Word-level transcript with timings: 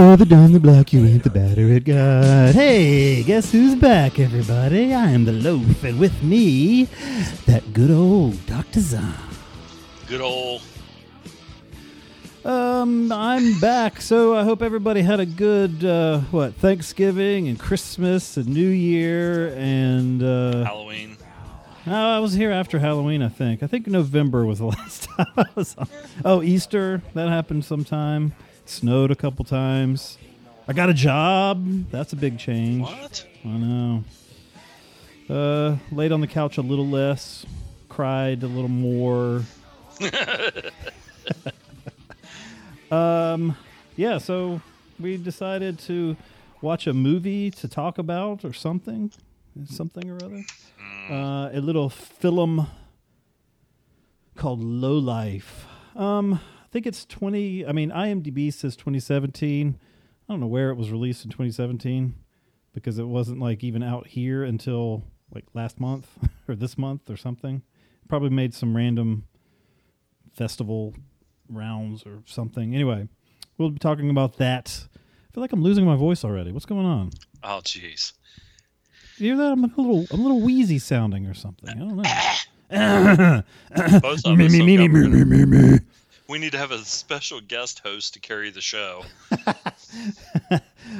Further 0.00 0.24
down 0.24 0.50
the 0.54 0.58
block 0.58 0.94
you 0.94 1.04
ain't 1.04 1.22
the 1.24 1.28
better 1.28 1.60
it 1.60 1.84
got. 1.84 2.54
Hey, 2.54 3.22
guess 3.22 3.52
who's 3.52 3.74
back, 3.74 4.18
everybody? 4.18 4.94
I 4.94 5.10
am 5.10 5.26
the 5.26 5.32
loaf, 5.32 5.84
and 5.84 6.00
with 6.00 6.22
me, 6.22 6.84
that 7.44 7.74
good 7.74 7.90
old 7.90 8.46
Dr. 8.46 8.80
Zahn. 8.80 9.12
Good 10.06 10.22
old. 10.22 10.62
Um, 12.46 13.12
I'm 13.12 13.60
back, 13.60 14.00
so 14.00 14.34
I 14.34 14.42
hope 14.42 14.62
everybody 14.62 15.02
had 15.02 15.20
a 15.20 15.26
good, 15.26 15.84
uh, 15.84 16.20
what, 16.30 16.54
Thanksgiving 16.54 17.48
and 17.48 17.58
Christmas 17.58 18.38
and 18.38 18.48
New 18.48 18.70
Year 18.70 19.52
and, 19.54 20.22
uh, 20.22 20.64
Halloween. 20.64 21.18
oh, 21.86 21.92
I 21.92 22.20
was 22.20 22.32
here 22.32 22.52
after 22.52 22.78
Halloween, 22.78 23.20
I 23.20 23.28
think. 23.28 23.62
I 23.62 23.66
think 23.66 23.86
November 23.86 24.46
was 24.46 24.60
the 24.60 24.64
last 24.78 25.10
time 25.10 25.26
I 25.36 25.44
was 25.54 25.76
on. 25.76 25.88
Oh, 26.24 26.42
Easter, 26.42 27.02
that 27.12 27.28
happened 27.28 27.66
sometime. 27.66 28.32
Snowed 28.70 29.10
a 29.10 29.16
couple 29.16 29.44
times. 29.44 30.16
I 30.68 30.72
got 30.72 30.88
a 30.88 30.94
job. 30.94 31.90
That's 31.90 32.12
a 32.12 32.16
big 32.16 32.38
change. 32.38 32.82
What? 32.82 33.26
I 33.44 33.48
know. 33.48 34.04
Uh, 35.28 35.76
laid 35.90 36.12
on 36.12 36.20
the 36.20 36.28
couch 36.28 36.56
a 36.56 36.62
little 36.62 36.86
less, 36.86 37.44
cried 37.88 38.44
a 38.44 38.46
little 38.46 38.68
more. 38.68 39.42
um, 42.92 43.56
yeah. 43.96 44.18
So 44.18 44.62
we 45.00 45.16
decided 45.16 45.80
to 45.80 46.16
watch 46.62 46.86
a 46.86 46.94
movie 46.94 47.50
to 47.50 47.66
talk 47.66 47.98
about 47.98 48.44
or 48.44 48.52
something, 48.52 49.10
something 49.66 50.08
or 50.08 50.24
other. 50.24 50.44
Uh, 51.10 51.50
a 51.52 51.60
little 51.60 51.90
film 51.90 52.68
called 54.36 54.62
Low 54.62 54.96
Life. 54.96 55.66
Um, 55.96 56.38
think 56.72 56.86
it's 56.86 57.04
twenty. 57.04 57.66
I 57.66 57.72
mean, 57.72 57.90
IMDb 57.90 58.52
says 58.52 58.76
2017. 58.76 59.78
I 60.28 60.32
don't 60.32 60.40
know 60.40 60.46
where 60.46 60.70
it 60.70 60.76
was 60.76 60.92
released 60.92 61.24
in 61.24 61.30
2017 61.30 62.14
because 62.72 62.98
it 62.98 63.06
wasn't 63.06 63.40
like 63.40 63.64
even 63.64 63.82
out 63.82 64.06
here 64.06 64.44
until 64.44 65.02
like 65.34 65.44
last 65.54 65.80
month 65.80 66.08
or 66.48 66.54
this 66.54 66.78
month 66.78 67.10
or 67.10 67.16
something. 67.16 67.62
Probably 68.08 68.30
made 68.30 68.54
some 68.54 68.76
random 68.76 69.24
festival 70.32 70.94
rounds 71.48 72.04
or 72.04 72.22
something. 72.26 72.74
Anyway, 72.74 73.08
we'll 73.58 73.70
be 73.70 73.78
talking 73.78 74.10
about 74.10 74.36
that. 74.38 74.86
I 74.94 75.34
feel 75.34 75.42
like 75.42 75.52
I'm 75.52 75.62
losing 75.62 75.84
my 75.84 75.96
voice 75.96 76.24
already. 76.24 76.52
What's 76.52 76.66
going 76.66 76.86
on? 76.86 77.10
Oh, 77.42 77.60
jeez. 77.62 78.12
You 79.16 79.34
hear 79.34 79.36
that? 79.36 79.52
I'm 79.52 79.64
a 79.64 79.66
little, 79.76 80.06
I'm 80.10 80.20
a 80.20 80.22
little 80.22 80.40
wheezy 80.40 80.78
sounding 80.78 81.26
or 81.26 81.34
something. 81.34 81.68
I 81.68 81.74
don't 81.74 81.96
know. 81.96 82.02
Me, 84.36 84.48
me, 84.48 84.48
me, 84.48 84.62
me, 84.62 84.76
got 84.76 84.90
me, 84.90 85.00
rid 85.00 85.10
me, 85.10 85.24
me, 85.24 85.44
me. 85.44 85.78
We 86.30 86.38
need 86.38 86.52
to 86.52 86.58
have 86.58 86.70
a 86.70 86.78
special 86.78 87.40
guest 87.40 87.80
host 87.80 88.14
to 88.14 88.20
carry 88.20 88.50
the 88.50 88.60
show. 88.60 89.04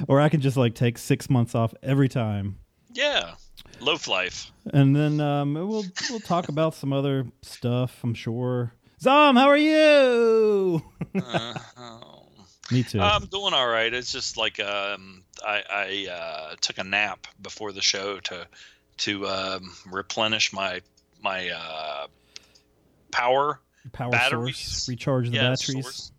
Or 0.08 0.20
I 0.20 0.28
can 0.28 0.40
just 0.40 0.56
like 0.56 0.74
take 0.74 0.98
six 0.98 1.28
months 1.28 1.54
off 1.54 1.74
every 1.82 2.08
time. 2.08 2.58
Yeah. 2.92 3.34
Loaf 3.80 4.08
life. 4.08 4.50
And 4.72 4.94
then 4.94 5.20
um, 5.20 5.54
we'll 5.54 5.84
we'll 6.10 6.20
talk 6.20 6.48
about 6.48 6.74
some 6.74 6.92
other 6.92 7.26
stuff. 7.42 7.98
I'm 8.02 8.14
sure. 8.14 8.72
Zom, 9.00 9.36
how 9.36 9.48
are 9.48 9.56
you? 9.56 10.82
Uh, 11.14 11.54
oh. 11.76 12.22
Me 12.70 12.82
too. 12.82 13.00
I'm 13.00 13.26
doing 13.26 13.54
all 13.54 13.66
right. 13.66 13.92
It's 13.92 14.12
just 14.12 14.36
like 14.36 14.60
um, 14.60 15.24
I, 15.44 15.62
I 15.70 16.12
uh, 16.12 16.54
took 16.60 16.78
a 16.78 16.84
nap 16.84 17.26
before 17.40 17.72
the 17.72 17.80
show 17.80 18.20
to 18.20 18.46
to 18.98 19.26
um, 19.26 19.72
replenish 19.90 20.52
my 20.52 20.80
my 21.22 21.50
uh, 21.50 22.06
power 23.10 23.58
Power 23.92 24.10
batteries. 24.10 24.58
source. 24.58 24.88
Recharge 24.88 25.30
the 25.30 25.36
yeah, 25.36 25.50
batteries. 25.50 25.84
source, 25.84 26.12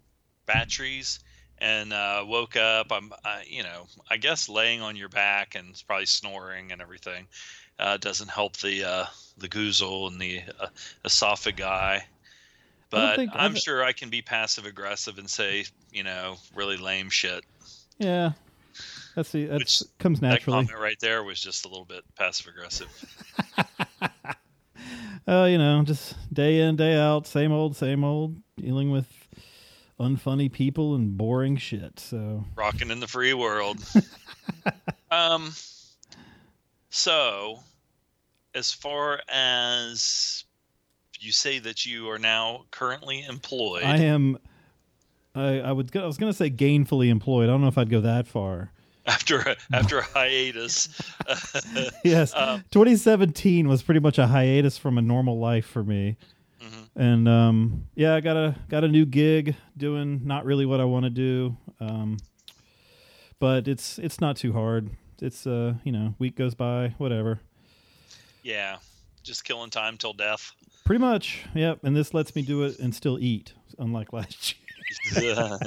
batteries, 0.46 1.20
and 1.60 1.94
uh, 1.94 2.24
woke 2.28 2.56
up. 2.56 2.92
I'm, 2.92 3.12
I, 3.24 3.44
you 3.48 3.64
know, 3.64 3.88
I 4.10 4.18
guess 4.18 4.50
laying 4.50 4.82
on 4.82 4.96
your 4.96 5.10
back 5.10 5.56
and 5.56 5.82
probably 5.88 6.08
snoring 6.08 6.72
and 6.72 6.82
everything 6.82 7.28
uh, 7.80 7.98
doesn't 7.98 8.30
help 8.30 8.58
the 8.58 8.84
uh, 8.84 9.06
the 9.38 9.48
goozle 9.48 10.08
and 10.12 10.20
the 10.20 10.42
uh, 10.60 10.68
esophagi. 11.06 12.02
But 12.90 13.16
think 13.16 13.32
I'm 13.34 13.56
sure 13.56 13.84
I 13.84 13.94
can 13.94 14.10
be 14.10 14.22
passive 14.22 14.66
aggressive 14.66 15.18
and 15.18 15.30
say, 15.30 15.66
you 15.92 16.04
know, 16.04 16.36
really 16.54 16.78
lame 16.78 17.10
shit. 17.10 17.44
Yeah. 17.98 18.34
That's 19.16 19.32
the 19.32 19.46
that 19.46 19.82
comes 20.00 20.20
That 20.22 20.28
naturally. 20.28 20.66
comment 20.66 20.80
right 20.80 21.00
there 21.00 21.24
was 21.24 21.40
just 21.40 21.66
a 21.66 21.68
little 21.68 21.86
bit 21.86 22.04
passive 22.16 22.48
aggressive. 22.48 22.88
Uh, 25.28 25.46
you 25.46 25.58
know, 25.58 25.84
just 25.84 26.16
day 26.34 26.62
in, 26.62 26.76
day 26.76 26.96
out, 26.96 27.28
same 27.28 27.52
old, 27.52 27.76
same 27.76 28.04
old, 28.04 28.42
dealing 28.58 28.92
with 28.92 29.08
unfunny 30.00 30.52
people 30.52 30.96
and 30.96 31.18
boring 31.18 31.58
shit. 31.58 32.00
So 32.00 32.44
Rocking 32.56 32.90
in 32.90 33.00
the 33.00 33.08
free 33.08 33.34
world. 33.34 33.78
um, 35.12 35.54
so, 36.90 37.60
as 38.56 38.72
far 38.72 39.22
as 39.30 40.44
you 41.20 41.32
say 41.32 41.60
that 41.60 41.86
you 41.86 42.10
are 42.10 42.20
now 42.20 42.66
currently 42.72 43.24
employed, 43.24 43.84
I 43.84 43.98
am 43.98 44.40
I, 45.36 45.60
I 45.60 45.72
would 45.72 45.96
I 45.96 46.06
was 46.06 46.18
gonna 46.18 46.34
say 46.34 46.50
gainfully 46.50 47.10
employed. 47.10 47.46
I 47.46 47.54
don't 47.54 47.62
know 47.62 47.68
if 47.68 47.78
I'd 47.78 47.90
go 47.90 48.02
that 48.02 48.28
far. 48.28 48.72
After 49.06 49.40
a, 49.40 49.56
after 49.74 50.00
a 50.00 50.04
hiatus. 50.04 50.90
Yes. 52.04 52.34
Um, 52.36 52.64
2017 52.72 53.68
was 53.68 53.82
pretty 53.84 54.00
much 54.00 54.18
a 54.18 54.28
hiatus 54.28 54.78
from 54.78 54.98
a 54.98 55.02
normal 55.02 55.40
life 55.40 55.66
for 55.66 55.84
me. 55.84 56.18
Mhm. 56.62 56.88
And 56.96 57.28
um, 57.30 57.88
yeah, 57.96 58.16
I 58.16 58.22
got 58.22 58.38
a 58.38 58.56
got 58.70 58.84
a 58.84 58.88
new 58.88 59.06
gig 59.06 59.56
doing 59.78 60.22
not 60.26 60.46
really 60.46 60.66
what 60.66 60.80
I 60.80 60.86
want 60.86 61.06
to 61.06 61.10
do. 61.10 61.58
Um, 61.80 62.18
but 63.40 63.68
it's 63.68 63.98
it's 64.00 64.20
not 64.22 64.38
too 64.38 64.54
hard. 64.54 64.90
It's 65.22 65.46
uh, 65.48 65.76
you 65.84 65.92
know, 65.92 66.16
week 66.20 66.36
goes 66.36 66.54
by, 66.56 66.94
whatever. 66.98 67.40
yeah, 68.44 68.78
just 69.24 69.44
killing 69.44 69.70
time 69.70 69.98
till 69.98 70.14
death. 70.14 70.52
Pretty 70.86 71.00
much. 71.02 71.44
Yep, 71.56 71.80
and 71.84 71.96
this 71.96 72.14
lets 72.14 72.36
me 72.36 72.42
do 72.42 72.64
it 72.64 72.80
and 72.80 72.94
still 72.94 73.18
eat, 73.20 73.54
unlike 73.80 74.14
last 74.14 74.56
year. 75.16 75.58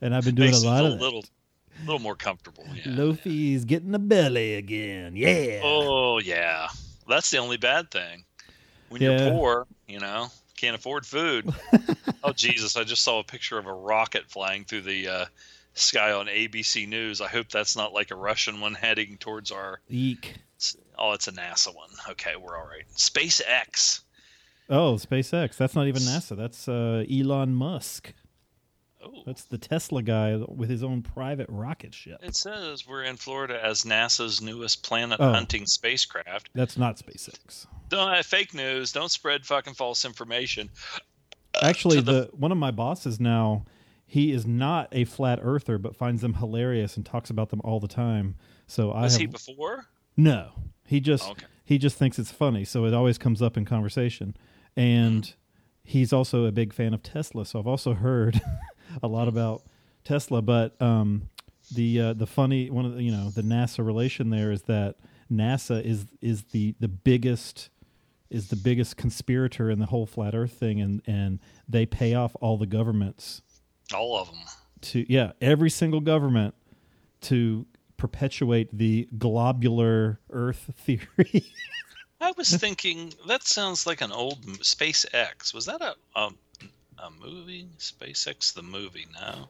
And 0.00 0.14
I've 0.14 0.24
been 0.24 0.34
doing 0.34 0.48
a 0.48 0.52
Makes 0.52 0.62
you 0.64 0.68
lot 0.70 0.84
of 0.84 0.92
a 0.94 0.96
that. 0.96 1.30
Little 1.80 1.86
little 1.94 1.98
more 2.00 2.16
comfortable. 2.16 2.64
Yeah. 2.74 2.92
Lofi's 2.92 3.64
getting 3.64 3.92
the 3.92 3.98
belly 3.98 4.54
again. 4.54 5.16
Yeah. 5.16 5.60
Oh 5.62 6.18
yeah, 6.18 6.68
that's 7.08 7.30
the 7.30 7.38
only 7.38 7.56
bad 7.56 7.90
thing. 7.90 8.24
When 8.88 9.02
Yeah. 9.02 9.22
you're 9.22 9.30
poor, 9.32 9.66
you 9.86 10.00
know, 10.00 10.28
can't 10.56 10.74
afford 10.76 11.04
food. 11.06 11.52
oh 12.24 12.32
Jesus! 12.32 12.76
I 12.76 12.84
just 12.84 13.02
saw 13.02 13.18
a 13.20 13.24
picture 13.24 13.58
of 13.58 13.66
a 13.66 13.72
rocket 13.72 14.24
flying 14.30 14.64
through 14.64 14.82
the 14.82 15.08
uh, 15.08 15.24
sky 15.74 16.12
on 16.12 16.26
ABC 16.26 16.88
News. 16.88 17.20
I 17.20 17.28
hope 17.28 17.48
that's 17.48 17.76
not 17.76 17.92
like 17.92 18.10
a 18.10 18.16
Russian 18.16 18.60
one 18.60 18.74
heading 18.74 19.16
towards 19.18 19.50
our. 19.52 19.80
Eek. 19.88 20.34
Oh, 20.98 21.12
it's 21.12 21.28
a 21.28 21.32
NASA 21.32 21.74
one. 21.74 21.90
Okay, 22.10 22.34
we're 22.36 22.58
all 22.58 22.66
right. 22.66 22.82
SpaceX. 22.96 24.00
Oh, 24.68 24.94
SpaceX. 24.94 25.56
That's 25.56 25.74
not 25.76 25.86
even 25.86 26.02
NASA. 26.02 26.36
That's 26.36 26.68
uh, 26.68 27.04
Elon 27.10 27.54
Musk. 27.54 28.12
Oh, 29.08 29.22
That's 29.24 29.44
the 29.44 29.56
Tesla 29.58 30.02
guy 30.02 30.36
with 30.36 30.68
his 30.68 30.82
own 30.84 31.00
private 31.02 31.46
rocket 31.48 31.94
ship. 31.94 32.18
it 32.22 32.36
says 32.36 32.86
we're 32.86 33.04
in 33.04 33.16
Florida 33.16 33.58
as 33.64 33.84
NASA's 33.84 34.42
newest 34.42 34.82
planet 34.82 35.18
Oh. 35.20 35.32
hunting 35.32 35.64
spacecraft. 35.66 36.50
That's 36.54 36.76
not 36.76 36.98
SpaceX. 36.98 37.66
Don't 37.88 38.10
uh, 38.12 38.22
fake 38.22 38.52
news. 38.54 38.92
Don't 38.92 39.10
spread 39.10 39.46
fucking 39.46 39.74
false 39.74 40.04
information. 40.04 40.68
Actually, 41.62 42.00
the- 42.00 42.12
the 42.12 42.30
one 42.36 42.52
of 42.52 42.58
my 42.58 42.70
bosses 42.70 43.18
now, 43.18 43.64
he 44.06 44.30
is 44.32 44.46
not 44.46 44.88
a 44.92 45.04
flat 45.04 45.38
earther, 45.42 45.78
but 45.78 45.96
finds 45.96 46.20
them 46.22 46.34
hilarious 46.34 46.96
and 46.96 47.04
talks 47.06 47.30
about 47.30 47.48
them 47.50 47.60
all 47.64 47.80
the 47.80 47.88
time. 47.88 48.36
So 48.66 48.90
I 48.92 49.02
Was 49.02 49.12
have, 49.14 49.20
he 49.20 49.26
before? 49.26 49.86
no, 50.16 50.50
he 50.86 51.00
just 51.00 51.28
Okay. 51.30 51.46
he 51.64 51.78
just 51.78 51.96
thinks 51.96 52.18
it's 52.18 52.30
funny, 52.32 52.64
so 52.64 52.84
it 52.84 52.94
always 52.94 53.16
comes 53.18 53.40
up 53.42 53.56
in 53.56 53.64
conversation. 53.64 54.36
And 54.76 55.24
Mm. 55.24 55.34
he's 55.82 56.12
also 56.12 56.44
a 56.44 56.52
big 56.52 56.72
fan 56.72 56.92
of 56.94 57.02
Tesla, 57.02 57.44
so 57.46 57.58
I've 57.58 57.66
also 57.66 57.94
heard 57.94 58.40
a 59.02 59.08
lot 59.08 59.28
about 59.28 59.62
Tesla. 60.04 60.42
But 60.42 60.80
um, 60.80 61.28
the 61.74 62.00
uh, 62.00 62.12
the 62.14 62.26
funny 62.26 62.70
one 62.70 62.84
of 62.84 62.94
the, 62.94 63.02
you 63.02 63.12
know 63.12 63.30
the 63.30 63.42
NASA 63.42 63.84
relation 63.84 64.30
there 64.30 64.50
is 64.52 64.62
that 64.62 64.96
NASA 65.30 65.82
is 65.84 66.06
is 66.20 66.44
the 66.44 66.74
the 66.80 66.88
biggest 66.88 67.70
is 68.30 68.48
the 68.48 68.56
biggest 68.56 68.96
conspirator 68.96 69.70
in 69.70 69.78
the 69.78 69.86
whole 69.86 70.06
flat 70.06 70.34
Earth 70.34 70.52
thing, 70.52 70.80
and 70.80 71.02
and 71.06 71.38
they 71.68 71.86
pay 71.86 72.14
off 72.14 72.36
all 72.40 72.56
the 72.58 72.66
governments 72.66 73.42
All 73.94 74.18
of 74.20 74.28
them. 74.28 74.38
to 74.82 75.12
yeah 75.12 75.32
every 75.40 75.70
single 75.70 76.00
government 76.00 76.54
to 77.22 77.66
perpetuate 77.96 78.68
the 78.76 79.08
globular 79.18 80.20
Earth 80.30 80.70
theory. 80.78 81.44
I 82.20 82.32
was 82.36 82.50
thinking 82.50 83.14
that 83.28 83.44
sounds 83.44 83.86
like 83.86 84.00
an 84.00 84.12
old 84.12 84.42
SpaceX. 84.58 85.54
Was 85.54 85.66
that 85.66 85.80
a 85.80 85.94
a, 86.16 86.30
a 87.02 87.10
movie? 87.10 87.68
SpaceX 87.78 88.52
the 88.54 88.62
movie? 88.62 89.06
No, 89.20 89.48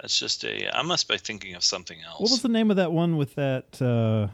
that's 0.00 0.18
just 0.18 0.44
a. 0.44 0.76
I 0.76 0.82
must 0.82 1.08
be 1.08 1.18
thinking 1.18 1.54
of 1.54 1.64
something 1.64 1.98
else. 2.02 2.20
What 2.20 2.30
was 2.30 2.42
the 2.42 2.48
name 2.48 2.70
of 2.70 2.76
that 2.76 2.92
one 2.92 3.16
with 3.16 3.34
that 3.36 3.80
uh, 3.80 4.28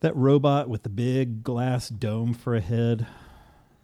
that 0.00 0.14
robot 0.16 0.68
with 0.68 0.82
the 0.82 0.88
big 0.88 1.42
glass 1.42 1.88
dome 1.88 2.34
for 2.34 2.54
a 2.54 2.60
head? 2.60 3.06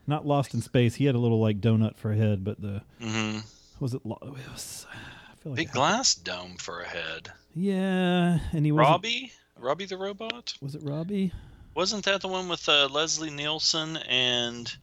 Not 0.07 0.27
Lost 0.27 0.55
in 0.55 0.61
Space. 0.61 0.97
He 0.97 1.05
had 1.05 1.15
a 1.15 1.19
little 1.19 1.41
like 1.41 1.61
donut 1.61 1.97
for 1.97 2.13
a 2.13 2.17
head, 2.17 2.43
but 2.43 2.61
the 2.61 2.83
mm-hmm. 3.01 3.39
was 3.79 3.95
it? 3.95 4.05
Lo- 4.05 4.19
It 4.23 4.51
was. 4.51 4.87
I 4.93 5.37
feel 5.43 5.53
like 5.53 5.57
Big 5.57 5.69
I- 5.71 5.73
glass 5.73 6.15
dome 6.15 6.57
for 6.57 6.81
a 6.81 6.89
head. 6.89 7.31
Yeah, 7.55 8.39
and 8.53 8.65
he 8.65 8.73
was 8.73 8.81
Robbie? 8.81 9.33
Robbie 9.59 9.87
the 9.87 9.97
robot? 9.97 10.55
Was 10.61 10.75
it 10.75 10.83
Robbie? 10.83 11.33
Wasn't 11.75 12.05
that 12.05 12.21
the 12.21 12.29
one 12.29 12.49
with 12.49 12.69
uh, 12.69 12.89
Leslie 12.91 13.31
Nielsen 13.31 13.97
and 14.09 14.75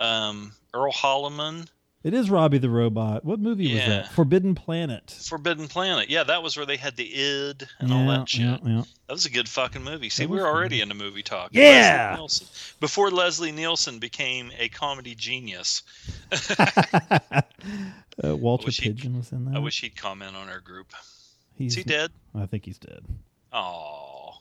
um, 0.00 0.52
Earl 0.74 0.92
Holliman? 0.92 1.68
It 2.04 2.14
is 2.14 2.30
Robbie 2.30 2.58
the 2.58 2.70
robot. 2.70 3.24
What 3.24 3.40
movie 3.40 3.74
was 3.74 3.84
that? 3.84 4.12
Forbidden 4.12 4.54
Planet. 4.54 5.10
Forbidden 5.10 5.66
Planet. 5.66 6.08
Yeah, 6.08 6.22
that 6.24 6.44
was 6.44 6.56
where 6.56 6.64
they 6.64 6.76
had 6.76 6.94
the 6.96 7.04
id 7.04 7.68
and 7.80 7.92
all 7.92 8.06
that 8.06 8.28
shit. 8.28 8.42
yeah, 8.42 8.58
yeah. 8.64 8.82
That 9.08 9.12
was 9.12 9.26
a 9.26 9.30
good 9.30 9.48
fucking 9.48 9.82
movie. 9.82 10.08
See, 10.08 10.24
we 10.24 10.38
were 10.38 10.46
already 10.46 10.80
into 10.80 10.94
movie 10.94 11.24
talk. 11.24 11.50
Yeah! 11.52 12.16
Leslie 12.20 12.46
Before 12.78 13.10
Leslie 13.10 13.50
Nielsen 13.50 13.98
became 13.98 14.52
a 14.56 14.68
comedy 14.68 15.16
genius. 15.16 15.82
uh, 16.58 17.42
Walter 18.22 18.70
Pidgeon 18.70 19.16
was 19.16 19.32
in 19.32 19.46
that. 19.46 19.56
I 19.56 19.58
wish 19.58 19.80
he'd 19.80 19.96
comment 19.96 20.36
on 20.36 20.48
our 20.48 20.60
group. 20.60 20.92
he's 21.56 21.72
Is 21.72 21.78
he 21.78 21.82
dead? 21.82 22.12
I 22.32 22.46
think 22.46 22.64
he's 22.64 22.78
dead. 22.78 23.04
Oh, 23.52 24.34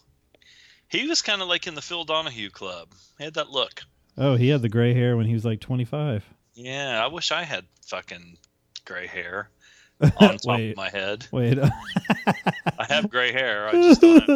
he 0.90 1.08
was 1.08 1.24
kind 1.24 1.42
of 1.42 1.48
like 1.48 1.66
in 1.66 1.74
the 1.74 1.82
Phil 1.82 2.04
Donahue 2.04 2.52
Club. 2.52 2.90
He 3.18 3.24
had 3.24 3.34
that 3.34 3.50
look. 3.50 3.84
Oh, 4.18 4.36
he 4.36 4.50
had 4.50 4.62
the 4.62 4.70
gray 4.70 4.94
hair 4.94 5.16
when 5.16 5.26
he 5.28 5.34
was 5.34 5.46
like 5.46 5.60
25. 5.60 6.24
Yeah, 6.56 7.04
I 7.04 7.08
wish 7.08 7.32
I 7.32 7.44
had 7.44 7.66
fucking 7.86 8.38
gray 8.86 9.06
hair 9.08 9.50
on 10.02 10.10
top 10.38 10.46
Wait. 10.46 10.72
of 10.72 10.78
my 10.78 10.90
head. 10.90 11.28
Wait, 11.32 11.60
I 12.80 12.86
have 12.90 13.10
gray 13.10 13.32
hair. 13.32 13.68
I 13.68 13.72
just 13.74 14.02
don't 14.02 14.28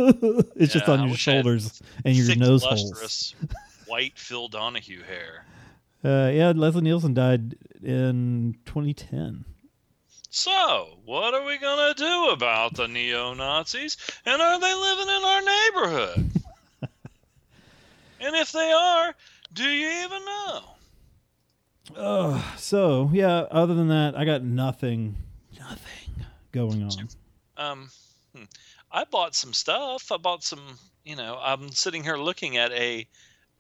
it's 0.56 0.74
just 0.74 0.88
on 0.88 1.00
I 1.00 1.04
your 1.04 1.12
wish 1.12 1.28
I 1.28 1.32
had 1.34 1.44
shoulders 1.46 1.82
and 2.06 2.16
your 2.16 2.28
thick, 2.28 2.38
nose 2.40 2.64
holes. 2.64 3.36
white 3.88 4.18
Phil 4.18 4.48
Donahue 4.48 5.02
hair. 5.04 5.46
Uh, 6.04 6.32
yeah, 6.32 6.52
Leslie 6.56 6.82
Nielsen 6.82 7.14
died 7.14 7.56
in 7.84 8.56
2010. 8.66 9.46
So, 10.30 10.98
what 11.06 11.34
are 11.34 11.46
we 11.46 11.58
gonna 11.58 11.94
do 11.94 12.30
about 12.30 12.76
the 12.76 12.88
neo 12.88 13.34
Nazis? 13.34 13.98
And 14.26 14.42
are 14.42 14.60
they 14.60 14.74
living 14.74 15.08
in 15.10 15.24
our 15.24 15.42
neighborhood? 15.42 16.32
and 18.22 18.36
if 18.36 18.52
they 18.52 18.72
are, 18.72 19.14
do 19.54 19.64
you 19.64 20.06
even 20.06 20.26
know? 20.26 20.62
Uh, 21.96 22.56
so 22.58 23.10
yeah, 23.14 23.46
other 23.52 23.74
than 23.74 23.90
that, 23.90 24.18
I 24.18 24.26
got 24.26 24.44
nothing, 24.44 25.16
nothing 25.60 26.26
going 26.52 26.84
on. 26.84 27.10
Um, 27.58 27.90
hmm. 28.36 28.44
I 28.92 29.06
bought 29.06 29.36
some 29.36 29.54
stuff. 29.54 30.12
I 30.12 30.18
bought 30.18 30.44
some. 30.44 30.62
You 31.04 31.16
know, 31.16 31.40
I'm 31.42 31.72
sitting 31.72 32.04
here 32.04 32.18
looking 32.18 32.58
at 32.58 32.72
a 32.72 33.08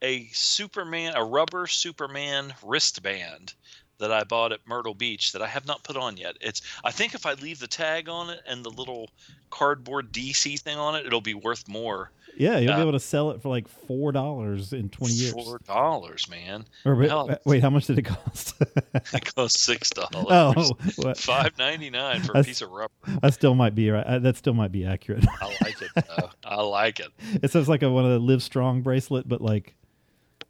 a 0.01 0.27
Superman, 0.31 1.13
a 1.15 1.23
rubber 1.23 1.67
Superman 1.67 2.53
wristband 2.63 3.53
that 3.97 4.11
I 4.11 4.23
bought 4.23 4.51
at 4.51 4.67
Myrtle 4.67 4.95
Beach 4.95 5.31
that 5.31 5.41
I 5.41 5.47
have 5.47 5.67
not 5.67 5.83
put 5.83 5.97
on 5.97 6.17
yet. 6.17 6.37
It's. 6.41 6.61
I 6.83 6.91
think 6.91 7.13
if 7.13 7.25
I 7.25 7.33
leave 7.33 7.59
the 7.59 7.67
tag 7.67 8.09
on 8.09 8.29
it 8.29 8.41
and 8.47 8.63
the 8.63 8.69
little 8.69 9.09
cardboard 9.49 10.11
DC 10.11 10.59
thing 10.59 10.77
on 10.77 10.95
it, 10.95 11.05
it'll 11.05 11.21
be 11.21 11.33
worth 11.33 11.67
more. 11.67 12.11
Yeah, 12.37 12.57
you'll 12.59 12.73
be 12.73 12.79
Uh, 12.79 12.81
able 12.81 12.91
to 12.93 12.99
sell 12.99 13.31
it 13.31 13.41
for 13.41 13.49
like 13.49 13.67
four 13.67 14.11
dollars 14.11 14.73
in 14.73 14.89
20 14.89 15.13
years. 15.13 15.33
Four 15.33 15.59
dollars, 15.67 16.29
man. 16.29 16.65
Or 16.85 16.95
wait, 16.95 17.09
Hell. 17.09 17.37
wait, 17.45 17.61
how 17.61 17.69
much 17.69 17.87
did 17.87 17.99
it 17.99 18.03
cost? 18.05 18.55
It 19.13 19.35
cost 19.35 19.59
six 19.59 19.89
dollars. 19.89 20.09
oh, 20.29 20.71
what? 20.97 21.17
Five 21.17 21.57
ninety 21.57 21.89
nine 21.89 22.21
for 22.21 22.37
a 22.37 22.43
piece 22.43 22.61
of 22.61 22.69
rubber. 22.71 22.93
that 23.21 23.33
still 23.33 23.55
might 23.55 23.75
be 23.75 23.89
right. 23.89 24.05
uh, 24.05 24.19
That 24.19 24.37
still 24.37 24.53
might 24.53 24.71
be 24.71 24.85
accurate. 24.85 25.25
I 25.41 25.45
like 25.63 25.81
it. 25.81 25.89
Though. 25.95 26.29
I 26.43 26.61
like 26.61 26.99
it. 26.99 27.09
it 27.43 27.51
sounds 27.51 27.67
like 27.69 27.81
a 27.83 27.89
one 27.89 28.05
of 28.05 28.11
the 28.11 28.19
Live 28.19 28.41
Strong 28.43 28.81
bracelet, 28.81 29.27
but 29.27 29.41
like 29.41 29.75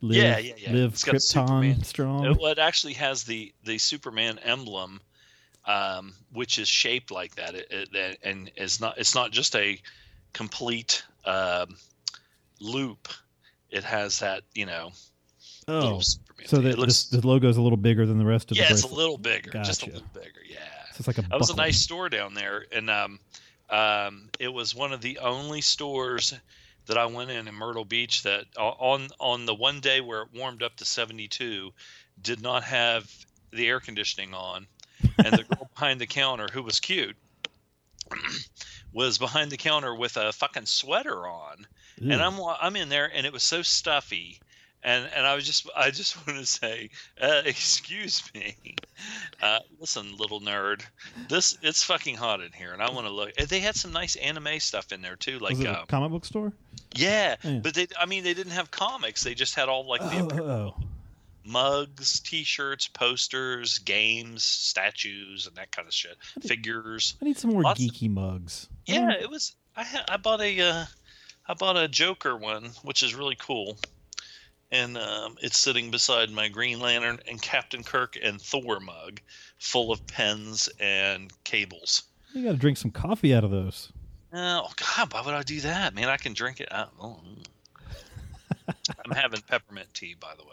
live, 0.01 0.17
Yeah, 0.17 0.37
yeah, 0.37 0.53
yeah. 0.57 0.71
live 0.71 0.93
It's 0.93 1.03
Krypton 1.03 1.83
strong. 1.85 2.25
It, 2.25 2.37
well, 2.39 2.51
it 2.51 2.59
actually 2.59 2.93
has 2.93 3.23
the 3.23 3.53
the 3.63 3.77
Superman 3.77 4.39
emblem, 4.39 5.01
um, 5.65 6.13
which 6.33 6.59
is 6.59 6.67
shaped 6.67 7.11
like 7.11 7.35
that. 7.35 7.55
It, 7.55 7.67
it, 7.93 8.19
and 8.23 8.51
is 8.55 8.79
not. 8.81 8.97
It's 8.97 9.15
not 9.15 9.31
just 9.31 9.55
a 9.55 9.79
complete 10.33 11.03
um, 11.25 11.75
loop. 12.59 13.07
It 13.69 13.83
has 13.83 14.19
that. 14.19 14.43
You 14.53 14.65
know. 14.65 14.91
oh, 15.67 16.01
so 16.45 16.57
the, 16.57 16.75
looks. 16.75 17.05
the, 17.05 17.21
the 17.21 17.27
logo's 17.27 17.57
a 17.57 17.61
little 17.61 17.77
bigger 17.77 18.05
than 18.05 18.17
the 18.17 18.25
rest 18.25 18.51
of 18.51 18.57
yeah, 18.57 18.67
the 18.67 18.73
it's 18.73 18.83
a 18.83 18.93
little 18.93 19.17
bigger. 19.17 19.51
Just 19.63 19.83
a 19.83 19.87
little 19.87 20.01
bigger. 20.13 20.41
Yeah. 20.47 20.57
So 20.91 20.95
it's 20.99 21.07
like 21.07 21.17
a 21.17 21.21
That 21.23 21.39
was 21.39 21.49
a 21.49 21.55
nice 21.55 21.79
store 21.79 22.09
down 22.09 22.33
there, 22.33 22.65
and 22.71 22.89
um, 22.89 23.19
um, 23.69 24.29
it 24.39 24.49
was 24.49 24.75
one 24.75 24.91
of 24.91 25.01
the 25.01 25.19
only 25.19 25.61
stores 25.61 26.33
that 26.87 26.97
I 26.97 27.05
went 27.05 27.31
in 27.31 27.47
in 27.47 27.53
Myrtle 27.53 27.85
Beach 27.85 28.23
that 28.23 28.45
uh, 28.57 28.69
on 28.69 29.07
on 29.19 29.45
the 29.45 29.55
one 29.55 29.79
day 29.79 30.01
where 30.01 30.23
it 30.23 30.29
warmed 30.33 30.63
up 30.63 30.75
to 30.77 30.85
72 30.85 31.71
did 32.21 32.41
not 32.41 32.63
have 32.63 33.09
the 33.51 33.67
air 33.67 33.79
conditioning 33.79 34.33
on, 34.33 34.67
and 35.23 35.33
the 35.33 35.43
girl 35.55 35.69
behind 35.73 36.01
the 36.01 36.07
counter 36.07 36.47
who 36.51 36.63
was 36.63 36.79
cute 36.79 37.15
was 38.93 39.17
behind 39.17 39.51
the 39.51 39.57
counter 39.57 39.93
with 39.95 40.17
a 40.17 40.31
fucking 40.33 40.65
sweater 40.65 41.27
on, 41.27 41.65
and 41.99 42.13
I'm 42.21 42.39
I'm 42.61 42.75
in 42.75 42.89
there, 42.89 43.09
and 43.13 43.25
it 43.25 43.33
was 43.33 43.43
so 43.43 43.61
stuffy. 43.61 44.39
And, 44.83 45.07
and 45.15 45.27
I 45.27 45.35
was 45.35 45.45
just 45.45 45.69
I 45.75 45.91
just 45.91 46.15
want 46.27 46.39
to 46.39 46.45
say, 46.45 46.89
uh, 47.21 47.43
excuse 47.45 48.23
me, 48.33 48.55
uh, 49.41 49.59
listen, 49.79 50.17
little 50.17 50.41
nerd, 50.41 50.81
this 51.29 51.55
it's 51.61 51.83
fucking 51.83 52.15
hot 52.15 52.41
in 52.41 52.51
here, 52.51 52.73
and 52.73 52.81
I 52.81 52.89
want 52.89 53.05
to 53.05 53.13
look. 53.13 53.35
They 53.35 53.59
had 53.59 53.75
some 53.75 53.91
nice 53.91 54.15
anime 54.15 54.59
stuff 54.59 54.91
in 54.91 55.01
there 55.01 55.15
too, 55.15 55.37
like 55.37 55.57
was 55.57 55.65
uh, 55.67 55.81
a 55.83 55.85
comic 55.85 56.09
book 56.09 56.25
store? 56.25 56.51
yeah, 56.95 57.35
Yeah. 57.43 57.59
but 57.59 57.75
they 57.75 57.87
I 57.99 58.07
mean 58.07 58.23
they 58.23 58.33
didn't 58.33 58.53
have 58.53 58.71
comics. 58.71 59.23
They 59.23 59.35
just 59.35 59.53
had 59.53 59.69
all 59.69 59.87
like 59.87 60.01
the 60.01 60.17
Oh, 60.17 60.29
oh, 60.31 60.43
oh. 60.49 60.83
Mugs, 61.51 62.19
T-shirts, 62.21 62.87
posters, 62.87 63.77
games, 63.79 64.43
statues, 64.43 65.47
and 65.47 65.55
that 65.57 65.71
kind 65.71 65.87
of 65.87 65.93
shit, 65.93 66.17
figures. 66.41 67.15
I 67.21 67.25
need 67.25 67.37
some 67.37 67.51
more 67.51 67.61
Lots 67.61 67.79
of- 67.83 67.87
geeky 67.91 68.09
mugs. 68.09 68.67
Yeah, 68.85 69.11
it 69.11 69.29
was. 69.29 69.55
I 69.75 69.83
ha- 69.83 70.05
I 70.09 70.17
bought 70.17 70.41
a 70.41 70.59
uh, 70.61 70.85
I 71.47 71.53
bought 71.53 71.77
a 71.77 71.87
Joker 71.87 72.35
one, 72.35 72.71
which 72.83 73.03
is 73.03 73.15
really 73.15 73.37
cool, 73.39 73.77
and 74.71 74.97
um, 74.97 75.37
it's 75.41 75.57
sitting 75.57 75.91
beside 75.91 76.29
my 76.29 76.49
Green 76.49 76.79
Lantern 76.79 77.19
and 77.29 77.41
Captain 77.41 77.83
Kirk 77.83 78.17
and 78.21 78.41
Thor 78.41 78.79
mug, 78.79 79.21
full 79.59 79.91
of 79.91 80.05
pens 80.07 80.69
and 80.79 81.31
cables. 81.43 82.03
You 82.33 82.43
got 82.43 82.51
to 82.51 82.57
drink 82.57 82.77
some 82.77 82.91
coffee 82.91 83.33
out 83.33 83.43
of 83.43 83.51
those. 83.51 83.91
Oh 84.33 84.69
God, 84.95 85.13
why 85.13 85.21
would 85.25 85.33
I 85.33 85.43
do 85.43 85.59
that, 85.61 85.93
man? 85.93 86.07
I 86.09 86.17
can 86.17 86.33
drink 86.33 86.59
it. 86.61 86.69
I, 86.71 86.85
oh, 87.01 87.19
mm. 87.25 87.45
I'm 89.05 89.11
having 89.15 89.41
peppermint 89.41 89.87
tea, 89.93 90.15
by 90.19 90.33
the 90.37 90.43
way. 90.43 90.49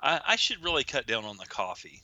I, 0.00 0.20
I 0.26 0.36
should 0.36 0.62
really 0.62 0.84
cut 0.84 1.06
down 1.06 1.24
on 1.24 1.36
the 1.36 1.46
coffee. 1.46 2.02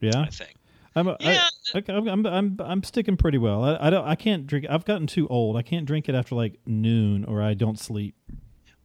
Yeah, 0.00 0.20
I 0.20 0.26
think. 0.26 0.54
I'm. 0.94 1.08
A, 1.08 1.16
Yeah. 1.20 1.42
I, 1.74 1.78
okay, 1.78 1.92
I'm, 1.92 2.08
I'm. 2.08 2.26
I'm. 2.26 2.56
I'm 2.60 2.82
sticking 2.82 3.16
pretty 3.16 3.38
well. 3.38 3.64
I, 3.64 3.86
I 3.86 3.90
don't. 3.90 4.06
I 4.06 4.14
can't 4.14 4.46
drink. 4.46 4.66
I've 4.68 4.84
gotten 4.84 5.06
too 5.06 5.26
old. 5.28 5.56
I 5.56 5.62
can't 5.62 5.86
drink 5.86 6.08
it 6.08 6.14
after 6.14 6.34
like 6.34 6.58
noon, 6.66 7.24
or 7.24 7.42
I 7.42 7.54
don't 7.54 7.78
sleep. 7.78 8.14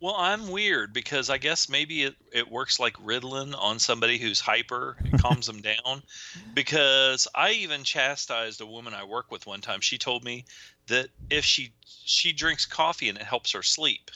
Well, 0.02 0.16
I'm 0.18 0.50
weird 0.50 0.94
because 0.94 1.30
I 1.30 1.38
guess 1.38 1.70
maybe 1.70 2.02
it, 2.04 2.16
it 2.34 2.50
works 2.50 2.80
like 2.80 2.94
Ritalin 2.94 3.54
on 3.56 3.78
somebody 3.78 4.18
who's 4.18 4.40
hyper. 4.40 4.98
It 5.06 5.22
calms 5.22 5.46
them 5.46 5.62
down. 5.62 6.04
Because 6.54 7.28
I 7.34 7.52
even 7.52 7.84
chastised 7.84 8.60
a 8.60 8.66
woman 8.66 8.94
I 8.94 9.06
work 9.06 9.32
with 9.32 9.48
one 9.48 9.62
time. 9.62 9.80
She 9.80 9.98
told 9.98 10.24
me 10.24 10.44
that 10.88 11.08
if 11.30 11.46
she 11.46 11.72
she 11.86 12.34
drinks 12.34 12.66
coffee 12.66 13.10
and 13.10 13.18
it 13.18 13.24
helps 13.24 13.52
her 13.54 13.64
sleep. 13.64 14.12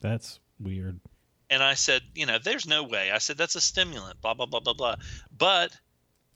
That's 0.00 0.38
weird. 0.60 1.00
And 1.50 1.62
I 1.62 1.74
said, 1.74 2.02
you 2.14 2.26
know, 2.26 2.38
there's 2.42 2.66
no 2.66 2.84
way. 2.84 3.10
I 3.10 3.18
said 3.18 3.36
that's 3.36 3.56
a 3.56 3.60
stimulant, 3.60 4.20
blah 4.22 4.34
blah 4.34 4.46
blah 4.46 4.60
blah 4.60 4.72
blah. 4.74 4.94
But 5.36 5.76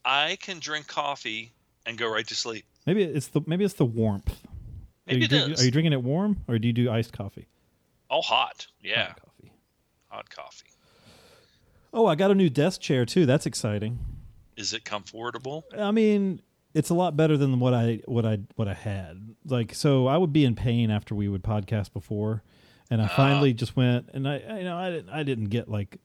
I 0.04 0.36
can 0.40 0.58
drink 0.58 0.88
coffee 0.88 1.52
and 1.86 1.96
go 1.96 2.08
right 2.10 2.26
to 2.26 2.34
sleep. 2.34 2.64
Maybe 2.86 3.02
it's 3.04 3.28
the 3.28 3.40
maybe 3.46 3.64
it's 3.64 3.74
the 3.74 3.84
warmth. 3.84 4.40
Maybe 5.06 5.16
are 5.16 5.18
you 5.20 5.24
it 5.24 5.28
drink- 5.28 5.52
is. 5.52 5.62
Are 5.62 5.64
you 5.64 5.70
drinking 5.70 5.92
it 5.92 6.02
warm 6.02 6.38
or 6.48 6.58
do 6.58 6.66
you 6.66 6.72
do 6.72 6.90
iced 6.90 7.12
coffee? 7.12 7.46
All 8.10 8.22
hot. 8.22 8.66
Yeah, 8.82 9.06
Hot 9.08 9.20
coffee. 9.22 9.52
hot 10.08 10.30
coffee. 10.30 10.66
Oh, 11.92 12.06
I 12.06 12.16
got 12.16 12.30
a 12.30 12.34
new 12.34 12.50
desk 12.50 12.80
chair 12.80 13.06
too. 13.06 13.24
That's 13.24 13.46
exciting. 13.46 13.98
Is 14.56 14.72
it 14.72 14.84
comfortable? 14.84 15.64
I 15.76 15.90
mean, 15.92 16.40
it's 16.74 16.90
a 16.90 16.94
lot 16.94 17.16
better 17.16 17.36
than 17.36 17.60
what 17.60 17.72
I 17.74 18.00
what 18.06 18.26
I 18.26 18.38
what 18.56 18.66
I 18.68 18.74
had. 18.74 19.34
Like, 19.46 19.74
so 19.74 20.06
I 20.08 20.16
would 20.16 20.32
be 20.32 20.44
in 20.44 20.54
pain 20.56 20.90
after 20.90 21.14
we 21.14 21.28
would 21.28 21.42
podcast 21.44 21.92
before, 21.92 22.42
and 22.90 23.00
I 23.00 23.08
finally 23.08 23.52
just 23.54 23.76
went 23.76 24.10
and 24.12 24.28
I, 24.28 24.42
I 24.48 24.58
you 24.58 24.64
know 24.64 24.76
I 24.76 24.90
didn't 24.90 25.10
I 25.10 25.22
didn't 25.22 25.46
get 25.46 25.68
like 25.68 25.98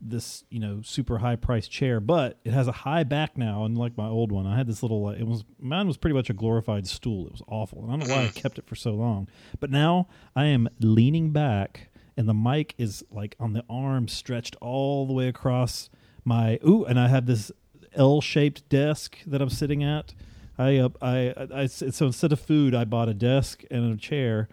this 0.00 0.44
you 0.50 0.60
know 0.60 0.80
super 0.82 1.18
high 1.18 1.36
priced 1.36 1.70
chair, 1.70 2.00
but 2.00 2.38
it 2.44 2.52
has 2.52 2.68
a 2.68 2.72
high 2.72 3.04
back 3.04 3.36
now, 3.36 3.64
unlike 3.64 3.96
my 3.96 4.06
old 4.06 4.30
one. 4.30 4.46
I 4.46 4.56
had 4.56 4.66
this 4.66 4.82
little 4.82 5.08
it 5.10 5.24
was 5.24 5.44
mine 5.58 5.86
was 5.86 5.96
pretty 5.96 6.14
much 6.14 6.30
a 6.30 6.34
glorified 6.34 6.86
stool. 6.86 7.26
It 7.26 7.32
was 7.32 7.42
awful, 7.48 7.82
and 7.82 7.90
I 7.90 7.96
don't 7.96 8.08
know 8.08 8.14
why 8.14 8.24
I 8.24 8.28
kept 8.28 8.58
it 8.58 8.66
for 8.66 8.76
so 8.76 8.92
long. 8.92 9.28
But 9.60 9.70
now 9.70 10.08
I 10.36 10.46
am 10.46 10.68
leaning 10.80 11.30
back, 11.30 11.90
and 12.16 12.28
the 12.28 12.34
mic 12.34 12.74
is 12.78 13.04
like 13.10 13.34
on 13.40 13.52
the 13.52 13.64
arm 13.68 14.08
stretched 14.08 14.56
all 14.60 15.06
the 15.06 15.12
way 15.12 15.28
across 15.28 15.90
my 16.24 16.58
ooh, 16.66 16.84
and 16.84 16.98
I 17.00 17.08
have 17.08 17.26
this 17.26 17.50
L-shaped 17.94 18.68
desk 18.68 19.18
that 19.26 19.40
I'm 19.40 19.48
sitting 19.48 19.82
at. 19.82 20.14
I 20.56 20.76
uh, 20.76 20.88
I, 21.00 21.34
I 21.52 21.66
so 21.66 22.06
instead 22.06 22.32
of 22.32 22.40
food, 22.40 22.74
I 22.74 22.84
bought 22.84 23.08
a 23.08 23.14
desk 23.14 23.64
and 23.70 23.92
a 23.92 23.96
chair, 23.96 24.48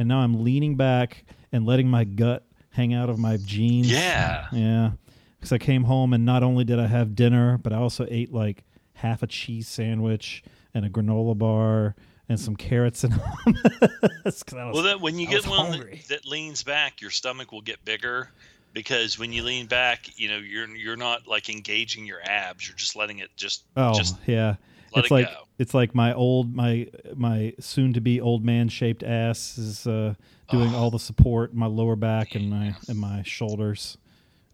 and 0.00 0.08
now 0.08 0.18
I'm 0.20 0.42
leaning 0.42 0.74
back 0.76 1.24
and 1.52 1.64
letting 1.66 1.88
my 1.88 2.02
gut 2.04 2.44
hang 2.70 2.92
out 2.94 3.08
of 3.10 3.18
my 3.18 3.36
jeans. 3.36 3.90
Yeah. 3.92 4.46
yeah. 4.52 4.90
Because 5.38 5.52
I 5.52 5.58
came 5.58 5.84
home 5.84 6.12
and 6.12 6.24
not 6.24 6.42
only 6.42 6.64
did 6.64 6.78
I 6.80 6.86
have 6.86 7.14
dinner, 7.14 7.58
but 7.58 7.72
I 7.72 7.76
also 7.76 8.06
ate 8.10 8.32
like 8.32 8.64
half 8.94 9.22
a 9.22 9.26
cheese 9.26 9.68
sandwich 9.68 10.42
and 10.74 10.84
a 10.84 10.88
granola 10.90 11.36
bar 11.36 11.94
and 12.28 12.38
some 12.38 12.56
carrots 12.56 13.04
and 13.04 13.12
hummus. 13.46 14.44
'Cause 14.46 14.54
I 14.58 14.64
was- 14.66 14.74
Well, 14.74 14.82
that 14.84 15.00
when 15.00 15.18
you 15.18 15.26
I 15.28 15.30
get 15.30 15.46
one 15.46 15.70
that, 15.78 16.08
that 16.08 16.26
leans 16.26 16.62
back, 16.62 17.00
your 17.00 17.10
stomach 17.10 17.52
will 17.52 17.60
get 17.62 17.84
bigger 17.84 18.30
because 18.72 19.18
when 19.18 19.32
you 19.32 19.42
lean 19.42 19.66
back, 19.66 20.08
you 20.18 20.28
know 20.28 20.36
you're 20.38 20.68
you're 20.76 20.96
not 20.96 21.26
like 21.26 21.48
engaging 21.48 22.06
your 22.06 22.20
abs. 22.22 22.68
You're 22.68 22.76
just 22.76 22.94
letting 22.96 23.18
it 23.18 23.30
just 23.36 23.64
Oh 23.76 23.92
just 23.94 24.16
yeah, 24.26 24.54
let 24.94 25.04
it's 25.04 25.10
it 25.10 25.14
like 25.14 25.26
go. 25.26 25.42
It's 25.60 25.74
like 25.74 25.94
my 25.94 26.14
old 26.14 26.54
my 26.56 26.88
my 27.14 27.52
soon 27.60 27.92
to 27.92 28.00
be 28.00 28.18
old 28.18 28.42
man 28.42 28.70
shaped 28.70 29.02
ass 29.02 29.58
is 29.58 29.86
uh, 29.86 30.14
doing 30.50 30.74
Oh. 30.74 30.78
all 30.78 30.90
the 30.90 30.98
support, 30.98 31.52
my 31.54 31.66
lower 31.66 31.96
back 31.96 32.34
and 32.34 32.48
my 32.48 32.74
and 32.88 32.98
my 32.98 33.22
shoulders. 33.24 33.98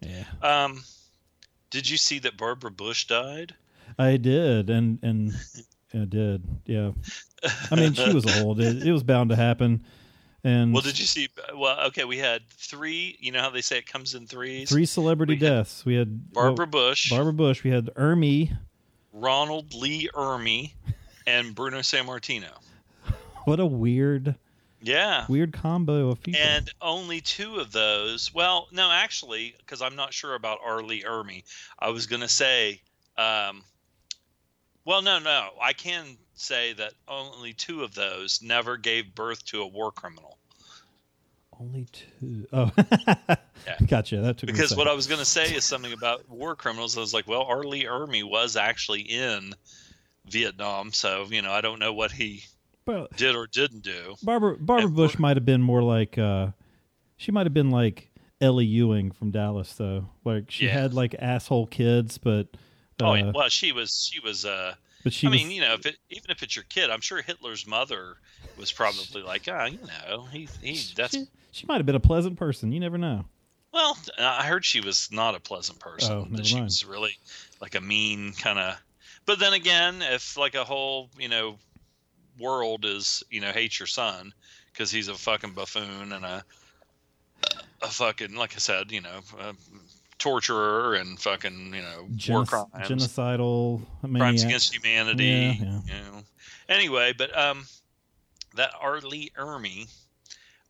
Yeah, 0.00 0.25
Um, 0.42 0.82
did 1.70 1.88
you 1.88 1.96
see 1.96 2.18
that 2.18 2.36
Barbara 2.36 2.72
Bush 2.72 3.06
died? 3.06 3.54
I 3.96 4.16
did, 4.16 4.68
and 4.68 4.98
and 5.02 5.32
I 5.94 6.06
did. 6.06 6.42
Yeah, 6.66 6.90
I 7.70 7.76
mean 7.76 7.94
she 7.94 8.12
was 8.12 8.26
old. 8.40 8.60
It, 8.60 8.84
it 8.84 8.90
was 8.92 9.04
bound 9.04 9.30
to 9.30 9.36
happen. 9.36 9.84
And 10.42 10.72
Well, 10.72 10.82
did 10.82 10.98
you 10.98 11.06
see? 11.06 11.28
Well, 11.56 11.86
okay, 11.86 12.04
we 12.04 12.18
had 12.18 12.42
three. 12.50 13.16
You 13.20 13.30
know 13.30 13.42
how 13.42 13.50
they 13.50 13.60
say 13.62 13.78
it 13.78 13.86
comes 13.86 14.16
in 14.16 14.26
threes. 14.26 14.68
three 14.68 14.86
celebrity 14.86 15.34
we 15.34 15.38
deaths? 15.38 15.84
We 15.86 15.94
had 15.94 16.32
Barbara 16.32 16.66
well, 16.72 16.88
Bush, 16.90 17.10
Barbara 17.10 17.32
Bush. 17.32 17.62
We 17.62 17.70
had 17.70 17.86
Ermey. 17.94 18.58
Ronald 19.20 19.73
Lee 19.75 20.11
Ermey, 20.14 20.73
and 21.26 21.54
Bruno 21.54 21.78
Sammartino. 21.78 22.50
What 23.44 23.61
a 23.61 23.66
weird 23.66 24.35
Yeah. 24.82 25.25
weird 25.28 25.52
combo 25.52 26.11
of 26.11 26.23
people. 26.23 26.40
And 26.40 26.70
only 26.82 27.20
two 27.23 27.56
of 27.56 27.73
those. 27.73 28.32
Well, 28.35 28.68
no, 28.73 28.90
actually, 28.90 29.54
because 29.58 29.80
I'm 29.80 29.96
not 29.96 30.12
sure 30.12 30.35
about 30.35 30.58
R. 30.64 30.82
Lee 30.82 31.02
Ermey. 31.02 31.44
I 31.78 31.88
was 31.88 32.06
going 32.06 32.20
to 32.20 32.28
say, 32.28 32.82
um, 33.16 33.64
well, 34.85 35.00
no, 35.02 35.18
no. 35.18 35.50
I 35.61 35.73
can 35.73 36.18
say 36.35 36.75
that 36.75 36.92
only 37.08 37.54
two 37.54 37.82
of 37.82 37.94
those 37.94 38.42
never 38.42 38.76
gave 38.76 39.14
birth 39.14 39.44
to 39.46 39.62
a 39.62 39.66
war 39.66 39.90
criminal. 39.90 40.37
Only 41.58 41.87
two. 41.92 42.46
Oh, 42.52 42.70
Yeah. 43.66 43.76
gotcha. 43.87 44.20
That 44.20 44.38
took 44.38 44.46
Because 44.46 44.75
what. 44.76 44.87
I 44.88 44.92
was 44.94 45.06
going 45.06 45.18
to 45.18 45.25
say 45.25 45.52
is 45.54 45.64
something 45.64 45.92
about 45.92 46.28
war 46.28 46.54
criminals. 46.54 46.96
I 46.96 47.00
was 47.00 47.12
like, 47.12 47.26
well, 47.26 47.42
R. 47.42 47.64
Lee 47.64 47.85
Ermey 47.85 48.23
was 48.23 48.56
actually 48.56 49.00
in 49.02 49.54
Vietnam. 50.28 50.92
So, 50.92 51.26
you 51.30 51.42
know, 51.42 51.52
I 51.52 51.61
don't 51.61 51.78
know 51.78 51.92
what 51.92 52.12
he 52.12 52.44
Well, 52.87 53.08
did 53.16 53.35
or 53.35 53.46
didn't 53.46 53.82
do. 53.82 54.14
Barbara 54.23 54.56
Barbara 54.58 54.87
And 54.87 54.94
Bush 54.96 55.18
might 55.18 55.37
have 55.37 55.44
been 55.44 55.62
more 55.62 55.82
like 55.82 56.16
uh 56.18 56.49
she 57.16 57.32
might 57.32 57.46
have 57.46 57.54
been 57.54 57.70
like 57.70 58.11
Ellie 58.40 58.66
Ewing 58.66 59.11
from 59.11 59.30
Dallas 59.30 59.73
though. 59.75 60.08
Like 60.25 60.50
she 60.50 60.66
Yeah. 60.66 60.73
had 60.73 60.94
like 60.94 61.14
asshole 61.18 61.66
kids, 61.66 62.18
but 62.18 62.49
uh, 63.00 63.04
Oh, 63.04 63.14
yeah. 63.14 63.32
well, 63.35 63.49
she 63.49 63.73
was, 63.73 64.08
she 64.11 64.20
was, 64.20 64.44
uh, 64.44 64.75
but 65.04 65.12
she 65.12 65.26
I 65.26 65.30
was 65.30 65.38
mean, 65.42 65.50
you 65.50 65.61
know, 65.61 65.75
if 65.75 65.85
it, 65.87 65.96
even 66.11 66.30
if 66.30 66.42
it's 66.42 66.56
your 66.56 66.64
kid, 66.68 66.88
I'm 66.90 67.00
sure 67.00 67.20
Hitler's 67.23 67.66
mother 67.66 68.16
was 68.56 68.73
probably 68.73 69.23
like, 69.23 69.46
ah, 69.50 69.66
you 69.66 69.78
know, 70.08 70.25
he, 70.32 70.49
he, 70.62 70.80
that's 70.96 71.14
she, 71.14 71.26
she 71.52 71.66
might 71.66 71.76
have 71.76 71.87
been 71.87 71.94
a 71.94 72.00
pleasant 72.00 72.37
person. 72.38 72.73
You 72.73 72.80
never 72.80 72.96
know. 72.99 73.25
Well. 73.76 73.99
I 74.18 74.47
heard 74.47 74.64
she 74.64 74.80
was 74.80 75.11
not 75.12 75.35
a 75.35 75.40
pleasant 75.40 75.78
person. 75.78 76.12
Oh, 76.12 76.26
never 76.30 76.42
she 76.42 76.54
mind. 76.54 76.64
was 76.64 76.85
really 76.87 77.18
like 77.61 77.75
a 77.75 77.80
mean 77.80 78.33
kind 78.33 78.59
of. 78.59 78.76
But 79.26 79.38
then 79.38 79.52
again, 79.52 80.00
if 80.00 80.38
like 80.38 80.54
a 80.54 80.64
whole, 80.64 81.11
you 81.18 81.28
know, 81.28 81.59
world 82.38 82.87
is, 82.87 83.23
you 83.30 83.42
know, 83.42 83.52
hates 83.52 83.78
your 83.78 83.87
son 83.87 84.33
because 84.73 84.90
he's 84.90 85.09
a 85.09 85.14
fucking 85.14 85.52
buffoon 85.52 86.12
and 86.12 86.25
a, 86.25 86.45
a 87.83 87.88
fucking, 87.88 88.35
like 88.35 88.54
I 88.54 88.59
said, 88.59 88.90
you 88.90 89.02
know, 89.02 89.21
a 89.40 89.54
torturer 90.18 90.95
and 90.95 91.21
fucking, 91.21 91.75
you 91.75 91.83
know, 91.83 92.09
war 92.28 92.47
crimes. 92.47 92.68
genocidal 92.75 93.83
crimes 94.16 94.42
against 94.42 94.75
humanity. 94.75 95.25
Yeah, 95.25 95.52
yeah. 95.52 95.80
You 95.85 96.12
know. 96.12 96.23
Anyway, 96.71 97.12
but 97.16 97.37
um, 97.37 97.66
that 98.54 98.71
R. 98.80 99.00
Lee 99.00 99.33
Ermey, 99.38 99.88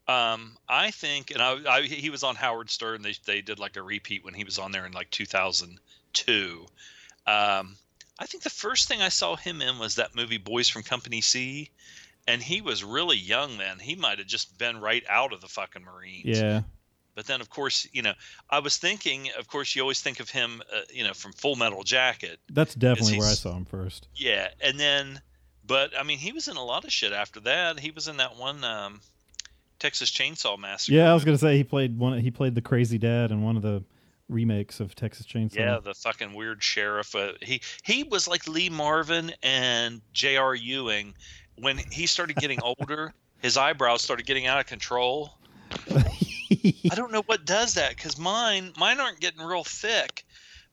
um, 0.09 0.57
I 0.69 0.91
think, 0.91 1.31
and 1.31 1.43
I, 1.43 1.57
I, 1.69 1.83
he 1.83 2.11
was 2.11 2.23
on 2.23 2.37
Howard 2.37 2.71
Stern. 2.71 3.03
They 3.03 3.15
they 3.25 3.41
did 3.41 3.59
like 3.59 3.77
a 3.77 3.83
repeat 3.83 4.25
when 4.25 4.35
he 4.35 4.45
was 4.45 4.59
on 4.59 4.73
there 4.73 4.87
in 4.87 4.93
like 4.93 5.11
2002. 5.11 6.67
Um, 7.27 7.77
I 8.19 8.27
think 8.27 8.45
the 8.45 8.51
first 8.51 8.89
thing 8.89 9.03
I 9.03 9.09
saw 9.09 9.37
him 9.37 9.61
in 9.61 9.79
was 9.79 9.97
that 9.97 10.15
movie 10.15 10.39
Boys 10.39 10.69
from 10.69 10.83
Company 10.83 11.21
C. 11.21 11.71
And 12.29 12.43
he 12.43 12.61
was 12.61 12.83
really 12.83 13.17
young 13.17 13.59
then. 13.59 13.79
He 13.79 13.95
might 13.95 14.19
have 14.19 14.27
just 14.27 14.59
been 14.59 14.81
right 14.81 15.05
out 15.09 15.33
of 15.33 15.41
the 15.41 15.47
fucking 15.47 15.85
Marines. 15.85 16.25
Yeah. 16.25 16.63
But 17.15 17.27
then, 17.27 17.41
of 17.41 17.49
course, 17.49 17.87
you 17.93 18.03
know, 18.03 18.15
I 18.51 18.59
was 18.59 18.77
thinking. 18.77 19.31
Of 19.39 19.49
course, 19.49 19.75
you 19.75 19.83
always 19.83 20.01
think 20.01 20.21
of 20.21 20.29
him, 20.29 20.61
uh, 20.75 20.81
you 20.93 21.05
know, 21.05 21.15
from 21.15 21.33
Full 21.33 21.57
Metal 21.57 21.83
Jacket. 21.83 22.39
That's 22.51 22.75
definitely 22.75 23.19
where 23.19 23.29
I 23.29 23.35
saw 23.35 23.57
him 23.57 23.65
first. 23.65 24.09
Yeah, 24.15 24.49
and 24.61 24.79
then, 24.79 25.21
but 25.65 25.99
I 25.99 26.03
mean, 26.03 26.19
he 26.19 26.33
was 26.33 26.49
in 26.49 26.57
a 26.57 26.65
lot 26.65 26.85
of 26.85 26.93
shit 26.93 27.13
after 27.13 27.41
that. 27.41 27.81
He 27.81 27.91
was 27.91 28.09
in 28.09 28.19
that 28.19 28.37
one 28.37 28.63
um, 28.65 29.01
Texas 29.79 30.11
Chainsaw 30.11 30.59
Massacre. 30.59 30.97
Yeah, 30.97 31.11
I 31.11 31.15
was 31.15 31.25
gonna 31.25 31.39
say 31.39 31.57
he 31.57 31.65
played 31.65 31.99
one. 31.99 32.19
He 32.19 32.31
played 32.31 32.55
the 32.55 32.63
crazy 32.63 32.99
dad 32.99 33.31
in 33.31 33.43
one 33.43 33.57
of 33.57 33.63
the 33.63 33.83
remakes 34.29 34.81
of 34.81 34.95
Texas 34.95 35.27
Chainsaw. 35.27 35.57
Yeah, 35.57 35.79
the 35.83 35.95
fucking 35.95 36.35
weird 36.35 36.63
sheriff. 36.63 37.15
Uh, 37.15 37.33
he 37.43 37.61
he 37.83 38.05
was 38.05 38.27
like 38.27 38.47
Lee 38.49 38.69
Marvin 38.69 39.33
and 39.43 40.01
J.R. 40.13 40.55
Ewing 40.55 41.15
when 41.59 41.79
he 41.91 42.07
started 42.07 42.37
getting 42.37 42.61
older. 42.81 43.15
his 43.41 43.57
eyebrows 43.57 44.03
started 44.03 44.27
getting 44.27 44.47
out 44.47 44.59
of 44.59 44.67
control. 44.67 45.33
I 45.91 46.95
don't 46.95 47.13
know 47.13 47.23
what 47.27 47.45
does 47.45 47.75
that 47.75 47.97
because 47.97 48.19
mine 48.19 48.73
mine 48.77 49.01
aren't 49.01 49.21
getting 49.21 49.43
real 49.43 49.65
thick, 49.65 50.25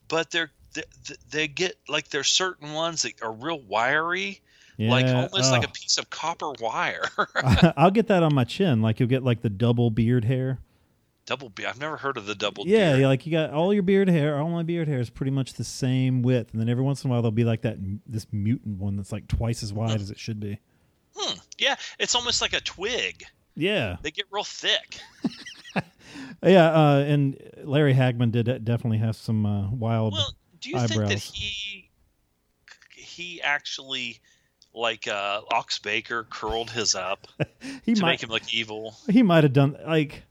but 0.07 0.31
they're 0.31 0.51
they, 0.73 0.83
they 1.29 1.47
get 1.47 1.75
like 1.87 2.09
there's 2.09 2.29
certain 2.29 2.73
ones 2.73 3.03
that 3.03 3.21
are 3.21 3.31
real 3.31 3.59
wiry, 3.59 4.41
yeah. 4.77 4.89
like 4.91 5.05
almost 5.05 5.51
like 5.51 5.63
oh. 5.63 5.69
a 5.69 5.71
piece 5.71 5.97
of 5.97 6.09
copper 6.09 6.51
wire. 6.59 7.03
I'll 7.77 7.91
get 7.91 8.07
that 8.07 8.23
on 8.23 8.33
my 8.33 8.43
chin. 8.43 8.81
Like 8.81 8.99
you'll 8.99 9.09
get 9.09 9.23
like 9.23 9.41
the 9.41 9.49
double 9.49 9.89
beard 9.91 10.25
hair. 10.25 10.59
double 11.25 11.49
beard. 11.49 11.69
I've 11.69 11.79
never 11.79 11.97
heard 11.97 12.17
of 12.17 12.25
the 12.25 12.35
double 12.35 12.65
Yeah, 12.67 12.91
beard. 12.91 13.01
yeah, 13.01 13.07
like 13.07 13.25
you 13.25 13.31
got 13.31 13.51
all 13.51 13.73
your 13.73 13.83
beard 13.83 14.09
hair. 14.09 14.39
All 14.39 14.49
my 14.49 14.63
beard 14.63 14.87
hair 14.87 14.99
is 14.99 15.09
pretty 15.09 15.31
much 15.31 15.53
the 15.53 15.63
same 15.63 16.21
width, 16.21 16.51
and 16.51 16.61
then 16.61 16.69
every 16.69 16.83
once 16.83 17.03
in 17.03 17.09
a 17.09 17.11
while 17.11 17.21
there'll 17.21 17.31
be 17.31 17.43
like 17.45 17.61
that 17.61 17.77
this 18.05 18.27
mutant 18.31 18.77
one 18.79 18.95
that's 18.97 19.11
like 19.11 19.27
twice 19.27 19.63
as 19.63 19.71
wide 19.73 20.01
as 20.01 20.11
it 20.11 20.19
should 20.19 20.39
be. 20.39 20.59
Hmm. 21.15 21.37
Yeah, 21.57 21.75
it's 21.99 22.15
almost 22.15 22.41
like 22.41 22.53
a 22.53 22.61
twig. 22.61 23.23
Yeah, 23.55 23.97
They 24.01 24.09
get 24.09 24.25
real 24.31 24.43
thick. 24.43 24.99
yeah. 26.43 26.71
Uh, 26.71 27.05
and 27.07 27.37
Larry 27.63 27.93
Hagman 27.93 28.31
did 28.31 28.45
definitely 28.65 28.97
have 28.97 29.15
some 29.15 29.45
uh, 29.45 29.69
wild. 29.69 30.13
Well, 30.13 30.33
do 30.59 30.69
you 30.71 30.79
think 30.79 30.89
that 30.89 30.99
eyebrows. 31.01 31.31
he 31.31 31.91
he 32.95 33.41
actually 33.41 34.19
like 34.73 35.07
uh, 35.07 35.41
Ox 35.51 35.79
Baker 35.79 36.25
curled 36.29 36.69
his 36.71 36.95
up 36.95 37.27
he 37.85 37.93
to 37.93 38.01
might 38.01 38.11
make 38.13 38.23
him 38.23 38.29
look 38.29 38.53
evil? 38.53 38.95
he 39.09 39.23
might 39.23 39.43
have 39.43 39.53
done 39.53 39.77
like. 39.85 40.23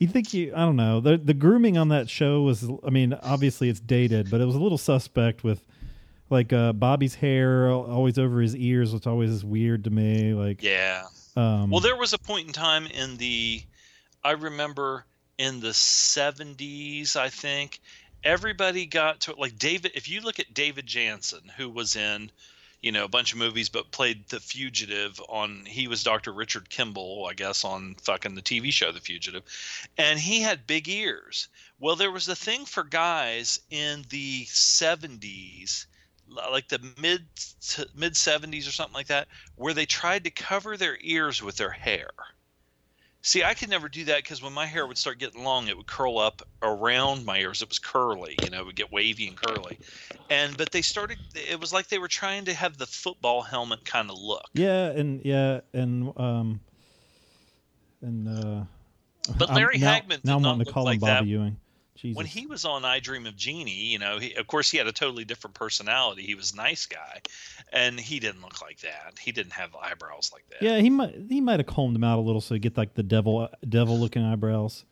You 0.00 0.08
think 0.08 0.34
you? 0.34 0.52
I 0.54 0.60
don't 0.60 0.76
know. 0.76 1.00
The 1.00 1.16
the 1.16 1.34
grooming 1.34 1.78
on 1.78 1.88
that 1.88 2.10
show 2.10 2.42
was. 2.42 2.68
I 2.84 2.90
mean, 2.90 3.14
obviously 3.14 3.68
it's 3.68 3.80
dated, 3.80 4.30
but 4.30 4.40
it 4.40 4.44
was 4.44 4.54
a 4.56 4.60
little 4.60 4.78
suspect 4.78 5.44
with. 5.44 5.64
Like 6.30 6.54
uh, 6.54 6.72
Bobby's 6.72 7.14
hair 7.14 7.70
always 7.70 8.18
over 8.18 8.40
his 8.40 8.56
ears, 8.56 8.94
which 8.94 9.06
always 9.06 9.28
is 9.30 9.44
weird 9.44 9.84
to 9.84 9.90
me. 9.90 10.32
Like, 10.32 10.62
Yeah. 10.62 11.04
um, 11.36 11.70
Well, 11.70 11.80
there 11.80 11.96
was 11.98 12.14
a 12.14 12.18
point 12.18 12.46
in 12.46 12.52
time 12.54 12.86
in 12.86 13.18
the, 13.18 13.62
I 14.24 14.30
remember 14.32 15.04
in 15.36 15.60
the 15.60 15.74
70s, 16.28 17.14
I 17.14 17.28
think, 17.28 17.78
everybody 18.24 18.86
got 18.86 19.20
to, 19.22 19.34
like 19.36 19.58
David, 19.58 19.92
if 19.94 20.08
you 20.08 20.22
look 20.22 20.38
at 20.40 20.52
David 20.54 20.86
Janssen, 20.86 21.42
who 21.56 21.68
was 21.68 21.94
in, 21.94 22.30
you 22.84 22.92
know, 22.92 23.04
a 23.04 23.08
bunch 23.08 23.32
of 23.32 23.38
movies, 23.38 23.70
but 23.70 23.90
played 23.92 24.28
the 24.28 24.38
fugitive 24.38 25.18
on. 25.30 25.64
He 25.64 25.88
was 25.88 26.04
Dr. 26.04 26.34
Richard 26.34 26.68
Kimball, 26.68 27.26
I 27.26 27.32
guess, 27.32 27.64
on 27.64 27.94
fucking 28.02 28.34
the 28.34 28.42
TV 28.42 28.70
show 28.70 28.92
The 28.92 29.00
Fugitive, 29.00 29.42
and 29.96 30.18
he 30.18 30.42
had 30.42 30.66
big 30.66 30.86
ears. 30.86 31.48
Well, 31.80 31.96
there 31.96 32.10
was 32.10 32.28
a 32.28 32.36
thing 32.36 32.66
for 32.66 32.84
guys 32.84 33.58
in 33.70 34.04
the 34.10 34.44
'70s, 34.44 35.86
like 36.28 36.68
the 36.68 36.80
mid 37.00 37.24
mid 37.94 38.12
'70s 38.12 38.68
or 38.68 38.72
something 38.72 38.94
like 38.94 39.06
that, 39.06 39.28
where 39.56 39.72
they 39.72 39.86
tried 39.86 40.24
to 40.24 40.30
cover 40.30 40.76
their 40.76 40.98
ears 41.00 41.42
with 41.42 41.56
their 41.56 41.70
hair. 41.70 42.10
See, 43.26 43.42
I 43.42 43.54
could 43.54 43.70
never 43.70 43.88
do 43.88 44.04
that 44.04 44.18
because 44.18 44.42
when 44.42 44.52
my 44.52 44.66
hair 44.66 44.86
would 44.86 44.98
start 44.98 45.18
getting 45.18 45.42
long, 45.42 45.68
it 45.68 45.76
would 45.78 45.86
curl 45.86 46.18
up 46.18 46.42
around 46.60 47.24
my 47.24 47.38
ears. 47.38 47.62
It 47.62 47.70
was 47.70 47.78
curly, 47.78 48.36
you 48.42 48.50
know, 48.50 48.60
it 48.60 48.66
would 48.66 48.76
get 48.76 48.92
wavy 48.92 49.28
and 49.28 49.36
curly. 49.36 49.78
And 50.28 50.54
but 50.58 50.70
they 50.72 50.82
started. 50.82 51.16
It 51.34 51.58
was 51.58 51.72
like 51.72 51.88
they 51.88 51.98
were 51.98 52.08
trying 52.08 52.44
to 52.44 52.52
have 52.52 52.76
the 52.76 52.84
football 52.84 53.40
helmet 53.40 53.82
kind 53.86 54.10
of 54.10 54.18
look. 54.18 54.44
Yeah, 54.52 54.90
and 54.90 55.24
yeah, 55.24 55.60
and 55.72 56.12
um, 56.18 56.60
and 58.02 58.28
uh. 58.28 58.64
But 59.38 59.48
I'm- 59.48 59.56
Larry 59.56 59.78
now, 59.78 59.94
Hagman 60.00 60.08
did 60.08 60.24
Now 60.26 60.36
I'm 60.36 60.42
not 60.42 60.48
wanting 60.50 60.66
to 60.66 60.72
call 60.72 60.84
like 60.84 60.96
him 60.96 61.00
Bobby 61.00 61.26
that. 61.26 61.26
Ewing. 61.26 61.56
Jesus. 61.96 62.16
When 62.16 62.26
he 62.26 62.46
was 62.46 62.64
on 62.64 62.84
I 62.84 62.98
Dream 62.98 63.26
of 63.26 63.36
Jeannie, 63.36 63.70
you 63.70 63.98
know, 63.98 64.18
he, 64.18 64.34
of 64.34 64.46
course 64.46 64.70
he 64.70 64.78
had 64.78 64.86
a 64.86 64.92
totally 64.92 65.24
different 65.24 65.54
personality. 65.54 66.22
He 66.22 66.34
was 66.34 66.52
a 66.52 66.56
nice 66.56 66.86
guy, 66.86 67.20
and 67.72 67.98
he 67.98 68.18
didn't 68.18 68.42
look 68.42 68.60
like 68.60 68.80
that. 68.80 69.14
He 69.20 69.30
didn't 69.30 69.52
have 69.52 69.74
eyebrows 69.76 70.30
like 70.32 70.44
that. 70.50 70.62
yeah, 70.62 70.78
he 70.78 70.90
might 70.90 71.14
he 71.28 71.40
might 71.40 71.60
have 71.60 71.66
combed 71.66 71.94
him 71.94 72.04
out 72.04 72.18
a 72.18 72.22
little 72.22 72.40
so 72.40 72.54
he 72.54 72.58
get 72.58 72.76
like 72.76 72.94
the 72.94 73.02
devil 73.02 73.48
devil 73.68 73.98
looking 73.98 74.24
eyebrows. 74.24 74.84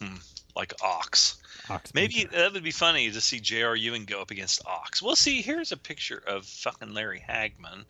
Hmm, 0.00 0.16
like 0.56 0.72
Ox. 0.82 1.36
Ox 1.68 1.94
Maybe 1.94 2.24
that 2.24 2.52
would 2.52 2.62
be 2.62 2.70
funny 2.70 3.10
to 3.10 3.20
see 3.20 3.40
J.R. 3.40 3.74
Ewing 3.74 4.04
go 4.04 4.20
up 4.20 4.30
against 4.30 4.64
Ox. 4.66 5.02
Well, 5.02 5.16
see, 5.16 5.42
here's 5.42 5.72
a 5.72 5.76
picture 5.76 6.22
of 6.26 6.44
fucking 6.44 6.92
Larry 6.92 7.24
Hagman. 7.28 7.84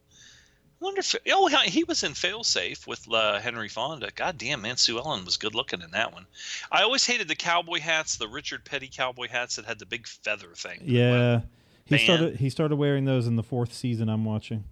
Wonder 0.85 1.01
if 1.01 1.15
oh 1.33 1.47
he- 1.47 1.85
was 1.85 2.03
in 2.03 2.13
Failsafe 2.13 2.87
with 2.87 3.11
uh, 3.11 3.41
Henry 3.41 3.71
Fonda. 3.71 4.11
God 4.15 4.37
damn 4.37 4.61
man, 4.61 4.77
Sue 4.77 4.99
Ellen 4.99 5.25
was 5.25 5.39
good 5.39 5.55
looking 5.55 5.81
in 5.81 5.93
that 5.93 6.13
one. 6.13 6.27
I 6.71 6.83
always 6.83 7.07
hated 7.07 7.27
the 7.27 7.35
cowboy 7.35 7.81
hats, 7.81 8.17
the 8.17 8.29
Richard 8.29 8.67
Petty 8.67 8.91
cowboy 8.95 9.29
hats 9.29 9.57
that 9.57 9.65
had 9.65 9.79
the 9.79 9.87
big 9.87 10.07
feather 10.07 10.49
thing. 10.55 10.81
Yeah, 10.85 11.41
he 11.87 11.97
started 11.97 12.37
he 12.37 12.51
started 12.51 12.77
wearing 12.77 13.07
those 13.07 13.27
in 13.27 13.37
the 13.37 13.43
fourth 13.43 13.73
season. 13.73 14.11
I'm 14.11 14.27
watching. 14.27 14.65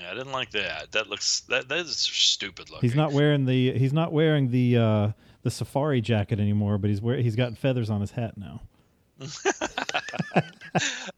Yeah, 0.00 0.10
I 0.10 0.14
didn't 0.14 0.32
like 0.32 0.52
that. 0.52 0.92
That 0.92 1.10
looks 1.10 1.40
that 1.40 1.68
that 1.68 1.80
is 1.80 1.98
stupid 1.98 2.70
looking. 2.70 2.88
He's 2.88 2.96
not 2.96 3.12
wearing 3.12 3.44
the 3.44 3.76
he's 3.78 3.92
not 3.92 4.10
wearing 4.10 4.50
the 4.50 4.78
uh, 4.78 5.08
the 5.42 5.50
safari 5.50 6.00
jacket 6.00 6.40
anymore, 6.40 6.78
but 6.78 6.88
he's 6.88 7.02
wear 7.02 7.18
he's 7.18 7.36
got 7.36 7.58
feathers 7.58 7.90
on 7.90 8.00
his 8.00 8.12
hat 8.12 8.38
now. 8.38 8.62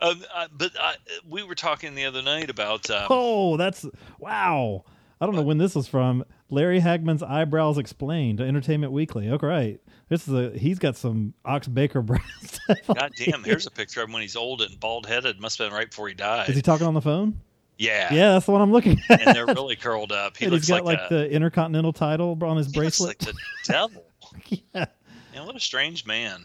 Um, 0.01 0.25
uh, 0.35 0.47
but 0.57 0.71
uh, 0.81 0.93
we 1.29 1.43
were 1.43 1.57
talking 1.57 1.95
the 1.95 2.05
other 2.07 2.23
night 2.23 2.49
about 2.49 2.89
um, 2.89 3.09
Oh, 3.11 3.57
that's 3.57 3.85
wow! 4.19 4.85
I 5.21 5.27
don't 5.27 5.35
know 5.35 5.43
when 5.43 5.59
this 5.59 5.75
was 5.75 5.87
from. 5.87 6.25
Larry 6.49 6.81
Hagman's 6.81 7.23
eyebrows 7.23 7.77
explained. 7.77 8.41
Entertainment 8.41 8.93
Weekly. 8.93 9.29
Okay, 9.29 9.47
right. 9.47 9.81
This 10.09 10.27
is 10.27 10.33
a 10.35 10.57
he's 10.57 10.79
got 10.79 10.97
some 10.97 11.35
Ox 11.45 11.69
Baker 11.69 12.01
brows. 12.03 12.61
God 12.87 13.13
damn, 13.17 13.45
here's 13.45 13.67
a 13.67 13.71
picture 13.71 14.01
of 14.03 14.09
him 14.09 14.15
when 14.15 14.23
he's 14.23 14.37
old 14.37 14.63
and 14.63 14.79
bald 14.81 15.07
headed. 15.07 15.41
Must 15.41 15.59
have 15.59 15.69
been 15.69 15.77
right 15.77 15.91
before 15.91 16.09
he 16.09 16.15
died. 16.15 16.49
Is 16.49 16.57
he 16.57 16.63
talking 16.63 16.87
on 16.87 16.95
the 16.95 17.03
phone? 17.03 17.41
yeah. 17.77 18.13
Yeah, 18.15 18.33
that's 18.33 18.47
the 18.47 18.53
one 18.53 18.63
I'm 18.63 18.73
looking 18.73 19.01
at. 19.09 19.27
And 19.27 19.37
they're 19.37 19.47
really 19.47 19.77
curled 19.77 20.13
up. 20.13 20.37
He 20.37 20.45
and 20.45 20.53
looks 20.53 20.69
he's 20.69 20.77
got 20.77 20.85
like, 20.85 21.01
like, 21.01 21.11
a, 21.11 21.15
the 21.15 21.31
intercontinental 21.31 21.93
title 21.93 22.39
on 22.43 22.57
his 22.57 22.73
he 22.73 22.81
looks 22.81 22.99
bracelet. 23.01 23.27
like 23.27 23.35
the 23.35 23.73
devil. 23.73 24.05
yeah. 24.75 24.87
Man, 25.35 25.47
what 25.47 25.57
a 25.57 25.61
strange 25.61 26.07
man. 26.07 26.45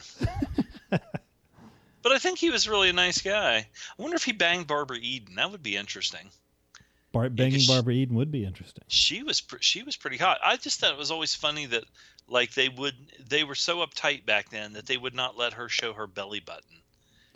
But 2.06 2.12
I 2.14 2.20
think 2.20 2.38
he 2.38 2.52
was 2.52 2.70
really 2.70 2.90
a 2.90 2.94
nice 2.94 3.20
guy. 3.20 3.56
I 3.58 3.68
wonder 3.98 4.16
if 4.16 4.24
he 4.24 4.32
banged 4.32 4.68
Barbara 4.68 5.00
Eden. 5.02 5.34
That 5.38 5.50
would 5.52 5.64
be 5.64 5.76
interesting. 5.76 6.30
Bar- 7.12 7.32
banging 7.32 7.62
sh- 7.62 7.68
Barbara 7.68 7.96
Eden 7.96 8.16
would 8.16 8.32
be 8.32 8.46
interesting. 8.46 8.84
She 8.90 9.24
was 9.24 9.42
pr- 9.42 9.56
she 9.60 9.82
was 9.82 9.96
pretty 9.98 10.18
hot. 10.18 10.38
I 10.44 10.56
just 10.58 10.80
thought 10.80 10.92
it 10.94 11.00
was 11.00 11.10
always 11.10 11.34
funny 11.34 11.66
that 11.66 11.84
like 12.28 12.54
they 12.54 12.70
would 12.70 12.94
they 13.28 13.44
were 13.44 13.56
so 13.56 13.78
uptight 13.84 14.24
back 14.24 14.50
then 14.50 14.74
that 14.74 14.86
they 14.86 14.98
would 14.98 15.16
not 15.16 15.36
let 15.36 15.54
her 15.54 15.68
show 15.68 15.94
her 15.94 16.06
belly 16.06 16.42
button. 16.42 16.78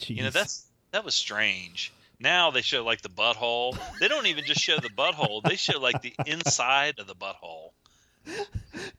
You 0.01 0.21
know 0.21 0.29
that's 0.29 0.67
that 0.91 1.03
was 1.03 1.15
strange. 1.15 1.91
Now 2.19 2.51
they 2.51 2.61
show 2.61 2.83
like 2.83 3.01
the 3.01 3.09
butthole. 3.09 3.75
They 3.99 4.07
don't 4.07 4.27
even 4.27 4.43
just 4.45 4.61
show 4.61 4.77
the 4.77 4.89
butthole. 4.89 5.41
They 5.41 5.55
show 5.55 5.79
like 5.79 6.01
the 6.03 6.13
inside 6.27 6.99
of 6.99 7.07
the 7.07 7.15
butthole. 7.15 7.71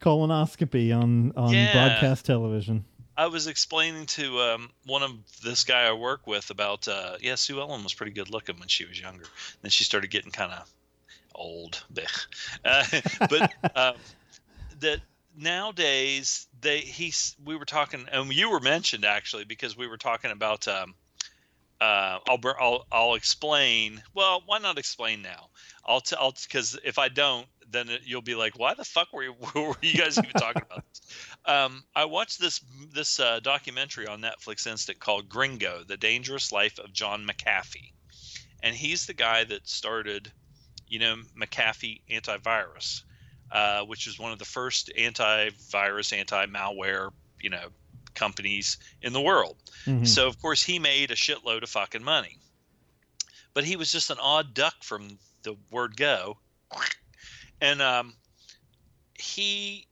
colonoscopy 0.01 0.97
on 0.99 1.33
on 1.37 1.53
Yeah. 1.53 1.73
broadcast 1.73 2.25
television. 2.27 2.85
I 3.21 3.27
was 3.27 3.49
explaining 3.49 4.07
to 4.07 4.41
um, 4.41 4.71
one 4.87 5.03
of 5.03 5.13
this 5.43 5.65
guy 5.65 5.83
I 5.83 5.93
work 5.93 6.27
with 6.27 6.49
about 6.49 6.89
uh, 6.89 7.19
yeah, 7.21 7.35
Sue 7.35 7.61
Ellen 7.61 7.85
was 7.85 7.93
pretty 7.93 8.13
good 8.13 8.31
looking 8.31 8.59
when 8.59 8.69
she 8.69 8.87
was 8.87 8.99
younger. 8.99 9.27
Then 9.61 9.71
she 9.71 9.85
started 9.85 10.11
getting 10.11 10.33
kind 10.33 10.51
of 10.51 10.67
old, 11.35 11.85
uh, 12.65 12.85
but 13.29 13.53
um, 13.77 13.97
that 14.81 15.01
nowadays 15.37 16.47
they 16.63 16.79
he's 16.79 17.37
we 17.45 17.57
were 17.57 17.67
talking 17.67 18.07
and 18.11 18.33
you 18.33 18.51
were 18.51 18.59
mentioned 18.59 19.05
actually 19.05 19.45
because 19.45 19.77
we 19.77 19.87
were 19.87 19.99
talking 19.99 20.31
about 20.31 20.67
um, 20.67 20.95
uh, 21.79 22.21
I'll, 22.27 22.41
I'll 22.59 22.87
I'll 22.91 23.15
explain. 23.17 24.03
Well, 24.15 24.43
why 24.47 24.61
not 24.61 24.79
explain 24.79 25.21
now? 25.21 25.51
I'll 25.85 26.01
tell 26.01 26.33
because 26.33 26.79
if 26.85 26.99
I 26.99 27.09
don't, 27.11 27.47
then 27.71 27.89
it, 27.89 28.03
you'll 28.05 28.23
be 28.23 28.35
like, 28.35 28.59
why 28.59 28.75
the 28.75 28.85
fuck 28.85 29.13
were 29.13 29.23
you, 29.23 29.35
were 29.55 29.75
you 29.83 29.95
guys 29.95 30.19
even 30.19 30.31
talking 30.33 30.63
about 30.63 30.85
this? 30.89 31.01
Um, 31.45 31.85
I 31.95 32.05
watched 32.05 32.41
this 32.41 32.61
this 32.93 33.21
uh, 33.21 33.41
documentary 33.41 34.07
on 34.07 34.21
Netflix 34.21 34.67
Instant 34.67 34.99
called 34.99 35.29
Gringo: 35.29 35.85
The 35.87 35.97
Dangerous 35.97 36.53
Life 36.53 36.79
of 36.79 36.93
John 36.93 37.27
McAfee, 37.27 37.93
and 38.63 38.75
he's 38.75 39.07
the 39.07 39.15
guy 39.15 39.45
that 39.45 39.69
started, 39.69 40.31
you 40.89 40.99
know, 40.99 41.17
McAfee 41.39 42.03
Antivirus, 42.11 43.03
uh, 43.53 43.83
which 43.85 44.07
is 44.07 44.19
one 44.19 44.33
of 44.33 44.39
the 44.39 44.45
first 44.45 44.93
antivirus, 44.99 46.13
anti-malware, 46.13 47.11
you 47.41 47.51
know, 47.51 47.69
companies 48.15 48.77
in 49.03 49.13
the 49.13 49.21
world. 49.21 49.57
Mhm. 49.87 50.07
So 50.07 50.27
of 50.27 50.41
course 50.41 50.63
he 50.63 50.79
made 50.79 51.11
a 51.11 51.17
shitload 51.17 51.63
of 51.63 51.71
fucking 51.71 52.05
money. 52.05 52.39
But 53.55 53.65
he 53.65 53.77
was 53.77 53.91
just 53.91 54.11
an 54.11 54.19
odd 54.21 54.55
duck 54.55 54.85
from 54.85 55.19
the 55.43 55.57
word 55.71 55.97
go. 55.97 56.39
And 57.61 57.83
um 57.83 58.15
he 59.15 59.87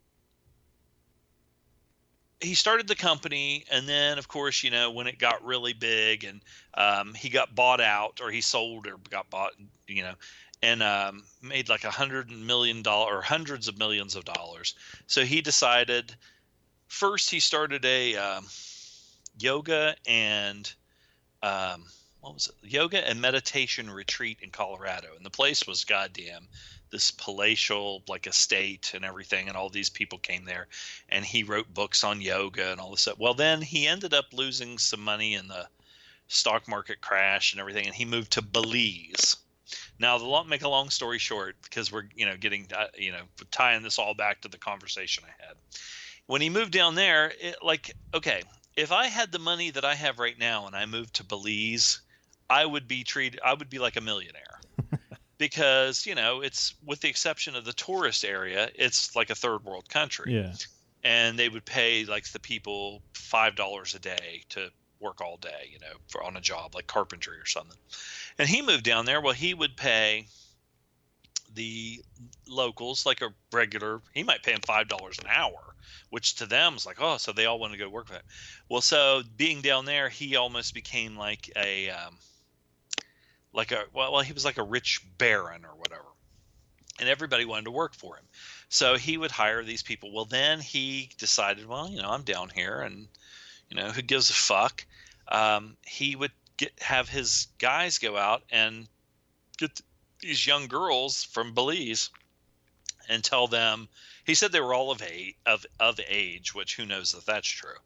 he 2.40 2.54
started 2.54 2.86
the 2.86 2.94
company 2.94 3.64
and 3.70 3.88
then 3.88 4.18
of 4.18 4.28
course, 4.28 4.62
you 4.62 4.70
know, 4.70 4.90
when 4.90 5.06
it 5.06 5.18
got 5.18 5.44
really 5.44 5.72
big 5.72 6.24
and 6.24 6.40
um 6.74 7.14
he 7.14 7.28
got 7.28 7.54
bought 7.54 7.80
out 7.80 8.20
or 8.22 8.30
he 8.30 8.40
sold 8.40 8.86
or 8.86 8.96
got 9.10 9.28
bought, 9.30 9.52
you 9.86 10.02
know, 10.02 10.14
and 10.62 10.82
um 10.82 11.24
made 11.42 11.68
like 11.68 11.84
a 11.84 11.90
hundred 11.90 12.30
million 12.30 12.82
dollar 12.82 13.18
or 13.18 13.22
hundreds 13.22 13.68
of 13.68 13.78
millions 13.78 14.16
of 14.16 14.24
dollars. 14.24 14.74
So 15.06 15.24
he 15.24 15.40
decided 15.40 16.14
first 16.88 17.30
he 17.30 17.40
started 17.40 17.84
a 17.84 18.16
um, 18.16 18.46
yoga 19.38 19.94
and 20.06 20.72
um, 21.42 21.84
what 22.20 22.34
was 22.34 22.48
it? 22.48 22.70
Yoga 22.70 23.06
and 23.08 23.20
meditation 23.20 23.90
retreat 23.90 24.38
in 24.42 24.50
Colorado, 24.50 25.08
and 25.16 25.24
the 25.24 25.30
place 25.30 25.66
was 25.66 25.84
goddamn 25.84 26.48
this 26.90 27.10
palatial 27.10 28.02
like 28.08 28.26
estate 28.26 28.92
and 28.94 29.04
everything, 29.04 29.48
and 29.48 29.56
all 29.56 29.68
these 29.68 29.90
people 29.90 30.18
came 30.18 30.44
there, 30.44 30.68
and 31.08 31.24
he 31.24 31.42
wrote 31.42 31.72
books 31.72 32.04
on 32.04 32.20
yoga 32.20 32.70
and 32.70 32.80
all 32.80 32.90
this 32.90 33.02
stuff. 33.02 33.18
Well, 33.18 33.34
then 33.34 33.62
he 33.62 33.86
ended 33.86 34.14
up 34.14 34.26
losing 34.32 34.78
some 34.78 35.00
money 35.00 35.34
in 35.34 35.48
the 35.48 35.68
stock 36.28 36.68
market 36.68 37.00
crash 37.00 37.52
and 37.52 37.60
everything, 37.60 37.86
and 37.86 37.94
he 37.94 38.04
moved 38.04 38.32
to 38.32 38.42
Belize. 38.42 39.36
Now, 39.98 40.16
the 40.16 40.24
long, 40.24 40.48
make 40.48 40.62
a 40.62 40.68
long 40.68 40.90
story 40.90 41.18
short, 41.18 41.56
because 41.62 41.92
we're 41.92 42.08
you 42.14 42.26
know 42.26 42.36
getting 42.36 42.66
uh, 42.74 42.86
you 42.96 43.12
know 43.12 43.22
tying 43.50 43.82
this 43.82 43.98
all 43.98 44.14
back 44.14 44.40
to 44.42 44.48
the 44.48 44.58
conversation 44.58 45.24
I 45.26 45.46
had 45.46 45.56
when 46.28 46.42
he 46.42 46.50
moved 46.50 46.72
down 46.72 46.94
there, 46.94 47.32
it, 47.40 47.56
like, 47.62 47.96
okay, 48.14 48.42
if 48.76 48.92
I 48.92 49.06
had 49.06 49.32
the 49.32 49.38
money 49.38 49.70
that 49.70 49.84
I 49.84 49.94
have 49.94 50.18
right 50.18 50.38
now 50.38 50.66
and 50.66 50.76
I 50.76 50.86
moved 50.86 51.14
to 51.14 51.24
Belize, 51.24 52.00
I 52.48 52.64
would 52.64 52.86
be 52.86 53.02
treated, 53.02 53.40
I 53.44 53.54
would 53.54 53.68
be 53.68 53.78
like 53.78 53.96
a 53.96 54.00
millionaire. 54.00 54.57
Because, 55.38 56.04
you 56.04 56.14
know, 56.14 56.40
it's 56.40 56.74
with 56.84 57.00
the 57.00 57.08
exception 57.08 57.56
of 57.56 57.64
the 57.64 57.72
tourist 57.72 58.24
area, 58.24 58.68
it's 58.74 59.14
like 59.16 59.30
a 59.30 59.34
third 59.34 59.64
world 59.64 59.88
country. 59.88 60.34
Yeah. 60.34 60.52
And 61.04 61.38
they 61.38 61.48
would 61.48 61.64
pay 61.64 62.04
like 62.04 62.28
the 62.30 62.40
people 62.40 63.02
$5 63.14 63.94
a 63.94 63.98
day 63.98 64.42
to 64.50 64.70
work 65.00 65.20
all 65.20 65.36
day, 65.36 65.70
you 65.72 65.78
know, 65.78 65.94
for 66.08 66.22
on 66.24 66.36
a 66.36 66.40
job 66.40 66.74
like 66.74 66.88
carpentry 66.88 67.36
or 67.38 67.46
something. 67.46 67.78
And 68.38 68.48
he 68.48 68.62
moved 68.62 68.84
down 68.84 69.04
there. 69.04 69.20
Well, 69.20 69.32
he 69.32 69.54
would 69.54 69.76
pay 69.76 70.26
the 71.54 72.00
locals 72.46 73.06
like 73.06 73.22
a 73.22 73.32
regular, 73.52 74.02
he 74.12 74.22
might 74.22 74.42
pay 74.42 74.52
them 74.52 74.60
$5 74.60 75.18
an 75.20 75.26
hour 75.28 75.68
which 76.10 76.36
to 76.36 76.46
them 76.46 76.74
was 76.74 76.86
like, 76.86 77.00
oh, 77.00 77.16
so 77.16 77.32
they 77.32 77.46
all 77.46 77.58
want 77.58 77.72
to 77.72 77.78
go 77.78 77.88
work 77.88 78.06
for 78.06 78.14
that. 78.14 78.24
Well, 78.68 78.80
so 78.80 79.22
being 79.36 79.60
down 79.60 79.84
there, 79.84 80.08
he 80.08 80.36
almost 80.36 80.74
became 80.74 81.16
like 81.16 81.50
a, 81.56 81.90
um, 81.90 82.16
like 83.58 83.72
a, 83.72 83.82
well, 83.92 84.20
he 84.20 84.32
was 84.32 84.44
like 84.44 84.58
a 84.58 84.62
rich 84.62 85.04
baron 85.18 85.64
or 85.64 85.74
whatever, 85.76 86.06
and 87.00 87.08
everybody 87.08 87.44
wanted 87.44 87.64
to 87.64 87.72
work 87.72 87.92
for 87.92 88.14
him. 88.14 88.24
So 88.68 88.96
he 88.96 89.18
would 89.18 89.32
hire 89.32 89.64
these 89.64 89.82
people. 89.82 90.12
Well, 90.12 90.26
then 90.26 90.60
he 90.60 91.10
decided, 91.18 91.66
well, 91.66 91.90
you 91.90 92.00
know, 92.00 92.08
I'm 92.08 92.22
down 92.22 92.50
here, 92.54 92.80
and 92.80 93.08
you 93.68 93.76
know, 93.76 93.88
who 93.88 94.00
gives 94.00 94.30
a 94.30 94.34
fuck? 94.34 94.86
Um, 95.26 95.76
he 95.84 96.14
would 96.14 96.30
get 96.56 96.72
have 96.80 97.08
his 97.08 97.48
guys 97.58 97.98
go 97.98 98.16
out 98.16 98.44
and 98.52 98.86
get 99.58 99.80
these 100.20 100.46
young 100.46 100.68
girls 100.68 101.24
from 101.24 101.52
Belize 101.52 102.10
and 103.08 103.24
tell 103.24 103.48
them. 103.48 103.88
He 104.24 104.36
said 104.36 104.52
they 104.52 104.60
were 104.60 104.74
all 104.74 104.92
of 104.92 105.02
age, 105.02 105.34
of 105.46 105.66
of 105.80 105.98
age, 106.08 106.54
which 106.54 106.76
who 106.76 106.86
knows 106.86 107.12
if 107.12 107.24
that's 107.24 107.48
true. 107.48 107.80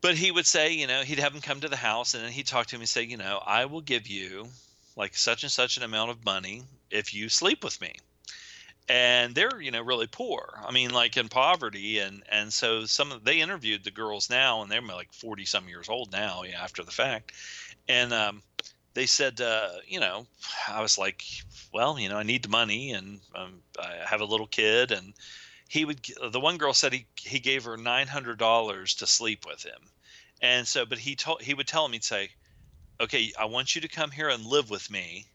But 0.00 0.16
he 0.16 0.32
would 0.32 0.46
say, 0.46 0.72
you 0.72 0.88
know, 0.88 1.02
he'd 1.02 1.20
have 1.20 1.34
them 1.34 1.40
come 1.42 1.60
to 1.60 1.68
the 1.68 1.76
house, 1.76 2.14
and 2.14 2.24
then 2.24 2.32
he'd 2.32 2.48
talk 2.48 2.66
to 2.66 2.74
him 2.74 2.82
and 2.82 2.88
say, 2.88 3.04
you 3.04 3.16
know, 3.16 3.40
I 3.46 3.66
will 3.66 3.80
give 3.80 4.08
you 4.08 4.48
like 4.96 5.16
such 5.16 5.42
and 5.42 5.52
such 5.52 5.76
an 5.76 5.82
amount 5.82 6.10
of 6.10 6.24
money 6.24 6.62
if 6.90 7.14
you 7.14 7.28
sleep 7.28 7.64
with 7.64 7.80
me. 7.80 7.94
And 8.88 9.34
they're 9.34 9.60
you 9.60 9.70
know 9.70 9.82
really 9.82 10.06
poor. 10.06 10.60
I 10.66 10.72
mean 10.72 10.90
like 10.90 11.16
in 11.16 11.28
poverty 11.28 11.98
and 11.98 12.22
and 12.28 12.52
so 12.52 12.84
some 12.84 13.12
of 13.12 13.24
they 13.24 13.40
interviewed 13.40 13.84
the 13.84 13.90
girls 13.90 14.28
now 14.28 14.62
and 14.62 14.70
they're 14.70 14.82
like 14.82 15.12
40 15.12 15.44
some 15.44 15.68
years 15.68 15.88
old 15.88 16.12
now 16.12 16.42
yeah, 16.42 16.62
after 16.62 16.82
the 16.82 16.90
fact. 16.90 17.32
And 17.88 18.12
um, 18.12 18.42
they 18.94 19.06
said 19.06 19.40
uh, 19.40 19.68
you 19.86 20.00
know 20.00 20.26
i 20.68 20.82
was 20.82 20.98
like 20.98 21.24
well 21.72 21.98
you 21.98 22.08
know 22.08 22.18
i 22.18 22.22
need 22.22 22.42
the 22.42 22.48
money 22.48 22.92
and 22.92 23.20
um, 23.34 23.62
i 23.78 24.04
have 24.06 24.20
a 24.20 24.26
little 24.26 24.46
kid 24.46 24.92
and 24.92 25.14
he 25.72 25.86
would 25.86 26.06
the 26.30 26.38
one 26.38 26.58
girl 26.58 26.74
said 26.74 26.92
he 26.92 27.06
he 27.16 27.38
gave 27.38 27.64
her 27.64 27.78
$900 27.78 28.98
to 28.98 29.06
sleep 29.06 29.46
with 29.46 29.62
him. 29.62 29.88
And 30.42 30.68
so 30.68 30.84
but 30.84 30.98
he 30.98 31.16
told 31.16 31.40
he 31.40 31.54
would 31.54 31.66
tell 31.66 31.86
him 31.86 31.92
he'd 31.92 32.04
say 32.04 32.28
okay 33.02 33.32
i 33.38 33.44
want 33.44 33.74
you 33.74 33.80
to 33.80 33.88
come 33.88 34.10
here 34.10 34.28
and 34.28 34.46
live 34.46 34.70
with 34.70 34.90
me 34.90 35.26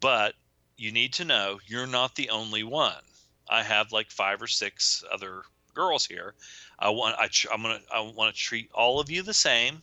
but 0.00 0.34
you 0.76 0.92
need 0.92 1.14
to 1.14 1.24
know 1.24 1.58
you're 1.66 1.86
not 1.86 2.14
the 2.14 2.30
only 2.30 2.62
one. 2.62 3.02
I 3.48 3.62
have 3.62 3.92
like 3.92 4.10
five 4.10 4.42
or 4.42 4.46
six 4.46 5.04
other 5.12 5.42
girls 5.74 6.06
here. 6.06 6.34
I 6.78 6.90
want 6.90 7.16
I 7.18 7.28
I'm 7.52 7.62
gonna 7.62 7.80
I 7.92 8.00
want 8.00 8.34
to 8.34 8.40
treat 8.40 8.70
all 8.74 9.00
of 9.00 9.10
you 9.10 9.22
the 9.22 9.34
same. 9.34 9.82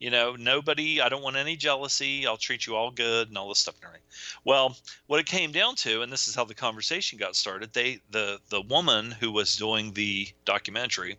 You 0.00 0.10
know, 0.10 0.36
nobody. 0.36 1.00
I 1.00 1.08
don't 1.08 1.22
want 1.22 1.36
any 1.36 1.56
jealousy. 1.56 2.26
I'll 2.26 2.36
treat 2.36 2.66
you 2.66 2.76
all 2.76 2.90
good 2.90 3.28
and 3.28 3.36
all 3.36 3.48
this 3.48 3.58
stuff 3.58 3.74
and 3.76 3.84
everything. 3.84 4.06
Well, 4.44 4.76
what 5.08 5.18
it 5.20 5.26
came 5.26 5.50
down 5.50 5.74
to, 5.76 6.02
and 6.02 6.12
this 6.12 6.28
is 6.28 6.36
how 6.36 6.44
the 6.44 6.54
conversation 6.54 7.18
got 7.18 7.36
started. 7.36 7.72
They 7.72 8.00
the 8.10 8.40
the 8.48 8.62
woman 8.62 9.10
who 9.10 9.32
was 9.32 9.56
doing 9.56 9.92
the 9.92 10.28
documentary 10.44 11.16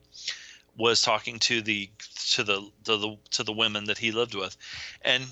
was 0.78 1.02
talking 1.02 1.40
to 1.40 1.62
the 1.62 1.90
to 2.32 2.44
the 2.44 2.70
to 2.86 2.98
the 2.98 3.18
to 3.32 3.44
the 3.44 3.54
women 3.54 3.86
that 3.86 3.98
he 3.98 4.12
lived 4.12 4.36
with, 4.36 4.56
and 5.02 5.26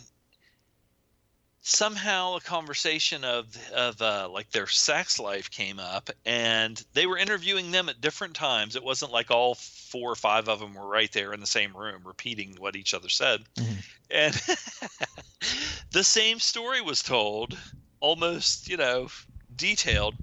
somehow 1.67 2.37
a 2.37 2.39
conversation 2.39 3.25
of 3.25 3.45
of 3.73 4.01
uh, 4.01 4.29
like 4.31 4.49
their 4.51 4.67
sex 4.67 5.19
life 5.19 5.51
came 5.51 5.79
up 5.79 6.09
and 6.25 6.81
they 6.93 7.05
were 7.05 7.17
interviewing 7.17 7.71
them 7.71 7.89
at 7.89 7.99
different 7.99 8.33
times. 8.33 8.77
It 8.77 8.83
wasn't 8.83 9.11
like 9.11 9.31
all 9.31 9.55
four 9.55 10.09
or 10.09 10.15
five 10.15 10.47
of 10.47 10.61
them 10.61 10.75
were 10.75 10.87
right 10.87 11.11
there 11.11 11.33
in 11.33 11.41
the 11.41 11.47
same 11.47 11.75
room 11.75 12.03
repeating 12.05 12.55
what 12.57 12.77
each 12.77 12.93
other 12.93 13.09
said. 13.09 13.41
Mm-hmm. 13.55 13.73
and 14.11 14.33
the 15.91 16.05
same 16.05 16.39
story 16.39 16.81
was 16.81 17.03
told 17.03 17.57
almost 17.99 18.69
you 18.69 18.77
know 18.77 19.09
detailed 19.53 20.15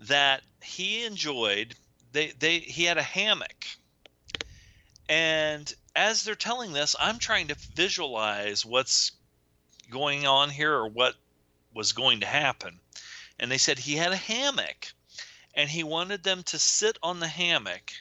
that 0.00 0.42
he 0.60 1.04
enjoyed 1.04 1.76
they 2.12 2.32
they 2.40 2.58
he 2.58 2.82
had 2.84 2.98
a 2.98 3.02
hammock 3.02 3.66
and 5.10 5.74
as 5.94 6.24
they're 6.24 6.34
telling 6.34 6.72
this 6.72 6.96
i'm 6.98 7.18
trying 7.18 7.48
to 7.48 7.56
visualize 7.74 8.64
what's 8.64 9.12
going 9.90 10.26
on 10.26 10.48
here 10.48 10.72
or 10.72 10.88
what 10.88 11.14
was 11.74 11.92
going 11.92 12.20
to 12.20 12.26
happen. 12.26 12.78
And 13.38 13.50
they 13.50 13.58
said 13.58 13.78
he 13.78 13.96
had 13.96 14.12
a 14.12 14.16
hammock 14.16 14.92
and 15.54 15.68
he 15.68 15.84
wanted 15.84 16.22
them 16.22 16.42
to 16.44 16.58
sit 16.58 16.98
on 17.02 17.20
the 17.20 17.28
hammock 17.28 17.92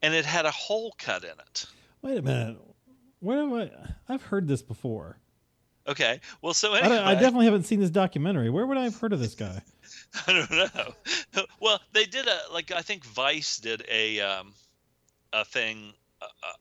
and 0.00 0.14
it 0.14 0.24
had 0.24 0.46
a 0.46 0.50
hole 0.50 0.94
cut 0.98 1.24
in 1.24 1.30
it. 1.30 1.66
Wait 2.02 2.18
a 2.18 2.22
minute. 2.22 2.58
Where 3.20 3.40
am 3.40 3.54
I? 3.54 3.70
I've 4.08 4.22
heard 4.22 4.46
this 4.46 4.62
before. 4.62 5.18
Okay. 5.86 6.20
Well, 6.40 6.54
so 6.54 6.74
anyway. 6.74 6.96
I, 6.96 7.12
I, 7.12 7.14
definitely 7.14 7.46
haven't 7.46 7.64
seen 7.64 7.80
this 7.80 7.90
documentary. 7.90 8.50
Where 8.50 8.66
would 8.66 8.78
I 8.78 8.84
have 8.84 8.98
heard 8.98 9.12
of 9.12 9.20
this 9.20 9.34
guy? 9.34 9.62
I 10.26 10.32
don't 10.32 10.50
know. 10.50 10.94
Well, 11.60 11.80
they 11.92 12.04
did 12.04 12.28
a 12.28 12.38
like 12.52 12.70
I 12.70 12.82
think 12.82 13.04
Vice 13.04 13.58
did 13.58 13.84
a 13.90 14.20
um, 14.20 14.52
a 15.32 15.44
thing 15.44 15.94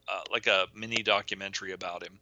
uh, 0.08 0.21
like 0.32 0.47
a 0.47 0.67
mini 0.76 1.04
documentary 1.04 1.71
about 1.71 2.04
him. 2.04 2.19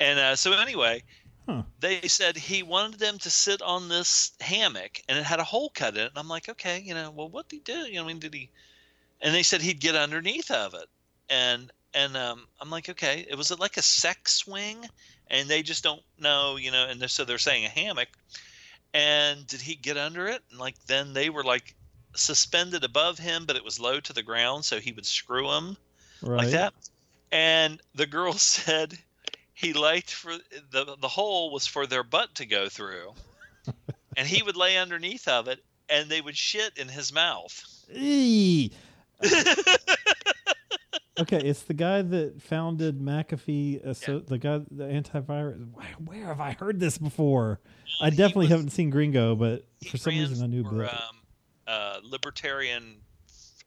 And 0.00 0.18
uh, 0.18 0.36
so 0.36 0.52
anyway, 0.52 1.02
Huh. 1.48 1.62
They 1.80 2.06
said 2.08 2.36
he 2.36 2.62
wanted 2.62 3.00
them 3.00 3.16
to 3.20 3.30
sit 3.30 3.62
on 3.62 3.88
this 3.88 4.32
hammock 4.38 5.00
and 5.08 5.18
it 5.18 5.24
had 5.24 5.40
a 5.40 5.44
hole 5.44 5.70
cut 5.74 5.94
in 5.94 6.02
it. 6.02 6.10
And 6.10 6.18
I'm 6.18 6.28
like, 6.28 6.46
okay, 6.50 6.78
you 6.78 6.92
know, 6.92 7.10
well, 7.10 7.30
what 7.30 7.48
did 7.48 7.56
he 7.56 7.60
do? 7.60 7.78
You 7.90 7.94
know, 7.94 8.04
I 8.04 8.08
mean, 8.08 8.18
did 8.18 8.34
he? 8.34 8.50
And 9.22 9.34
they 9.34 9.42
said 9.42 9.62
he'd 9.62 9.80
get 9.80 9.94
underneath 9.94 10.50
of 10.50 10.74
it. 10.74 10.86
And 11.30 11.72
and 11.94 12.18
um, 12.18 12.46
I'm 12.60 12.68
like, 12.68 12.90
okay, 12.90 13.26
it 13.28 13.34
was 13.34 13.50
like 13.58 13.78
a 13.78 13.82
sex 13.82 14.34
swing, 14.34 14.84
and 15.28 15.48
they 15.48 15.62
just 15.62 15.82
don't 15.82 16.02
know, 16.18 16.56
you 16.56 16.70
know. 16.70 16.86
And 16.86 17.00
they 17.00 17.06
so 17.06 17.24
they're 17.24 17.38
saying 17.38 17.64
a 17.64 17.70
hammock. 17.70 18.08
And 18.92 19.46
did 19.46 19.62
he 19.62 19.74
get 19.74 19.96
under 19.96 20.26
it? 20.26 20.42
And 20.50 20.60
like 20.60 20.74
then 20.86 21.14
they 21.14 21.30
were 21.30 21.44
like 21.44 21.74
suspended 22.14 22.84
above 22.84 23.18
him, 23.18 23.46
but 23.46 23.56
it 23.56 23.64
was 23.64 23.80
low 23.80 24.00
to 24.00 24.12
the 24.12 24.22
ground, 24.22 24.66
so 24.66 24.80
he 24.80 24.92
would 24.92 25.06
screw 25.06 25.48
them 25.48 25.78
right. 26.22 26.38
like 26.38 26.50
that. 26.50 26.74
And 27.30 27.80
the 27.94 28.06
girl 28.06 28.32
said 28.34 28.98
he 29.54 29.72
liked 29.72 30.12
for 30.12 30.34
the 30.70 30.96
the 31.00 31.08
hole 31.08 31.50
was 31.50 31.66
for 31.66 31.86
their 31.86 32.04
butt 32.04 32.36
to 32.36 32.46
go 32.46 32.68
through, 32.68 33.12
and 34.16 34.26
he 34.26 34.42
would 34.42 34.56
lay 34.56 34.76
underneath 34.76 35.26
of 35.28 35.48
it, 35.48 35.62
and 35.88 36.08
they 36.08 36.20
would 36.20 36.36
shit 36.36 36.78
in 36.78 36.88
his 36.88 37.12
mouth. 37.12 37.64
okay, 41.20 41.40
it's 41.42 41.62
the 41.62 41.74
guy 41.74 42.02
that 42.02 42.40
founded 42.40 43.00
McAfee. 43.00 43.84
Uh, 43.84 43.94
so 43.94 44.12
yeah. 44.12 44.20
the 44.26 44.38
guy, 44.38 44.58
the 44.70 44.84
antivirus. 44.84 45.66
Where 46.04 46.26
have 46.26 46.40
I 46.40 46.52
heard 46.52 46.78
this 46.78 46.98
before? 46.98 47.60
Well, 48.00 48.06
I 48.06 48.10
definitely 48.10 48.44
was, 48.44 48.50
haven't 48.50 48.70
seen 48.70 48.90
Gringo, 48.90 49.34
but 49.34 49.64
for 49.90 49.96
some 49.96 50.14
reason 50.14 50.44
I 50.44 50.46
knew. 50.46 50.62
For, 50.62 50.84
um, 50.84 51.18
uh, 51.66 51.98
libertarian. 52.04 53.00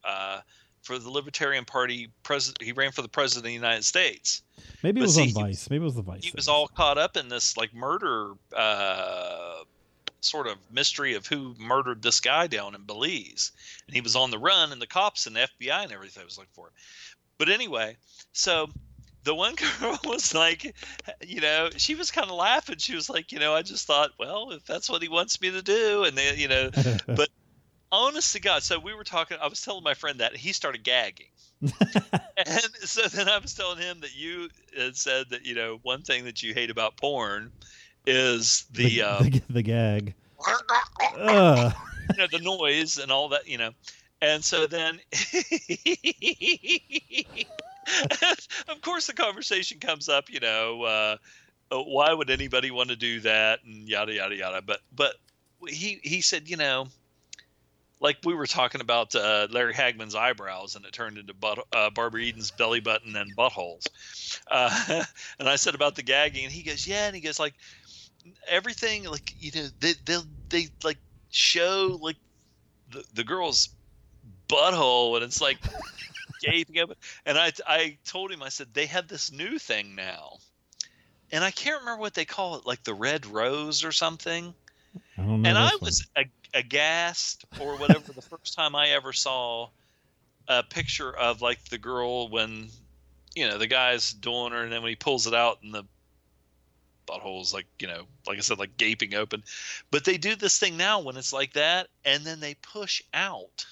Uh, 0.04 0.40
for 0.82 0.98
the 0.98 1.10
Libertarian 1.10 1.65
Party, 1.65 2.10
president. 2.24 2.62
He 2.62 2.72
ran 2.72 2.91
for 2.91 3.02
the 3.02 3.10
president 3.10 3.46
of 3.46 3.50
the 3.50 3.54
United 3.54 3.84
States. 3.84 4.41
Maybe 4.84 5.00
it 5.00 5.04
was 5.04 5.15
see, 5.15 5.28
on 5.28 5.46
Vice. 5.46 5.70
Maybe 5.70 5.84
it 5.84 5.86
was 5.86 5.96
the 5.96 6.02
Vice. 6.02 6.24
He 6.24 6.30
thing. 6.30 6.38
was 6.38 6.48
all 6.48 6.67
caught 6.67 6.98
up 6.98 7.17
in 7.17 7.30
this 7.30 7.58
like 7.58 7.74
murder 7.74 8.34
uh, 8.56 9.63
sort 10.22 10.48
of 10.48 10.58
mystery 10.72 11.15
of 11.15 11.28
who 11.28 11.56
murdered 11.60 12.02
this 12.02 12.20
guy 12.20 12.48
down 12.48 12.76
in 12.76 12.84
Belize, 12.84 13.52
and 13.88 13.96
he 13.96 14.02
was 14.02 14.15
on 14.15 14.32
the 14.32 14.39
run, 14.39 14.72
and 14.72 14.82
the 14.82 14.88
cops 14.88 15.28
and 15.28 15.36
the 15.36 15.48
FBI 15.60 15.84
and 15.84 15.91
everything 15.91 16.26
was 16.26 16.38
looking 16.38 16.52
for 16.54 16.67
him. 16.67 16.74
But 17.38 17.50
anyway, 17.50 17.98
so 18.34 18.70
the 19.24 19.36
one 19.36 19.56
girl 19.80 20.00
was 20.04 20.34
like, 20.34 20.76
you 21.26 21.41
know, 21.41 21.70
she 21.78 21.96
was 21.96 22.12
kind 22.12 22.30
of 22.30 22.36
laughing. 22.36 22.78
She 22.78 22.96
was 22.96 23.10
like, 23.10 23.32
you 23.32 23.39
know, 23.39 23.54
I 23.54 23.62
just 23.62 23.86
thought, 23.86 24.12
well, 24.20 24.52
if 24.52 24.65
that's 24.65 24.89
what 24.89 25.02
he 25.02 25.10
wants 25.10 25.41
me 25.41 25.52
to 25.52 25.62
do, 25.62 26.04
and 26.04 26.17
then, 26.17 26.38
you 26.38 26.48
know, 26.48 26.70
but 27.08 27.30
honest 27.91 28.34
to 28.34 28.39
God, 28.39 28.63
so 28.63 28.80
we 28.80 28.93
were 28.93 29.04
talking. 29.04 29.38
I 29.41 29.47
was 29.47 29.62
telling 29.62 29.84
my 29.84 29.93
friend 29.93 30.19
that 30.19 30.36
he 30.36 30.54
started 30.54 30.84
gagging, 30.84 31.27
and 31.62 32.71
so 32.84 33.08
then 33.08 33.30
I 33.30 33.38
was 33.38 33.54
telling 33.54 33.77
him 33.77 34.01
that 34.01 34.15
you 34.15 34.49
had 34.77 34.95
said 34.95 35.30
that 35.30 35.45
you 35.45 35.56
know 35.56 35.80
one 35.84 36.01
thing 36.01 36.25
that 36.25 36.41
you 36.43 36.54
hate 36.54 36.69
about 36.69 36.97
porn 36.97 37.51
is 38.06 38.65
the 38.71 38.97
the, 38.97 39.01
uh, 39.01 39.23
the, 39.23 39.41
the 39.49 39.63
gag, 39.63 40.13
you 42.12 42.17
know, 42.17 42.27
the 42.32 42.39
noise 42.39 42.97
and 42.97 43.12
all 43.12 43.30
that, 43.30 43.47
you 43.47 43.58
know, 43.58 43.71
and 44.21 44.43
so 44.43 44.67
then. 44.67 44.99
of 48.67 48.82
course, 48.82 49.08
the 49.08 49.13
conversation 49.13 49.80
comes 49.80 50.08
up. 50.10 50.30
You 50.30 50.39
know, 50.39 50.84
uh, 50.84 51.17
uh, 51.71 51.82
why 51.82 52.13
would 52.13 52.30
anybody 52.30 52.71
want 52.71 52.89
to 52.89 52.95
do 52.95 53.19
that, 53.21 53.60
and 53.65 53.88
yada 53.88 54.13
yada 54.13 54.36
yada. 54.36 54.62
But 54.62 54.82
but 54.95 55.15
he 55.67 55.99
he 56.04 56.21
said, 56.21 56.49
you 56.49 56.58
know, 56.58 56.88
like 58.02 58.18
we 58.26 58.34
were 58.34 58.48
talking 58.48 58.82
about 58.82 59.16
uh, 59.16 59.48
Larry 59.52 59.74
Hagman's 59.74 60.16
eyebrows, 60.16 60.76
and 60.76 60.84
it 60.86 60.92
turned 60.92 61.20
into 61.20 61.34
butt, 61.36 61.60
uh, 61.72 61.92
Barbara 61.92 62.24
Eden's 62.24 62.52
belly 62.52 62.80
button 62.80 63.16
and 63.16 63.34
buttholes. 63.36 63.88
Uh, 64.50 65.04
and 65.40 65.48
I 65.48 65.56
said 65.56 65.76
about 65.76 65.96
the 65.96 66.04
gagging, 66.04 66.44
and 66.44 66.52
he 66.52 66.64
goes, 66.64 66.86
"Yeah," 66.86 67.06
and 67.06 67.16
he 67.16 67.22
goes 67.22 67.40
like 67.40 67.54
everything, 68.48 69.04
like 69.04 69.34
you 69.40 69.52
know, 69.56 69.68
they 69.80 69.94
they 70.06 70.18
they 70.50 70.68
like 70.84 70.98
show 71.30 72.00
like 72.02 72.18
the 72.90 73.04
the 73.14 73.24
girl's 73.24 73.70
butthole, 74.50 75.16
and 75.16 75.24
it's 75.24 75.40
like 75.40 75.60
gaping. 76.42 76.84
And 77.26 77.38
I 77.38 77.52
I 77.68 77.98
told 78.04 78.32
him, 78.32 78.42
I 78.42 78.50
said 78.50 78.74
they 78.74 78.88
have 78.88 79.08
this 79.08 79.32
new 79.32 79.60
thing 79.60 79.94
now, 79.94 80.38
and 81.32 81.44
I 81.44 81.52
can't 81.52 81.82
remember 81.82 82.02
what 82.02 82.16
they 82.16 82.26
call 82.26 82.56
it, 82.56 82.66
like 82.66 82.84
the 82.84 82.96
red 82.96 83.28
rose 83.28 83.84
or 83.84 83.92
something. 83.92 84.56
I 85.18 85.22
and 85.22 85.58
I 85.58 85.72
was 85.80 86.08
aghast 86.54 87.46
or 87.60 87.78
whatever 87.78 88.12
the 88.12 88.22
first 88.22 88.54
time 88.56 88.76
I 88.76 88.90
ever 88.90 89.14
saw 89.14 89.70
a 90.48 90.64
picture 90.64 91.16
of 91.16 91.42
like 91.42 91.64
the 91.66 91.78
girl 91.78 92.28
when 92.30 92.70
you 93.36 93.48
know 93.48 93.58
the 93.58 93.68
guy's 93.68 94.12
doing 94.12 94.52
her 94.52 94.64
and 94.64 94.72
then 94.72 94.82
when 94.82 94.90
he 94.90 94.96
pulls 94.96 95.28
it 95.28 95.34
out 95.34 95.60
and 95.64 95.74
the 95.74 95.84
butthole's 97.08 97.54
like 97.54 97.68
you 97.80 97.88
know 97.88 98.04
like 98.28 98.38
I 98.38 98.42
said 98.42 98.60
like 98.60 98.78
gaping 98.78 99.16
open 99.16 99.44
but 99.92 100.04
they 100.06 100.18
do 100.18 100.36
this 100.36 100.60
thing 100.60 100.78
now 100.78 101.00
when 101.00 101.18
it's 101.18 101.34
like 101.34 101.54
that 101.54 101.88
and 102.06 102.24
then 102.24 102.40
they 102.40 102.56
push 102.56 103.02
out 103.14 103.66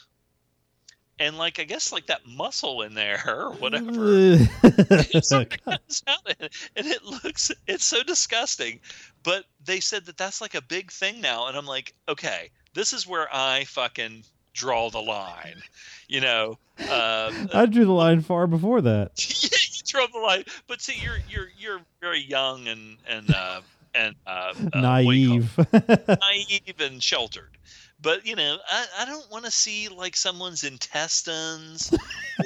and 1.19 1.37
like 1.37 1.59
I 1.59 1.63
guess 1.63 1.91
like 1.91 2.07
that 2.07 2.25
muscle 2.25 2.81
in 2.81 2.93
there 2.93 3.21
or 3.27 3.51
whatever. 3.51 3.91
Ugh. 3.91 5.21
Something 5.23 5.59
comes 5.65 6.03
out 6.07 6.33
and 6.39 6.49
and 6.75 6.87
it 6.87 7.03
looks 7.03 7.51
it's 7.67 7.85
so 7.85 8.03
disgusting 8.03 8.79
but 9.23 9.43
they 9.63 9.79
said 9.79 10.05
that 10.05 10.17
that's 10.17 10.41
like 10.41 10.55
a 10.55 10.61
big 10.61 10.91
thing 10.91 11.21
now 11.21 11.47
and 11.47 11.57
i'm 11.57 11.65
like 11.65 11.93
okay 12.07 12.49
this 12.79 12.93
is 12.93 13.05
where 13.05 13.27
i 13.33 13.65
fucking 13.65 14.23
draw 14.53 14.89
the 14.89 15.01
line 15.01 15.61
you 16.07 16.21
know 16.21 16.57
uh, 16.89 17.29
I 17.53 17.65
drew 17.65 17.83
the 17.83 17.91
line 17.91 18.21
far 18.21 18.47
before 18.47 18.79
that. 18.79 19.11
yeah, 19.43 19.49
you 19.51 19.81
draw 19.85 20.07
the 20.07 20.25
line 20.25 20.45
but 20.67 20.81
see 20.81 20.95
you're 21.03 21.17
you're 21.29 21.49
you're 21.57 21.81
very 21.99 22.21
young 22.21 22.69
and 22.69 22.95
and 23.05 23.29
uh 23.35 23.59
and 23.93 24.15
uh, 24.25 24.53
uh, 24.73 25.01
what 25.03 25.11
do 25.11 25.17
you 25.17 25.43
call 25.43 25.65
it? 25.73 25.87
Naive. 25.89 26.19
naive 26.21 26.79
and 26.79 27.03
sheltered 27.03 27.57
but 28.01 28.25
you 28.25 28.35
know 28.37 28.57
i, 28.69 28.85
I 28.99 29.05
don't 29.05 29.29
want 29.29 29.43
to 29.43 29.51
see 29.51 29.89
like 29.89 30.15
someone's 30.15 30.63
intestines 30.63 31.93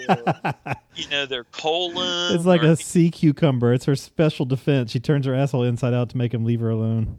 or, 0.10 0.24
you 0.96 1.08
know 1.10 1.28
their 1.28 1.44
colon 1.44 2.36
it's 2.36 2.46
like 2.46 2.64
or- 2.64 2.72
a 2.72 2.76
sea 2.76 3.12
cucumber. 3.12 3.72
It's 3.74 3.86
her 3.86 3.96
special 3.96 4.46
defense. 4.46 4.92
She 4.92 5.00
turns 5.00 5.26
her 5.26 5.36
asshole 5.36 5.64
inside 5.64 5.94
out 5.94 6.10
to 6.10 6.18
make 6.18 6.34
him 6.34 6.44
leave 6.44 6.60
her 6.60 6.70
alone. 6.70 7.18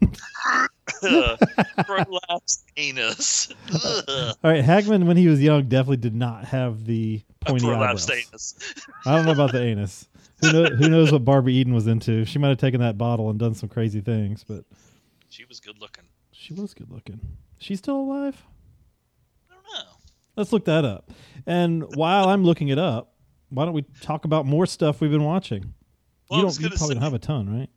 Prolapsed 1.85 2.65
anus. 2.77 3.49
All 3.73 4.51
right, 4.51 4.65
Hagman, 4.65 5.05
when 5.07 5.17
he 5.17 5.29
was 5.29 5.41
young, 5.43 5.69
definitely 5.69 5.99
did 5.99 6.15
not 6.15 6.45
have 6.47 6.85
the 6.85 7.23
pointy 7.41 7.67
prolapsed 7.67 8.11
eyebrows. 8.11 8.11
anus. 8.11 8.75
I 9.07 9.17
don't 9.17 9.27
know 9.27 9.33
about 9.33 9.53
the 9.53 9.63
anus. 9.63 10.09
Who, 10.41 10.53
know, 10.53 10.65
who 10.67 10.89
knows 10.89 11.13
what 11.13 11.25
Barbie 11.25 11.55
Eden 11.55 11.73
was 11.75 11.87
into? 11.87 12.25
She 12.25 12.39
might 12.39 12.49
have 12.49 12.59
taken 12.59 12.81
that 12.81 12.99
bottle 12.99 13.31
and 13.31 13.39
done 13.39 13.55
some 13.55 13.69
crazy 13.69 14.01
things, 14.01 14.45
but 14.45 14.65
She 15.31 15.45
was 15.47 15.61
good 15.61 15.81
looking. 15.81 16.05
she 16.33 16.53
was 16.53 16.75
good 16.75 16.91
looking. 16.91 17.21
She's 17.59 17.79
still 17.79 17.97
alive? 17.97 18.43
I 19.51 19.55
don't 19.55 19.63
know. 19.87 19.91
Let's 20.37 20.53
look 20.53 20.65
that 20.67 20.85
up. 20.85 21.11
And 21.47 21.85
while 21.97 22.29
I'm 22.29 22.45
looking 22.45 22.69
it 22.69 22.79
up, 22.79 23.15
why 23.51 23.65
don't 23.65 23.75
we 23.75 23.83
talk 24.03 24.25
about 24.25 24.45
more 24.45 24.67
stuff 24.67 25.01
we've 25.01 25.11
been 25.11 25.25
watching? 25.25 25.73
Well, 26.29 26.41
you 26.41 26.47
don't. 26.47 26.61
You 26.61 26.69
probably 26.71 26.89
say- 26.89 26.95
don't 26.95 27.03
have 27.03 27.15
a 27.15 27.19
ton, 27.19 27.59
right? 27.59 27.71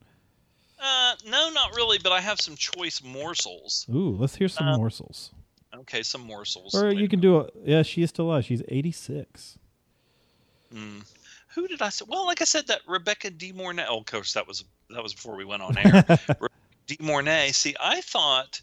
Uh, 0.79 1.15
no, 1.25 1.49
not 1.49 1.75
really, 1.75 1.97
but 1.97 2.11
I 2.11 2.21
have 2.21 2.39
some 2.39 2.55
choice 2.55 3.01
morsels. 3.03 3.85
Ooh, 3.93 4.15
let's 4.19 4.35
hear 4.35 4.47
some 4.47 4.67
Uh, 4.67 4.77
morsels. 4.77 5.31
Okay, 5.75 6.03
some 6.03 6.21
morsels. 6.21 6.75
Or 6.75 6.87
Wait 6.87 6.97
you 6.97 7.07
can 7.07 7.19
do 7.19 7.39
a. 7.39 7.49
Yeah, 7.65 7.83
she 7.83 8.01
is 8.01 8.09
still 8.09 8.25
alive. 8.25 8.45
She's 8.45 8.61
86. 8.67 9.57
minute. 10.71 10.97
Mm. 11.01 11.05
Who 11.55 11.67
did 11.67 11.81
I 11.81 11.89
say? 11.89 12.05
Well, 12.07 12.25
like 12.25 12.41
I 12.41 12.45
said, 12.45 12.67
that 12.67 12.81
Rebecca 12.87 13.31
De 13.31 13.51
Mornay. 13.51 13.85
Oh, 13.87 14.03
course, 14.03 14.33
that 14.33 14.47
was 14.47 14.63
that 14.89 15.01
was 15.01 15.13
before 15.13 15.35
we 15.35 15.45
went 15.45 15.63
on 15.63 15.77
air. 15.77 16.03
De 16.87 16.97
Mornay. 16.99 17.51
See, 17.51 17.75
I 17.79 18.01
thought 18.01 18.61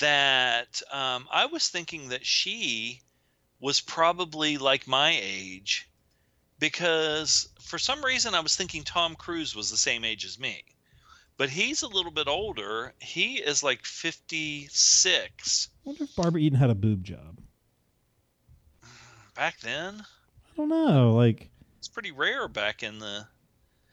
that 0.00 0.80
um, 0.90 1.28
I 1.30 1.46
was 1.46 1.68
thinking 1.68 2.08
that 2.08 2.24
she 2.24 3.00
was 3.60 3.80
probably 3.80 4.58
like 4.58 4.88
my 4.88 5.16
age 5.22 5.88
because 6.58 7.48
for 7.60 7.78
some 7.78 8.04
reason 8.04 8.34
I 8.34 8.40
was 8.40 8.56
thinking 8.56 8.82
Tom 8.82 9.14
Cruise 9.14 9.54
was 9.54 9.70
the 9.70 9.76
same 9.76 10.04
age 10.04 10.24
as 10.24 10.38
me. 10.38 10.64
But 11.42 11.50
he's 11.50 11.82
a 11.82 11.88
little 11.88 12.12
bit 12.12 12.28
older. 12.28 12.94
He 13.00 13.38
is 13.40 13.64
like 13.64 13.84
56 13.84 15.68
I 15.74 15.88
wonder 15.88 16.04
if 16.04 16.14
Barbara 16.14 16.40
Eden 16.40 16.56
had 16.56 16.70
a 16.70 16.74
boob 16.76 17.02
job. 17.02 17.40
back 19.34 19.58
then. 19.58 20.02
I 20.04 20.56
don't 20.56 20.68
know. 20.68 21.12
Like 21.14 21.50
It's 21.78 21.88
pretty 21.88 22.12
rare 22.12 22.46
back 22.46 22.84
in 22.84 23.00
the 23.00 23.26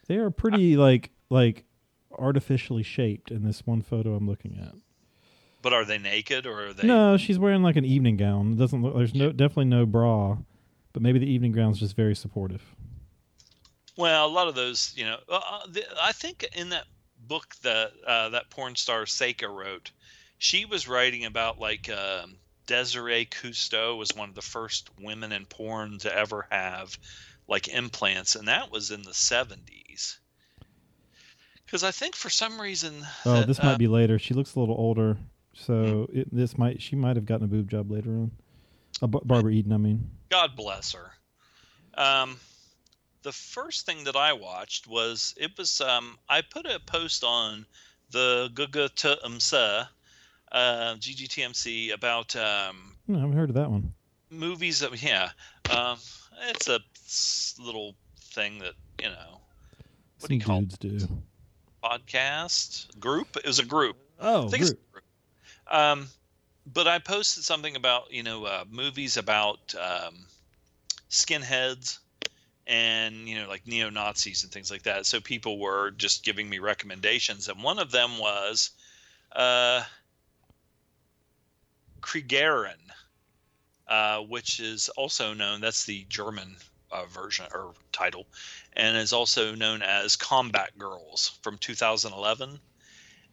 they 0.05 0.17
are 0.17 0.29
pretty 0.29 0.77
like 0.77 1.09
like 1.31 1.65
artificially 2.15 2.83
shaped 2.83 3.31
in 3.31 3.43
this 3.43 3.65
one 3.65 3.81
photo 3.81 4.13
I'm 4.13 4.27
looking 4.27 4.59
at. 4.61 4.75
But 5.63 5.73
are 5.73 5.85
they 5.85 5.97
naked 5.97 6.45
or 6.45 6.67
are 6.67 6.73
they 6.73 6.85
No, 6.85 7.17
she's 7.17 7.39
wearing 7.39 7.63
like 7.63 7.77
an 7.77 7.85
evening 7.85 8.17
gown. 8.17 8.53
It 8.53 8.59
doesn't 8.59 8.83
look. 8.83 8.95
There's 8.95 9.15
no 9.15 9.31
definitely 9.31 9.65
no 9.65 9.87
bra, 9.87 10.37
but 10.93 11.01
maybe 11.01 11.17
the 11.17 11.25
evening 11.25 11.53
gown's 11.53 11.79
just 11.79 11.95
very 11.95 12.15
supportive. 12.15 12.75
Well, 13.97 14.27
a 14.27 14.29
lot 14.29 14.47
of 14.47 14.53
those, 14.53 14.93
you 14.95 15.03
know, 15.03 15.17
uh, 15.27 15.41
uh, 15.51 15.65
the, 15.67 15.83
I 15.99 16.11
think 16.11 16.47
in 16.55 16.69
that 16.69 16.85
book 17.29 17.55
that 17.61 17.91
uh, 18.05 18.29
that 18.29 18.49
porn 18.49 18.75
star 18.75 19.05
Seka 19.05 19.47
wrote, 19.47 19.91
she 20.37 20.65
was 20.65 20.89
writing 20.89 21.23
about 21.23 21.59
like 21.59 21.89
um, 21.89 22.35
Desiree 22.67 23.25
Cousteau 23.25 23.97
was 23.97 24.09
one 24.13 24.27
of 24.27 24.35
the 24.35 24.41
first 24.41 24.89
women 24.99 25.31
in 25.31 25.45
porn 25.45 25.99
to 25.99 26.13
ever 26.13 26.45
have 26.49 26.97
like 27.47 27.69
implants, 27.69 28.35
and 28.35 28.49
that 28.49 28.71
was 28.71 28.91
in 28.91 29.03
the 29.03 29.13
seventies. 29.13 30.19
Because 31.65 31.83
I 31.83 31.91
think 31.91 32.15
for 32.15 32.29
some 32.29 32.59
reason, 32.59 33.05
Oh, 33.25 33.35
that, 33.35 33.47
this 33.47 33.59
uh, 33.59 33.63
might 33.63 33.77
be 33.77 33.87
later. 33.87 34.19
She 34.19 34.33
looks 34.33 34.55
a 34.55 34.59
little 34.59 34.75
older, 34.75 35.17
so 35.53 36.09
it, 36.11 36.27
this 36.35 36.57
might 36.57 36.81
she 36.81 36.95
might 36.95 37.15
have 37.15 37.25
gotten 37.25 37.45
a 37.45 37.47
boob 37.47 37.69
job 37.69 37.91
later 37.91 38.09
on. 38.09 38.31
Uh, 39.01 39.07
Barbara 39.07 39.53
Eden, 39.53 39.71
I 39.71 39.77
mean. 39.77 40.09
God 40.29 40.55
bless 40.55 40.93
her. 40.93 41.11
Um, 41.93 42.37
the 43.23 43.31
first 43.31 43.85
thing 43.85 44.03
that 44.05 44.15
I 44.15 44.33
watched 44.33 44.87
was 44.87 45.33
it 45.37 45.57
was 45.57 45.81
um, 45.81 46.17
I 46.29 46.41
put 46.41 46.65
a 46.65 46.79
post 46.79 47.23
on 47.23 47.65
the 48.11 48.49
GGTMC, 48.53 49.87
uh, 50.51 50.95
GGTMC 50.95 51.93
about 51.93 52.35
um, 52.35 52.95
No, 53.07 53.17
I 53.17 53.21
haven't 53.21 53.37
heard 53.37 53.49
of 53.49 53.55
that 53.55 53.69
one. 53.69 53.93
movies 54.29 54.79
that 54.79 55.01
yeah, 55.03 55.29
um, 55.69 55.97
it's 56.49 56.67
a 56.67 56.79
little 57.61 57.95
thing 58.17 58.59
that 58.59 58.73
you 59.01 59.09
know 59.09 59.41
what 60.19 60.21
Some 60.21 60.27
do 60.29 60.35
you 60.35 60.41
call 60.41 60.59
it? 60.59 60.79
dudes 60.79 61.05
do. 61.05 61.17
podcast 61.83 62.99
group. 62.99 63.35
It 63.37 63.45
was 63.45 63.59
a 63.59 63.65
group. 63.65 63.97
Oh, 64.19 64.47
I 64.47 64.49
think 64.49 64.61
it's 64.63 64.71
group. 64.71 64.81
a 64.89 64.93
group. 64.93 65.03
Um, 65.71 66.07
but 66.73 66.87
I 66.87 66.99
posted 66.99 67.43
something 67.43 67.75
about 67.75 68.11
you 68.11 68.23
know 68.23 68.45
uh, 68.45 68.63
movies 68.69 69.17
about 69.17 69.73
um, 69.75 70.25
skinheads 71.09 71.99
and 72.69 73.27
you 73.27 73.35
know 73.35 73.49
like 73.49 73.65
neo 73.65 73.89
Nazis 73.89 74.43
and 74.43 74.51
things 74.51 74.71
like 74.71 74.83
that. 74.83 75.05
So 75.05 75.19
people 75.19 75.59
were 75.59 75.91
just 75.91 76.23
giving 76.23 76.47
me 76.47 76.59
recommendations, 76.59 77.49
and 77.49 77.61
one 77.61 77.79
of 77.79 77.91
them 77.91 78.19
was 78.19 78.69
uh, 79.35 79.83
Kriegerin, 82.01 82.77
uh, 83.87 84.19
which 84.19 84.59
is 84.59 84.87
also 84.89 85.33
known. 85.33 85.61
That's 85.61 85.83
the 85.85 86.05
German 86.09 86.55
uh, 86.91 87.05
version 87.05 87.47
or 87.53 87.73
title, 87.91 88.27
and 88.73 88.95
is 88.95 89.13
also 89.13 89.55
known 89.55 89.81
as 89.81 90.15
Combat 90.15 90.77
Girls 90.77 91.39
from 91.41 91.57
2011. 91.57 92.59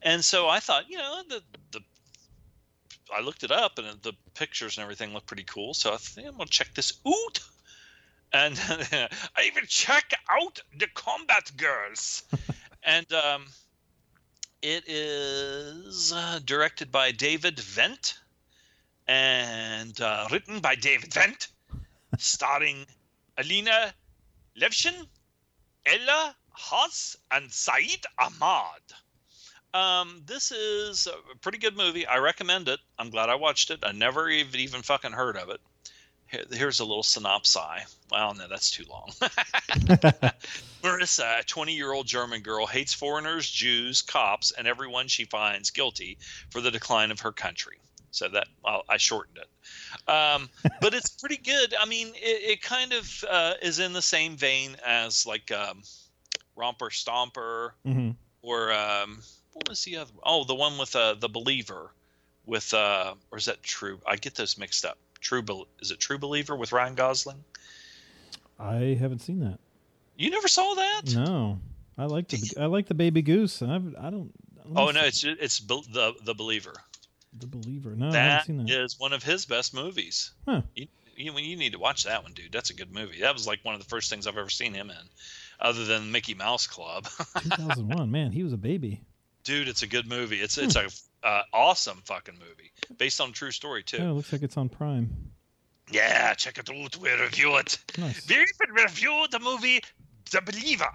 And 0.01 0.25
so 0.25 0.47
I 0.47 0.59
thought, 0.59 0.89
you 0.89 0.97
know, 0.97 1.21
the 1.29 1.43
the 1.71 1.81
I 3.15 3.21
looked 3.21 3.43
it 3.43 3.51
up 3.51 3.77
and 3.77 4.01
the 4.01 4.13
pictures 4.33 4.77
and 4.77 4.83
everything 4.83 5.13
looked 5.13 5.27
pretty 5.27 5.43
cool. 5.43 5.75
So 5.75 5.93
I 5.93 5.97
think 5.97 6.27
I'm 6.27 6.37
gonna 6.37 6.49
check 6.49 6.73
this 6.73 6.93
out. 7.05 7.39
And 8.33 8.59
I 8.69 9.43
even 9.45 9.63
check 9.67 10.13
out 10.29 10.59
the 10.77 10.87
Combat 10.93 11.51
Girls. 11.57 12.23
and 12.83 13.11
um, 13.13 13.45
it 14.61 14.83
is 14.87 16.13
uh, 16.13 16.39
directed 16.45 16.91
by 16.91 17.11
David 17.11 17.59
Vent 17.59 18.19
and 19.07 19.99
uh, 20.01 20.27
written 20.31 20.59
by 20.59 20.75
David 20.75 21.13
Vent, 21.13 21.47
starring 22.17 22.85
Alina 23.37 23.93
Levshin, 24.59 25.07
Ella 25.85 26.35
Haas, 26.49 27.15
and 27.31 27.51
Saeed 27.51 28.05
Ahmad. 28.19 28.81
Um, 29.73 30.23
this 30.25 30.51
is 30.51 31.07
a 31.07 31.37
pretty 31.37 31.59
good 31.59 31.77
movie. 31.77 32.05
I 32.05 32.17
recommend 32.17 32.67
it. 32.67 32.79
I'm 32.97 33.09
glad 33.09 33.29
I 33.29 33.35
watched 33.35 33.69
it. 33.69 33.79
I 33.83 33.91
never 33.91 34.27
even, 34.29 34.59
even 34.59 34.81
fucking 34.81 35.11
heard 35.11 35.37
of 35.37 35.49
it. 35.49 35.61
Here- 36.27 36.45
Here's 36.51 36.79
a 36.79 36.85
little 36.85 37.03
synopsis. 37.03 37.95
Well, 38.11 38.33
no, 38.33 38.47
that's 38.47 38.71
too 38.71 38.85
long. 38.89 39.11
Marissa, 40.83 41.39
a 41.39 41.43
20 41.43 41.73
year 41.75 41.91
old 41.91 42.07
German 42.07 42.41
girl, 42.41 42.65
hates 42.65 42.93
foreigners, 42.93 43.49
Jews, 43.49 44.01
cops, 44.01 44.51
and 44.51 44.67
everyone 44.67 45.07
she 45.07 45.25
finds 45.25 45.69
guilty 45.71 46.17
for 46.49 46.61
the 46.61 46.71
decline 46.71 47.11
of 47.11 47.19
her 47.21 47.31
country. 47.31 47.77
So 48.11 48.27
that 48.29 48.47
well, 48.63 48.83
I 48.89 48.97
shortened 48.97 49.37
it. 49.37 50.09
Um, 50.09 50.49
but 50.81 50.93
it's 50.93 51.09
pretty 51.09 51.37
good. 51.37 51.75
I 51.79 51.85
mean, 51.85 52.09
it, 52.15 52.51
it 52.51 52.61
kind 52.61 52.93
of 52.93 53.23
uh, 53.29 53.53
is 53.61 53.79
in 53.79 53.93
the 53.93 54.01
same 54.01 54.37
vein 54.37 54.75
as 54.85 55.25
like 55.25 55.51
um, 55.51 55.83
Romper 56.55 56.89
Stomper 56.89 57.71
hmm 57.85 58.11
or 58.43 58.71
um, 58.71 59.21
what 59.53 59.67
was 59.67 59.83
the 59.83 59.97
other? 59.97 60.11
Oh, 60.23 60.43
the 60.45 60.55
one 60.55 60.77
with 60.77 60.95
uh, 60.95 61.15
the 61.15 61.27
Believer, 61.27 61.91
with 62.45 62.73
uh, 62.73 63.13
or 63.31 63.37
is 63.37 63.45
that 63.45 63.61
True? 63.61 63.99
I 64.07 64.15
get 64.15 64.35
those 64.35 64.57
mixed 64.57 64.85
up. 64.85 64.97
True, 65.19 65.41
Bel- 65.41 65.67
is 65.79 65.91
it 65.91 65.99
True 65.99 66.17
Believer 66.17 66.55
with 66.55 66.71
Ryan 66.71 66.95
Gosling? 66.95 67.43
I 68.59 68.97
haven't 68.99 69.19
seen 69.19 69.39
that. 69.41 69.59
You 70.17 70.29
never 70.31 70.47
saw 70.47 70.73
that? 70.75 71.01
No, 71.13 71.59
I 71.97 72.05
like 72.05 72.27
the 72.29 72.53
I 72.59 72.65
like 72.65 72.87
the 72.87 72.93
baby 72.95 73.21
goose, 73.21 73.61
I've, 73.61 73.93
I 73.99 74.09
don't. 74.09 74.31
I 74.59 74.63
don't 74.63 74.77
Oh 74.77 74.91
no, 74.91 75.01
it's 75.03 75.23
it's 75.23 75.59
Bel- 75.59 75.83
the 75.91 76.13
the 76.23 76.33
Believer. 76.33 76.73
the 77.37 77.47
believer. 77.47 77.95
No, 77.95 78.07
I 78.07 78.11
That 78.11 78.31
haven't 78.41 78.45
seen 78.47 78.65
that. 78.65 78.83
is 78.83 78.99
one 78.99 79.13
of 79.13 79.23
his 79.23 79.45
best 79.45 79.73
movies. 79.73 80.31
Huh. 80.47 80.61
You, 80.75 80.87
you 81.15 81.37
you 81.37 81.55
need 81.57 81.73
to 81.73 81.79
watch 81.79 82.03
that 82.05 82.23
one, 82.23 82.33
dude. 82.33 82.51
That's 82.51 82.69
a 82.71 82.73
good 82.73 82.91
movie. 82.91 83.21
That 83.21 83.33
was 83.33 83.45
like 83.47 83.63
one 83.63 83.75
of 83.75 83.81
the 83.81 83.87
first 83.87 84.09
things 84.09 84.25
I've 84.27 84.37
ever 84.37 84.49
seen 84.49 84.73
him 84.73 84.89
in, 84.89 84.97
other 85.59 85.85
than 85.85 86.11
Mickey 86.11 86.33
Mouse 86.33 86.65
Club. 86.67 87.05
2001. 87.43 88.09
Man, 88.09 88.31
he 88.31 88.43
was 88.43 88.53
a 88.53 88.57
baby. 88.57 89.01
dude, 89.43 89.67
it's 89.67 89.83
a 89.83 89.87
good 89.87 90.07
movie. 90.07 90.37
It's 90.37 90.55
hmm. 90.55 90.65
it's 90.65 90.75
a 90.75 90.89
uh, 91.23 91.41
awesome 91.53 92.01
fucking 92.05 92.35
movie 92.35 92.71
based 92.97 93.19
on 93.21 93.31
true 93.31 93.51
story 93.51 93.83
too. 93.83 93.97
Oh, 93.99 94.11
it 94.11 94.13
looks 94.13 94.31
like 94.31 94.43
it's 94.43 94.57
on 94.57 94.69
Prime. 94.69 95.09
Yeah, 95.91 96.33
check 96.33 96.57
it 96.57 96.69
out. 96.69 96.97
We 96.97 97.11
review 97.11 97.57
it. 97.57 97.77
Nice. 97.97 98.27
We 98.27 98.35
even 98.35 98.75
reviewed 98.75 99.31
the 99.31 99.39
movie 99.39 99.81
The 100.31 100.41
Believer. 100.41 100.89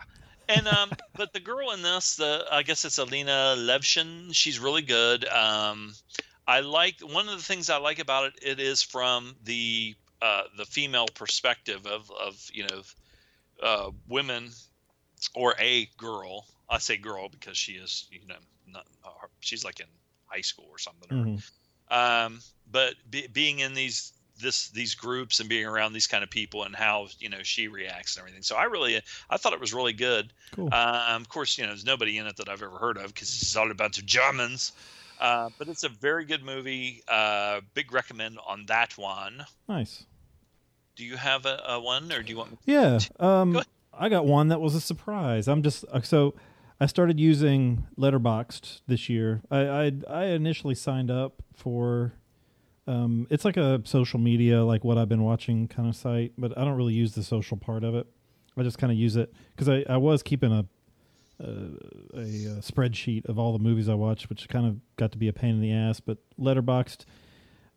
And 0.48 0.68
um, 0.68 0.90
but 1.16 1.32
the 1.32 1.40
girl 1.40 1.70
in 1.70 1.82
this, 1.82 2.16
the 2.16 2.44
I 2.50 2.62
guess 2.62 2.84
it's 2.84 2.98
Alina 2.98 3.54
Levshin. 3.56 4.34
She's 4.34 4.58
really 4.58 4.82
good. 4.82 5.26
Um, 5.28 5.94
I 6.46 6.60
like 6.60 7.00
one 7.00 7.28
of 7.28 7.36
the 7.36 7.44
things 7.44 7.70
I 7.70 7.78
like 7.78 7.98
about 7.98 8.26
it. 8.26 8.34
It 8.42 8.60
is 8.60 8.82
from 8.82 9.34
the 9.44 9.94
uh, 10.20 10.42
the 10.56 10.64
female 10.64 11.06
perspective 11.14 11.86
of 11.86 12.10
of 12.10 12.50
you 12.52 12.66
know 12.66 12.82
uh, 13.62 13.90
women 14.08 14.50
or 15.34 15.54
a 15.58 15.86
girl. 15.96 16.46
I 16.68 16.78
say 16.78 16.96
girl 16.96 17.28
because 17.28 17.56
she 17.56 17.72
is 17.72 18.06
you 18.10 18.26
know 18.26 18.34
not 18.66 18.86
uh, 19.04 19.10
she's 19.40 19.64
like 19.64 19.80
in 19.80 19.86
high 20.32 20.40
school 20.40 20.66
or 20.70 20.78
something. 20.78 21.10
or 21.10 21.24
Mhm. 21.24 21.42
um, 21.90 22.40
but 22.70 22.94
be, 23.10 23.26
being 23.26 23.58
in 23.60 23.74
these 23.74 24.12
this 24.40 24.68
these 24.70 24.94
groups 24.94 25.40
and 25.40 25.48
being 25.48 25.66
around 25.66 25.92
these 25.92 26.06
kind 26.06 26.24
of 26.24 26.30
people 26.30 26.64
and 26.64 26.74
how 26.74 27.06
you 27.18 27.28
know 27.28 27.42
she 27.42 27.68
reacts 27.68 28.16
and 28.16 28.22
everything. 28.22 28.42
So 28.42 28.56
I 28.56 28.64
really 28.64 29.00
I 29.30 29.36
thought 29.36 29.52
it 29.52 29.60
was 29.60 29.72
really 29.72 29.92
good. 29.92 30.32
Cool. 30.52 30.68
Um, 30.72 31.22
of 31.22 31.28
course, 31.28 31.58
you 31.58 31.64
know 31.64 31.70
there's 31.70 31.84
nobody 31.84 32.18
in 32.18 32.26
it 32.26 32.36
that 32.36 32.48
I've 32.48 32.62
ever 32.62 32.78
heard 32.78 32.96
of 32.96 33.08
because 33.14 33.28
it's 33.40 33.54
all 33.56 33.70
about 33.70 33.94
the 33.94 34.02
Germans. 34.02 34.72
Uh, 35.20 35.50
but 35.56 35.68
it's 35.68 35.84
a 35.84 35.88
very 35.88 36.24
good 36.24 36.42
movie. 36.42 37.02
Uh, 37.06 37.60
big 37.74 37.92
recommend 37.92 38.38
on 38.44 38.66
that 38.66 38.98
one. 38.98 39.46
nice. 39.68 40.04
Do 40.96 41.04
you 41.04 41.16
have 41.16 41.46
a, 41.46 41.62
a 41.68 41.80
one, 41.80 42.12
or 42.12 42.22
do 42.22 42.30
you 42.32 42.38
want? 42.38 42.58
Yeah. 42.64 42.98
Um, 43.20 43.52
Go. 43.52 43.62
I 43.96 44.08
got 44.08 44.26
one 44.26 44.48
that 44.48 44.60
was 44.60 44.74
a 44.74 44.80
surprise. 44.80 45.46
I'm 45.46 45.62
just 45.62 45.84
uh, 45.92 46.00
so 46.02 46.34
I 46.82 46.86
started 46.86 47.20
using 47.20 47.86
Letterboxd 47.96 48.80
this 48.88 49.08
year. 49.08 49.40
I 49.52 49.58
I, 49.60 49.92
I 50.08 50.24
initially 50.26 50.74
signed 50.74 51.12
up 51.12 51.40
for. 51.54 52.14
Um, 52.88 53.28
it's 53.30 53.44
like 53.44 53.56
a 53.56 53.80
social 53.84 54.18
media, 54.18 54.64
like 54.64 54.82
what 54.82 54.98
I've 54.98 55.08
been 55.08 55.22
watching 55.22 55.68
kind 55.68 55.88
of 55.88 55.94
site, 55.94 56.32
but 56.36 56.58
I 56.58 56.64
don't 56.64 56.76
really 56.76 56.94
use 56.94 57.14
the 57.14 57.22
social 57.22 57.56
part 57.56 57.84
of 57.84 57.94
it. 57.94 58.08
I 58.56 58.64
just 58.64 58.78
kind 58.78 58.92
of 58.92 58.98
use 58.98 59.14
it 59.14 59.32
because 59.54 59.68
I, 59.68 59.84
I 59.88 59.96
was 59.98 60.24
keeping 60.24 60.50
a, 60.50 60.66
a 61.38 61.46
a 62.14 62.24
uh, 62.24 62.60
spreadsheet 62.60 63.26
of 63.26 63.38
all 63.38 63.52
the 63.52 63.60
movies 63.62 63.88
I 63.88 63.94
watched, 63.94 64.28
which 64.28 64.48
kind 64.48 64.66
of 64.66 64.80
got 64.96 65.12
to 65.12 65.18
be 65.18 65.28
a 65.28 65.32
pain 65.32 65.54
in 65.54 65.60
the 65.60 65.72
ass. 65.72 66.00
But 66.00 66.18
Letterboxd, 66.36 67.04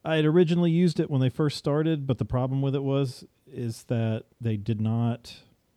I 0.03 0.15
had 0.15 0.25
originally 0.25 0.71
used 0.71 0.99
it 0.99 1.11
when 1.11 1.21
they 1.21 1.29
first 1.29 1.59
started, 1.59 2.07
but 2.07 2.17
the 2.17 2.25
problem 2.25 2.63
with 2.63 2.73
it 2.73 2.83
was 2.83 3.23
is 3.45 3.83
that 3.83 4.23
they 4.41 4.57
did 4.57 4.81
not 4.81 5.35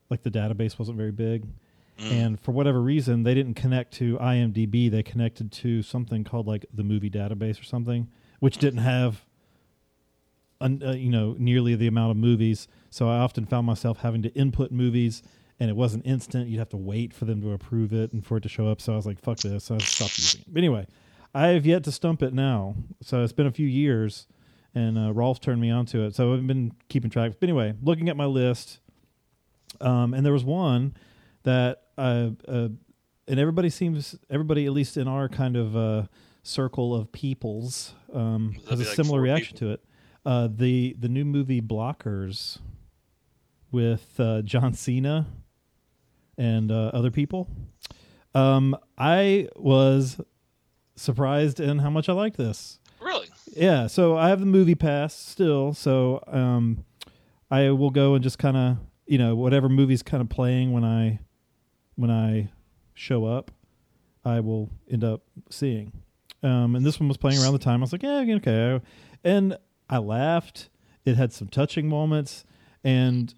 like 0.08 0.22
the 0.22 0.30
database 0.30 0.78
wasn't 0.78 0.96
very 0.96 1.12
big, 1.12 1.46
Mm. 1.98 2.12
and 2.12 2.40
for 2.40 2.52
whatever 2.52 2.80
reason 2.80 3.24
they 3.24 3.34
didn't 3.34 3.54
connect 3.54 3.92
to 3.94 4.16
IMDb. 4.18 4.90
They 4.90 5.02
connected 5.02 5.50
to 5.52 5.82
something 5.82 6.22
called 6.22 6.46
like 6.46 6.64
the 6.72 6.84
movie 6.84 7.10
database 7.10 7.60
or 7.60 7.64
something, 7.64 8.08
which 8.38 8.58
didn't 8.58 8.80
have, 8.80 9.24
un, 10.60 10.80
uh, 10.84 10.92
you 10.92 11.10
know, 11.10 11.34
nearly 11.38 11.74
the 11.74 11.88
amount 11.88 12.12
of 12.12 12.16
movies. 12.16 12.68
So 12.90 13.08
I 13.08 13.18
often 13.18 13.46
found 13.46 13.66
myself 13.66 13.98
having 13.98 14.22
to 14.22 14.28
input 14.34 14.70
movies. 14.70 15.22
And 15.60 15.68
it 15.68 15.74
wasn't 15.74 16.06
instant. 16.06 16.48
You'd 16.48 16.60
have 16.60 16.68
to 16.68 16.76
wait 16.76 17.12
for 17.12 17.24
them 17.24 17.40
to 17.42 17.50
approve 17.50 17.92
it 17.92 18.12
and 18.12 18.24
for 18.24 18.36
it 18.36 18.42
to 18.42 18.48
show 18.48 18.68
up. 18.68 18.80
So 18.80 18.92
I 18.92 18.96
was 18.96 19.06
like, 19.06 19.18
fuck 19.18 19.38
this. 19.38 19.72
I 19.72 19.78
stopped 19.78 20.16
using 20.16 20.42
it. 20.42 20.46
But 20.54 20.58
anyway, 20.58 20.86
I 21.34 21.48
have 21.48 21.66
yet 21.66 21.82
to 21.84 21.90
stump 21.90 22.22
it 22.22 22.32
now. 22.32 22.76
So 23.02 23.24
it's 23.24 23.32
been 23.32 23.48
a 23.48 23.50
few 23.50 23.66
years, 23.66 24.28
and 24.72 24.96
uh, 24.96 25.12
Rolf 25.12 25.40
turned 25.40 25.60
me 25.60 25.68
onto 25.68 26.00
it. 26.02 26.14
So 26.14 26.32
I've 26.32 26.46
been 26.46 26.74
keeping 26.88 27.10
track. 27.10 27.32
But 27.40 27.48
anyway, 27.48 27.74
looking 27.82 28.08
at 28.08 28.16
my 28.16 28.26
list, 28.26 28.78
um, 29.80 30.14
and 30.14 30.24
there 30.24 30.32
was 30.32 30.44
one 30.44 30.96
that 31.42 31.87
uh, 31.98 32.30
uh, 32.46 32.68
and 33.26 33.38
everybody 33.38 33.68
seems 33.68 34.16
everybody 34.30 34.64
at 34.66 34.72
least 34.72 34.96
in 34.96 35.06
our 35.08 35.28
kind 35.28 35.56
of 35.56 35.76
uh, 35.76 36.04
circle 36.42 36.94
of 36.94 37.12
peoples 37.12 37.92
um, 38.12 38.56
has 38.70 38.80
a 38.80 38.84
like 38.84 38.94
similar 38.94 39.20
reaction 39.20 39.56
to 39.58 39.72
it. 39.72 39.84
Uh, 40.24 40.48
the 40.50 40.96
the 40.98 41.08
new 41.08 41.24
movie 41.24 41.60
Blockers 41.60 42.58
with 43.70 44.18
uh, 44.18 44.42
John 44.42 44.72
Cena 44.72 45.26
and 46.38 46.70
uh, 46.70 46.90
other 46.94 47.10
people. 47.10 47.48
Um, 48.34 48.76
I 48.96 49.48
was 49.56 50.20
surprised 50.96 51.60
in 51.60 51.78
how 51.78 51.90
much 51.90 52.08
I 52.08 52.12
liked 52.12 52.36
this. 52.36 52.78
Really? 53.00 53.28
Yeah, 53.54 53.86
so 53.86 54.16
I 54.16 54.28
have 54.28 54.40
the 54.40 54.46
movie 54.46 54.74
pass 54.74 55.14
still, 55.14 55.72
so 55.72 56.22
um, 56.26 56.84
I 57.50 57.70
will 57.70 57.90
go 57.90 58.14
and 58.14 58.22
just 58.22 58.38
kind 58.38 58.56
of 58.56 58.76
you 59.06 59.18
know 59.18 59.34
whatever 59.34 59.68
movie's 59.68 60.02
kind 60.02 60.20
of 60.20 60.28
playing 60.28 60.72
when 60.72 60.84
I 60.84 61.20
when 61.98 62.10
I 62.12 62.48
show 62.94 63.24
up, 63.24 63.50
I 64.24 64.38
will 64.40 64.70
end 64.88 65.02
up 65.02 65.22
seeing. 65.50 65.92
Um, 66.44 66.76
and 66.76 66.86
this 66.86 67.00
one 67.00 67.08
was 67.08 67.16
playing 67.16 67.42
around 67.42 67.54
the 67.54 67.58
time. 67.58 67.80
I 67.80 67.82
was 67.82 67.92
like, 67.92 68.04
yeah, 68.04 68.24
okay, 68.36 68.80
and 69.24 69.58
I 69.90 69.98
laughed. 69.98 70.68
It 71.04 71.16
had 71.16 71.32
some 71.32 71.48
touching 71.48 71.88
moments, 71.88 72.44
and 72.84 73.34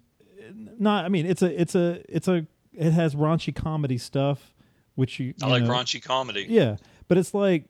not. 0.77 1.05
I 1.05 1.09
mean, 1.09 1.25
it's 1.25 1.41
a 1.41 1.59
it's 1.59 1.73
a 1.73 2.03
it's 2.07 2.27
a 2.27 2.45
it 2.73 2.91
has 2.91 3.15
raunchy 3.15 3.55
comedy 3.55 3.97
stuff, 3.97 4.53
which 4.93 5.19
you, 5.19 5.33
I 5.41 5.47
you 5.47 5.51
like 5.53 5.63
know- 5.63 5.69
raunchy 5.69 6.03
comedy. 6.03 6.45
yeah, 6.47 6.75
but 7.07 7.17
it's 7.17 7.33
like 7.33 7.65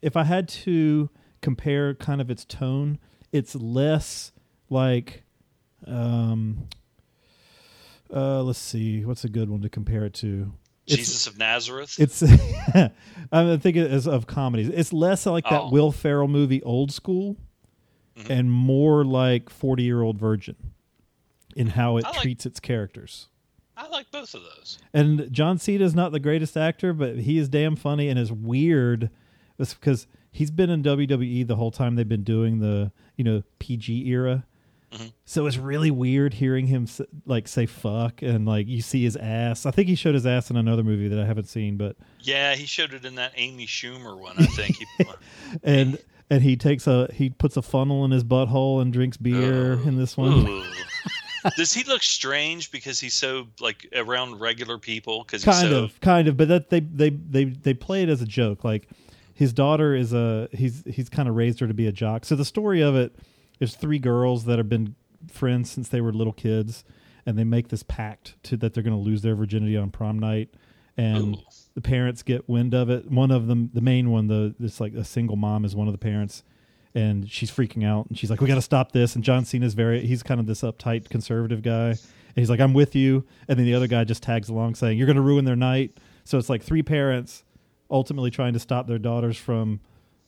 if 0.00 0.16
I 0.16 0.24
had 0.24 0.48
to 0.48 1.10
compare 1.42 1.94
kind 1.94 2.20
of 2.22 2.30
its 2.30 2.44
tone, 2.46 2.98
it's 3.32 3.54
less 3.54 4.32
like 4.70 5.24
um 5.86 6.68
uh 8.12 8.42
let's 8.42 8.58
see, 8.58 9.04
what's 9.04 9.24
a 9.24 9.28
good 9.28 9.48
one 9.50 9.62
to 9.62 9.68
compare 9.68 10.04
it 10.04 10.14
to? 10.14 10.52
It's- 10.86 10.98
Jesus 11.06 11.26
of 11.26 11.36
Nazareth. 11.38 11.96
It's 11.98 12.22
I'm 13.32 13.58
thinking 13.60 13.82
as 13.82 14.06
of 14.06 14.26
comedies. 14.26 14.68
It's 14.68 14.92
less 14.92 15.26
like 15.26 15.44
that 15.44 15.62
Oh. 15.62 15.70
Will 15.70 15.90
Ferrell 15.92 16.28
movie 16.28 16.62
Old 16.62 16.92
School 16.92 17.36
Mhm. 18.16 18.30
and 18.30 18.50
more 18.52 19.04
like 19.04 19.50
40-year-old 19.50 20.16
virgin 20.18 20.56
in 21.56 21.68
how 21.68 21.96
it 21.96 22.04
like- 22.04 22.20
treats 22.22 22.46
its 22.46 22.60
characters. 22.60 23.28
I 23.78 23.88
like 23.88 24.10
both 24.10 24.32
of 24.34 24.40
those. 24.42 24.78
And 24.94 25.30
John 25.30 25.58
Cena 25.58 25.84
is 25.84 25.94
not 25.94 26.10
the 26.12 26.20
greatest 26.20 26.56
actor, 26.56 26.94
but 26.94 27.18
he 27.18 27.36
is 27.36 27.48
damn 27.50 27.76
funny 27.76 28.08
and 28.08 28.18
is 28.18 28.32
weird. 28.32 29.10
It's 29.58 29.74
because 29.74 30.06
he's 30.32 30.50
been 30.50 30.70
in 30.70 30.82
WWE 30.82 31.46
the 31.46 31.56
whole 31.56 31.70
time 31.70 31.94
they've 31.96 32.08
been 32.08 32.24
doing 32.24 32.60
the 32.60 32.90
you 33.16 33.24
know 33.24 33.42
PG 33.58 34.06
era. 34.08 34.46
Mhm. 34.92 35.12
So 35.24 35.46
it's 35.46 35.56
really 35.56 35.90
weird 35.90 36.34
hearing 36.34 36.66
him 36.66 36.86
like 37.24 37.48
say 37.48 37.66
fuck 37.66 38.22
and 38.22 38.46
like 38.46 38.66
you 38.68 38.80
see 38.82 39.02
his 39.02 39.16
ass. 39.16 39.66
I 39.66 39.70
think 39.70 39.88
he 39.88 39.94
showed 39.94 40.14
his 40.14 40.26
ass 40.26 40.50
in 40.50 40.56
another 40.56 40.84
movie 40.84 41.08
that 41.08 41.18
I 41.18 41.26
haven't 41.26 41.48
seen, 41.48 41.76
but 41.76 41.96
Yeah, 42.20 42.54
he 42.54 42.66
showed 42.66 42.92
it 42.94 43.04
in 43.04 43.16
that 43.16 43.32
Amy 43.36 43.66
Schumer 43.66 44.18
one. 44.18 44.36
I 44.38 44.46
think. 44.46 44.76
And 45.62 45.98
and 46.30 46.42
he 46.42 46.56
takes 46.56 46.86
a 46.86 47.08
he 47.12 47.30
puts 47.30 47.56
a 47.56 47.62
funnel 47.62 48.04
in 48.04 48.10
his 48.10 48.24
butthole 48.24 48.80
and 48.80 48.92
drinks 48.92 49.16
beer 49.16 49.74
Ugh. 49.74 49.86
in 49.86 49.96
this 49.96 50.16
one. 50.16 50.64
Does 51.56 51.72
he 51.72 51.84
look 51.84 52.02
strange 52.02 52.72
because 52.72 52.98
he's 52.98 53.14
so 53.14 53.46
like 53.60 53.86
around 53.94 54.40
regular 54.40 54.78
people? 54.78 55.22
Because 55.22 55.44
kind 55.44 55.68
so, 55.68 55.84
of 55.84 56.00
kind 56.00 56.26
of 56.28 56.36
but 56.36 56.48
that 56.48 56.70
they 56.70 56.80
they 56.80 57.10
they 57.10 57.44
they 57.44 57.74
play 57.74 58.02
it 58.02 58.08
as 58.08 58.22
a 58.22 58.26
joke 58.26 58.64
like 58.64 58.88
his 59.34 59.52
daughter 59.52 59.94
is 59.94 60.12
a 60.12 60.48
he's 60.52 60.82
he's 60.86 61.08
kind 61.08 61.28
of 61.28 61.36
raised 61.36 61.60
her 61.60 61.68
to 61.68 61.74
be 61.74 61.86
a 61.86 61.92
jock 61.92 62.24
so 62.24 62.34
the 62.34 62.44
story 62.44 62.80
of 62.82 62.96
it 62.96 63.14
is 63.60 63.74
three 63.74 63.98
girls 63.98 64.44
that 64.44 64.58
have 64.58 64.68
been 64.68 64.94
friends 65.30 65.70
since 65.70 65.88
they 65.88 66.00
were 66.00 66.12
little 66.12 66.32
kids 66.32 66.84
and 67.24 67.36
they 67.36 67.44
make 67.44 67.68
this 67.68 67.82
pact 67.82 68.36
to 68.44 68.56
that 68.56 68.72
they're 68.72 68.82
going 68.82 68.96
to 68.96 69.02
lose 69.02 69.22
their 69.22 69.34
virginity 69.34 69.76
on 69.76 69.90
prom 69.90 70.18
night. 70.18 70.50
And 70.96 71.36
Ooh. 71.36 71.42
the 71.74 71.82
parents 71.82 72.22
get 72.22 72.48
wind 72.48 72.74
of 72.74 72.88
it. 72.88 73.10
One 73.10 73.30
of 73.30 73.48
them 73.48 73.70
the 73.74 73.80
main 73.80 74.10
one 74.10 74.28
the 74.28 74.54
this 74.58 74.80
like 74.80 74.94
a 74.94 75.04
single 75.04 75.36
mom 75.36 75.64
is 75.64 75.76
one 75.76 75.88
of 75.88 75.92
the 75.92 75.98
parents 75.98 76.42
and 76.94 77.30
she's 77.30 77.50
freaking 77.50 77.84
out 77.84 78.06
and 78.06 78.16
she's 78.16 78.30
like 78.30 78.40
we 78.40 78.46
got 78.46 78.54
to 78.54 78.62
stop 78.62 78.92
this. 78.92 79.14
And 79.14 79.22
john 79.22 79.44
cena's 79.44 79.74
very 79.74 80.06
he's 80.06 80.22
kind 80.22 80.40
of 80.40 80.46
this 80.46 80.62
uptight 80.62 81.10
conservative 81.10 81.62
guy. 81.62 81.88
And 81.90 82.42
he's 82.42 82.48
like 82.48 82.60
i'm 82.60 82.72
with 82.72 82.94
you. 82.94 83.26
And 83.48 83.58
then 83.58 83.66
the 83.66 83.74
other 83.74 83.88
guy 83.88 84.04
just 84.04 84.22
tags 84.22 84.48
along 84.48 84.76
saying 84.76 84.96
you're 84.96 85.06
going 85.06 85.16
to 85.16 85.22
ruin 85.22 85.44
their 85.44 85.56
night. 85.56 85.98
So 86.24 86.38
it's 86.38 86.48
like 86.48 86.62
three 86.62 86.82
parents 86.82 87.44
ultimately 87.90 88.30
trying 88.30 88.52
to 88.54 88.58
stop 88.58 88.86
their 88.86 88.98
daughters 88.98 89.36
from 89.36 89.80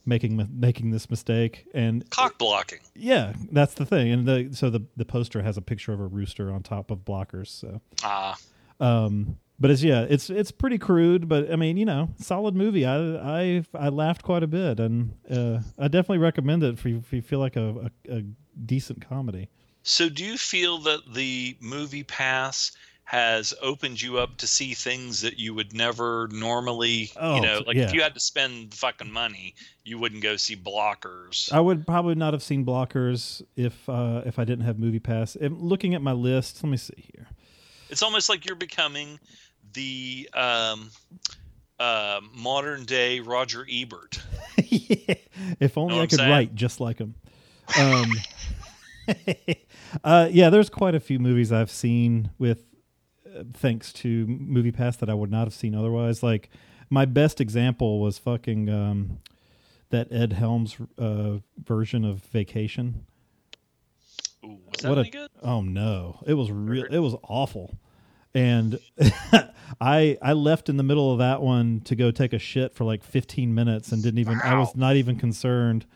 making 0.09 0.49
making 0.53 0.91
this 0.91 1.11
mistake 1.11 1.67
and 1.75 2.09
cock 2.11 2.39
blocking. 2.39 2.81
yeah 2.95 3.33
that's 3.53 3.75
the 3.75 3.85
thing 3.87 4.11
and 4.11 4.27
the 4.27 4.49
so 4.53 4.71
the 4.71 4.81
the 4.97 5.05
poster 5.05 5.43
has 5.43 5.57
a 5.57 5.63
picture 5.63 5.93
of 5.93 6.01
a 6.01 6.07
rooster 6.07 6.51
on 6.51 6.63
top 6.63 6.91
of 6.91 7.01
blockers 7.05 7.49
so 7.49 7.81
Ah, 8.03 8.37
um, 8.81 9.37
but 9.61 9.71
it's 9.73 9.83
yeah, 9.83 10.07
it's 10.09 10.31
it's 10.31 10.53
pretty 10.53 10.79
crude, 10.79 11.29
but 11.29 11.51
I 11.53 11.57
mean, 11.57 11.77
you 11.77 11.85
know, 11.85 12.11
solid 12.21 12.55
movie. 12.55 12.87
I 12.87 12.97
I 12.97 13.65
I 13.75 13.89
laughed 13.89 14.23
quite 14.23 14.45
a 14.45 14.47
bit, 14.47 14.79
and 14.79 15.15
uh, 15.29 15.59
I 15.77 15.89
definitely 15.89 16.19
recommend 16.19 16.63
it 16.63 16.75
if 16.75 16.85
you, 16.85 16.99
if 16.99 17.13
you 17.13 17.23
feel 17.23 17.41
like 17.41 17.57
a, 17.57 17.91
a, 18.09 18.19
a 18.19 18.23
decent 18.65 19.09
comedy. 19.09 19.49
so 19.83 20.09
do 20.09 20.25
you 20.25 20.37
feel 20.39 20.79
that 20.79 21.01
the 21.13 21.57
movie 21.61 22.05
pass 22.05 22.71
has 23.09 23.55
opened 23.63 24.03
you 24.03 24.19
up 24.19 24.37
to 24.37 24.47
see 24.47 24.75
things 24.75 25.23
that 25.23 25.39
you 25.39 25.55
would 25.55 25.73
never 25.73 26.29
normally, 26.31 27.11
Oh, 27.17 27.37
you 27.37 27.41
know, 27.41 27.63
like 27.67 27.75
yeah. 27.75 27.85
if 27.85 27.95
you 27.95 28.03
had 28.03 28.13
to 28.13 28.21
spend 28.21 28.75
fucking 28.75 29.11
money, 29.11 29.55
you 29.83 29.97
wouldn't 29.97 30.23
go 30.23 30.37
see 30.37 30.55
Blockers. 30.55 31.51
I 31.51 31.59
would 31.59 31.87
probably 31.87 32.17
not 32.17 32.35
have 32.35 32.43
seen 32.43 32.67
Blockers 32.67 33.41
if 33.57 33.89
uh, 33.89 34.21
if 34.27 34.39
I 34.39 34.45
didn't 34.45 34.67
have 34.67 34.79
Movie 34.79 34.99
Pass. 34.99 35.37
And 35.37 35.59
looking 35.59 35.95
at 35.95 36.03
my 36.03 36.13
list, 36.13 36.63
let 36.63 36.69
me 36.69 36.77
see 36.77 37.03
here. 37.15 37.29
It's 37.89 38.03
almost 38.03 38.29
like 38.29 38.45
you're 38.45 38.57
becoming 38.57 39.19
the 39.73 40.29
um, 40.35 40.91
uh, 41.81 42.21
modern 42.35 42.85
day 42.85 43.21
Roger 43.21 43.67
Ebert. 43.73 44.21
yeah. 44.63 45.15
If 45.61 45.79
only 45.79 45.95
Know 45.97 46.03
I 46.03 46.07
could 46.09 46.19
saying? 46.19 46.31
write 46.31 46.55
just 46.55 46.79
like 46.79 46.99
him. 46.99 47.15
Um, 47.81 48.13
uh, 50.05 50.29
yeah, 50.31 50.51
there's 50.51 50.69
quite 50.69 50.95
a 50.95 51.01
few 51.01 51.19
movies 51.19 51.53
I've 51.53 51.71
seen 51.71 52.31
with 52.39 52.65
thanks 53.55 53.93
to 53.95 54.27
Movie 54.27 54.73
Pass 54.73 54.97
that 54.97 55.11
I 55.11 55.15
would 55.15 55.31
not 55.31 55.45
have 55.45 55.55
seen 55.55 55.75
otherwise. 55.75 56.23
Like 56.23 56.51
my 56.91 57.05
best 57.05 57.41
example 57.41 58.01
was 58.01 58.19
fucking 58.19 58.69
um, 58.69 59.19
that 59.91 60.09
Ed 60.13 60.33
Helms 60.33 60.77
uh, 60.99 61.39
version 61.63 62.05
of 62.05 62.19
Vacation. 62.25 63.07
Ooh, 64.45 64.59
was 64.71 64.83
that 64.83 64.89
what 64.89 64.99
any 64.99 65.09
a 65.09 65.13
good? 65.13 65.31
oh 65.43 65.61
no, 65.63 66.21
it 66.27 66.35
was 66.35 66.51
real. 66.51 66.85
It 66.85 66.99
was 66.99 67.15
awful, 67.25 67.79
and 68.35 68.79
I 69.81 70.17
I 70.23 70.33
left 70.33 70.69
in 70.69 70.77
the 70.77 70.83
middle 70.83 71.13
of 71.13 71.19
that 71.19 71.43
one 71.43 71.81
to 71.87 71.97
go 71.97 72.11
take 72.11 72.33
a 72.33 72.39
shit 72.39 72.75
for 72.75 72.85
like 72.85 73.03
15 73.03 73.55
minutes 73.55 73.91
and 73.91 74.03
didn't 74.03 74.21
even. 74.21 74.41
I 74.43 74.59
was 74.59 74.77
not 74.77 74.97
even 74.97 75.17
concerned. 75.17 75.87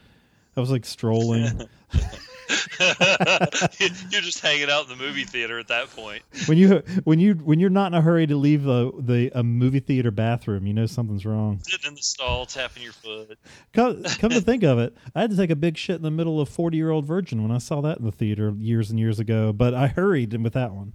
I 0.56 0.60
was 0.60 0.70
like 0.70 0.84
strolling. 0.84 1.62
You're 4.10 4.20
just 4.20 4.40
hanging 4.40 4.70
out 4.70 4.84
in 4.84 4.90
the 4.90 4.96
movie 4.96 5.24
theater 5.24 5.58
at 5.58 5.68
that 5.68 5.90
point. 5.94 6.22
when 6.46 6.58
you 6.58 6.82
when 7.04 7.18
you 7.18 7.34
when 7.34 7.60
you're 7.60 7.70
not 7.70 7.92
in 7.92 7.98
a 7.98 8.00
hurry 8.00 8.26
to 8.26 8.36
leave 8.36 8.64
the 8.64 8.92
the 8.98 9.30
a 9.34 9.42
movie 9.42 9.80
theater 9.80 10.10
bathroom, 10.10 10.66
you 10.66 10.74
know 10.74 10.86
something's 10.86 11.24
wrong. 11.24 11.60
Sitting 11.62 11.88
in 11.88 11.94
the 11.94 12.02
stall, 12.02 12.46
tapping 12.46 12.82
your 12.82 12.92
foot. 12.92 13.38
Come, 13.72 14.02
come 14.04 14.30
to 14.30 14.40
think 14.40 14.62
of 14.62 14.78
it, 14.78 14.96
I 15.14 15.22
had 15.22 15.30
to 15.30 15.36
take 15.36 15.50
a 15.50 15.56
big 15.56 15.76
shit 15.76 15.96
in 15.96 16.02
the 16.02 16.10
middle 16.10 16.40
of 16.40 16.48
Forty 16.48 16.76
Year 16.76 16.90
Old 16.90 17.06
Virgin 17.06 17.42
when 17.42 17.50
I 17.50 17.58
saw 17.58 17.80
that 17.82 17.98
in 17.98 18.04
the 18.04 18.12
theater 18.12 18.54
years 18.58 18.90
and 18.90 18.98
years 18.98 19.18
ago. 19.18 19.52
But 19.52 19.74
I 19.74 19.88
hurried 19.88 20.32
with 20.42 20.52
that 20.54 20.72
one. 20.72 20.94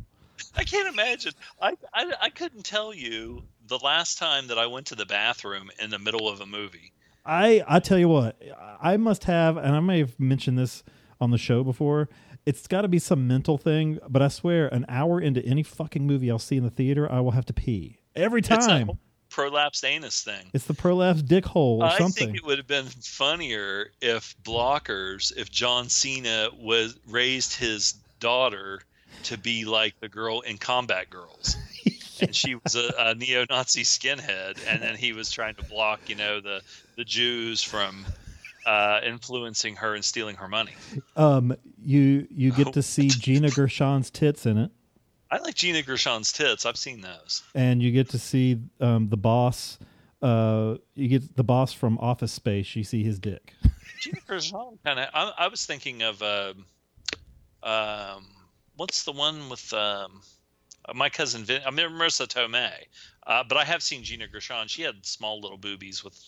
I 0.55 0.63
can't 0.63 0.87
imagine. 0.87 1.33
I, 1.61 1.75
I 1.93 2.13
I 2.23 2.29
couldn't 2.29 2.63
tell 2.63 2.93
you 2.93 3.43
the 3.67 3.79
last 3.79 4.17
time 4.17 4.47
that 4.47 4.57
I 4.57 4.67
went 4.67 4.87
to 4.87 4.95
the 4.95 5.05
bathroom 5.05 5.69
in 5.81 5.89
the 5.89 5.99
middle 5.99 6.27
of 6.29 6.41
a 6.41 6.45
movie. 6.45 6.93
I 7.25 7.63
I 7.67 7.79
tell 7.79 7.97
you 7.99 8.07
what, 8.09 8.41
I 8.81 8.97
must 8.97 9.25
have, 9.25 9.57
and 9.57 9.75
I 9.75 9.79
may 9.79 9.99
have 9.99 10.19
mentioned 10.19 10.57
this 10.57 10.83
on 11.19 11.31
the 11.31 11.37
show 11.37 11.63
before. 11.63 12.09
It's 12.45 12.67
got 12.67 12.81
to 12.81 12.87
be 12.87 12.99
some 12.99 13.27
mental 13.27 13.57
thing, 13.57 13.99
but 14.07 14.21
I 14.21 14.29
swear, 14.29 14.67
an 14.73 14.85
hour 14.87 15.19
into 15.19 15.43
any 15.45 15.63
fucking 15.63 16.05
movie 16.07 16.31
I'll 16.31 16.39
see 16.39 16.57
in 16.57 16.63
the 16.63 16.69
theater, 16.69 17.11
I 17.11 17.19
will 17.19 17.31
have 17.31 17.45
to 17.47 17.53
pee 17.53 17.99
every 18.15 18.39
It's 18.39 18.47
time. 18.47 18.87
whole 18.87 18.99
prolapsed 19.29 19.83
anus 19.83 20.23
thing. 20.23 20.47
It's 20.53 20.65
the 20.65 20.73
prolapsed 20.73 21.27
dick 21.27 21.45
hole 21.45 21.83
or 21.83 21.87
I 21.87 21.97
something. 21.97 22.27
think 22.27 22.37
it 22.37 22.45
would 22.45 22.57
have 22.57 22.67
been 22.67 22.85
funnier 22.85 23.91
if 24.01 24.35
Blockers, 24.43 25.35
if 25.35 25.51
John 25.51 25.89
Cena 25.89 26.49
was 26.57 26.97
raised 27.07 27.53
his 27.55 27.93
daughter 28.19 28.79
to 29.23 29.37
be 29.37 29.65
like 29.65 29.99
the 29.99 30.07
girl 30.09 30.39
in 30.41 30.57
Combat 30.57 31.09
Girls. 31.09 31.55
And 32.19 32.35
she 32.35 32.55
was 32.55 32.73
a, 32.73 32.89
a 32.97 33.13
neo-Nazi 33.13 33.83
skinhead, 33.83 34.57
and 34.67 34.81
then 34.81 34.95
he 34.95 35.13
was 35.13 35.29
trying 35.29 35.53
to 35.53 35.63
block, 35.63 35.99
you 36.09 36.15
know, 36.15 36.39
the 36.41 36.63
the 36.95 37.03
Jews 37.05 37.61
from 37.61 38.07
uh, 38.67 38.99
influencing 39.03 39.77
her 39.77 39.95
and 39.95 40.03
stealing 40.03 40.35
her 40.35 40.47
money. 40.47 40.73
um, 41.15 41.55
you 41.81 42.27
you 42.29 42.51
get 42.51 42.73
to 42.73 42.83
see 42.93 43.07
Gina 43.07 43.49
Gershon's 43.49 44.09
tits 44.11 44.45
in 44.45 44.57
it. 44.57 44.71
I 45.31 45.37
like 45.39 45.55
Gina 45.55 45.81
Gershon's 45.81 46.31
tits. 46.31 46.65
I've 46.65 46.77
seen 46.77 47.01
those. 47.01 47.43
and 47.55 47.81
you 47.81 47.91
get 47.91 48.09
to 48.09 48.19
see 48.19 48.59
um, 48.79 49.09
the 49.09 49.17
boss. 49.17 49.79
Uh, 50.21 50.75
you 50.95 51.07
get 51.07 51.35
the 51.35 51.43
boss 51.43 51.73
from 51.73 51.97
Office 51.99 52.31
Space. 52.31 52.75
You 52.75 52.83
see 52.83 53.03
his 53.03 53.19
dick. 53.19 53.53
Gina 54.01 54.19
Gershon 54.27 54.77
kind 54.83 54.99
of. 54.99 55.07
I, 55.13 55.31
I 55.37 55.47
was 55.47 55.65
thinking 55.65 56.03
of 56.03 56.21
um, 56.21 56.65
um, 57.63 58.27
what's 58.75 59.05
the 59.05 59.13
one 59.13 59.49
with 59.49 59.71
um, 59.73 60.21
uh, 60.85 60.93
my 60.93 61.07
cousin 61.09 61.45
Vin, 61.45 61.61
I 61.65 61.71
mean 61.71 61.89
Marisa 61.89 62.27
Tomei, 62.27 62.73
uh, 63.25 63.43
but 63.47 63.57
I 63.57 63.63
have 63.63 63.81
seen 63.81 64.03
Gina 64.03 64.27
Gershon. 64.27 64.67
She 64.67 64.81
had 64.81 65.05
small 65.05 65.39
little 65.39 65.57
boobies 65.57 66.03
with 66.03 66.19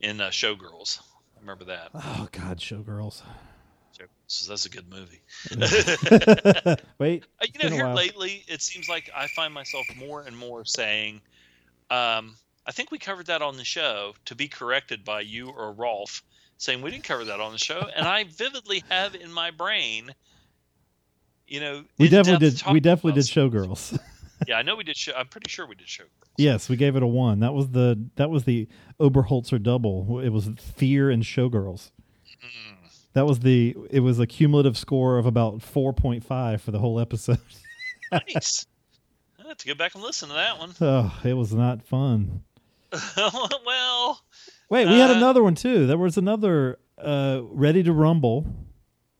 in 0.00 0.20
uh, 0.20 0.30
Showgirls. 0.30 1.00
Remember 1.44 1.64
that. 1.66 1.90
Oh 1.94 2.26
God, 2.32 2.58
Showgirls. 2.58 3.20
So 4.26 4.50
that's 4.50 4.64
a 4.64 4.70
good 4.70 4.88
movie. 4.88 5.20
Wait, 6.98 7.24
Uh, 7.40 7.46
you 7.52 7.68
know, 7.68 7.74
here 7.74 7.88
lately, 7.88 8.42
it 8.48 8.62
seems 8.62 8.88
like 8.88 9.10
I 9.14 9.26
find 9.26 9.52
myself 9.52 9.86
more 9.96 10.22
and 10.22 10.36
more 10.36 10.64
saying, 10.64 11.20
um, 11.90 12.36
I 12.66 12.72
think 12.72 12.90
we 12.90 12.98
covered 12.98 13.26
that 13.26 13.42
on 13.42 13.58
the 13.58 13.64
show, 13.64 14.14
to 14.24 14.34
be 14.34 14.48
corrected 14.48 15.04
by 15.04 15.20
you 15.20 15.50
or 15.50 15.72
Rolf, 15.72 16.24
saying 16.56 16.80
we 16.80 16.90
didn't 16.90 17.04
cover 17.04 17.26
that 17.26 17.40
on 17.40 17.52
the 17.52 17.58
show. 17.58 17.86
And 17.94 18.06
I 18.06 18.24
vividly 18.24 18.82
have 18.88 19.14
in 19.14 19.30
my 19.30 19.50
brain, 19.50 20.14
you 21.46 21.60
know, 21.60 21.84
we 21.98 22.08
definitely 22.08 22.50
did. 22.50 22.62
We 22.72 22.80
definitely 22.80 23.20
did 23.20 23.30
Showgirls. 23.30 23.98
Yeah, 24.46 24.56
I 24.56 24.62
know 24.62 24.76
we 24.76 24.84
did 24.84 24.96
show. 24.96 25.12
I'm 25.16 25.28
pretty 25.28 25.48
sure 25.50 25.66
we 25.66 25.74
did 25.74 25.88
show. 25.88 26.04
yes, 26.36 26.68
we 26.68 26.76
gave 26.76 26.96
it 26.96 27.02
a 27.02 27.06
one. 27.06 27.40
That 27.40 27.54
was 27.54 27.68
the 27.70 27.98
that 28.16 28.30
was 28.30 28.44
the 28.44 28.68
Oberholzer 29.00 29.62
double. 29.62 30.20
It 30.20 30.30
was 30.30 30.48
Fear 30.76 31.10
and 31.10 31.22
Showgirls. 31.22 31.90
Mm. 32.42 32.76
That 33.14 33.26
was 33.26 33.40
the. 33.40 33.76
It 33.90 34.00
was 34.00 34.18
a 34.18 34.26
cumulative 34.26 34.76
score 34.76 35.18
of 35.18 35.26
about 35.26 35.62
four 35.62 35.92
point 35.92 36.24
five 36.24 36.60
for 36.62 36.70
the 36.72 36.78
whole 36.78 36.98
episode. 37.00 37.38
Nice. 38.12 38.66
I 39.44 39.48
have 39.48 39.56
to 39.58 39.66
go 39.66 39.74
back 39.74 39.94
and 39.94 40.02
listen 40.02 40.28
to 40.30 40.34
that 40.34 40.58
one. 40.58 40.74
oh, 40.80 41.20
it 41.24 41.34
was 41.34 41.52
not 41.54 41.82
fun. 41.82 42.42
well, 43.16 44.20
Wait, 44.70 44.86
we 44.88 44.94
had 44.98 45.10
Uh, 45.10 45.14
another 45.14 45.42
one 45.42 45.54
too. 45.54 45.86
There 45.86 45.98
was 45.98 46.16
another 46.16 46.78
uh, 46.98 47.40
Ready 47.44 47.82
to 47.82 47.92
Rumble. 47.92 48.46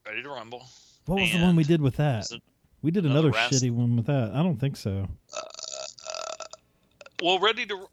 ready 0.06 0.22
to 0.22 0.28
rumble. 0.30 0.66
What 1.06 1.20
was 1.20 1.32
the 1.32 1.40
one 1.40 1.56
we 1.56 1.64
did 1.64 1.80
with 1.82 1.96
that? 1.96 2.26
We 2.84 2.90
did 2.90 3.06
another 3.06 3.28
another 3.28 3.48
shitty 3.48 3.70
one 3.70 3.96
with 3.96 4.04
that. 4.06 4.32
I 4.34 4.42
don't 4.42 4.60
think 4.60 4.76
so. 4.76 5.08
Well, 7.22 7.38
ready 7.38 7.64
to. 7.64 7.88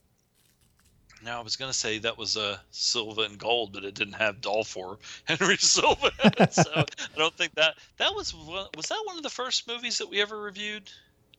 Now 1.24 1.40
I 1.40 1.44
was 1.44 1.56
gonna 1.56 1.72
say 1.72 1.98
that 2.00 2.18
was 2.18 2.36
uh, 2.36 2.58
Silva 2.72 3.22
and 3.22 3.38
Gold, 3.38 3.72
but 3.72 3.86
it 3.86 3.96
didn't 3.96 4.16
have 4.16 4.42
Dolph 4.42 4.76
or 4.76 4.98
Henry 5.24 5.56
Silva, 5.60 6.12
so 6.52 6.64
I 6.76 6.86
don't 7.18 7.34
think 7.38 7.56
that 7.56 7.76
that 8.00 8.14
was 8.14 8.36
was 8.36 8.88
that 8.90 9.02
one 9.06 9.16
of 9.16 9.24
the 9.24 9.30
first 9.30 9.66
movies 9.66 9.98
that 10.00 10.10
we 10.10 10.22
ever 10.22 10.42
reviewed. 10.42 10.92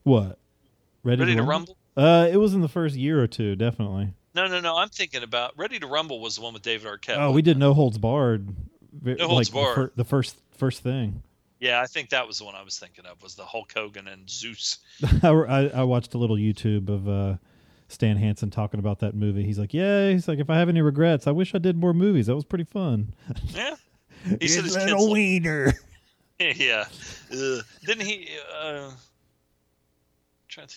What? 0.05 0.39
Ready, 1.05 1.21
Ready 1.21 1.37
to 1.37 1.43
Rumble? 1.43 1.77
Uh, 1.95 2.29
it 2.33 2.39
was 2.39 2.55
in 2.55 2.63
the 2.63 2.69
first 2.69 2.97
year 2.97 3.23
or 3.23 3.27
two, 3.27 3.55
definitely. 3.55 4.15
No, 4.35 4.47
no, 4.47 4.61
no. 4.61 4.79
I'm 4.79 4.89
thinking 4.89 5.23
about 5.23 5.59
Ready 5.59 5.79
to 5.79 5.87
Rumble 5.87 6.21
was 6.21 6.37
the 6.37 6.41
one 6.41 6.55
with 6.55 6.63
David 6.63 6.91
Arquette. 6.91 7.19
Oh, 7.19 7.33
we 7.33 7.43
did 7.43 7.59
No 7.59 7.75
Holds 7.75 7.99
Barred. 7.99 8.49
No 9.03 9.29
Holds 9.29 9.53
like 9.53 9.53
Barred. 9.53 9.73
The, 9.73 9.75
fir- 9.75 9.93
the 9.97 10.05
first 10.05 10.41
first 10.57 10.83
thing. 10.83 11.23
Yeah, 11.63 11.81
I 11.81 11.87
think 11.87 12.09
that 12.09 12.27
was 12.27 12.39
the 12.39 12.45
one 12.45 12.57
I 12.57 12.63
was 12.63 12.77
thinking 12.77 13.07
of. 13.07 13.23
Was 13.23 13.37
the 13.37 13.45
Hulk 13.45 13.73
Hogan 13.73 14.09
and 14.09 14.29
Zeus? 14.29 14.79
I, 15.23 15.29
I 15.29 15.67
I 15.69 15.83
watched 15.85 16.13
a 16.15 16.19
little 16.19 16.35
YouTube 16.35 16.89
of 16.89 17.09
uh, 17.09 17.37
Stan 17.87 18.17
Hansen 18.17 18.51
talking 18.51 18.81
about 18.81 18.99
that 18.99 19.15
movie. 19.15 19.45
He's 19.45 19.61
like, 19.61 19.73
yeah, 19.73 20.11
he's 20.11 20.27
like, 20.27 20.41
if 20.41 20.51
I 20.51 20.59
have 20.59 20.69
any 20.69 20.83
regrets, 20.83 21.29
I 21.29 21.31
wish 21.31 21.55
I 21.55 21.59
did 21.59 21.77
more 21.77 21.95
movies. 21.95 22.27
That 22.27 22.35
was 22.35 22.45
pretty 22.45 22.65
fun. 22.65 23.15
Yeah. 23.55 23.77
He 24.41 24.49
said 24.49 24.65
his 24.65 24.77
kids. 24.77 24.87
little 24.91 25.11
wiener. 25.13 25.73
yeah. 26.41 26.85
Ugh. 27.33 27.65
Didn't 27.85 28.07
he? 28.07 28.29
Uh, 28.61 28.91
trying 30.49 30.67
to. 30.67 30.77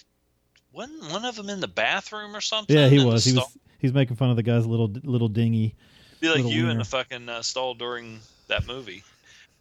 Wasn't 0.71 1.11
one 1.11 1.25
of 1.25 1.35
them 1.35 1.49
in 1.49 1.61
the 1.61 1.67
bathroom 1.67 2.35
or 2.35 2.41
something? 2.41 2.75
Yeah, 2.75 2.89
he 2.89 2.97
in 2.97 3.01
the 3.01 3.07
was. 3.07 3.25
He 3.25 3.31
stall? 3.31 3.45
was. 3.45 3.57
He's 3.79 3.93
making 3.93 4.17
fun 4.17 4.29
of 4.29 4.35
the 4.35 4.43
guy's 4.43 4.65
little 4.67 4.91
little 5.03 5.27
dingy. 5.29 5.75
Be 6.21 6.27
like 6.27 6.37
Little 6.37 6.51
you 6.51 6.69
in 6.69 6.77
the 6.77 6.85
fucking 6.85 7.27
uh, 7.29 7.41
stall 7.41 7.73
during 7.73 8.19
that 8.47 8.65
movie. 8.67 9.03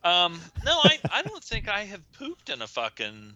Um, 0.05 0.41
no, 0.65 0.81
I, 0.85 0.99
I 1.11 1.23
don't 1.23 1.43
think 1.43 1.69
I 1.69 1.85
have 1.85 2.01
pooped 2.13 2.51
in 2.51 2.61
a 2.63 2.67
fucking 2.67 3.35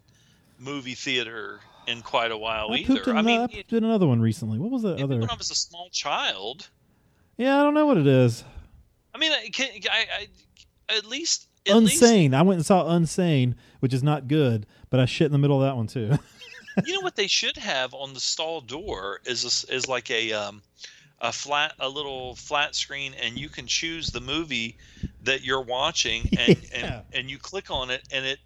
movie 0.59 0.95
theater 0.95 1.61
in 1.87 2.03
quite 2.03 2.31
a 2.31 2.37
while 2.37 2.69
I 2.71 2.77
either. 2.77 2.95
pooped 2.95 3.09
in, 3.09 3.17
I 3.17 3.23
mean, 3.23 3.41
I 3.41 3.47
pooped 3.47 3.73
in 3.73 3.85
another 3.85 4.07
one 4.07 4.21
recently. 4.21 4.59
What 4.59 4.71
was 4.71 4.85
maybe 4.85 5.03
other? 5.03 5.19
when 5.19 5.31
I 5.31 5.35
was 5.35 5.51
a 5.51 5.55
small 5.55 5.89
child. 5.91 6.69
Yeah, 7.39 7.59
I 7.59 7.63
don't 7.63 7.75
know 7.75 7.87
what 7.87 7.97
it 7.97 8.07
is. 8.07 8.45
I 9.15 9.19
mean, 9.19 9.33
I, 9.33 9.49
can, 9.49 9.71
I, 9.91 10.07
I 10.21 10.97
at 10.97 11.07
least 11.07 11.49
at 11.67 11.77
least 11.77 12.03
I 12.03 12.43
went 12.43 12.59
and 12.59 12.67
saw 12.67 12.85
Unsane, 12.85 13.55
which 13.81 13.93
is 13.93 14.03
not 14.03 14.29
good, 14.29 14.67
but 14.91 15.01
I 15.01 15.05
shit 15.05 15.27
in 15.27 15.33
the 15.33 15.39
middle 15.39 15.63
of 15.63 15.69
that 15.69 15.77
one 15.77 15.87
too. 15.87 16.19
you 16.87 16.95
know 16.95 17.01
what 17.01 17.17
they 17.17 17.27
should 17.27 17.57
have 17.57 17.95
on 17.95 18.15
the 18.15 18.21
stall 18.21 18.61
door 18.61 19.21
is 19.25 19.45
a 19.45 19.75
is 19.75 19.89
like 19.89 20.11
a 20.11 20.33
um, 20.33 20.63
a 21.21 21.33
flat 21.33 21.73
a 21.81 21.89
little 21.89 22.35
flat 22.37 22.75
screen 22.75 23.13
and 23.23 23.37
you 23.39 23.49
can 23.49 23.67
choose 23.67 24.11
the 24.11 24.21
movie 24.21 24.77
that 25.25 25.43
you're 25.43 25.63
watching 25.63 26.23
and 26.39 26.57
Yeah. 26.71 26.75
and, 26.75 27.03
and 27.13 27.31
you 27.31 27.39
click 27.39 27.71
on 27.71 27.91
it 27.91 28.03
and 28.13 28.25
it 28.25 28.39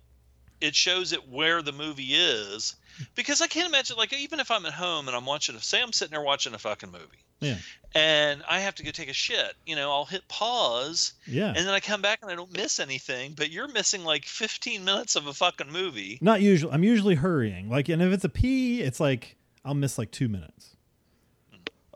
it 0.60 0.74
shows 0.74 1.12
it 1.12 1.28
where 1.28 1.60
the 1.60 1.72
movie 1.72 2.14
is 2.14 2.76
because 3.14 3.42
I 3.42 3.46
can't 3.48 3.68
imagine 3.68 3.96
like 3.96 4.12
even 4.12 4.40
if 4.40 4.50
I'm 4.50 4.64
at 4.64 4.72
home 4.72 5.08
and 5.08 5.16
I'm 5.16 5.26
watching 5.26 5.58
say 5.58 5.82
I'm 5.82 5.92
sitting 5.92 6.12
there 6.12 6.22
watching 6.22 6.54
a 6.54 6.58
fucking 6.58 6.90
movie 6.92 7.24
Yeah. 7.40 7.56
and 7.94 8.42
I 8.48 8.60
have 8.60 8.74
to 8.76 8.84
go 8.84 8.90
take 8.90 9.10
a 9.10 9.12
shit 9.14 9.54
you 9.66 9.76
know 9.76 9.90
I'll 9.90 10.04
hit 10.06 10.26
pause 10.28 11.12
yeah. 11.26 11.48
and 11.48 11.56
then 11.58 11.68
I 11.68 11.80
come 11.80 12.00
back 12.00 12.20
and 12.22 12.30
I 12.30 12.34
don't 12.36 12.56
miss 12.56 12.80
anything 12.80 13.34
but 13.36 13.50
you're 13.50 13.68
missing 13.68 14.04
like 14.04 14.24
15 14.24 14.84
minutes 14.84 15.16
of 15.16 15.26
a 15.26 15.34
fucking 15.34 15.70
movie 15.70 16.18
Not 16.22 16.40
usually. 16.40 16.72
I'm 16.72 16.84
usually 16.84 17.16
hurrying. 17.16 17.68
Like, 17.68 17.88
and 17.88 18.00
if 18.00 18.12
it's 18.12 18.24
a 18.24 18.28
pee, 18.30 18.80
it's 18.80 19.00
like 19.00 19.36
I'll 19.64 19.74
miss 19.74 19.98
like 19.98 20.10
two 20.10 20.28
minutes. 20.28 20.71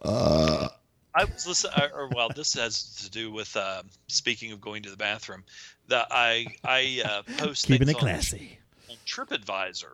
I 0.05 1.25
was 1.25 1.47
listening, 1.47 1.73
or 1.95 2.11
well, 2.15 2.29
this 2.29 2.53
has 2.55 2.95
to 2.97 3.11
do 3.11 3.33
with 3.33 3.57
uh, 3.57 3.83
speaking 4.09 4.53
of 4.53 4.61
going 4.61 4.83
to 4.83 4.91
the 4.91 4.97
bathroom. 4.97 5.45
That 5.89 6.09
I 6.11 6.47
I 6.65 7.03
uh, 7.05 7.23
post 7.39 7.67
Keeping 7.67 7.89
it 7.89 7.95
on, 7.95 8.01
classy. 8.01 8.59
on 8.91 8.97
TripAdvisor. 9.07 9.93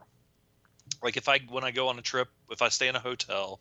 Like 1.03 1.16
if 1.16 1.28
I 1.28 1.38
when 1.48 1.62
I 1.62 1.70
go 1.70 1.88
on 1.88 1.98
a 1.98 2.03
trip, 2.03 2.28
if 2.50 2.61
I 2.61 2.68
stay 2.68 2.88
in 2.88 2.96
a 2.96 3.00
hotel, 3.00 3.61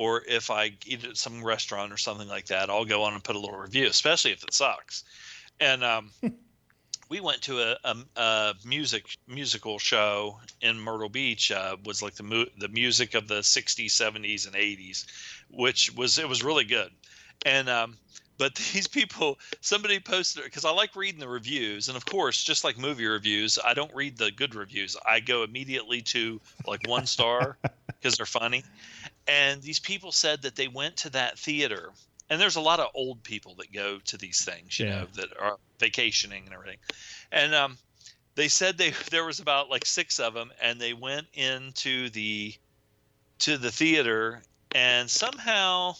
or 0.00 0.22
if 0.26 0.50
I 0.50 0.72
eat 0.86 1.04
at 1.04 1.16
some 1.16 1.44
restaurant 1.44 1.92
or 1.92 1.98
something 1.98 2.28
like 2.28 2.46
that, 2.46 2.70
I'll 2.70 2.86
go 2.86 3.02
on 3.02 3.12
and 3.12 3.22
put 3.22 3.36
a 3.36 3.38
little 3.38 3.58
review, 3.58 3.86
especially 3.86 4.32
if 4.32 4.42
it 4.42 4.54
sucks. 4.54 5.04
And 5.60 5.84
um, 5.84 6.12
we 7.12 7.20
went 7.20 7.42
to 7.42 7.60
a, 7.60 7.76
a, 7.84 7.96
a 8.16 8.54
music 8.64 9.04
musical 9.28 9.78
show 9.78 10.40
in 10.62 10.80
Myrtle 10.80 11.10
Beach. 11.10 11.52
Uh, 11.52 11.76
was 11.84 12.00
like 12.00 12.14
the 12.14 12.22
mu- 12.22 12.46
the 12.58 12.68
music 12.68 13.12
of 13.12 13.28
the 13.28 13.40
'60s, 13.40 13.90
'70s, 13.90 14.46
and 14.46 14.56
'80s, 14.56 15.04
which 15.50 15.94
was 15.94 16.16
it 16.16 16.26
was 16.26 16.42
really 16.42 16.64
good. 16.64 16.90
And 17.44 17.68
um, 17.68 17.98
but 18.38 18.54
these 18.72 18.88
people, 18.88 19.38
somebody 19.60 20.00
posted 20.00 20.44
because 20.44 20.64
I 20.64 20.70
like 20.70 20.96
reading 20.96 21.20
the 21.20 21.28
reviews, 21.28 21.88
and 21.88 21.98
of 21.98 22.06
course, 22.06 22.42
just 22.42 22.64
like 22.64 22.78
movie 22.78 23.04
reviews, 23.06 23.58
I 23.62 23.74
don't 23.74 23.94
read 23.94 24.16
the 24.16 24.30
good 24.30 24.54
reviews. 24.54 24.96
I 25.06 25.20
go 25.20 25.42
immediately 25.42 26.00
to 26.12 26.40
like 26.66 26.88
one 26.88 27.04
star 27.04 27.58
because 27.88 28.16
they're 28.16 28.24
funny. 28.24 28.64
And 29.28 29.60
these 29.60 29.80
people 29.80 30.12
said 30.12 30.40
that 30.42 30.56
they 30.56 30.66
went 30.66 30.96
to 30.98 31.10
that 31.10 31.38
theater 31.38 31.90
and 32.32 32.40
there's 32.40 32.56
a 32.56 32.62
lot 32.62 32.80
of 32.80 32.88
old 32.94 33.22
people 33.24 33.54
that 33.56 33.72
go 33.72 34.00
to 34.00 34.16
these 34.16 34.42
things, 34.42 34.80
you 34.80 34.86
Yeah. 34.86 34.88
know, 34.88 35.06
that 35.14 35.36
are 35.38 35.58
vacationing 35.78 36.46
and 36.46 36.54
everything. 36.54 36.78
And 37.30 37.54
um, 37.54 37.78
they 38.36 38.48
said 38.48 38.78
they 38.78 38.90
there 39.10 39.26
was 39.26 39.40
about 39.40 39.70
like 39.70 39.86
six 39.86 40.20
of 40.20 40.34
them, 40.34 40.52
and 40.60 40.80
they 40.80 40.94
went 40.94 41.28
into 41.34 42.10
the 42.10 42.54
to 43.40 43.58
the 43.58 43.72
theater, 43.72 44.42
and 44.74 45.10
somehow 45.10 45.94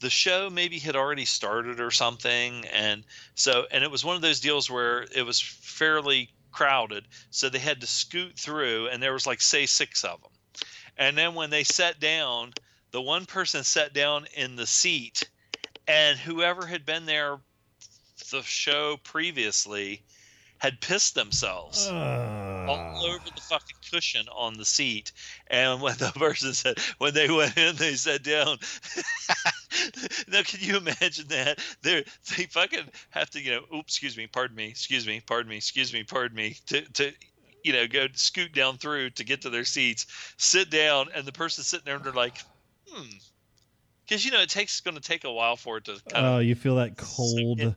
the 0.00 0.10
show 0.10 0.50
maybe 0.50 0.78
had 0.78 0.96
already 0.96 1.24
started 1.26 1.80
or 1.80 1.90
something, 1.90 2.66
and 2.66 3.04
so 3.34 3.66
and 3.70 3.84
it 3.84 3.90
was 3.90 4.04
one 4.04 4.16
of 4.16 4.22
those 4.22 4.40
deals 4.40 4.70
where 4.70 5.04
it 5.14 5.24
was 5.24 5.40
fairly 5.40 6.30
crowded, 6.52 7.06
so 7.30 7.48
they 7.48 7.58
had 7.58 7.80
to 7.80 7.86
scoot 7.86 8.38
through, 8.38 8.88
and 8.88 9.02
there 9.02 9.14
was 9.14 9.26
like 9.26 9.40
say 9.40 9.66
six 9.66 10.04
of 10.04 10.20
them, 10.22 10.32
and 10.96 11.18
then 11.18 11.34
when 11.34 11.50
they 11.50 11.64
sat 11.64 12.00
down, 12.00 12.54
the 12.92 13.02
one 13.02 13.26
person 13.26 13.64
sat 13.64 13.94
down 13.94 14.26
in 14.36 14.56
the 14.56 14.66
seat 14.66 15.30
and 15.86 16.18
whoever 16.18 16.66
had 16.66 16.84
been 16.84 17.06
there 17.06 17.38
the 18.30 18.42
show 18.42 18.96
previously 18.98 20.02
had 20.58 20.80
pissed 20.80 21.14
themselves 21.14 21.86
all 21.86 21.94
Uh, 21.96 23.06
over 23.06 23.24
the 23.34 23.40
fucking 23.40 23.76
cushion 23.90 24.26
on 24.34 24.56
the 24.56 24.64
seat. 24.64 25.12
And 25.48 25.80
when 25.80 25.96
the 25.98 26.12
person 26.12 26.54
said, 26.54 26.78
when 26.98 27.14
they 27.14 27.28
went 27.30 27.56
in, 27.56 27.76
they 27.76 27.94
sat 27.94 28.22
down. 28.22 28.58
now, 30.28 30.42
can 30.42 30.60
you 30.60 30.78
imagine 30.78 31.28
that? 31.28 31.60
They 31.82 32.04
they 32.36 32.44
fucking 32.46 32.88
have 33.10 33.30
to, 33.30 33.40
you 33.40 33.52
know, 33.52 33.76
oops, 33.76 33.94
excuse 33.94 34.16
me, 34.16 34.26
pardon 34.26 34.56
me, 34.56 34.68
excuse 34.68 35.06
me, 35.06 35.20
pardon 35.26 35.50
me, 35.50 35.56
excuse 35.56 35.92
me, 35.92 36.04
pardon 36.04 36.36
me, 36.36 36.56
to 36.66 36.80
to 36.92 37.12
you 37.62 37.72
know 37.72 37.86
go 37.86 38.06
scoot 38.14 38.52
down 38.52 38.78
through 38.78 39.10
to 39.10 39.24
get 39.24 39.42
to 39.42 39.50
their 39.50 39.64
seats, 39.64 40.06
sit 40.36 40.70
down, 40.70 41.08
and 41.14 41.26
the 41.26 41.32
person 41.32 41.64
sitting 41.64 41.84
there, 41.84 41.96
and 41.96 42.04
they're 42.04 42.12
like, 42.12 42.38
hmm. 42.88 43.16
Because 44.06 44.24
you 44.24 44.30
know 44.30 44.40
it 44.40 44.48
takes 44.50 44.80
going 44.80 44.94
to 44.96 45.00
take 45.00 45.24
a 45.24 45.32
while 45.32 45.56
for 45.56 45.78
it 45.78 45.84
to 45.86 46.00
kind 46.08 46.26
of 46.26 46.34
oh, 46.34 46.38
you 46.38 46.54
feel 46.54 46.76
that 46.76 46.96
cold. 46.96 47.58
that, 47.58 47.74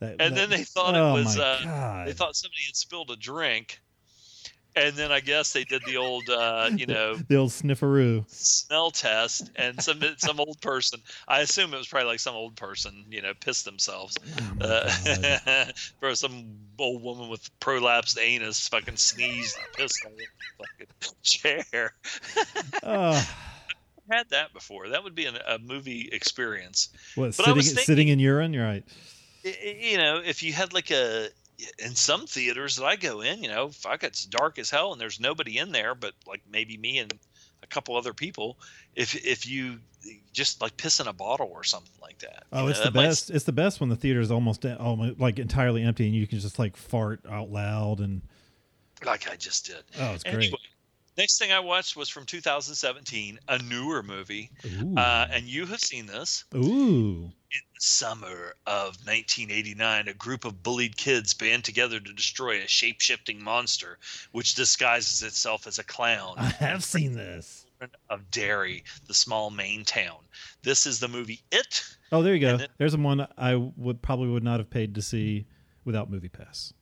And 0.00 0.18
that- 0.18 0.34
then 0.34 0.50
they 0.50 0.64
thought 0.64 0.94
it 0.94 0.98
oh 0.98 1.14
was, 1.14 1.36
my 1.36 1.42
uh, 1.42 1.64
God. 1.64 2.08
they 2.08 2.12
thought 2.12 2.34
somebody 2.36 2.62
had 2.66 2.76
spilled 2.76 3.10
a 3.10 3.16
drink 3.16 3.80
and 4.76 4.94
then 4.94 5.10
i 5.10 5.18
guess 5.18 5.52
they 5.54 5.64
did 5.64 5.82
the 5.86 5.96
old 5.96 6.28
uh, 6.28 6.68
you 6.76 6.84
know 6.94 7.16
the 7.28 7.36
old 7.36 7.50
snifferoo. 7.50 8.22
smell 8.28 8.90
test 8.90 9.50
and 9.56 9.80
some 9.82 10.00
some 10.18 10.38
old 10.38 10.60
person 10.60 11.00
i 11.26 11.40
assume 11.40 11.72
it 11.72 11.78
was 11.78 11.88
probably 11.88 12.06
like 12.06 12.20
some 12.20 12.34
old 12.34 12.54
person 12.54 13.04
you 13.08 13.22
know 13.22 13.32
pissed 13.40 13.64
themselves 13.64 14.14
Oh 14.60 14.66
uh, 14.66 15.64
bro 16.00 16.12
some 16.14 16.44
old 16.78 17.02
woman 17.02 17.28
with 17.30 17.48
prolapsed 17.60 18.18
anus 18.20 18.68
fucking 18.68 18.96
sneezed 18.96 19.56
and 19.56 19.66
pissed 19.72 20.04
on 20.04 20.12
the 20.16 20.26
fucking 20.58 21.14
chair 21.22 21.94
Oh, 22.82 23.28
had 24.10 24.28
that 24.30 24.52
before 24.52 24.88
that 24.88 25.02
would 25.04 25.14
be 25.14 25.26
an, 25.26 25.36
a 25.46 25.58
movie 25.58 26.08
experience 26.12 26.88
what 27.14 27.36
But 27.36 27.42
I 27.42 27.44
sitting 27.44 27.56
was 27.56 27.66
thinking- 27.68 27.84
sitting 27.84 28.08
in 28.08 28.18
urine? 28.18 28.52
You're 28.52 28.64
right. 28.64 28.84
You 29.44 29.98
know, 29.98 30.20
if 30.24 30.42
you 30.42 30.52
had 30.52 30.72
like 30.72 30.90
a 30.90 31.28
in 31.78 31.94
some 31.94 32.26
theaters 32.26 32.76
that 32.76 32.84
I 32.84 32.96
go 32.96 33.20
in, 33.20 33.42
you 33.42 33.48
know, 33.48 33.68
fuck, 33.70 34.04
it's 34.04 34.24
dark 34.26 34.58
as 34.58 34.70
hell 34.70 34.92
and 34.92 35.00
there's 35.00 35.18
nobody 35.20 35.58
in 35.58 35.72
there, 35.72 35.94
but 35.94 36.14
like 36.26 36.42
maybe 36.50 36.76
me 36.76 36.98
and 36.98 37.12
a 37.62 37.66
couple 37.66 37.96
other 37.96 38.12
people. 38.14 38.58
If 38.94 39.14
if 39.24 39.48
you 39.48 39.78
just 40.32 40.60
like 40.60 40.76
piss 40.76 41.00
in 41.00 41.08
a 41.08 41.12
bottle 41.12 41.50
or 41.52 41.64
something 41.64 41.90
like 42.00 42.18
that. 42.20 42.44
you 42.52 42.58
Oh, 42.58 42.62
know, 42.62 42.68
it's 42.68 42.78
the 42.78 42.84
that 42.86 42.94
might- 42.94 43.06
best. 43.06 43.30
It's 43.30 43.44
the 43.44 43.52
best 43.52 43.80
when 43.80 43.88
the 43.90 43.96
theater 43.96 44.20
is 44.20 44.30
almost 44.30 44.64
uh, 44.64 44.76
almost 44.78 45.18
like 45.18 45.38
entirely 45.38 45.82
empty 45.82 46.06
and 46.06 46.14
you 46.14 46.26
can 46.26 46.38
just 46.38 46.58
like 46.58 46.76
fart 46.76 47.20
out 47.30 47.50
loud 47.50 47.98
and 48.00 48.22
like 49.04 49.28
I 49.30 49.36
just 49.36 49.66
did. 49.66 49.82
oh, 50.00 50.12
it's 50.14 50.24
great. 50.24 50.34
Anyway, 50.34 50.58
next 51.18 51.38
thing 51.38 51.52
I 51.52 51.60
watched 51.60 51.96
was 51.96 52.08
from 52.08 52.24
2017, 52.24 53.38
a 53.48 53.58
newer 53.64 54.02
movie, 54.02 54.50
uh, 54.96 55.26
and 55.30 55.44
you 55.44 55.66
have 55.66 55.80
seen 55.80 56.06
this. 56.06 56.44
Ooh. 56.54 57.30
In 57.50 57.60
the 57.74 57.80
summer 57.80 58.54
of 58.66 58.96
1989, 59.06 60.08
a 60.08 60.14
group 60.14 60.44
of 60.44 60.62
bullied 60.62 60.96
kids 60.96 61.34
band 61.34 61.64
together 61.64 61.98
to 61.98 62.12
destroy 62.12 62.58
a 62.62 62.68
shape 62.68 63.00
shifting 63.00 63.42
monster 63.42 63.98
which 64.32 64.54
disguises 64.54 65.22
itself 65.22 65.66
as 65.66 65.78
a 65.78 65.84
clown. 65.84 66.34
I 66.38 66.44
have 66.44 66.84
seen 66.84 67.14
this. 67.14 67.64
Of 68.10 68.30
Derry, 68.30 68.82
the 69.06 69.14
small 69.14 69.50
Maine 69.50 69.84
town. 69.84 70.16
This 70.62 70.84
is 70.84 70.98
the 70.98 71.06
movie 71.08 71.40
It. 71.52 71.84
Oh, 72.10 72.22
there 72.22 72.34
you 72.34 72.40
go. 72.40 72.56
Then- 72.56 72.68
There's 72.76 72.96
one 72.96 73.26
I 73.38 73.54
would 73.54 74.02
probably 74.02 74.28
would 74.28 74.42
not 74.42 74.58
have 74.60 74.68
paid 74.68 74.94
to 74.96 75.02
see 75.02 75.46
without 75.84 76.10
Movie 76.10 76.28
Pass. 76.28 76.72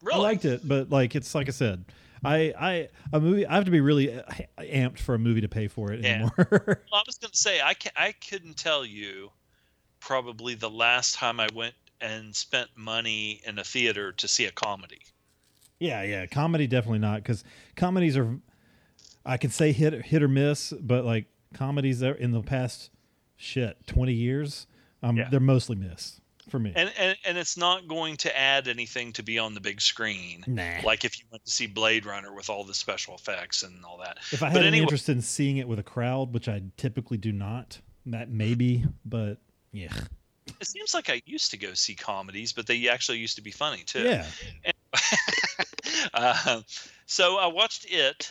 Really? 0.00 0.18
I 0.18 0.22
liked 0.22 0.44
it, 0.44 0.66
but 0.66 0.90
like 0.90 1.14
it's 1.14 1.34
like 1.34 1.48
I 1.48 1.52
said, 1.52 1.84
I 2.24 2.52
I 2.58 2.88
a 3.12 3.20
movie 3.20 3.46
I 3.46 3.54
have 3.56 3.64
to 3.64 3.70
be 3.70 3.80
really 3.80 4.12
uh, 4.18 4.22
amped 4.58 4.98
for 4.98 5.14
a 5.14 5.18
movie 5.18 5.40
to 5.40 5.48
pay 5.48 5.68
for 5.68 5.92
it 5.92 6.00
Yeah. 6.00 6.10
anymore. 6.14 6.32
Well, 6.38 7.00
I 7.00 7.02
was 7.06 7.18
going 7.18 7.30
to 7.32 7.36
say 7.36 7.60
I 7.60 7.74
can, 7.74 7.92
I 7.96 8.12
couldn't 8.12 8.56
tell 8.56 8.84
you 8.84 9.30
probably 10.00 10.54
the 10.54 10.70
last 10.70 11.14
time 11.14 11.38
I 11.40 11.48
went 11.54 11.74
and 12.00 12.34
spent 12.34 12.68
money 12.76 13.40
in 13.46 13.58
a 13.58 13.64
theater 13.64 14.12
to 14.12 14.26
see 14.28 14.44
a 14.46 14.50
comedy. 14.52 15.00
yeah, 15.78 16.02
yeah, 16.02 16.26
comedy 16.26 16.66
definitely 16.66 16.98
not 17.00 17.16
because 17.22 17.44
comedies 17.76 18.16
are 18.16 18.38
I 19.24 19.36
can 19.36 19.50
say 19.50 19.72
hit 19.72 19.92
hit 20.06 20.22
or 20.22 20.28
miss, 20.28 20.72
but 20.80 21.04
like 21.04 21.26
comedies 21.54 22.00
that 22.00 22.18
in 22.18 22.30
the 22.32 22.42
past 22.42 22.90
shit 23.36 23.86
twenty 23.86 24.14
years, 24.14 24.66
um, 25.02 25.16
Yeah. 25.16 25.28
they're 25.30 25.38
mostly 25.40 25.76
miss 25.76 26.20
for 26.52 26.58
me. 26.58 26.72
And, 26.76 26.92
and 26.98 27.16
and 27.24 27.38
it's 27.38 27.56
not 27.56 27.88
going 27.88 28.18
to 28.18 28.38
add 28.38 28.68
anything 28.68 29.12
to 29.14 29.22
be 29.22 29.38
on 29.38 29.54
the 29.54 29.60
big 29.60 29.80
screen. 29.80 30.44
Nah. 30.46 30.82
Like 30.84 31.04
if 31.04 31.18
you 31.18 31.24
went 31.32 31.44
to 31.46 31.50
see 31.50 31.66
Blade 31.66 32.04
Runner 32.06 32.32
with 32.32 32.50
all 32.50 32.62
the 32.62 32.74
special 32.74 33.14
effects 33.14 33.62
and 33.64 33.84
all 33.84 33.98
that. 34.04 34.18
if 34.30 34.42
I 34.42 34.46
but 34.46 34.52
had 34.52 34.58
any 34.58 34.66
anyway- 34.68 34.82
interest 34.82 35.08
in 35.08 35.22
seeing 35.22 35.56
it 35.56 35.66
with 35.66 35.78
a 35.78 35.82
crowd, 35.82 36.32
which 36.34 36.48
I 36.48 36.62
typically 36.76 37.16
do 37.16 37.32
not, 37.32 37.80
that 38.06 38.30
maybe, 38.30 38.84
but 39.04 39.38
yeah, 39.72 39.92
It 40.60 40.66
seems 40.66 40.92
like 40.92 41.08
I 41.08 41.22
used 41.24 41.50
to 41.52 41.56
go 41.56 41.72
see 41.72 41.94
comedies, 41.94 42.52
but 42.52 42.66
they 42.66 42.88
actually 42.88 43.18
used 43.18 43.36
to 43.36 43.42
be 43.42 43.50
funny 43.50 43.82
too. 43.84 44.02
yeah. 44.02 44.26
uh, 46.14 46.60
so 47.06 47.38
I 47.38 47.46
watched 47.46 47.86
it, 47.88 48.30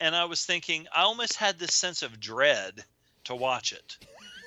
and 0.00 0.16
I 0.16 0.24
was 0.24 0.46
thinking, 0.46 0.86
I 0.94 1.02
almost 1.02 1.34
had 1.36 1.58
this 1.58 1.74
sense 1.74 2.02
of 2.02 2.18
dread 2.18 2.82
to 3.24 3.34
watch 3.34 3.72
it 3.72 3.98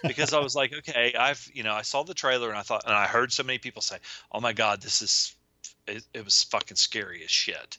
because 0.03 0.33
I 0.33 0.39
was 0.39 0.55
like, 0.55 0.73
okay, 0.73 1.13
I've, 1.17 1.49
you 1.53 1.63
know, 1.63 1.73
I 1.73 1.81
saw 1.81 2.03
the 2.03 2.13
trailer 2.13 2.49
and 2.49 2.57
I 2.57 2.61
thought, 2.61 2.83
and 2.85 2.93
I 2.93 3.07
heard 3.07 3.31
so 3.31 3.43
many 3.43 3.57
people 3.59 3.81
say, 3.81 3.97
oh 4.31 4.39
my 4.39 4.53
God, 4.53 4.81
this 4.81 5.01
is, 5.01 5.35
it, 5.87 6.03
it 6.13 6.25
was 6.25 6.43
fucking 6.43 6.77
scary 6.77 7.23
as 7.23 7.31
shit. 7.31 7.77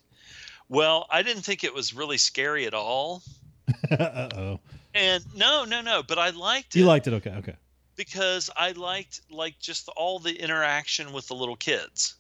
Well, 0.69 1.07
I 1.11 1.23
didn't 1.23 1.43
think 1.43 1.65
it 1.65 1.75
was 1.75 1.95
really 1.95 2.19
scary 2.19 2.67
at 2.67 2.75
all. 2.75 3.23
uh 3.91 4.29
oh. 4.37 4.61
And 4.95 5.25
no, 5.35 5.65
no, 5.65 5.81
no, 5.81 6.03
but 6.03 6.19
I 6.19 6.31
liked 6.31 6.75
it 6.77 6.81
You 6.81 6.85
liked 6.87 7.07
it? 7.07 7.15
Okay, 7.15 7.31
okay. 7.31 7.57
because 7.97 8.51
I 8.57 8.73
liked 8.73 9.21
like 9.31 9.59
just 9.59 9.89
all 9.97 10.19
the 10.19 10.35
interaction 10.35 11.13
with 11.13 11.29
the 11.29 11.35
little 11.35 11.57
kids. 11.57 12.17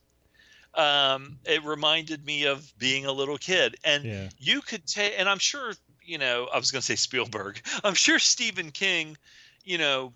Um, 0.74 1.36
it 1.44 1.62
reminded 1.64 2.24
me 2.24 2.46
of 2.46 2.72
being 2.78 3.04
a 3.04 3.12
little 3.12 3.36
kid, 3.36 3.76
and 3.84 4.04
Yeah. 4.04 4.28
you 4.38 4.62
could 4.62 4.86
take, 4.86 5.12
and 5.18 5.28
I'm 5.28 5.38
sure 5.38 5.74
you 6.04 6.18
know, 6.18 6.48
I 6.52 6.58
was 6.58 6.70
going 6.72 6.80
to 6.80 6.86
say 6.86 6.96
Spielberg. 6.96 7.60
I'm 7.84 7.94
sure 7.94 8.18
Stephen 8.18 8.70
King, 8.70 9.16
you 9.64 9.78
know, 9.78 10.14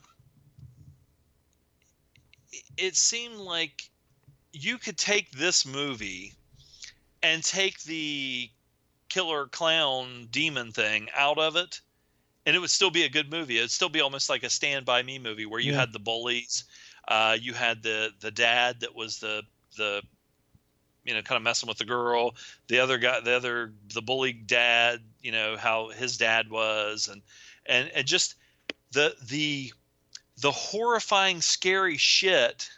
it- 2.76 2.96
seemed 2.96 3.36
like 3.38 3.90
you 4.52 4.78
could 4.78 4.98
take 4.98 5.30
this 5.32 5.66
movie 5.66 6.34
and 7.22 7.44
take 7.44 7.82
the 7.82 8.50
killer 9.08 9.46
clown 9.48 10.26
demon 10.30 10.72
thing 10.72 11.08
out 11.14 11.38
of 11.38 11.56
it 11.56 11.80
and 12.46 12.56
it 12.56 12.58
would 12.60 12.70
still 12.70 12.90
be 12.90 13.04
a 13.04 13.08
good 13.08 13.30
movie 13.30 13.58
it'd 13.58 13.70
still 13.70 13.88
be 13.88 14.00
almost 14.00 14.28
like 14.28 14.42
a 14.42 14.50
stand 14.50 14.84
by 14.84 15.02
me 15.02 15.18
movie 15.18 15.46
where 15.46 15.60
you 15.60 15.72
Yeah. 15.72 15.80
had 15.80 15.92
the 15.92 15.98
bullies 15.98 16.64
uh, 17.08 17.36
you 17.40 17.52
had 17.54 17.82
the 17.82 18.10
the 18.20 18.30
dad 18.30 18.80
that 18.80 18.94
was 18.94 19.18
the 19.18 19.42
the 19.76 20.02
you 21.04 21.14
know 21.14 21.22
kind 21.22 21.36
of 21.36 21.42
messing 21.42 21.68
with 21.68 21.78
the 21.78 21.84
girl 21.84 22.34
the 22.68 22.78
other 22.78 22.98
guy 22.98 23.20
the 23.20 23.32
other 23.34 23.72
the 23.94 24.02
bully 24.02 24.32
dad 24.32 25.00
you 25.20 25.30
know 25.32 25.56
how 25.56 25.88
his 25.90 26.16
dad 26.16 26.50
was 26.50 27.08
and 27.08 27.22
and 27.66 27.90
and 27.94 28.06
just 28.06 28.34
the 28.96 29.14
the 29.28 29.72
the 30.40 30.50
horrifying 30.50 31.42
scary 31.42 31.98
shit 31.98 32.70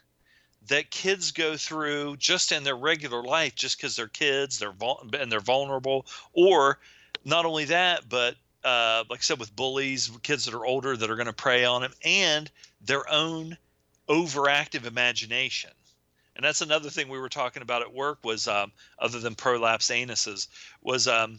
that 0.66 0.90
kids 0.90 1.30
go 1.30 1.56
through 1.56 2.16
just 2.16 2.50
in 2.50 2.64
their 2.64 2.76
regular 2.76 3.22
life 3.22 3.54
just 3.54 3.78
because 3.78 3.94
they're 3.94 4.08
kids 4.08 4.58
they're 4.58 4.74
and 5.12 5.30
they're 5.30 5.38
vulnerable. 5.38 6.06
Or 6.32 6.80
not 7.24 7.46
only 7.46 7.66
that 7.66 8.08
but 8.08 8.34
uh, 8.64 9.04
like 9.08 9.20
i 9.20 9.22
said 9.22 9.38
with 9.38 9.54
bullies 9.54 10.10
kids 10.24 10.44
that 10.46 10.54
are 10.54 10.66
older 10.66 10.96
that 10.96 11.08
are 11.08 11.14
going 11.14 11.26
to 11.26 11.32
prey 11.32 11.64
on 11.64 11.82
them 11.82 11.92
and 12.04 12.50
their 12.80 13.08
own 13.08 13.56
overactive 14.08 14.86
imagination. 14.86 15.70
And 16.34 16.44
that's 16.44 16.62
another 16.62 16.90
thing 16.90 17.08
we 17.08 17.18
were 17.18 17.28
talking 17.28 17.62
about 17.62 17.82
at 17.82 17.94
work 17.94 18.18
was 18.24 18.48
um, 18.48 18.72
other 18.98 19.20
than 19.20 19.36
prolapse 19.36 19.90
anuses 19.90 20.48
was 20.82 21.06
um, 21.06 21.38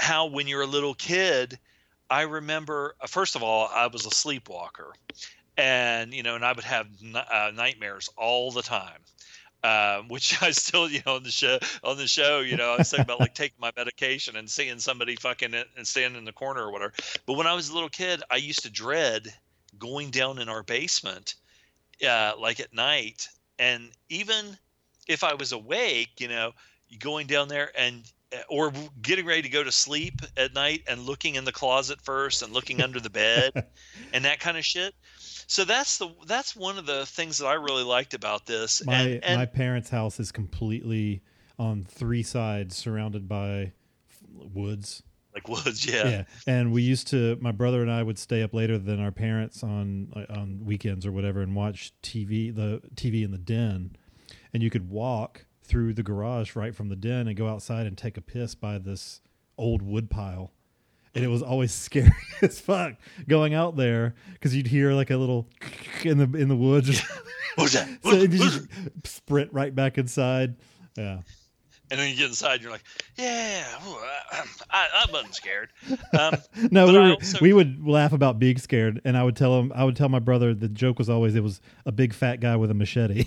how 0.00 0.26
when 0.26 0.48
you're 0.48 0.62
a 0.62 0.66
little 0.66 0.94
kid 0.94 1.58
i 2.10 2.22
remember 2.22 2.94
uh, 3.00 3.06
first 3.06 3.36
of 3.36 3.42
all 3.42 3.68
i 3.72 3.86
was 3.86 4.06
a 4.06 4.10
sleepwalker 4.10 4.92
and 5.56 6.12
you 6.12 6.22
know 6.22 6.34
and 6.34 6.44
i 6.44 6.52
would 6.52 6.64
have 6.64 6.86
uh, 7.14 7.50
nightmares 7.54 8.08
all 8.16 8.50
the 8.50 8.62
time 8.62 9.00
um, 9.64 10.08
which 10.08 10.40
I 10.42 10.50
still, 10.52 10.88
you 10.88 11.00
know, 11.04 11.16
on 11.16 11.22
the 11.22 11.30
show, 11.30 11.58
on 11.82 11.96
the 11.96 12.06
show, 12.06 12.40
you 12.40 12.56
know, 12.56 12.74
I 12.74 12.76
was 12.78 12.90
talking 12.90 13.04
about 13.04 13.20
like 13.20 13.34
taking 13.34 13.58
my 13.60 13.72
medication 13.76 14.36
and 14.36 14.48
seeing 14.48 14.78
somebody 14.78 15.16
fucking 15.16 15.54
it 15.54 15.68
and 15.76 15.86
standing 15.86 16.18
in 16.18 16.24
the 16.24 16.32
corner 16.32 16.62
or 16.62 16.72
whatever. 16.72 16.92
But 17.26 17.34
when 17.34 17.46
I 17.46 17.54
was 17.54 17.68
a 17.68 17.74
little 17.74 17.88
kid, 17.88 18.22
I 18.30 18.36
used 18.36 18.62
to 18.62 18.70
dread 18.70 19.32
going 19.78 20.10
down 20.10 20.38
in 20.38 20.48
our 20.48 20.62
basement, 20.62 21.34
uh, 22.06 22.32
like 22.38 22.60
at 22.60 22.72
night, 22.72 23.28
and 23.58 23.90
even 24.08 24.56
if 25.08 25.24
I 25.24 25.34
was 25.34 25.52
awake, 25.52 26.20
you 26.20 26.28
know, 26.28 26.52
going 26.98 27.26
down 27.26 27.48
there 27.48 27.70
and 27.76 28.04
or 28.48 28.72
getting 29.00 29.24
ready 29.24 29.42
to 29.42 29.48
go 29.48 29.64
to 29.64 29.72
sleep 29.72 30.20
at 30.36 30.54
night 30.54 30.82
and 30.86 31.00
looking 31.02 31.36
in 31.36 31.44
the 31.44 31.52
closet 31.52 32.00
first 32.02 32.42
and 32.42 32.52
looking 32.52 32.82
under 32.82 33.00
the 33.00 33.10
bed 33.10 33.52
and 34.12 34.24
that 34.24 34.40
kind 34.40 34.58
of 34.58 34.64
shit 34.64 34.94
so 35.48 35.64
that's 35.64 35.96
the 35.96 36.10
that's 36.26 36.54
one 36.54 36.76
of 36.76 36.84
the 36.84 37.06
things 37.06 37.38
that 37.38 37.46
I 37.46 37.54
really 37.54 37.82
liked 37.82 38.12
about 38.12 38.44
this. 38.44 38.84
My 38.84 39.00
and, 39.00 39.24
and 39.24 39.38
my 39.38 39.46
parents' 39.46 39.88
house 39.88 40.20
is 40.20 40.30
completely 40.30 41.22
on 41.58 41.84
three 41.84 42.22
sides, 42.22 42.76
surrounded 42.76 43.26
by 43.28 43.72
woods. 44.30 45.02
Like 45.32 45.48
woods, 45.48 45.86
yeah. 45.86 46.08
Yeah, 46.08 46.24
and 46.46 46.70
we 46.70 46.82
used 46.82 47.08
to. 47.08 47.38
My 47.40 47.52
brother 47.52 47.80
and 47.80 47.90
I 47.90 48.02
would 48.02 48.18
stay 48.18 48.42
up 48.42 48.52
later 48.52 48.76
than 48.76 49.00
our 49.00 49.10
parents 49.10 49.62
on 49.62 50.12
on 50.28 50.60
weekends 50.64 51.06
or 51.06 51.12
whatever, 51.12 51.40
and 51.40 51.56
watch 51.56 51.94
TV, 52.02 52.54
the 52.54 52.82
TV 52.94 53.24
in 53.24 53.30
the 53.30 53.38
den, 53.38 53.96
and 54.52 54.62
you 54.62 54.68
could 54.68 54.90
walk 54.90 55.46
through 55.68 55.94
the 55.94 56.02
garage 56.02 56.56
right 56.56 56.74
from 56.74 56.88
the 56.88 56.96
den 56.96 57.28
and 57.28 57.36
go 57.36 57.46
outside 57.46 57.86
and 57.86 57.96
take 57.96 58.16
a 58.16 58.20
piss 58.20 58.54
by 58.54 58.78
this 58.78 59.20
old 59.56 59.82
wood 59.82 60.10
pile 60.10 60.52
and 61.14 61.24
it 61.24 61.28
was 61.28 61.42
always 61.42 61.72
scary 61.74 62.10
as 62.42 62.60
fuck 62.60 62.94
going 63.26 63.54
out 63.54 63.76
there 63.76 64.14
because 64.32 64.54
you'd 64.54 64.66
hear 64.66 64.92
like 64.92 65.10
a 65.10 65.16
little 65.16 65.48
in 66.02 66.18
the 66.18 66.38
in 66.38 66.48
the 66.48 66.56
woods. 66.56 67.02
What's 67.56 67.72
that? 67.72 67.88
so 68.04 68.12
you 68.12 68.28
just 68.28 68.68
sprint 69.04 69.52
right 69.52 69.74
back 69.74 69.98
inside. 69.98 70.56
Yeah. 70.96 71.20
And 71.90 71.98
then 71.98 72.10
you 72.10 72.16
get 72.16 72.26
inside, 72.26 72.60
you're 72.60 72.70
like, 72.70 72.84
"Yeah, 73.16 73.64
I, 74.70 74.88
I 74.94 75.06
wasn't 75.10 75.34
scared." 75.34 75.70
Um, 76.16 76.34
no, 76.70 76.86
we, 76.86 76.92
were, 76.92 77.10
also, 77.12 77.38
we 77.40 77.54
would 77.54 77.84
laugh 77.84 78.12
about 78.12 78.38
being 78.38 78.58
scared, 78.58 79.00
and 79.06 79.16
I 79.16 79.24
would 79.24 79.36
tell 79.36 79.58
him, 79.58 79.72
I 79.74 79.84
would 79.84 79.96
tell 79.96 80.10
my 80.10 80.18
brother 80.18 80.52
the 80.52 80.68
joke 80.68 80.98
was 80.98 81.08
always 81.08 81.34
it 81.34 81.42
was 81.42 81.62
a 81.86 81.92
big 81.92 82.12
fat 82.12 82.40
guy 82.40 82.56
with 82.56 82.70
a 82.70 82.74
machete. 82.74 83.24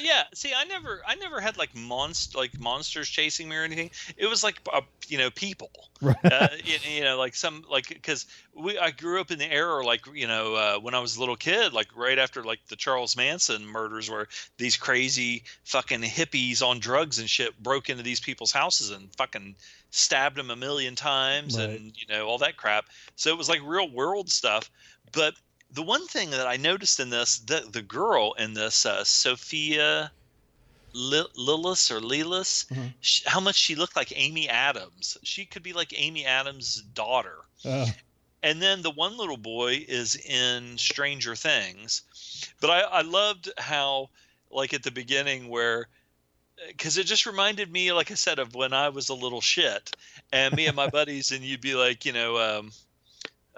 Yeah 0.00 0.24
see 0.34 0.52
i 0.56 0.64
never 0.64 1.00
i 1.06 1.14
never 1.14 1.40
had 1.40 1.56
like 1.56 1.72
monst 1.74 2.34
like 2.34 2.58
monsters 2.58 3.08
chasing 3.08 3.48
me 3.48 3.56
or 3.56 3.62
anything 3.62 3.90
it 4.16 4.26
was 4.26 4.42
like 4.42 4.60
uh, 4.72 4.80
you 5.08 5.18
know 5.18 5.30
people 5.30 5.70
right. 6.00 6.16
uh, 6.24 6.48
you, 6.64 6.76
you, 6.96 7.04
know 7.04 7.16
like 7.18 7.34
some 7.34 7.64
like 7.70 7.88
because 7.88 8.26
we 8.54 8.78
i 8.78 8.90
grew 8.90 9.20
up 9.20 9.30
in 9.30 9.38
the 9.38 9.50
era 9.50 9.84
like 9.84 10.06
you 10.14 10.26
know 10.26 10.54
uh, 10.54 10.78
when 10.78 10.94
i 10.94 11.00
was 11.00 11.16
a 11.16 11.20
little 11.20 11.36
kid 11.36 11.72
like 11.72 11.88
right 11.96 12.18
after 12.18 12.42
like 12.42 12.60
the 12.68 12.76
charles 12.76 13.16
manson 13.16 13.66
murders 13.66 14.10
where 14.10 14.26
these 14.58 14.76
crazy 14.76 15.42
fucking 15.64 16.02
hippies 16.02 16.62
on 16.62 16.78
drugs 16.78 17.18
and 17.18 17.30
shit 17.30 17.60
broke 17.62 17.88
into 17.88 18.02
these 18.02 18.20
people's 18.20 18.52
houses 18.52 18.90
and 18.90 19.14
fucking 19.16 19.54
stabbed 19.90 20.36
them 20.36 20.50
a 20.50 20.56
million 20.56 20.94
times 20.94 21.58
right. 21.58 21.70
and 21.70 21.92
you 21.96 22.06
know 22.08 22.26
all 22.26 22.38
that 22.38 22.56
crap 22.56 22.86
so 23.14 23.30
it 23.30 23.38
was 23.38 23.48
like 23.48 23.60
real 23.64 23.90
world 23.90 24.28
stuff 24.28 24.70
but 25.12 25.34
the 25.70 25.82
one 25.82 26.06
thing 26.06 26.30
that 26.30 26.46
I 26.46 26.56
noticed 26.56 27.00
in 27.00 27.10
this, 27.10 27.38
the 27.38 27.68
the 27.70 27.82
girl 27.82 28.32
in 28.34 28.54
this, 28.54 28.86
uh, 28.86 29.04
Sophia 29.04 30.12
Lillis 30.94 31.90
or 31.90 32.00
Lilis, 32.00 32.64
Mhm. 32.70 32.94
sh 33.00 33.22
how 33.26 33.40
much 33.40 33.56
she 33.56 33.74
looked 33.74 33.96
like 33.96 34.12
Amy 34.16 34.48
Adams. 34.48 35.18
She 35.24 35.44
could 35.44 35.62
be 35.62 35.72
like 35.72 35.92
Amy 35.94 36.24
Adams' 36.24 36.80
daughter. 36.82 37.38
Uh, 37.64 37.86
And 38.42 38.62
then 38.62 38.82
the 38.82 38.90
one 38.92 39.16
little 39.16 39.36
boy 39.38 39.84
is 39.88 40.14
in 40.14 40.78
Stranger 40.78 41.34
Things. 41.34 42.02
But 42.60 42.70
I, 42.70 42.80
I 42.80 43.00
loved 43.00 43.50
how, 43.58 44.10
like 44.50 44.72
at 44.72 44.82
the 44.84 44.90
beginning, 44.92 45.48
where 45.48 45.88
because 46.68 46.96
it 46.96 47.04
just 47.04 47.26
reminded 47.26 47.70
me, 47.70 47.92
like 47.92 48.10
I 48.10 48.14
said, 48.14 48.38
of 48.38 48.54
when 48.54 48.72
I 48.72 48.88
was 48.88 49.08
a 49.10 49.14
little 49.14 49.40
shit, 49.42 49.94
and 50.32 50.54
me 50.54 50.66
and 50.66 50.76
my 50.76 50.88
buddies, 50.98 51.32
and 51.32 51.44
you'd 51.44 51.60
be 51.60 51.74
like, 51.74 52.04
you 52.06 52.12
know, 52.12 52.38
um, 52.38 52.72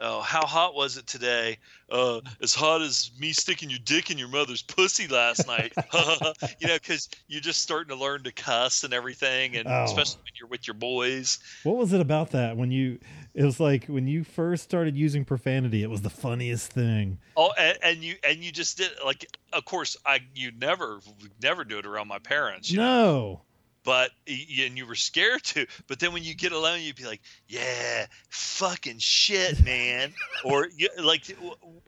oh, 0.01 0.21
how 0.21 0.45
hot 0.47 0.75
was 0.75 0.97
it 0.97 1.07
today? 1.07 1.59
Uh, 1.91 2.21
as 2.43 2.55
hot 2.55 2.83
as 2.83 3.11
me 3.19 3.33
sticking 3.33 3.71
your 3.71 3.79
dick 3.85 4.11
in 4.11 4.19
your 4.19 4.29
mother's 4.29 4.63
pussy 4.63 5.09
last 5.09 5.47
night. 5.47 5.73
you 6.61 6.69
know, 6.69 6.75
because 6.75 7.09
you're 7.29 7.41
just 7.41 7.61
starting 7.63 7.89
to 7.89 7.95
learn 8.03 8.23
to 8.25 8.33
cuss 8.33 8.85
and 8.85 8.93
everything, 8.93 9.57
and 9.57 9.67
Oh. 9.69 9.85
especially 9.85 10.21
when 10.21 10.33
you're 10.39 10.49
with 10.49 10.67
your 10.67 10.75
boys. 10.75 11.39
what 11.65 11.77
was 11.77 11.93
it 11.93 12.01
about 12.01 12.31
that 12.33 12.57
when 12.57 12.71
you? 12.71 12.99
It 13.35 13.45
was 13.45 13.61
like 13.61 13.87
when 13.87 14.07
you 14.09 14.25
first 14.25 14.65
started 14.65 14.97
using 14.97 15.25
profanity. 15.25 15.83
It 15.83 15.91
was 15.91 16.03
the 16.03 16.11
funniest 16.11 16.73
thing. 16.73 17.19
Oh, 17.37 17.53
and, 17.59 17.79
and 17.83 17.99
you 18.05 18.17
and 18.27 18.43
you 18.43 18.51
just 18.53 18.77
did 18.79 18.91
like, 19.05 19.27
of 19.53 19.65
course, 19.65 19.97
I 20.05 20.21
you 20.35 20.51
never 20.61 20.99
never 21.43 21.65
do 21.65 21.79
it 21.79 21.87
around 21.87 22.09
my 22.09 22.19
parents. 22.19 22.71
you 22.71 22.79
know, 22.79 22.85
No. 22.85 23.41
But 23.89 24.11
and 24.27 24.77
you 24.77 24.85
were 24.85 24.95
scared 24.95 25.43
to. 25.43 25.67
But 25.87 25.99
then 25.99 26.13
when 26.13 26.23
you 26.23 26.35
get 26.35 26.53
alone, 26.53 26.83
you'd 26.83 26.97
be 26.97 27.07
like, 27.07 27.23
"Yeah, 27.47 28.05
fucking 28.29 28.99
shit, 28.99 29.65
man." 29.65 30.13
or 30.45 30.69
you, 30.77 30.91
like 31.03 31.35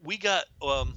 we 0.02 0.16
got 0.16 0.46
um, 0.62 0.96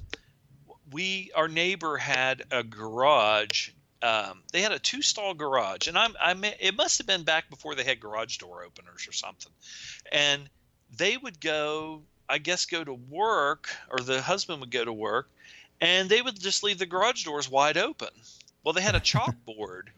we 0.92 1.30
our 1.34 1.46
neighbor 1.46 1.98
had 1.98 2.44
a 2.50 2.62
garage. 2.62 3.68
Um, 4.00 4.44
they 4.50 4.62
had 4.62 4.72
a 4.72 4.78
two 4.78 5.02
stall 5.02 5.34
garage, 5.34 5.88
and 5.88 5.98
I'm 5.98 6.14
I 6.18 6.32
mean, 6.32 6.54
it 6.58 6.74
must 6.74 6.96
have 6.96 7.06
been 7.06 7.24
back 7.24 7.50
before 7.50 7.74
they 7.74 7.84
had 7.84 8.00
garage 8.00 8.38
door 8.38 8.64
openers 8.64 9.06
or 9.06 9.12
something. 9.12 9.52
And 10.10 10.48
they 10.96 11.18
would 11.18 11.38
go, 11.38 12.00
I 12.30 12.38
guess, 12.38 12.64
go 12.64 12.82
to 12.82 12.94
work, 12.94 13.68
or 13.90 13.98
the 13.98 14.22
husband 14.22 14.60
would 14.60 14.70
go 14.70 14.86
to 14.86 14.92
work, 14.92 15.28
and 15.82 16.08
they 16.08 16.22
would 16.22 16.40
just 16.40 16.62
leave 16.62 16.78
the 16.78 16.86
garage 16.86 17.24
doors 17.24 17.50
wide 17.50 17.76
open. 17.76 18.08
Well, 18.64 18.72
they 18.72 18.80
had 18.80 18.94
a 18.94 19.00
chalkboard 19.12 19.88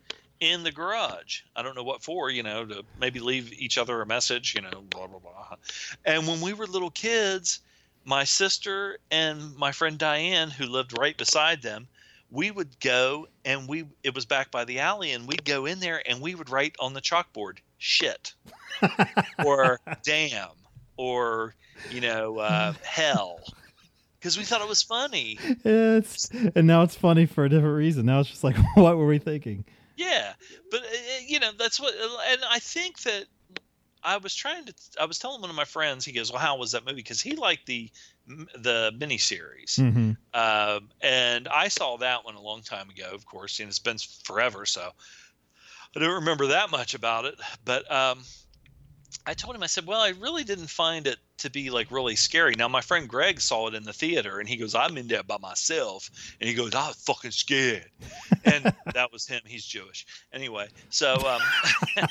in 0.41 0.63
the 0.63 0.73
garage. 0.73 1.43
I 1.55 1.63
don't 1.63 1.75
know 1.75 1.83
what 1.83 2.03
for, 2.03 2.31
you 2.31 2.43
know, 2.43 2.65
to 2.65 2.85
maybe 3.01 3.21
leave 3.21 3.53
each 3.53 3.79
other 3.79 4.01
a 4.01 4.07
message, 4.07 4.55
you 4.55 4.63
know, 4.63 4.83
blah 4.91 5.07
blah 5.07 5.19
blah. 5.19 5.57
And 6.05 6.27
when 6.27 6.41
we 6.41 6.53
were 6.53 6.67
little 6.67 6.91
kids, 6.91 7.61
my 8.05 8.25
sister 8.25 8.99
and 9.11 9.57
my 9.57 9.73
friend 9.73 9.99
Diane, 9.99 10.51
who 10.51 10.67
lived 10.67 10.99
right 10.99 11.17
beside 11.17 11.63
them, 11.63 11.89
we 12.31 12.51
would 12.51 12.79
go 12.81 13.29
and 13.45 13.69
we 13.69 13.85
it 14.03 14.15
was 14.15 14.25
back 14.25 14.51
by 14.51 14.65
the 14.65 14.81
alley 14.81 15.13
and 15.13 15.27
we'd 15.27 15.45
go 15.45 15.67
in 15.67 15.81
there 15.81 16.03
and 16.09 16.21
we 16.21 16.35
would 16.35 16.51
write 16.51 16.77
on 16.81 16.93
the 16.93 17.01
chalkboard 17.01 17.59
shit 17.79 18.35
or 19.45 19.81
damn 20.03 20.49
or 20.97 21.55
you 21.91 22.01
know 22.01 22.39
uh, 22.39 22.73
hell 22.83 23.39
because 24.19 24.37
we 24.37 24.45
thought 24.45 24.61
it 24.61 24.69
was 24.69 24.83
funny 24.83 25.39
It's 25.65 26.29
and 26.55 26.67
now 26.67 26.83
it's 26.83 26.97
funny 26.97 27.27
for 27.27 27.45
a 27.45 27.49
different 27.49 27.77
reason. 27.77 28.07
Now 28.07 28.21
it's 28.21 28.31
just 28.31 28.45
like, 28.45 28.57
what 28.75 28.97
were 28.97 29.07
we 29.07 29.19
thinking? 29.19 29.65
Yeah, 29.97 30.35
but 30.71 30.83
uh, 30.83 30.87
you 31.27 31.41
know 31.41 31.53
that's 31.59 31.81
what, 31.81 31.95
and 32.29 32.43
I 32.49 32.59
think 32.59 33.01
that 33.03 33.27
I 34.03 34.19
was 34.19 34.35
trying 34.35 34.67
to. 34.67 34.75
I 35.01 35.07
was 35.07 35.19
telling 35.19 35.41
one 35.41 35.51
of 35.51 35.57
my 35.57 35.65
friends. 35.65 36.05
He 36.05 36.13
goes, 36.13 36.31
"Well, 36.31 36.41
how 36.41 36.57
was 36.59 36.73
that 36.73 36.85
movie?" 36.85 36.97
Because 36.97 37.21
he 37.23 37.35
liked 37.35 37.67
the 37.67 37.91
the 38.27 38.93
miniseries, 38.97 39.79
Mm-hmm. 39.79 40.13
um, 40.39 40.91
and 41.01 41.49
I 41.49 41.69
saw 41.69 41.97
that 41.99 42.25
one 42.25 42.35
a 42.35 42.41
long 42.41 42.63
time 42.63 42.91
ago. 42.91 43.11
Of 43.15 43.25
course, 43.27 43.59
and 43.59 43.69
it's 43.69 43.79
been 43.79 43.99
forever, 44.25 44.67
so 44.67 44.91
I 45.95 45.99
don't 46.01 46.15
remember 46.17 46.49
that 46.49 46.71
much 46.71 46.95
about 46.95 47.25
it. 47.25 47.35
But 47.65 47.91
um, 47.91 48.23
I 49.25 49.35
told 49.35 49.57
him, 49.57 49.63
I 49.63 49.67
said, 49.67 49.87
"Well, 49.87 50.01
I 50.01 50.11
really 50.11 50.45
didn't 50.45 50.69
find 50.69 51.07
it 51.07 51.19
to 51.39 51.51
be 51.51 51.71
like 51.71 51.91
really 51.91 52.17
scary." 52.17 52.55
Now, 52.57 52.69
my 52.69 52.81
friend 52.81 53.09
Greg 53.09 53.41
saw 53.41 53.67
it 53.67 53.75
in 53.75 53.83
the 53.83 53.93
theater, 53.93 54.39
and 54.39 54.49
he 54.49 54.57
goes, 54.57 54.75
"I'm 54.75 54.97
in 54.97 55.09
there 55.09 55.25
by 55.25 55.39
myself," 55.39 56.11
and 56.41 56.49
he 56.49 56.55
goes, 56.55 56.75
"I 56.75 56.89
was 56.89 56.97
fucking 56.97 57.33
scared," 57.33 57.91
and 58.45 58.73
that 58.95 59.13
was 59.13 59.27
him. 59.27 59.43
He's 59.45 59.65
Jewish, 59.65 60.07
anyway. 60.33 60.69
So 60.91 61.27
um, 61.27 62.07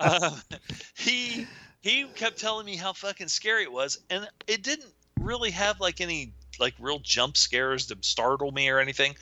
uh, 0.00 0.36
he 0.96 1.46
he 1.82 2.04
kept 2.14 2.38
telling 2.38 2.64
me 2.64 2.76
how 2.76 2.94
fucking 2.94 3.28
scary 3.28 3.64
it 3.64 3.72
was, 3.72 3.98
and 4.08 4.26
it 4.46 4.62
didn't 4.62 4.92
really 5.18 5.50
have 5.50 5.80
like 5.80 6.00
any 6.00 6.32
like 6.58 6.74
real 6.78 7.00
jump 7.00 7.36
scares 7.36 7.86
to 7.86 7.98
startle 8.00 8.50
me 8.52 8.68
or 8.68 8.78
anything, 8.78 9.14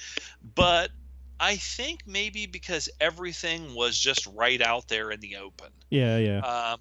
but. 0.54 0.90
I 1.40 1.56
think 1.56 2.04
maybe 2.06 2.46
because 2.46 2.88
everything 3.00 3.74
was 3.74 3.98
just 3.98 4.24
right 4.34 4.62
out 4.62 4.86
there 4.86 5.10
in 5.10 5.18
the 5.18 5.38
open 5.38 5.66
Yeah, 5.90 6.16
yeah. 6.16 6.38
um, 6.38 6.78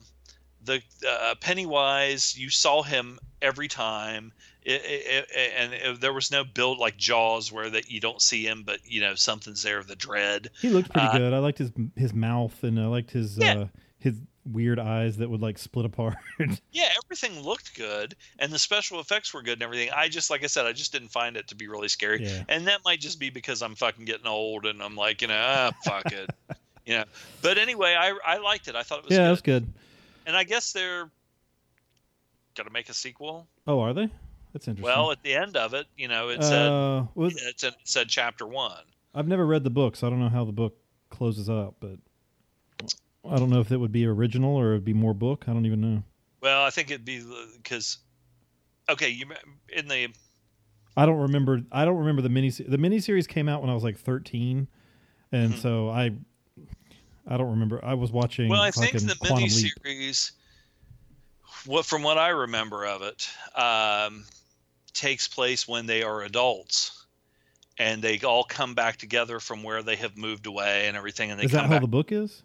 the 0.65 0.81
uh, 1.09 1.35
Pennywise, 1.39 2.37
you 2.37 2.49
saw 2.49 2.83
him 2.83 3.19
every 3.41 3.67
time, 3.67 4.31
it, 4.63 4.81
it, 4.85 5.27
it- 5.35 5.53
and 5.57 5.73
it, 5.73 6.01
there 6.01 6.13
was 6.13 6.31
no 6.31 6.43
build 6.43 6.77
like 6.79 6.97
Jaws 6.97 7.51
where 7.51 7.69
that 7.69 7.89
you 7.89 7.99
don't 7.99 8.21
see 8.21 8.45
him, 8.45 8.63
but 8.65 8.79
you 8.85 9.01
know 9.01 9.15
something's 9.15 9.63
there. 9.63 9.83
The 9.83 9.95
dread. 9.95 10.49
He 10.61 10.69
looked 10.69 10.91
pretty 10.91 11.07
uh, 11.07 11.17
good. 11.17 11.33
I 11.33 11.39
liked 11.39 11.57
his 11.57 11.71
his 11.95 12.13
mouth 12.13 12.63
and 12.63 12.79
I 12.79 12.85
liked 12.87 13.11
his 13.11 13.37
Yeah. 13.37 13.53
uh, 13.53 13.67
his 13.99 14.15
weird 14.45 14.77
eyes 14.79 15.15
that 15.17 15.29
would 15.29 15.41
like 15.41 15.57
split 15.57 15.85
apart. 15.85 16.15
Yeah, 16.71 16.89
everything 17.05 17.39
looked 17.41 17.75
good, 17.77 18.15
and 18.39 18.51
the 18.51 18.57
special 18.59 18.99
effects 18.99 19.33
were 19.33 19.41
good 19.43 19.53
and 19.53 19.61
everything. 19.63 19.89
I 19.95 20.09
just, 20.09 20.29
like 20.31 20.43
I 20.43 20.47
said, 20.47 20.65
I 20.65 20.73
just 20.73 20.91
didn't 20.91 21.09
find 21.09 21.37
it 21.37 21.47
to 21.49 21.55
be 21.55 21.67
really 21.67 21.87
scary. 21.87 22.25
Yeah. 22.25 22.43
And 22.49 22.65
that 22.67 22.79
might 22.83 22.99
just 22.99 23.19
be 23.19 23.29
because 23.29 23.61
I'm 23.61 23.75
fucking 23.75 24.03
getting 24.05 24.25
old, 24.27 24.65
and 24.65 24.81
I'm 24.81 24.95
like, 24.95 25.21
you 25.21 25.27
know, 25.27 25.39
ah, 25.39 25.71
fuck 25.85 26.11
it, 26.11 26.29
you 26.85 26.95
know. 26.95 27.03
But 27.43 27.57
anyway, 27.59 27.95
I 27.97 28.17
I 28.25 28.37
liked 28.39 28.67
it. 28.67 28.75
I 28.75 28.81
thought 28.83 28.99
it 28.99 29.05
was 29.05 29.11
yeah, 29.13 29.19
good. 29.25 29.29
that's 29.29 29.41
good. 29.41 29.73
And 30.25 30.35
I 30.35 30.43
guess 30.43 30.73
they're 30.73 31.09
gonna 32.55 32.69
make 32.71 32.89
a 32.89 32.93
sequel. 32.93 33.47
Oh, 33.67 33.79
are 33.79 33.93
they? 33.93 34.09
That's 34.53 34.67
interesting. 34.67 34.83
Well, 34.83 35.11
at 35.11 35.23
the 35.23 35.33
end 35.33 35.57
of 35.57 35.73
it, 35.73 35.87
you 35.97 36.07
know, 36.07 36.29
it 36.29 36.43
said 36.43 36.71
uh, 36.71 37.05
it 37.17 37.59
said, 37.59 37.73
it 37.73 37.79
said 37.83 38.09
chapter 38.09 38.45
one. 38.45 38.83
I've 39.15 39.27
never 39.27 39.45
read 39.45 39.63
the 39.63 39.69
book, 39.69 39.95
so 39.95 40.07
I 40.07 40.09
don't 40.09 40.19
know 40.19 40.29
how 40.29 40.45
the 40.45 40.51
book 40.51 40.75
closes 41.09 41.49
up, 41.49 41.75
but 41.79 41.97
I 43.29 43.37
don't 43.37 43.49
know 43.49 43.59
if 43.59 43.71
it 43.71 43.77
would 43.77 43.91
be 43.91 44.05
original 44.05 44.55
or 44.55 44.71
it'd 44.71 44.85
be 44.85 44.93
more 44.93 45.13
book. 45.13 45.45
I 45.47 45.53
don't 45.53 45.65
even 45.65 45.81
know. 45.81 46.03
Well, 46.41 46.63
I 46.63 46.69
think 46.69 46.91
it'd 46.91 47.05
be 47.05 47.23
because 47.57 47.97
okay, 48.89 49.09
you 49.09 49.25
in 49.69 49.87
the 49.87 50.09
I 50.95 51.05
don't 51.05 51.19
remember. 51.19 51.61
I 51.71 51.85
don't 51.85 51.97
remember 51.97 52.21
the 52.21 52.29
mini. 52.29 52.49
The 52.51 52.77
miniseries 52.77 53.27
came 53.27 53.49
out 53.49 53.61
when 53.61 53.69
I 53.69 53.73
was 53.73 53.83
like 53.83 53.97
thirteen, 53.97 54.67
and 55.31 55.53
Mhm. 55.53 55.57
so 55.57 55.89
I, 55.89 56.11
I 57.27 57.37
don't 57.37 57.51
remember. 57.51 57.83
I 57.83 57.93
was 57.93 58.11
watching. 58.11 58.49
well, 58.49 58.61
I 58.61 58.71
think 58.71 58.91
the 58.93 59.15
Quantum 59.19 59.49
series, 59.49 60.33
what 61.65 61.85
from 61.85 62.03
what 62.03 62.17
I 62.17 62.29
remember 62.29 62.85
of 62.85 63.01
it, 63.01 63.29
um, 63.55 64.25
takes 64.93 65.27
place 65.27 65.67
when 65.67 65.85
they 65.85 66.03
are 66.03 66.21
adults, 66.23 67.05
and 67.77 68.01
they 68.01 68.19
all 68.19 68.43
come 68.43 68.73
back 68.75 68.97
together 68.97 69.39
from 69.39 69.63
where 69.63 69.81
they 69.83 69.95
have 69.95 70.17
moved 70.17 70.45
away 70.47 70.87
and 70.87 70.97
everything, 70.97 71.31
and 71.31 71.39
they 71.39 71.45
Is 71.45 71.51
that 71.51 71.63
how 71.63 71.69
back. 71.69 71.81
the 71.81 71.87
book 71.87 72.11
is? 72.11 72.43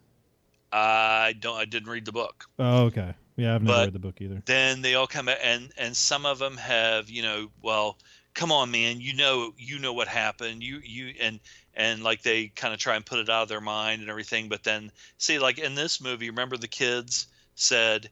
I 0.72 1.35
don't. 1.41 1.57
I 1.57 1.64
didn't 1.64 1.89
read 1.89 2.05
the 2.05 2.12
book. 2.12 2.45
Oh, 2.59 2.85
okay. 2.85 3.14
Yeah, 3.37 3.55
I've 3.55 3.62
never 3.62 3.79
But- 3.79 3.85
read 3.87 3.93
the 3.95 3.99
book 4.01 4.20
either. 4.20 4.43
then 4.47 4.83
they 4.83 4.95
all 4.95 5.07
come 5.07 5.26
back 5.26 5.39
and 5.43 5.72
and 5.76 5.97
some 5.97 6.26
of 6.26 6.39
them 6.39 6.57
have 6.57 7.09
you 7.09 7.22
know 7.22 7.51
well 7.62 7.97
come 8.35 8.51
on 8.53 8.70
man 8.72 9.01
you 9.01 9.14
know 9.14 9.53
you 9.57 9.79
know 9.79 9.93
what 9.93 10.09
happened 10.09 10.62
you 10.62 10.81
you 10.85 11.14
and 11.20 11.39
and 11.79 12.03
like 12.03 12.20
they 12.22 12.49
kind 12.49 12.74
of 12.74 12.81
try 12.81 12.97
and 12.97 13.07
put 13.07 13.18
it 13.20 13.31
out 13.31 13.45
of 13.45 13.49
their 13.49 13.61
mind 13.62 14.03
and 14.03 14.11
everything 14.11 14.49
but 14.51 14.62
then 14.64 14.91
see 15.16 15.39
like 15.39 15.59
in 15.59 15.74
this 15.74 16.01
movie 16.03 16.29
remember 16.29 16.59
the 16.59 16.68
kids 16.68 17.26
said 17.55 18.11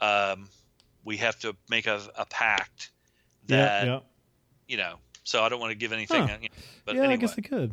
um 0.00 0.48
we 1.04 1.16
have 1.16 1.36
to 1.40 1.56
make 1.68 1.86
a, 1.88 2.00
a 2.16 2.26
pact 2.26 2.90
that 3.48 3.84
yeah, 3.86 3.92
yeah. 3.94 4.00
you 4.68 4.76
know 4.76 4.94
so 5.24 5.42
i 5.42 5.48
don't 5.48 5.58
want 5.58 5.72
to 5.72 5.78
give 5.78 5.92
anything 5.92 6.28
Huh. 6.28 6.36
you 6.40 6.48
know, 6.48 6.54
but 6.84 6.94
yeah, 6.94 7.00
anyway 7.02 7.14
I 7.14 7.16
guess 7.16 7.34
they 7.34 7.42
could. 7.42 7.72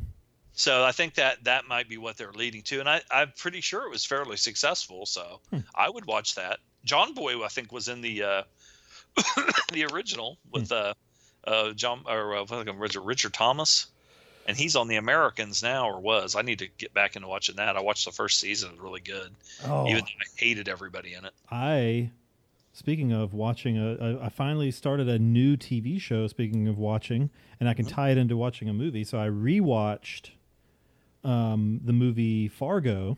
so 0.53 0.83
I 0.83 0.91
think 0.93 1.15
that 1.15 1.43
that 1.43 1.67
might 1.67 1.87
be 1.89 1.97
what 1.97 2.17
they're 2.17 2.31
leading 2.33 2.63
to, 2.63 2.79
and 2.79 2.89
I, 2.89 3.01
I'm 3.11 3.31
pretty 3.37 3.61
sure 3.61 3.85
it 3.85 3.89
was 3.91 4.05
fairly 4.05 4.37
successful. 4.37 5.05
So 5.05 5.41
Hmm. 5.51 5.59
I 5.75 5.89
would 5.89 6.05
watch 6.05 6.35
that. 6.35 6.59
John 6.85 7.13
Boy, 7.13 7.43
I 7.43 7.47
think, 7.49 7.71
was 7.73 7.87
in 7.89 7.99
the 8.01 8.23
uh, 8.23 8.43
the 9.73 9.85
original 9.91 10.37
with 10.51 10.71
uh, 10.71 10.93
uh, 11.45 11.71
John 11.71 12.03
or 12.07 12.37
uh, 12.37 12.73
Richard, 12.75 13.01
Richard 13.03 13.33
Thomas, 13.33 13.87
and 14.45 14.55
he's 14.57 14.75
on 14.75 14.87
the 14.87 14.95
Americans 14.97 15.61
now, 15.63 15.89
or 15.89 15.99
was. 15.99 16.35
I 16.35 16.41
need 16.41 16.59
to 16.59 16.67
get 16.77 16.93
back 16.93 17.15
into 17.15 17.27
watching 17.27 17.55
that. 17.57 17.75
I 17.77 17.81
watched 17.81 18.05
the 18.05 18.11
first 18.11 18.39
season; 18.39 18.69
it 18.69 18.73
was 18.73 18.81
really 18.81 19.01
good, 19.01 19.29
Oh, 19.65 19.85
even 19.87 20.01
though 20.01 20.05
I 20.21 20.25
hated 20.37 20.67
everybody 20.69 21.13
in 21.13 21.25
it. 21.25 21.33
I. 21.51 22.11
Speaking 22.73 23.13
of 23.13 23.33
watching, 23.33 23.77
a, 23.77 23.95
a, 23.95 24.23
I 24.25 24.27
finally 24.29 24.69
started 24.69 25.07
a 25.07 25.17
new 25.17 25.55
TV 25.55 25.97
show. 26.01 26.27
Speaking 26.27 26.67
of 26.67 26.77
watching, 26.77 27.29
and 27.61 27.69
I 27.69 27.73
can 27.73 27.85
Mm-hmm. 27.85 27.95
tie 27.95 28.09
it 28.09 28.17
into 28.17 28.35
watching 28.35 28.67
a 28.67 28.73
movie. 28.73 29.05
So 29.05 29.17
I 29.17 29.27
rewatched 29.27 30.31
um, 31.23 31.79
the 31.83 31.93
movie 31.93 32.47
Fargo, 32.47 33.17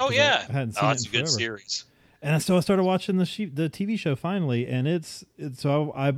Oh 0.00 0.10
yeah, 0.10 0.44
I 0.48 0.52
hadn't 0.52 0.72
seen 0.72 0.84
oh, 0.84 0.86
it 0.88 0.90
that's 0.92 1.04
in 1.04 1.08
a 1.08 1.12
good 1.12 1.18
forever. 1.28 1.38
series. 1.38 1.84
and 2.22 2.42
so 2.42 2.56
I 2.56 2.60
started 2.60 2.82
watching 2.84 3.16
the 3.18 3.26
she- 3.26 3.44
the 3.46 3.68
TV 3.70 3.98
show 3.98 4.16
finally, 4.16 4.66
and 4.66 4.86
it's 4.88 5.24
it's 5.38 5.60
so 5.60 5.92
I, 5.96 6.08
I 6.08 6.14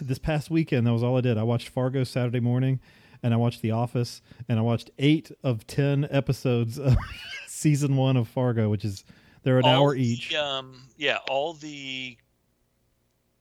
this 0.00 0.18
past 0.18 0.50
weekend 0.50 0.86
that 0.86 0.92
was 0.92 1.02
all 1.02 1.16
I 1.16 1.20
did. 1.20 1.38
I 1.38 1.42
watched 1.42 1.68
Fargo 1.68 2.04
Saturday 2.04 2.40
morning, 2.40 2.80
and 3.22 3.34
I 3.34 3.36
watched 3.36 3.62
The 3.62 3.70
Office, 3.72 4.22
and 4.48 4.58
I 4.58 4.62
watched 4.62 4.90
eight 4.98 5.30
of 5.42 5.66
ten 5.66 6.06
episodes 6.10 6.78
of 6.78 6.96
season 7.46 7.96
one 7.96 8.16
of 8.16 8.28
Fargo, 8.28 8.68
which 8.70 8.84
is 8.84 9.04
they're 9.42 9.58
an 9.58 9.64
All 9.64 9.70
hour 9.70 9.94
the, 9.94 10.02
each. 10.06 10.34
Um, 10.34 10.82
yeah, 10.96 11.18
all 11.28 11.54
the 11.54 12.16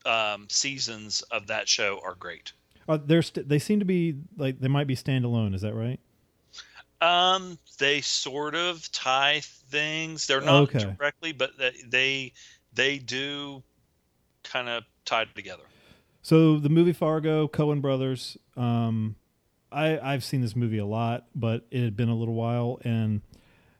um, 0.05 0.47
seasons 0.49 1.21
of 1.32 1.47
that 1.47 1.67
show 1.67 1.99
are 2.03 2.15
great. 2.15 2.53
Uh, 2.88 2.97
they're 3.03 3.21
st- 3.21 3.49
they 3.49 3.59
seem 3.59 3.80
to 3.80 3.86
be 3.86 4.15
like 4.38 4.59
they 4.59 4.69
might 4.69 4.88
be 4.88 4.95
standalone. 4.95 5.53
Is 5.53 5.61
that 5.61 5.73
right? 5.73 5.99
Um, 7.01 7.59
they 7.78 8.01
sort 8.01 8.55
of 8.55 8.89
tie 8.91 9.41
things. 9.43 10.25
They're 10.25 10.41
not 10.41 10.63
Okay. 10.63 10.95
directly, 10.97 11.32
but 11.34 11.57
they 11.57 11.73
they, 11.88 12.34
they 12.73 12.97
do 12.97 13.61
kind 14.43 14.69
of 14.69 14.84
tied 15.05 15.28
together. 15.36 15.63
So 16.21 16.57
the 16.57 16.69
movie 16.69 16.93
Fargo, 16.93 17.47
Coen 17.47 17.82
Brothers. 17.82 18.38
Um, 18.55 19.15
I 19.72 19.99
I've 19.99 20.24
seen 20.24 20.41
this 20.41 20.55
movie 20.55 20.78
a 20.78 20.86
lot, 20.86 21.26
but 21.36 21.65
it 21.72 21.84
had 21.84 21.95
been 21.95 22.09
a 22.09 22.15
little 22.15 22.34
while, 22.34 22.80
and 22.84 23.22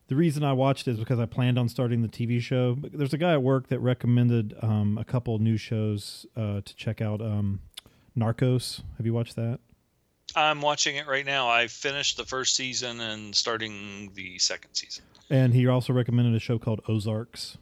the 0.08 0.16
reason 0.16 0.44
I 0.44 0.54
watched 0.54 0.88
it 0.88 0.92
is 0.92 1.00
because 1.00 1.20
I 1.20 1.26
planned 1.26 1.60
on 1.60 1.70
starting 1.70 2.02
the 2.02 2.08
TV 2.08 2.40
show. 2.40 2.76
But 2.76 2.98
There's 2.98 3.14
a 3.14 3.18
guy 3.18 3.34
at 3.34 3.44
work 3.44 3.68
that 3.68 3.80
recommended 3.80 4.56
um, 4.62 4.98
a 4.98 5.04
couple 5.04 5.38
new 5.40 5.58
shows 5.58 6.26
uh, 6.36 6.62
to 6.64 6.76
check 6.76 7.02
out. 7.02 7.22
Um, 7.22 7.62
Narcos. 8.18 8.82
Have 8.98 9.06
you 9.06 9.14
watched 9.14 9.36
that? 9.36 9.60
I'm 10.36 10.62
watching 10.62 10.98
it 10.98 11.08
right 11.08 11.26
now. 11.26 11.50
I 11.50 11.68
finished 11.68 12.18
the 12.18 12.26
first 12.26 12.56
season 12.56 13.00
and 13.00 13.36
starting 13.36 14.12
the 14.14 14.38
second 14.40 14.74
season. 14.74 15.04
And 15.30 15.54
he 15.54 15.68
also 15.68 15.94
recommended 15.94 16.36
a 16.36 16.40
show 16.40 16.60
called 16.60 16.82
Ozarks. 16.88 17.58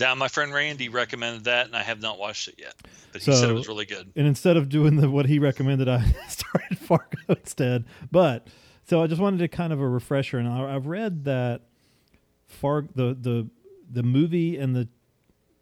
Now, 0.00 0.14
my 0.14 0.28
friend 0.28 0.52
Randy 0.52 0.88
recommended 0.88 1.44
that, 1.44 1.66
and 1.66 1.76
I 1.76 1.82
have 1.82 2.00
not 2.00 2.18
watched 2.18 2.48
it 2.48 2.54
yet. 2.58 2.74
But 3.12 3.22
he 3.22 3.30
So- 3.30 3.38
said 3.38 3.50
it 3.50 3.52
was 3.52 3.68
really 3.68 3.84
good. 3.86 4.10
and 4.16 4.26
instead 4.26 4.56
of 4.56 4.68
doing 4.68 4.96
the 4.96 5.08
what 5.10 5.26
he 5.26 5.38
recommended, 5.38 5.88
I 5.88 6.02
started 6.28 6.78
Fargo 6.78 7.18
instead. 7.28 7.84
But 8.10 8.48
so 8.86 9.02
I 9.02 9.06
just 9.06 9.20
wanted 9.20 9.38
to 9.38 9.48
kind 9.48 9.72
of 9.72 9.80
a 9.80 9.88
refresher, 9.88 10.38
and 10.38 10.48
I, 10.48 10.74
I've 10.74 10.86
read 10.86 11.24
that 11.26 11.62
Far 12.48 12.82
the 12.96 13.14
the 13.20 13.48
the 13.92 14.02
movie 14.02 14.56
and 14.56 14.74
the 14.74 14.88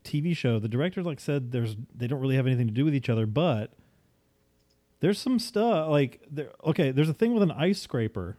TV 0.04 0.34
show, 0.34 0.58
the 0.58 0.68
director 0.68 1.02
like 1.02 1.20
said 1.20 1.52
there's 1.52 1.76
they 1.94 2.06
don't 2.06 2.20
really 2.20 2.36
have 2.36 2.46
anything 2.46 2.66
to 2.66 2.72
do 2.72 2.84
with 2.84 2.94
each 2.94 3.10
other, 3.10 3.26
but 3.26 3.72
there's 5.00 5.18
some 5.18 5.38
stuff 5.38 5.88
like 5.90 6.22
there. 6.30 6.50
Okay, 6.64 6.90
there's 6.92 7.10
a 7.10 7.14
thing 7.14 7.34
with 7.34 7.42
an 7.42 7.50
ice 7.50 7.80
scraper 7.82 8.38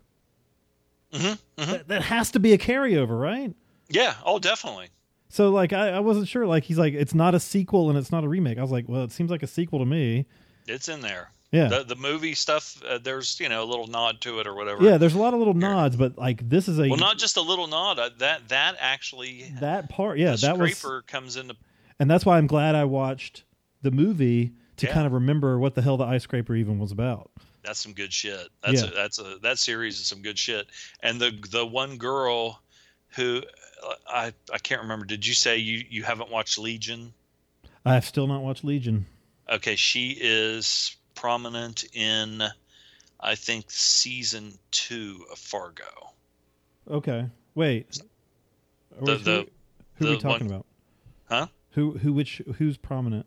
hmm 1.13 1.19
hmm 1.19 1.33
that, 1.57 1.87
that 1.89 2.01
has 2.03 2.31
to 2.31 2.39
be 2.39 2.53
a 2.53 2.57
carryover, 2.57 3.19
right? 3.21 3.53
Yeah. 3.89 4.15
Oh, 4.25 4.39
definitely. 4.39 4.87
So 5.29 5.49
like 5.51 5.73
I, 5.73 5.89
I 5.89 5.99
wasn't 5.99 6.27
sure. 6.27 6.45
Like 6.47 6.63
he's 6.63 6.77
like 6.79 6.93
it's 6.93 7.13
not 7.13 7.35
a 7.35 7.39
sequel 7.39 7.89
and 7.89 7.97
it's 7.97 8.11
not 8.11 8.23
a 8.23 8.27
remake. 8.27 8.57
I 8.57 8.61
was 8.61 8.71
like, 8.71 8.85
well, 8.89 9.03
it 9.03 9.11
seems 9.11 9.29
like 9.31 9.43
a 9.43 9.47
sequel 9.47 9.79
to 9.79 9.85
me. 9.85 10.25
It's 10.67 10.89
in 10.89 11.01
there. 11.01 11.31
Yeah. 11.51 11.67
The 11.67 11.83
the 11.83 11.95
movie 11.95 12.33
stuff. 12.35 12.81
Uh, 12.87 12.99
there's 13.01 13.39
you 13.39 13.49
know 13.49 13.63
a 13.63 13.65
little 13.65 13.87
nod 13.87 14.21
to 14.21 14.39
it 14.39 14.47
or 14.47 14.53
whatever. 14.55 14.83
Yeah, 14.83 14.97
there's 14.97 15.15
a 15.15 15.19
lot 15.19 15.33
of 15.33 15.39
little 15.39 15.53
Here. 15.53 15.61
nods, 15.61 15.95
but 15.95 16.17
like 16.17 16.47
this 16.47 16.67
is 16.67 16.79
a 16.79 16.87
Well, 16.89 16.97
not 16.97 17.17
just 17.17 17.37
a 17.37 17.41
little 17.41 17.67
nod. 17.67 17.97
Uh, 17.99 18.09
that 18.19 18.49
that 18.49 18.75
actually 18.79 19.51
that 19.59 19.89
part. 19.89 20.17
Yeah, 20.19 20.35
that 20.35 20.57
was, 20.57 20.77
scraper 20.77 21.03
comes 21.07 21.37
into 21.37 21.55
and 21.99 22.09
that's 22.09 22.25
why 22.25 22.37
I'm 22.37 22.47
glad 22.47 22.75
I 22.75 22.85
watched 22.85 23.43
the 23.81 23.91
movie 23.91 24.53
to 24.77 24.87
Yeah. 24.87 24.93
kind 24.93 25.05
of 25.05 25.13
remember 25.13 25.59
what 25.59 25.75
the 25.75 25.81
hell 25.81 25.97
the 25.97 26.05
ice 26.05 26.23
scraper 26.23 26.55
even 26.55 26.79
was 26.79 26.91
about. 26.91 27.31
that's 27.63 27.79
some 27.79 27.93
good 27.93 28.13
shit. 28.13 28.47
That's 28.63 28.81
Yeah. 28.83 28.87
a, 28.89 28.93
that's 28.93 29.19
a 29.19 29.37
that 29.41 29.57
series 29.59 29.99
is 29.99 30.05
some 30.07 30.21
good 30.21 30.37
shit. 30.39 30.67
And 31.03 31.19
the 31.19 31.31
the 31.51 31.65
one 31.65 31.97
girl 31.97 32.61
who 33.15 33.41
I 34.07 34.33
I 34.51 34.57
can't 34.57 34.81
remember. 34.81 35.05
Did 35.05 35.25
you 35.25 35.33
say 35.33 35.57
you 35.57 35.83
you 35.89 36.03
haven't 36.03 36.29
watched 36.31 36.57
Legion? 36.57 37.13
I 37.85 37.93
have 37.93 38.05
still 38.05 38.27
not 38.27 38.41
watched 38.41 38.63
Legion. 38.63 39.05
Okay, 39.49 39.75
she 39.75 40.17
is 40.19 40.95
prominent 41.15 41.85
in 41.93 42.43
I 43.19 43.35
think 43.35 43.65
season 43.69 44.53
two 44.71 45.25
of 45.31 45.37
Fargo. 45.37 46.13
Okay, 46.89 47.25
wait. 47.55 47.99
We- 48.99 49.05
The- 49.05 49.17
the- 49.17 49.47
who, 49.95 50.05
who 50.05 50.07
are 50.07 50.11
we 50.11 50.17
talking 50.17 50.47
one- 50.47 50.55
about? 50.55 50.65
Huh? 51.29 51.47
Who 51.71 51.97
who 51.99 52.11
which 52.13 52.41
who's 52.57 52.77
prominent? 52.77 53.25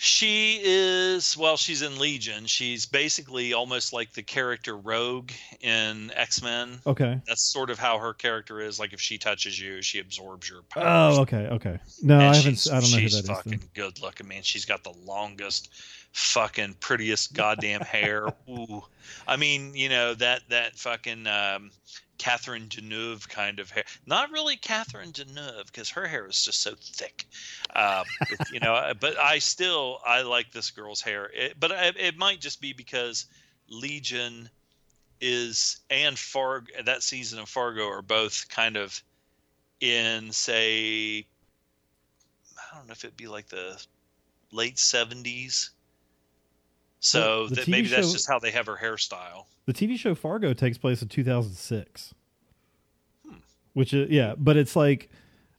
She 0.00 0.60
is 0.62 1.36
well, 1.36 1.56
she's 1.56 1.82
in 1.82 1.98
Legion. 1.98 2.46
She's 2.46 2.86
basically 2.86 3.52
almost 3.52 3.92
like 3.92 4.12
the 4.12 4.22
character 4.22 4.76
Rogue 4.76 5.32
in 5.60 6.12
X 6.14 6.40
Men. 6.40 6.78
Okay. 6.86 7.20
That's 7.26 7.42
sort 7.42 7.68
of 7.68 7.80
how 7.80 7.98
her 7.98 8.14
character 8.14 8.60
is. 8.60 8.78
Like 8.78 8.92
if 8.92 9.00
she 9.00 9.18
touches 9.18 9.60
you, 9.60 9.82
she 9.82 9.98
absorbs 9.98 10.48
your 10.48 10.62
powers. 10.62 11.16
Oh, 11.18 11.22
okay, 11.22 11.48
okay. 11.48 11.80
No, 12.00 12.14
And 12.14 12.22
I 12.22 12.36
haven't. 12.36 12.64
I 12.70 12.78
don't 12.78 12.92
know 12.92 12.98
who 12.98 13.08
She's 13.08 13.26
fucking 13.26 13.60
good 13.74 14.00
looking, 14.00 14.28
man. 14.28 14.42
She's 14.44 14.64
got 14.64 14.84
the 14.84 14.94
longest, 15.04 15.68
fucking 16.12 16.76
prettiest 16.78 17.34
goddamn 17.34 17.80
hair. 17.80 18.28
Ooh, 18.48 18.84
I 19.26 19.34
mean, 19.34 19.74
you 19.74 19.88
know 19.88 20.14
that 20.14 20.42
that 20.50 20.76
fucking 20.76 21.26
um, 21.26 21.72
Catherine 22.18 22.68
Deneuve 22.68 23.28
kind 23.28 23.58
of 23.60 23.70
hair. 23.70 23.84
Not 24.06 24.30
really 24.30 24.56
Catherine 24.56 25.12
Deneuve 25.12 25.66
because 25.66 25.88
her 25.90 26.06
hair 26.06 26.26
is 26.26 26.44
just 26.44 26.60
so 26.60 26.74
thick. 26.80 27.24
Um, 27.74 28.04
you 28.52 28.60
know, 28.60 28.92
but 29.00 29.16
I 29.18 29.38
still 29.38 30.00
I 30.04 30.22
like 30.22 30.52
this 30.52 30.70
girl's 30.70 31.00
hair. 31.00 31.30
It, 31.32 31.58
but 31.58 31.70
it, 31.70 31.96
it 31.96 32.18
might 32.18 32.40
just 32.40 32.60
be 32.60 32.72
because 32.72 33.26
Legion 33.68 34.50
is 35.20 35.80
and 35.90 36.18
Fargo 36.18 36.70
that 36.84 37.02
season 37.02 37.38
of 37.38 37.48
Fargo 37.48 37.88
are 37.88 38.02
both 38.02 38.48
kind 38.48 38.76
of 38.76 39.02
in 39.80 40.32
say 40.32 41.26
I 42.72 42.76
don't 42.76 42.86
know 42.86 42.92
if 42.92 43.04
it'd 43.04 43.16
be 43.16 43.28
like 43.28 43.48
the 43.48 43.82
late 44.52 44.76
70s. 44.76 45.70
So 47.00 47.20
Well, 47.20 47.48
that 47.50 47.68
maybe 47.68 47.88
that's 47.88 48.12
just 48.12 48.28
how 48.28 48.38
they 48.38 48.50
have 48.50 48.66
her 48.66 48.76
hairstyle. 48.76 49.44
The 49.68 49.74
TV 49.74 49.98
show 49.98 50.14
Fargo 50.14 50.54
takes 50.54 50.78
place 50.78 51.02
in 51.02 51.08
2006. 51.08 52.14
Hmm. 53.26 53.34
Which 53.74 53.92
is 53.92 54.08
yeah, 54.08 54.34
but 54.38 54.56
it's 54.56 54.74
like 54.74 55.10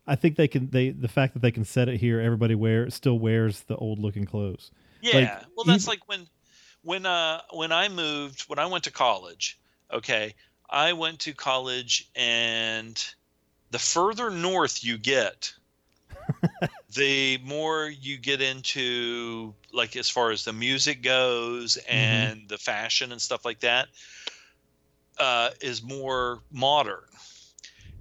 I 0.08 0.16
think 0.16 0.36
they 0.36 0.48
can 0.48 0.68
they 0.72 0.90
the 0.90 1.08
fact 1.08 1.34
that 1.36 1.44
they 1.44 1.52
can 1.52 1.64
set 1.64 1.88
it 1.90 1.98
here 1.98 2.20
everybody 2.20 2.56
wear 2.56 2.90
still 2.90 3.20
wears 3.20 3.60
the 3.62 3.76
old 3.76 4.00
looking 4.00 4.26
clothes. 4.26 4.72
Yeah. 5.02 5.44
well, 5.56 5.64
that's 5.64 5.84
even- 5.84 5.92
like 5.92 6.08
when 6.08 6.28
when 6.82 7.06
uh 7.06 7.42
when 7.54 7.72
I 7.72 7.88
moved 7.88 8.46
when 8.48 8.58
I 8.58 8.66
went 8.66 8.86
to 8.86 8.92
college. 8.92 9.60
Okay, 9.94 10.34
I 10.68 10.94
went 10.94 11.20
to 11.20 11.34
college, 11.36 12.10
and 12.16 13.00
the 13.70 13.78
further 13.78 14.32
north 14.32 14.84
you 14.84 14.98
get, 14.98 15.54
the 16.94 17.38
more 17.44 17.88
you 17.88 18.18
get 18.18 18.42
into 18.42 19.54
like 19.72 19.96
as 19.96 20.10
far 20.10 20.32
as 20.32 20.44
the 20.44 20.54
music 20.54 21.04
goes 21.04 21.78
and 21.88 22.48
the 22.48 22.58
fashion 22.58 23.12
and 23.12 23.22
stuff 23.22 23.46
like 23.46 23.60
that 23.60 23.88
uh, 25.20 25.52
is 25.62 25.84
more 25.84 26.40
modern. 26.52 27.04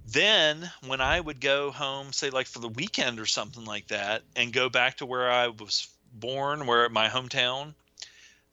Then 0.07 0.71
when 0.87 1.01
I 1.01 1.19
would 1.19 1.39
go 1.39 1.69
home, 1.69 2.11
say 2.13 2.31
like 2.31 2.47
for 2.47 2.59
the 2.59 2.69
weekend 2.69 3.19
or 3.19 3.27
something 3.27 3.63
like 3.63 3.87
that, 3.89 4.23
and 4.35 4.51
go 4.51 4.69
back 4.69 4.97
to 4.97 5.05
where 5.05 5.29
I 5.29 5.49
was 5.49 5.87
born, 6.13 6.65
where 6.65 6.89
my 6.89 7.07
hometown, 7.07 7.75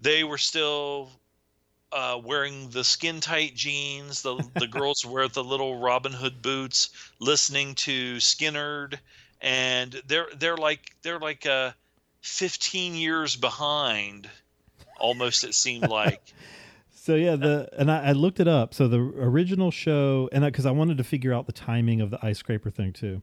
they 0.00 0.22
were 0.22 0.36
still 0.36 1.10
uh, 1.92 2.20
wearing 2.22 2.68
the 2.70 2.84
skin 2.84 3.20
tight 3.20 3.54
jeans. 3.54 4.20
The 4.20 4.36
the 4.56 4.66
girls 4.70 5.06
wear 5.06 5.28
the 5.28 5.44
little 5.44 5.78
Robin 5.78 6.12
Hood 6.12 6.42
boots, 6.42 6.90
listening 7.20 7.74
to 7.76 8.16
Skynyrd, 8.16 8.98
and 9.40 10.00
they're 10.06 10.28
they're 10.38 10.56
like 10.56 10.80
they're 11.02 11.18
like 11.18 11.46
uh, 11.46 11.72
fifteen 12.20 12.94
years 12.94 13.36
behind. 13.36 14.28
Almost 14.98 15.44
it 15.44 15.54
seemed 15.54 15.88
like. 15.90 16.22
So 16.90 17.14
yeah, 17.14 17.36
the 17.36 17.68
and 17.78 17.90
I, 17.90 18.06
I 18.08 18.12
looked 18.12 18.40
it 18.40 18.48
up. 18.48 18.74
So 18.74 18.88
the 18.88 18.98
original 18.98 19.70
show, 19.70 20.28
and 20.32 20.44
because 20.44 20.66
I, 20.66 20.70
wanted 20.72 20.98
to 20.98 21.04
figure 21.04 21.32
out 21.32 21.46
the 21.46 21.52
timing 21.52 22.00
of 22.00 22.10
the 22.10 22.18
ice 22.24 22.38
scraper 22.38 22.70
thing 22.70 22.92
too. 22.92 23.22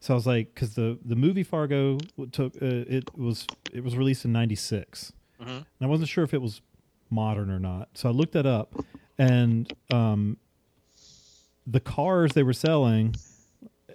So 0.00 0.12
I 0.12 0.16
was 0.16 0.26
like, 0.26 0.52
because 0.54 0.74
the 0.74 0.98
the 1.04 1.14
movie 1.14 1.44
Fargo 1.44 1.98
took 2.32 2.56
uh, 2.56 2.58
it 2.88 3.16
was 3.16 3.46
it 3.72 3.84
was 3.84 3.96
released 3.96 4.24
in 4.24 4.32
'96, 4.32 5.12
Mhm. 5.40 5.46
and 5.48 5.64
I 5.80 5.86
wasn't 5.86 6.08
sure 6.08 6.24
if 6.24 6.34
it 6.34 6.42
was 6.42 6.60
modern 7.10 7.50
or 7.50 7.60
not. 7.60 7.90
So 7.94 8.08
I 8.08 8.12
looked 8.12 8.32
that 8.32 8.46
up, 8.46 8.74
and 9.18 9.72
um, 9.92 10.38
the 11.66 11.78
cars 11.78 12.32
they 12.32 12.42
were 12.42 12.52
selling 12.52 13.14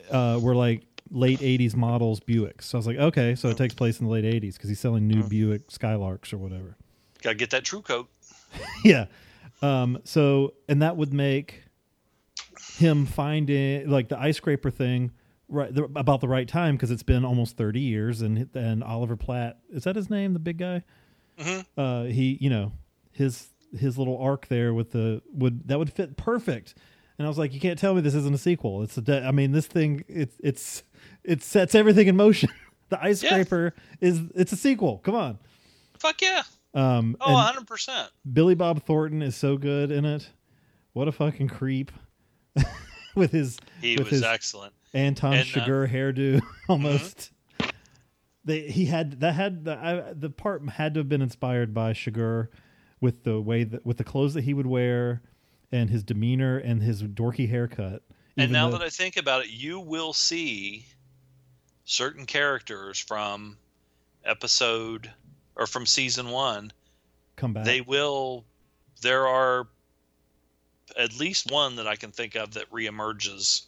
uh, 0.09 0.39
were 0.41 0.55
like 0.55 0.83
late 1.11 1.39
'80s 1.39 1.75
models 1.75 2.19
Buicks. 2.19 2.63
So 2.63 2.77
I 2.77 2.79
was 2.79 2.87
like, 2.87 2.97
okay, 2.97 3.35
so 3.35 3.49
it 3.49 3.57
takes 3.57 3.73
place 3.73 3.99
in 3.99 4.05
the 4.07 4.11
late 4.11 4.25
'80s 4.25 4.53
because 4.53 4.69
he's 4.69 4.79
selling 4.79 5.07
new 5.07 5.23
Buick 5.23 5.67
Skylarks 5.69 6.33
or 6.33 6.37
whatever. 6.37 6.75
Got 7.21 7.31
to 7.31 7.35
get 7.35 7.49
that 7.51 7.63
true 7.63 7.81
coat. 7.81 8.07
yeah. 8.83 9.05
Um, 9.61 9.99
so, 10.03 10.53
and 10.69 10.81
that 10.81 10.97
would 10.97 11.13
make 11.13 11.63
him 12.77 13.05
finding 13.05 13.89
like 13.89 14.09
the 14.09 14.19
ice 14.19 14.37
scraper 14.37 14.69
thing 14.69 15.11
right 15.49 15.73
the, 15.73 15.83
about 15.95 16.21
the 16.21 16.27
right 16.27 16.47
time 16.47 16.75
because 16.75 16.91
it's 16.91 17.03
been 17.03 17.25
almost 17.25 17.57
30 17.57 17.79
years 17.79 18.21
and 18.21 18.49
and 18.53 18.83
Oliver 18.83 19.15
Platt 19.15 19.57
is 19.71 19.83
that 19.85 19.95
his 19.95 20.09
name 20.09 20.33
the 20.33 20.39
big 20.39 20.57
guy 20.57 20.83
Mhm. 21.39 21.65
uh 21.77 22.03
he 22.03 22.37
you 22.41 22.49
know 22.49 22.71
his 23.11 23.49
his 23.77 23.97
little 23.97 24.17
arc 24.19 24.47
there 24.47 24.73
with 24.73 24.91
the 24.91 25.21
would 25.33 25.67
that 25.67 25.79
would 25.79 25.91
fit 25.91 26.17
perfect 26.17 26.75
and 27.17 27.25
I 27.25 27.29
was 27.29 27.37
like 27.37 27.53
you 27.53 27.59
can't 27.59 27.79
tell 27.79 27.93
me 27.95 28.01
this 28.01 28.13
isn't 28.15 28.33
a 28.33 28.37
sequel 28.39 28.83
it's 28.83 28.97
a 28.97 29.01
de- 29.01 29.23
I 29.25 29.31
mean 29.31 29.51
this 29.53 29.65
thing 29.67 30.03
it's 30.07 30.35
it's 30.43 30.83
it 31.23 31.41
sets 31.43 31.75
everything 31.75 32.07
in 32.07 32.15
motion 32.15 32.49
the 32.89 33.01
ice 33.03 33.21
Yeah. 33.23 33.29
scraper 33.31 33.73
is 34.01 34.21
it's 34.35 34.51
a 34.51 34.57
sequel 34.57 34.97
come 34.99 35.15
on 35.15 35.39
Fuck 35.99 36.21
yeah. 36.21 36.43
um 36.73 37.17
Oh, 37.19 37.33
100%. 37.33 38.07
Billy 38.31 38.53
Bob 38.55 38.83
Thornton 38.83 39.21
is 39.23 39.35
so 39.35 39.57
good 39.57 39.91
in 39.91 40.05
it. 40.05 40.29
What 40.93 41.07
a 41.07 41.11
fucking 41.11 41.47
creep 41.47 41.91
with 43.15 43.31
his 43.31 43.57
He 43.81 43.95
with 43.97 44.05
was 44.05 44.11
his 44.11 44.23
excellent. 44.23 44.73
Anton 44.93 45.33
and, 45.33 45.57
uh, 45.57 45.65
hairdo 45.65 46.41
almost. 46.69 47.31
They 48.45 48.61
he 48.69 48.85
had 48.85 49.19
that 49.19 49.33
had 49.33 49.65
the 49.65 49.77
I, 49.77 50.13
the 50.13 50.29
part 50.29 50.67
had 50.69 50.93
to 50.93 50.99
have 51.01 51.09
been 51.09 51.21
inspired 51.21 51.73
by 51.73 51.93
Chigurh 51.93 52.47
with 53.01 53.23
the 53.23 53.41
way 53.41 53.63
that 53.63 53.85
with 53.85 53.97
the 53.97 54.03
clothes 54.03 54.33
that 54.35 54.43
he 54.45 54.53
would 54.53 54.67
wear 54.67 55.21
and 55.71 55.89
his 55.89 56.03
demeanor 56.03 56.57
and 56.57 56.81
his 56.81 57.03
dorky 57.03 57.49
haircut. 57.49 58.03
And 58.37 58.51
now 58.51 58.69
though- 58.69 58.77
that 58.77 58.85
I 58.85 58.89
think 58.89 59.17
about 59.17 59.43
it, 59.45 59.49
you 59.49 59.79
will 59.79 60.13
see 60.13 60.85
certain 61.85 62.25
characters 62.25 62.99
from 62.99 63.57
episode 64.23 65.11
or 65.55 65.65
from 65.65 65.85
season 65.85 66.29
one. 66.29 66.71
come 67.35 67.53
back, 67.53 67.65
They 67.65 67.81
will. 67.81 68.45
There 69.01 69.27
are 69.27 69.67
at 70.97 71.17
least 71.19 71.51
one 71.51 71.75
that 71.75 71.87
I 71.87 71.95
can 71.95 72.11
think 72.11 72.35
of 72.35 72.53
that 72.53 72.69
reemerges 72.71 73.63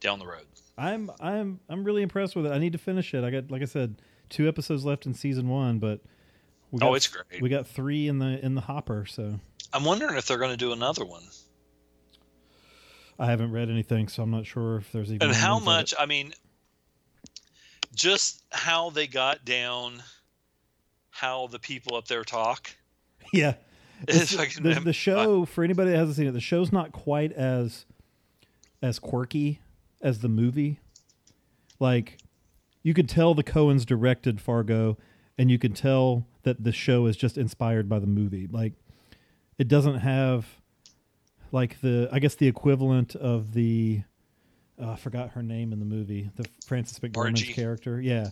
down 0.00 0.18
the 0.18 0.26
road. 0.26 0.46
I'm 0.78 1.10
I'm 1.20 1.60
I'm 1.68 1.84
really 1.84 2.02
impressed 2.02 2.34
with 2.34 2.46
it. 2.46 2.52
I 2.52 2.58
need 2.58 2.72
to 2.72 2.78
finish 2.78 3.12
it. 3.14 3.22
I 3.24 3.30
got 3.30 3.50
like 3.50 3.62
I 3.62 3.66
said, 3.66 3.96
two 4.30 4.48
episodes 4.48 4.84
left 4.84 5.06
in 5.06 5.12
season 5.14 5.48
one, 5.48 5.78
but 5.78 6.00
we 6.70 6.80
Oh, 6.82 6.94
it's 6.94 7.08
great. 7.08 7.42
We 7.42 7.48
got 7.48 7.66
three 7.66 8.08
in 8.08 8.18
the 8.18 8.42
in 8.44 8.54
the 8.54 8.62
hopper, 8.62 9.04
so 9.06 9.40
I'm 9.72 9.84
wondering 9.84 10.16
if 10.16 10.26
they're 10.26 10.38
going 10.38 10.52
to 10.52 10.56
do 10.56 10.72
another 10.72 11.04
one. 11.04 11.22
I 13.20 13.26
haven't 13.26 13.52
read 13.52 13.68
anything, 13.68 14.08
so 14.08 14.22
I'm 14.22 14.30
not 14.30 14.46
sure 14.46 14.78
if 14.78 14.90
there's 14.92 15.12
even. 15.12 15.28
And 15.28 15.36
how 15.36 15.58
much? 15.58 15.92
I 15.98 16.06
mean, 16.06 16.32
just 17.94 18.42
how 18.50 18.90
they 18.90 19.06
got 19.06 19.44
down, 19.44 20.02
how 21.10 21.46
the 21.48 21.58
people 21.58 21.96
up 21.96 22.08
there 22.08 22.24
talk. 22.24 22.70
Yeah, 23.32 23.54
fucking- 24.08 24.64
the, 24.64 24.80
the 24.80 24.92
show 24.92 25.44
for 25.44 25.62
anybody 25.62 25.90
that 25.92 25.98
hasn't 25.98 26.16
seen 26.16 26.26
it, 26.26 26.32
the 26.32 26.40
show's 26.40 26.72
not 26.72 26.90
quite 26.90 27.30
as 27.32 27.84
as 28.82 28.98
quirky 28.98 29.60
as 30.02 30.18
the 30.18 30.28
movie. 30.28 30.80
Like, 31.78 32.18
you 32.82 32.92
could 32.92 33.08
tell 33.08 33.34
the 33.34 33.44
Coens 33.44 33.86
directed 33.86 34.40
Fargo, 34.40 34.96
and 35.38 35.48
you 35.48 35.58
can 35.60 35.74
tell 35.74 36.26
that 36.42 36.64
the 36.64 36.72
show 36.72 37.06
is 37.06 37.16
just 37.16 37.38
inspired 37.38 37.88
by 37.88 38.00
the 38.00 38.06
movie. 38.08 38.48
Like, 38.50 38.72
it 39.58 39.68
doesn't 39.68 39.98
have 39.98 40.59
like 41.52 41.80
the 41.80 42.08
I 42.12 42.18
guess 42.18 42.34
the 42.34 42.46
equivalent 42.48 43.16
of 43.16 43.52
the 43.52 44.02
uh, 44.80 44.92
I 44.92 44.96
forgot 44.96 45.30
her 45.30 45.42
name 45.42 45.72
in 45.72 45.78
the 45.78 45.84
movie, 45.84 46.30
the 46.36 46.46
Frances 46.66 46.98
McDormand's 47.00 47.14
Margie. 47.42 47.52
character. 47.52 48.00
Yeah, 48.00 48.30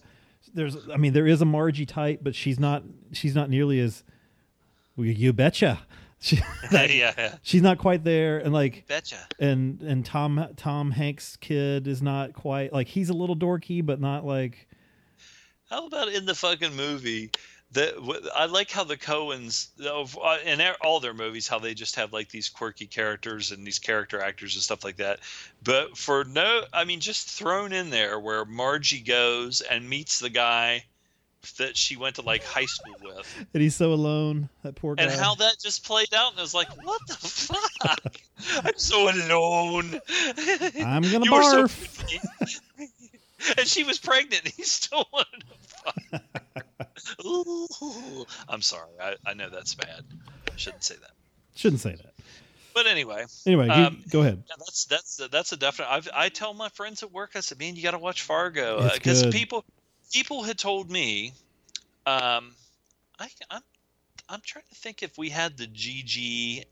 there's 0.55 0.77
I 0.93 0.97
mean 0.97 1.13
there 1.13 1.27
is 1.27 1.41
a 1.43 1.45
Margie 1.45 1.87
type, 1.87 2.21
but 2.23 2.35
she's 2.35 2.59
not 2.59 2.83
she's 3.13 3.35
not 3.35 3.51
nearly 3.51 3.81
as 3.81 4.03
well, 4.97 5.07
you 5.07 5.33
betcha. 5.33 5.81
She, 6.21 6.35
yeah, 6.73 6.89
yeah. 7.17 7.37
she's 7.43 7.63
not 7.63 7.79
quite 7.79 8.03
there, 8.03 8.39
and 8.39 8.53
like 8.53 8.89
Betcha. 8.89 9.19
and 9.39 9.81
and 9.83 10.05
Tom 10.05 10.49
Tom 10.57 10.91
Hanks' 10.91 11.37
kid 11.37 11.87
is 11.87 12.03
not 12.03 12.33
quite 12.33 12.73
like 12.73 12.89
he's 12.89 13.09
a 13.09 13.13
little 13.13 13.37
dorky, 13.37 13.87
but 13.87 14.01
not 14.01 14.27
like 14.27 14.67
How 15.71 15.87
about 15.87 16.09
in 16.09 16.27
the 16.27 16.35
fucking 16.35 16.75
movie? 16.75 17.31
W- 17.73 18.21
I 18.35 18.47
like 18.47 18.71
how 18.71 18.85
the 18.85 18.97
Coens, 18.97 19.69
uh, 19.85 20.39
in 20.45 20.61
all 20.81 21.01
their 21.01 21.13
movies, 21.15 21.47
how 21.47 21.59
they 21.59 21.75
just 21.75 21.97
have 21.97 22.13
like 22.13 22.31
these 22.31 22.49
quirky 22.49 22.87
characters 22.87 23.51
and 23.53 23.67
these 23.67 23.79
character 23.79 24.21
actors 24.21 24.55
and 24.55 24.63
stuff 24.63 24.85
like 24.85 24.97
that. 24.97 25.21
But 25.63 25.97
for 25.99 26.25
no, 26.25 26.63
I 26.73 26.85
mean, 26.85 27.01
just 27.01 27.29
thrown 27.29 27.73
in 27.73 27.91
there 27.91 28.19
where 28.19 28.45
Margie 28.45 29.01
goes 29.01 29.61
and 29.61 29.89
meets 29.89 30.19
the 30.19 30.31
guy 30.31 30.85
that 31.59 31.77
she 31.77 31.97
went 31.97 32.17
to 32.17 32.23
like 32.23 32.43
high 32.43 32.65
school 32.67 32.97
with, 33.03 33.47
and 33.55 33.63
he's 33.63 33.77
so 33.77 33.93
alone. 33.93 34.49
That 34.65 34.75
poor 34.75 34.95
guy. 34.97 35.05
and 35.05 35.13
how 35.13 35.35
that 35.37 35.57
just 35.63 35.85
played 35.85 36.13
out, 36.15 36.33
and 36.33 36.39
I 36.41 36.43
was 36.43 36.55
like, 36.55 36.69
what 36.85 37.01
the 37.07 37.15
fuck? 37.15 38.17
I'm 38.65 38.79
so 38.79 39.09
alone. 39.11 40.01
I'm 40.85 41.03
gonna 41.03 41.25
You 41.25 41.33
were 41.33 41.43
so 41.43 41.65
barf. 41.65 42.61
and 43.59 43.67
she 43.69 43.85
was 43.85 43.99
pregnant. 43.99 44.43
And 44.45 44.55
he 44.55 44.63
still 44.65 45.07
wanted 45.13 45.41
to 45.41 45.57
fuck. 45.69 46.23
Ooh. 47.25 48.25
I'm 48.49 48.63
sorry. 48.63 48.91
I, 49.01 49.15
I 49.27 49.35
know 49.35 49.49
that's 49.51 49.75
bad. 49.75 50.03
I 50.29 50.57
shouldn't 50.57 50.85
say 50.85 50.95
that. 50.97 51.11
Shouldn't 51.55 51.81
say 51.81 51.95
that. 51.97 52.15
But 52.75 52.87
anyway, 52.87 53.25
Anyway, 53.47 53.67
you- 53.67 53.73
Um, 53.73 54.05
go 54.11 54.21
ahead. 54.21 54.43
yeah, 54.49 54.55
that's 54.59 54.85
that's 54.85 55.17
that's 55.33 55.53
a 55.53 55.57
definite. 55.57 55.89
I've, 55.91 56.09
I 56.15 56.29
tell 56.29 56.55
my 56.55 56.69
friends 56.69 57.03
at 57.03 57.11
work. 57.11 57.33
I 57.35 57.41
said, 57.41 57.59
"Man, 57.59 57.75
you 57.75 57.83
got 57.83 57.91
to 57.93 57.99
watch 57.99 58.23
Fargo 58.23 58.89
because 58.95 59.23
good. 59.25 59.33
people 59.33 59.65
people 60.13 60.43
had 60.45 60.59
told 60.59 60.91
me." 60.91 61.33
Um, 62.07 62.55
I, 63.19 63.29
I'm 63.51 63.63
I'm 64.29 64.41
trying 64.45 64.65
to 64.69 64.75
think 64.77 65.03
if 65.03 65.19
we 65.19 65.29
had 65.29 65.57
the 65.57 65.67
GG 65.67 66.65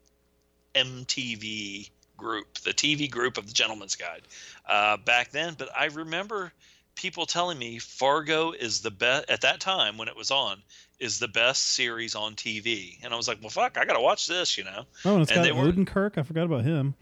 MTV 0.76 1.90
group, 2.16 2.54
the 2.58 2.72
TV 2.72 3.10
group 3.10 3.36
of 3.38 3.46
the 3.46 3.52
Gentleman's 3.52 3.96
Guide, 3.96 4.22
uh, 4.68 4.96
back 4.98 5.30
then. 5.30 5.54
But 5.58 5.70
I 5.76 5.86
remember 5.86 6.52
people 6.96 7.26
telling 7.26 7.58
me 7.58 7.78
Fargo 7.78 8.52
is 8.52 8.80
the 8.80 8.90
best 8.90 9.30
at 9.30 9.42
that 9.42 9.60
time 9.60 9.96
when 9.96 10.08
it 10.08 10.16
was 10.16 10.30
on 10.30 10.62
is 10.98 11.18
the 11.18 11.28
best 11.28 11.74
series 11.74 12.14
on 12.14 12.34
TV, 12.34 12.98
and 13.04 13.12
I 13.12 13.16
was 13.16 13.28
like, 13.28 13.38
"Well, 13.40 13.50
fuck, 13.50 13.78
I 13.78 13.84
got 13.84 13.92
to 13.92 14.00
watch 14.00 14.26
this," 14.26 14.58
you 14.58 14.64
know 14.64 14.84
Oh, 15.04 15.14
and 15.14 15.22
it's 15.22 15.30
and 15.30 15.46
got 15.46 15.56
Odenkirk. 15.56 16.18
I 16.18 16.22
forgot 16.22 16.44
about 16.44 16.64
him. 16.64 16.94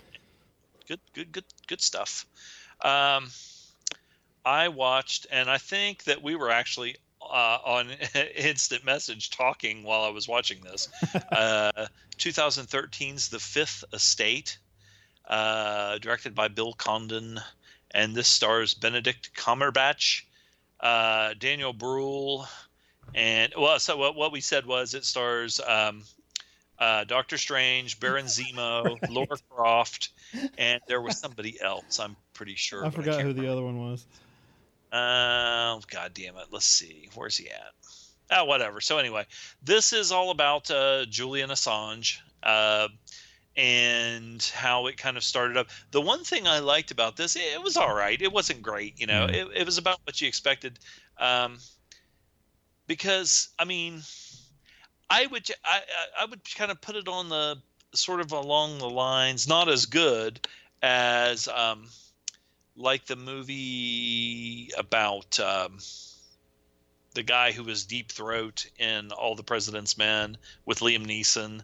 good 0.87 1.01
good 1.15 1.33
good 1.33 1.45
good 1.67 1.81
stuff 1.81 2.27
Um, 2.83 3.31
I 4.45 4.69
watched, 4.69 5.27
and 5.31 5.49
I 5.49 5.59
think 5.59 6.05
that 6.05 6.23
we 6.23 6.35
were 6.35 6.51
actually 6.51 6.97
uh, 7.23 7.59
on 7.65 7.89
instant 8.37 8.85
message 8.85 9.31
talking 9.31 9.83
while 9.83 10.03
I 10.03 10.11
was 10.11 10.29
watching 10.29 10.61
this. 10.61 10.89
uh, 11.33 11.87
2013's 12.19 13.29
The 13.29 13.39
Fifth 13.39 13.85
Estate, 13.93 14.59
uh, 15.27 15.99
directed 15.99 16.35
by 16.35 16.49
Bill 16.49 16.75
Condon, 16.75 17.41
and 17.95 18.15
this 18.15 18.29
stars 18.29 18.75
Benedict 18.75 19.31
Cumberbatch, 19.35 20.23
uh, 20.81 21.33
Daniel 21.39 21.73
Bruhl, 21.73 22.47
and 23.15 23.53
well, 23.57 23.79
so 23.79 23.97
what, 23.97 24.17
what 24.17 24.33
we 24.33 24.41
said 24.41 24.67
was 24.67 24.95
it 24.95 25.05
stars 25.05 25.61
um, 25.67 26.03
uh, 26.79 27.05
Doctor 27.05 27.39
Strange, 27.39 28.01
Baron 28.01 28.27
Zemo, 28.27 28.85
right. 29.03 29.11
Laura 29.11 29.37
Croft, 29.49 30.11
and 30.59 30.81
there 30.89 31.01
was 31.01 31.19
somebody 31.19 31.59
else. 31.61 32.01
I'm 32.01 32.17
pretty 32.35 32.57
sure. 32.57 32.85
I 32.85 32.91
forgot 32.91 33.21
I 33.21 33.23
who 33.23 33.33
the 33.33 33.51
other 33.51 33.63
one 33.63 33.79
was. 33.79 34.05
Uh, 34.93 35.81
God 35.91 36.13
damn 36.15 36.37
it. 36.37 36.47
Let's 36.51 36.67
see. 36.67 37.09
Where's 37.15 37.37
he 37.37 37.49
at? 37.51 37.73
Oh, 38.31 38.45
whatever. 38.45 38.81
So 38.81 38.99
anyway, 38.99 39.27
this 39.63 39.93
is 39.93 40.13
all 40.13 40.31
about 40.31 40.71
uh, 40.71 41.05
Julian 41.07 41.51
Assange 41.51 42.19
uh, 42.43 42.89
and 43.57 44.43
how 44.55 44.87
it 44.87 44.97
kind 44.97 45.17
of 45.17 45.25
started 45.25 45.57
up. 45.57 45.69
The 45.91 46.01
one 46.01 46.25
thing 46.25 46.47
I 46.47 46.59
liked 46.59 46.91
about 46.91 47.17
this, 47.17 47.37
it 47.37 47.63
was 47.63 47.77
all 47.77 47.95
right. 47.95 48.21
It 48.21 48.33
wasn't 48.33 48.63
great, 48.63 49.01
you 49.01 49.07
know. 49.07 49.27
Mm. 49.27 49.35
It, 49.35 49.49
it 49.59 49.67
was 49.67 49.79
about 49.79 49.99
what 50.05 50.21
you 50.21 50.29
expected, 50.29 50.79
um, 51.19 51.59
because 52.87 53.49
I 53.59 53.65
mean, 53.65 54.03
I 55.09 55.27
would 55.27 55.51
I 55.65 55.81
I 56.21 56.25
would 56.27 56.41
kind 56.55 56.71
of 56.71 56.81
put 56.81 56.97
it 56.97 57.09
on 57.09 57.29
the 57.29 57.59
sort 57.95 58.21
of 58.21 58.33
along 58.33 58.79
the 58.79 58.91
lines, 58.91 59.49
not 59.49 59.69
as 59.69 59.87
good 59.87 60.47
as. 60.83 61.49
Um, 61.49 61.89
like 62.77 63.07
the 63.07 63.17
movie 63.17 64.71
about 64.77 65.39
um, 65.41 65.79
the 67.15 67.23
guy 67.23 67.53
who 67.53 67.65
was 67.65 67.85
Deep 67.85 68.11
Throat 68.11 68.67
in 68.79 69.13
All 69.13 69.35
the 69.35 69.43
President's 69.43 69.97
Men 69.97 70.37
with 70.67 70.81
Liam 70.81 71.07
Neeson. 71.07 71.63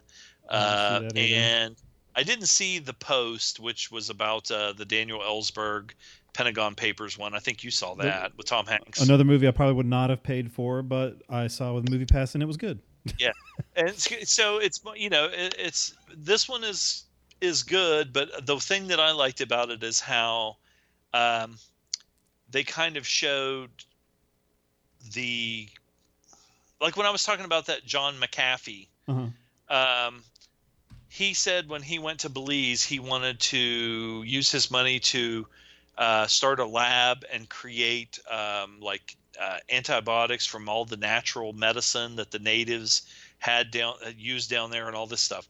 Uh, 0.51 1.09
and 1.15 1.75
I 2.15 2.23
didn't 2.23 2.47
see 2.47 2.79
the 2.79 2.93
post, 2.93 3.59
which 3.59 3.89
was 3.89 4.09
about 4.09 4.51
uh, 4.51 4.73
the 4.73 4.83
Daniel 4.83 5.19
Ellsberg 5.19 5.91
Pentagon 6.33 6.75
Papers 6.75 7.17
one. 7.17 7.33
I 7.33 7.39
think 7.39 7.63
you 7.63 7.71
saw 7.71 7.95
that 7.95 8.35
with 8.37 8.47
Tom 8.47 8.65
Hanks. 8.65 9.01
Another 9.01 9.23
movie 9.23 9.47
I 9.47 9.51
probably 9.51 9.75
would 9.75 9.85
not 9.85 10.09
have 10.09 10.21
paid 10.21 10.51
for, 10.51 10.81
but 10.81 11.21
I 11.29 11.47
saw 11.47 11.73
with 11.73 11.89
Movie 11.89 12.05
Pass 12.05 12.35
and 12.35 12.43
it 12.43 12.47
was 12.47 12.57
good. 12.57 12.79
yeah, 13.19 13.31
and 13.75 13.89
it's, 13.89 14.31
so 14.31 14.59
it's 14.59 14.79
you 14.95 15.09
know 15.09 15.25
it, 15.25 15.55
it's 15.57 15.95
this 16.15 16.47
one 16.47 16.63
is 16.63 17.05
is 17.39 17.63
good, 17.63 18.13
but 18.13 18.45
the 18.45 18.59
thing 18.59 18.87
that 18.89 18.99
I 18.99 19.11
liked 19.11 19.41
about 19.41 19.71
it 19.71 19.81
is 19.81 19.99
how 19.99 20.57
um, 21.13 21.57
they 22.51 22.63
kind 22.63 22.97
of 22.97 23.07
showed 23.07 23.71
the 25.13 25.67
like 26.79 26.95
when 26.95 27.07
I 27.07 27.09
was 27.09 27.23
talking 27.23 27.45
about 27.45 27.65
that 27.67 27.85
John 27.85 28.15
McAfee. 28.15 28.87
Uh-huh. 29.07 29.27
Um, 29.75 30.23
he 31.11 31.33
said 31.33 31.67
when 31.67 31.81
he 31.81 31.99
went 31.99 32.21
to 32.21 32.29
Belize, 32.29 32.83
he 32.83 32.99
wanted 32.99 33.37
to 33.41 34.23
use 34.25 34.49
his 34.49 34.71
money 34.71 35.01
to 35.01 35.45
uh, 35.97 36.25
start 36.25 36.61
a 36.61 36.65
lab 36.65 37.25
and 37.29 37.49
create 37.49 38.17
um, 38.29 38.79
like 38.79 39.17
uh, 39.37 39.57
antibiotics 39.69 40.45
from 40.45 40.69
all 40.69 40.85
the 40.85 40.95
natural 40.95 41.51
medicine 41.51 42.15
that 42.15 42.31
the 42.31 42.39
natives 42.39 43.01
had 43.39 43.71
down 43.71 43.95
used 44.15 44.49
down 44.49 44.71
there 44.71 44.87
and 44.87 44.95
all 44.95 45.05
this 45.05 45.19
stuff. 45.19 45.49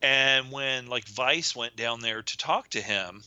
And 0.00 0.50
when 0.50 0.86
like 0.86 1.04
Vice 1.04 1.54
went 1.54 1.76
down 1.76 2.00
there 2.00 2.22
to 2.22 2.36
talk 2.38 2.70
to 2.70 2.80
him, 2.80 3.22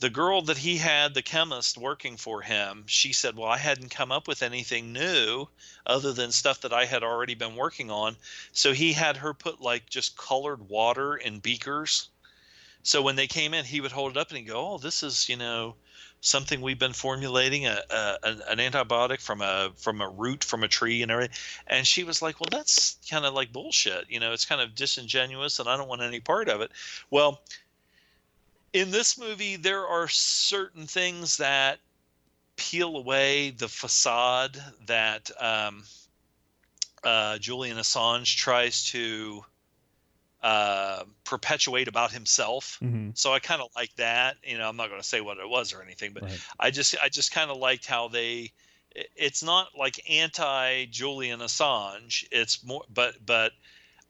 the 0.00 0.10
girl 0.10 0.42
that 0.42 0.58
he 0.58 0.76
had, 0.76 1.14
the 1.14 1.22
chemist 1.22 1.76
working 1.76 2.16
for 2.16 2.40
him, 2.40 2.84
she 2.86 3.12
said, 3.12 3.36
Well, 3.36 3.48
I 3.48 3.58
hadn't 3.58 3.90
come 3.90 4.12
up 4.12 4.28
with 4.28 4.42
anything 4.42 4.92
new 4.92 5.48
other 5.86 6.12
than 6.12 6.30
stuff 6.30 6.60
that 6.60 6.72
I 6.72 6.84
had 6.84 7.02
already 7.02 7.34
been 7.34 7.56
working 7.56 7.90
on. 7.90 8.16
So 8.52 8.72
he 8.72 8.92
had 8.92 9.16
her 9.16 9.34
put 9.34 9.60
like 9.60 9.88
just 9.88 10.16
colored 10.16 10.68
water 10.68 11.16
in 11.16 11.40
beakers. 11.40 12.08
So 12.84 13.02
when 13.02 13.16
they 13.16 13.26
came 13.26 13.54
in, 13.54 13.64
he 13.64 13.80
would 13.80 13.92
hold 13.92 14.12
it 14.12 14.20
up 14.20 14.28
and 14.28 14.38
he'd 14.38 14.44
go, 14.44 14.74
Oh, 14.74 14.78
this 14.78 15.02
is, 15.02 15.28
you 15.28 15.36
know, 15.36 15.74
something 16.20 16.60
we've 16.60 16.78
been 16.78 16.92
formulating 16.92 17.66
a, 17.66 17.80
a, 17.90 18.16
an 18.48 18.58
antibiotic 18.58 19.20
from 19.20 19.40
a 19.40 19.70
from 19.76 20.00
a 20.00 20.08
root 20.08 20.42
from 20.42 20.64
a 20.64 20.68
tree 20.68 21.02
and 21.02 21.12
everything 21.12 21.36
and 21.68 21.86
she 21.86 22.02
was 22.02 22.20
like 22.20 22.40
well 22.40 22.48
that's 22.50 22.96
kind 23.08 23.24
of 23.24 23.34
like 23.34 23.52
bullshit 23.52 24.04
you 24.08 24.18
know 24.18 24.32
it's 24.32 24.44
kind 24.44 24.60
of 24.60 24.74
disingenuous 24.74 25.60
and 25.60 25.68
i 25.68 25.76
don't 25.76 25.88
want 25.88 26.02
any 26.02 26.18
part 26.18 26.48
of 26.48 26.60
it 26.60 26.72
well 27.10 27.40
in 28.72 28.90
this 28.90 29.18
movie, 29.18 29.56
there 29.56 29.86
are 29.86 30.08
certain 30.08 30.86
things 30.86 31.38
that 31.38 31.78
peel 32.56 32.96
away 32.96 33.50
the 33.50 33.68
facade 33.68 34.62
that 34.86 35.30
um, 35.40 35.84
uh, 37.04 37.38
Julian 37.38 37.78
Assange 37.78 38.36
tries 38.36 38.84
to 38.90 39.44
uh, 40.42 41.04
perpetuate 41.24 41.88
about 41.88 42.12
himself. 42.12 42.78
Mm-hmm. 42.82 43.10
So 43.14 43.32
I 43.32 43.38
kind 43.38 43.62
of 43.62 43.68
like 43.74 43.94
that. 43.96 44.36
You 44.44 44.58
know, 44.58 44.68
I'm 44.68 44.76
not 44.76 44.88
going 44.88 45.00
to 45.00 45.06
say 45.06 45.20
what 45.20 45.38
it 45.38 45.48
was 45.48 45.72
or 45.72 45.82
anything, 45.82 46.12
but 46.12 46.24
right. 46.24 46.40
I 46.60 46.70
just 46.70 46.96
I 47.02 47.08
just 47.08 47.32
kind 47.32 47.50
of 47.50 47.56
liked 47.56 47.86
how 47.86 48.08
they. 48.08 48.52
It's 49.14 49.42
not 49.42 49.68
like 49.78 50.00
anti 50.10 50.86
Julian 50.86 51.40
Assange. 51.40 52.24
It's 52.30 52.64
more, 52.64 52.82
but 52.92 53.14
but 53.24 53.52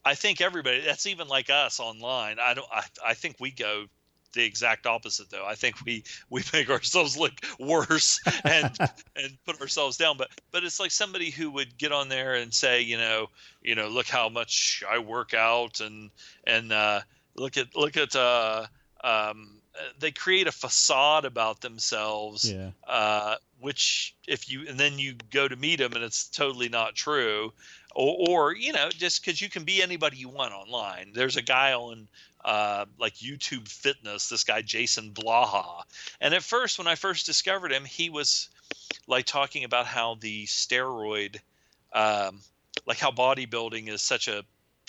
I 0.05 0.15
think 0.15 0.41
everybody. 0.41 0.81
That's 0.81 1.07
even 1.07 1.29
like 1.29 1.51
us 1.51 1.81
online. 1.81 2.39
I 2.41 2.55
don't. 2.55 2.69
I 2.73 2.85
I 3.05 3.15
think 3.15 3.37
we 3.39 3.51
go 3.51 3.87
the 4.33 4.45
exact 4.45 4.87
opposite 4.87 5.31
though. 5.31 5.47
I 5.47 5.55
think 5.55 5.85
we 5.85 6.05
we 6.31 6.43
make 6.53 6.71
ourselves 6.71 7.17
look 7.17 7.33
worse 7.59 8.21
and 8.45 8.77
and 9.17 9.39
put 9.47 9.61
ourselves 9.61 9.97
down. 9.97 10.17
But 10.17 10.31
but 10.51 10.65
it's 10.65 10.81
like 10.81 10.91
somebody 10.91 11.31
who 11.31 11.51
would 11.53 11.77
get 11.79 11.93
on 11.93 12.09
there 12.09 12.35
and 12.35 12.53
say, 12.53 12.81
you 12.81 12.97
know, 12.97 13.29
you 13.63 13.75
know, 13.75 13.89
look 13.89 14.07
how 14.07 14.29
much 14.29 14.83
I 14.89 14.99
work 14.99 15.35
out 15.35 15.81
and 15.81 16.11
and 16.45 16.73
uh, 16.73 17.01
look 17.37 17.57
at 17.57 17.75
look 17.77 17.97
at 17.97 18.15
uh, 18.15 18.67
um, 19.03 19.61
they 19.99 20.11
create 20.11 20.47
a 20.47 20.53
facade 20.53 21.25
about 21.25 21.61
themselves. 21.61 22.51
Yeah. 22.51 22.71
Uh, 22.87 23.37
which 23.61 24.15
if 24.29 24.49
you 24.49 24.67
and 24.69 24.79
then 24.79 24.99
you 24.99 25.15
go 25.31 25.49
to 25.49 25.57
meet 25.57 25.77
them 25.81 25.93
and 25.93 26.05
it's 26.05 26.29
totally 26.29 26.69
not 26.69 26.95
true. 26.95 27.53
Or, 27.95 28.29
or 28.29 28.55
you 28.55 28.73
know, 28.73 28.91
just 28.91 29.25
because 29.25 29.41
you 29.41 29.49
can 29.49 29.65
be 29.65 29.83
anybody 29.83 30.19
you 30.19 30.29
want 30.29 30.53
online. 30.53 31.13
There's 31.15 31.37
a 31.37 31.43
guy 31.43 31.73
on 31.73 32.07
uh, 32.49 32.87
like 32.99 33.17
YouTube 33.17 33.69
fitness, 33.69 34.31
this 34.31 34.43
guy 34.43 34.63
Jason 34.63 35.11
Blaha. 35.13 35.83
And 36.19 36.33
at 36.33 36.43
first, 36.43 36.79
when 36.79 36.87
I 36.87 36.95
first 36.95 37.27
discovered 37.27 37.71
him, 37.71 37.85
he 37.85 38.09
was 38.09 38.49
like 39.07 39.27
talking 39.27 39.65
about 39.65 39.85
how 39.85 40.15
the 40.15 40.47
steroid, 40.47 41.41
um, 41.93 42.41
like 42.87 42.99
how 42.99 43.11
bodybuilding 43.11 43.91
is 43.91 44.01
such 44.01 44.29
a 44.29 44.47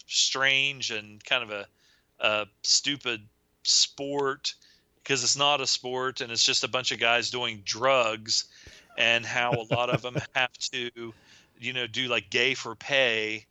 strange 0.07 0.91
and 0.91 1.21
kind 1.25 1.43
of 1.43 1.51
a, 1.51 1.65
a 2.21 2.45
stupid 2.63 3.23
sport 3.63 4.53
because 5.03 5.21
it's 5.25 5.37
not 5.37 5.59
a 5.59 5.67
sport 5.67 6.21
and 6.21 6.31
it's 6.31 6.45
just 6.45 6.63
a 6.63 6.69
bunch 6.69 6.93
of 6.93 6.99
guys 6.99 7.29
doing 7.29 7.61
drugs 7.65 8.45
and 8.97 9.25
how 9.25 9.51
a 9.51 9.73
lot 9.73 9.89
of 9.89 10.01
them 10.03 10.15
have 10.33 10.53
to 10.53 10.89
you 11.59 11.73
know 11.73 11.87
do 11.87 12.07
like 12.07 12.29
gay 12.29 12.53
for 12.53 12.73
pay 12.73 13.45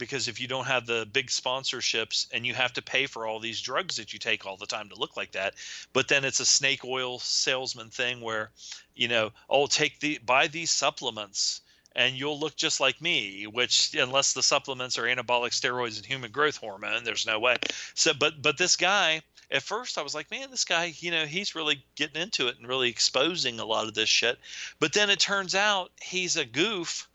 because 0.00 0.26
if 0.26 0.40
you 0.40 0.48
don't 0.48 0.66
have 0.66 0.86
the 0.86 1.06
big 1.12 1.28
sponsorships 1.28 2.26
and 2.32 2.44
you 2.44 2.54
have 2.54 2.72
to 2.72 2.82
pay 2.82 3.06
for 3.06 3.26
all 3.26 3.38
these 3.38 3.60
drugs 3.60 3.96
that 3.96 4.12
you 4.12 4.18
take 4.18 4.44
all 4.44 4.56
the 4.56 4.66
time 4.66 4.88
to 4.88 4.96
look 4.96 5.16
like 5.16 5.30
that 5.30 5.54
but 5.92 6.08
then 6.08 6.24
it's 6.24 6.40
a 6.40 6.46
snake 6.46 6.84
oil 6.84 7.20
salesman 7.20 7.90
thing 7.90 8.20
where 8.20 8.50
you 8.96 9.06
know 9.06 9.30
oh 9.48 9.66
take 9.66 10.00
the 10.00 10.18
buy 10.26 10.48
these 10.48 10.70
supplements 10.72 11.60
and 11.94 12.14
you'll 12.14 12.40
look 12.40 12.56
just 12.56 12.80
like 12.80 13.00
me 13.00 13.46
which 13.46 13.94
unless 13.94 14.32
the 14.32 14.42
supplements 14.42 14.98
are 14.98 15.04
anabolic 15.04 15.52
steroids 15.52 15.96
and 15.98 16.06
human 16.06 16.32
growth 16.32 16.56
hormone 16.56 17.04
there's 17.04 17.26
no 17.26 17.38
way 17.38 17.56
so 17.94 18.12
but 18.18 18.42
but 18.42 18.58
this 18.58 18.76
guy 18.76 19.22
at 19.52 19.64
first 19.64 19.98
I 19.98 20.02
was 20.02 20.14
like, 20.14 20.30
man, 20.30 20.48
this 20.52 20.64
guy, 20.64 20.94
you 20.98 21.10
know, 21.10 21.26
he's 21.26 21.56
really 21.56 21.84
getting 21.96 22.22
into 22.22 22.46
it 22.46 22.58
and 22.58 22.68
really 22.68 22.88
exposing 22.88 23.58
a 23.58 23.64
lot 23.64 23.88
of 23.88 23.94
this 23.94 24.08
shit. 24.08 24.38
But 24.78 24.92
then 24.92 25.10
it 25.10 25.18
turns 25.18 25.56
out 25.56 25.90
he's 26.00 26.36
a 26.36 26.44
goof 26.44 27.08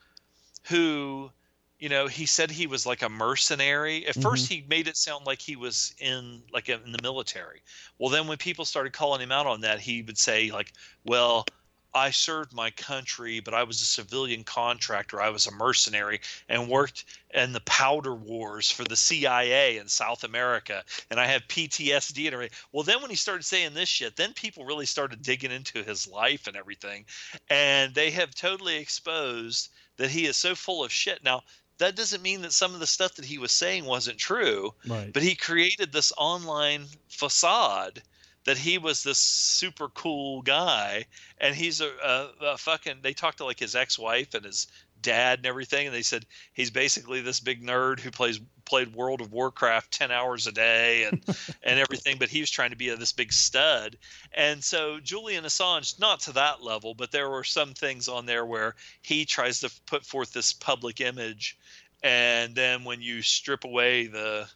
who 0.65 1.31
you 1.79 1.89
know, 1.89 2.07
he 2.07 2.25
said 2.25 2.49
he 2.49 2.67
was 2.67 2.85
like 2.85 3.01
a 3.01 3.09
mercenary. 3.09 4.05
At 4.05 4.13
mm-hmm. 4.13 4.21
first, 4.21 4.47
he 4.47 4.65
made 4.69 4.87
it 4.87 4.95
sound 4.95 5.25
like 5.25 5.41
he 5.41 5.55
was 5.55 5.93
in 5.99 6.41
like 6.53 6.69
in 6.69 6.91
the 6.91 7.01
military. 7.01 7.61
Well, 7.99 8.09
then 8.09 8.27
when 8.27 8.37
people 8.37 8.65
started 8.65 8.93
calling 8.93 9.21
him 9.21 9.31
out 9.31 9.47
on 9.47 9.61
that, 9.61 9.79
he 9.79 10.01
would 10.01 10.17
say 10.17 10.51
like, 10.51 10.71
"Well, 11.03 11.45
I 11.93 12.11
served 12.11 12.53
my 12.53 12.71
country, 12.71 13.41
but 13.41 13.53
I 13.53 13.63
was 13.63 13.81
a 13.81 13.85
civilian 13.85 14.45
contractor. 14.45 15.21
I 15.21 15.29
was 15.29 15.47
a 15.47 15.51
mercenary 15.51 16.21
and 16.47 16.69
worked 16.69 17.05
in 17.33 17.51
the 17.51 17.61
powder 17.61 18.15
wars 18.15 18.71
for 18.71 18.85
the 18.85 18.95
CIA 18.95 19.77
in 19.77 19.89
South 19.89 20.23
America, 20.23 20.83
and 21.09 21.19
I 21.19 21.25
have 21.25 21.47
PTSD 21.49 22.25
and 22.25 22.33
everything." 22.33 22.57
Well, 22.71 22.83
then 22.83 23.01
when 23.01 23.11
he 23.11 23.17
started 23.17 23.43
saying 23.43 23.73
this 23.73 23.89
shit, 23.89 24.15
then 24.15 24.33
people 24.33 24.63
really 24.63 24.85
started 24.85 25.21
digging 25.21 25.51
into 25.51 25.83
his 25.83 26.07
life 26.07 26.47
and 26.47 26.55
everything, 26.55 27.05
and 27.49 27.93
they 27.93 28.11
have 28.11 28.33
totally 28.33 28.77
exposed 28.77 29.69
that 29.97 30.09
he 30.09 30.25
is 30.25 30.37
so 30.37 30.55
full 30.55 30.83
of 30.83 30.91
shit. 30.91 31.23
Now, 31.23 31.43
that 31.77 31.95
doesn't 31.95 32.21
mean 32.21 32.41
that 32.41 32.53
some 32.53 32.73
of 32.73 32.79
the 32.79 32.87
stuff 32.87 33.15
that 33.15 33.25
he 33.25 33.37
was 33.37 33.51
saying 33.51 33.85
wasn't 33.85 34.17
true. 34.17 34.73
Right. 34.87 35.11
But 35.11 35.23
he 35.23 35.35
created 35.35 35.91
this 35.91 36.13
online 36.17 36.85
facade 37.09 38.01
that 38.45 38.57
he 38.57 38.77
was 38.77 39.03
this 39.03 39.17
super 39.17 39.89
cool 39.89 40.41
guy, 40.43 41.05
and 41.39 41.55
he's 41.55 41.81
a, 41.81 41.89
a, 42.03 42.29
a 42.41 42.57
fucking. 42.57 42.97
They 43.01 43.13
talked 43.13 43.39
to 43.39 43.45
like 43.45 43.59
his 43.59 43.75
ex-wife 43.75 44.33
and 44.33 44.45
his 44.45 44.67
dad 45.01 45.39
and 45.39 45.45
everything, 45.45 45.87
and 45.87 45.95
they 45.95 46.03
said 46.03 46.25
he's 46.53 46.71
basically 46.71 47.21
this 47.21 47.39
big 47.39 47.63
nerd 47.63 47.99
who 47.99 48.11
plays 48.11 48.39
played 48.65 48.95
World 48.95 49.21
of 49.21 49.31
Warcraft 49.31 49.91
ten 49.91 50.11
hours 50.11 50.47
a 50.47 50.51
day 50.51 51.03
and 51.03 51.23
and 51.63 51.79
everything. 51.79 52.17
But 52.17 52.29
he 52.29 52.41
was 52.41 52.49
trying 52.49 52.71
to 52.71 52.75
be 52.75 52.89
a, 52.89 52.95
this 52.95 53.11
big 53.11 53.31
stud, 53.31 53.97
and 54.33 54.63
so 54.63 54.99
Julian 54.99 55.43
Assange, 55.43 55.99
not 55.99 56.19
to 56.21 56.33
that 56.33 56.61
level, 56.61 56.93
but 56.93 57.11
there 57.11 57.29
were 57.29 57.43
some 57.43 57.73
things 57.73 58.07
on 58.07 58.25
there 58.25 58.45
where 58.45 58.75
he 59.01 59.25
tries 59.25 59.59
to 59.61 59.71
put 59.85 60.05
forth 60.05 60.33
this 60.33 60.53
public 60.53 61.01
image, 61.01 61.57
and 62.03 62.55
then 62.55 62.83
when 62.83 63.01
you 63.01 63.21
strip 63.21 63.63
away 63.63 64.07
the 64.07 64.47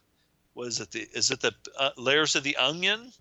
was 0.54 0.80
it 0.80 0.90
the 0.90 1.06
is 1.14 1.30
it 1.30 1.40
the 1.40 1.54
uh, 1.78 1.90
layers 1.96 2.36
of 2.36 2.42
the 2.42 2.56
onion 2.56 3.12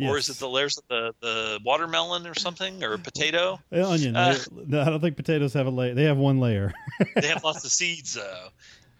or 0.00 0.18
is 0.18 0.28
it 0.28 0.38
the 0.38 0.48
layers 0.48 0.76
of 0.76 0.84
the, 0.88 1.14
the 1.20 1.60
watermelon 1.64 2.26
or 2.26 2.34
something 2.34 2.82
or 2.82 2.98
potato 2.98 3.60
onion. 3.72 4.16
Uh, 4.16 4.36
no, 4.66 4.82
I 4.82 4.86
don't 4.86 5.00
think 5.00 5.16
potatoes 5.16 5.52
have 5.52 5.66
a 5.66 5.70
layer. 5.70 5.94
They 5.94 6.04
have 6.04 6.16
one 6.16 6.40
layer. 6.40 6.72
they 7.14 7.28
have 7.28 7.44
lots 7.44 7.64
of 7.64 7.70
seeds 7.70 8.14
though 8.14 8.48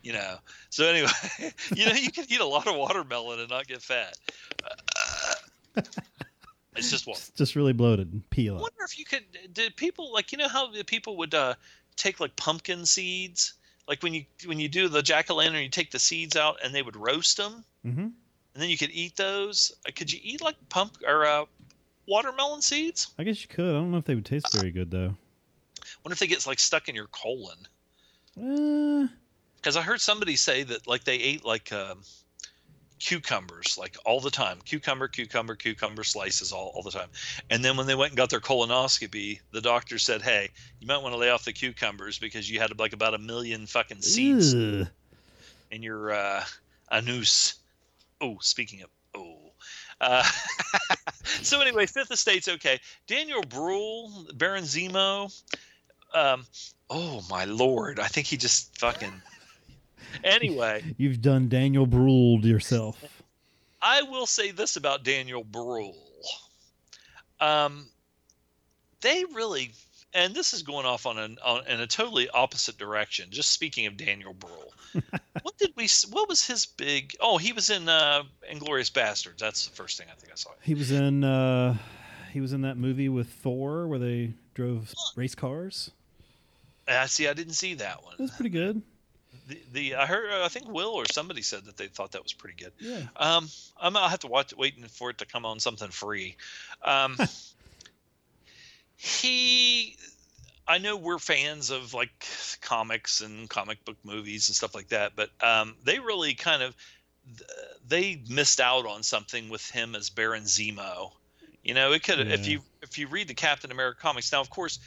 you 0.05 0.13
know. 0.13 0.37
So 0.71 0.87
anyway 0.87 1.09
you 1.75 1.87
know 1.87 1.93
you 1.93 2.13
can 2.13 2.27
eat 2.29 2.41
a 2.41 2.47
lot 2.47 2.69
of 2.69 2.77
watermelon 2.77 3.41
and 3.41 3.49
not 3.49 3.67
get 3.67 3.83
fat. 3.83 4.17
Uh, 4.63 5.83
it's 6.77 6.91
just 6.91 7.09
It's 7.09 7.31
just 7.31 7.57
really 7.57 7.73
bloated. 7.73 8.13
and 8.13 8.29
Peel 8.31 8.59
I 8.59 8.61
wonder 8.61 8.85
if 8.85 8.99
you 8.99 9.05
could 9.05 9.25
did 9.53 9.75
people 9.77 10.13
like 10.13 10.31
you 10.31 10.39
know 10.39 10.49
how 10.49 10.71
the 10.71 10.85
people 10.85 11.17
would 11.17 11.35
uh 11.35 11.55
take 11.97 12.21
like 12.21 12.37
pumpkin 12.37 12.87
seeds? 12.87 13.55
Like 13.89 14.03
when 14.03 14.15
you 14.15 14.25
when 14.47 14.61
you 14.61 14.69
do 14.69 14.89
the 14.89 15.03
jack-o'-lantern 15.03 15.63
you 15.63 15.69
take 15.71 15.91
the 15.91 15.99
seeds 15.99 16.37
out 16.37 16.59
and 16.63 16.75
they 16.75 16.83
would 16.83 16.97
roast 16.97 17.37
them 17.39 17.65
hmm 17.83 18.09
and 18.55 18.63
then 18.63 18.71
you 18.71 18.79
could 18.79 18.91
eat 18.93 19.17
those? 19.17 19.73
Uh, 19.89 19.91
could 19.97 20.13
you 20.13 20.21
eat 20.23 20.41
like 20.41 20.57
pump 20.69 20.99
or 21.07 21.25
uh 21.25 21.45
watermelon 22.07 22.61
seeds? 22.61 23.09
I 23.19 23.25
guess 23.25 23.41
you 23.41 23.49
could. 23.49 23.71
I 23.71 23.79
don't 23.79 23.91
know 23.91 23.99
if 23.99 24.05
they 24.05 24.15
would 24.15 24.27
taste 24.27 24.53
very 24.53 24.71
good 24.71 24.91
though. 24.91 25.17
wonder 26.05 26.13
if 26.13 26.19
they 26.19 26.27
get 26.27 26.47
like 26.47 26.61
stuck 26.61 26.89
in 26.89 26.95
your 26.95 27.09
colon. 27.09 27.59
Uh, 28.37 29.07
because 29.65 29.79
I 29.79 29.81
heard 29.81 30.03
somebody 30.03 30.37
say 30.37 30.63
that 30.63 30.87
like 30.87 31.05
they 31.05 31.17
ate 31.17 31.43
like 31.43 31.73
um, 31.73 32.03
cucumbers 32.99 33.79
like 33.79 33.97
all 34.05 34.21
the 34.21 34.31
time, 34.31 34.59
cucumber, 34.63 35.09
cucumber, 35.09 35.55
cucumber 35.55 36.05
slices 36.05 36.53
all, 36.53 36.73
all 36.75 36.83
the 36.83 36.91
time. 36.91 37.09
And 37.49 37.65
then 37.65 37.79
when 37.79 37.87
they 37.87 37.95
went 37.95 38.11
and 38.11 38.17
got 38.19 38.29
their 38.29 38.41
colonoscopy, 38.41 39.41
the 39.53 39.63
doctor 39.63 39.99
said, 39.99 40.21
"Hey, 40.21 40.51
you 40.81 40.87
might 40.87 41.01
want 41.01 41.15
to 41.15 41.19
lay 41.19 41.31
off 41.31 41.47
the 41.47 41.55
cucumbers 41.55 42.19
because 42.19 42.51
you 42.51 42.61
had 42.61 42.79
like 42.79 42.93
about 42.93 43.15
a 43.15 43.19
million 43.19 43.67
fucking 43.67 44.03
seeds 44.03 44.55
ugh. 44.55 44.87
in 45.71 45.83
your 45.83 46.13
uh, 46.13 46.45
anus." 46.93 47.55
Oh, 48.21 48.37
speaking 48.43 48.83
of 48.83 48.91
oh. 49.15 49.39
Uh, 49.99 50.23
so 51.43 51.63
anyway, 51.63 51.87
Fifth 51.87 52.11
Estate's 52.11 52.49
okay. 52.49 52.81
Daniel 53.07 53.41
Bruhl, 53.41 54.27
Baron 54.35 54.65
Zemo. 54.65 55.33
Um, 56.13 56.45
oh 56.91 57.25
my 57.31 57.47
lord! 57.47 57.99
I 57.99 58.09
think 58.09 58.27
he 58.27 58.37
just 58.37 58.79
fucking. 58.79 59.23
Anyway, 60.23 60.83
You've 60.99 61.21
done 61.21 61.49
Daniel 61.49 61.87
Bruled 61.87 62.45
yourself. 62.45 63.23
I 63.83 64.03
will 64.03 64.27
say 64.27 64.51
this 64.51 64.77
about 64.77 65.05
Daniel 65.05 65.45
Bruhl. 65.45 65.97
Um, 67.41 67.89
they 69.01 69.25
really, 69.35 69.73
and 70.15 70.35
this 70.35 70.55
is 70.55 70.63
going 70.63 70.87
off 70.87 71.05
on 71.05 71.19
an 71.19 71.37
on, 71.45 71.67
in 71.67 71.81
a 71.81 71.87
totally 71.87 72.29
opposite 72.31 72.79
direction. 72.79 73.29
Just 73.31 73.51
speaking 73.51 73.87
of 73.87 73.97
Daniel 73.97 74.33
Bruhl, 74.33 74.73
what 75.43 75.59
did 75.59 75.73
we? 75.77 75.89
What 76.11 76.29
was 76.29 76.47
his 76.47 76.65
big? 76.65 77.13
Oh, 77.21 77.37
he 77.37 77.53
was 77.53 77.69
in 77.71 77.89
uh, 77.89 78.23
Inglourious 78.51 78.91
Basterds. 78.91 79.39
That's 79.39 79.67
the 79.67 79.75
first 79.75 79.99
thing 79.99 80.07
I 80.11 80.15
think 80.15 80.33
I 80.33 80.37
saw. 80.37 80.51
He 80.63 80.75
was 80.75 80.91
in. 80.91 81.25
uh 81.25 81.77
He 82.33 82.41
was 82.41 82.53
in 82.53 82.63
that 82.63 82.77
movie 82.77 83.09
with 83.09 83.29
Thor 83.29 83.87
where 83.87 83.99
they 83.99 84.33
drove 84.55 84.93
race 85.17 85.35
cars. 85.35 85.91
Uh, 86.89 87.07
see, 87.07 87.29
I 87.29 87.33
didn't 87.33 87.55
see 87.55 87.75
that 87.75 88.03
one. 88.03 88.15
It 88.19 88.23
was 88.23 88.31
pretty 88.33 88.51
good. 88.51 88.83
The, 89.47 89.61
the 89.73 89.95
I 89.97 90.07
heard, 90.07 90.31
I 90.31 90.49
think 90.49 90.69
Will 90.69 90.91
or 90.91 91.05
somebody 91.11 91.43
said 91.43 91.67
that 91.67 91.77
they 91.77 91.87
thought 91.87 92.13
that 92.13 92.23
was 92.23 92.33
pretty 92.33 92.63
good. 92.63 92.73
Yeah. 92.79 93.03
Um, 93.17 93.49
I'm 93.81 93.97
I'll 93.97 94.09
have 94.09 94.21
to 94.21 94.27
watch 94.27 94.55
waiting 94.57 94.85
for 94.85 95.11
it 95.11 95.19
to 95.19 95.27
come 95.27 95.45
on 95.45 95.61
something 95.61 95.91
free. 95.91 96.37
Um, 96.83 97.19
he, 98.97 99.97
I 100.67 100.79
know 100.79 100.97
we're 100.97 101.19
fans 101.19 101.71
of 101.71 101.93
like 101.93 102.27
comics 102.63 103.21
and 103.21 103.49
comic 103.51 103.85
book 103.85 103.97
movies 104.03 104.49
and 104.49 104.57
stuff 104.57 104.75
like 104.75 104.89
that, 104.89 105.13
but 105.15 105.31
um, 105.43 105.77
they 105.85 105.99
really 105.99 106.35
kind 106.35 106.63
of 106.63 106.75
they 107.87 108.23
missed 108.29 108.61
out 108.61 108.87
on 108.87 109.03
something 109.03 109.49
with 109.49 109.69
him 109.71 109.95
as 109.95 110.11
Baron 110.11 110.45
Zemo. 110.45 111.13
You 111.63 111.75
know, 111.75 111.93
it 111.93 112.03
could 112.03 112.21
if 112.21 112.47
you 112.47 112.61
if 112.83 112.99
you 112.99 113.09
read 113.09 113.29
the 113.29 113.35
Captain 113.35 113.71
America 113.71 113.99
comics 114.01 114.31
now, 114.31 114.41
of 114.41 114.51
course, 114.51 114.79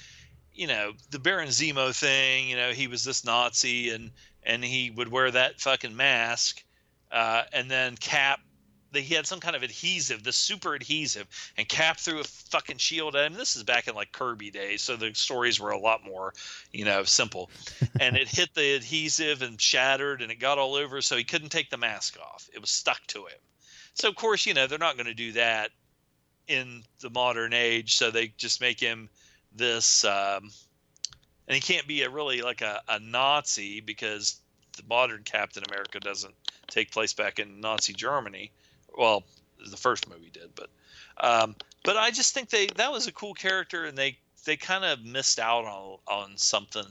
you 0.53 0.67
know 0.67 0.93
the 1.09 1.19
Baron 1.19 1.49
Zemo 1.49 1.97
thing. 1.97 2.49
You 2.49 2.55
know, 2.55 2.71
he 2.71 2.87
was 2.87 3.03
this 3.03 3.25
Nazi 3.25 3.89
and 3.89 4.11
and 4.47 4.63
he 4.63 4.89
would 4.89 5.11
wear 5.11 5.29
that 5.29 5.59
fucking 5.59 5.95
mask, 5.95 6.63
uh, 7.11 7.43
and 7.53 7.69
then 7.69 7.95
Cap. 7.97 8.39
They, 8.93 9.01
he 9.01 9.13
had 9.13 9.27
some 9.27 9.41
kind 9.41 9.53
of 9.57 9.63
adhesive, 9.63 10.23
the 10.23 10.31
super 10.31 10.73
adhesive, 10.73 11.27
and 11.57 11.67
Cap 11.67 11.99
threw 11.99 12.21
a 12.21 12.23
fucking 12.23 12.77
shield 12.77 13.17
at 13.17 13.25
him. 13.25 13.33
This 13.33 13.57
is 13.57 13.63
back 13.63 13.89
in 13.89 13.95
like 13.95 14.13
Kirby 14.13 14.49
days, 14.49 14.81
so 14.81 14.95
the 14.95 15.13
stories 15.13 15.59
were 15.59 15.71
a 15.71 15.77
lot 15.79 16.05
more, 16.05 16.33
you 16.71 16.85
know, 16.85 17.03
simple. 17.03 17.51
and 17.99 18.15
it 18.15 18.29
hit 18.29 18.53
the 18.55 18.75
adhesive 18.75 19.41
and 19.41 19.59
shattered, 19.59 20.21
and 20.21 20.31
it 20.31 20.39
got 20.39 20.57
all 20.57 20.75
over, 20.75 21.01
so 21.01 21.17
he 21.17 21.25
couldn't 21.25 21.49
take 21.49 21.69
the 21.69 21.77
mask 21.77 22.17
off. 22.17 22.49
It 22.53 22.61
was 22.61 22.69
stuck 22.69 23.05
to 23.07 23.25
him. 23.25 23.37
So 23.93 24.07
of 24.07 24.15
course, 24.15 24.45
you 24.45 24.53
know, 24.53 24.67
they're 24.67 24.79
not 24.79 24.95
going 24.95 25.07
to 25.07 25.13
do 25.13 25.33
that 25.33 25.71
in 26.47 26.83
the 27.01 27.09
modern 27.09 27.51
age, 27.51 27.97
so 27.97 28.09
they 28.09 28.29
just 28.37 28.61
make 28.61 28.79
him 28.79 29.09
this, 29.53 30.05
um, 30.05 30.49
and 31.47 31.55
he 31.55 31.61
can't 31.61 31.87
be 31.87 32.03
a 32.03 32.09
really 32.09 32.41
like 32.41 32.61
a, 32.61 32.81
a 32.89 32.99
Nazi 32.99 33.79
because 33.81 34.37
the 34.75 34.83
modern 34.89 35.23
Captain 35.23 35.63
America 35.69 35.99
doesn't 35.99 36.33
take 36.67 36.91
place 36.91 37.13
back 37.13 37.39
in 37.39 37.59
Nazi 37.61 37.93
Germany. 37.93 38.51
Well, 38.97 39.23
the 39.69 39.77
first 39.77 40.09
movie 40.09 40.29
did, 40.31 40.49
but 40.55 40.69
um, 41.19 41.55
but 41.83 41.97
I 41.97 42.11
just 42.11 42.33
think 42.33 42.49
they 42.49 42.67
that 42.75 42.91
was 42.91 43.07
a 43.07 43.11
cool 43.11 43.33
character, 43.33 43.85
and 43.85 43.97
they 43.97 44.17
they 44.45 44.55
kind 44.55 44.85
of 44.85 45.03
missed 45.03 45.39
out 45.39 45.65
on 45.65 45.97
on 46.07 46.37
something. 46.37 46.85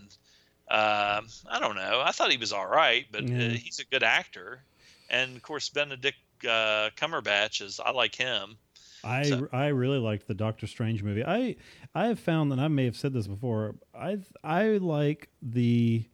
Um, 0.69 1.29
I 1.49 1.59
don't 1.61 1.77
know. 1.77 2.03
I 2.05 2.11
thought 2.11 2.31
he 2.33 2.37
was 2.39 2.53
all 2.53 2.67
right, 2.67 3.07
but 3.13 3.29
Yeah. 3.29 3.47
uh, 3.47 3.51
he's 3.51 3.79
a 3.79 3.85
good 3.85 4.03
actor, 4.03 4.63
and 5.11 5.37
of 5.37 5.43
course 5.43 5.69
Benedict 5.69 6.17
uh, 6.45 6.91
Cumberbatch 6.97 7.63
is. 7.63 7.79
I 7.79 7.93
like 7.93 8.15
him. 8.15 8.57
I 9.05 9.23
So- 9.23 9.49
I 9.53 9.69
really 9.69 9.99
liked 9.99 10.27
the 10.27 10.35
Doctor 10.35 10.67
Strange 10.67 11.05
movie. 11.05 11.25
I 11.25 11.55
I 11.97 12.07
have 12.09 12.19
found 12.19 12.53
that 12.53 12.59
I 12.59 12.69
may 12.69 12.85
have 12.85 12.97
said 12.97 13.13
this 13.13 13.27
before. 13.27 13.75
I 13.99 14.19
I 14.45 14.77
like 14.79 15.29
the 15.43 16.05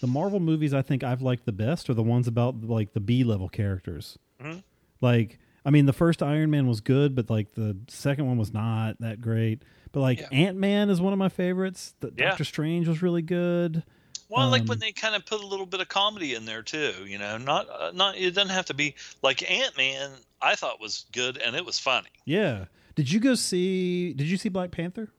the 0.00 0.06
Marvel 0.06 0.40
movies. 0.40 0.72
I 0.72 0.82
think 0.82 1.04
I've 1.04 1.20
liked 1.22 1.44
the 1.44 1.52
best 1.52 1.90
are 1.90 1.94
the 1.94 2.02
ones 2.02 2.26
about 2.26 2.62
like 2.64 2.92
the 2.94 3.00
B 3.00 3.22
level 3.24 3.48
characters. 3.48 4.18
Mhm. 4.42 4.62
Like 5.00 5.38
I 5.64 5.70
mean, 5.70 5.84
the 5.84 5.92
first 5.92 6.22
Iron 6.22 6.50
Man 6.50 6.66
was 6.66 6.80
good, 6.80 7.14
but 7.14 7.28
like 7.28 7.52
the 7.52 7.76
second 7.88 8.26
one 8.26 8.38
was 8.38 8.52
not 8.52 8.98
that 9.00 9.20
great. 9.20 9.62
But 9.92 10.00
like 10.00 10.20
Yeah. 10.20 10.28
Ant 10.32 10.56
Man 10.56 10.88
is 10.88 11.00
one 11.00 11.12
of 11.12 11.18
my 11.18 11.28
favorites. 11.28 11.94
The 12.00 12.12
Yeah. 12.16 12.30
Doctor 12.30 12.44
Strange 12.44 12.88
was 12.88 13.02
really 13.02 13.22
good. 13.22 13.82
Well, 14.30 14.40
I 14.46 14.50
like 14.50 14.62
Um, 14.62 14.68
when 14.68 14.78
they 14.78 14.92
kind 14.92 15.14
of 15.16 15.26
put 15.26 15.42
a 15.42 15.46
little 15.46 15.66
bit 15.66 15.80
of 15.80 15.88
comedy 15.88 16.34
in 16.34 16.44
there 16.46 16.62
too. 16.62 17.04
You 17.06 17.18
know, 17.18 17.36
not 17.36 17.68
uh, 17.68 17.90
not 17.92 18.16
it 18.16 18.30
doesn't 18.34 18.50
have 18.54 18.66
to 18.66 18.74
be 18.74 18.94
like 19.22 19.48
Ant 19.50 19.76
Man. 19.76 20.12
I 20.40 20.54
thought 20.54 20.80
was 20.80 21.04
good 21.12 21.36
and 21.36 21.54
it 21.56 21.66
was 21.66 21.78
funny. 21.78 22.08
Yeah. 22.24 22.64
Did 22.94 23.10
you 23.10 23.20
go 23.20 23.34
see? 23.34 24.12
Did 24.12 24.26
you 24.28 24.36
see 24.36 24.48
Black 24.48 24.70
Panther? 24.70 25.10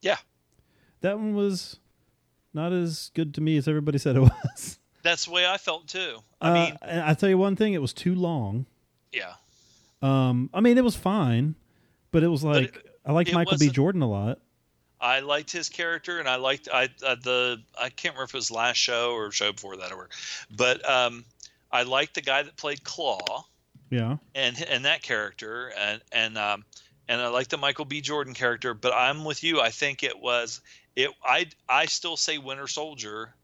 Yeah. 0.00 0.16
That 1.02 1.18
one 1.18 1.34
was 1.34 1.78
not 2.52 2.72
as 2.72 3.10
good 3.14 3.34
to 3.34 3.40
me 3.40 3.56
as 3.56 3.68
everybody 3.68 3.98
said 3.98 4.16
it 4.16 4.20
was. 4.54 4.78
That's 5.02 5.24
the 5.26 5.30
way 5.30 5.46
I 5.46 5.56
felt 5.56 5.88
too. 5.88 6.18
I 6.40 6.48
Uh, 6.50 6.54
mean, 6.54 6.78
I 6.82 7.14
tell 7.14 7.28
you 7.28 7.38
one 7.38 7.56
thing, 7.56 7.72
it 7.72 7.80
was 7.80 7.92
too 7.92 8.14
long. 8.14 8.66
yeah, 9.12 9.34
Um, 10.02 10.50
I 10.52 10.60
mean, 10.60 10.76
it 10.78 10.84
was 10.84 10.96
fine, 10.96 11.54
but 12.10 12.22
it 12.22 12.28
was 12.28 12.44
like 12.44 12.76
it- 12.76 12.86
I 13.06 13.12
liked 13.12 13.30
it 13.30 13.34
Michael 13.34 13.56
B. 13.58 13.70
Jordan 13.70 14.02
a 14.02 14.08
lot. 14.08 14.40
I 15.00 15.20
liked 15.20 15.50
his 15.50 15.70
character, 15.70 16.18
and 16.18 16.28
I 16.28 16.36
liked 16.36 16.68
I 16.70 16.90
uh, 17.02 17.14
the 17.14 17.62
I 17.80 17.88
can't 17.88 18.14
remember 18.14 18.24
if 18.24 18.34
it 18.34 18.36
was 18.36 18.50
last 18.50 18.76
show 18.76 19.12
or 19.12 19.30
show 19.32 19.52
before 19.52 19.78
that 19.78 19.90
or, 19.92 20.10
but 20.54 20.86
um, 20.88 21.24
I 21.72 21.84
liked 21.84 22.14
the 22.14 22.20
guy 22.20 22.42
that 22.42 22.56
played 22.56 22.82
Klaue 22.84 23.44
Yeah, 23.88 24.18
and 24.34 24.62
and 24.68 24.84
that 24.84 25.00
character, 25.02 25.72
and 25.78 26.02
and 26.12 26.36
um, 26.36 26.64
and 27.10 27.20
I 27.20 27.26
like 27.26 27.48
the 27.48 27.58
Michael 27.58 27.84
B. 27.84 28.00
Jordan 28.00 28.34
character. 28.34 28.72
But 28.72 28.94
I'm 28.94 29.24
with 29.24 29.42
you. 29.42 29.60
I 29.60 29.70
think 29.70 30.04
it 30.04 30.18
was 30.18 30.60
it. 30.94 31.10
I 31.24 31.46
I 31.68 31.86
still 31.86 32.16
say 32.16 32.38
Winter 32.38 32.68
Soldier 32.68 33.34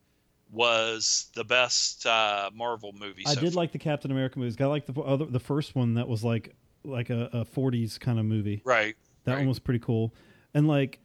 was 0.53 1.31
the 1.35 1.43
best 1.43 2.07
uh, 2.07 2.51
Marvel 2.55 2.95
movie. 2.99 3.25
I 3.27 3.35
so 3.35 3.41
did 3.41 3.53
far. 3.53 3.63
like 3.63 3.73
the 3.73 3.79
Captain 3.79 4.13
America 4.13 4.39
movies. 4.39 4.57
I 4.61 4.67
like 4.67 4.87
the 4.87 4.99
other, 5.01 5.25
the 5.25 5.41
first 5.41 5.75
one 5.75 5.95
that 5.95 6.07
was 6.07 6.23
like 6.23 6.55
like 6.85 7.11
a, 7.11 7.29
a 7.33 7.45
40s 7.45 7.99
kind 7.99 8.21
of 8.21 8.25
movie. 8.25 8.63
right. 8.65 8.97
That 9.25 9.33
right. 9.33 9.39
one 9.39 9.49
was 9.49 9.59
pretty 9.59 9.81
cool. 9.81 10.15
And 10.55 10.69
like, 10.69 11.01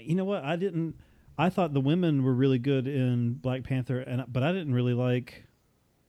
you 0.00 0.14
know 0.14 0.24
what? 0.24 0.44
I 0.44 0.54
didn't. 0.54 0.94
I 1.36 1.50
thought 1.50 1.74
the 1.74 1.80
women 1.80 2.22
were 2.22 2.32
really 2.32 2.60
good 2.60 2.86
in 2.86 3.34
Black 3.34 3.64
Panther, 3.64 3.98
and 3.98 4.24
but 4.28 4.44
I 4.44 4.52
didn't 4.52 4.72
really 4.72 4.94
like 4.94 5.44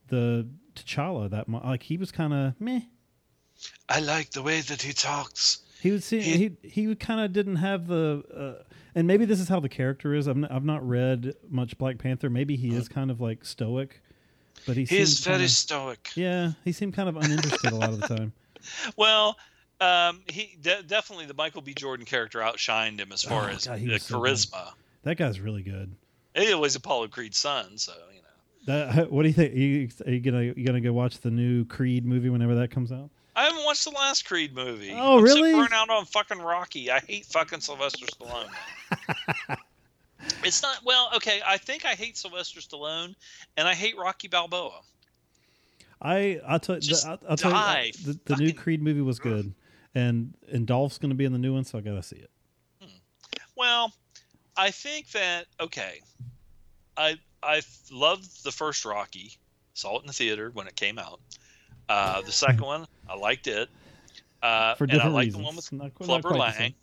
the 0.10 0.48
T'Challa 0.76 1.32
that 1.32 1.48
much. 1.48 1.64
Like 1.64 1.82
he 1.82 1.98
was 1.98 2.12
kind 2.12 2.32
of 2.32 2.62
meh. 2.62 2.82
I 3.90 4.02
like 4.02 4.30
the 4.30 4.44
way 4.44 4.62
that 4.62 4.84
he 4.84 4.94
talks. 4.94 5.62
He 5.86 5.92
would 5.92 6.04
see 6.04 6.20
he 6.22 6.52
he 6.64 6.96
kind 6.96 7.22
of 7.22 7.32
didn't 7.32 7.58
have 7.58 7.86
the 7.88 8.24
uh, 8.60 8.64
and 8.96 9.06
maybe 9.08 9.26
this 9.26 9.40
is 9.40 9.48
how 9.48 9.60
the 9.60 9.70
character 9.70 10.16
is. 10.16 10.28
I've 10.28 10.36
not, 10.38 10.52
I've 10.52 10.66
not 10.66 10.88
read 10.88 11.34
much 11.48 11.78
Black 11.78 12.00
Panther. 12.00 12.30
Maybe 12.30 12.56
he 12.56 12.74
is 12.74 12.88
kind 12.90 13.12
of 13.12 13.22
like 13.22 13.46
stoic, 13.46 14.02
but 14.66 14.76
he 14.78 14.86
He 14.86 14.98
is 14.98 15.20
very 15.20 15.36
kinda- 15.38 15.50
stoic. 15.50 16.10
yeah. 16.16 16.54
He 16.64 16.72
seemed 16.72 16.94
kind 16.96 17.08
of 17.08 17.18
uninterested 17.18 17.72
a 17.72 17.76
lot 17.76 17.90
of 17.90 18.02
the 18.02 18.08
time. 18.08 18.34
Well, 18.98 19.38
um, 19.80 20.22
he 20.28 20.58
de- 20.60 20.82
definitely 20.82 21.28
the 21.28 21.36
Michael 21.36 21.62
B. 21.62 21.76
Jordan 21.76 22.06
character 22.06 22.40
outshined 22.40 23.00
him 23.00 23.12
as 23.12 23.22
far 23.22 23.44
Oh, 23.50 23.54
as 23.54 23.68
God, 23.68 23.78
he 23.78 23.86
the 23.86 23.94
was 23.94 24.04
so 24.04 24.20
good. 24.20 24.32
charisma. 24.32 24.72
That 25.04 25.18
guy's 25.18 25.40
really 25.40 25.62
good. 25.62 25.92
He 26.34 26.52
was 26.56 26.76
Apollo 26.76 27.10
Creed's 27.10 27.38
son, 27.38 27.78
so 27.78 27.94
you 28.12 28.22
know. 28.24 28.92
That, 28.96 29.12
what 29.12 29.22
do 29.22 29.28
you 29.28 29.34
think? 29.36 29.54
You, 29.54 29.90
are 30.08 30.12
you 30.12 30.20
gonna 30.20 30.42
you 30.42 30.66
gonna 30.66 30.82
go 30.82 30.94
watch 30.94 31.20
the 31.20 31.30
new 31.30 31.64
Creed 31.66 32.06
movie 32.06 32.30
whenever 32.30 32.56
that 32.56 32.72
comes 32.72 32.92
out? 32.92 33.12
I 33.36 33.46
haven't 33.46 33.66
watched 33.66 33.84
the 33.84 33.92
last 33.92 34.26
Creed 34.26 34.56
movie. 34.56 34.92
Oh, 34.94 35.18
I'm 35.18 35.24
really? 35.24 35.52
So 35.52 35.58
burnt 35.58 35.74
out 35.74 35.90
on 35.90 36.06
fucking 36.06 36.40
Rocky. 36.40 36.90
I 36.90 37.00
hate 37.00 37.26
fucking 37.26 37.60
Sylvester 37.60 38.06
Stallone. 38.06 38.50
it's 40.44 40.62
not 40.62 40.80
well. 40.86 41.10
Okay, 41.16 41.42
I 41.46 41.58
think 41.58 41.86
I 41.86 41.96
hate 41.96 42.18
Sylvester 42.18 42.62
Stallone, 42.62 43.16
and 43.58 43.68
I 43.68 43.74
hate 43.74 43.98
Rocky 43.98 44.28
Balboa. 44.28 44.80
I 46.02 46.40
I'll 46.48 46.60
tell, 46.60 46.80
Just 46.80 47.06
I'll, 47.06 47.20
I'll 47.30 47.38
tell 47.38 47.52
you 47.52 47.92
the, 47.94 48.20
the 48.26 48.36
new 48.38 48.54
Creed 48.54 48.82
movie 48.82 49.02
was 49.02 49.20
good, 49.20 49.54
and 49.94 50.34
and 50.52 50.66
Dolph's 50.66 50.98
gonna 50.98 51.16
be 51.16 51.26
in 51.26 51.34
the 51.34 51.40
new 51.40 51.54
one, 51.54 51.66
so 51.66 51.78
I 51.78 51.82
gotta 51.82 52.04
see 52.04 52.18
it. 52.18 52.30
Hmm. 52.82 52.88
Well, 53.58 53.94
I 54.56 54.72
think 54.72 55.12
that 55.12 55.46
okay. 55.60 56.02
I 56.96 57.18
I 57.44 57.62
loved 57.92 58.44
the 58.44 58.52
first 58.52 58.86
Rocky. 58.86 59.34
Saw 59.74 59.98
it 59.98 60.02
in 60.02 60.08
the 60.08 60.14
theater 60.14 60.52
when 60.54 60.68
it 60.68 60.76
came 60.78 60.98
out. 60.98 61.20
Uh, 61.90 62.22
the 62.22 62.32
second 62.32 62.62
one, 62.66 62.86
I 63.10 63.16
liked 63.16 63.48
it. 63.48 63.70
Uh, 64.42 64.76
For 64.76 64.84
and 64.86 64.94
I 64.94 64.96
different 64.96 65.16
liked 65.16 65.26
reasons. 65.26 65.42
the 65.42 65.46
one 65.46 65.56
with 65.56 65.74
Not 65.74 65.96
Clubber 65.96 66.30
quite 66.30 66.54
the. 66.56 66.62
Lang. 66.62 66.74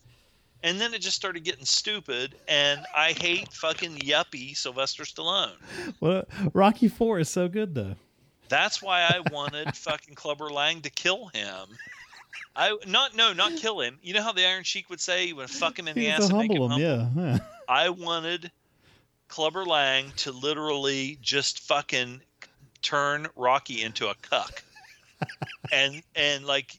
And 0.64 0.80
then 0.80 0.94
it 0.94 1.00
just 1.00 1.16
started 1.16 1.42
getting 1.42 1.64
stupid, 1.64 2.36
and 2.46 2.80
I 2.96 3.12
hate 3.12 3.52
fucking 3.52 3.96
yuppie 3.98 4.56
Sylvester 4.56 5.02
Stallone. 5.02 5.56
Well, 6.00 6.24
Rocky 6.54 6.86
Four 6.86 7.18
is 7.18 7.28
so 7.28 7.48
good 7.48 7.74
though. 7.74 7.96
That's 8.48 8.80
why 8.80 9.02
I 9.02 9.22
wanted 9.32 9.74
fucking 9.76 10.14
Clubber 10.14 10.50
Lang 10.50 10.80
to 10.82 10.90
kill 10.90 11.28
him. 11.28 11.66
I 12.54 12.76
not 12.86 13.16
no 13.16 13.32
not 13.32 13.56
kill 13.56 13.80
him. 13.80 13.98
You 14.02 14.14
know 14.14 14.22
how 14.22 14.32
the 14.32 14.46
Iron 14.46 14.62
Sheik 14.62 14.88
would 14.90 15.00
say 15.00 15.26
he 15.26 15.32
would 15.32 15.50
fuck 15.50 15.78
him 15.78 15.88
in 15.88 15.94
the 15.96 16.02
He 16.02 16.08
ass 16.08 16.28
and 16.28 16.38
make 16.38 16.52
him 16.52 16.58
humble 16.58 16.76
him, 16.76 16.80
yeah. 16.80 17.08
yeah. 17.16 17.38
I 17.68 17.88
wanted 17.88 18.52
Clubber 19.28 19.64
Lang 19.64 20.12
to 20.18 20.30
literally 20.32 21.18
just 21.22 21.60
fucking 21.60 22.20
turn 22.82 23.26
Rocky 23.34 23.82
into 23.82 24.08
a 24.08 24.14
cuck. 24.16 24.62
And 25.72 26.02
and 26.14 26.44
like 26.44 26.78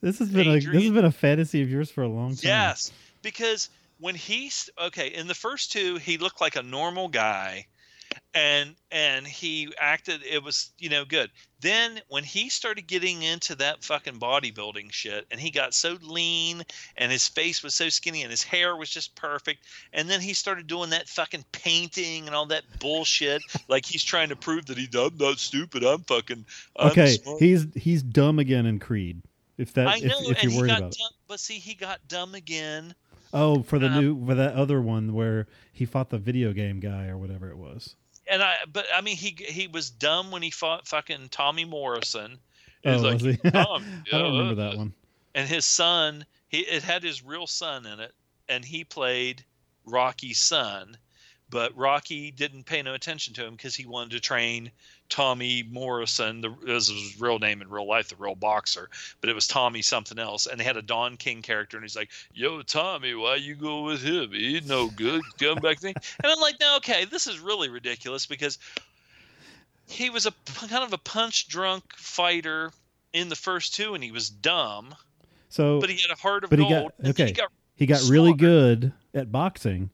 This 0.00 0.18
has 0.18 0.30
been 0.30 0.48
a 0.48 0.60
this 0.60 0.64
has 0.84 0.90
been 0.90 1.04
a 1.04 1.12
fantasy 1.12 1.62
of 1.62 1.70
yours 1.70 1.90
for 1.90 2.02
a 2.02 2.08
long 2.08 2.30
time. 2.30 2.40
yes, 2.42 2.92
because 3.22 3.68
when 3.98 4.14
he's 4.14 4.68
okay 4.80 5.08
in 5.08 5.26
the 5.28 5.34
first 5.34 5.72
two, 5.72 5.96
he 5.96 6.18
looked 6.18 6.40
like 6.40 6.56
a 6.56 6.62
normal 6.62 7.08
guy, 7.08 7.66
and 8.34 8.74
and 8.90 9.26
he 9.26 9.72
acted 9.78 10.22
it 10.24 10.42
was 10.42 10.70
you 10.78 10.88
know 10.88 11.04
good. 11.04 11.30
Then 11.60 12.00
when 12.08 12.24
he 12.24 12.48
started 12.48 12.86
getting 12.86 13.22
into 13.22 13.54
that 13.56 13.84
fucking 13.84 14.18
bodybuilding 14.18 14.92
shit, 14.92 15.26
and 15.30 15.40
he 15.40 15.50
got 15.50 15.74
so 15.74 15.96
lean, 16.02 16.62
and 16.96 17.12
his 17.12 17.28
face 17.28 17.62
was 17.62 17.74
so 17.74 17.88
skinny, 17.88 18.22
and 18.22 18.30
his 18.30 18.42
hair 18.42 18.76
was 18.76 18.90
just 18.90 19.14
perfect, 19.14 19.60
and 19.92 20.08
then 20.08 20.20
he 20.20 20.32
started 20.34 20.66
doing 20.66 20.90
that 20.90 21.08
fucking 21.08 21.44
painting 21.52 22.26
and 22.26 22.34
all 22.34 22.46
that 22.46 22.64
bullshit, 22.80 23.42
like 23.68 23.84
he's 23.84 24.02
trying 24.04 24.28
to 24.30 24.36
prove 24.36 24.66
that 24.66 24.78
he 24.78 24.88
I'm 24.94 25.16
not 25.18 25.38
stupid, 25.38 25.84
I'm 25.84 26.00
fucking 26.00 26.44
I'm 26.76 26.90
Okay, 26.90 27.12
smart." 27.16 27.40
he's 27.40 27.66
he's 27.74 28.02
dumb 28.02 28.38
again 28.38 28.66
in 28.66 28.78
Creed. 28.78 29.22
If 29.58 29.74
that 29.74 29.86
I 29.86 29.96
if, 29.96 30.04
know, 30.04 30.16
if 30.20 30.28
and 30.28 30.42
you're 30.42 30.52
he 30.52 30.58
worried 30.58 30.68
got 30.70 30.78
about 30.78 30.92
it. 30.92 30.98
dumb, 30.98 31.12
but 31.28 31.40
see, 31.40 31.58
he 31.58 31.74
got 31.74 32.00
dumb 32.08 32.34
again. 32.34 32.94
Oh, 33.32 33.62
for 33.62 33.78
the 33.78 33.86
um, 33.86 34.00
new 34.00 34.26
for 34.26 34.34
that 34.34 34.54
other 34.54 34.80
one 34.80 35.14
where 35.14 35.46
he 35.72 35.84
fought 35.84 36.10
the 36.10 36.18
video 36.18 36.52
game 36.52 36.80
guy 36.80 37.06
or 37.06 37.16
whatever 37.16 37.48
it 37.50 37.56
was. 37.56 37.96
And 38.26 38.42
I, 38.42 38.56
but 38.72 38.86
I 38.94 39.00
mean, 39.00 39.16
he 39.16 39.36
he 39.38 39.66
was 39.66 39.90
dumb 39.90 40.30
when 40.30 40.42
he 40.42 40.50
fought 40.50 40.86
fucking 40.86 41.28
Tommy 41.30 41.64
Morrison. 41.64 42.38
Oh, 42.84 42.92
was 42.92 43.02
like, 43.02 43.12
was 43.14 43.22
he? 43.22 43.50
"Tom, 43.50 43.84
I 44.12 44.18
don't 44.18 44.38
remember 44.38 44.62
that 44.62 44.76
one. 44.76 44.92
And 45.34 45.48
his 45.48 45.64
son, 45.64 46.24
he 46.48 46.58
it 46.60 46.82
had 46.82 47.02
his 47.02 47.24
real 47.24 47.46
son 47.46 47.86
in 47.86 48.00
it, 48.00 48.12
and 48.48 48.64
he 48.64 48.84
played 48.84 49.44
Rocky's 49.84 50.38
son. 50.38 50.96
But 51.52 51.76
Rocky 51.76 52.30
didn't 52.30 52.64
pay 52.64 52.80
no 52.80 52.94
attention 52.94 53.34
to 53.34 53.44
him 53.44 53.52
because 53.56 53.74
he 53.76 53.84
wanted 53.84 54.12
to 54.12 54.20
train 54.20 54.70
Tommy 55.10 55.62
Morrison. 55.62 56.40
The 56.40 56.48
was 56.50 56.88
his 56.88 57.20
real 57.20 57.38
name 57.38 57.60
in 57.60 57.68
real 57.68 57.86
life, 57.86 58.08
the 58.08 58.16
real 58.16 58.34
boxer. 58.34 58.88
But 59.20 59.28
it 59.28 59.34
was 59.34 59.46
Tommy 59.46 59.82
something 59.82 60.18
else, 60.18 60.46
and 60.46 60.58
they 60.58 60.64
had 60.64 60.78
a 60.78 60.82
Don 60.82 61.18
King 61.18 61.42
character, 61.42 61.76
and 61.76 61.84
he's 61.84 61.94
like, 61.94 62.08
"Yo, 62.32 62.62
Tommy, 62.62 63.12
why 63.14 63.36
you 63.36 63.54
go 63.54 63.82
with 63.82 64.02
him? 64.02 64.32
He 64.32 64.62
no 64.64 64.88
good. 64.88 65.20
Come 65.38 65.58
back 65.58 65.78
thing." 65.78 65.94
And 66.24 66.32
I'm 66.32 66.40
like, 66.40 66.56
"No, 66.58 66.76
okay, 66.78 67.04
this 67.04 67.26
is 67.26 67.38
really 67.38 67.68
ridiculous 67.68 68.24
because 68.24 68.58
he 69.86 70.08
was 70.08 70.24
a 70.24 70.32
kind 70.56 70.82
of 70.84 70.94
a 70.94 70.98
punch 70.98 71.48
drunk 71.48 71.84
fighter 71.96 72.72
in 73.12 73.28
the 73.28 73.36
first 73.36 73.74
two, 73.74 73.94
and 73.94 74.02
he 74.02 74.10
was 74.10 74.30
dumb, 74.30 74.94
So 75.50 75.82
but 75.82 75.90
he 75.90 75.96
had 76.00 76.10
a 76.10 76.18
heart 76.18 76.44
of 76.44 76.50
But 76.50 76.60
he 76.60 76.64
gold. 76.66 76.92
got- 77.02 77.10
okay. 77.10 77.26
he 77.26 77.32
got 77.32 77.52
he 77.76 77.84
got 77.84 78.00
really 78.08 78.32
good 78.32 78.94
at 79.12 79.30
boxing 79.30 79.90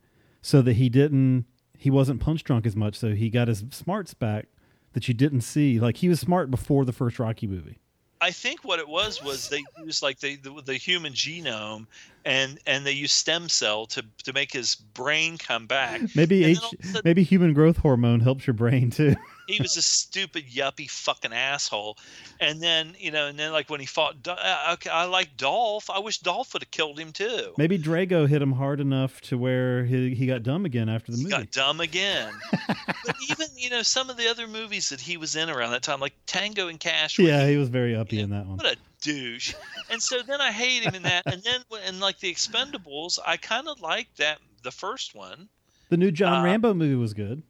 so 0.48 0.62
that 0.62 0.74
he 0.74 0.88
didn't 0.88 1.44
he 1.76 1.90
wasn't 1.90 2.20
punch 2.20 2.42
drunk 2.42 2.64
as 2.64 2.74
much 2.74 2.96
so 2.96 3.14
he 3.14 3.28
got 3.28 3.48
his 3.48 3.62
smarts 3.70 4.14
back 4.14 4.46
that 4.94 5.06
you 5.06 5.12
didn't 5.12 5.42
see. 5.42 5.78
Like 5.78 5.98
he 5.98 6.08
was 6.08 6.18
smart 6.20 6.50
before 6.50 6.86
the 6.86 6.92
first 6.92 7.18
rocky 7.18 7.46
movie. 7.46 7.78
I 8.20 8.30
think 8.30 8.64
what 8.64 8.78
it 8.80 8.88
was 8.88 9.22
was 9.22 9.48
they 9.50 9.62
used 9.84 10.02
like 10.02 10.18
the, 10.20 10.36
the 10.36 10.62
the 10.64 10.74
human 10.74 11.12
genome, 11.12 11.86
and 12.24 12.58
and 12.66 12.84
they 12.84 12.92
used 12.92 13.12
stem 13.12 13.48
cell 13.48 13.84
to 13.88 14.02
to 14.24 14.32
make 14.32 14.50
his 14.52 14.74
brain 14.74 15.36
come 15.36 15.66
back. 15.66 16.00
maybe 16.16 16.44
H, 16.44 16.56
then 16.56 16.64
all 16.64 16.70
of 16.70 16.80
a 16.80 16.86
sudden- 16.86 17.02
maybe 17.04 17.22
human 17.22 17.52
growth 17.52 17.76
hormone 17.76 18.20
helps 18.20 18.46
your 18.46 18.54
brain 18.54 18.90
too 18.90 19.14
He 19.48 19.60
was 19.60 19.76
a 19.76 19.82
stupid 19.82 20.44
yuppie 20.48 20.88
fucking 20.90 21.32
asshole, 21.32 21.96
and 22.38 22.60
then 22.62 22.94
you 22.98 23.10
know, 23.10 23.26
and 23.26 23.38
then 23.38 23.50
like 23.52 23.68
when 23.70 23.80
he 23.80 23.86
fought, 23.86 24.16
okay, 24.28 24.90
I 24.90 25.04
like 25.04 25.36
Dolph. 25.36 25.90
I 25.90 25.98
wish 25.98 26.18
Dolph 26.18 26.52
would 26.52 26.62
have 26.62 26.70
killed 26.70 26.98
him 26.98 27.12
too. 27.12 27.54
maybe 27.58 27.78
drago 27.78 28.28
hit 28.28 28.40
him 28.42 28.52
hard 28.52 28.78
enough 28.80 29.20
to 29.22 29.38
where 29.38 29.84
he, 29.84 30.14
he 30.14 30.26
got 30.26 30.42
dumb 30.42 30.64
again 30.64 30.88
after 30.88 31.10
the 31.12 31.18
He 31.18 31.24
movie 31.24 31.34
got 31.34 31.50
dumb 31.50 31.80
again. 31.80 32.32
but 32.68 33.16
even 33.30 33.46
you 33.56 33.70
know 33.70 33.82
some 33.82 34.10
of 34.10 34.16
the 34.16 34.28
other 34.28 34.46
movies 34.46 34.90
that 34.90 35.00
he 35.00 35.16
was 35.16 35.34
in 35.34 35.50
around 35.50 35.70
that 35.72 35.82
time, 35.82 36.00
like 36.00 36.14
Tango 36.26 36.68
and 36.68 36.78
Cash. 36.78 37.18
yeah 37.18 37.44
he 37.46 37.52
he 37.52 37.56
was 37.56 37.68
very 37.70 37.96
uppy 37.96 38.16
Yeah, 38.16 38.24
in 38.24 38.30
that 38.30 38.46
one 38.46 38.58
What 38.58 38.66
a 38.66 38.76
douche. 39.00 39.54
And 39.90 40.02
so 40.02 40.20
then 40.22 40.40
I 40.40 40.52
hate 40.52 40.82
him 40.82 40.94
in 40.94 41.02
that. 41.04 41.22
And 41.26 41.42
then 41.42 41.62
in 41.88 41.98
like 42.00 42.18
the 42.20 42.30
Expendables, 42.32 43.18
I 43.26 43.36
kind 43.38 43.66
of 43.66 43.80
liked 43.80 44.18
that 44.18 44.38
the 44.62 44.70
first 44.70 45.14
one. 45.14 45.48
the 45.88 45.96
new 45.96 46.10
john 46.10 46.40
uh, 46.40 46.44
rambo 46.44 46.74
movie 46.74 46.94
was 46.94 47.14
good 47.14 47.42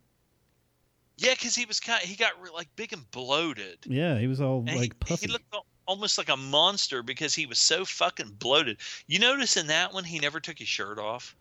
Yeah, 1.19 1.35
because 1.35 1.55
he 1.55 1.67
was 1.67 1.81
kind. 1.81 2.01
He 2.03 2.15
got 2.17 2.33
re- 2.41 2.51
like 2.55 2.69
big 2.77 2.93
and 2.93 3.09
bloated. 3.11 3.79
yeah 3.87 4.19
he 4.19 4.27
was 4.27 4.41
all 4.41 4.61
And 4.61 4.71
he- 4.71 4.79
like 4.79 4.93
he, 5.07 5.15
puffy 5.15 5.27
looked 5.27 5.55
almost 5.87 6.17
like 6.19 6.29
a 6.29 6.37
monster 6.37 7.03
because 7.03 7.35
he 7.35 7.47
was 7.47 7.59
so 7.59 7.85
fucking 7.85 8.37
bloated. 8.39 8.79
You 9.07 9.19
notice 9.19 9.57
in 9.57 9.67
that 9.69 9.93
one 9.93 10.05
he 10.05 10.19
never 10.19 10.39
took 10.41 10.59
his 10.59 10.69
shirt 10.69 10.99
off. 10.99 11.35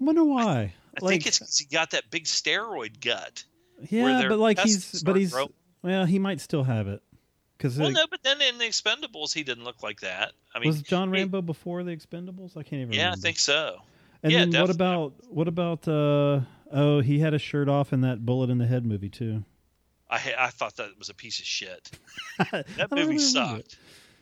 i 0.00 0.04
wonder 0.04 0.24
why 0.24 0.74
I 1.00 1.04
like 1.04 1.12
think 1.12 1.26
it's 1.26 1.38
'cause 1.38 1.58
he 1.58 1.64
got 1.66 1.90
that 1.90 2.10
big 2.10 2.24
steroid 2.24 3.00
gut. 3.00 3.44
yeah 3.90 4.26
but 4.28 4.38
like 4.38 4.58
he's 4.60 5.02
but 5.02 5.16
he's 5.16 5.32
growing. 5.32 5.52
well 5.82 6.04
he 6.04 6.18
might 6.18 6.40
still 6.40 6.64
have 6.64 6.88
it 6.88 7.00
because 7.56 7.78
Well, 7.78 7.90
no, 7.90 8.06
but 8.10 8.22
then 8.22 8.40
in 8.42 8.58
the 8.58 8.64
Expendables 8.66 9.32
he 9.32 9.42
didn't 9.44 9.64
look 9.64 9.82
like 9.82 10.00
that. 10.00 10.32
I 10.54 10.58
mean, 10.60 10.68
was 10.68 10.82
John 10.82 11.08
he- 11.12 11.20
Rambo 11.20 11.42
before 11.42 11.82
the 11.84 11.90
Expendables? 11.96 12.56
I 12.56 12.62
can't 12.62 12.82
even. 12.82 12.92
yeah, 12.94 13.12
I 13.12 13.16
think 13.16 13.38
so. 13.38 13.80
And 14.22 14.32
yeah, 14.32 14.44
then 14.46 14.60
what 14.60 14.70
about 14.70 15.12
what 15.28 15.48
about? 15.48 15.86
uh 15.88 16.40
Oh, 16.72 17.00
he 17.00 17.18
had 17.18 17.34
a 17.34 17.38
shirt 17.38 17.68
off 17.68 17.92
in 17.92 18.02
that 18.02 18.24
Bullet 18.24 18.50
in 18.50 18.58
the 18.58 18.66
Head 18.66 18.84
movie 18.84 19.08
too. 19.08 19.44
I 20.10 20.34
I 20.38 20.48
thought 20.48 20.76
that 20.76 20.98
was 20.98 21.08
a 21.08 21.14
piece 21.14 21.38
of 21.38 21.46
shit. 21.46 21.90
That 22.50 22.90
movie 22.90 23.02
remember 23.02 23.18
sucked. 23.18 23.78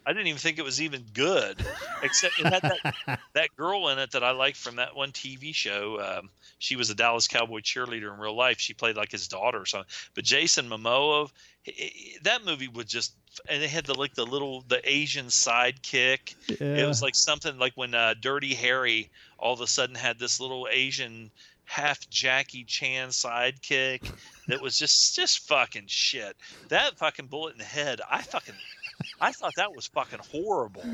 I 0.07 0.13
didn't 0.13 0.29
even 0.29 0.39
think 0.39 0.59
it 0.59 0.65
was 0.65 0.81
even 0.81 1.05
good, 1.13 1.67
except 2.01 2.39
it 2.39 2.47
had 2.47 2.63
that, 2.63 3.21
that 3.35 3.57
girl 3.57 3.89
in 3.89 3.99
it 3.99 4.13
that 4.13 4.23
I 4.23 4.31
liked 4.31 4.57
from 4.57 4.77
that 4.77 4.95
one 4.95 5.11
TV 5.11 5.53
show. 5.53 6.01
Um, 6.01 6.31
she 6.59 6.77
was 6.77 6.91
a 6.91 6.95
Dallas 6.95 7.27
Cowboy 7.27 7.59
cheerleader 7.59 8.15
in 8.15 8.21
real 8.21 8.37
life. 8.37 8.61
She 8.61 8.73
played 8.73 8.97
like 8.97 9.11
his 9.11 9.27
daughter 9.27 9.61
or 9.61 9.67
something. 9.67 9.91
But 10.15 10.23
Jason 10.23 10.69
Momoa, 10.69 11.29
that 12.23 12.45
movie 12.45 12.69
was 12.69 12.87
just, 12.87 13.15
and 13.49 13.61
they 13.61 13.67
had 13.67 13.85
the 13.85 13.99
like 13.99 14.15
the 14.15 14.25
little 14.25 14.61
the 14.69 14.81
Asian 14.89 15.27
sidekick. 15.27 16.37
Yeah. 16.49 16.85
It 16.85 16.87
was 16.87 17.03
like 17.03 17.17
something 17.17 17.59
like 17.59 17.73
when 17.75 17.93
uh, 17.93 18.15
Dirty 18.21 18.55
Harry 18.55 19.11
all 19.39 19.55
of 19.55 19.61
a 19.61 19.67
sudden 19.67 19.97
had 19.97 20.21
this 20.21 20.39
little 20.39 20.69
Asian 20.71 21.33
half 21.67 22.09
Jackie 22.09 22.65
Chan 22.65 23.11
sidekick 23.11 24.11
that 24.49 24.63
was 24.63 24.79
just 24.79 25.15
just 25.15 25.47
fucking 25.47 25.87
shit. 25.87 26.37
That 26.69 26.97
fucking 26.97 27.27
bullet 27.27 27.53
in 27.53 27.59
the 27.59 27.65
head, 27.65 28.01
I 28.11 28.23
fucking 28.23 28.55
I 29.21 29.33
thought 29.33 29.53
that 29.57 29.75
was 29.75 29.87
fucking 29.89 30.21
horrible. 30.31 30.85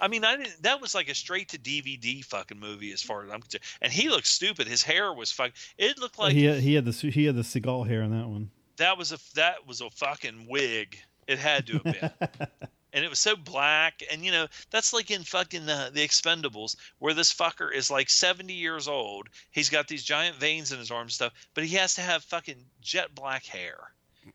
I 0.00 0.08
mean, 0.08 0.24
I 0.24 0.36
didn't. 0.36 0.62
That 0.62 0.80
was 0.80 0.94
like 0.94 1.08
a 1.08 1.14
straight 1.14 1.48
to 1.48 1.58
DVD 1.58 2.24
fucking 2.24 2.58
movie, 2.58 2.92
as 2.92 3.02
far 3.02 3.24
as 3.24 3.30
I'm 3.30 3.40
concerned. 3.40 3.64
And 3.82 3.92
he 3.92 4.08
looked 4.08 4.26
stupid. 4.26 4.68
His 4.68 4.82
hair 4.82 5.12
was 5.12 5.32
fucking. 5.32 5.54
It 5.76 5.98
looked 5.98 6.18
like 6.18 6.34
he 6.34 6.44
had, 6.44 6.60
he 6.60 6.74
had 6.74 6.84
the 6.84 6.92
he 6.92 7.24
had 7.24 7.36
the 7.36 7.42
Seagal 7.42 7.88
hair 7.88 8.02
in 8.02 8.10
that 8.12 8.28
one. 8.28 8.50
that 8.76 8.96
was 8.96 9.12
a 9.12 9.18
that 9.34 9.66
was 9.66 9.80
a 9.80 9.90
fucking 9.90 10.46
wig. 10.48 10.98
It 11.26 11.38
had 11.38 11.66
to 11.66 11.78
have 11.78 11.84
been. 11.84 12.48
and 12.92 13.04
it 13.04 13.08
was 13.10 13.18
so 13.18 13.36
black 13.36 14.02
and 14.10 14.24
you 14.24 14.32
know 14.32 14.46
that's 14.70 14.92
like 14.92 15.10
in 15.10 15.22
fucking 15.22 15.66
the, 15.66 15.90
the 15.92 16.00
expendables 16.06 16.76
where 16.98 17.14
this 17.14 17.32
fucker 17.34 17.72
is 17.72 17.90
like 17.90 18.08
70 18.08 18.52
years 18.52 18.88
old 18.88 19.28
he's 19.50 19.68
got 19.68 19.88
these 19.88 20.02
giant 20.02 20.36
veins 20.36 20.72
in 20.72 20.78
his 20.78 20.90
arm 20.90 21.02
and 21.02 21.10
stuff 21.12 21.32
but 21.54 21.64
he 21.64 21.76
has 21.76 21.94
to 21.96 22.00
have 22.00 22.22
fucking 22.24 22.64
jet 22.80 23.14
black 23.14 23.44
hair. 23.44 23.76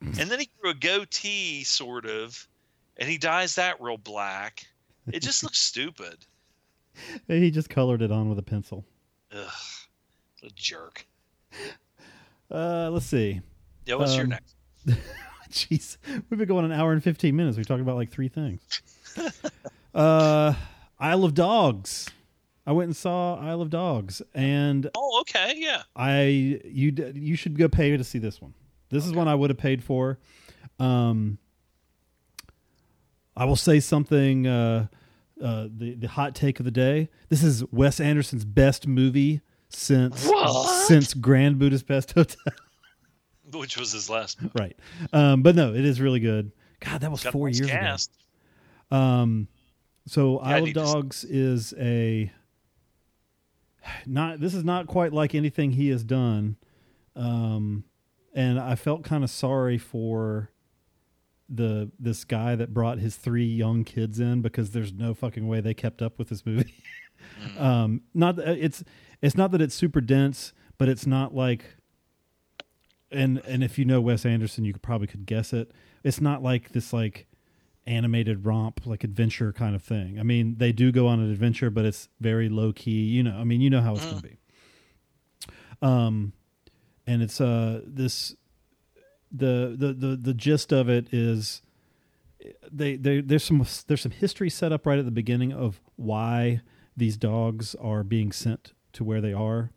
And 0.02 0.30
then 0.30 0.40
he 0.40 0.50
grew 0.60 0.72
a 0.72 0.74
goatee 0.74 1.64
sort 1.64 2.06
of 2.06 2.48
and 2.98 3.08
he 3.08 3.18
dyes 3.18 3.56
that 3.56 3.80
real 3.82 3.98
black. 3.98 4.66
It 5.12 5.22
just 5.22 5.44
looks 5.44 5.60
stupid. 5.62 6.18
He 7.28 7.52
just 7.52 7.70
colored 7.70 8.02
it 8.02 8.12
on 8.12 8.28
with 8.30 8.40
a 8.40 8.44
pencil. 8.44 8.86
Ugh, 9.32 9.48
what 10.42 10.52
a 10.52 10.56
jerk. 10.56 11.06
Uh, 12.52 12.90
let's 12.92 13.06
see. 13.06 13.42
yeah 13.86 13.96
what's 13.96 14.16
your 14.16 14.24
Um, 14.26 14.30
next 14.30 14.56
Jeez, 15.70 15.98
we've 16.30 16.38
been 16.40 16.48
going 16.48 16.66
an 16.66 16.72
hour 16.72 16.92
and 16.94 17.04
fifteen 17.04 17.36
minutes. 17.36 17.58
We 17.58 17.64
talked 17.64 17.82
about 17.82 17.96
like 17.96 18.10
three 18.10 18.28
things. 18.28 18.62
uh, 19.94 20.54
Isle 21.00 21.24
of 21.24 21.34
Dogs. 21.36 22.10
I 22.66 22.72
went 22.72 22.88
and 22.88 22.96
saw 22.96 23.36
Isle 23.36 23.62
of 23.62 23.70
Dogs, 23.70 24.22
and 24.34 24.90
oh 24.96 25.20
okay 25.22 25.54
yeah 25.58 25.84
I 25.96 26.60
you 26.66 26.94
you 27.14 27.36
should 27.36 27.58
go 27.58 27.68
pay 27.70 27.96
to 27.96 28.04
see 28.04 28.18
this 28.20 28.42
one. 28.42 28.54
This 28.90 29.06
is 29.06 29.12
one 29.14 29.28
I 29.28 29.36
would 29.36 29.50
have 29.50 29.58
paid 29.58 29.84
for. 29.84 30.18
Um, 30.80 31.38
I 33.36 33.46
will 33.46 33.56
say 33.56 33.80
something. 33.80 34.48
Uh, 34.48 34.88
uh, 35.42 35.68
the 35.76 35.96
the 35.96 36.08
hot 36.08 36.36
take 36.36 36.60
of 36.60 36.66
the 36.66 36.72
day. 36.72 37.10
This 37.30 37.44
is 37.44 37.64
Wes 37.72 38.00
Anderson's 38.00 38.46
best 38.46 38.88
movie 38.88 39.42
since 39.70 40.26
What? 40.28 40.88
since 40.88 41.14
Grand 41.14 41.60
Budapest 41.60 42.14
Hotel. 42.14 42.54
which 43.60 43.78
was 43.78 43.92
his 43.92 44.10
last 44.10 44.40
right, 44.56 44.78
um, 45.12 45.42
but 45.42 45.56
no, 45.56 45.74
it 45.74 45.86
is 45.86 46.02
really 46.02 46.20
good. 46.20 46.52
God, 46.80 47.02
that 47.02 47.12
was 47.12 47.24
got 47.24 47.34
four 47.34 47.50
years 47.50 47.70
cast. 47.70 48.12
ago. 48.92 48.98
Um, 48.98 49.48
so 50.08 50.40
Yeah, 50.42 50.48
Isle 50.50 50.58
of 50.58 50.64
need 50.66 50.74
to 50.74 50.80
Dogs 50.80 51.24
is 51.24 51.74
a 51.80 52.32
not. 54.06 54.40
This 54.40 54.54
is 54.54 54.64
not 54.64 54.88
quite 54.88 55.14
like 55.14 55.34
anything 55.34 55.72
he 55.72 55.90
has 55.90 56.04
done, 56.04 56.58
um, 57.16 57.86
and 58.34 58.60
I 58.60 58.76
felt 58.76 59.04
kind 59.04 59.24
of 59.24 59.30
sorry 59.30 59.78
for 59.78 60.52
the 61.50 61.92
this 62.00 62.24
guy 62.24 62.56
that 62.56 62.74
brought 62.74 63.00
his 63.00 63.16
three 63.16 63.46
young 63.46 63.84
kids 63.84 64.20
in 64.20 64.42
because 64.42 64.72
there's 64.72 64.94
no 64.94 65.14
fucking 65.14 65.48
way 65.48 65.62
they 65.62 65.74
kept 65.74 66.02
up 66.02 66.18
with 66.18 66.30
this 66.30 66.46
movie. 66.46 66.74
um, 67.58 68.02
not 68.14 68.40
it's 68.40 68.84
it's 69.22 69.38
not 69.38 69.52
that 69.52 69.62
it's 69.62 69.76
super 69.76 70.02
dense, 70.02 70.54
but 70.78 70.90
it's 70.90 71.06
not 71.06 71.34
like 71.34 71.78
and 73.14 73.42
and 73.46 73.64
if 73.64 73.78
you 73.78 73.86
know 73.86 74.02
Wes 74.02 74.26
Anderson, 74.26 74.66
you 74.66 74.74
could 74.74 74.82
probably 74.82 75.08
could 75.08 75.26
guess 75.26 75.54
it. 75.54 75.72
It's 76.04 76.20
not 76.20 76.44
like 76.44 76.72
this 76.72 76.94
like 76.94 77.28
animated 77.86 78.46
romp 78.46 78.86
like 78.86 79.04
adventure 79.04 79.52
kind 79.52 79.76
of 79.76 79.84
thing. 79.84 80.20
I 80.20 80.24
mean, 80.24 80.56
they 80.58 80.72
do 80.72 80.92
go 80.92 81.08
on 81.08 81.20
an 81.20 81.32
adventure, 81.32 81.70
but 81.70 81.86
it's 81.86 82.10
very 82.20 82.50
low 82.50 82.72
key. 82.74 83.06
You 83.06 83.24
know, 83.24 83.36
I 83.36 83.44
mean, 83.44 83.62
you 83.62 83.70
know 83.70 83.82
how 83.82 83.94
it's 83.94 84.06
going 84.06 84.22
to 84.22 84.24
be. 84.24 84.38
Um, 85.82 86.34
and 87.06 87.22
it's 87.22 87.42
uh 87.42 87.82
this 87.86 88.36
the 89.32 89.76
the 89.78 89.94
the 89.94 90.16
the 90.16 90.34
gist 90.34 90.72
of 90.72 90.88
it 90.88 91.14
is 91.14 91.62
they 92.72 92.96
they 92.96 93.22
there's 93.22 93.44
some 93.44 93.66
there's 93.88 94.02
some 94.02 94.12
history 94.12 94.50
set 94.50 94.72
up 94.72 94.86
right 94.86 95.00
at 95.00 95.06
the 95.06 95.12
beginning 95.12 95.52
of 95.52 95.82
why 95.96 96.62
these 96.96 97.18
dogs 97.18 97.76
are 97.76 98.04
being 98.04 98.32
sent 98.32 98.74
to 98.94 99.04
where 99.04 99.22
they 99.22 99.34
are. 99.34 99.72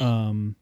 Um, 0.00 0.56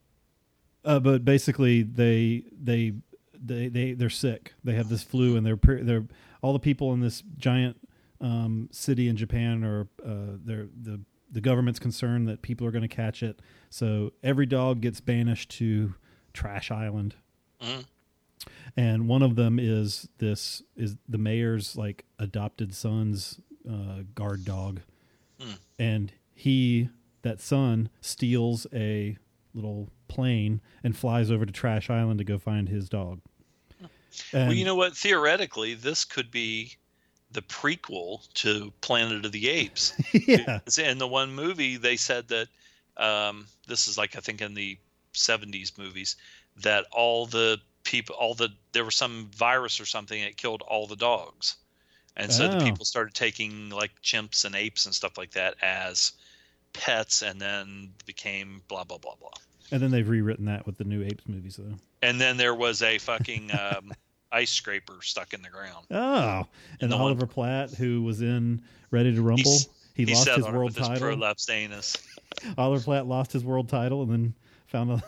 uh, 0.85 1.01
but 1.01 1.25
basically 1.25 1.83
they 1.83 2.45
they 2.53 2.93
they 3.35 3.69
they 3.69 3.93
they're 3.93 4.11
sick. 4.11 4.55
They 4.65 4.75
have 4.75 4.89
this 4.89 5.03
flu, 5.03 5.37
and 5.37 5.45
they're 5.47 5.59
they're 5.83 6.07
all 6.43 6.53
the 6.53 6.59
people 6.59 6.93
in 6.93 7.01
this 7.01 7.23
giant 7.37 7.77
um, 8.21 8.69
city 8.73 9.09
in 9.09 9.17
Japan 9.17 9.65
are 9.65 9.89
uh, 10.05 10.37
they're 10.45 10.69
the 10.81 11.01
the 11.31 11.41
government's 11.41 11.79
concerned 11.81 12.29
that 12.29 12.43
people 12.43 12.67
are 12.67 12.71
going 12.71 12.83
to 12.83 12.89
catch 12.89 13.23
it. 13.23 13.41
So 13.71 14.13
every 14.23 14.47
dog 14.47 14.81
gets 14.83 15.01
banished 15.01 15.51
to 15.59 15.95
Trash 16.35 16.71
Island, 16.71 17.15
Mhm. 17.61 17.85
and 18.77 19.09
one 19.09 19.23
of 19.23 19.35
them 19.37 19.59
is 19.59 20.09
this 20.19 20.63
is 20.77 20.97
the 21.09 21.19
mayor's 21.19 21.77
like 21.77 22.05
adopted 22.19 22.75
son's 22.75 23.41
uh, 23.69 24.03
guard 24.15 24.45
dog, 24.45 24.81
Hmm. 25.41 25.53
and 25.79 26.13
he 26.35 26.89
that 27.23 27.41
son 27.41 27.89
steals 28.01 28.67
a 28.73 29.17
little 29.55 29.89
plane 30.09 30.61
and 30.83 30.97
flies 30.97 31.31
over 31.31 31.47
to 31.47 31.53
Trash 31.53 31.91
Island 31.91 32.19
to 32.19 32.25
go 32.25 32.39
find 32.39 32.69
his 32.69 32.89
dog. 32.89 33.21
well 34.33 34.53
you 34.53 34.65
know 34.65 34.75
what 34.75 34.97
theoretically 34.97 35.75
this 35.75 36.05
could 36.05 36.31
be 36.31 36.77
the 37.31 37.43
prequel 37.43 38.31
to 38.35 38.73
planet 38.83 39.25
of 39.25 39.33
the 39.33 39.49
apes 39.49 39.95
yeah, 40.27 40.61
in 40.79 40.99
the 40.99 41.09
one 41.09 41.33
movie 41.33 41.77
they 41.77 41.97
said 41.97 42.29
that 42.29 42.49
um, 42.99 43.47
this 43.67 43.89
is 43.89 43.97
like 43.97 44.17
I 44.17 44.21
think 44.21 44.43
in 44.43 44.53
the 44.55 44.79
70s 45.15 45.73
movies 45.79 46.17
that 46.59 46.85
all 46.93 47.27
the 47.27 47.59
people 47.85 48.15
all 48.17 48.35
the 48.35 48.51
there 48.73 48.85
was 48.85 48.95
some 48.97 49.31
virus 49.35 49.81
or 49.81 49.87
something 49.87 50.23
that 50.23 50.37
killed 50.37 50.63
all 50.63 50.87
the 50.87 50.97
dogs. 50.97 51.57
And 52.17 52.31
so 52.31 52.45
Oh. 52.45 52.49
the 52.49 52.57
people 52.59 52.85
started 52.85 53.15
taking 53.15 53.71
like 53.71 53.93
chimps 54.03 54.45
and 54.45 54.55
apes 54.55 54.85
and 54.85 54.95
stuff 54.95 55.17
like 55.17 55.31
that 55.33 55.57
as 55.63 56.13
pets 56.73 57.23
and 57.23 57.41
then 57.41 57.91
became 58.07 58.63
blah 58.69 58.85
blah 58.85 58.99
blah 58.99 59.15
blah. 59.21 59.31
and 59.71 59.81
then 59.83 59.91
they've 59.91 60.09
rewritten 60.09 60.47
that 60.47 60.67
with 60.67 60.77
the 60.79 60.85
new 60.85 61.03
Apes 61.05 61.25
movies 61.27 61.57
though. 61.57 61.75
And 62.03 62.21
then 62.21 62.37
there 62.37 62.55
was 62.55 62.83
a 62.83 62.99
fucking 62.99 63.51
um, 63.53 63.93
ice 64.33 64.51
scraper 64.51 64.95
stuck 65.03 65.33
in 65.35 65.43
the 65.43 65.49
ground. 65.51 65.87
Oh, 65.91 66.47
and 66.81 66.91
the 66.91 66.97
one- 66.97 67.07
Oliver 67.07 67.27
Platt, 67.27 67.71
who 67.71 68.03
was 68.03 68.23
in 68.23 68.63
Ready 68.91 69.15
to 69.15 69.23
Rumble, 69.23 69.43
He's- 69.51 69.69
he, 69.95 70.07
lost 70.07 70.29
his 70.29 70.45
world 70.47 70.65
with 70.75 70.77
his 70.79 70.89
title. 70.89 71.09
prolapsed 71.17 71.51
anus. 71.51 71.97
Oliver 72.59 72.83
Platt 72.83 73.07
lost 73.07 73.31
his 73.33 73.45
world 73.45 73.69
title 73.69 74.03
and 74.03 74.11
then 74.11 74.35
found 74.67 74.91
a. 74.91 75.03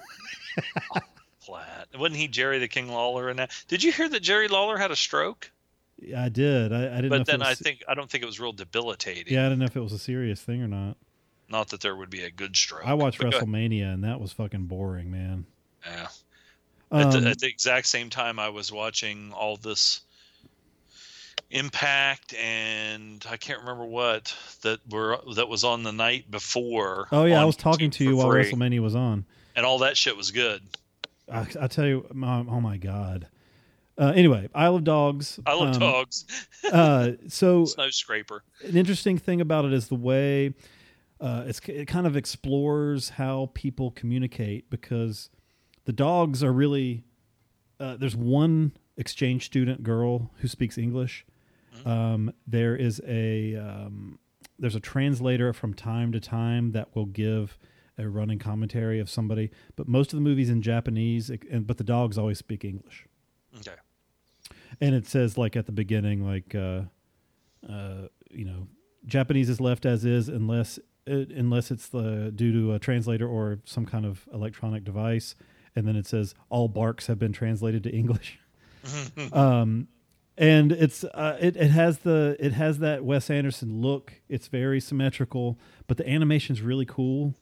Platt. 1.44 1.88
Wasn't 1.98 2.16
he 2.16 2.28
Jerry 2.28 2.58
the 2.58 2.68
King 2.68 2.88
Lawler 2.88 3.28
in 3.30 3.36
that? 3.36 3.50
Did 3.68 3.82
you 3.82 3.92
hear 3.92 4.08
that 4.08 4.20
Jerry 4.20 4.48
Lawler 4.48 4.76
had 4.78 4.90
a 4.90 4.96
stroke? 4.96 5.50
Yeah, 6.00 6.22
I 6.24 6.28
did. 6.28 6.72
I, 6.72 6.84
I 6.86 6.96
didn't. 6.96 7.08
but 7.10 7.26
then 7.26 7.40
it 7.42 7.46
I 7.46 7.54
think 7.54 7.82
I 7.88 7.94
don't 7.94 8.10
think 8.10 8.22
it 8.22 8.26
was 8.26 8.40
real 8.40 8.52
debilitating. 8.52 9.32
Yeah, 9.32 9.42
I 9.46 9.48
didn't 9.48 9.58
know 9.60 9.66
if 9.66 9.76
it 9.76 9.80
was 9.80 9.92
a 9.92 9.98
serious 9.98 10.40
thing 10.40 10.62
or 10.62 10.68
not. 10.68 10.96
Not 11.48 11.68
that 11.70 11.80
there 11.80 11.94
would 11.94 12.10
be 12.10 12.24
a 12.24 12.30
good 12.30 12.56
stroke. 12.56 12.86
I 12.86 12.94
watched 12.94 13.20
WrestleMania 13.20 13.92
and 13.92 14.04
that 14.04 14.20
was 14.20 14.32
fucking 14.32 14.64
boring, 14.64 15.10
man. 15.10 15.46
Yeah. 15.86 16.08
At, 16.90 17.14
Um, 17.14 17.22
the, 17.24 17.30
at 17.30 17.38
the 17.38 17.48
exact 17.48 17.86
same 17.86 18.08
time, 18.10 18.38
I 18.38 18.48
was 18.48 18.72
watching 18.72 19.32
all 19.32 19.56
this 19.56 20.00
Impact 21.50 22.34
and 22.34 23.24
I 23.30 23.36
can't 23.36 23.60
remember 23.60 23.84
what 23.84 24.34
that 24.62 24.80
were 24.90 25.20
that 25.36 25.48
was 25.48 25.62
on 25.62 25.84
the 25.84 25.92
night 25.92 26.28
before. 26.28 27.06
oh 27.12 27.26
yeah, 27.26 27.40
I 27.40 27.44
was 27.44 27.54
talking 27.54 27.90
to 27.92 28.04
you 28.04 28.16
while 28.16 28.28
free, 28.28 28.42
WrestleMania 28.44 28.80
was 28.80 28.96
on. 28.96 29.24
and 29.54 29.64
all 29.64 29.78
that 29.78 29.96
shit 29.96 30.16
was 30.16 30.32
good. 30.32 30.62
I, 31.30 31.46
I 31.60 31.66
tell 31.68 31.86
you, 31.86 32.06
my, 32.12 32.38
oh 32.40 32.60
my 32.60 32.76
god. 32.76 33.28
Uh, 33.96 34.12
anyway, 34.16 34.48
Isle 34.52 34.76
of 34.76 34.84
Dogs. 34.84 35.38
I 35.46 35.54
love 35.54 35.74
um, 35.74 35.80
dogs. 35.80 36.24
Uh, 36.72 37.12
so 37.28 37.64
Snow 37.66 37.90
scraper. 37.90 38.42
an 38.64 38.76
interesting 38.76 39.16
thing 39.18 39.40
about 39.40 39.64
it 39.64 39.72
is 39.72 39.86
the 39.86 39.94
way 39.94 40.54
uh, 41.26 41.44
it's 41.46 41.60
it 41.68 41.86
kind 41.86 42.06
of 42.06 42.16
explores 42.16 43.10
how 43.10 43.50
people 43.54 43.90
communicate 43.90 44.68
because 44.70 45.30
the 45.86 45.92
dogs 45.92 46.42
are 46.44 46.52
really 46.52 47.04
uh, 47.80 47.96
there's 47.96 48.16
one 48.16 48.72
exchange 48.96 49.46
student 49.46 49.82
girl 49.82 50.30
who 50.40 50.48
speaks 50.48 50.76
English. 50.78 51.24
Um, 51.84 52.32
there 52.46 52.76
is 52.76 53.00
a 53.06 53.56
um, 53.56 54.18
there's 54.58 54.76
a 54.76 54.80
translator 54.80 55.52
from 55.52 55.74
time 55.74 56.12
to 56.12 56.20
time 56.20 56.72
that 56.72 56.94
will 56.94 57.06
give 57.06 57.58
a 57.98 58.08
running 58.08 58.38
commentary 58.38 59.00
of 59.00 59.08
somebody, 59.10 59.50
but 59.76 59.88
most 59.88 60.12
of 60.12 60.16
the 60.16 60.20
movies 60.22 60.50
in 60.50 60.62
Japanese, 60.62 61.30
and 61.50 61.66
but 61.66 61.78
the 61.78 61.84
dogs 61.84 62.16
always 62.18 62.38
speak 62.38 62.64
English 62.64 63.06
Okay. 63.58 63.76
and 64.80 64.94
it 64.94 65.06
says 65.06 65.36
like 65.38 65.56
at 65.56 65.66
the 65.66 65.72
beginning 65.72 66.24
like 66.26 66.54
uh 66.54 66.82
uh 67.68 68.08
you 68.30 68.44
know 68.44 68.66
japanese 69.06 69.48
is 69.48 69.60
left 69.60 69.86
as 69.86 70.04
is 70.04 70.28
unless 70.28 70.78
it, 71.06 71.30
unless 71.30 71.70
it's 71.70 71.88
the 71.88 72.32
due 72.34 72.52
to 72.52 72.72
a 72.72 72.78
translator 72.78 73.26
or 73.28 73.58
some 73.64 73.86
kind 73.86 74.04
of 74.06 74.26
electronic 74.32 74.84
device 74.84 75.34
and 75.76 75.86
then 75.86 75.96
it 75.96 76.06
says 76.06 76.34
all 76.48 76.68
barks 76.68 77.06
have 77.06 77.18
been 77.18 77.32
translated 77.32 77.82
to 77.82 77.90
english. 77.90 78.38
Um 79.32 79.88
and 80.36 80.72
it's 80.72 81.04
uh, 81.04 81.38
it, 81.40 81.56
it 81.56 81.70
has 81.70 81.98
the 81.98 82.36
it 82.38 82.52
has 82.52 82.80
that 82.80 83.04
wes 83.04 83.30
anderson 83.30 83.80
look. 83.80 84.20
It's 84.28 84.48
very 84.48 84.80
symmetrical 84.80 85.58
but 85.86 85.96
the 85.96 86.08
animation's 86.08 86.60
really 86.60 86.86
cool. 86.86 87.34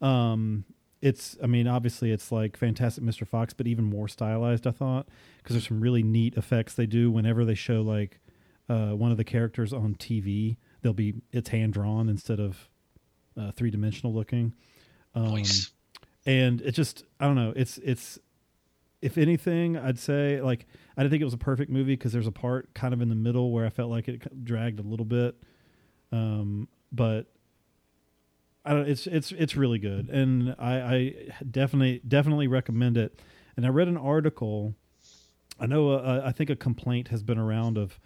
Um 0.00 0.64
it's 1.02 1.36
i 1.42 1.46
mean 1.46 1.66
obviously 1.66 2.12
it's 2.12 2.30
like 2.30 2.56
fantastic 2.56 3.02
mr 3.02 3.26
fox 3.26 3.52
but 3.54 3.66
even 3.66 3.84
more 3.84 4.06
stylized 4.08 4.66
i 4.66 4.70
thought 4.70 5.08
because 5.38 5.54
there's 5.54 5.66
some 5.68 5.80
really 5.80 6.02
neat 6.02 6.34
effects 6.34 6.74
they 6.74 6.86
do 6.86 7.10
whenever 7.10 7.44
they 7.44 7.54
show 7.54 7.80
like 7.80 8.20
uh, 8.68 8.90
one 8.90 9.10
of 9.10 9.16
the 9.16 9.24
characters 9.24 9.72
on 9.72 9.94
tv 9.94 10.56
they'll 10.82 10.92
be 10.92 11.14
it's 11.32 11.48
hand 11.48 11.72
drawn 11.72 12.08
instead 12.08 12.38
of 12.38 12.68
uh, 13.40 13.52
three 13.52 13.70
dimensional 13.70 14.12
looking 14.12 14.52
um, 15.14 15.34
Nice. 15.34 15.72
and 16.26 16.60
it 16.60 16.72
just 16.72 17.04
i 17.18 17.26
don't 17.26 17.36
know 17.36 17.52
it's 17.56 17.78
it's 17.78 18.18
if 19.02 19.16
anything, 19.16 19.78
I'd 19.78 19.98
say 19.98 20.42
like 20.42 20.66
I 20.96 21.02
didn't 21.02 21.10
think 21.12 21.22
it 21.22 21.24
was 21.24 21.32
a 21.34 21.38
perfect 21.38 21.70
movie 21.70 21.94
because 21.94 22.12
there's 22.12 22.26
a 22.26 22.32
part 22.32 22.74
kind 22.74 22.92
of 22.92 23.00
in 23.00 23.08
the 23.08 23.14
middle 23.14 23.50
where 23.50 23.64
I 23.64 23.70
felt 23.70 23.90
like 23.90 24.08
it 24.08 24.44
dragged 24.44 24.78
a 24.78 24.82
little 24.82 25.06
bit. 25.06 25.36
Um, 26.12 26.68
but 26.92 27.32
I 28.64 28.74
don't. 28.74 28.86
It's 28.86 29.06
it's 29.06 29.32
it's 29.32 29.56
really 29.56 29.78
good, 29.78 30.10
and 30.10 30.54
I, 30.58 30.74
I 30.80 31.14
definitely 31.50 32.02
definitely 32.06 32.46
recommend 32.46 32.98
it. 32.98 33.18
And 33.56 33.64
I 33.64 33.70
read 33.70 33.88
an 33.88 33.96
article. 33.96 34.74
I 35.58 35.66
know. 35.66 35.92
Uh, 35.92 36.22
I 36.24 36.32
think 36.32 36.50
a 36.50 36.56
complaint 36.56 37.08
has 37.08 37.22
been 37.22 37.38
around 37.38 37.78
of, 37.78 37.98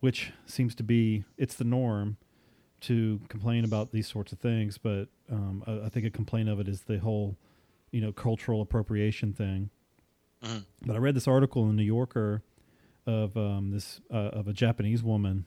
which 0.00 0.32
seems 0.44 0.74
to 0.74 0.82
be 0.82 1.24
it's 1.38 1.54
the 1.54 1.64
norm, 1.64 2.18
to 2.86 3.20
complain 3.28 3.64
about 3.64 3.92
these 3.92 4.08
sorts 4.08 4.32
of 4.32 4.38
things. 4.38 4.78
But 4.78 5.08
um, 5.30 5.62
I, 5.66 5.86
I 5.86 5.88
think 5.88 6.06
a 6.06 6.10
complaint 6.10 6.48
of 6.48 6.60
it 6.60 6.68
is 6.68 6.82
the 6.82 6.98
whole, 6.98 7.36
you 7.90 8.00
know, 8.00 8.12
cultural 8.12 8.60
appropriation 8.60 9.32
thing. 9.32 9.70
Mhm. 10.42 10.64
But 10.84 10.96
I 10.96 10.98
read 10.98 11.14
this 11.14 11.28
article 11.28 11.62
in 11.62 11.68
the 11.68 11.74
New 11.74 11.82
Yorker 11.84 12.42
of 13.06 13.36
um, 13.36 13.70
this 13.70 14.00
uh, 14.10 14.30
of 14.32 14.48
a 14.48 14.52
Japanese 14.52 15.02
woman 15.02 15.46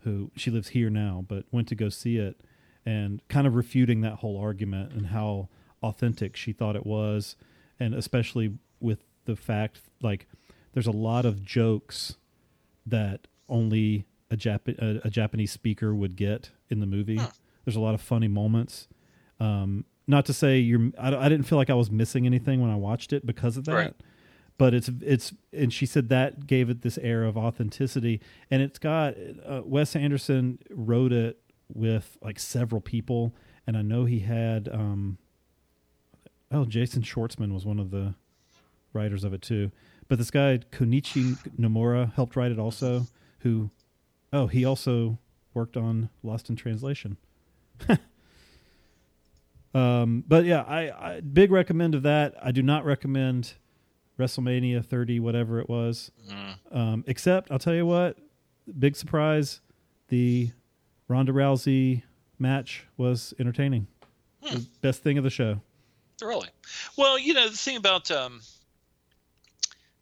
who 0.00 0.30
she 0.36 0.50
lives 0.50 0.68
here 0.68 0.90
now, 0.90 1.24
but 1.26 1.44
went 1.50 1.68
to 1.68 1.74
go 1.74 1.88
see 1.88 2.18
it 2.18 2.40
and 2.86 3.26
kind 3.28 3.46
of 3.46 3.54
refuting 3.54 4.02
that 4.02 4.16
whole 4.16 4.38
argument 4.38 4.92
and 4.92 5.06
how 5.06 5.48
authentic 5.82 6.36
she 6.36 6.52
thought 6.52 6.76
it 6.76 6.86
was, 6.86 7.36
and 7.80 7.94
especially 7.94 8.58
with 8.80 9.04
the 9.24 9.36
fact 9.36 9.80
like 10.02 10.26
there's 10.72 10.86
a 10.86 10.92
lot 10.92 11.24
of 11.24 11.42
jokes 11.42 12.16
that 12.86 13.26
only 13.48 14.06
a, 14.30 14.36
Jap- 14.36 14.78
a, 14.78 15.06
a 15.06 15.10
Japanese 15.10 15.52
speaker 15.52 15.94
would 15.94 16.16
get 16.16 16.50
in 16.70 16.80
the 16.80 16.86
movie. 16.86 17.16
Huh. 17.16 17.28
There's 17.64 17.76
a 17.76 17.80
lot 17.80 17.94
of 17.94 18.00
funny 18.00 18.28
moments. 18.28 18.88
Um, 19.40 19.84
not 20.06 20.26
to 20.26 20.32
say 20.32 20.58
you're, 20.58 20.90
I, 20.98 21.14
I 21.14 21.28
didn't 21.28 21.46
feel 21.46 21.58
like 21.58 21.70
I 21.70 21.74
was 21.74 21.90
missing 21.90 22.26
anything 22.26 22.60
when 22.60 22.70
I 22.70 22.76
watched 22.76 23.12
it 23.12 23.24
because 23.24 23.56
of 23.56 23.64
that. 23.64 23.74
Right. 23.74 23.94
But 24.56 24.72
it's 24.72 24.88
it's 25.00 25.34
and 25.52 25.72
she 25.72 25.84
said 25.84 26.10
that 26.10 26.46
gave 26.46 26.70
it 26.70 26.82
this 26.82 26.96
air 26.98 27.24
of 27.24 27.36
authenticity, 27.36 28.20
and 28.52 28.62
it's 28.62 28.78
got 28.78 29.14
uh, 29.44 29.62
Wes 29.64 29.96
Anderson 29.96 30.60
wrote 30.70 31.12
it 31.12 31.40
with 31.72 32.16
like 32.22 32.38
several 32.38 32.80
people, 32.80 33.34
and 33.66 33.76
I 33.76 33.82
know 33.82 34.04
he 34.04 34.20
had 34.20 34.68
um, 34.68 35.18
oh 36.52 36.66
Jason 36.66 37.02
Schwartzman 37.02 37.52
was 37.52 37.66
one 37.66 37.80
of 37.80 37.90
the 37.90 38.14
writers 38.92 39.24
of 39.24 39.34
it 39.34 39.42
too, 39.42 39.72
but 40.06 40.18
this 40.18 40.30
guy 40.30 40.60
Kunichi 40.70 41.36
Nomura 41.58 42.14
helped 42.14 42.36
write 42.36 42.52
it 42.52 42.58
also. 42.60 43.08
Who, 43.40 43.70
oh, 44.34 44.48
he 44.48 44.64
also 44.64 45.18
worked 45.54 45.76
on 45.76 46.10
Lost 46.22 46.50
in 46.50 46.56
Translation. 46.56 47.16
um, 49.74 50.24
but 50.26 50.44
yeah, 50.44 50.62
I, 50.62 51.12
I 51.12 51.20
big 51.20 51.50
recommend 51.50 51.94
of 51.94 52.02
that. 52.02 52.34
I 52.42 52.50
do 52.50 52.62
not 52.62 52.84
recommend 52.84 53.54
WrestleMania 54.18 54.84
30, 54.84 55.20
whatever 55.20 55.60
it 55.60 55.68
was. 55.68 56.10
Mm. 56.28 56.76
Um, 56.76 57.04
except 57.06 57.50
I'll 57.50 57.58
tell 57.58 57.74
you 57.74 57.86
what, 57.86 58.18
big 58.78 58.96
surprise, 58.96 59.60
the 60.08 60.50
Ronda 61.08 61.32
Rousey 61.32 62.02
match 62.38 62.86
was 62.96 63.32
entertaining. 63.38 63.86
Hmm. 64.42 64.56
The 64.56 64.66
best 64.80 65.02
thing 65.02 65.16
of 65.16 65.24
the 65.24 65.30
show. 65.30 65.60
Really? 66.20 66.48
Well, 66.96 67.18
you 67.18 67.34
know, 67.34 67.48
the 67.48 67.56
thing 67.56 67.76
about 67.76 68.10
um, 68.10 68.40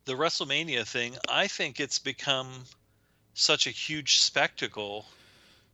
the 0.05 0.15
WrestleMania 0.15 0.87
thing, 0.87 1.15
I 1.29 1.47
think 1.47 1.81
it's 1.81 1.99
become 1.99 2.49
such 3.35 3.67
a 3.67 3.71
huge 3.71 4.19
spectacle 4.19 5.07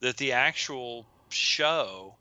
that 0.01 0.16
the 0.16 0.32
actual 0.32 1.06
show 1.28 2.14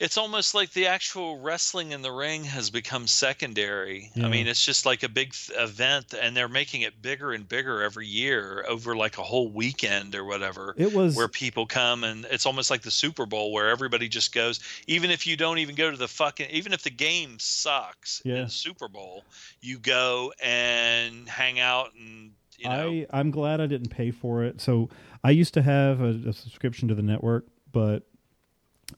it's 0.00 0.16
almost 0.16 0.54
like 0.54 0.72
the 0.72 0.86
actual 0.86 1.38
wrestling 1.40 1.92
in 1.92 2.00
the 2.00 2.10
ring 2.10 2.42
has 2.44 2.70
become 2.70 3.06
secondary. 3.06 4.10
Yeah. 4.14 4.24
I 4.26 4.28
mean, 4.30 4.46
it's 4.46 4.64
just 4.64 4.86
like 4.86 5.02
a 5.02 5.10
big 5.10 5.34
th- 5.34 5.58
event, 5.60 6.14
and 6.18 6.34
they're 6.34 6.48
making 6.48 6.80
it 6.82 7.02
bigger 7.02 7.32
and 7.32 7.46
bigger 7.46 7.82
every 7.82 8.06
year 8.06 8.64
over 8.66 8.96
like 8.96 9.18
a 9.18 9.22
whole 9.22 9.50
weekend 9.50 10.14
or 10.14 10.24
whatever 10.24 10.74
It 10.78 10.94
was 10.94 11.14
where 11.14 11.28
people 11.28 11.66
come 11.66 12.02
and 12.04 12.24
it's 12.30 12.46
almost 12.46 12.70
like 12.70 12.80
the 12.80 12.90
Super 12.90 13.26
Bowl 13.26 13.52
where 13.52 13.68
everybody 13.68 14.08
just 14.08 14.32
goes 14.32 14.60
even 14.86 15.10
if 15.10 15.26
you 15.26 15.36
don't 15.36 15.58
even 15.58 15.74
go 15.74 15.90
to 15.90 15.96
the 15.98 16.08
fucking 16.08 16.48
even 16.48 16.72
if 16.72 16.82
the 16.82 16.90
game 16.90 17.38
sucks 17.38 18.22
Yeah. 18.24 18.36
in 18.36 18.44
the 18.44 18.50
Super 18.50 18.88
Bowl 18.88 19.22
you 19.60 19.78
go 19.78 20.32
and 20.42 21.28
hang 21.28 21.60
out 21.60 21.90
and 21.94 22.30
you 22.60 22.68
know 22.68 22.90
I 22.90 23.06
I'm 23.12 23.30
glad 23.30 23.60
I 23.60 23.66
didn't 23.66 23.88
pay 23.90 24.10
for 24.10 24.44
it. 24.44 24.60
So 24.60 24.88
I 25.24 25.30
used 25.30 25.54
to 25.54 25.62
have 25.62 26.00
a, 26.00 26.28
a 26.28 26.32
subscription 26.32 26.88
to 26.88 26.94
the 26.94 27.02
network, 27.02 27.46
but 27.72 28.04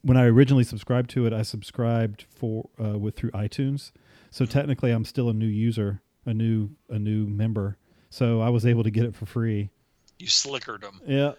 when 0.02 0.16
I 0.16 0.24
originally 0.24 0.64
subscribed 0.64 1.10
to 1.10 1.26
it, 1.26 1.32
I 1.32 1.42
subscribed 1.42 2.24
for 2.28 2.68
uh, 2.82 2.98
with 2.98 3.16
through 3.16 3.30
iTunes. 3.32 3.92
So 4.30 4.46
technically, 4.46 4.90
I'm 4.90 5.04
still 5.04 5.28
a 5.28 5.34
new 5.34 5.46
user, 5.46 6.00
a 6.24 6.34
new 6.34 6.70
a 6.88 6.98
new 6.98 7.26
member. 7.26 7.76
So 8.10 8.40
I 8.40 8.48
was 8.48 8.66
able 8.66 8.82
to 8.84 8.90
get 8.90 9.04
it 9.04 9.14
for 9.14 9.26
free. 9.26 9.70
you 10.18 10.26
slickered 10.26 10.82
them 10.82 11.00
Yeah. 11.06 11.32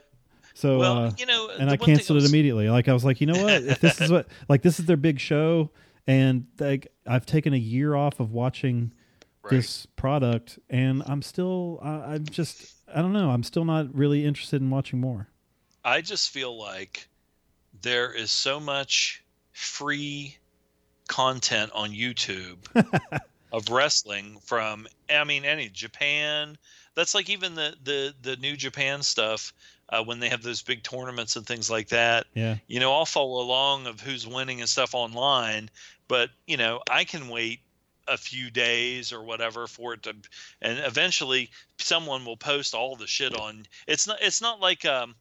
So 0.56 0.78
well 0.78 0.98
uh, 0.98 1.12
you 1.18 1.26
know 1.26 1.50
and 1.60 1.70
I 1.70 1.78
canceled 1.78 2.22
it 2.22 2.30
immediately. 2.30 2.70
Like 2.70 2.88
I 2.88 2.94
was 2.94 3.04
like, 3.04 3.22
you 3.22 3.28
know 3.28 3.42
what? 3.42 3.64
If 3.64 3.80
this 3.80 4.00
is 4.02 4.12
what 4.16 4.28
like 4.50 4.62
this 4.62 4.80
is 4.80 4.86
their 4.86 4.98
big 4.98 5.20
show, 5.20 5.72
and 6.08 6.46
like 6.60 6.92
I've 7.08 7.26
taken 7.26 7.54
a 7.54 7.58
year 7.58 7.96
off 7.96 8.20
of 8.20 8.32
watching 8.32 8.94
right. 9.44 9.52
this 9.52 9.86
product, 9.86 10.60
and 10.70 11.04
I'm 11.06 11.22
still 11.22 11.80
I, 11.82 12.16
I'm 12.16 12.26
just 12.26 12.74
I 12.94 13.02
don't 13.02 13.14
know. 13.14 13.30
I'm 13.30 13.44
still 13.44 13.66
not 13.66 13.94
really 13.94 14.26
interested 14.26 14.62
in 14.62 14.70
watching 14.70 15.00
more. 15.00 15.28
I 15.84 16.02
just 16.02 16.30
feel 16.30 16.58
like 16.58 17.08
there 17.82 18.12
is 18.14 18.32
so 18.32 18.60
much 18.60 19.24
free 19.52 20.38
content 21.08 21.72
on 21.74 21.92
YouTube 21.92 22.58
of 23.52 23.70
wrestling 23.70 24.38
from 24.44 24.88
I 25.10 25.24
mean 25.24 25.46
any 25.46 25.70
Japan. 25.70 26.58
That's 26.96 27.14
like 27.14 27.30
even 27.30 27.56
the 27.56 27.76
the 27.84 28.14
the 28.22 28.36
new 28.38 28.56
Japan 28.56 29.04
stuff 29.04 29.54
uh, 29.90 30.04
when 30.04 30.20
they 30.20 30.30
have 30.30 30.42
those 30.42 30.62
big 30.62 30.84
tournaments 30.84 31.36
and 31.36 31.46
things 31.46 31.70
like 31.70 31.90
that. 31.90 32.26
Yeah. 32.34 32.58
You 32.68 32.80
know, 32.80 32.94
I'll 32.94 33.06
follow 33.06 33.42
along 33.42 33.88
of 33.88 34.00
who's 34.00 34.26
winning 34.26 34.62
and 34.62 34.70
stuff 34.70 34.96
online, 34.96 35.70
but 36.08 36.30
you 36.48 36.58
know, 36.58 36.82
I 36.90 37.04
can 37.04 37.30
wait 37.30 37.60
a 38.08 38.18
few 38.18 38.50
days 38.52 39.12
or 39.12 39.24
whatever 39.24 39.68
for 39.68 39.94
it 39.94 40.04
to 40.04 40.14
and 40.62 40.80
eventually 40.80 41.50
someone 41.78 42.26
will 42.26 42.38
post 42.38 42.74
all 42.74 42.96
the 42.96 43.08
shit 43.08 43.38
on 43.40 43.66
it's 43.88 44.08
not 44.08 44.18
it's 44.22 44.42
not 44.42 44.60
like 44.60 44.86
um 44.86 45.16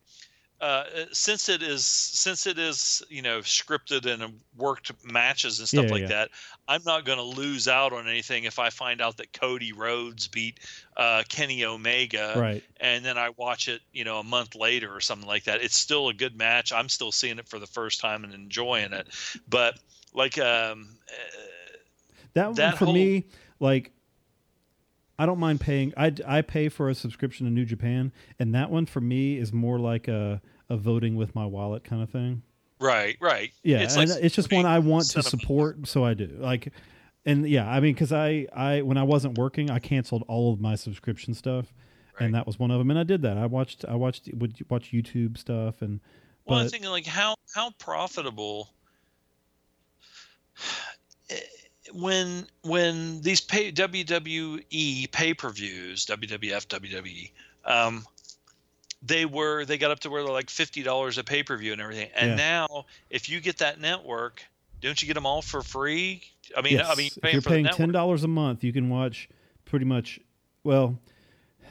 uh, 0.62 0.84
since 1.10 1.48
it 1.48 1.60
is 1.60 1.84
since 1.84 2.46
it 2.46 2.56
is 2.56 3.02
you 3.08 3.20
know 3.20 3.40
scripted 3.40 4.06
and 4.06 4.38
worked 4.56 4.92
matches 5.04 5.58
and 5.58 5.66
stuff 5.66 5.86
Yeah, 5.86 5.90
like 5.90 6.02
yeah. 6.02 6.08
that, 6.08 6.30
I'm 6.68 6.84
not 6.84 7.04
going 7.04 7.18
to 7.18 7.24
lose 7.24 7.66
out 7.66 7.92
on 7.92 8.06
anything 8.06 8.44
if 8.44 8.60
I 8.60 8.70
find 8.70 9.00
out 9.00 9.16
that 9.16 9.32
Cody 9.32 9.72
Rhodes 9.72 10.28
beat 10.28 10.60
uh, 10.96 11.24
Kenny 11.28 11.64
Omega, 11.64 12.34
right. 12.36 12.62
and 12.80 13.04
then 13.04 13.18
I 13.18 13.30
watch 13.30 13.66
it 13.66 13.80
you 13.92 14.04
know 14.04 14.20
a 14.20 14.22
month 14.22 14.54
later 14.54 14.94
or 14.94 15.00
something 15.00 15.26
like 15.26 15.44
that. 15.44 15.62
It's 15.62 15.76
still 15.76 16.08
a 16.08 16.14
good 16.14 16.38
match. 16.38 16.72
I'm 16.72 16.88
still 16.88 17.10
seeing 17.10 17.40
it 17.40 17.48
for 17.48 17.58
the 17.58 17.66
first 17.66 18.00
time 18.00 18.22
and 18.22 18.32
enjoying 18.32 18.92
it. 18.92 19.08
But 19.48 19.80
like 20.14 20.38
um, 20.38 20.86
That 22.34 22.46
one 22.46 22.54
that 22.56 22.78
for 22.78 22.86
whole- 22.86 22.94
me, 22.94 23.26
like, 23.60 23.92
I 25.18 25.26
don't 25.26 25.38
mind 25.38 25.60
paying. 25.60 25.92
I 25.96 26.12
I 26.26 26.42
pay 26.42 26.68
for 26.68 26.88
a 26.88 26.94
subscription 26.94 27.46
to 27.46 27.52
New 27.52 27.64
Japan, 27.64 28.12
and 28.38 28.54
that 28.54 28.70
one 28.70 28.86
for 28.86 29.00
me 29.00 29.36
is 29.38 29.52
more 29.52 29.78
like 29.78 30.08
a 30.08 30.40
a 30.68 30.76
voting 30.76 31.16
with 31.16 31.34
my 31.34 31.44
wallet 31.46 31.84
kind 31.84 32.02
of 32.02 32.10
thing. 32.10 32.42
right, 32.80 33.16
right, 33.20 33.52
Yeah, 33.62 33.80
it's 33.80 33.96
like 33.96 34.08
it's 34.08 34.34
just 34.34 34.50
one 34.52 34.66
I 34.66 34.78
want 34.80 35.10
to 35.10 35.22
support, 35.22 35.86
so 35.86 36.04
I 36.04 36.14
do. 36.14 36.26
Like, 36.40 36.72
and 37.26 37.46
yeah, 37.48 37.68
I 37.70 37.78
mean, 37.80 37.92
because 37.94 38.12
I 38.12 38.46
I 38.52 38.80
when 38.82 38.96
I 38.96 39.02
wasn't 39.04 39.36
working, 39.38 39.70
I 39.70 39.78
canceled 39.78 40.24
all 40.28 40.52
of 40.52 40.60
my 40.60 40.74
subscription 40.74 41.34
stuff, 41.34 41.72
Right. 42.18 42.26
and 42.26 42.34
that 42.34 42.46
was 42.46 42.58
one 42.58 42.70
of 42.70 42.78
them. 42.78 42.90
And 42.90 42.98
I 42.98 43.04
did 43.04 43.22
that. 43.22 43.36
I 43.36 43.46
watched 43.46 43.84
I 43.84 43.94
watched 43.94 44.28
would 44.34 44.56
watch 44.70 44.90
YouTube 44.92 45.36
stuff, 45.38 45.82
and 45.82 46.00
Well, 46.46 46.58
I'm 46.58 46.68
thinking 46.68 46.90
like 46.90 47.06
how 47.06 47.36
how 47.54 47.70
profitable 47.78 48.70
when 51.94 52.46
when 52.62 53.20
these 53.22 53.40
pay, 53.40 53.72
WWE 53.72 55.10
pay 55.12 55.34
per 55.34 55.50
views, 55.50 56.06
WWF, 56.06 56.66
WWE, 56.66 57.30
um, 57.64 58.06
they 59.02 59.24
were 59.24 59.64
they 59.64 59.78
got 59.78 59.90
up 59.90 60.00
to 60.00 60.10
where 60.10 60.22
they're 60.22 60.32
like 60.32 60.50
fifty 60.50 60.82
dollars 60.82 61.18
a 61.18 61.24
pay 61.24 61.42
per 61.42 61.56
view 61.56 61.72
and 61.72 61.80
everything. 61.80 62.08
And 62.14 62.30
Yeah. 62.30 62.36
now, 62.36 62.86
if 63.10 63.28
you 63.28 63.40
get 63.40 63.58
that 63.58 63.80
network, 63.80 64.44
don't 64.80 65.00
you 65.00 65.06
get 65.06 65.14
them 65.14 65.26
all 65.26 65.42
for 65.42 65.62
free? 65.62 66.22
I 66.56 66.62
mean, 66.62 66.74
yes, 66.74 66.88
I 66.90 66.94
mean, 66.94 67.06
if 67.06 67.22
paying 67.22 67.32
you're 67.34 67.42
paying 67.42 67.66
ten 67.66 67.92
dollars 67.92 68.24
a 68.24 68.28
month, 68.28 68.62
you 68.64 68.72
can 68.72 68.88
watch 68.88 69.28
pretty 69.64 69.84
much. 69.84 70.20
Well, 70.64 70.98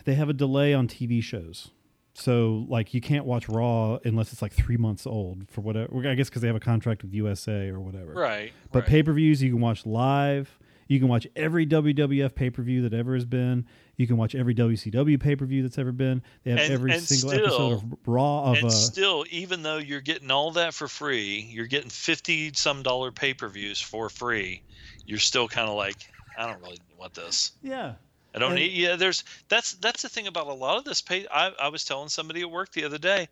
they 0.04 0.16
have 0.16 0.30
a 0.30 0.34
delay 0.34 0.74
on 0.74 0.88
TV 0.88 1.22
shows, 1.24 1.70
so 2.14 2.66
like 2.70 2.94
you 2.94 3.02
can't 3.02 3.26
watch 3.26 3.48
Raw 3.50 3.98
unless 4.04 4.34
it's 4.34 4.42
like 4.42 4.54
three 4.54 4.78
months 4.78 5.06
old 5.08 5.50
for 5.50 5.62
whatever. 5.62 6.08
I 6.08 6.16
guess 6.16 6.30
because 6.30 6.42
they 6.42 6.48
have 6.48 6.56
a 6.58 6.60
contract 6.62 7.04
with 7.04 7.14
USA 7.14 7.70
or 7.70 7.80
whatever. 7.80 8.14
Right, 8.14 8.52
But 8.72 8.80
right. 8.80 8.88
pay 8.90 9.04
per 9.04 9.14
views 9.14 9.42
you 9.42 9.52
can 9.52 9.62
watch 9.62 9.86
live. 9.86 10.58
You 10.88 11.00
can 11.00 11.08
watch 11.08 11.26
every 11.38 11.66
WWF 11.66 12.36
pay 12.36 12.50
per 12.50 12.62
view 12.64 12.82
that 12.82 12.94
ever 12.94 13.14
has 13.14 13.24
been. 13.24 13.66
You 13.96 14.08
can 14.08 14.18
watch 14.18 14.36
every 14.36 14.54
WCW 14.54 15.18
pay 15.22 15.38
per 15.38 15.46
view 15.46 15.62
that's 15.62 15.78
ever 15.78 15.94
been. 15.94 16.22
They 16.44 16.52
have 16.52 16.60
And- 16.60 16.74
every 16.74 16.92
and 16.92 17.02
single 17.02 17.30
still- 17.30 17.46
episode 17.46 17.74
of 17.94 17.98
Raw 18.06 18.52
of 18.52 18.58
and 18.58 18.66
uh, 18.66 18.70
still, 18.70 19.24
even 19.30 19.64
though 19.64 19.78
you're 19.78 20.02
getting 20.02 20.32
all 20.32 20.52
that 20.52 20.74
for 20.74 20.90
free, 20.90 21.48
you're 21.50 21.68
getting 21.68 21.90
fifty 21.90 22.52
some 22.54 22.84
dollar 22.84 23.12
pay 23.12 23.34
per 23.34 23.48
views 23.48 23.80
for 23.80 24.10
free. 24.10 24.64
You're 25.06 25.20
still 25.20 25.48
kind 25.48 25.70
of 25.70 25.76
like, 25.78 25.96
I 26.38 26.46
don't 26.46 26.62
really 26.62 26.80
want 27.00 27.14
this. 27.14 27.54
Yeah. 27.64 27.94
I 28.34 28.40
don't 28.40 28.52
And- 28.52 28.60
need. 28.62 28.72
Yeah, 28.72 28.96
there's 28.96 29.24
that's 29.50 29.74
that's 29.74 30.02
the 30.04 30.10
thing 30.10 30.28
about 30.28 30.48
a 30.48 30.54
lot 30.54 30.78
of 30.78 30.84
this 30.86 31.02
pay. 31.02 31.28
I 31.30 31.48
I 31.50 31.68
was 31.68 31.84
telling 31.84 32.10
somebody 32.10 32.42
at 32.42 32.50
work 32.52 32.72
the 32.72 32.86
other 32.86 32.98
day. 32.98 33.28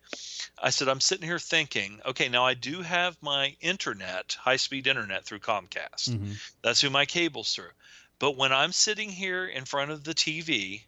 I 0.62 0.70
said 0.70 0.88
I'm 0.88 1.00
sitting 1.00 1.26
here 1.26 1.38
thinking, 1.38 2.00
okay, 2.04 2.28
now 2.28 2.44
I 2.44 2.54
do 2.54 2.82
have 2.82 3.16
my 3.22 3.56
internet, 3.60 4.36
high 4.38 4.56
speed 4.56 4.86
internet 4.86 5.24
through 5.24 5.38
Comcast. 5.40 6.10
Mhm. 6.10 6.36
That's 6.62 6.80
who 6.82 6.90
my 6.90 7.06
cable's 7.06 7.54
through. 7.54 7.70
But 8.18 8.32
when 8.36 8.52
I'm 8.52 8.72
sitting 8.72 9.08
here 9.10 9.46
in 9.46 9.64
front 9.64 9.90
of 9.90 10.04
the 10.04 10.12
TV, 10.14 10.82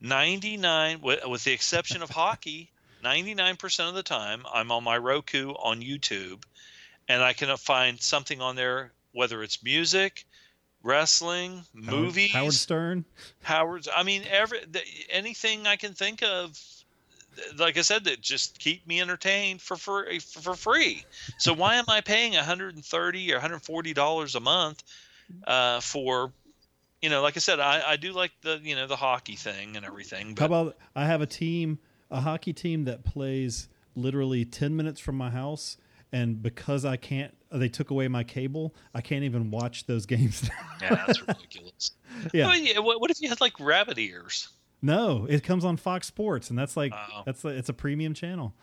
99 0.00 1.00
with, 1.02 1.24
with 1.26 1.44
the 1.44 1.52
exception 1.52 2.02
of 2.02 2.08
hockey, 2.10 2.70
99% 3.04 3.88
of 3.88 3.94
the 3.94 4.02
time 4.02 4.46
I'm 4.52 4.72
on 4.72 4.84
my 4.84 4.96
Roku 4.96 5.50
on 5.50 5.82
YouTube 5.82 6.42
and 7.08 7.22
I 7.22 7.32
can 7.34 7.54
find 7.58 8.00
something 8.00 8.40
on 8.40 8.56
there 8.56 8.92
whether 9.12 9.42
it's 9.42 9.62
music, 9.62 10.24
wrestling, 10.82 11.64
Howard- 11.74 12.00
movies, 12.00 12.32
Howard 12.32 12.54
Stern. 12.54 13.04
Howard's. 13.42 13.88
I 13.94 14.02
mean, 14.02 14.22
every 14.30 14.60
the, 14.64 14.80
anything 15.10 15.66
I 15.66 15.76
can 15.76 15.94
think 15.94 16.22
of. 16.22 16.58
Like 17.56 17.78
I 17.78 17.82
said, 17.82 18.04
that 18.04 18.20
just 18.20 18.58
keep 18.58 18.86
me 18.86 19.00
entertained 19.00 19.62
for 19.62 19.76
free. 19.76 20.18
For 20.18 20.54
free. 20.54 21.04
So 21.38 21.54
why 21.54 21.76
am 21.76 21.84
I 21.88 22.00
paying 22.00 22.32
130 22.32 23.32
or 23.32 23.36
140 23.36 23.94
dollars 23.94 24.34
a 24.34 24.40
month 24.40 24.82
uh, 25.46 25.80
for? 25.80 26.32
You 27.00 27.08
know, 27.08 27.22
like 27.22 27.36
I 27.36 27.40
said, 27.40 27.60
I, 27.60 27.82
I 27.92 27.96
do 27.96 28.12
like 28.12 28.32
the 28.42 28.60
you 28.62 28.74
know 28.74 28.86
the 28.86 28.96
hockey 28.96 29.36
thing 29.36 29.76
and 29.76 29.86
everything. 29.86 30.34
But... 30.34 30.40
How 30.40 30.46
about 30.46 30.76
I 30.94 31.06
have 31.06 31.22
a 31.22 31.26
team, 31.26 31.78
a 32.10 32.20
hockey 32.20 32.52
team 32.52 32.84
that 32.84 33.04
plays 33.04 33.68
literally 33.94 34.44
10 34.44 34.76
minutes 34.76 35.00
from 35.00 35.16
my 35.16 35.30
house. 35.30 35.76
And 36.12 36.42
because 36.42 36.84
I 36.84 36.96
can't, 36.96 37.34
they 37.52 37.68
took 37.68 37.90
away 37.90 38.08
my 38.08 38.24
cable, 38.24 38.74
I 38.94 39.00
can't 39.00 39.24
even 39.24 39.50
watch 39.50 39.86
those 39.86 40.06
games. 40.14 40.48
yeah, 40.80 41.02
that's 41.06 41.20
ridiculous. 41.26 41.92
yeah. 42.32 42.48
I 42.48 42.56
mean, 42.56 42.66
yeah, 42.66 42.78
what, 42.80 43.00
what 43.00 43.10
if 43.10 43.20
you 43.20 43.28
had 43.28 43.40
like 43.40 43.58
rabbit 43.60 43.98
ears? 43.98 44.48
No, 44.82 45.26
it 45.28 45.42
comes 45.44 45.64
on 45.64 45.76
Fox 45.76 46.06
Sports, 46.06 46.50
and 46.50 46.58
that's 46.58 46.76
like 46.76 46.92
Oh. 46.94 47.22
that's 47.26 47.44
a, 47.44 47.48
it's 47.48 47.68
a 47.68 47.74
premium 47.74 48.14
channel. 48.14 48.54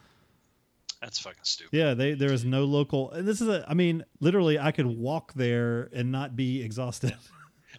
That's 1.01 1.19
fucking 1.19 1.39
stupid. 1.43 1.77
Yeah, 1.77 1.93
they 1.93 2.13
there 2.15 2.33
is 2.33 2.43
no 2.43 2.63
local. 2.65 3.11
And 3.11 3.27
this 3.27 3.39
is 3.39 3.47
a. 3.47 3.63
I 3.67 3.75
mean, 3.75 4.03
literally, 4.19 4.57
I 4.57 4.71
could 4.71 4.87
walk 4.87 5.33
there 5.33 5.89
and 5.93 6.11
not 6.11 6.35
be 6.35 6.63
exhausted. 6.63 7.15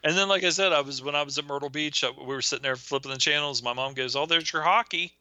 And 0.04 0.16
then, 0.16 0.28
like 0.28 0.44
I 0.44 0.50
said, 0.50 0.72
I 0.72 0.80
was 0.82 1.02
when 1.02 1.16
I 1.16 1.24
was 1.24 1.38
at 1.38 1.46
Myrtle 1.46 1.70
Beach. 1.70 2.04
I, 2.04 2.10
we 2.10 2.26
were 2.26 2.40
sitting 2.42 2.62
there 2.62 2.76
flipping 2.76 3.10
the 3.10 3.16
channels. 3.18 3.64
My 3.64 3.72
mom 3.72 3.94
goes, 3.94 4.14
"Oh, 4.14 4.26
there's 4.26 4.52
your 4.52 4.62
hockey." 4.62 5.12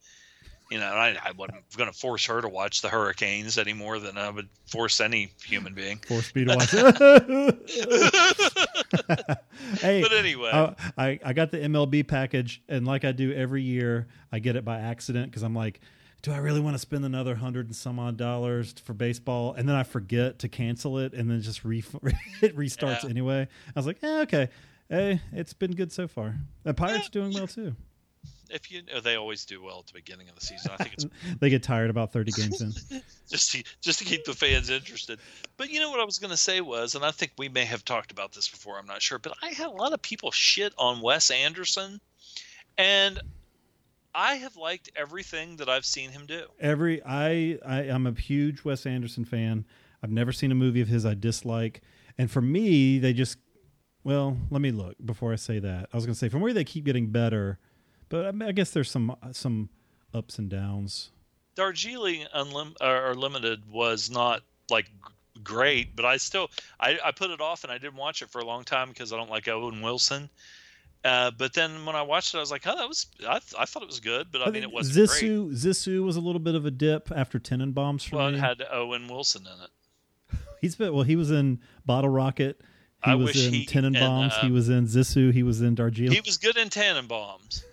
You 0.69 0.80
know, 0.80 0.85
I, 0.85 1.15
I 1.23 1.31
wasn't 1.31 1.64
going 1.77 1.89
to 1.91 1.98
force 1.98 2.26
her 2.26 2.41
to 2.41 2.49
watch 2.49 2.81
the 2.81 2.89
Hurricanes 2.89 3.57
any 3.57 3.72
more 3.73 3.99
than 3.99 4.18
I 4.18 4.30
would 4.30 4.49
force 4.65 4.99
any 4.99 5.31
human 5.44 5.73
being. 5.73 5.98
Force 5.99 6.35
me 6.35 6.44
to 6.45 6.56
watch 6.56 6.69
it. 6.73 8.18
hey, 9.81 10.02
But 10.02 10.11
anyway, 10.14 10.52
I, 10.53 10.76
I 10.98 11.19
I 11.23 11.34
got 11.34 11.52
the 11.52 11.57
MLB 11.60 12.07
package, 12.07 12.61
and 12.68 12.85
like 12.85 13.06
I 13.06 13.11
do 13.11 13.34
every 13.34 13.61
year, 13.64 14.07
I 14.31 14.39
get 14.39 14.56
it 14.56 14.65
by 14.65 14.80
accident 14.80 15.31
because 15.31 15.44
I'm 15.44 15.56
like, 15.56 15.80
do 16.22 16.31
I 16.31 16.38
really 16.38 16.60
want 16.60 16.73
to 16.76 16.80
spend 16.80 17.06
another 17.06 17.35
hundred 17.35 17.68
and 17.68 17.76
some 17.76 17.99
odd 17.99 18.18
dollars 18.18 18.73
for 18.84 18.94
baseball? 18.94 19.53
And 19.53 19.68
then 19.69 19.76
I 19.76 19.84
forget 19.84 20.39
to 20.39 20.49
cancel 20.49 20.99
it, 20.99 21.14
and 21.14 21.30
then 21.30 21.41
just 21.41 21.64
re- 21.64 21.84
it 22.41 22.56
restarts 22.57 23.03
Yeah. 23.03 23.10
anyway. 23.10 23.48
I 23.76 23.80
was 23.80 23.85
like, 23.88 24.03
eh, 24.03 24.22
okay, 24.23 24.49
hey, 24.89 25.22
it's 25.31 25.53
been 25.53 25.72
good 25.76 25.91
so 25.91 26.07
far. 26.07 26.35
The 26.64 26.73
Pirates 26.73 27.10
doing 27.10 27.34
well 27.34 27.48
too. 27.48 27.76
If 28.49 28.72
you 28.72 28.82
know, 28.84 28.99
they 28.99 29.15
always 29.15 29.45
do 29.45 29.61
well 29.61 29.80
at 29.80 29.88
the 29.88 29.94
beginning 29.94 30.30
of 30.30 30.36
the 30.36 30.41
season. 30.41 30.72
I 30.72 30.84
think 30.84 30.94
it's 30.94 31.06
They 31.40 31.49
get 31.49 31.64
tired 31.64 31.90
about 31.90 32.11
thirty 32.11 32.32
games 32.32 32.61
in. 32.61 32.72
just 33.30 33.52
to, 33.52 33.64
just 33.82 33.99
to 33.99 34.06
keep 34.06 34.26
the 34.26 34.34
fans 34.34 34.69
interested. 34.69 35.19
But 35.57 35.69
you 35.69 35.80
know 35.80 35.90
what 35.90 35.99
I 35.99 36.03
was 36.03 36.19
going 36.19 36.32
to 36.32 36.38
say 36.38 36.61
was, 36.61 36.95
and 36.95 37.06
I 37.06 37.11
think 37.11 37.32
we 37.38 37.49
may 37.49 37.65
have 37.65 37.84
talked 37.86 38.11
about 38.11 38.34
this 38.34 38.48
before. 38.48 38.78
I'm 38.78 38.86
not 38.86 39.02
sure, 39.02 39.19
but 39.19 39.34
I 39.41 39.49
had 39.49 39.68
a 39.68 39.72
lot 39.72 39.94
of 39.94 40.02
people 40.02 40.32
shit 40.32 40.74
on 40.78 41.02
Wes 41.02 41.32
Anderson, 41.32 41.99
and 42.78 43.19
I 44.14 44.36
have 44.36 44.56
liked 44.56 44.90
everything 44.95 45.57
that 45.57 45.69
I've 45.69 45.86
seen 45.86 46.10
him 46.11 46.26
do. 46.26 46.45
every 46.60 47.03
I, 47.03 47.60
I 47.65 47.82
I'm 47.84 48.07
a 48.07 48.14
huge 48.14 48.64
Wes 48.64 48.86
Anderson 48.86 49.26
fan. 49.26 49.65
I've 50.03 50.11
never 50.11 50.32
seen 50.32 50.52
a 50.52 50.56
movie 50.56 50.82
of 50.82 50.88
his 50.88 51.06
I 51.06 51.14
dislike, 51.14 51.82
and 52.18 52.30
for 52.30 52.41
me, 52.41 52.99
they 52.99 53.14
just 53.14 53.38
well, 54.07 54.38
let 54.49 54.61
me 54.61 54.72
look 54.72 54.95
before 55.03 55.34
I 55.34 55.36
say 55.36 55.60
that. 55.60 55.90
I 55.91 55.98
was 55.98 56.06
going 56.06 56.14
to 56.14 56.18
say 56.18 56.30
from 56.30 56.40
where 56.40 56.53
they 56.53 56.64
keep 56.64 56.86
getting 56.86 57.07
better, 57.07 57.60
but 58.09 58.25
I, 58.25 58.31
mean, 58.31 58.47
I 58.47 58.51
guess 58.51 58.71
there's 58.71 58.91
some 58.91 59.15
some 59.31 59.69
ups 60.13 60.38
and 60.39 60.49
downs. 60.49 61.09
Darjeeling 61.55 62.25
Unlim- 62.35 62.75
or 62.81 63.15
Limited 63.15 63.69
was 63.71 64.09
not 64.09 64.41
like 64.69 64.85
great, 65.43 65.95
but 65.95 66.05
I 66.05 66.17
still 66.17 66.49
I, 66.79 66.99
I 67.03 67.11
put 67.11 67.31
it 67.31 67.41
off 67.41 67.63
and 67.63 67.71
I 67.71 67.77
didn't 67.77 67.95
watch 67.95 68.21
it 68.21 68.29
for 68.29 68.39
a 68.39 68.45
long 68.45 68.63
time 68.63 68.89
because 68.89 69.11
I 69.13 69.17
don't 69.17 69.29
like 69.29 69.47
Owen 69.47 69.81
Wilson. 69.81 70.29
Uh, 71.03 71.31
but 71.31 71.53
then 71.53 71.85
when 71.85 71.95
I 71.95 72.01
watched 72.01 72.34
it, 72.34 72.38
I 72.38 72.41
was 72.41 72.51
like, 72.51 72.65
"Oh, 72.65 72.75
that 72.75 72.88
was 72.88 73.05
I, 73.21 73.39
th- 73.39 73.53
I 73.57 73.65
thought 73.65 73.84
it 73.84 73.88
was 73.88 73.99
good, 73.99 74.27
but 74.31 74.45
I, 74.45 74.49
mean, 74.51 74.63
it 74.63 74.71
wasn't 74.71 75.07
great." 75.07 75.21
Zissou 75.21 75.51
Zissou 75.51 76.03
was 76.03 76.15
a 76.15 76.19
little 76.19 76.39
bit 76.39 76.55
of 76.55 76.65
a 76.65 76.71
dip 76.71 77.11
after 77.15 77.39
Tenenbaums 77.39 78.07
for 78.09 78.17
Well, 78.17 78.27
it 78.34 78.39
had 78.39 78.63
Owen 78.71 79.07
Wilson 79.07 79.43
in 79.43 79.63
it. 79.63 80.39
He's 80.61 80.75
been 80.75 80.93
well. 80.93 81.03
He 81.03 81.15
was 81.15 81.31
in 81.31 81.59
Bottle 81.85 82.09
Rocket. 82.09 82.59
He 83.05 83.11
I 83.11 83.15
was 83.15 83.27
wish 83.27 83.45
in 83.47 83.53
he- 83.53 83.65
Tenenbaums. 83.67 84.34
and, 84.34 84.34
he 84.41 84.47
uh, 84.47 84.53
was 84.53 84.69
in 84.69 84.85
Zissou. 84.88 85.31
He 85.31 85.43
was 85.43 85.61
in 85.61 85.75
Darjeeling. 85.75 86.13
He 86.15 86.21
was 86.25 86.38
good 86.38 86.57
in 86.57 86.69
Tenenbaums. 86.69 87.63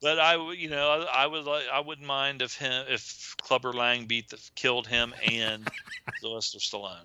But 0.00 0.18
I, 0.18 0.34
you 0.52 0.68
know, 0.70 0.90
I, 0.90 1.24
I 1.24 1.26
would 1.26 1.44
like, 1.44 1.64
I 1.72 1.80
wouldn't 1.80 2.06
mind 2.06 2.42
if 2.42 2.56
him, 2.56 2.86
if 2.88 3.34
Clubber 3.40 3.72
Lang 3.72 4.06
beat 4.06 4.28
the, 4.30 4.38
killed 4.54 4.86
him 4.86 5.14
and 5.30 5.68
Sylvester 6.20 6.58
Stallone. 6.58 7.04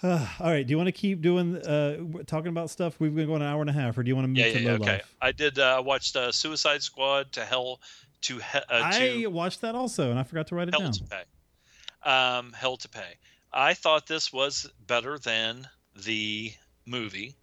All 0.02 0.18
right. 0.40 0.66
Do 0.66 0.70
you 0.70 0.76
want 0.76 0.86
to 0.88 0.92
keep 0.92 1.20
doing 1.20 1.56
uh, 1.56 1.98
talking 2.26 2.48
about 2.48 2.70
stuff? 2.70 3.00
We've 3.00 3.14
been 3.14 3.26
going 3.26 3.42
an 3.42 3.48
hour 3.48 3.60
and 3.60 3.70
a 3.70 3.72
half, 3.72 3.98
or 3.98 4.02
do 4.02 4.08
you 4.08 4.14
want 4.16 4.24
to 4.24 4.28
move 4.28 4.38
Yeah, 4.38 4.52
to 4.52 4.60
yeah, 4.60 4.66
low 4.66 4.74
yeah, 4.74 4.80
okay. 4.82 4.92
life? 4.92 5.14
I 5.20 5.32
did. 5.32 5.58
Uh, 5.58 5.76
I 5.76 5.80
watched 5.80 6.14
uh, 6.16 6.30
Suicide 6.32 6.82
Squad 6.82 7.32
to 7.32 7.44
Hell 7.44 7.80
to 8.22 8.38
he, 8.38 8.42
uh, 8.58 8.60
I 8.70 8.98
to 8.98 9.26
watched 9.26 9.60
that 9.62 9.74
also, 9.74 10.10
and 10.10 10.18
I 10.18 10.22
forgot 10.22 10.46
to 10.48 10.54
write 10.54 10.68
it 10.68 10.74
Hell 10.74 10.82
down. 10.82 10.92
to 10.92 11.04
Pay. 11.04 12.08
Um, 12.10 12.52
Hell 12.52 12.76
to 12.78 12.88
Pay. 12.88 13.16
I 13.52 13.74
thought 13.74 14.06
this 14.06 14.32
was 14.32 14.70
better 14.86 15.18
than 15.18 15.66
the 16.04 16.52
movie. 16.86 17.34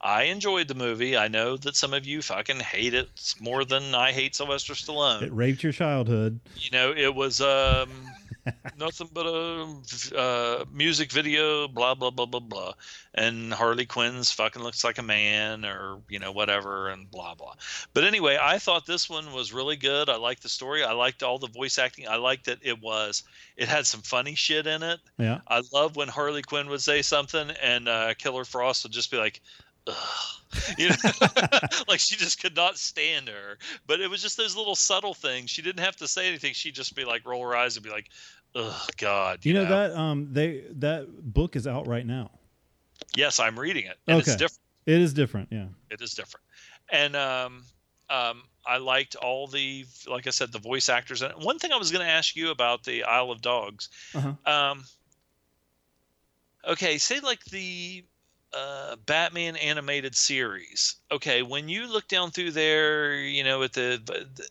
I 0.00 0.24
enjoyed 0.24 0.68
the 0.68 0.74
movie. 0.74 1.16
I 1.16 1.28
know 1.28 1.56
that 1.56 1.74
some 1.76 1.94
of 1.94 2.06
you 2.06 2.22
fucking 2.22 2.60
hate 2.60 2.94
it 2.94 3.34
more 3.40 3.64
than 3.64 3.94
I 3.94 4.12
hate 4.12 4.34
Sylvester 4.34 4.74
Stallone. 4.74 5.22
It 5.22 5.32
raped 5.32 5.62
your 5.62 5.72
childhood. 5.72 6.38
you 6.56 6.70
know 6.70 6.92
it 6.96 7.14
was 7.14 7.40
um 7.40 7.90
nothing 8.78 9.08
but 9.12 9.26
a 9.26 9.66
uh, 10.16 10.64
music 10.72 11.10
video 11.10 11.66
blah 11.66 11.94
blah 11.94 12.10
blah 12.10 12.26
blah 12.26 12.38
blah 12.40 12.72
and 13.14 13.52
harley 13.52 13.84
quinn's 13.86 14.30
fucking 14.30 14.62
looks 14.62 14.84
like 14.84 14.98
a 14.98 15.02
man 15.02 15.64
or 15.64 15.98
you 16.08 16.20
know 16.20 16.30
whatever 16.30 16.88
and 16.88 17.10
blah 17.10 17.34
blah 17.34 17.54
but 17.92 18.04
anyway 18.04 18.38
i 18.40 18.56
thought 18.58 18.86
this 18.86 19.10
one 19.10 19.32
was 19.32 19.52
really 19.52 19.74
good 19.76 20.08
i 20.08 20.14
liked 20.16 20.44
the 20.44 20.48
story 20.48 20.84
i 20.84 20.92
liked 20.92 21.24
all 21.24 21.38
the 21.38 21.48
voice 21.48 21.76
acting 21.76 22.06
i 22.06 22.14
liked 22.14 22.44
that 22.46 22.58
it 22.62 22.80
was 22.80 23.24
it 23.56 23.66
had 23.66 23.84
some 23.84 24.00
funny 24.02 24.36
shit 24.36 24.66
in 24.68 24.82
it 24.84 25.00
Yeah. 25.18 25.40
i 25.48 25.62
love 25.72 25.96
when 25.96 26.06
harley 26.08 26.42
quinn 26.42 26.68
would 26.68 26.82
say 26.82 27.02
something 27.02 27.50
and 27.60 27.88
uh, 27.88 28.14
killer 28.14 28.44
frost 28.44 28.84
would 28.84 28.92
just 28.92 29.10
be 29.10 29.16
like. 29.16 29.40
You 30.78 30.88
know 30.88 30.96
like 31.88 32.00
she 32.00 32.16
just 32.16 32.40
could 32.42 32.56
not 32.56 32.76
stand 32.78 33.28
her 33.28 33.56
but 33.86 34.00
it 34.00 34.08
was 34.10 34.20
just 34.22 34.36
those 34.36 34.56
little 34.56 34.74
subtle 34.74 35.14
things 35.14 35.50
she 35.50 35.62
didn't 35.62 35.84
have 35.84 35.94
to 35.96 36.08
say 36.08 36.26
anything 36.28 36.52
she'd 36.52 36.74
just 36.74 36.94
be 36.96 37.04
like 37.04 37.24
roll 37.26 37.42
her 37.42 37.54
eyes 37.56 37.76
and 37.76 37.84
be 37.84 37.90
like 37.90 38.08
oh 38.54 38.86
god 38.96 39.44
You 39.44 39.54
know 39.54 39.64
that 39.64 39.92
um 39.94 40.28
they 40.32 40.64
that 40.78 41.06
book 41.32 41.56
is 41.56 41.66
out 41.66 41.86
right 41.86 42.06
now. 42.06 42.30
yes 43.14 43.38
i'm 43.38 43.58
reading 43.58 43.84
it 43.86 43.96
and 44.08 44.18
it's 44.18 44.28
Okay. 44.28 44.38
different 44.38 44.60
It 44.86 45.00
is 45.00 45.12
different. 45.14 45.48
Yeah. 45.52 45.66
it 45.90 46.00
is 46.00 46.14
different 46.14 46.44
and 46.90 47.14
um 47.14 47.62
um 48.10 48.42
i 48.66 48.78
liked 48.78 49.14
all 49.16 49.46
the 49.46 49.84
like 50.08 50.26
i 50.26 50.30
said 50.30 50.52
the 50.52 50.58
voice 50.58 50.88
actors 50.88 51.22
and 51.22 51.32
one 51.44 51.58
thing 51.58 51.72
i 51.72 51.76
was 51.76 51.92
going 51.92 52.04
to 52.04 52.10
ask 52.10 52.34
you 52.34 52.50
about 52.50 52.82
the 52.84 53.04
isle 53.04 53.30
of 53.30 53.40
dogs 53.42 53.88
Uh-huh. 54.14 54.32
um 54.50 54.84
okay 56.66 56.98
say 56.98 57.20
like 57.20 57.44
the 57.46 58.04
uh, 58.56 58.96
Batman 59.06 59.56
animated 59.56 60.14
series. 60.16 60.96
Okay, 61.10 61.42
when 61.42 61.68
you 61.68 61.92
look 61.92 62.08
down 62.08 62.30
through 62.30 62.52
there, 62.52 63.14
you 63.16 63.44
know, 63.44 63.62
at 63.62 63.72
the 63.72 64.00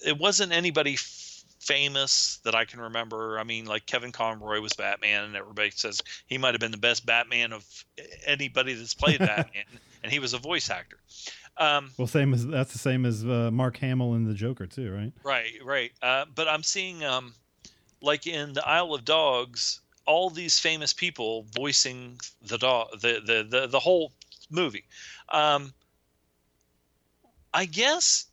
it 0.06 0.18
wasn't 0.18 0.52
anybody 0.52 0.94
f- 0.94 1.44
famous 1.60 2.40
that 2.44 2.54
I 2.54 2.66
can 2.66 2.80
remember. 2.80 3.40
I 3.40 3.44
mean, 3.44 3.66
like 3.66 3.86
Kevin 3.86 4.12
Conroy 4.12 4.60
was 4.62 4.74
Batman, 4.74 5.24
and 5.26 5.36
everybody 5.36 5.72
says 5.72 6.02
he 6.28 6.38
might 6.38 6.54
have 6.54 6.62
been 6.62 6.72
the 6.72 6.78
best 6.78 7.06
Batman 7.06 7.54
of 7.54 7.66
anybody 8.26 8.74
that's 8.74 8.94
played 8.94 9.20
Batman, 9.32 9.66
and 10.04 10.12
he 10.12 10.20
was 10.20 10.34
a 10.34 10.38
voice 10.38 10.70
actor. 10.70 10.98
Um, 11.58 11.92
Well, 11.98 12.08
same 12.08 12.34
as 12.34 12.46
that's 12.46 12.74
the 12.74 12.80
same 12.80 13.06
as 13.06 13.24
uh, 13.26 13.50
Mark 13.52 13.78
Hamill 13.78 14.14
in 14.16 14.26
the 14.26 14.34
Joker 14.34 14.68
too, 14.68 14.94
right? 14.94 15.14
Right, 15.24 15.54
right. 15.64 15.92
Uh, 16.02 16.26
but 16.36 16.48
I'm 16.48 16.64
seeing, 16.64 17.04
um, 17.04 17.34
like 18.02 18.28
in 18.28 18.54
the 18.54 18.68
Isle 18.68 18.94
of 18.94 19.06
Dogs, 19.06 19.80
all 20.06 20.30
these 20.30 20.60
famous 20.60 20.94
people 20.94 21.46
voicing 21.54 22.20
the 22.48 22.58
dog, 22.58 22.88
the 23.02 23.22
the 23.26 23.48
the, 23.50 23.68
the 23.68 23.80
whole 23.80 24.12
movie. 24.50 24.86
Um, 25.30 25.74
I 27.54 27.66
guess 27.66 28.28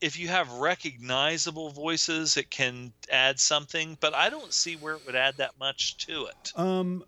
if 0.00 0.18
you 0.18 0.28
have 0.28 0.50
recognizable 0.52 1.70
voices, 1.70 2.36
it 2.36 2.50
can 2.50 2.92
add 3.10 3.38
something, 3.38 3.96
but 4.00 4.14
I 4.14 4.28
don't 4.28 4.52
see 4.52 4.76
where 4.76 4.94
it 4.94 5.06
would 5.06 5.16
add 5.16 5.36
that 5.38 5.52
much 5.58 5.96
to 6.06 6.26
it. 6.26 6.52
Um, 6.56 7.04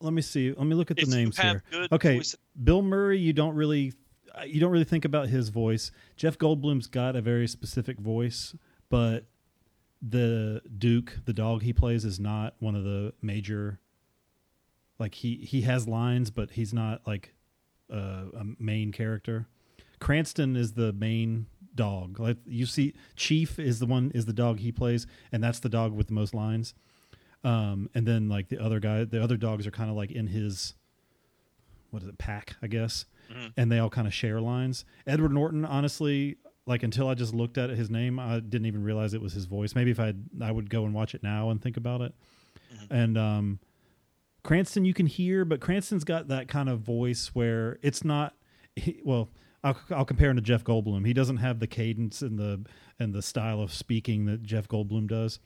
let 0.00 0.12
me 0.12 0.22
see. 0.22 0.52
Let 0.52 0.66
me 0.66 0.74
look 0.74 0.90
at 0.90 0.96
the 0.96 1.02
If 1.02 1.08
names 1.08 1.38
here. 1.38 1.62
Okay, 1.92 2.22
Bill 2.62 2.82
Murray, 2.82 3.18
you 3.18 3.32
don't 3.32 3.54
really 3.54 3.92
you 4.46 4.60
don't 4.60 4.70
really 4.70 4.84
think 4.84 5.04
about 5.04 5.28
his 5.28 5.48
voice. 5.48 5.90
Jeff 6.16 6.38
Goldblum's 6.38 6.86
got 6.86 7.16
a 7.16 7.20
very 7.20 7.48
specific 7.48 7.98
voice, 7.98 8.54
but 8.88 9.24
the 10.02 10.62
Duke, 10.78 11.18
the 11.24 11.32
dog 11.32 11.62
he 11.62 11.72
plays, 11.72 12.04
is 12.04 12.18
not 12.18 12.54
one 12.58 12.74
of 12.74 12.84
the 12.84 13.12
major. 13.20 13.80
Like 14.98 15.14
he 15.14 15.36
he 15.36 15.62
has 15.62 15.88
lines, 15.88 16.30
but 16.30 16.52
he's 16.52 16.72
not 16.74 17.06
like 17.06 17.34
uh, 17.92 18.24
a 18.34 18.44
main 18.58 18.92
character. 18.92 19.46
Cranston 19.98 20.56
is 20.56 20.72
the 20.72 20.92
main 20.92 21.46
dog. 21.74 22.18
Like 22.18 22.38
you 22.46 22.66
see, 22.66 22.94
Chief 23.16 23.58
is 23.58 23.78
the 23.78 23.86
one 23.86 24.10
is 24.14 24.26
the 24.26 24.32
dog 24.32 24.58
he 24.60 24.72
plays, 24.72 25.06
and 25.32 25.42
that's 25.42 25.60
the 25.60 25.68
dog 25.68 25.92
with 25.92 26.08
the 26.08 26.14
most 26.14 26.34
lines. 26.34 26.74
Um, 27.42 27.88
and 27.94 28.06
then 28.06 28.28
like 28.28 28.48
the 28.48 28.58
other 28.62 28.80
guy, 28.80 29.04
the 29.04 29.22
other 29.22 29.36
dogs 29.36 29.66
are 29.66 29.70
kind 29.70 29.90
of 29.90 29.96
like 29.96 30.10
in 30.10 30.26
his 30.26 30.74
what 31.90 32.02
is 32.02 32.08
it 32.08 32.18
pack, 32.18 32.56
I 32.62 32.66
guess, 32.66 33.06
and 33.56 33.70
they 33.72 33.78
all 33.78 33.90
kind 33.90 34.06
of 34.06 34.14
share 34.14 34.40
lines. 34.40 34.84
Edward 35.06 35.32
Norton, 35.32 35.64
honestly, 35.64 36.36
like 36.66 36.82
until 36.82 37.08
I 37.08 37.14
just 37.14 37.34
looked 37.34 37.58
at 37.58 37.70
his 37.70 37.90
name, 37.90 38.18
I 38.18 38.40
didn't 38.40 38.66
even 38.66 38.82
realize 38.82 39.14
it 39.14 39.22
was 39.22 39.32
his 39.32 39.46
voice. 39.46 39.74
Maybe 39.74 39.90
if 39.90 40.00
I 40.00 40.14
I 40.40 40.50
would 40.52 40.70
go 40.70 40.84
and 40.84 40.94
watch 40.94 41.14
it 41.14 41.22
now 41.22 41.50
and 41.50 41.60
think 41.60 41.76
about 41.76 42.00
it. 42.02 42.14
And 42.90 43.18
um, 43.18 43.58
Cranston, 44.42 44.84
you 44.84 44.94
can 44.94 45.06
hear, 45.06 45.44
but 45.44 45.60
Cranston's 45.60 46.04
got 46.04 46.28
that 46.28 46.48
kind 46.48 46.68
of 46.68 46.80
voice 46.80 47.28
where 47.34 47.78
it's 47.82 48.04
not. 48.04 48.34
He, 48.76 49.00
well, 49.04 49.28
I'll, 49.64 49.76
I'll 49.90 50.04
compare 50.04 50.30
him 50.30 50.36
to 50.36 50.42
Jeff 50.42 50.64
Goldblum. 50.64 51.04
He 51.06 51.12
doesn't 51.12 51.38
have 51.38 51.58
the 51.60 51.66
cadence 51.66 52.22
and 52.22 52.38
the 52.38 52.64
and 52.98 53.12
the 53.12 53.22
style 53.22 53.60
of 53.60 53.72
speaking 53.72 54.26
that 54.26 54.42
Jeff 54.42 54.68
Goldblum 54.68 55.08
does. 55.08 55.40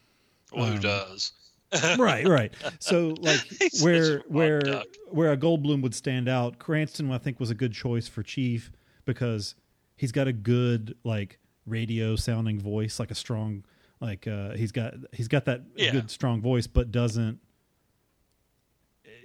Well, 0.53 0.66
who 0.66 0.74
Um, 0.74 0.81
does? 0.81 1.32
right, 1.99 2.27
right. 2.28 2.55
So 2.78 3.15
like 3.20 3.41
He's 3.61 3.82
where 3.82 4.20
where 4.28 4.61
duck. 4.61 4.86
where 5.11 5.32
a 5.32 5.36
Goldblum 5.36 5.82
would 5.82 5.95
stand 5.95 6.28
out, 6.28 6.59
Cranston 6.59 7.11
I 7.11 7.19
think 7.19 7.41
was 7.41 7.51
a 7.51 7.55
good 7.55 7.73
choice 7.73 8.07
for 8.07 8.23
Chief 8.23 8.70
because 9.07 9.55
he's 9.97 10.12
got 10.12 10.29
a 10.29 10.33
good 10.33 10.97
like 11.05 11.39
radio 11.66 12.16
sounding 12.16 12.61
voice, 12.61 12.99
like 12.99 13.11
a 13.11 13.15
strong 13.15 13.65
like 14.01 14.27
uh 14.27 14.51
he's 14.53 14.73
got 14.73 14.95
he's 15.12 15.29
got 15.29 15.45
that 15.47 15.62
Yeah. 15.77 15.93
good 15.93 16.11
strong 16.11 16.41
voice, 16.41 16.66
but 16.66 16.91
doesn't 16.91 17.41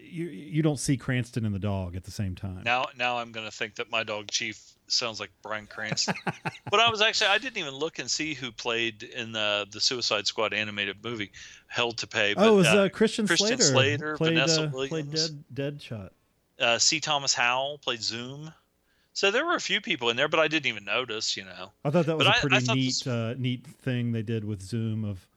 you 0.02 0.26
you 0.26 0.62
don't 0.62 0.80
see 0.80 0.98
Cranston 0.98 1.46
and 1.46 1.54
the 1.54 1.60
dog 1.60 1.96
at 1.96 2.04
the 2.04 2.12
same 2.12 2.36
time. 2.36 2.64
Now, 2.64 2.88
now 2.98 3.18
I'm 3.18 3.32
going 3.32 3.46
to 3.46 3.52
think 3.52 3.76
that 3.76 3.92
my 3.92 4.04
dog 4.04 4.30
Chief 4.32 4.60
sounds 4.88 5.20
like 5.20 5.30
Bryan 5.44 5.68
Cranston. 5.68 6.16
but 6.72 6.80
I 6.80 6.90
was 6.90 7.02
actually 7.02 7.28
I 7.28 7.38
didn't 7.38 7.58
even 7.58 7.76
look 7.76 8.00
and 8.00 8.10
see 8.10 8.34
who 8.34 8.52
played 8.52 9.04
in 9.04 9.32
the 9.32 9.68
the 9.72 9.80
Suicide 9.80 10.28
Squad 10.28 10.54
animated 10.54 10.98
movie, 11.04 11.32
Hell 11.68 11.92
to 11.94 12.08
Pay. 12.08 12.34
But, 12.34 12.48
oh, 12.48 12.54
it 12.54 12.58
was 12.58 12.68
uh, 12.68 12.84
uh, 12.84 12.90
Christian, 12.90 13.28
Christian 13.28 13.60
Slater, 13.60 13.64
Slater, 13.64 14.18
played, 14.18 14.34
Vanessa 14.34 14.64
uh, 14.64 14.70
played 14.70 14.92
Williams. 14.92 15.30
Dead 15.30 15.80
Deadshot. 15.80 16.10
uh, 16.60 16.78
C. 16.80 17.00
Thomas 17.00 17.34
Howell 17.34 17.78
played 17.80 18.02
Zoom. 18.02 18.52
So 19.20 19.32
there 19.32 19.46
were 19.46 19.56
a 19.56 19.60
few 19.60 19.82
people 19.82 20.10
in 20.10 20.16
there, 20.16 20.30
but 20.30 20.40
I 20.40 20.48
didn't 20.48 20.68
even 20.68 20.86
notice. 20.86 21.36
You 21.36 21.44
know. 21.44 21.74
I 21.84 21.90
thought 21.90 22.06
that 22.06 22.18
was 22.18 22.26
But 22.26 22.32
a 22.32 22.36
I- 22.36 22.38
I 22.38 22.40
pretty 22.40 22.60
thought 22.66 22.76
neat 22.78 22.86
this- 22.86 23.06
uh, 23.08 23.36
neat 23.38 23.68
thing 23.68 24.14
they 24.14 24.22
did 24.22 24.46
with 24.46 24.62
Zoom 24.62 25.04
of. 25.04 25.28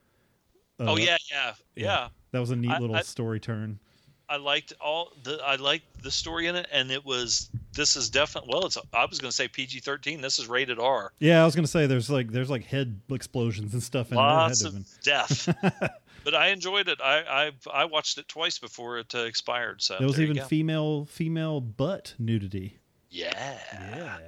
oh 0.79 0.93
uh, 0.93 0.97
yeah, 0.97 1.17
yeah, 1.33 1.55
yeah, 1.75 2.09
That 2.31 2.39
was 2.39 2.53
a 2.53 2.57
neat 2.57 2.71
I- 2.71 2.79
little 2.79 2.95
I- 2.95 3.03
story 3.03 3.41
turn. 3.41 3.81
I 4.29 4.37
liked 4.37 4.73
all 4.81 5.13
the 5.25 5.41
I 5.45 5.57
liked 5.57 6.01
the 6.01 6.13
story 6.13 6.47
in 6.47 6.55
it, 6.55 6.69
and 6.71 6.93
it 6.93 7.05
was 7.05 7.51
this 7.73 7.97
is 7.97 8.09
definitely 8.09 8.51
well. 8.55 8.67
It's 8.67 8.79
I 8.95 9.05
was 9.05 9.19
going 9.19 9.31
to 9.31 9.37
say 9.37 9.49
PG 9.49 9.81
thirteen. 9.81 10.21
This 10.21 10.39
is 10.39 10.47
rated 10.47 10.79
R. 10.79 11.13
Yeah, 11.19 11.43
I 11.43 11.45
was 11.45 11.57
gonna 11.57 11.67
say 11.67 11.87
there's 11.89 12.09
like 12.09 12.31
there's 12.31 12.51
like 12.51 12.65
head 12.65 13.01
explosions 13.11 13.73
and 13.75 13.83
stuff 13.83 14.13
in 14.13 14.17
Lots 14.17 14.63
of 14.63 14.87
death. 15.03 15.49
but 16.25 16.35
I 16.37 16.47
enjoyed 16.49 16.89
it. 16.89 17.01
I 17.03 17.51
I 17.69 17.81
I 17.83 17.85
watched 17.87 18.17
it 18.17 18.29
twice 18.29 18.61
before 18.61 19.01
it 19.01 19.13
uh, 19.13 19.19
expired. 19.25 19.83
So 19.83 19.99
there 19.99 20.07
was 20.07 20.17
there 20.17 20.27
even 20.27 20.41
female 20.45 21.05
female 21.07 21.61
butt 21.61 22.15
nudity. 22.19 22.79
Yeah, 23.13 23.59
Yeah. 23.97 24.19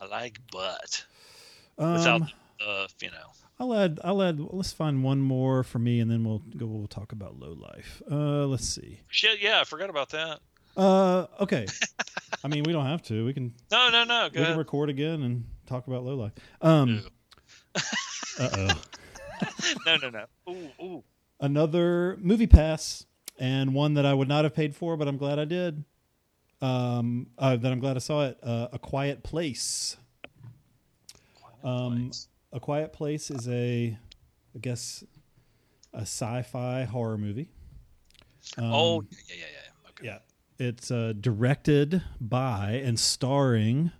I 0.00 0.06
like 0.06 0.38
butt 0.52 1.04
Um, 1.78 1.94
without 1.94 2.22
uh 2.66 2.86
you 3.00 3.10
know. 3.10 3.32
I'll 3.58 3.74
add 3.74 3.98
I'll 4.04 4.22
add 4.22 4.38
let's 4.38 4.72
find 4.72 5.02
one 5.02 5.20
more 5.20 5.62
for 5.62 5.78
me 5.78 6.00
and 6.00 6.10
then 6.10 6.24
we'll 6.24 6.42
go 6.56 6.66
we'll 6.66 6.86
talk 6.86 7.12
about 7.12 7.38
low 7.38 7.52
life. 7.52 8.02
Uh 8.10 8.46
let's 8.46 8.68
see. 8.68 9.00
Shit, 9.08 9.40
yeah, 9.40 9.60
I 9.60 9.64
forgot 9.64 9.88
about 9.90 10.10
that. 10.10 10.40
Uh 10.76 11.26
okay. 11.40 11.66
I 12.44 12.48
mean 12.48 12.64
we 12.64 12.72
don't 12.72 12.86
have 12.86 13.02
to. 13.04 13.24
We 13.24 13.32
can 13.32 13.54
No, 13.70 13.88
no, 13.90 14.04
no. 14.04 14.28
Go 14.30 14.40
we 14.40 14.46
can 14.46 14.58
record 14.58 14.90
again 14.90 15.22
and 15.22 15.44
talk 15.66 15.86
about 15.86 16.04
low 16.04 16.14
life. 16.16 16.32
Um 16.60 17.02
uh 18.38 18.48
oh. 18.52 18.82
No, 19.86 19.96
no, 19.96 20.10
no. 20.10 20.24
Ooh, 20.48 20.70
ooh. 20.82 21.04
another 21.40 22.16
movie 22.20 22.46
pass 22.46 23.04
and 23.38 23.74
one 23.74 23.94
that 23.94 24.06
I 24.06 24.14
would 24.14 24.28
not 24.28 24.44
have 24.44 24.54
paid 24.54 24.74
for, 24.74 24.96
but 24.96 25.08
I'm 25.08 25.16
glad 25.18 25.38
I 25.38 25.44
did. 25.44 25.84
Um, 26.60 27.28
uh, 27.38 27.56
that 27.56 27.70
I'm 27.70 27.80
glad 27.80 27.96
I 27.96 28.00
saw 28.00 28.26
it. 28.26 28.38
Uh, 28.42 28.68
a 28.72 28.78
Quiet 28.78 29.22
Place. 29.22 29.96
Um, 31.62 32.10
a 32.52 32.60
Quiet 32.60 32.92
Place 32.92 33.30
is 33.30 33.48
a, 33.48 33.96
I 34.54 34.58
guess, 34.58 35.04
a 35.92 36.02
sci-fi 36.02 36.84
horror 36.84 37.18
movie. 37.18 37.48
Um, 38.56 38.72
oh, 38.72 39.02
yeah, 39.02 39.18
yeah, 39.28 39.34
yeah, 39.36 39.46
yeah. 39.52 39.90
Okay. 39.90 40.06
yeah, 40.06 40.66
it's 40.66 40.90
uh, 40.90 41.12
directed 41.18 42.02
by 42.20 42.80
and 42.84 42.98
starring 42.98 43.90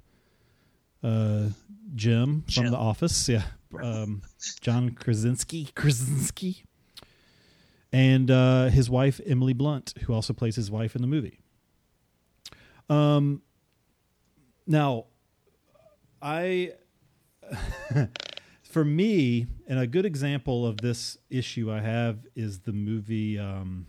uh, 1.03 1.49
Jim 1.95 2.45
from 2.53 2.71
The 2.71 2.77
Office. 2.77 3.29
Yeah, 3.29 3.43
um, 3.83 4.23
John 4.61 4.91
Krasinski. 4.91 5.71
Krasinski. 5.75 6.65
And 7.93 8.31
uh, 8.31 8.67
his 8.67 8.91
wife 8.91 9.21
Emily 9.27 9.53
Blunt, 9.53 9.95
who 10.03 10.13
also 10.13 10.33
plays 10.33 10.57
his 10.57 10.71
wife 10.71 10.95
in 10.95 11.03
the 11.03 11.09
movie. 11.09 11.41
Um, 12.89 13.43
now, 14.67 15.07
I, 16.23 16.73
for 18.63 18.85
me, 18.85 19.47
and 19.67 19.79
a 19.79 19.87
good 19.87 20.07
example 20.07 20.67
of 20.67 20.79
this 20.79 21.19
issue 21.31 21.71
I 21.71 21.81
have 21.81 22.19
is 22.35 22.61
the 22.61 22.73
movie 22.73 23.39
um, 23.39 23.87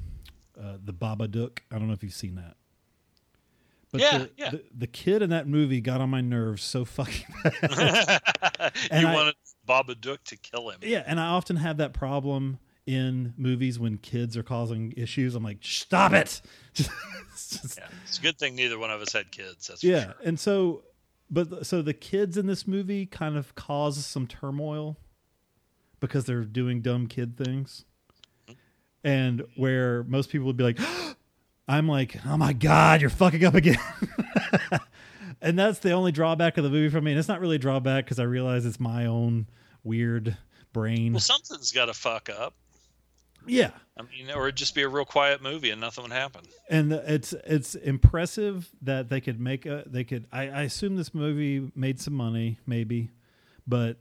uh, 0.59 0.77
The 0.83 0.93
Babadook. 0.93 1.59
I 1.71 1.77
don't 1.77 1.87
know 1.87 1.93
if 1.93 2.03
you've 2.03 2.13
seen 2.13 2.35
that. 2.35 2.55
But 3.91 4.01
Yeah, 4.01 4.17
the, 4.17 4.29
yeah. 4.37 4.49
The, 4.51 4.63
the 4.77 4.87
kid 4.87 5.21
in 5.21 5.29
that 5.29 5.47
movie 5.47 5.79
got 5.81 6.01
on 6.01 6.09
my 6.09 6.21
nerves 6.21 6.61
so 6.63 6.83
fucking 6.85 7.25
bad. 7.61 8.21
You 8.91 9.07
I- 9.07 9.13
wanted 9.13 9.35
Babadook 9.67 10.23
to 10.25 10.37
kill 10.37 10.69
him. 10.69 10.79
Yeah, 10.81 11.03
and 11.05 11.19
I 11.19 11.27
often 11.27 11.55
have 11.57 11.77
that 11.77 11.93
problem 11.93 12.59
in 12.87 13.33
movies 13.37 13.77
when 13.77 13.97
kids 13.97 14.35
are 14.35 14.43
causing 14.43 14.93
issues. 14.97 15.35
I'm 15.35 15.43
like, 15.43 15.59
stop 15.61 16.13
it. 16.13 16.41
It's 17.33 17.61
just- 17.61 17.77
Yeah. 17.77 17.87
It's 18.07 18.17
a 18.17 18.21
good 18.21 18.39
thing 18.39 18.55
neither 18.55 18.79
one 18.79 18.89
of 18.89 18.99
us 18.99 19.13
had 19.13 19.31
kids. 19.31 19.67
That's 19.67 19.83
yeah, 19.83 20.05
sure. 20.05 20.15
and 20.23 20.39
so, 20.39 20.83
but 21.29 21.67
so 21.67 21.83
the 21.83 21.93
kids 21.93 22.35
in 22.35 22.47
this 22.47 22.65
movie 22.65 23.05
kind 23.05 23.37
of 23.37 23.53
cause 23.53 24.03
some 24.03 24.25
turmoil 24.25 24.97
because 25.99 26.25
they're 26.25 26.45
doing 26.45 26.81
dumb 26.81 27.05
kid 27.05 27.37
things, 27.37 27.85
mm-hmm. 28.49 28.57
and 29.03 29.43
where 29.55 30.03
most 30.05 30.31
people 30.31 30.47
would 30.47 30.57
be 30.57 30.63
like, 30.63 30.79
I'm 31.67 31.87
like, 31.87 32.17
oh 32.25 32.37
my 32.37 32.53
god, 32.53 33.01
you're 33.01 33.11
fucking 33.11 33.45
up 33.45 33.53
again. 33.53 33.77
And 35.41 35.57
that's 35.57 35.79
the 35.79 35.91
only 35.91 36.11
drawback 36.11 36.57
of 36.57 36.63
the 36.63 36.69
movie 36.69 36.89
for 36.89 37.01
me. 37.01 37.11
And 37.11 37.19
it's 37.19 37.27
not 37.27 37.39
really 37.39 37.57
a 37.57 37.59
drawback 37.59 38.05
because 38.05 38.19
I 38.19 38.23
realize 38.23 38.65
it's 38.65 38.79
my 38.79 39.05
own 39.05 39.47
weird 39.83 40.35
brain. 40.73 41.13
Well, 41.13 41.19
something's 41.19 41.71
got 41.71 41.85
to 41.85 41.93
fuck 41.93 42.29
up. 42.29 42.55
Yeah, 43.47 43.71
I 43.97 44.03
mean, 44.03 44.29
or 44.35 44.43
it'd 44.47 44.55
just 44.57 44.75
be 44.75 44.83
a 44.83 44.89
real 44.89 45.05
quiet 45.05 45.41
movie 45.41 45.69
and 45.69 45.81
nothing 45.81 46.03
would 46.03 46.11
happen. 46.11 46.41
and 46.69 46.91
it's 46.91 47.33
it's 47.33 47.75
impressive 47.75 48.69
that 48.81 49.09
they 49.09 49.21
could 49.21 49.39
make 49.39 49.65
a 49.65 49.83
they 49.87 50.03
could 50.03 50.27
I, 50.31 50.49
I 50.49 50.61
assume 50.63 50.95
this 50.95 51.13
movie 51.13 51.71
made 51.75 51.99
some 51.99 52.13
money 52.13 52.59
maybe 52.65 53.09
but 53.65 53.97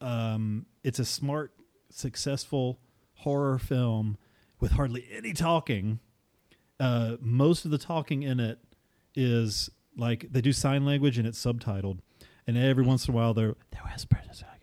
um 0.00 0.66
it's 0.84 0.98
a 0.98 1.04
smart 1.04 1.52
successful 1.90 2.78
horror 3.14 3.58
film 3.58 4.16
with 4.60 4.72
hardly 4.72 5.06
any 5.12 5.32
talking. 5.32 6.00
Uh 6.78 7.16
most 7.20 7.64
of 7.64 7.70
the 7.70 7.78
talking 7.78 8.22
in 8.22 8.40
it 8.40 8.58
is 9.14 9.70
like 9.96 10.26
they 10.30 10.40
do 10.40 10.52
sign 10.52 10.84
language 10.84 11.18
and 11.18 11.26
it's 11.26 11.44
subtitled. 11.44 11.98
And 12.46 12.56
every 12.56 12.84
once 12.84 13.06
in 13.06 13.14
a 13.14 13.16
while 13.16 13.34
they're 13.34 13.56
they're 13.70 13.82
whispering 13.92 14.20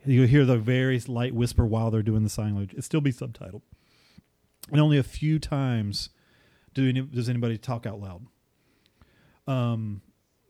you 0.08 0.26
hear 0.26 0.44
the 0.44 0.58
very 0.58 0.98
light 1.00 1.34
whisper 1.34 1.66
while 1.66 1.90
they're 1.90 2.02
doing 2.02 2.22
the 2.22 2.30
sign 2.30 2.54
language. 2.54 2.74
It 2.74 2.84
still 2.84 3.00
be 3.00 3.12
subtitled 3.12 3.62
and 4.70 4.80
only 4.80 4.98
a 4.98 5.02
few 5.02 5.38
times 5.38 6.10
do 6.74 6.88
any, 6.88 7.02
does 7.02 7.28
anybody 7.28 7.58
talk 7.58 7.86
out 7.86 8.00
loud? 8.00 8.26
Um, 9.46 10.02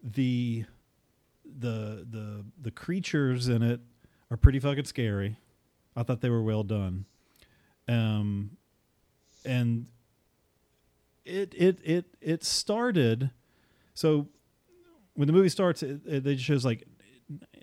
the 0.03 0.65
the 1.45 2.07
the 2.09 2.45
the 2.61 2.71
creatures 2.71 3.49
in 3.49 3.63
it 3.63 3.81
are 4.31 4.37
pretty 4.37 4.59
fucking 4.59 4.85
scary. 4.85 5.39
I 5.97 6.03
thought 6.03 6.21
they 6.21 6.31
were 6.31 6.43
well 6.43 6.63
done. 6.63 7.07
Um, 7.89 8.57
and 9.45 9.87
it 11.25 11.55
it 11.57 11.79
it 11.85 12.17
it 12.21 12.45
started. 12.45 13.31
So 13.95 14.29
when 15.15 15.27
the 15.27 15.33
movie 15.33 15.49
starts, 15.49 15.83
it, 15.83 16.01
it, 16.07 16.27
it 16.27 16.41
shows 16.41 16.65
like 16.65 16.85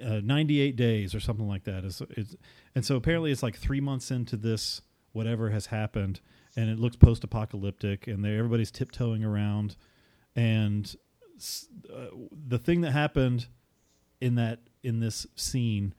uh, 0.03 0.19
98 0.23 0.75
days 0.75 1.15
or 1.15 1.19
something 1.19 1.47
like 1.47 1.63
that. 1.63 1.85
It's, 1.85 2.35
and 2.75 2.85
so 2.85 2.97
apparently 2.97 3.31
it's 3.31 3.41
like 3.41 3.57
three 3.57 3.79
months 3.79 4.11
into 4.11 4.35
this 4.35 4.81
whatever 5.13 5.51
has 5.51 5.67
happened, 5.67 6.19
and 6.55 6.69
it 6.69 6.79
looks 6.79 6.95
post-apocalyptic, 6.95 8.07
and 8.07 8.25
everybody's 8.25 8.71
tiptoeing 8.71 9.23
around, 9.23 9.75
and 10.35 10.95
uh, 11.93 12.07
the 12.47 12.57
thing 12.57 12.81
that 12.81 12.91
happened 12.91 13.47
in 14.21 14.35
that 14.35 14.59
in 14.83 14.99
this 14.99 15.27
scene, 15.35 15.93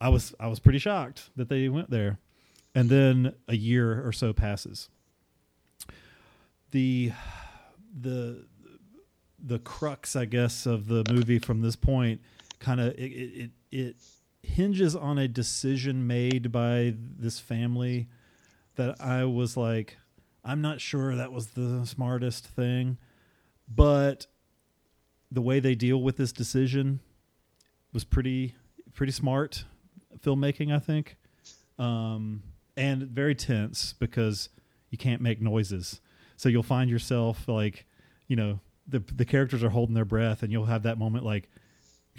I 0.00 0.08
was 0.08 0.34
I 0.40 0.48
was 0.48 0.58
pretty 0.58 0.78
shocked 0.78 1.30
that 1.36 1.48
they 1.48 1.68
went 1.68 1.90
there, 1.90 2.18
and 2.74 2.88
then 2.88 3.34
a 3.48 3.56
year 3.56 4.06
or 4.06 4.12
so 4.12 4.32
passes. 4.32 4.88
The 6.70 7.12
the 7.98 8.46
the 9.42 9.58
crux, 9.58 10.16
I 10.16 10.24
guess, 10.24 10.66
of 10.66 10.86
the 10.86 11.04
movie 11.10 11.38
from 11.38 11.62
this 11.62 11.76
point 11.76 12.20
kind 12.60 12.80
of 12.80 12.94
it 12.96 13.02
it 13.02 13.50
it 13.72 13.96
hinges 14.42 14.94
on 14.94 15.18
a 15.18 15.26
decision 15.26 16.06
made 16.06 16.52
by 16.52 16.94
this 16.96 17.40
family 17.40 18.08
that 18.80 18.98
I 18.98 19.24
was 19.24 19.58
like, 19.58 19.98
I'm 20.42 20.62
not 20.62 20.80
sure 20.80 21.14
that 21.14 21.32
was 21.32 21.48
the 21.48 21.84
smartest 21.84 22.46
thing, 22.46 22.96
but 23.68 24.26
the 25.30 25.42
way 25.42 25.60
they 25.60 25.74
deal 25.74 26.00
with 26.00 26.16
this 26.16 26.32
decision 26.32 27.00
was 27.92 28.04
pretty 28.04 28.54
pretty 28.94 29.12
smart 29.12 29.66
filmmaking, 30.24 30.74
I 30.74 30.78
think, 30.78 31.18
um, 31.78 32.42
and 32.74 33.02
very 33.02 33.34
tense 33.34 33.92
because 33.92 34.48
you 34.88 34.96
can't 34.96 35.20
make 35.20 35.42
noises. 35.42 36.00
So 36.36 36.48
you'll 36.48 36.62
find 36.62 36.88
yourself 36.88 37.46
like, 37.48 37.84
you 38.28 38.36
know, 38.36 38.60
the 38.88 39.00
the 39.00 39.26
characters 39.26 39.62
are 39.62 39.68
holding 39.68 39.94
their 39.94 40.06
breath, 40.06 40.42
and 40.42 40.50
you'll 40.50 40.64
have 40.64 40.84
that 40.84 40.96
moment 40.98 41.26
like, 41.26 41.50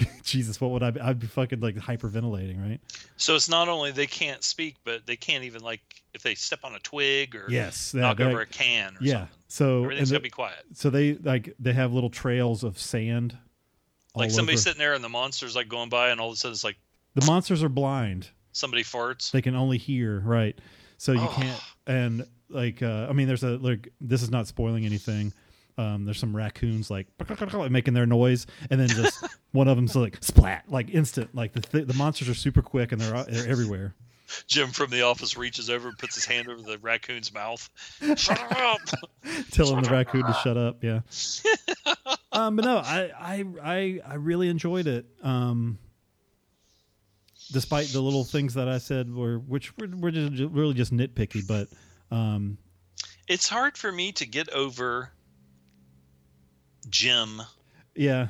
Jesus, 0.23 0.59
what 0.61 0.71
would 0.71 0.83
I? 0.83 0.91
Be? 0.91 0.99
I'd 1.01 1.19
be 1.19 1.27
fucking 1.27 1.59
like 1.59 1.75
hyperventilating, 1.75 2.61
right? 2.61 2.79
So 3.17 3.35
it's 3.35 3.49
not 3.49 3.67
only 3.67 3.91
they 3.91 4.07
can't 4.07 4.43
speak, 4.43 4.75
but 4.83 5.05
they 5.05 5.15
can't 5.15 5.43
even 5.43 5.61
like 5.61 5.81
if 6.13 6.23
they 6.23 6.35
step 6.35 6.59
on 6.63 6.73
a 6.75 6.79
twig 6.79 7.35
or 7.35 7.45
Yes, 7.49 7.93
knock 7.93 8.19
over 8.19 8.41
a 8.41 8.45
can. 8.45 8.95
Or 8.95 8.97
yeah. 9.01 9.13
something. 9.13 9.35
So 9.47 9.83
everything's 9.83 10.09
the- 10.09 10.15
gotta 10.15 10.23
be 10.23 10.29
quiet. 10.29 10.63
so 10.73 10.89
they 10.89 11.13
like 11.15 11.53
they 11.59 11.73
have 11.73 11.93
little 11.93 12.09
trails 12.09 12.63
of 12.63 12.77
sand. 12.79 13.37
Like 14.15 14.29
somebody 14.31 14.55
over. 14.55 14.61
sitting 14.61 14.79
there 14.79 14.93
and 14.93 15.03
the 15.03 15.09
monster's 15.09 15.55
like 15.55 15.69
going 15.69 15.89
by, 15.89 16.09
and 16.09 16.19
all 16.19 16.29
of 16.29 16.33
a 16.33 16.37
sudden 16.37 16.53
it's 16.53 16.63
like 16.63 16.77
The 17.15 17.25
monsters 17.25 17.63
are 17.63 17.69
blind. 17.69 18.27
somebody 18.51 18.83
farts. 18.83 19.31
They 19.31 19.41
can 19.41 19.55
only 19.55 19.77
hear, 19.77 20.19
right? 20.19 20.57
So 20.97 21.13
you 21.13 21.21
Oh. 21.21 21.33
can't. 21.35 21.61
And 21.87 22.27
like, 22.49 22.83
uh, 22.83 23.07
I 23.09 23.13
mean, 23.13 23.27
there's 23.27 23.43
a 23.43 23.57
like. 23.57 23.87
This 24.01 24.21
is 24.21 24.29
not 24.29 24.47
spoiling 24.47 24.85
anything. 24.85 25.31
Um, 25.81 26.05
there's 26.05 26.19
some 26.19 26.35
raccoons 26.35 26.91
like 26.91 27.07
making 27.71 27.93
their 27.93 28.05
noise, 28.05 28.45
and 28.69 28.79
then 28.79 28.87
just 28.87 29.25
one 29.51 29.67
of 29.67 29.75
them's 29.75 29.95
like 29.95 30.17
splat, 30.21 30.65
like 30.67 30.93
instant. 30.93 31.33
Like 31.33 31.53
the 31.53 31.61
th- 31.61 31.87
the 31.87 31.93
monsters 31.95 32.29
are 32.29 32.35
super 32.35 32.61
quick 32.61 32.91
and 32.91 33.01
they're 33.01 33.23
they're 33.23 33.49
everywhere. 33.49 33.95
Jim 34.47 34.69
from 34.69 34.91
the 34.91 35.01
office 35.01 35.35
reaches 35.35 35.69
over 35.69 35.89
and 35.89 35.97
puts 35.97 36.15
his 36.15 36.25
hand 36.25 36.47
over 36.47 36.61
the 36.61 36.77
raccoon's 36.77 37.33
mouth. 37.33 37.69
Shut 38.15 38.39
up! 38.57 38.79
telling 39.51 39.81
the 39.83 39.89
raccoon 39.89 40.25
to 40.25 40.33
shut 40.41 40.55
up. 40.55 40.81
Yeah. 40.83 41.01
um, 42.31 42.55
but 42.55 42.63
no, 42.63 42.77
I, 42.77 43.11
I, 43.19 43.45
I, 43.61 44.01
I 44.05 44.13
really 44.15 44.47
enjoyed 44.47 44.87
it. 44.87 45.05
Um, 45.21 45.77
despite 47.51 47.87
the 47.87 47.99
little 47.99 48.23
things 48.23 48.53
that 48.53 48.69
I 48.69 48.77
said 48.77 49.13
were, 49.13 49.39
which 49.39 49.77
were, 49.77 49.87
were 49.87 50.11
just, 50.11 50.41
really 50.53 50.73
just 50.73 50.93
nitpicky, 50.93 51.45
but 51.45 51.67
um, 52.15 52.57
It's 53.27 53.49
hard 53.49 53.77
for 53.77 53.91
me 53.91 54.13
to 54.13 54.25
get 54.25 54.49
over 54.49 55.11
Jim 56.89 57.41
yeah. 57.95 58.27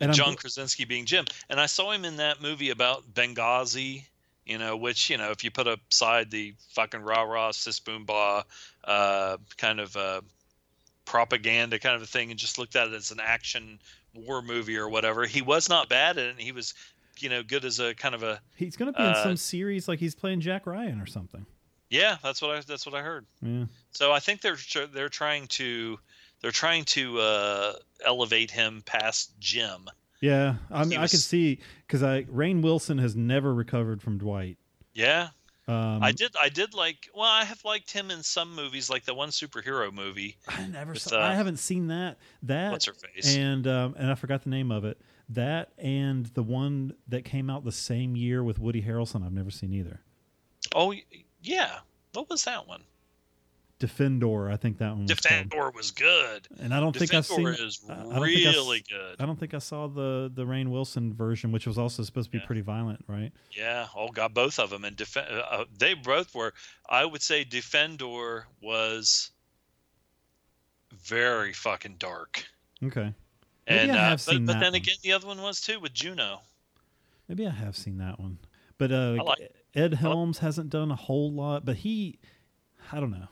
and 0.00 0.10
I'm- 0.10 0.12
John 0.14 0.36
Krasinski 0.36 0.84
being 0.84 1.06
Jim. 1.06 1.24
And 1.48 1.60
I 1.60 1.66
saw 1.66 1.90
him 1.92 2.04
in 2.04 2.16
that 2.16 2.40
movie 2.42 2.70
about 2.70 3.12
Benghazi, 3.14 4.04
you 4.46 4.58
know, 4.58 4.76
which, 4.76 5.10
you 5.10 5.16
know, 5.18 5.30
if 5.30 5.44
you 5.44 5.50
put 5.50 5.66
aside 5.68 6.30
the 6.30 6.54
fucking 6.70 7.00
rah 7.02 7.22
rah, 7.22 7.50
sis 7.52 7.78
boom 7.80 8.04
bah, 8.04 8.42
uh, 8.84 9.36
kind 9.56 9.78
of 9.80 9.96
uh, 9.96 10.20
propaganda 11.04 11.78
kind 11.78 11.96
of 11.96 12.02
a 12.02 12.06
thing 12.06 12.30
and 12.30 12.38
just 12.38 12.58
looked 12.58 12.76
at 12.76 12.88
it 12.88 12.94
as 12.94 13.10
an 13.10 13.20
action 13.20 13.78
war 14.14 14.42
movie 14.42 14.76
or 14.76 14.88
whatever, 14.88 15.24
he 15.26 15.42
was 15.42 15.68
not 15.68 15.88
bad 15.88 16.18
at 16.18 16.24
it. 16.26 16.30
And 16.30 16.40
he 16.40 16.52
was, 16.52 16.74
you 17.18 17.28
know, 17.28 17.42
good 17.42 17.64
as 17.64 17.78
a 17.80 17.94
kind 17.94 18.14
of 18.14 18.22
a, 18.22 18.40
He's 18.56 18.76
going 18.76 18.92
to 18.92 18.96
be 18.98 19.04
in 19.04 19.10
Uh, 19.10 19.22
some 19.22 19.36
series 19.36 19.86
like 19.88 19.98
he's 19.98 20.14
playing 20.14 20.40
Jack 20.40 20.66
Ryan 20.66 21.00
or 21.00 21.06
something. 21.06 21.44
yeah, 21.90 22.16
that's 22.22 22.40
what 22.42 22.50
I, 22.56 22.60
that's 22.60 22.86
what 22.86 22.94
I 22.94 23.02
heard. 23.02 23.26
Yeah. 23.42 23.64
So 23.92 24.12
I 24.12 24.20
think 24.20 24.40
they're 24.40 24.56
they're 24.92 25.08
trying 25.08 25.46
to 25.48 25.98
they're 26.42 26.50
trying 26.50 26.84
to 26.86 27.18
uh, 27.20 27.72
elevate 28.04 28.50
him 28.50 28.82
past 28.86 29.32
Jim. 29.38 29.88
Yeah. 30.20 30.56
I 30.70 30.80
mean, 30.82 30.90
He 30.92 30.96
I 30.96 31.02
was- 31.02 31.10
could 31.12 31.20
see 31.20 31.60
because 31.86 32.02
I 32.02 32.22
Rainn 32.24 32.62
Wilson 32.62 32.98
has 32.98 33.16
never 33.16 33.54
recovered 33.54 34.02
from 34.02 34.18
Dwight. 34.18 34.58
Yeah, 34.92 35.28
Um, 35.68 36.02
I 36.02 36.10
did 36.12 36.34
I 36.40 36.48
did 36.48 36.74
like 36.74 37.08
well 37.14 37.24
I 37.28 37.44
have 37.44 37.64
liked 37.64 37.90
him 37.92 38.10
in 38.10 38.22
some 38.24 38.54
movies 38.56 38.90
like 38.90 39.04
the 39.04 39.14
one 39.14 39.28
superhero 39.30 39.92
movie. 39.92 40.36
I 40.48 40.66
never 40.66 40.92
with, 40.92 41.02
saw. 41.02 41.20
uh, 41.20 41.28
I 41.28 41.34
haven't 41.34 41.58
seen 41.58 41.86
that. 41.88 42.18
That 42.42 42.72
What's 42.72 42.86
her 42.86 42.92
face? 42.94 43.36
and 43.36 43.66
um, 43.66 43.94
and 43.98 44.10
I 44.10 44.14
forgot 44.16 44.42
the 44.42 44.50
name 44.50 44.70
of 44.72 44.84
it. 44.84 45.00
That 45.28 45.70
and 45.78 46.26
the 46.26 46.42
one 46.42 46.94
that 47.08 47.24
came 47.24 47.48
out 47.48 47.64
the 47.64 47.70
same 47.72 48.16
year 48.16 48.42
with 48.42 48.58
Woody 48.58 48.82
Harrelson. 48.82 49.24
I've 49.24 49.32
never 49.32 49.50
seen 49.50 49.72
either. 49.72 50.00
oh 50.74 50.92
yeah, 51.42 51.78
what 52.14 52.28
was 52.28 52.44
that 52.44 52.66
one? 52.66 52.82
Defendor, 53.80 54.50
I 54.52 54.56
think 54.56 54.78
that 54.78 54.90
one 54.90 55.06
was 55.06 55.14
called. 55.14 55.48
Defendor 55.50 55.74
was 55.74 55.90
good. 55.90 56.46
And 56.60 56.72
I 56.72 56.78
don't 56.80 56.94
think 56.94 57.12
I've 57.14 57.24
seen. 57.26 57.38
Defendor 57.46 57.66
is 57.66 57.80
I- 57.88 57.94
I 57.94 58.16
I 58.16 58.18
really 58.20 58.84
good. 58.88 59.16
I 59.18 59.26
don't 59.26 59.38
think 59.40 59.54
I 59.54 59.58
saw 59.58 59.88
the 59.88 60.30
the 60.32 60.44
Rainn 60.44 60.68
Wilson 60.68 61.14
version, 61.14 61.50
which 61.50 61.66
was 61.66 61.78
also 61.78 62.02
supposed 62.02 62.26
to 62.28 62.32
be 62.32 62.38
Yeah. 62.38 62.46
pretty 62.46 62.60
violent, 62.60 63.02
right? 63.08 63.32
Yeah, 63.50 63.88
oh 63.96 64.08
got 64.08 64.34
both 64.34 64.58
of 64.58 64.70
them 64.70 64.84
and 64.84 64.94
Def- 64.96 65.16
uh, 65.16 65.20
uh, 65.20 65.64
they 65.76 65.94
both 65.94 66.34
were. 66.34 66.52
I 66.88 67.04
would 67.06 67.22
say 67.22 67.42
Defendor 67.44 68.44
was 68.60 69.30
very 70.92 71.52
fucking 71.52 71.96
dark. 71.98 72.44
Okay, 72.82 73.14
Maybe 73.68 73.80
And 73.80 73.92
I 73.92 73.94
uh, 73.94 73.98
have 74.10 74.10
but, 74.26 74.32
seen 74.32 74.46
but 74.46 74.52
that 74.54 74.60
then 74.60 74.72
one. 74.72 74.74
again, 74.82 74.94
the 75.02 75.12
other 75.12 75.26
one 75.26 75.40
was 75.42 75.60
too 75.60 75.80
with 75.80 75.92
Juno. 75.94 76.40
maybe 77.28 77.46
I 77.46 77.50
have 77.50 77.76
seen 77.76 77.98
that 77.98 78.18
one. 78.18 78.38
But 78.78 78.90
uh, 78.92 79.22
like- 79.24 79.52
Ed 79.74 79.94
Helms 79.94 80.38
hasn't 80.38 80.70
done 80.70 80.90
a 80.90 80.96
whole 80.96 81.30
lot, 81.32 81.64
but 81.64 81.76
he, 81.76 82.18
I 82.90 82.98
don't 83.00 83.10
know. 83.10 83.28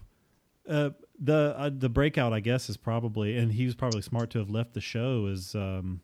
Uh, 0.68 0.90
the 1.18 1.54
uh, 1.56 1.70
the 1.76 1.88
breakout, 1.88 2.32
I 2.32 2.40
guess, 2.40 2.68
is 2.68 2.76
probably, 2.76 3.36
and 3.38 3.52
he 3.52 3.64
was 3.64 3.74
probably 3.74 4.02
smart 4.02 4.30
to 4.30 4.38
have 4.38 4.50
left 4.50 4.74
the 4.74 4.80
show. 4.80 5.26
Is 5.26 5.54
um, 5.54 6.00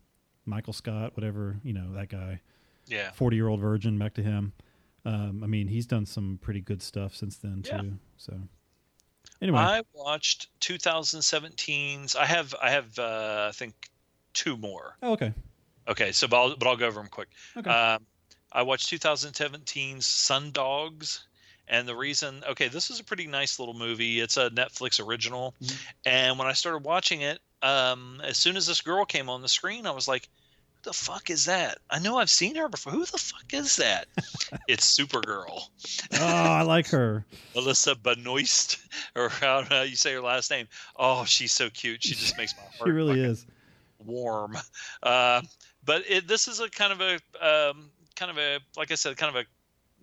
Michael 0.46 0.72
Scott, 0.72 1.16
whatever 1.16 1.58
you 1.62 1.72
know, 1.72 1.92
that 1.92 2.08
guy, 2.08 2.40
Yeah, 2.86 3.10
forty 3.12 3.36
year 3.36 3.48
old 3.48 3.60
virgin, 3.60 3.98
back 3.98 4.14
to 4.14 4.22
him. 4.22 4.52
Um, 5.04 5.42
I 5.44 5.46
mean, 5.46 5.68
he's 5.68 5.86
done 5.86 6.06
some 6.06 6.38
pretty 6.40 6.60
good 6.62 6.82
stuff 6.82 7.14
since 7.14 7.36
then 7.36 7.62
Yeah. 7.66 7.80
too. 7.82 7.98
So 8.16 8.40
anyway, 9.42 9.58
I 9.58 9.82
watched 9.92 10.48
2017's. 10.60 12.16
I 12.16 12.24
have 12.26 12.54
I 12.60 12.70
have 12.70 12.98
uh, 12.98 13.46
I 13.48 13.52
think 13.52 13.74
two 14.32 14.56
more. 14.56 14.96
oh, 15.02 15.12
okay, 15.12 15.32
Okay, 15.86 16.12
so 16.12 16.26
but 16.26 16.36
I'll, 16.40 16.56
but 16.56 16.66
I'll 16.66 16.76
go 16.76 16.86
over 16.86 17.00
them 17.00 17.08
quick. 17.10 17.28
okay, 17.56 17.70
Um, 17.70 18.06
I 18.52 18.62
watched 18.62 18.90
2017's 18.90 20.06
Sun 20.06 20.52
Dogs, 20.52 21.26
and 21.68 21.88
the 21.88 21.96
reason, 21.96 22.42
okay, 22.48 22.68
this 22.68 22.90
is 22.90 23.00
a 23.00 23.04
pretty 23.04 23.26
nice 23.26 23.58
little 23.58 23.74
movie. 23.74 24.20
It's 24.20 24.36
a 24.36 24.50
Netflix 24.50 25.04
original, 25.04 25.54
Mhm. 25.62 25.78
and 26.04 26.38
when 26.38 26.48
I 26.48 26.52
started 26.52 26.84
watching 26.84 27.22
it, 27.22 27.40
um, 27.62 28.20
as 28.22 28.36
soon 28.36 28.56
as 28.56 28.66
this 28.66 28.80
girl 28.80 29.04
came 29.04 29.28
on 29.30 29.42
the 29.42 29.48
screen, 29.48 29.86
I 29.86 29.90
was 29.90 30.06
like, 30.08 30.28
"Who 30.84 30.90
the 30.90 30.92
fuck 30.94 31.30
is 31.30 31.44
that? 31.46 31.78
I 31.90 31.98
know 31.98 32.18
I've 32.18 32.30
seen 32.30 32.56
her 32.56 32.68
before. 32.68 32.92
Who 32.92 33.06
the 33.06 33.18
fuck 33.18 33.52
is 33.52 33.76
that?" 33.76 34.06
it's 34.68 34.98
Supergirl, 34.98 35.62
oh, 36.12 36.16
I 36.20 36.62
like 36.62 36.88
her. 36.88 37.24
Alyssa 37.56 38.00
Benoist, 38.02 38.78
or 39.14 39.28
how 39.28 39.62
how 39.62 39.82
you 39.82 39.96
say 39.96 40.12
her 40.12 40.20
last 40.20 40.50
name. 40.50 40.66
Oh, 40.96 41.24
she's 41.24 41.52
so 41.52 41.70
cute. 41.70 42.02
She 42.02 42.14
just 42.14 42.36
makes 42.36 42.54
my 42.56 42.62
heart 42.78 42.88
She 42.88 42.92
really 42.92 43.20
is. 43.20 43.46
warm. 43.98 44.56
Uh, 45.02 45.40
but 45.84 46.02
it, 46.08 46.26
this 46.26 46.48
is 46.48 46.60
a 46.60 46.68
kind 46.68 46.92
of 46.92 47.00
a 47.00 47.70
um, 47.70 47.90
kind 48.16 48.30
of 48.30 48.38
a 48.38 48.58
like 48.76 48.90
I 48.90 48.96
said, 48.96 49.16
kind 49.16 49.34
of 49.34 49.42
a 49.42 49.46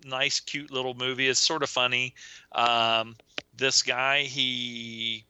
nice, 0.04 0.40
cute 0.40 0.70
little 0.70 0.94
movie. 0.94 1.28
It's 1.28 1.40
sort 1.40 1.62
of 1.62 1.70
funny. 1.70 2.14
Um, 2.52 3.16
this 3.56 3.82
guy 3.82 4.22
he 4.22 5.24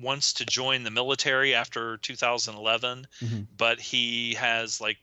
wants 0.00 0.34
to 0.34 0.46
join 0.46 0.84
the 0.84 0.90
military 0.90 1.54
after 1.54 1.96
2011, 1.98 3.06
Mhm. 3.22 3.46
but 3.56 3.80
he 3.80 4.34
has 4.34 4.80
like 4.80 4.98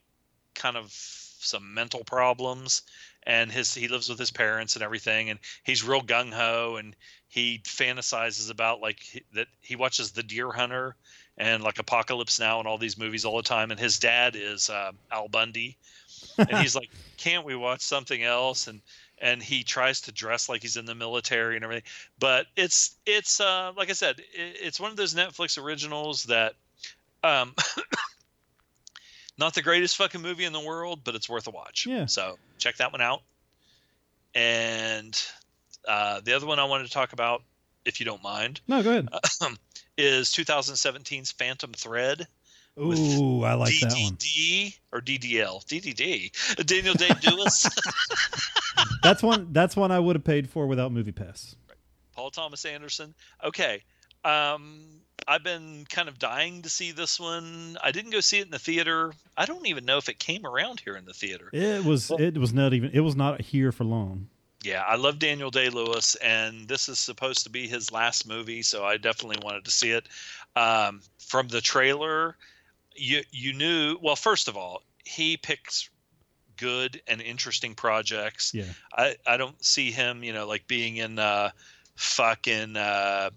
kind 0.55 0.77
of 0.77 0.91
some 0.91 1.73
mental 1.73 2.03
problems 2.03 2.81
and 3.23 3.51
his 3.51 3.73
he 3.73 3.87
lives 3.87 4.09
with 4.09 4.17
his 4.17 4.31
parents 4.31 4.75
and 4.75 4.83
everything 4.83 5.29
and 5.29 5.39
he's 5.63 5.83
real 5.83 6.01
gung 6.01 6.33
ho 6.33 6.77
and 6.77 6.95
he 7.27 7.59
fantasizes 7.59 8.49
about 8.49 8.81
like 8.81 8.99
he- 9.01 9.23
that 9.33 9.47
he 9.61 9.75
watches 9.75 10.11
the 10.11 10.23
deer 10.23 10.51
hunter 10.51 10.95
and 11.37 11.63
like 11.63 11.77
apocalypse 11.77 12.39
now 12.39 12.57
and 12.57 12.67
all 12.67 12.79
these 12.79 12.97
movies 12.97 13.23
all 13.23 13.37
the 13.37 13.43
time 13.43 13.69
and 13.69 13.79
his 13.79 13.99
dad 13.99 14.35
is 14.35 14.69
uh, 14.71 14.91
al 15.11 15.27
bundy 15.27 15.77
and 16.37 16.57
he's 16.59 16.75
like 16.75 16.89
can't 17.17 17.45
we 17.45 17.55
watch 17.55 17.81
something 17.81 18.23
else? 18.23 18.67
And 18.67 18.81
and 19.19 19.41
he 19.41 19.63
tries 19.63 20.01
to 20.01 20.11
dress 20.11 20.47
like 20.47 20.61
he's 20.61 20.77
in 20.77 20.85
the 20.85 20.95
military 20.95 21.55
and 21.55 21.63
everything. 21.63 21.83
But 22.19 22.45
it's 22.55 22.95
it's 23.05 23.39
uh 23.39 23.71
like 23.75 23.89
i 23.89 23.93
said 23.93 24.19
it, 24.19 24.25
it's 24.61 24.79
one 24.79 24.91
of 24.91 24.97
those 24.97 25.15
netflix 25.15 25.61
originals 25.61 26.23
that 26.23 26.53
um 27.23 27.53
not 29.37 29.53
the 29.55 29.61
greatest 29.61 29.97
fucking 29.97 30.21
movie 30.21 30.45
in 30.45 30.53
the 30.53 30.59
world 30.59 31.01
but 31.03 31.15
it's 31.15 31.29
worth 31.29 31.47
a 31.47 31.51
watch. 31.51 31.85
Yeah. 31.87 32.05
so 32.05 32.37
check 32.57 32.77
that 32.77 32.91
one 32.91 33.01
out. 33.01 33.21
And 34.35 35.19
uh, 35.87 36.19
the 36.23 36.33
other 36.33 36.45
one 36.45 36.59
i 36.59 36.65
wanted 36.65 36.85
to 36.85 36.91
talk 36.91 37.13
about 37.13 37.41
if 37.85 37.99
you 37.99 38.05
don't 38.05 38.21
mind 38.21 38.61
No, 38.67 38.83
go 38.83 38.91
ahead. 38.91 39.09
is 39.97 40.29
2017's 40.29 41.31
phantom 41.31 41.71
thread 41.73 42.27
Ooh, 42.79 43.43
I 43.43 43.53
like 43.55 43.73
that 43.81 43.91
one. 43.91 44.13
DDD 44.17 44.77
or 44.91 45.01
DDL, 45.01 45.65
DDD, 45.65 46.65
Daniel 46.65 46.93
Day 46.93 47.09
Lewis, 47.25 47.67
That's 49.03 49.23
one. 49.23 49.47
That's 49.51 49.75
one 49.75 49.91
I 49.91 49.99
would 49.99 50.15
have 50.15 50.23
paid 50.23 50.49
for 50.49 50.67
without 50.67 50.91
Movie 50.91 51.11
Pass. 51.11 51.55
Paul 52.15 52.31
Thomas 52.31 52.65
Anderson. 52.65 53.13
Okay, 53.43 53.83
um, 54.23 54.83
I've 55.27 55.43
been 55.43 55.85
kind 55.89 56.09
of 56.09 56.19
dying 56.19 56.61
to 56.63 56.69
see 56.69 56.91
this 56.91 57.19
one. 57.19 57.77
I 57.83 57.91
didn't 57.91 58.11
go 58.11 58.19
see 58.19 58.39
it 58.39 58.45
in 58.45 58.51
the 58.51 58.59
theater. 58.59 59.13
I 59.35 59.45
don't 59.45 59.67
even 59.67 59.85
know 59.85 59.97
if 59.97 60.09
it 60.09 60.19
came 60.19 60.45
around 60.45 60.79
here 60.79 60.95
in 60.95 61.05
the 61.05 61.13
theater. 61.13 61.49
It 61.53 61.83
was. 61.83 62.11
It 62.11 62.37
was 62.37 62.53
not 62.53 62.73
even. 62.73 62.91
It 62.93 63.01
was 63.01 63.15
not 63.15 63.41
here 63.41 63.71
for 63.71 63.83
long. 63.83 64.27
Yeah, 64.63 64.83
I 64.85 64.95
love 64.95 65.19
Daniel 65.19 65.51
Day 65.51 65.69
Lewis, 65.69 66.15
and 66.15 66.67
this 66.67 66.89
is 66.89 66.99
supposed 66.99 67.43
to 67.43 67.49
be 67.49 67.67
his 67.67 67.91
last 67.91 68.27
movie, 68.27 68.63
so 68.63 68.83
I 68.83 68.97
definitely 68.97 69.37
wanted 69.43 69.65
to 69.65 69.71
see 69.71 69.91
it. 69.91 70.09
Um, 70.55 71.01
from 71.19 71.47
the 71.47 71.61
trailer, 71.61 72.35
you 72.97 73.21
you 73.31 73.53
knew. 73.53 73.97
Well, 74.01 74.15
first 74.15 74.47
of 74.47 74.57
all, 74.57 74.81
he 75.05 75.37
picks 75.37 75.89
good 76.57 77.01
and 77.07 77.21
interesting 77.21 77.75
projects. 77.75 78.51
Yeah. 78.53 78.65
I 78.93 79.15
I 79.25 79.37
don't 79.37 79.63
see 79.63 79.91
him, 79.91 80.23
you 80.23 80.33
know, 80.33 80.47
like 80.47 80.67
being 80.67 80.97
in 80.97 81.19
uh, 81.19 81.51
fucking 81.95 82.75
uh, 82.75 83.29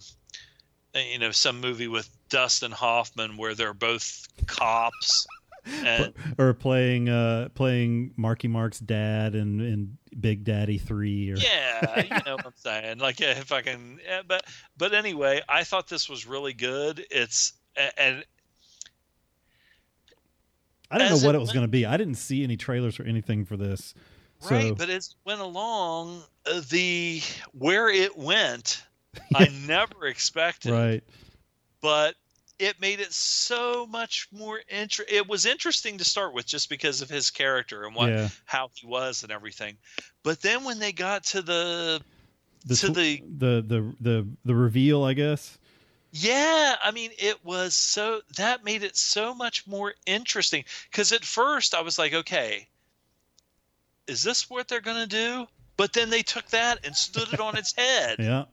you 0.95 1.19
know 1.19 1.31
some 1.31 1.61
movie 1.61 1.89
with 1.89 2.09
Dustin 2.29 2.73
Hoffman 2.73 3.37
where 3.37 3.55
they're 3.55 3.75
both 3.75 4.27
cops. 4.47 5.27
And 5.85 6.15
Or 6.39 6.55
playing. 6.55 7.11
Uh, 7.11 7.51
playing 7.55 8.15
Marky 8.17 8.49
Mark's 8.49 8.81
dad 8.81 9.35
and 9.35 9.61
in 9.61 9.99
Big 10.19 10.43
Daddy 10.43 10.79
Three. 10.79 11.31
Or 11.31 11.37
yeah, 11.37 12.03
you 12.03 12.25
know 12.25 12.37
what 12.37 12.47
I'm 12.47 12.53
saying. 12.57 12.99
Like 12.99 13.21
yeah, 13.21 13.39
if 13.39 13.53
I 13.53 13.61
can, 13.61 14.01
yeah, 14.03 14.23
but 14.27 14.47
but 14.79 14.95
anyway, 14.95 15.43
I 15.51 15.65
thought 15.65 15.87
this 15.87 16.09
was 16.09 16.27
really 16.27 16.55
good. 16.55 17.05
It's 17.11 17.53
and 17.99 18.25
I 20.91 20.99
didn't 20.99 21.21
know 21.21 21.27
what 21.27 21.35
it 21.35 21.39
it 21.39 21.41
was 21.41 21.53
going 21.53 21.65
to 21.65 21.69
be. 21.69 21.87
I 21.87 21.97
didn't 21.97 22.17
see 22.17 22.43
any 22.45 22.57
trailers 22.57 22.99
or 22.99 23.05
anything 23.05 23.45
for 23.45 23.57
this. 23.57 23.95
So 24.41 24.55
right, 24.55 24.77
but 24.77 24.89
as 24.91 25.09
it 25.09 25.15
went 25.25 25.41
along, 25.41 26.23
uh, 26.47 26.63
the 26.71 27.21
where 27.53 27.89
it 27.89 28.17
went, 28.17 28.83
I 29.35 29.49
never 29.67 30.07
expected. 30.07 30.73
right. 30.73 31.05
but 31.83 32.15
it 32.59 32.79
made 32.81 33.01
it 33.01 33.13
so 33.13 33.87
much 33.87 34.29
more 34.33 34.61
inter- 34.69 35.05
it 35.09 35.27
was 35.29 35.47
interesting 35.47 35.97
to 35.99 36.05
start 36.05 36.35
with 36.35 36.45
just 36.47 36.69
because 36.69 37.01
of 37.01 37.09
his 37.09 37.31
character 37.31 37.85
and 37.85 37.95
what 37.95 38.11
Yeah. 38.11 38.29
how 38.45 38.69
he 38.75 38.87
was 38.87 39.23
and 39.23 39.33
everything 39.33 39.79
but 40.23 40.43
then 40.43 40.65
when 40.65 40.79
they 40.79 40.93
got 40.93 41.25
to 41.25 41.41
the 41.41 42.03
The 42.67 42.75
to 42.77 42.89
the 42.89 43.23
the 43.39 43.65
the 43.67 43.95
the 44.01 44.27
the 44.45 44.55
reveal, 44.55 45.03
I 45.05 45.15
guess. 45.15 45.59
Yeah 46.13 46.77
i 46.83 46.91
mean 46.91 47.11
it 47.19 47.45
was 47.45 47.75
so 47.75 48.21
that 48.37 48.65
made 48.65 48.83
it 48.83 48.97
so 48.97 49.35
much 49.35 49.67
more 49.67 49.95
interesting 50.07 50.65
because 50.91 51.13
at 51.13 51.25
first 51.25 51.75
i 51.75 51.81
was 51.81 51.99
like 51.99 52.13
okay 52.13 52.67
is 54.11 54.23
this 54.25 54.51
what 54.51 54.67
they're 54.69 54.81
gonna 54.81 55.07
do? 55.07 55.47
But 55.77 55.93
then 55.93 56.11
they 56.11 56.23
took 56.23 56.47
that 56.49 56.85
and 56.85 56.95
stood 56.95 57.33
it 57.33 57.41
on 57.41 57.57
its 57.57 57.73
head. 57.79 58.17
Yeah. 58.19 58.45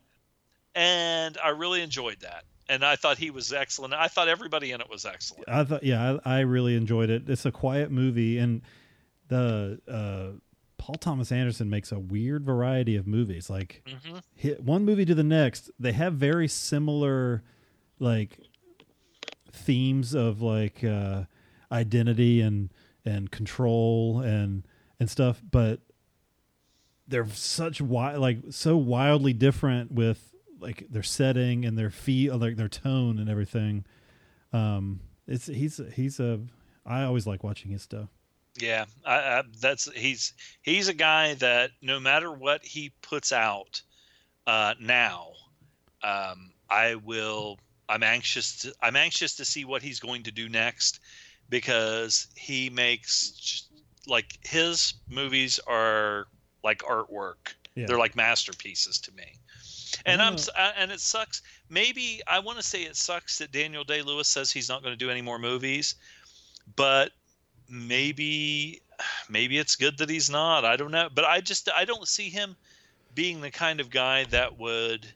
and 0.76 1.38
i 1.44 1.50
really 1.50 1.82
enjoyed 1.82 2.20
that. 2.22 2.44
And 2.70 2.86
i 2.86 2.96
thought 2.96 3.18
he 3.18 3.32
was 3.32 3.52
excellent. 3.52 3.94
I 3.94 4.08
thought 4.08 4.28
everybody 4.28 4.72
in 4.72 4.82
it 4.82 4.90
was 4.90 5.06
excellent. 5.06 5.46
I 5.48 5.64
thought, 5.64 5.84
yeah, 5.84 6.18
I, 6.26 6.38
I 6.38 6.40
really 6.42 6.76
enjoyed 6.76 7.10
it. 7.10 7.28
It's 7.28 7.46
a 7.46 7.52
quiet 7.52 7.90
movie, 7.92 8.38
and 8.38 8.62
the 9.30 9.80
uh, 9.88 10.38
Paul 10.88 10.96
Thomas 10.96 11.34
Anderson 11.34 11.70
makes 11.70 11.92
a 11.92 12.00
weird 12.00 12.46
variety 12.46 12.96
of 12.96 13.06
movies. 13.06 13.50
Like 13.50 13.84
hmm 13.86 14.20
hit 14.34 14.64
one 14.64 14.86
movie 14.86 15.04
to 15.04 15.14
the 15.14 15.24
next, 15.24 15.70
they 15.78 15.92
have 15.92 16.14
very 16.14 16.48
similar, 16.48 17.44
like 18.00 18.40
themes 19.52 20.16
of 20.16 20.42
like 20.42 20.86
uh, 20.86 21.24
identity 21.70 22.40
and 22.40 22.70
and 23.04 23.30
control 23.32 24.22
and 24.22 24.66
and 24.98 25.10
stuff, 25.10 25.42
but 25.52 25.82
they're 27.06 27.28
such 27.32 27.80
wi- 27.80 28.16
like 28.16 28.38
so 28.52 28.78
wildly 28.78 29.34
different 29.34 29.92
with 29.92 30.34
like 30.58 30.88
their 30.90 31.04
setting 31.04 31.66
and 31.66 31.78
their 31.78 31.90
feel, 31.90 32.38
like 32.38 32.56
their 32.56 32.70
tone 32.70 33.20
and 33.20 33.30
everything. 33.30 33.86
Um, 34.54 35.02
it's 35.28 35.48
he's 35.48 35.82
he's 35.96 36.22
a 36.22 36.40
I 36.86 37.04
always 37.04 37.28
like 37.28 37.44
watching 37.44 37.72
his 37.72 37.82
stuff. 37.82 38.08
Yeah, 38.58 38.86
I, 39.06 39.16
I, 39.16 39.44
that's 39.60 39.92
he's 39.94 40.34
he's 40.62 40.88
a 40.88 40.94
guy 40.94 41.36
that 41.36 41.72
no 41.82 42.00
matter 42.00 42.32
what 42.32 42.64
he 42.64 42.92
puts 43.02 43.32
out 43.32 43.82
uh, 44.48 44.74
now, 44.80 45.28
um, 46.04 46.52
I 46.70 46.96
will. 46.96 47.60
I'm 47.90 48.04
anxious. 48.04 48.58
To, 48.62 48.74
I'm 48.82 48.96
anxious 48.96 49.36
to 49.36 49.46
see 49.46 49.64
what 49.64 49.82
he's 49.82 50.00
going 50.00 50.24
to 50.24 50.32
do 50.32 50.50
next 50.50 51.00
because 51.50 52.28
he 52.36 52.70
makes 52.70 53.32
just, 53.32 53.68
like 54.08 54.38
his 54.42 54.96
movies 55.10 55.60
are 55.68 56.28
like 56.64 56.80
artwork. 56.80 57.54
Yeah. 57.76 57.86
They're 57.88 57.98
like 57.98 58.16
masterpieces 58.16 59.00
to 59.00 59.12
me. 59.14 59.40
And 60.06 60.22
I'm 60.22 60.34
Yeah. 60.34 60.40
s- 60.40 60.50
uh, 60.58 60.72
and 60.78 60.92
it 60.92 61.00
sucks. 61.00 61.42
Maybe 61.70 62.22
I 62.28 62.40
want 62.40 62.58
to 62.58 62.64
say 62.64 62.84
it 62.84 62.96
sucks 62.96 63.38
that 63.38 63.52
Daniel 63.52 63.84
Day 63.84 64.02
Lewis 64.02 64.28
says 64.28 64.52
he's 64.52 64.68
not 64.68 64.82
going 64.82 64.94
to 64.94 64.98
do 64.98 65.10
any 65.10 65.22
more 65.22 65.40
movies, 65.40 65.96
but 66.76 67.12
maybe 67.70 68.82
maybe 69.30 69.58
it's 69.58 69.76
good 69.76 69.98
that 70.00 70.10
he's 70.10 70.30
not. 70.30 70.66
I 70.66 70.76
don't 70.76 70.92
know, 70.92 71.10
but 71.14 71.26
I 71.26 71.42
just 71.42 71.70
I 71.76 71.86
don't 71.86 72.08
see 72.08 72.30
him 72.30 72.56
being 73.16 73.42
the 73.42 73.52
kind 73.52 73.80
of 73.80 73.90
guy 73.90 74.26
that 74.26 74.58
would 74.60 75.08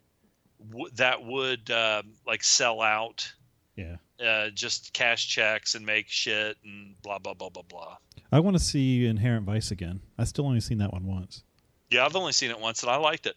w- 0.69 0.89
that 0.95 1.23
would 1.23 1.69
um, 1.71 2.11
like 2.25 2.43
sell 2.43 2.81
out, 2.81 3.31
Yeah, 3.75 3.97
uh, 4.23 4.49
just 4.49 4.93
cash 4.93 5.27
checks 5.27 5.75
and 5.75 5.85
make 5.85 6.07
shit 6.07 6.57
and 6.63 6.95
blah 7.01 7.19
blah 7.19 7.33
blah 7.33 7.49
blah 7.49 7.63
blah. 7.67 7.97
I 8.31 8.39
want 8.39 8.57
to 8.57 8.63
see 8.63 9.05
Inherent 9.05 9.45
Vice 9.45 9.71
again. 9.71 9.99
I 10.17 10.23
still 10.23 10.45
only 10.45 10.61
seen 10.61 10.77
that 10.77 10.93
one 10.93 11.05
once. 11.05 11.43
Yeah, 11.89 12.05
I've 12.05 12.15
only 12.15 12.31
seen 12.31 12.49
it 12.49 12.59
once 12.59 12.81
and 12.83 12.89
I 12.91 12.95
liked 12.95 13.25
it. 13.25 13.35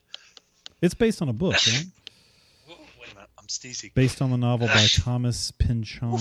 It's 0.81 0.95
based 0.95 1.21
on 1.21 1.29
a 1.29 1.33
book, 1.33 1.55
right? 1.67 1.85
Wait 2.69 2.77
a 3.11 3.15
minute, 3.15 3.29
I'm 3.39 3.49
sneezing. 3.49 3.91
based 3.95 4.23
on 4.23 4.31
the 4.31 4.37
novel 4.37 4.69
by 4.69 4.87
Thomas 4.87 5.51
Pynchon. 5.51 6.17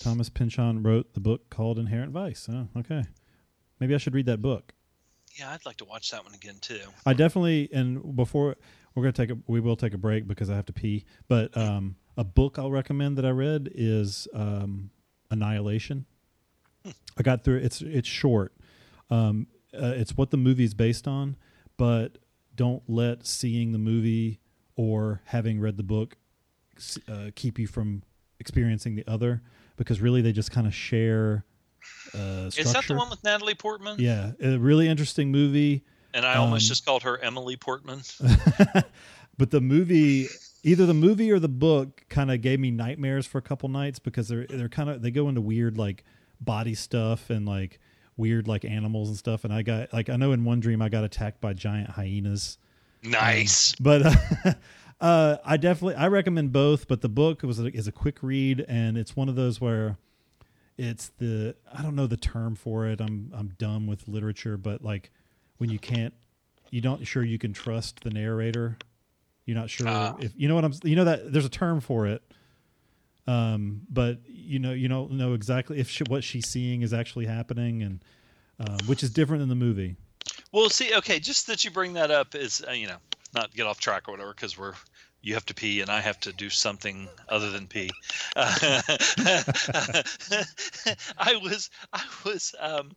Thomas 0.00 0.28
Pynchon 0.28 0.82
wrote 0.82 1.14
the 1.14 1.20
book 1.20 1.50
called 1.50 1.78
Inherent 1.78 2.12
Vice. 2.12 2.48
Oh, 2.50 2.68
okay. 2.78 3.04
Maybe 3.78 3.94
I 3.94 3.98
should 3.98 4.14
read 4.14 4.26
that 4.26 4.42
book. 4.42 4.72
Yeah, 5.38 5.52
I'd 5.52 5.64
like 5.64 5.76
to 5.76 5.84
watch 5.84 6.10
that 6.10 6.24
one 6.24 6.34
again 6.34 6.56
too. 6.60 6.80
I 7.06 7.12
definitely 7.12 7.68
and 7.72 8.16
before 8.16 8.56
we're 8.94 9.02
gonna 9.02 9.12
take 9.12 9.30
a 9.30 9.38
we 9.46 9.60
will 9.60 9.76
take 9.76 9.94
a 9.94 9.98
break 9.98 10.26
because 10.26 10.50
I 10.50 10.56
have 10.56 10.66
to 10.66 10.72
pee. 10.72 11.04
But 11.28 11.56
um, 11.56 11.96
a 12.16 12.24
book 12.24 12.58
I'll 12.58 12.70
recommend 12.70 13.16
that 13.18 13.24
I 13.24 13.30
read 13.30 13.70
is 13.74 14.26
um, 14.34 14.90
Annihilation. 15.30 16.06
I 16.84 17.22
got 17.22 17.44
through 17.44 17.58
it's 17.58 17.80
it's 17.82 18.08
short. 18.08 18.54
Um, 19.10 19.46
uh, 19.72 19.92
it's 19.96 20.16
what 20.16 20.30
the 20.30 20.36
movie's 20.36 20.74
based 20.74 21.06
on, 21.06 21.36
but 21.76 22.18
don't 22.56 22.82
let 22.88 23.26
seeing 23.26 23.72
the 23.72 23.78
movie 23.78 24.40
or 24.74 25.20
having 25.26 25.60
read 25.60 25.76
the 25.76 25.82
book 25.82 26.16
uh, 27.08 27.30
keep 27.36 27.58
you 27.58 27.66
from 27.66 28.02
experiencing 28.40 28.96
the 28.96 29.04
other 29.06 29.42
because 29.80 29.98
really 30.02 30.20
they 30.20 30.30
just 30.32 30.50
kind 30.50 30.66
of 30.66 30.74
share 30.74 31.42
uh, 32.14 32.50
structure. 32.50 32.60
Is 32.60 32.72
that 32.74 32.84
the 32.86 32.94
one 32.94 33.08
with 33.08 33.24
Natalie 33.24 33.54
Portman? 33.54 33.96
Yeah, 33.98 34.32
a 34.42 34.58
really 34.58 34.86
interesting 34.88 35.32
movie. 35.32 35.82
And 36.12 36.26
I 36.26 36.34
almost 36.34 36.64
Um, 36.66 36.68
just 36.68 36.84
called 36.84 37.02
her 37.04 37.16
Emily 37.18 37.56
Portman. 37.56 38.02
but 39.38 39.50
the 39.50 39.60
movie 39.62 40.28
either 40.62 40.84
the 40.84 40.92
movie 40.94 41.30
or 41.32 41.38
the 41.38 41.48
book 41.48 42.04
kind 42.10 42.30
of 42.30 42.42
gave 42.42 42.60
me 42.60 42.70
nightmares 42.70 43.26
for 43.26 43.38
a 43.38 43.42
couple 43.42 43.68
nights 43.70 43.98
because 43.98 44.28
they're 44.28 44.46
they're 44.46 44.68
kind 44.68 44.90
of 44.90 45.00
they 45.00 45.10
go 45.10 45.28
into 45.30 45.40
weird 45.40 45.78
like 45.78 46.04
body 46.42 46.74
stuff 46.74 47.30
and 47.30 47.46
like 47.46 47.78
weird 48.18 48.46
like 48.46 48.66
animals 48.66 49.08
and 49.08 49.16
stuff 49.16 49.44
and 49.44 49.52
I 49.54 49.62
got 49.62 49.92
like 49.94 50.10
I 50.10 50.16
know 50.16 50.32
in 50.32 50.44
one 50.44 50.60
dream 50.60 50.82
I 50.82 50.90
got 50.90 51.04
attacked 51.04 51.40
by 51.40 51.54
giant 51.54 51.88
hyenas 51.90 52.58
Nice. 53.02 53.74
but 53.80 54.02
uh, 54.04 54.12
uh, 55.00 55.36
I 55.44 55.56
definitely 55.56 55.94
I 55.94 56.08
recommend 56.08 56.52
both 56.52 56.88
but 56.88 57.00
the 57.00 57.08
book 57.08 57.42
was 57.42 57.58
a, 57.60 57.66
is 57.74 57.86
a 57.86 57.92
quick 57.92 58.18
read 58.22 58.64
and 58.68 58.98
it's 58.98 59.16
one 59.16 59.28
of 59.28 59.34
those 59.36 59.60
where 59.60 59.96
it's 60.76 61.08
the 61.18 61.54
I 61.72 61.82
don't 61.82 61.94
know 61.96 62.06
the 62.06 62.16
term 62.16 62.54
for 62.54 62.86
it. 62.86 63.00
I'm 63.00 63.32
I'm 63.34 63.54
dumb 63.58 63.86
with 63.86 64.08
literature 64.08 64.56
but 64.56 64.82
like 64.82 65.10
when 65.58 65.70
you 65.70 65.78
can't 65.78 66.14
you 66.70 66.80
don't 66.80 67.06
sure 67.06 67.22
you 67.24 67.38
can 67.38 67.52
trust 67.52 68.00
the 68.04 68.10
narrator. 68.10 68.76
You're 69.46 69.56
not 69.56 69.70
sure 69.70 69.88
Ah. 69.88 70.16
if 70.20 70.32
you 70.36 70.48
know 70.48 70.54
what 70.54 70.64
I'm 70.64 70.74
you 70.84 70.96
know 70.96 71.04
that 71.04 71.32
there's 71.32 71.44
a 71.46 71.50
term 71.50 71.80
for 71.80 72.06
it. 72.06 72.22
Um 73.26 73.82
but 73.90 74.18
you 74.26 74.58
know 74.58 74.72
you 74.72 74.88
don't 74.88 75.12
know 75.12 75.34
exactly 75.34 75.78
if 75.78 75.88
she, 75.90 76.04
what 76.08 76.24
she's 76.24 76.46
seeing 76.48 76.82
is 76.82 76.92
actually 76.92 77.26
happening 77.26 77.82
and 77.82 78.04
um, 78.58 78.76
which 78.86 79.02
is 79.02 79.10
different 79.10 79.40
than 79.40 79.48
the 79.48 79.54
movie. 79.54 79.96
Well, 80.52 80.68
see, 80.68 80.94
okay, 80.96 81.18
just 81.18 81.46
that 81.46 81.64
you 81.64 81.70
bring 81.70 81.94
that 81.94 82.10
up 82.10 82.34
is, 82.34 82.62
uh, 82.68 82.72
you 82.72 82.88
know, 82.88 82.98
not 83.34 83.54
get 83.54 83.66
off 83.66 83.80
track 83.80 84.08
or 84.08 84.12
whatever, 84.12 84.32
because 84.34 84.58
we're 84.58 84.74
you 85.22 85.34
have 85.34 85.46
to 85.46 85.54
pee 85.54 85.80
and 85.80 85.90
I 85.90 86.00
have 86.00 86.18
to 86.20 86.32
do 86.32 86.48
something 86.48 87.08
other 87.28 87.50
than 87.50 87.66
pee. 87.66 87.90
Uh, 88.34 88.80
I 91.18 91.36
was, 91.42 91.68
I 91.92 92.02
was, 92.24 92.54
um, 92.58 92.92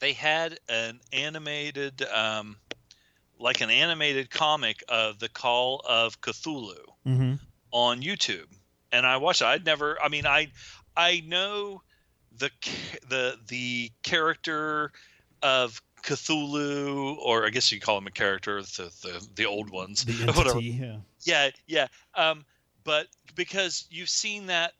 they 0.00 0.12
had 0.12 0.58
an 0.68 1.00
animated, 1.12 2.02
um, 2.02 2.56
like 3.38 3.60
an 3.60 3.70
animated 3.70 4.30
comic 4.30 4.82
of 4.88 5.18
the 5.18 5.28
Call 5.28 5.82
of 5.88 6.20
Cthulhu 6.20 6.76
mm-hmm. 7.06 7.34
on 7.70 8.02
YouTube, 8.02 8.48
and 8.90 9.06
I 9.06 9.16
watched 9.16 9.42
it. 9.42 9.46
I'd 9.46 9.64
never. 9.64 9.96
I 10.02 10.08
mean, 10.08 10.26
I 10.26 10.48
I 10.96 11.22
know 11.26 11.82
the 12.36 12.50
the 13.08 13.36
the 13.48 13.90
character 14.02 14.92
of 15.42 15.80
Cthulhu, 16.02 17.16
or 17.18 17.46
I 17.46 17.50
guess 17.50 17.70
you 17.72 17.80
call 17.80 17.98
him 17.98 18.06
a 18.06 18.10
character, 18.10 18.60
the 18.62 18.92
the, 19.02 19.26
the 19.34 19.46
old 19.46 19.70
ones, 19.70 20.04
The 20.04 20.12
whatever. 20.32 20.58
entity. 20.58 20.70
Yeah. 20.80 20.96
Yeah, 21.24 21.50
yeah. 21.66 21.86
Um, 22.14 22.44
but 22.84 23.06
because 23.36 23.86
you've 23.90 24.08
seen 24.08 24.46
that, 24.46 24.72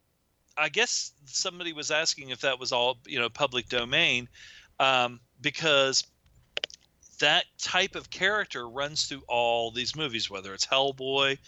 I 0.56 0.68
guess 0.68 1.12
somebody 1.26 1.72
was 1.72 1.90
asking 1.90 2.30
if 2.30 2.40
that 2.40 2.58
was 2.58 2.72
all 2.72 2.98
you 3.06 3.18
know 3.18 3.28
public 3.28 3.68
domain, 3.68 4.28
um, 4.80 5.20
because 5.40 6.04
that 7.20 7.44
type 7.58 7.94
of 7.94 8.10
character 8.10 8.68
runs 8.68 9.06
through 9.06 9.22
all 9.28 9.70
these 9.70 9.94
movies, 9.94 10.28
whether 10.28 10.52
it's 10.54 10.66
Hellboy, 10.66 11.38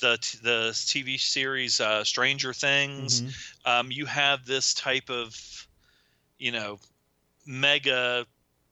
the 0.00 0.38
the 0.42 0.70
TV 0.72 1.18
series 1.18 1.80
uh, 1.80 2.04
Stranger 2.04 2.52
Things. 2.52 3.22
Mhm. 3.22 3.34
Um, 3.64 3.90
you 3.90 4.06
have 4.06 4.46
this 4.46 4.72
type 4.72 5.10
of, 5.10 5.66
you 6.38 6.52
know, 6.52 6.78
mega 7.44 8.24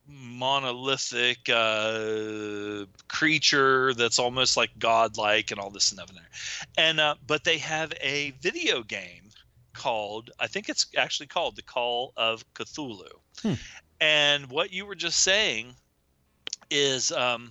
monolithic 0.07 1.49
uh, 1.49 2.85
creature 3.09 3.95
that's 3.95 4.19
almost 4.19 4.57
like 4.57 4.71
godlike 4.79 5.51
and 5.51 5.61
all 5.61 5.71
this 5.71 5.91
and 5.91 5.99
that 5.99 6.09
and 6.09 6.19
there. 6.19 6.31
And 6.77 7.01
uh, 7.01 7.15
but 7.27 7.45
they 7.45 7.59
have 7.59 7.93
a 8.01 8.33
video 8.41 8.83
game 8.83 9.31
called 9.73 10.31
I 10.39 10.47
think 10.47 10.69
it's 10.69 10.87
actually 10.97 11.27
called 11.27 11.57
The 11.57 11.63
Call 11.63 12.13
of 12.17 12.45
Cthulhu. 12.55 13.09
Hmm. 13.43 13.55
And 14.01 14.51
what 14.51 14.73
you 14.73 14.87
were 14.87 14.95
just 14.95 15.21
saying 15.21 15.75
is 16.71 17.13
um, 17.13 17.51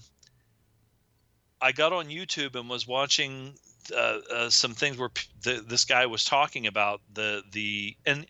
I 1.61 1.71
got 1.71 1.93
on 1.93 2.07
YouTube 2.07 2.55
and 2.55 2.69
was 2.69 2.87
watching 2.87 3.53
uh, 3.95 4.19
uh, 4.31 4.49
some 4.49 4.73
things 4.73 4.97
where 4.97 5.09
p- 5.09 5.27
the, 5.41 5.63
this 5.67 5.85
guy 5.85 6.05
was 6.05 6.25
talking 6.25 6.67
about 6.67 7.01
the 7.13 7.43
the 7.51 7.95
and 8.05 8.25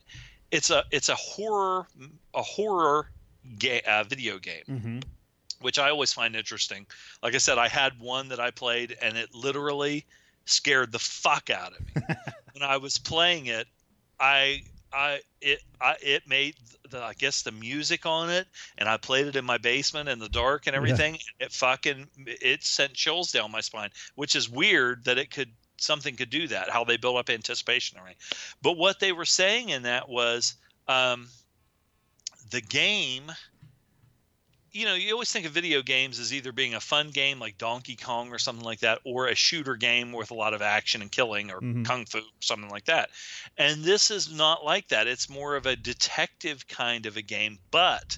it's 0.51 0.69
a 0.69 0.83
it's 0.91 1.09
a 1.09 1.15
horror 1.15 1.87
a 2.33 2.41
horror 2.41 3.09
ga- 3.57 3.81
uh, 3.87 4.03
video 4.03 4.39
game 4.39 4.63
Mhm. 4.69 5.03
which 5.59 5.79
I 5.79 5.89
always 5.89 6.11
find 6.11 6.35
interesting. 6.35 6.85
Like 7.21 7.35
I 7.35 7.37
said, 7.37 7.57
I 7.57 7.69
had 7.69 7.97
one 7.99 8.27
that 8.29 8.39
I 8.39 8.51
played 8.51 8.97
and 9.01 9.17
it 9.17 9.33
literally 9.33 10.05
scared 10.45 10.91
the 10.91 10.99
fuck 10.99 11.49
out 11.49 11.71
of 11.71 11.79
me. 11.87 11.93
when 12.53 12.63
I 12.63 12.77
was 12.77 12.97
playing 12.97 13.45
it, 13.45 13.67
I 14.19 14.63
I 14.91 15.21
it 15.41 15.61
I 15.81 15.95
it 16.01 16.27
made 16.27 16.55
the 16.89 17.01
I 17.01 17.13
guess 17.13 17.41
the 17.43 17.51
music 17.51 18.05
on 18.05 18.29
it 18.29 18.47
and 18.77 18.87
I 18.89 18.97
played 18.97 19.27
it 19.27 19.35
in 19.35 19.45
my 19.45 19.57
basement 19.57 20.09
in 20.09 20.19
the 20.19 20.29
dark 20.29 20.67
and 20.67 20.75
everything. 20.75 21.17
It 21.39 21.51
fucking 21.53 22.09
it 22.27 22.63
sent 22.63 22.93
chills 22.93 23.31
down 23.31 23.51
my 23.51 23.61
spine, 23.61 23.89
which 24.15 24.35
is 24.35 24.49
weird 24.49 25.05
that 25.05 25.17
it 25.17 25.31
could 25.31 25.51
something 25.77 26.15
could 26.15 26.29
do 26.29 26.47
that, 26.47 26.69
how 26.69 26.83
they 26.83 26.97
build 26.97 27.17
up 27.17 27.29
anticipation 27.29 27.97
everything. 27.97 28.17
But 28.61 28.77
what 28.77 28.99
they 28.99 29.11
were 29.13 29.25
saying 29.25 29.69
in 29.69 29.83
that 29.83 30.09
was 30.09 30.55
um 30.87 31.29
the 32.53 32.61
game 32.61 33.31
you 34.71 34.85
know, 34.85 34.95
you 34.95 35.13
always 35.13 35.31
think 35.31 35.45
of 35.45 35.51
video 35.51 35.83
games 35.83 36.19
as 36.19 36.33
either 36.33 36.51
being 36.51 36.73
a 36.73 36.79
fun 36.79 37.11
game 37.11 37.39
like 37.39 37.59
Donkey 37.59 37.95
Kong 37.95 38.31
or 38.31 38.39
something 38.39 38.65
like 38.65 38.79
that, 38.79 38.99
or 39.05 39.27
a 39.27 39.35
shooter 39.35 39.75
game 39.75 40.11
with 40.11 40.31
a 40.31 40.33
lot 40.33 40.55
of 40.55 40.63
action 40.63 41.03
and 41.03 41.11
killing 41.11 41.51
or 41.51 41.61
Mhm. 41.61 41.85
kung 41.85 42.05
fu, 42.07 42.21
something 42.39 42.71
like 42.71 42.85
that. 42.85 43.11
And 43.55 43.83
this 43.83 44.09
is 44.09 44.31
not 44.31 44.65
like 44.65 44.87
that. 44.87 45.05
It's 45.05 45.29
more 45.29 45.55
of 45.55 45.67
a 45.67 45.75
detective 45.75 46.67
kind 46.67 47.05
of 47.05 47.17
a 47.17 47.21
game. 47.21 47.59
But 47.69 48.17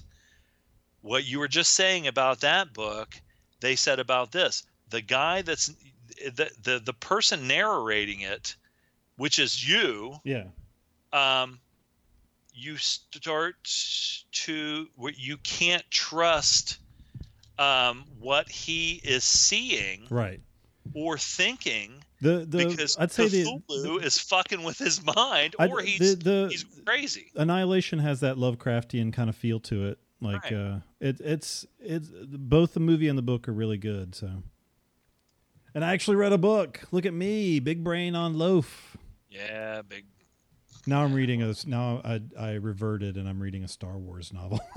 what 1.02 1.26
you 1.26 1.40
were 1.40 1.48
just 1.48 1.74
saying 1.74 2.06
about 2.06 2.40
that 2.40 2.72
book, 2.72 3.20
they 3.60 3.76
said 3.76 3.98
about 4.00 4.32
this 4.32 4.64
the 4.88 5.02
guy 5.02 5.42
that's 5.42 5.66
the 6.24 6.50
the, 6.62 6.78
the 6.78 6.94
person 6.94 7.46
narrating 7.46 8.20
it, 8.20 8.56
which 9.16 9.38
is 9.38 9.68
you, 9.68 10.20
Yeah. 10.24 10.46
um, 11.12 11.60
you 12.58 12.76
start 12.78 13.56
to 14.32 14.86
you 15.16 15.36
can't 15.38 15.84
trust 15.90 16.78
um, 17.58 18.04
what 18.18 18.48
he 18.48 19.00
is 19.04 19.24
seeing 19.24 20.06
Right. 20.10 20.40
or 20.94 21.18
thinking 21.18 22.02
The 22.20 22.46
the 22.48 22.66
because 22.66 22.96
I'd 22.98 23.12
say 23.12 23.28
the, 23.28 23.44
Cthulhu 23.44 24.00
the 24.00 24.06
is 24.06 24.18
fucking 24.18 24.62
with 24.62 24.78
his 24.78 25.04
mind, 25.04 25.54
or 25.58 25.80
he's 25.82 26.16
the- 26.18 26.30
the- 26.44 26.48
he's 26.50 26.64
crazy. 26.84 27.30
Annihilation 27.34 27.98
has 27.98 28.20
that 28.20 28.36
Lovecraftian 28.36 29.12
kind 29.12 29.28
of 29.28 29.36
feel 29.36 29.60
to 29.60 29.86
it. 29.88 29.98
Like 30.20 30.44
Right. 30.44 30.52
uh, 30.54 30.78
it, 31.00 31.20
it's 31.20 31.66
it's 31.78 32.08
both 32.08 32.72
the 32.72 32.80
movie 32.80 33.08
and 33.08 33.18
the 33.18 33.22
book 33.22 33.48
are 33.48 33.52
really 33.52 33.76
good. 33.78 34.14
So, 34.14 34.42
and 35.74 35.84
I 35.84 35.92
actually 35.92 36.16
read 36.16 36.32
a 36.32 36.38
book. 36.38 36.80
Look 36.90 37.04
at 37.04 37.12
me, 37.12 37.60
big 37.60 37.84
brain 37.84 38.14
on 38.14 38.38
loaf. 38.38 38.96
Yeah, 39.28 39.82
big. 39.82 40.06
Now 40.88 41.02
I'm 41.02 41.12
reading 41.12 41.42
a 41.42 41.54
now 41.66 42.00
I 42.04 42.20
I 42.38 42.52
reverted 42.54 43.16
and 43.16 43.28
I'm 43.28 43.40
reading 43.40 43.64
a 43.64 43.68
Star 43.68 43.98
Wars 43.98 44.32
novel. 44.32 44.60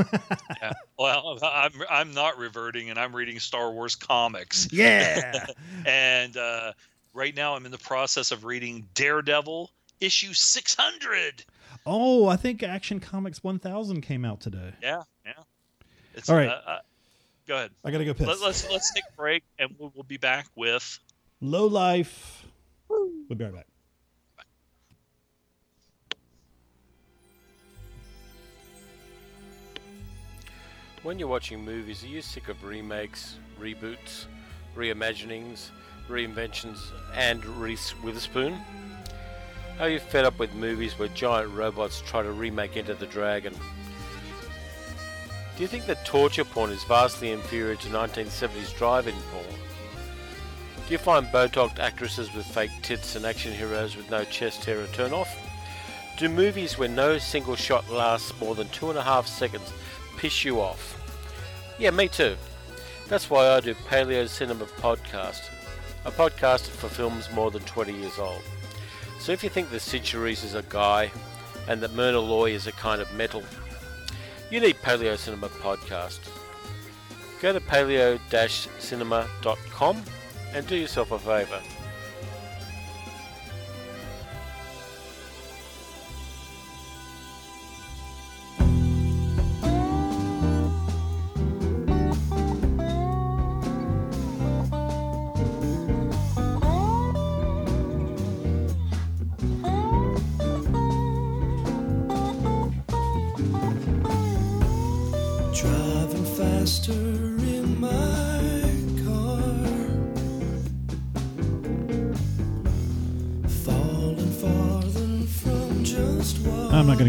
Yeah. 0.61 0.73
Well, 0.97 1.39
I'm 1.41 1.71
I'm 1.89 2.13
not 2.13 2.37
reverting, 2.37 2.89
and 2.89 2.99
I'm 2.99 3.15
reading 3.15 3.39
Star 3.39 3.71
Wars 3.71 3.95
comics. 3.95 4.67
yeah. 4.73 5.45
and 5.85 6.35
uh, 6.35 6.73
right 7.13 7.33
now 7.33 7.55
I'm 7.55 7.65
in 7.65 7.71
the 7.71 7.77
process 7.77 8.31
of 8.31 8.43
reading 8.43 8.87
Daredevil 8.93 9.71
issue 10.01 10.33
600. 10.33 11.45
oh, 11.85 12.27
I 12.27 12.35
think 12.35 12.63
Action 12.63 12.99
Comics 12.99 13.41
1000 13.41 14.01
came 14.01 14.25
out 14.25 14.41
today. 14.41 14.73
Yeah, 14.81 15.03
yeah. 15.25 15.31
It's, 16.15 16.29
All 16.29 16.35
right. 16.35 16.49
Uh, 16.49 16.61
uh, 16.65 16.79
go 17.47 17.55
ahead. 17.55 17.71
I 17.85 17.91
gotta 17.91 18.03
go 18.05 18.13
piss. 18.13 18.27
Let, 18.27 18.41
let's 18.41 18.69
let's 18.69 18.93
take 18.93 19.03
a 19.09 19.15
break, 19.15 19.43
and 19.59 19.73
we'll, 19.77 19.93
we'll 19.95 20.03
be 20.03 20.17
back 20.17 20.47
with. 20.55 20.99
Low 21.39 21.67
life. 21.67 22.45
We'll 22.89 23.37
be 23.37 23.45
right 23.45 23.53
back. 23.53 23.67
When 31.09 31.17
you're 31.17 31.27
watching 31.27 31.65
movies, 31.65 32.03
are 32.03 32.07
you 32.07 32.21
sick 32.21 32.49
of 32.49 32.63
remakes, 32.63 33.39
reboots, 33.59 34.25
reimaginings, 34.75 35.71
reinventions, 36.07 36.77
and 37.15 37.43
Reese 37.43 37.99
Witherspoon? 38.03 38.55
Are 39.79 39.89
you 39.89 39.97
fed 39.97 40.25
up 40.25 40.37
with 40.37 40.53
movies 40.53 40.99
where 40.99 41.07
giant 41.07 41.51
robots 41.55 42.01
try 42.01 42.21
to 42.21 42.31
remake 42.31 42.77
Enter 42.77 42.93
the 42.93 43.07
Dragon? 43.07 43.55
Do 45.55 45.63
you 45.63 45.67
think 45.67 45.87
that 45.87 46.05
torture 46.05 46.45
porn 46.45 46.69
is 46.69 46.83
vastly 46.83 47.31
inferior 47.31 47.75
to 47.77 47.89
1970s 47.89 48.77
drive-in 48.77 49.15
porn? 49.31 49.59
Do 50.85 50.91
you 50.91 50.99
find 50.99 51.25
Botox 51.25 51.79
actresses 51.79 52.31
with 52.35 52.45
fake 52.45 52.69
tits 52.83 53.15
and 53.15 53.25
action 53.25 53.51
heroes 53.51 53.97
with 53.97 54.11
no 54.11 54.25
chest 54.25 54.63
hair 54.63 54.79
a 54.81 54.87
turn 54.89 55.13
off? 55.13 55.35
Do 56.19 56.29
movies 56.29 56.77
where 56.77 56.87
no 56.87 57.17
single 57.17 57.55
shot 57.55 57.89
lasts 57.89 58.39
more 58.39 58.53
than 58.53 58.69
two 58.69 58.91
and 58.91 58.99
a 58.99 59.01
half 59.01 59.25
seconds 59.25 59.73
piss 60.15 60.45
you 60.45 60.61
off? 60.61 60.98
Yeah, 61.79 61.91
me 61.91 62.09
too. 62.09 62.35
That's 63.07 63.29
why 63.29 63.47
I 63.47 63.61
do 63.61 63.73
Paleo 63.73 64.27
Cinema 64.27 64.65
Podcast, 64.65 65.49
a 66.03 66.11
podcast 66.11 66.67
for 66.67 66.89
films 66.89 67.31
more 67.31 67.51
than 67.51 67.63
20 67.63 67.93
years 67.93 68.19
old. 68.19 68.41
So 69.17 69.31
if 69.31 69.45
you 69.45 69.49
think 69.49 69.71
that 69.71 69.79
Cyd 69.79 70.13
is 70.13 70.55
a 70.55 70.63
guy 70.63 71.09
and 71.69 71.81
that 71.81 71.93
Myrna 71.93 72.19
Loy 72.19 72.51
is 72.51 72.67
a 72.67 72.73
kind 72.73 73.01
of 73.01 73.13
metal, 73.13 73.43
you 74.51 74.59
need 74.59 74.75
Paleo 74.81 75.17
Cinema 75.17 75.47
Podcast. 75.47 76.19
Go 77.41 77.53
to 77.53 77.61
paleo-cinema.com 77.61 80.03
and 80.53 80.67
do 80.67 80.75
yourself 80.75 81.13
a 81.13 81.19
favour. 81.19 81.61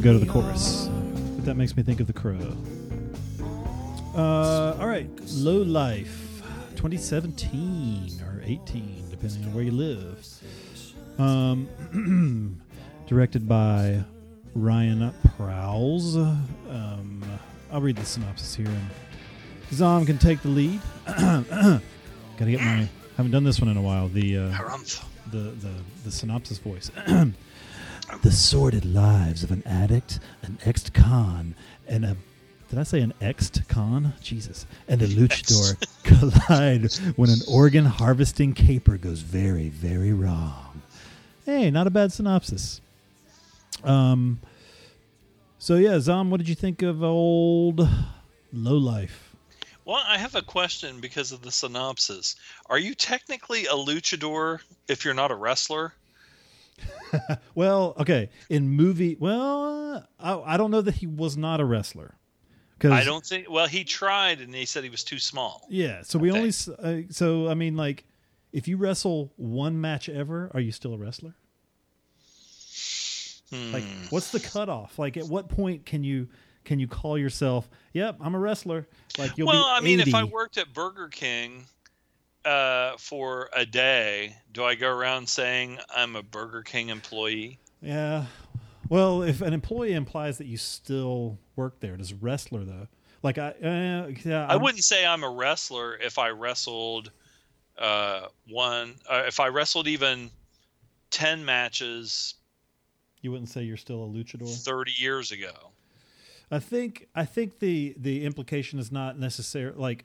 To 0.00 0.04
go 0.04 0.12
to 0.14 0.18
the 0.18 0.32
chorus, 0.32 0.88
but 1.36 1.44
that 1.44 1.56
makes 1.56 1.76
me 1.76 1.82
think 1.82 2.00
of 2.00 2.06
the 2.06 2.14
crow. 2.14 2.56
Uh, 4.16 4.74
all 4.80 4.86
right, 4.86 5.10
Low 5.34 5.58
Life, 5.58 6.40
2017 6.76 8.22
or 8.24 8.40
18, 8.42 9.10
depending 9.10 9.44
on 9.44 9.52
where 9.52 9.62
you 9.62 9.72
live. 9.72 10.26
Um, 11.18 11.68
directed 13.08 13.46
by 13.46 14.02
Ryan 14.54 15.12
Prows. 15.36 16.16
Um, 16.16 17.22
I'll 17.70 17.82
read 17.82 17.96
the 17.96 18.06
synopsis 18.06 18.54
here, 18.54 18.68
and 18.68 18.88
Zom 19.70 20.06
can 20.06 20.16
take 20.16 20.40
the 20.40 20.48
lead. 20.48 20.80
Gotta 21.06 21.82
get 22.38 22.60
my 22.60 22.88
Haven't 23.18 23.32
done 23.32 23.44
this 23.44 23.60
one 23.60 23.68
in 23.68 23.76
a 23.76 23.82
while. 23.82 24.08
The 24.08 24.38
uh, 24.38 24.78
the, 25.30 25.36
the 25.36 25.74
the 26.04 26.10
synopsis 26.10 26.56
voice. 26.56 26.90
the 28.22 28.32
sordid 28.32 28.84
lives 28.84 29.42
of 29.42 29.50
an 29.50 29.62
addict, 29.66 30.20
an 30.42 30.58
ex-con, 30.64 31.54
and 31.88 32.04
a 32.04 32.16
did 32.68 32.78
I 32.78 32.84
say 32.84 33.00
an 33.00 33.12
ex-con? 33.20 34.12
Jesus, 34.22 34.64
and 34.86 35.02
a 35.02 35.06
luchador 35.08 35.74
collide 36.04 36.92
when 37.16 37.28
an 37.28 37.40
organ 37.48 37.84
harvesting 37.84 38.52
caper 38.52 38.96
goes 38.96 39.22
very, 39.22 39.68
very 39.68 40.12
wrong. 40.12 40.82
Hey, 41.44 41.70
not 41.72 41.88
a 41.88 41.90
bad 41.90 42.12
synopsis. 42.12 42.80
Um. 43.82 44.40
So 45.58 45.76
yeah, 45.76 45.98
Zom, 45.98 46.30
what 46.30 46.38
did 46.38 46.48
you 46.48 46.54
think 46.54 46.82
of 46.82 47.02
old 47.02 47.86
Low 48.52 48.76
Life? 48.76 49.34
Well, 49.84 50.02
I 50.06 50.18
have 50.18 50.36
a 50.36 50.42
question 50.42 51.00
because 51.00 51.32
of 51.32 51.42
the 51.42 51.50
synopsis. 51.50 52.36
Are 52.66 52.78
you 52.78 52.94
technically 52.94 53.66
a 53.66 53.72
luchador 53.72 54.60
if 54.86 55.04
you're 55.04 55.14
not 55.14 55.32
a 55.32 55.34
wrestler? 55.34 55.92
Well, 57.54 57.94
okay, 57.98 58.30
in 58.48 58.68
movie, 58.70 59.16
well, 59.18 60.06
I, 60.18 60.38
I 60.40 60.56
don't 60.56 60.70
know 60.70 60.80
that 60.80 60.94
he 60.94 61.06
was 61.06 61.36
not 61.36 61.60
a 61.60 61.64
wrestler. 61.64 62.14
Cause, 62.78 62.92
I 62.92 63.04
don't 63.04 63.24
think. 63.24 63.50
Well, 63.50 63.66
he 63.66 63.84
tried 63.84 64.40
and 64.40 64.54
he 64.54 64.64
said 64.64 64.84
he 64.84 64.90
was 64.90 65.04
too 65.04 65.18
small. 65.18 65.66
Yeah, 65.68 66.00
so 66.02 66.18
we 66.18 66.30
only. 66.30 66.50
Uh, 66.82 67.02
so 67.10 67.48
I 67.48 67.54
mean, 67.54 67.76
like, 67.76 68.06
if 68.52 68.68
you 68.68 68.78
wrestle 68.78 69.32
one 69.36 69.80
match 69.80 70.08
ever, 70.08 70.50
are 70.54 70.60
you 70.60 70.72
still 70.72 70.94
a 70.94 70.98
wrestler? 70.98 71.34
Like, 73.52 73.82
Hmm. 73.82 74.06
what's 74.10 74.30
the 74.30 74.40
cutoff? 74.40 74.98
Like, 74.98 75.16
at 75.16 75.24
what 75.26 75.48
point 75.48 75.84
can 75.84 76.04
you 76.04 76.28
can 76.64 76.78
you 76.78 76.86
call 76.86 77.18
yourself? 77.18 77.68
Yep, 77.94 78.18
I'm 78.20 78.34
a 78.34 78.38
wrestler. 78.38 78.86
Like, 79.18 79.36
you'll 79.36 79.48
well, 79.48 79.64
I 79.66 79.80
mean, 79.80 80.00
if 80.00 80.14
I 80.14 80.24
worked 80.24 80.56
at 80.56 80.72
Burger 80.72 81.08
King 81.08 81.64
uh, 82.44 82.96
for 82.98 83.50
a 83.54 83.66
day, 83.66 84.36
do 84.52 84.64
I 84.64 84.74
go 84.74 84.88
around 84.88 85.28
saying 85.28 85.78
I'm 85.94 86.16
a 86.16 86.22
Burger 86.22 86.62
King 86.62 86.88
employee? 86.88 87.58
Yeah. 87.82 88.26
Well, 88.88 89.22
if 89.22 89.40
an 89.40 89.52
employee 89.52 89.92
implies 89.92 90.38
that 90.38 90.46
you 90.46 90.56
still 90.56 91.38
work 91.56 91.80
there, 91.80 91.96
does 91.96 92.12
wrestler 92.12 92.64
though? 92.64 92.88
Like 93.22 93.38
I, 93.38 93.48
uh, 93.50 94.10
yeah, 94.24 94.46
I 94.46 94.52
I'm- 94.52 94.62
wouldn't 94.62 94.84
say 94.84 95.04
I'm 95.06 95.22
a 95.24 95.30
wrestler 95.30 95.96
if 95.96 96.18
I 96.18 96.30
wrestled 96.30 97.10
uh, 97.78 98.26
one. 98.48 98.94
Uh, 99.08 99.24
if 99.26 99.38
I 99.40 99.48
wrestled 99.48 99.86
even 99.88 100.30
ten 101.10 101.44
matches 101.44 102.34
You 103.20 103.30
wouldn't 103.30 103.48
say 103.50 103.62
you're 103.62 103.76
still 103.76 104.02
a 104.04 104.08
luchador. 104.08 104.48
thirty 104.64 104.92
years 104.96 105.30
ago. 105.32 105.52
I 106.50 106.58
think 106.58 107.06
I 107.14 107.24
think 107.26 107.58
the 107.60 107.94
the 107.96 108.24
implication 108.24 108.78
is 108.78 108.90
not 108.90 109.18
necessary 109.18 109.72
like 109.76 110.04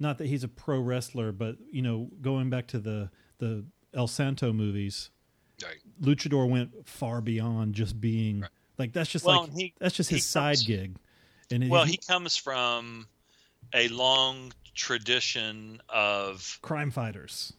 not 0.00 0.18
that 0.18 0.26
he's 0.26 0.42
a 0.42 0.48
pro 0.48 0.80
wrestler, 0.80 1.30
but 1.32 1.56
you 1.70 1.82
know, 1.82 2.08
going 2.20 2.50
back 2.50 2.66
to 2.68 2.78
the 2.80 3.10
the 3.38 3.64
El 3.94 4.06
Santo 4.06 4.52
movies, 4.52 5.10
Right. 5.62 5.76
luchador 6.00 6.48
went 6.48 6.88
far 6.88 7.20
beyond 7.20 7.74
just 7.74 8.00
being 8.00 8.44
like 8.78 8.92
that's 8.92 9.10
just 9.10 9.24
Well, 9.24 9.42
like 9.42 9.52
he- 9.56 9.74
that's 9.78 9.94
just 9.94 10.10
he 10.10 10.16
his 10.16 10.26
side 10.26 10.56
comes- 10.56 10.66
gig. 10.66 10.96
And 11.52 11.68
Well, 11.68 11.82
if 11.82 11.88
he 11.90 11.96
comes 11.98 12.36
from 12.36 13.06
a 13.74 13.88
long 13.88 14.52
tradition 14.74 15.80
of 15.88 16.58
crime 16.62 16.90
fighters. 16.90 17.52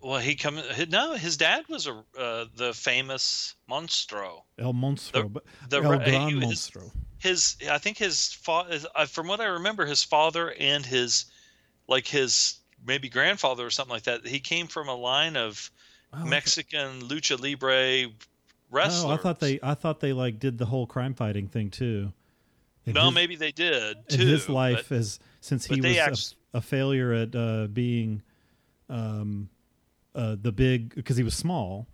well, 0.00 0.18
he 0.18 0.34
come 0.34 0.60
no, 0.88 1.14
his 1.14 1.36
dad 1.36 1.64
was 1.68 1.86
a 1.86 2.04
uh, 2.18 2.46
the 2.56 2.74
famous 2.74 3.54
Monstro. 3.70 4.42
El 4.58 4.74
Monstro, 4.74 5.32
but 5.32 5.44
the 5.68 5.76
El 5.78 5.98
Gran 5.98 6.28
he 6.30 6.34
Monstro. 6.34 6.90
his 7.18 7.56
i 7.70 7.78
think 7.78 7.96
his 7.98 8.32
father 8.32 8.80
from 9.06 9.28
what 9.28 9.40
i 9.40 9.44
remember 9.44 9.86
his 9.86 10.02
father 10.02 10.52
and 10.58 10.84
his 10.86 11.26
like 11.90 12.06
his 12.06 12.58
maybe 12.86 13.10
grandfather 13.10 13.66
or 13.66 13.70
something 13.70 13.92
like 13.92 14.04
that 14.04 14.26
he 14.26 14.40
came 14.40 14.66
from 14.66 14.88
a 14.88 14.94
line 14.94 15.36
of 15.36 15.70
Oh, 16.12 16.24
mexican 16.24 17.02
lucha 17.02 17.38
libre 17.40 18.10
wrestlers 18.70 19.04
Oh, 19.04 19.10
I 19.10 19.16
thought 19.18 19.38
they 19.40 19.60
I 19.62 19.74
thought 19.74 20.00
they 20.00 20.12
like 20.14 20.38
did 20.40 20.56
the 20.58 20.64
whole 20.66 20.86
crime 20.86 21.12
fighting 21.14 21.46
thing 21.48 21.70
too. 21.70 22.12
In 22.86 22.94
no 22.94 23.06
his- 23.06 23.14
maybe 23.14 23.36
they 23.36 23.52
did 23.52 23.96
in 24.08 24.18
too 24.18 24.26
his 24.26 24.48
life 24.48 24.86
but- 24.88 24.96
as 24.96 25.18
since 25.40 25.66
he 25.66 25.80
was 25.80 26.34
a- 26.54 26.58
a, 26.58 26.60
failure 26.60 27.12
at 27.12 27.34
uh, 27.36 27.66
being 27.68 28.22
um, 28.88 29.48
uh, 30.16 30.36
the 30.40 30.50
big 30.52 30.94
because 30.96 31.16
he 31.16 31.22
was 31.22 31.34
small. 31.34 31.86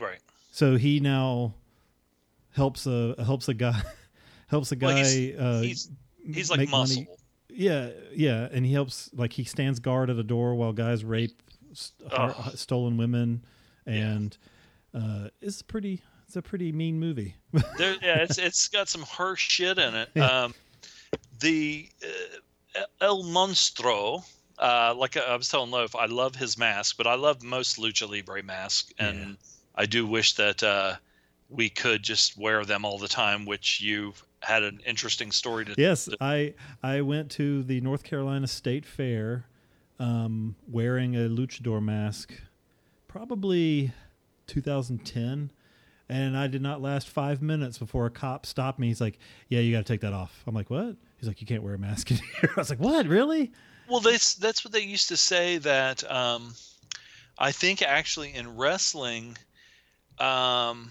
right 0.00 0.18
So 0.50 0.76
he 0.76 0.98
now 0.98 1.54
helps 2.52 2.86
a 2.86 3.14
helps 3.24 3.48
a 3.48 3.54
guy 3.54 3.80
helps 4.48 4.72
a 4.72 4.76
guy. 4.76 4.86
Well, 4.86 4.96
he's- 4.96 5.38
uh, 5.38 5.60
he's 5.62 5.90
he's 6.34 6.50
like 6.50 6.58
make 6.60 6.70
money. 6.70 7.06
Yeah, 7.54 7.90
yeah, 8.14 8.48
and 8.52 8.64
he 8.66 8.72
helps 8.72 9.10
like 9.14 9.32
he 9.32 9.44
stands 9.44 9.78
guard 9.80 10.10
at 10.10 10.16
a 10.16 10.22
door 10.22 10.54
while 10.54 10.72
guys 10.72 11.04
rape 11.04 11.42
st- 11.72 12.12
har- 12.12 12.34
stolen 12.54 12.96
women, 12.96 13.44
and 13.86 14.36
uh, 14.94 15.28
it's 15.40 15.62
pretty. 15.62 16.02
It's 16.26 16.36
a 16.36 16.42
pretty 16.42 16.70
mean 16.70 17.00
movie. 17.00 17.34
there, 17.76 17.96
yeah, 18.02 18.18
it's 18.18 18.38
it's 18.38 18.68
got 18.68 18.88
some 18.88 19.02
harsh 19.02 19.48
shit 19.48 19.78
in 19.78 19.94
it. 19.96 20.16
Um, 20.16 20.54
the 21.40 21.88
uh, 22.76 22.82
El 23.00 23.24
Monstro, 23.24 24.22
uh, 24.58 24.94
like 24.96 25.16
I 25.16 25.34
was 25.34 25.48
telling 25.48 25.72
Loaf, 25.72 25.96
I 25.96 26.06
love 26.06 26.36
his 26.36 26.56
mask, 26.56 26.96
but 26.96 27.08
I 27.08 27.14
love 27.14 27.42
most 27.42 27.78
lucha 27.78 28.08
libre 28.08 28.44
masks, 28.44 28.92
and 28.98 29.18
Yeah. 29.18 29.34
I 29.74 29.86
do 29.86 30.06
wish 30.06 30.34
that 30.34 30.62
uh, 30.62 30.96
we 31.48 31.68
could 31.68 32.04
just 32.04 32.38
wear 32.38 32.64
them 32.64 32.84
all 32.84 32.98
the 32.98 33.08
time. 33.08 33.44
Which 33.44 33.80
you 33.80 34.14
had 34.40 34.62
an 34.62 34.80
interesting 34.86 35.30
story 35.32 35.64
to. 35.66 35.74
Yes, 35.76 36.06
to- 36.06 36.16
I 36.20 36.54
I 36.82 37.00
went 37.02 37.30
to 37.32 37.62
the 37.62 37.80
North 37.80 38.02
Carolina 38.02 38.46
State 38.46 38.84
Fair 38.86 39.46
um, 39.98 40.56
wearing 40.66 41.14
a 41.16 41.28
luchador 41.28 41.82
mask, 41.82 42.32
probably 43.08 43.92
2010, 44.46 45.52
and 46.08 46.36
I 46.36 46.46
did 46.46 46.62
not 46.62 46.80
last 46.80 47.08
five 47.08 47.42
minutes 47.42 47.78
before 47.78 48.06
a 48.06 48.10
cop 48.10 48.46
stopped 48.46 48.78
me. 48.78 48.88
He's 48.88 49.00
like, 49.00 49.18
"Yeah, 49.48 49.60
you 49.60 49.72
got 49.72 49.86
to 49.86 49.92
take 49.92 50.00
that 50.00 50.12
off." 50.12 50.42
I'm 50.46 50.54
like, 50.54 50.70
"What?" 50.70 50.96
He's 51.18 51.28
like, 51.28 51.40
"You 51.40 51.46
can't 51.46 51.62
wear 51.62 51.74
a 51.74 51.78
mask 51.78 52.10
in 52.10 52.16
here." 52.16 52.50
I 52.56 52.60
was 52.60 52.70
like, 52.70 52.80
"What? 52.80 53.06
Really?" 53.06 53.52
Well, 53.88 54.00
that's 54.00 54.34
that's 54.34 54.64
what 54.64 54.72
they 54.72 54.80
used 54.80 55.08
to 55.08 55.16
say. 55.16 55.58
That 55.58 56.08
um, 56.10 56.54
I 57.38 57.52
think 57.52 57.82
actually 57.82 58.34
in 58.34 58.56
wrestling, 58.56 59.36
um, 60.18 60.90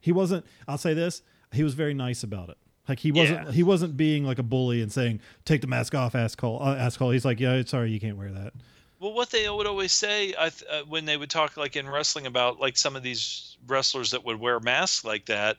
He 0.00 0.12
wasn't. 0.12 0.44
I'll 0.68 0.78
say 0.78 0.94
this: 0.94 1.22
he 1.54 1.62
was 1.62 1.74
very 1.74 1.94
nice 1.94 2.22
about 2.22 2.48
it. 2.48 2.58
Like 2.88 2.98
he 2.98 3.12
wasn't. 3.12 3.46
Yeah. 3.46 3.52
He 3.52 3.62
wasn't 3.62 3.96
being 3.96 4.24
like 4.24 4.38
a 4.38 4.42
bully 4.42 4.82
and 4.82 4.92
saying, 4.92 5.20
"Take 5.44 5.62
the 5.62 5.66
mask 5.66 5.94
off." 5.94 6.14
Ask 6.14 6.36
call. 6.38 6.62
Uh, 6.62 6.90
call. 6.90 7.10
He's 7.10 7.24
like, 7.24 7.40
"Yeah, 7.40 7.62
sorry, 7.64 7.90
you 7.90 8.00
can't 8.00 8.16
wear 8.16 8.30
that." 8.30 8.52
Well, 9.00 9.12
what 9.12 9.30
they 9.30 9.48
would 9.48 9.66
always 9.66 9.92
say 9.92 10.34
I 10.38 10.48
th- 10.50 10.70
uh, 10.70 10.82
when 10.84 11.04
they 11.04 11.16
would 11.16 11.30
talk 11.30 11.56
like 11.56 11.76
in 11.76 11.88
wrestling 11.88 12.26
about 12.26 12.60
like 12.60 12.76
some 12.76 12.96
of 12.96 13.02
these 13.02 13.56
wrestlers 13.66 14.10
that 14.10 14.24
would 14.24 14.38
wear 14.38 14.60
masks 14.60 15.04
like 15.04 15.26
that, 15.26 15.58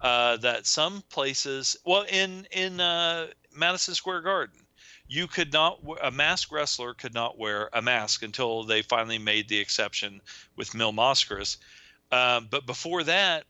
uh, 0.00 0.36
that 0.38 0.66
some 0.66 1.02
places, 1.10 1.76
well, 1.84 2.04
in 2.08 2.46
in 2.50 2.80
uh, 2.80 3.28
Madison 3.54 3.94
Square 3.94 4.22
Garden, 4.22 4.60
you 5.08 5.26
could 5.26 5.52
not 5.52 5.80
a 6.02 6.10
mask 6.10 6.52
wrestler 6.52 6.94
could 6.94 7.14
not 7.14 7.38
wear 7.38 7.70
a 7.72 7.80
mask 7.80 8.22
until 8.22 8.64
they 8.64 8.82
finally 8.82 9.18
made 9.18 9.48
the 9.48 9.58
exception 9.58 10.20
with 10.56 10.74
Mil 10.74 10.92
Mascaras. 10.92 11.56
Um, 12.12 12.48
but 12.50 12.66
before 12.66 13.02
that, 13.04 13.44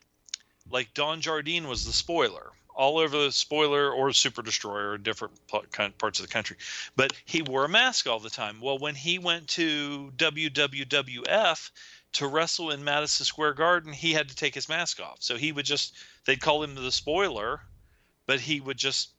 like 0.71 0.93
Don 0.95 1.21
Jardine 1.21 1.69
was 1.69 1.85
the 1.85 1.93
spoiler 1.93 2.53
all 2.75 2.99
over 2.99 3.17
the 3.17 3.33
spoiler 3.33 3.91
or 3.91 4.13
Super 4.13 4.43
Destroyer 4.43 4.97
in 4.97 5.03
different 5.03 5.33
parts 5.99 6.21
of 6.21 6.27
the 6.27 6.33
country 6.33 6.57
but 6.95 7.13
he 7.25 7.41
wore 7.43 7.65
a 7.65 7.69
mask 7.69 8.07
all 8.07 8.21
the 8.21 8.31
time. 8.31 8.61
Well, 8.61 8.79
when 8.79 8.95
he 8.95 9.19
went 9.19 9.49
to 9.51 10.13
WWWF 10.17 11.71
to 12.15 12.27
wrestle 12.27 12.71
in 12.71 12.85
Madison 12.85 13.25
Square 13.25 13.55
Garden, 13.55 13.93
he 13.93 14.13
had 14.13 14.29
to 14.29 14.35
take 14.35 14.55
his 14.55 14.69
mask 14.69 15.01
off. 15.01 15.19
So 15.21 15.37
he 15.37 15.53
would 15.53 15.67
just, 15.67 15.95
they'd 16.25 16.41
call 16.41 16.63
him 16.63 16.75
the 16.75 16.93
spoiler, 16.93 17.61
but 18.27 18.41
he 18.41 18.61
would 18.61 18.79
just 18.79 19.11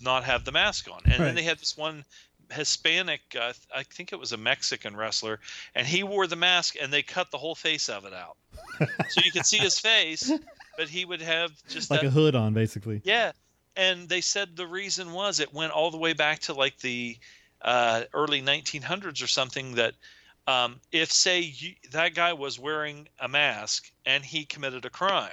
not 0.00 0.24
have 0.24 0.44
the 0.44 0.52
mask 0.52 0.88
on. 0.90 1.02
And 1.04 1.20
Right. 1.20 1.26
then 1.26 1.34
they 1.34 1.42
had 1.42 1.58
this 1.58 1.76
one 1.76 2.04
Hispanic, 2.52 3.20
uh, 3.38 3.52
I 3.74 3.84
think 3.84 4.12
it 4.12 4.18
was 4.18 4.32
a 4.32 4.36
Mexican 4.36 4.96
wrestler, 4.96 5.38
and 5.74 5.86
he 5.86 6.02
wore 6.02 6.26
the 6.26 6.36
mask 6.36 6.74
and 6.80 6.92
they 6.92 7.02
cut 7.02 7.30
the 7.30 7.38
whole 7.38 7.54
face 7.54 7.88
of 7.88 8.04
it 8.04 8.12
out. 8.12 8.36
so 9.08 9.20
you 9.24 9.30
could 9.30 9.46
see 9.46 9.58
his 9.58 9.78
face, 9.78 10.30
but 10.76 10.88
he 10.88 11.04
would 11.04 11.20
have 11.22 11.50
just 11.68 11.90
Like 11.90 12.00
that 12.00 12.06
a 12.08 12.10
hood 12.10 12.34
on, 12.34 12.54
basically. 12.54 13.00
yeah, 13.04 13.32
and 13.76 14.08
they 14.08 14.20
said 14.20 14.56
the 14.56 14.66
reason 14.66 15.12
was 15.12 15.40
it 15.40 15.52
went 15.54 15.72
all 15.72 15.90
the 15.90 15.96
way 15.98 16.12
back 16.12 16.40
to 16.40 16.54
like 16.54 16.78
the 16.80 17.16
uh, 17.62 18.02
early 18.14 18.40
1900s 18.42 19.22
or 19.22 19.26
something. 19.26 19.74
That 19.74 19.94
um, 20.46 20.80
if 20.92 21.12
say 21.12 21.40
you, 21.40 21.74
that 21.92 22.14
guy 22.14 22.32
was 22.32 22.58
wearing 22.58 23.08
a 23.18 23.28
mask 23.28 23.90
and 24.06 24.24
he 24.24 24.44
committed 24.44 24.84
a 24.84 24.90
crime 24.90 25.32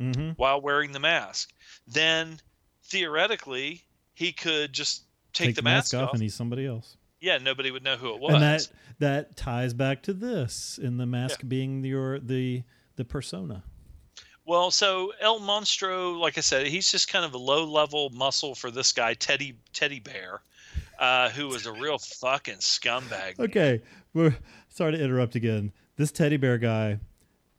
Mm-hmm. 0.00 0.30
while 0.36 0.60
wearing 0.60 0.92
the 0.92 1.00
mask, 1.00 1.50
then 1.88 2.38
theoretically 2.84 3.82
he 4.14 4.32
could 4.32 4.72
just 4.72 5.02
take, 5.32 5.54
the, 5.56 5.62
mask, 5.62 5.94
off. 5.94 6.12
and 6.12 6.22
he's 6.22 6.34
somebody 6.34 6.66
else. 6.66 6.96
yeah, 7.20 7.38
nobody 7.38 7.70
would 7.70 7.82
know 7.84 7.96
who 7.96 8.14
it 8.14 8.20
was. 8.20 8.34
And 8.34 8.42
that 8.42 8.68
that 9.00 9.36
ties 9.36 9.74
back 9.74 10.02
to 10.04 10.12
this 10.12 10.78
in 10.80 10.96
the 10.98 11.06
mask 11.06 11.40
being 11.48 11.84
your 11.84 12.18
the 12.18 12.62
the 12.96 13.04
persona. 13.04 13.62
Well, 14.48 14.70
so 14.70 15.12
El 15.20 15.40
Monstro, 15.40 16.18
like 16.18 16.38
I 16.38 16.40
said, 16.40 16.66
he's 16.66 16.90
just 16.90 17.12
kind 17.12 17.22
of 17.24 17.34
a 17.34 17.38
low 17.38 17.64
level 17.64 18.08
muscle 18.10 18.54
for 18.54 18.70
this 18.70 18.92
guy, 18.92 19.12
Teddy 19.12 19.54
Teddy 19.74 20.00
Bear. 20.00 20.40
uh, 20.98 21.28
who 21.30 21.48
was 21.48 21.66
a 21.66 21.72
real 21.72 21.98
fucking 21.98 22.56
scumbag. 22.56 23.38
Okay, 23.38 23.82
we're 24.14 24.34
sorry 24.68 24.92
to 24.92 25.04
interrupt 25.04 25.34
again. 25.34 25.70
This 25.96 26.10
teddy 26.10 26.38
bear 26.38 26.56
guy, 26.58 26.98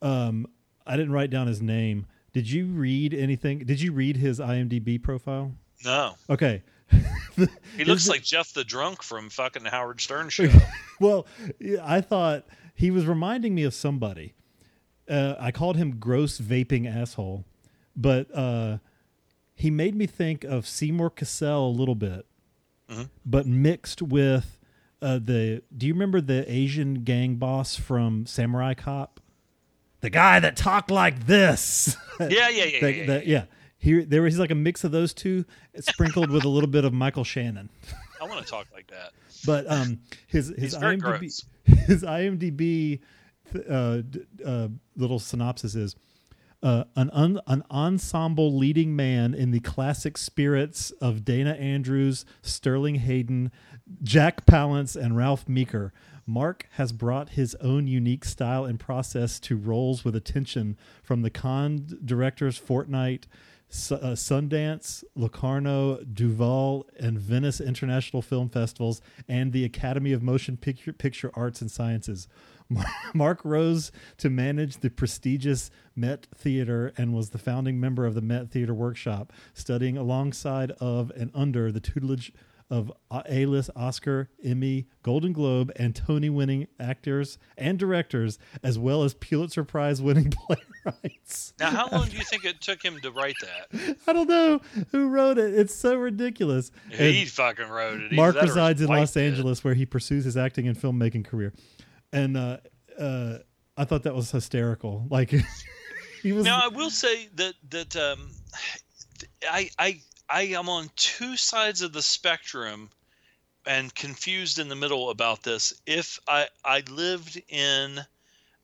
um, 0.02 0.48
I 0.88 0.98
didn't 0.98 1.12
write 1.12 1.30
down 1.30 1.46
his 1.48 1.62
name. 1.62 2.06
Did 2.34 2.50
you 2.50 2.66
read 2.66 3.14
anything? 3.14 3.60
Did 3.60 3.82
you 3.82 3.92
read 3.92 4.18
his 4.18 4.40
IMDb 4.40 5.02
profile? 5.02 5.52
No, 5.86 6.16
Okay. 6.30 6.64
he 7.78 7.86
looks 7.86 8.10
like 8.10 8.24
Jeff 8.24 8.52
the 8.54 8.64
drunk 8.64 9.04
from 9.04 9.30
fucking 9.30 9.64
Howard 9.66 10.02
Stern 10.02 10.30
show. 10.30 10.50
well, 11.00 11.28
I 11.84 12.02
thought 12.02 12.48
he 12.74 12.90
was 12.90 13.06
reminding 13.06 13.54
me 13.54 13.64
of 13.64 13.76
somebody. 13.76 14.34
Uh, 15.10 15.36
I 15.40 15.52
called 15.52 15.78
him 15.78 15.98
gross 16.00 16.40
vaping 16.40 16.88
asshole, 16.94 17.46
but 17.96 18.28
uh, 18.36 18.78
he 19.56 19.72
made 19.72 19.96
me 19.96 20.06
think 20.06 20.44
of 20.44 20.68
Seymour 20.68 21.10
Cassel 21.12 21.68
a 21.68 21.72
little 21.72 21.96
bit, 21.96 22.26
but 23.26 23.46
mixed 23.48 24.02
with 24.02 24.58
uh, 25.02 25.20
the. 25.20 25.64
Do 25.76 25.88
you 25.88 25.94
remember 25.94 26.22
the 26.22 26.50
Asian 26.52 27.04
gang 27.04 27.36
boss 27.36 27.76
from 27.76 28.26
Samurai 28.26 28.74
Cop? 28.74 29.20
The 30.02 30.10
guy 30.10 30.40
that 30.40 30.56
talked 30.56 30.92
like 30.92 31.26
this. 31.26 31.98
yeah, 32.20 32.28
yeah, 32.50 32.64
yeah, 32.66 32.80
The- 32.80 32.94
yeah, 32.94 33.06
the- 33.06 33.14
yeah. 33.14 33.22
yeah. 33.26 33.44
Here, 33.82 34.04
there 34.04 34.22
was 34.22 34.38
like 34.38 34.52
a 34.52 34.56
mix 34.56 34.84
of 34.84 34.92
those 34.92 35.14
two, 35.14 35.46
sprinkled 35.80 36.30
with 36.32 36.44
a 36.44 36.50
little 36.50 36.70
bit 36.70 36.84
of 36.84 36.92
Michael 36.92 37.24
Shannon. 37.24 37.70
I 38.22 38.26
want 38.26 38.46
to 38.46 38.50
talk 38.52 38.68
like 38.74 38.88
that. 38.88 39.14
But 39.46 39.72
um, 39.72 40.00
his 40.28 40.54
his 40.58 40.76
IMDb 40.76 41.00
gross. 41.00 41.46
his 41.64 42.04
IMDb 42.04 43.00
uh, 43.70 44.02
uh, 44.46 44.68
little 44.96 45.20
synopsis 45.20 45.76
is 45.76 45.96
uh, 46.62 46.84
an 46.96 47.10
un, 47.12 47.40
an 47.48 47.64
ensemble 47.72 48.58
leading 48.58 48.96
man 48.96 49.34
in 49.34 49.52
the 49.52 49.60
classic 49.62 50.18
spirits 50.18 50.92
of 51.02 51.24
Dana 51.24 51.52
Andrews, 51.52 52.26
Sterling 52.42 52.96
Hayden, 52.96 53.52
Jack 54.04 54.46
Palance, 54.46 54.96
and 54.96 55.16
Ralph 55.16 55.48
Meeker. 55.48 55.94
Mark 56.26 56.68
has 56.74 56.92
brought 56.92 57.30
his 57.30 57.56
own 57.56 57.88
unique 57.88 58.24
style 58.24 58.66
and 58.66 58.80
process 58.80 59.40
to 59.40 59.58
roles 59.58 60.06
with 60.06 60.16
attention 60.16 60.78
from 61.02 61.22
the 61.22 61.30
con 61.30 61.88
directors 62.06 62.60
Fortnite, 62.60 63.24
Su- 63.70 63.96
uh, 63.96 64.16
Sundance, 64.16 65.04
Locarno, 65.16 66.04
Deauville, 66.04 66.86
and 67.00 67.18
Venice 67.18 67.62
International 67.62 68.22
Film 68.22 68.50
Festivals, 68.50 69.02
and 69.28 69.54
the 69.54 69.64
Academy 69.64 70.12
of 70.12 70.22
Motion 70.22 70.58
Picture 70.58 71.32
Arts 71.34 71.62
and 71.62 71.72
Sciences. 71.72 72.28
Mark 73.14 73.42
rose 73.44 73.92
to 74.18 74.30
manage 74.30 74.78
the 74.78 74.90
prestigious 74.90 75.72
Met 75.96 76.28
Theater 76.36 76.94
and 76.98 77.14
was 77.14 77.30
the 77.32 77.38
founding 77.38 77.80
member 77.80 78.06
of 78.06 78.16
the 78.16 78.22
Met 78.22 78.50
Theater 78.52 78.74
Workshop, 78.74 79.34
studying 79.54 79.98
alongside 79.98 80.72
of 80.80 81.12
and 81.16 81.32
under 81.34 81.72
the 81.72 81.80
tutelage 81.80 82.32
of 82.70 82.92
A-list 83.28 83.72
Oscar, 83.76 84.30
Emmy, 84.44 84.86
Golden 85.02 85.34
Globe, 85.34 85.72
and 85.76 85.96
Tony-winning 85.96 86.68
actors 86.80 87.40
and 87.58 87.80
directors, 87.80 88.38
as 88.62 88.78
well 88.78 89.04
as 89.04 89.16
Pulitzer 89.16 89.64
Prize-winning 89.64 90.32
playwrights. 90.86 91.54
Now, 91.60 91.72
how 91.72 91.88
long 91.92 92.10
do 92.10 92.16
you 92.18 92.24
think 92.24 92.46
it 92.46 92.62
took 92.62 92.84
him 92.84 93.00
to 93.00 93.12
write 93.12 93.38
that? 93.42 93.98
I 94.08 94.14
don't 94.14 94.30
know 94.30 94.62
who 94.92 95.10
wrote 95.10 95.40
it. 95.40 95.56
It's 95.56 95.74
so 95.74 95.96
ridiculous. 95.96 96.72
And 96.92 97.16
he 97.16 97.26
fucking 97.26 97.68
wrote 97.68 98.02
it. 98.02 98.12
Mark 98.12 98.36
that 98.36 98.44
or 98.44 98.46
his 98.46 98.52
resides 98.52 98.82
in 98.82 98.88
Los. 98.88 99.18
Angeles, 99.18 99.64
where 99.64 99.74
he 99.74 99.88
pursues 99.88 100.26
his 100.26 100.38
acting 100.38 100.68
and 100.68 100.78
filmmaking 100.78 101.26
career. 101.26 101.54
And 102.12 102.38
uh, 102.38 102.58
uh, 103.00 103.40
I 103.78 103.86
thought 103.86 104.04
that 104.04 104.16
was 104.16 104.32
hysterical. 104.32 105.06
Like 105.10 105.34
he 106.24 106.32
was. 106.32 106.46
Now, 106.46 106.62
I 106.64 106.68
will 106.68 106.90
say 106.90 107.30
that 107.36 107.54
that 107.70 107.96
um, 107.96 108.32
I 109.50 109.70
I 109.78 110.02
I 110.30 110.42
am 110.44 110.70
on 110.70 110.90
two 110.96 111.38
sides 111.38 111.82
of 111.82 111.94
the 111.94 112.02
spectrum 112.02 112.90
and 113.66 113.94
confused 113.94 114.60
in 114.60 114.70
the 114.70 114.76
middle 114.76 115.10
about 115.10 115.44
this. 115.44 115.74
If 115.86 116.20
I 116.28 116.48
I 116.66 116.84
lived 116.90 117.42
in 117.48 118.00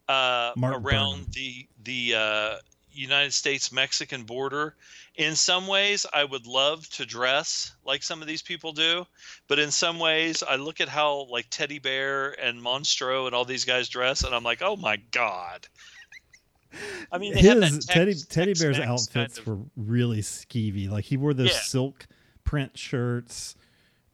uh, 0.08 0.54
around 0.58 0.82
Burnham. 0.82 1.26
the 1.34 1.68
the 1.84 2.16
uh, 2.16 2.56
United 2.92 3.34
States 3.34 3.72
Mexican 3.72 4.24
border, 4.24 4.76
in 5.18 5.36
some 5.36 5.68
ways 5.68 6.06
I 6.14 6.24
would 6.24 6.46
love 6.46 6.88
to 6.90 7.06
dress 7.06 7.74
like 7.86 8.04
some 8.04 8.22
of 8.22 8.28
these 8.28 8.42
people 8.42 8.74
do, 8.74 9.06
but 9.48 9.60
in 9.60 9.72
some 9.72 9.98
ways 10.00 10.44
I 10.44 10.56
look 10.58 10.82
at 10.82 10.90
how 10.90 11.26
like 11.30 11.46
Teddy 11.50 11.80
Bear 11.80 12.32
and 12.42 12.62
Monstro 12.62 13.26
and 13.26 13.34
all 13.36 13.46
these 13.46 13.66
guys 13.66 13.88
dress, 13.90 14.24
and 14.24 14.36
I'm 14.36 14.44
like, 14.44 14.62
oh 14.62 14.76
my 14.76 14.98
god. 15.12 15.68
I 17.12 17.18
mean, 17.18 17.34
they 17.34 17.42
have 17.44 17.60
that 17.62 17.72
his 17.72 17.86
teddy 17.86 18.12
Tex- 18.14 18.26
teddy 18.26 18.54
bear's 18.54 18.78
Tex-Mex 18.78 19.08
kind 19.08 19.22
outfits 19.24 19.38
of- 19.40 19.48
were 19.48 19.60
really 19.78 20.22
skeevy. 20.22 20.90
Like 20.90 21.06
he 21.06 21.16
wore 21.18 21.34
those 21.34 21.52
Yeah. 21.52 21.60
silk 21.62 22.06
print 22.44 22.78
shirts, 22.78 23.56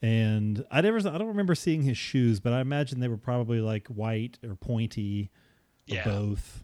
and 0.01 0.63
I 0.69 0.81
never, 0.81 0.97
I 0.99 1.17
don't 1.17 1.27
remember 1.27 1.55
seeing 1.55 1.81
his 1.81 1.97
shoes, 1.97 2.39
but 2.39 2.53
I 2.53 2.61
imagine 2.61 2.99
they 2.99 3.07
were 3.07 3.17
probably 3.17 3.61
like 3.61 3.87
white 3.87 4.37
or 4.43 4.55
pointy, 4.55 5.31
or 5.89 5.95
Yeah. 5.95 6.03
both. 6.05 6.63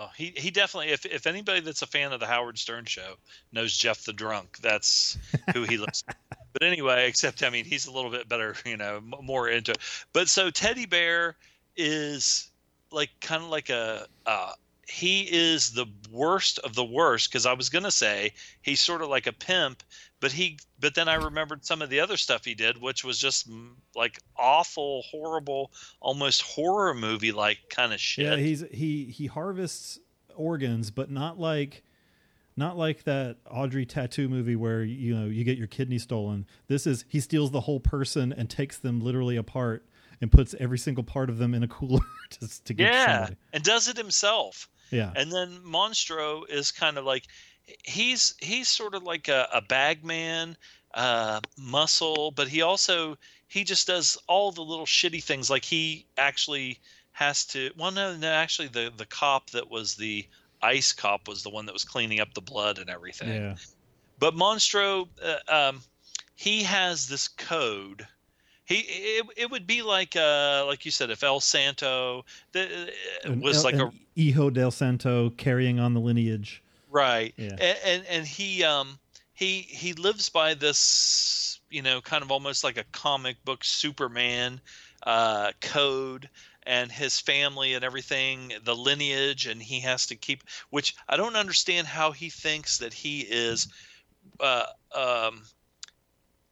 Oh, 0.00 0.08
he 0.16 0.32
he 0.34 0.50
definitely. 0.50 0.92
If 0.92 1.04
if 1.04 1.26
anybody 1.26 1.60
that's 1.60 1.82
a 1.82 1.86
fan 1.86 2.14
of 2.14 2.20
the 2.20 2.26
Howard 2.26 2.58
Stern 2.58 2.86
show 2.86 3.16
knows 3.52 3.76
Jeff 3.76 4.02
the 4.06 4.14
Drunk, 4.14 4.56
that's 4.62 5.18
who 5.52 5.64
he 5.64 5.76
looks. 5.76 6.02
but 6.54 6.62
anyway, 6.62 7.06
except 7.06 7.42
I 7.42 7.50
mean, 7.50 7.66
he's 7.66 7.86
a 7.86 7.92
little 7.92 8.10
bit 8.10 8.26
better, 8.26 8.56
you 8.64 8.78
know, 8.78 8.96
m- 8.96 9.12
more 9.20 9.50
into. 9.50 9.72
It. 9.72 9.78
But 10.14 10.30
so 10.30 10.48
Teddy 10.48 10.86
Bear 10.86 11.36
is 11.76 12.50
like 12.90 13.10
kind 13.20 13.44
of 13.44 13.50
like 13.50 13.68
a. 13.68 14.06
Uh, 14.24 14.52
he 14.88 15.28
is 15.30 15.72
the 15.72 15.86
worst 16.10 16.58
of 16.60 16.74
the 16.74 16.84
worst 16.84 17.30
because 17.30 17.44
I 17.44 17.52
was 17.52 17.68
gonna 17.68 17.90
say 17.90 18.32
he's 18.62 18.80
sort 18.80 19.02
of 19.02 19.10
like 19.10 19.26
a 19.26 19.34
pimp, 19.34 19.82
but 20.20 20.32
he 20.32 20.58
but 20.78 20.94
then 20.94 21.08
I 21.08 21.14
remembered 21.14 21.64
some 21.64 21.82
of 21.82 21.90
the 21.90 22.00
other 22.00 22.16
stuff 22.16 22.44
he 22.44 22.54
did, 22.54 22.80
which 22.80 23.04
was 23.04 23.18
just 23.18 23.50
mm, 23.50 23.70
like 23.96 24.20
awful, 24.36 25.02
horrible, 25.10 25.72
almost 26.00 26.42
horror 26.42 26.94
movie 26.94 27.32
like 27.32 27.58
kind 27.70 27.92
of 27.92 28.00
shit. 28.00 28.26
Yeah, 28.26 28.36
he's 28.36 28.64
he 28.70 29.06
he 29.06 29.26
harvests 29.26 29.98
organs, 30.36 30.90
but 30.90 31.10
not 31.10 31.38
like 31.38 31.82
not 32.56 32.76
like 32.76 33.04
that 33.04 33.38
Audrey 33.50 33.86
Tautou 33.86 34.28
movie 34.28 34.56
where 34.56 34.82
you 34.84 35.14
know 35.14 35.26
you 35.26 35.44
get 35.44 35.56
your 35.58 35.66
kidney 35.66 35.98
stolen. 35.98 36.46
This 36.68 36.86
is 36.86 37.04
he 37.08 37.20
steals 37.20 37.50
the 37.50 37.62
whole 37.62 37.80
person 37.80 38.32
and 38.32 38.48
takes 38.48 38.76
them 38.78 39.00
literally 39.00 39.36
apart 39.36 39.86
and 40.20 40.30
puts 40.30 40.54
every 40.60 40.78
single 40.78 41.04
part 41.04 41.30
of 41.30 41.38
them 41.38 41.54
in 41.54 41.62
a 41.62 41.68
cooler 41.68 42.00
to, 42.30 42.64
to 42.64 42.74
get 42.74 42.92
yeah, 42.92 43.16
somebody. 43.16 43.36
and 43.54 43.64
does 43.64 43.88
it 43.88 43.96
himself. 43.96 44.68
Yeah, 44.90 45.12
And 45.14 45.30
then 45.30 45.60
Monstro 45.64 46.42
is 46.50 46.72
kind 46.72 46.98
of 46.98 47.04
like 47.04 47.28
he's 47.84 48.34
he's 48.40 48.68
sort 48.68 48.94
of 48.94 49.02
like 49.02 49.28
a, 49.28 49.48
a 49.52 49.60
bag 49.60 50.04
man, 50.04 50.56
uh, 50.94 51.40
muscle, 51.58 52.30
but 52.30 52.48
he 52.48 52.62
also 52.62 53.16
he 53.48 53.64
just 53.64 53.86
does 53.86 54.16
all 54.28 54.52
the 54.52 54.62
little 54.62 54.86
shitty 54.86 55.22
things. 55.22 55.50
Like 55.50 55.64
he 55.64 56.06
actually 56.16 56.78
has 57.12 57.44
to. 57.46 57.70
Well, 57.76 57.90
no, 57.90 58.16
no, 58.16 58.28
actually, 58.28 58.68
the 58.68 58.92
the 58.96 59.06
cop 59.06 59.50
that 59.50 59.70
was 59.70 59.96
the 59.96 60.26
ice 60.62 60.92
cop 60.92 61.28
was 61.28 61.42
the 61.42 61.50
one 61.50 61.66
that 61.66 61.72
was 61.72 61.84
cleaning 61.84 62.20
up 62.20 62.34
the 62.34 62.40
blood 62.40 62.78
and 62.78 62.90
everything. 62.90 63.28
yeah. 63.28 63.56
But 64.18 64.34
Monstro, 64.34 65.08
uh, 65.22 65.38
um, 65.48 65.82
he 66.34 66.62
has 66.62 67.08
this 67.08 67.28
code. 67.28 68.06
He 68.64 68.76
it, 68.76 69.26
it 69.36 69.50
would 69.50 69.66
be 69.66 69.82
like 69.82 70.14
uh 70.14 70.64
like 70.66 70.84
you 70.84 70.90
said 70.92 71.10
if 71.10 71.24
El 71.24 71.40
Santo 71.40 72.24
the, 72.52 72.92
uh, 73.26 73.32
was 73.32 73.58
El- 73.58 73.62
like 73.64 73.74
a 73.74 73.90
Hijo 74.14 74.48
del 74.48 74.70
Santo 74.70 75.30
carrying 75.30 75.80
on 75.80 75.92
the 75.92 76.00
lineage. 76.00 76.62
Right 76.90 77.34
Yeah. 77.36 77.56
and, 77.58 77.78
and 77.84 78.06
and 78.06 78.26
he 78.26 78.64
um 78.64 78.98
he 79.32 79.60
he 79.62 79.92
lives 79.94 80.28
by 80.28 80.54
this 80.54 81.60
you 81.70 81.82
know 81.82 82.00
kind 82.00 82.22
of 82.22 82.30
almost 82.30 82.64
like 82.64 82.76
a 82.76 82.84
comic 82.92 83.42
book 83.44 83.64
Superman 83.64 84.60
uh 85.04 85.52
code 85.60 86.28
and 86.64 86.92
his 86.92 87.18
family 87.18 87.74
and 87.74 87.84
everything 87.84 88.52
the 88.64 88.76
lineage 88.76 89.46
and 89.46 89.62
he 89.62 89.80
has 89.80 90.06
to 90.06 90.16
keep 90.16 90.44
which 90.70 90.94
I 91.08 91.16
don't 91.16 91.36
understand 91.36 91.86
how 91.86 92.12
he 92.12 92.28
thinks 92.28 92.78
that 92.78 92.92
he 92.92 93.20
is 93.20 93.68
uh 94.40 94.66
um 94.94 95.42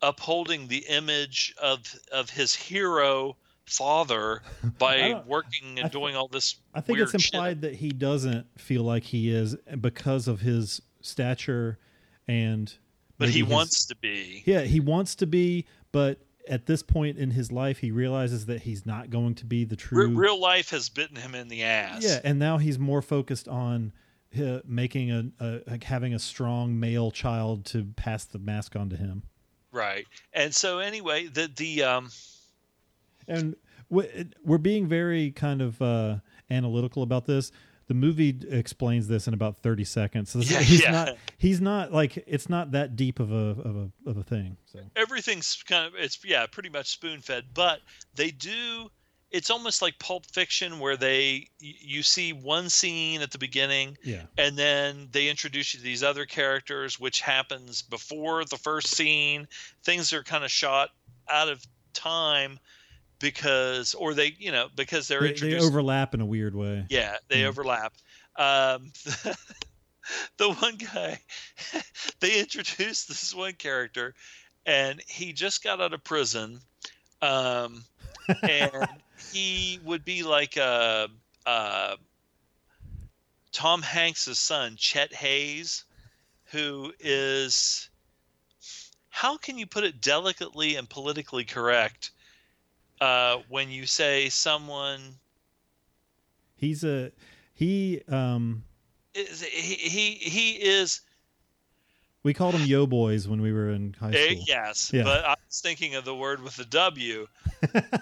upholding 0.01 0.69
the 0.69 0.87
image 0.89 1.55
of 1.61 1.81
of 2.13 2.31
his 2.31 2.55
hero 2.55 3.37
father 3.69 4.43
by 4.79 5.23
working 5.27 5.79
and 5.79 5.79
th- 5.79 5.93
doing 5.93 6.17
all 6.17 6.29
this 6.29 6.57
I 6.75 6.81
think 6.81 6.99
it's 6.99 7.13
shit. 7.13 7.33
implied 7.33 7.61
that 7.63 7.77
he 7.77 7.91
doesn't 7.91 8.47
feel 8.59 8.83
like 8.83 9.05
he 9.05 9.31
is 9.31 9.57
because 9.81 10.27
of 10.29 10.41
his 10.41 10.83
stature 11.01 11.79
and 12.27 12.73
but 13.19 13.29
he 13.31 13.41
his- 13.41 13.49
wants 13.49 13.87
to 13.87 13.97
be 13.97 14.43
Yeah, 14.47 14.63
he 14.63 14.81
wants 14.81 15.15
to 15.17 15.27
be, 15.27 15.67
but 15.93 16.21
at 16.49 16.65
this 16.67 16.83
point 16.83 17.19
in 17.19 17.31
his 17.33 17.53
life, 17.53 17.79
he 17.79 17.91
realizes 17.91 18.47
that 18.47 18.63
he's 18.63 18.87
not 18.87 19.11
going 19.11 19.35
to 19.35 19.45
be 19.45 19.65
the 19.65 19.77
true. 19.77 20.09
real 20.17 20.41
life 20.41 20.71
has 20.71 20.89
bitten 20.89 21.17
him 21.17 21.35
in 21.35 21.49
the 21.49 21.63
ass. 21.63 22.03
yeah, 22.03 22.21
and 22.25 22.39
now 22.39 22.57
he's 22.57 22.79
more 22.79 23.03
focused 23.03 23.49
on 23.49 23.93
uh, 24.43 24.61
making 24.65 25.11
a, 25.11 25.25
a 25.41 25.61
like 25.67 25.85
having 25.85 26.15
a 26.15 26.19
strong 26.19 26.79
male 26.81 27.11
child 27.11 27.65
to 27.67 27.85
pass 27.97 28.25
the 28.25 28.39
mask 28.39 28.77
on 28.77 28.89
to 28.89 28.97
him. 28.97 29.25
Right. 29.73 30.07
And 30.33 30.55
so 30.55 30.79
anyway, 30.79 31.27
the 31.27 31.51
the 31.55 31.83
um 31.83 32.11
And 33.29 33.57
we- 33.89 34.27
we're 34.45 34.59
being 34.59 34.87
very 34.89 35.31
kind 35.31 35.63
of 35.63 35.81
uh, 35.83 36.17
analytical 36.51 37.03
about 37.03 37.27
this. 37.27 37.53
the 37.87 37.95
movie 37.95 38.39
explains 38.51 39.09
this 39.09 39.27
in 39.27 39.33
about 39.33 39.57
30 39.63 39.83
seconds. 39.85 40.31
So 40.31 40.41
Yeah, 40.41 40.61
he's 40.61 40.83
yeah. 40.83 40.91
not 40.91 41.17
he's 41.39 41.61
not 41.61 41.91
like 41.93 42.23
it's 42.27 42.49
not 42.51 42.73
that 42.73 42.97
deep 42.97 43.19
of 43.19 43.33
a 43.33 43.35
of 43.63 43.77
a 43.77 43.91
of 44.11 44.17
a 44.19 44.23
thing. 44.23 44.59
So 44.67 44.81
everything's 44.95 45.63
kind 45.67 45.87
of 45.87 45.95
it's 45.97 46.19
yeah 46.25 46.45
pretty 46.47 46.69
much 46.69 46.89
spoon 46.91 47.23
fed 47.23 47.45
but 47.55 47.81
they 48.15 48.31
do 48.31 48.91
it's 49.31 49.49
almost 49.51 49.81
like 49.83 49.99
pulp 49.99 50.27
fiction 50.27 50.79
where 50.81 50.97
they 50.99 51.49
you 51.61 52.03
see 52.03 52.33
one 52.35 52.69
scene 52.69 53.23
at 53.23 53.31
the 53.31 53.39
beginning 53.39 53.97
yeah. 54.05 54.23
and 54.37 54.57
then 54.57 55.09
they 55.13 55.29
introduce 55.31 55.73
you 55.73 55.81
to 55.81 55.85
these 55.85 56.03
other 56.03 56.27
characters 56.27 57.01
which 57.01 57.21
happens 57.23 57.81
before 57.83 58.45
the 58.45 58.57
first 58.59 58.89
scene 58.95 59.49
things 59.83 60.13
are 60.13 60.23
kind 60.23 60.45
of 60.45 60.51
shot 60.51 60.91
out 61.31 61.49
of 61.49 61.63
time 61.95 62.59
because 63.21 63.95
or 63.95 64.15
they 64.15 64.35
you 64.39 64.53
know 64.53 64.69
because 64.77 65.09
they're 65.09 65.23
They, 65.23 65.33
they 65.33 65.61
overlap 65.61 66.15
in 66.15 66.21
a 66.21 66.27
weird 66.27 66.55
way. 66.55 66.85
yeah, 66.89 67.17
they 67.29 67.43
Mm. 67.43 67.49
overlap. 67.49 67.93
Um, 68.37 68.93
the 70.39 70.53
one 70.53 70.77
guy, 70.77 71.19
they 72.21 72.39
introduced 72.41 73.09
this 73.09 73.35
one 73.35 73.55
character, 73.55 74.15
and 74.67 75.03
he 75.07 75.33
just 75.33 75.63
got 75.63 75.81
out 75.81 75.93
of 75.93 76.05
prison, 76.05 76.61
um, 77.21 77.85
and 78.47 78.87
he 79.31 79.81
would 79.85 80.05
be 80.05 80.23
like 80.23 80.57
a, 80.57 81.09
uh, 81.47 81.97
Tom 83.53 83.83
Hanks's 83.83 84.39
son, 84.39 84.77
Chet 84.77 85.13
Haze, 85.13 85.85
who 86.53 86.93
is. 87.01 87.91
How 89.11 89.37
can 89.37 89.59
you 89.59 89.67
put 89.67 89.85
it 89.85 90.01
delicately 90.01 90.77
and 90.77 90.89
politically 90.89 91.45
correct 91.45 92.13
uh, 93.01 93.39
when 93.49 93.71
you 93.71 93.87
say 93.87 94.29
someone 94.29 95.01
He's 96.57 96.83
a 96.85 97.13
he 97.55 98.03
um 98.09 98.65
is 99.15 99.43
he 99.43 99.75
he 99.75 100.11
he 100.15 100.51
is 100.53 101.01
we 102.25 102.35
called 102.35 102.55
him 102.55 102.67
yo 102.67 102.87
boys 102.87 103.27
when 103.29 103.41
we 103.41 103.53
were 103.53 103.71
in 103.71 103.95
high 103.99 104.11
eh, 104.13 104.31
school. 104.33 104.45
yes 104.47 104.91
Yeah. 104.93 105.05
but 105.05 105.25
i 105.25 105.31
was 105.47 105.61
thinking 105.61 105.95
of 105.95 106.05
the 106.05 106.15
word 106.15 106.43
with 106.43 106.57
the 106.57 106.65
w 106.65 107.27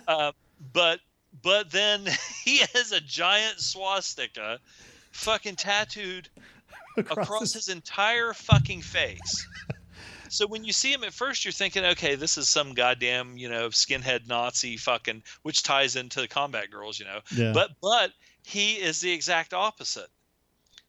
uh, 0.08 0.32
but 0.72 1.00
but 1.42 1.70
then 1.70 2.06
he 2.44 2.58
has 2.74 2.92
a 2.92 3.00
giant 3.00 3.60
swastika 3.60 4.58
fucking 5.12 5.56
tattooed 5.56 6.28
across, 6.96 7.52
his- 7.52 7.66
his 7.66 7.68
entire 7.68 8.32
fucking 8.32 8.80
face 8.82 9.46
so 10.28 10.46
when 10.46 10.64
you 10.64 10.72
see 10.72 10.92
him 10.92 11.04
at 11.04 11.12
first 11.12 11.44
you're 11.44 11.52
thinking 11.52 11.84
okay 11.84 12.14
this 12.14 12.38
is 12.38 12.48
some 12.48 12.74
goddamn 12.74 13.36
you 13.36 13.48
know 13.48 13.68
skinhead 13.68 14.26
nazi 14.26 14.76
fucking 14.76 15.22
which 15.42 15.62
ties 15.62 15.96
into 15.96 16.20
the 16.20 16.28
combat 16.28 16.70
girls 16.70 16.98
you 16.98 17.04
know 17.04 17.20
yeah. 17.34 17.52
but 17.52 17.70
but 17.80 18.10
he 18.42 18.74
is 18.74 19.00
the 19.00 19.12
exact 19.12 19.54
opposite 19.54 20.08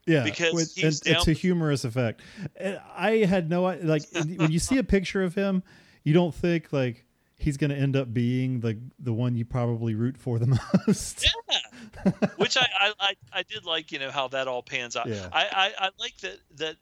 yeah, 0.08 0.24
because 0.24 0.78
and 0.78 0.94
it's 1.06 1.28
a 1.28 1.34
humorous 1.34 1.84
effect. 1.84 2.22
And 2.56 2.80
I 2.96 3.26
had 3.26 3.50
no 3.50 3.64
like 3.64 4.04
when 4.14 4.52
you 4.52 4.58
see 4.58 4.78
a 4.78 4.84
picture 4.84 5.22
of 5.22 5.36
him, 5.36 5.64
you 6.06 6.14
don't 6.14 6.34
think 6.34 6.72
like 6.72 7.06
he's 7.38 7.58
going 7.58 7.70
to 7.70 7.76
end 7.76 7.96
up 7.96 8.14
being 8.14 8.62
the 8.62 8.80
the 9.00 9.14
one 9.14 9.36
you 9.36 9.44
probably 9.44 9.96
root 9.96 10.18
for 10.18 10.40
the 10.40 10.48
most. 10.88 11.30
Yeah, 11.46 12.12
which 12.38 12.56
I, 12.58 12.68
I, 12.80 12.94
I, 13.00 13.14
I 13.34 13.44
did 13.44 13.66
like, 13.66 13.92
you 13.92 14.00
know, 14.00 14.10
how 14.10 14.30
that 14.30 14.48
all 14.48 14.64
pans 14.64 14.96
out. 14.96 15.08
Yeah. 15.08 15.28
I, 15.32 15.46
I, 15.80 15.86
I 15.86 15.90
like 16.00 16.18
that 16.22 16.38
that 16.56 16.78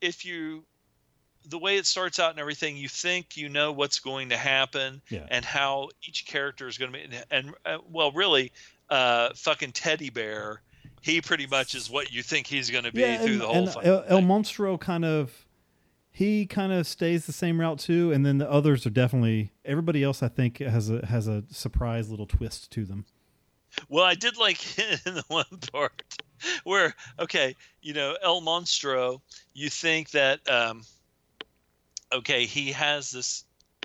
if 0.00 0.24
you 0.24 0.64
the 1.48 1.58
way 1.58 1.76
it 1.76 1.86
starts 1.86 2.18
out 2.18 2.30
and 2.30 2.38
everything, 2.38 2.76
you 2.76 2.88
think 2.88 3.36
you 3.36 3.48
know 3.48 3.72
what's 3.72 3.98
going 4.00 4.28
to 4.30 4.36
happen 4.36 5.00
Yeah. 5.10 5.26
and 5.30 5.44
how 5.44 5.88
each 6.06 6.26
character 6.26 6.68
is 6.68 6.78
going 6.78 6.92
to 6.92 6.98
be. 6.98 7.16
And 7.30 7.54
uh, 7.64 7.78
well, 7.90 8.12
really, 8.12 8.52
uh, 8.90 9.30
fucking 9.34 9.72
teddy 9.72 10.10
bear, 10.10 10.60
he 11.00 11.20
pretty 11.20 11.46
much 11.46 11.74
is 11.74 11.90
what 11.90 12.12
you 12.12 12.22
think 12.22 12.46
he's 12.46 12.70
going 12.70 12.84
to 12.84 12.92
be 12.92 13.00
through 13.16 13.32
and, 13.32 13.40
the 13.40 13.46
whole. 13.46 13.56
and 13.56 13.68
fucking 13.72 13.90
El, 13.90 14.04
El. 14.08 14.20
Monstro 14.22 14.78
kind 14.78 15.04
of 15.04 15.46
he 16.14 16.44
kind 16.44 16.72
of 16.72 16.86
stays 16.86 17.24
the 17.26 17.32
same 17.32 17.58
route 17.58 17.78
too, 17.78 18.12
and 18.12 18.24
then 18.26 18.36
the 18.38 18.50
others 18.50 18.84
are 18.86 18.90
definitely 18.90 19.50
everybody 19.64 20.04
else. 20.04 20.22
I 20.22 20.28
think 20.28 20.58
has 20.58 20.90
a 20.90 21.04
has 21.06 21.26
a 21.26 21.42
surprise 21.50 22.10
little 22.10 22.26
twist 22.26 22.70
to 22.72 22.84
them. 22.84 23.06
Well, 23.88 24.04
I 24.04 24.14
did 24.14 24.36
like 24.36 24.78
in 25.06 25.14
the 25.14 25.24
one 25.28 25.46
part 25.72 26.02
where, 26.64 26.94
okay, 27.18 27.56
you 27.80 27.94
know, 27.94 28.16
El 28.22 28.42
Monstro, 28.42 29.22
you 29.54 29.70
think 29.70 30.10
that, 30.10 30.40
um, 30.50 30.82
okay, 32.14 32.46
he 32.46 32.72
has 32.72 33.10
this, 33.10 33.44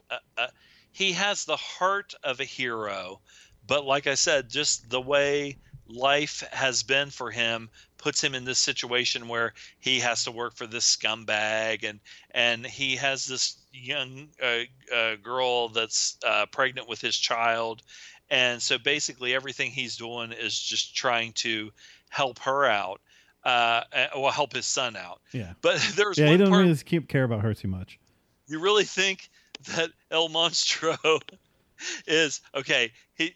uh, 0.10 0.18
uh, 0.38 0.48
he 0.92 1.14
has 1.14 1.46
the 1.46 1.58
heart 1.58 2.14
of 2.24 2.40
a 2.40 2.46
hero, 2.46 3.20
but 3.66 3.86
like 3.86 4.08
I 4.08 4.16
said, 4.16 4.50
just 4.50 4.90
the 4.90 5.02
way 5.02 5.58
life 5.90 6.44
has 6.52 6.84
been 6.84 7.10
for 7.10 7.32
him 7.32 7.70
puts 7.98 8.24
him 8.24 8.36
in 8.36 8.46
this 8.46 8.60
situation 8.60 9.28
where 9.28 9.54
he 9.80 10.00
has 10.00 10.24
to 10.26 10.32
work 10.32 10.56
for 10.56 10.68
this 10.68 10.96
scumbag 10.96 11.88
and 11.88 12.00
and 12.32 12.66
he 12.66 12.96
has 12.96 13.26
this 13.26 13.58
young 13.72 14.28
uh, 14.42 14.60
uh, 14.94 15.16
girl 15.16 15.70
that's 15.70 16.18
uh, 16.26 16.46
pregnant 16.48 16.88
with 16.88 17.02
his 17.02 17.16
child 17.16 17.82
and 18.30 18.62
so 18.62 18.78
basically 18.78 19.34
everything 19.34 19.72
he's 19.72 19.98
doing 19.98 20.32
is 20.32 20.60
just 20.60 20.96
trying 20.96 21.32
to 21.34 21.72
help 22.10 22.40
her 22.40 22.66
out 22.66 23.02
uh 23.46 23.82
uh, 23.94 24.08
well 24.16 24.32
help 24.32 24.54
his 24.54 24.66
son 24.66 24.96
out 24.96 25.22
Yeah, 25.32 25.54
but 25.62 25.80
there's 25.96 26.18
yeah. 26.18 26.32
He 26.32 26.38
doesn't 26.38 26.52
part 26.52 26.66
really 26.66 27.02
care 27.08 27.24
about 27.24 27.42
her 27.42 27.54
too 27.54 27.68
much. 27.68 28.00
You 28.48 28.60
really 28.60 28.84
think 28.84 29.30
that 29.76 29.90
El 30.12 30.30
Monstro 30.30 31.20
is 32.08 32.42
okay? 32.56 32.92
He 33.16 33.34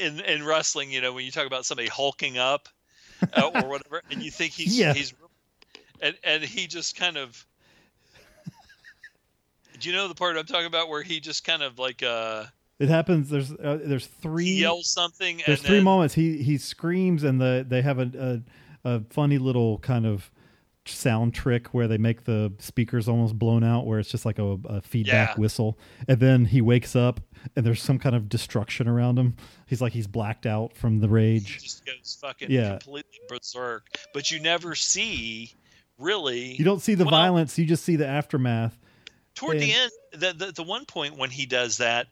in 0.00 0.20
in 0.20 0.44
wrestling, 0.44 0.90
you 0.90 1.00
know, 1.00 1.12
when 1.12 1.24
you 1.24 1.30
talk 1.30 1.46
about 1.46 1.64
somebody 1.66 1.88
hulking 1.88 2.38
up 2.38 2.68
uh, 3.36 3.46
or 3.48 3.68
whatever, 3.70 4.02
and 4.10 4.20
you 4.20 4.30
think 4.30 4.52
he's 4.52 4.76
Yeah. 4.78 4.92
he's 4.92 5.14
and 6.00 6.16
and 6.24 6.42
he 6.42 6.66
just 6.66 6.96
kind 6.96 7.16
of. 7.16 7.44
Do 9.78 9.90
you 9.90 9.94
know 9.94 10.08
the 10.08 10.14
part 10.14 10.36
I'm 10.36 10.46
talking 10.46 10.66
about 10.66 10.88
where 10.88 11.02
he 11.02 11.20
just 11.20 11.44
kind 11.44 11.62
of 11.62 11.78
like 11.78 12.02
uh 12.02 12.44
It 12.78 12.88
happens. 12.88 13.28
There's 13.30 13.52
uh, 13.52 13.78
there's 13.84 14.06
three. 14.06 14.44
yells 14.60 14.88
something 14.88 15.42
there's 15.46 15.58
and 15.60 15.66
three 15.66 15.76
then, 15.76 15.84
moments. 15.84 16.14
He 16.14 16.42
he 16.42 16.58
screams, 16.58 17.22
and 17.22 17.40
the 17.40 17.64
they 17.66 17.82
have 17.82 17.98
a, 17.98 18.42
a 18.84 18.94
a 18.96 19.00
funny 19.10 19.38
little 19.38 19.78
kind 19.78 20.06
of 20.06 20.30
sound 20.94 21.34
trick 21.34 21.68
where 21.74 21.88
they 21.88 21.98
make 21.98 22.24
the 22.24 22.52
speakers 22.58 23.08
almost 23.08 23.38
blown 23.38 23.64
out, 23.64 23.86
where 23.86 23.98
it's 23.98 24.10
just 24.10 24.24
like 24.24 24.38
a, 24.38 24.58
a 24.66 24.80
feedback 24.82 25.36
Yeah. 25.36 25.40
whistle, 25.40 25.78
and 26.08 26.20
then 26.20 26.44
he 26.44 26.60
wakes 26.60 26.94
up, 26.96 27.20
and 27.54 27.64
there's 27.66 27.82
some 27.82 27.98
kind 27.98 28.14
of 28.14 28.28
destruction 28.28 28.86
around 28.88 29.18
him. 29.18 29.36
He's 29.66 29.80
like 29.80 29.92
he's 29.92 30.06
blacked 30.06 30.46
out 30.46 30.76
from 30.76 31.00
the 31.00 31.06
he 31.08 31.12
rage. 31.12 31.62
just 31.62 31.84
goes 31.86 32.18
fucking 32.20 32.50
Yeah. 32.50 32.70
completely 32.78 33.18
berserk. 33.28 33.86
But 34.14 34.30
you 34.30 34.40
never 34.40 34.74
see 34.74 35.52
really 35.98 36.54
You 36.56 36.64
don't 36.64 36.80
see 36.80 36.94
the 36.94 37.04
well, 37.04 37.10
violence; 37.12 37.58
you 37.58 37.64
just 37.66 37.84
see 37.84 37.96
the 37.96 38.06
aftermath. 38.06 38.78
toward 39.34 39.58
the 39.60 39.72
end 39.72 39.90
the, 40.12 40.32
the 40.32 40.52
the 40.52 40.62
one 40.62 40.84
point 40.84 41.16
when 41.16 41.30
he 41.30 41.46
does 41.46 41.76
that 41.78 42.06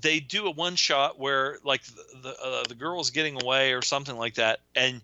they 0.00 0.20
do 0.20 0.46
a 0.46 0.50
one 0.50 0.76
shot 0.76 1.18
where 1.18 1.58
like 1.64 1.82
the 1.84 2.04
the, 2.22 2.36
uh, 2.42 2.62
the 2.68 2.74
girl's 2.74 3.10
getting 3.10 3.42
away 3.42 3.72
or 3.72 3.82
something 3.82 4.16
like 4.16 4.34
that 4.34 4.60
and 4.76 5.00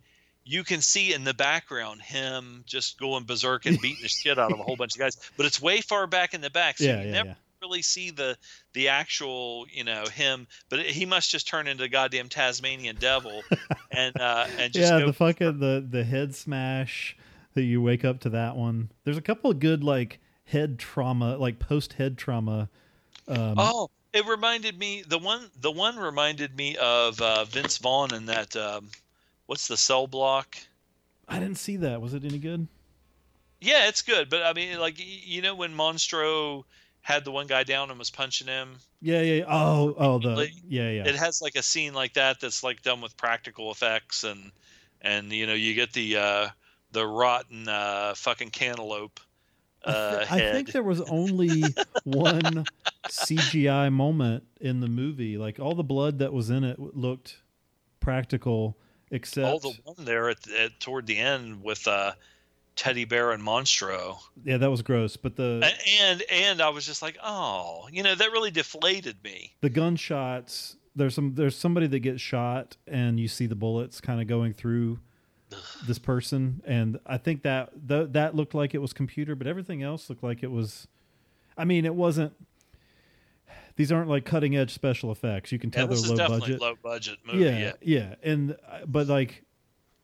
you 0.49 0.65
can 0.65 0.81
see 0.81 1.13
in 1.13 1.25
the 1.25 1.35
background 1.35 2.01
him 2.01 2.63
just 2.67 2.99
going 2.99 3.25
berserk 3.25 3.67
and 3.67 3.81
beating 3.81 4.03
the 4.03 4.09
shit 4.09 4.39
out 4.39 4.53
of 4.53 4.61
a 4.61 4.63
whole 4.63 4.77
bunch 4.77 4.95
of 4.95 4.99
guys 4.99 5.17
but 5.37 5.45
it's 5.45 5.61
way 5.61 5.81
far 5.81 6.07
back 6.07 6.33
in 6.35 6.41
the 6.41 6.51
back 6.51 6.79
so 6.79 6.85
yeah, 6.85 7.01
you 7.01 7.07
yeah, 7.07 7.13
never 7.13 7.29
yeah. 7.29 7.35
really 7.61 7.83
see 7.83 8.11
the 8.11 8.37
the 8.73 8.89
actual 8.89 9.67
you 9.71 9.85
know 9.85 10.05
him 10.05 10.47
but 10.69 10.81
he 10.81 11.05
must 11.05 11.31
just 11.31 11.49
turn 11.49 11.67
into 11.67 11.83
the 11.83 11.89
goddamn 11.89 12.29
tasmanian 12.29 12.97
devil 12.97 13.43
and 13.91 14.19
uh 14.21 14.47
and 14.59 14.73
just 14.73 14.93
yeah, 14.93 15.05
the 15.05 15.13
fucking 15.13 15.59
the 15.59 15.87
the 15.91 16.05
head 16.05 16.35
smash 16.35 17.17
that 17.57 17.65
you 17.65 17.83
wake 17.83 18.05
up 18.05 18.21
to 18.21 18.31
that 18.31 18.55
one. 18.55 18.91
There's 19.03 19.17
a 19.17 19.23
couple 19.23 19.51
of 19.51 19.59
good 19.59 19.83
like 19.83 20.21
head 20.45 20.79
trauma, 20.79 21.37
like 21.39 21.59
post 21.59 21.95
head 21.95 22.17
trauma. 22.17 22.69
Um, 23.27 23.55
Oh, 23.57 23.91
it 24.13 24.25
reminded 24.27 24.79
me 24.79 25.03
the 25.07 25.19
one 25.19 25.51
the 25.61 25.73
one 25.73 25.97
reminded 25.97 26.55
me 26.57 26.77
of 26.77 27.21
uh, 27.21 27.45
Vince 27.47 27.79
Vaughn 27.79 28.15
in 28.15 28.27
that 28.27 28.55
um, 28.55 28.91
what's 29.47 29.69
the 29.69 29.77
cell 29.77 30.07
block? 30.07 30.57
I 31.29 31.39
didn't 31.39 31.59
see 31.59 31.77
that. 31.79 32.01
Was 32.01 32.15
it 32.15 32.25
any 32.25 32.39
good? 32.39 32.69
Yeah, 33.61 33.89
it's 33.89 34.03
good, 34.03 34.29
but 34.29 34.43
I 34.43 34.53
mean, 34.53 34.79
like 34.79 34.95
you 34.99 35.43
know 35.43 35.55
when 35.55 35.73
Monstro 35.75 36.65
had 37.01 37.25
the 37.25 37.31
one 37.33 37.47
guy 37.47 37.63
down 37.65 37.89
and 37.91 37.99
was 37.99 38.11
punching 38.11 38.49
him, 38.49 38.77
Yeah, 39.01 39.21
yeah. 39.23 39.35
yeah. 39.35 39.45
Oh, 39.49 39.95
oh, 39.97 40.19
the 40.19 40.49
yeah, 40.69 40.91
yeah. 40.91 41.07
it 41.07 41.15
has 41.17 41.41
like 41.41 41.55
a 41.57 41.63
scene 41.63 41.95
like 41.95 42.15
that 42.15 42.41
that's 42.41 42.63
like 42.63 42.83
done 42.83 43.01
with 43.01 43.17
practical 43.17 43.71
effects 43.71 44.25
and 44.25 44.51
and 45.01 45.33
you 45.33 45.47
know 45.47 45.55
you 45.55 45.75
get 45.75 45.93
the 45.93 46.17
uh, 46.17 46.49
the 46.93 47.07
rotten 47.07 47.69
uh, 47.69 48.15
fucking 48.15 48.51
cantaloupe. 48.51 49.21
Uh, 49.85 50.25
I 50.29 50.39
head. 50.39 50.53
think 50.55 50.73
there 50.73 50.83
was 50.83 51.01
only 51.03 51.63
one 52.05 52.65
CGI 53.09 53.93
moment 53.93 54.45
in 54.61 54.81
the 54.81 54.89
movie. 54.89 55.39
Like 55.39 55.61
all 55.61 55.75
the 55.77 55.85
blood 55.85 56.19
that 56.19 56.33
was 56.33 56.51
in 56.51 56.65
it 56.65 56.79
looked 56.79 57.41
practical, 58.01 58.77
except 59.11 59.47
all 59.47 59.59
the 59.59 59.75
one 59.85 59.97
there 60.05 60.29
at, 60.29 60.49
at 60.51 60.79
toward 60.81 61.07
the 61.07 61.19
end 61.19 61.63
with 61.63 61.87
uh, 61.89 62.13
Teddy 62.75 63.05
Bear 63.05 63.33
and 63.33 63.43
Monstro. 63.43 64.19
yeah, 64.45 64.57
that 64.59 64.71
was 64.71 64.83
gross. 64.83 65.17
But 65.17 65.37
the 65.37 65.73
and 66.01 66.23
and 66.31 66.61
I 66.61 66.69
was 66.69 66.85
just 66.87 67.03
like, 67.03 67.17
oh, 67.23 67.89
you 67.91 68.03
know, 68.03 68.15
that 68.15 68.33
really 68.33 68.51
deflated 68.51 69.17
me. 69.25 69.55
the 69.61 69.71
gunshots 69.71 70.77
there's 70.97 71.15
some 71.15 71.35
there's 71.35 71.55
somebody 71.57 71.87
that 71.87 71.99
gets 72.01 72.23
shot 72.23 72.77
and 72.87 73.21
you 73.21 73.29
see 73.29 73.47
the 73.47 73.55
bullets 73.55 74.01
kind 74.01 74.21
of 74.21 74.27
going 74.27 74.55
through 74.55 74.99
this 75.87 75.99
person 75.99 76.61
and 76.67 76.99
I 77.07 77.19
think 77.19 77.43
that 77.43 77.71
th- 77.87 78.09
that 78.13 78.35
looked 78.35 78.55
like 78.55 78.75
it 78.75 78.79
was 78.79 78.93
computer 78.93 79.37
but 79.37 79.47
everything 79.47 79.83
else 79.83 80.09
looked 80.09 80.25
like 80.25 80.43
it 80.43 80.51
was 80.51 80.89
I 81.57 81.65
mean 81.67 81.85
it 81.85 81.95
wasn't 81.95 82.33
these 83.77 83.93
aren't 83.93 84.09
like 84.09 84.25
cutting 84.25 84.57
edge 84.57 84.73
special 84.73 85.13
effects 85.13 85.53
you 85.53 85.59
can 85.59 85.71
tell 85.71 85.87
this 85.87 86.03
they're 86.03 86.07
is 86.07 86.11
low 86.13 86.17
definitely 86.17 86.41
budget 86.55 86.61
low 86.61 86.75
budget 86.83 87.19
movie. 87.27 87.45
yeah, 87.45 87.59
Yeah. 87.59 87.73
yeah, 87.83 88.15
and 88.23 88.53
uh, 88.71 88.81
but 88.87 89.07
like, 89.07 89.45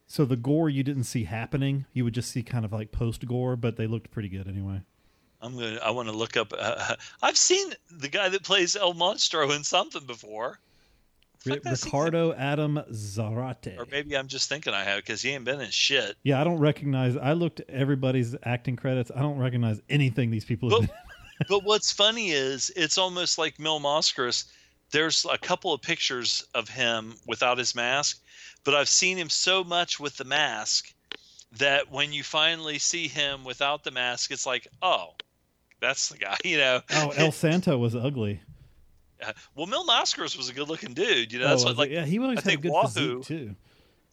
so 0.06 0.24
the 0.24 0.36
gore 0.36 0.68
you 0.68 0.82
didn't 0.82 1.04
see 1.04 1.24
happening. 1.24 1.86
You 1.92 2.04
would 2.04 2.14
just 2.14 2.30
see 2.30 2.42
kind 2.42 2.64
of 2.64 2.72
like 2.72 2.92
post 2.92 3.26
gore, 3.26 3.56
but 3.56 3.76
they 3.76 3.86
looked 3.86 4.10
pretty 4.10 4.28
good 4.28 4.46
anyway. 4.46 4.82
I'm 5.40 5.54
gonna. 5.54 5.78
I 5.82 5.90
want 5.90 6.08
to 6.08 6.14
look 6.14 6.36
up. 6.36 6.52
Uh, 6.56 6.94
I've 7.22 7.36
seen 7.38 7.72
the 7.90 8.08
guy 8.08 8.28
that 8.28 8.42
plays 8.44 8.76
El 8.76 8.94
Monstro 8.94 9.54
in 9.56 9.64
something 9.64 10.06
before. 10.06 10.58
Ri- 11.44 11.54
Fuck, 11.54 11.66
I've 11.66 11.78
seen 11.78 11.88
Ricardo 11.90 12.32
Adam 12.34 12.80
Zarate. 12.92 13.76
Or 13.76 13.86
maybe 13.90 14.16
I'm 14.16 14.28
just 14.28 14.48
thinking 14.48 14.72
I 14.74 14.84
have 14.84 14.98
because 14.98 15.20
he 15.22 15.30
ain't 15.30 15.44
been 15.44 15.60
in 15.60 15.70
shit. 15.70 16.14
Yeah, 16.22 16.40
I 16.40 16.44
don't 16.44 16.58
recognize. 16.60 17.16
I 17.16 17.32
looked 17.32 17.58
at 17.60 17.70
everybody's 17.70 18.36
acting 18.44 18.76
credits. 18.76 19.10
I 19.16 19.20
don't 19.20 19.38
recognize 19.38 19.80
anything 19.88 20.30
these 20.30 20.44
people 20.44 20.70
have 20.70 20.88
But. 20.88 20.96
but 21.48 21.64
what's 21.64 21.90
funny 21.92 22.30
is 22.30 22.70
it's 22.76 22.98
almost 22.98 23.38
like 23.38 23.58
Mil 23.58 23.80
Máscaras. 23.80 24.44
There's 24.90 25.24
a 25.30 25.38
couple 25.38 25.72
of 25.72 25.80
pictures 25.80 26.44
of 26.54 26.68
him 26.68 27.14
without 27.26 27.56
his 27.58 27.74
mask, 27.74 28.20
but 28.64 28.74
I've 28.74 28.88
seen 28.88 29.16
him 29.16 29.30
so 29.30 29.64
much 29.64 29.98
with 29.98 30.16
the 30.16 30.24
mask 30.24 30.92
that 31.58 31.90
when 31.90 32.12
you 32.12 32.22
finally 32.22 32.78
see 32.78 33.08
him 33.08 33.44
without 33.44 33.84
the 33.84 33.90
mask, 33.90 34.30
it's 34.30 34.46
like, 34.46 34.66
oh, 34.82 35.14
that's 35.80 36.08
the 36.10 36.18
guy. 36.18 36.36
You 36.44 36.58
know. 36.58 36.80
Oh, 36.90 37.10
El 37.16 37.32
Santo 37.32 37.78
was 37.78 37.94
ugly. 37.96 38.40
Uh, 39.24 39.32
well, 39.54 39.66
Mil 39.66 39.86
Máscaras 39.86 40.36
was 40.36 40.48
a 40.48 40.52
good-looking 40.52 40.94
dude. 40.94 41.32
You 41.32 41.38
know, 41.38 41.48
that's 41.48 41.62
oh, 41.62 41.68
what 41.68 41.78
like 41.78 41.90
yeah, 41.90 42.04
he 42.04 42.18
always 42.18 42.38
I 42.40 42.50
had 42.50 42.58
a 42.58 42.62
good 42.62 42.72
Wahoo- 42.72 43.22
physique 43.22 43.24
too. 43.26 43.54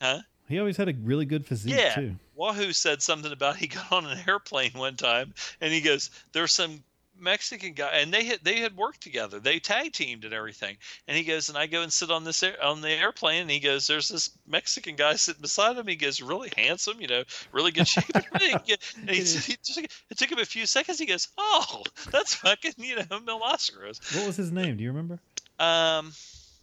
Huh? 0.01 0.19
He 0.47 0.59
always 0.59 0.77
had 0.77 0.89
a 0.89 0.93
really 1.03 1.25
good 1.25 1.45
physique 1.45 1.73
Yeah. 1.75 1.93
too. 1.93 2.15
Wahoo 2.35 2.71
said 2.73 3.01
something 3.01 3.31
about 3.31 3.57
he 3.57 3.67
got 3.67 3.91
on 3.91 4.05
an 4.05 4.17
airplane 4.27 4.71
one 4.73 4.95
time 4.95 5.33
and 5.61 5.71
he 5.73 5.81
goes, 5.81 6.09
There's 6.31 6.51
some 6.51 6.83
Mexican 7.21 7.73
guy 7.73 7.89
and 7.99 8.13
they 8.13 8.23
had 8.25 8.39
they 8.43 8.59
had 8.59 8.75
worked 8.75 9.01
together. 9.01 9.39
They 9.39 9.59
tag 9.59 9.93
teamed 9.93 10.25
and 10.25 10.33
everything. 10.33 10.77
And 11.07 11.15
he 11.17 11.23
goes, 11.23 11.49
and 11.49 11.57
I 11.57 11.67
go 11.67 11.81
and 11.81 11.91
sit 11.91 12.09
on 12.11 12.23
this 12.23 12.41
air, 12.43 12.55
on 12.63 12.81
the 12.81 12.89
airplane 12.89 13.41
and 13.43 13.51
he 13.51 13.59
goes, 13.59 13.87
There's 13.87 14.09
this 14.09 14.29
Mexican 14.47 14.95
guy 14.95 15.15
sitting 15.15 15.41
beside 15.41 15.77
him. 15.77 15.87
He 15.87 15.95
goes, 15.95 16.21
Really 16.21 16.51
handsome, 16.55 16.99
you 17.01 17.07
know, 17.07 17.23
really 17.51 17.71
good 17.71 17.87
shape. 17.87 18.05
and 18.13 18.25
everything." 18.33 18.77
and 19.01 19.09
he, 19.09 19.15
he 19.21 19.57
just, 19.63 19.77
it 19.79 20.17
took 20.17 20.31
him 20.31 20.39
a 20.39 20.45
few 20.45 20.65
seconds. 20.65 20.99
He 20.99 21.05
goes, 21.05 21.27
Oh, 21.37 21.83
that's 22.11 22.35
fucking, 22.35 22.73
you 22.77 22.95
know, 22.97 23.19
Mil 23.25 23.39
Máscaras. 23.39 24.15
What 24.15 24.27
was 24.27 24.35
his 24.37 24.51
name? 24.51 24.77
Do 24.77 24.83
you 24.83 24.89
remember? 24.89 25.19
Um 25.59 26.13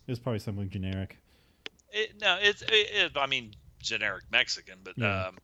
It 0.06 0.12
was 0.12 0.18
probably 0.18 0.38
something 0.40 0.70
generic. 0.70 1.18
it, 1.92 2.20
no, 2.20 2.38
it's 2.40 2.62
it, 2.62 2.68
it, 2.72 3.12
I 3.16 3.26
mean 3.26 3.54
generic 3.80 4.24
Mexican, 4.32 4.78
but 4.82 4.94
Yeah. 4.96 5.26
um 5.28 5.36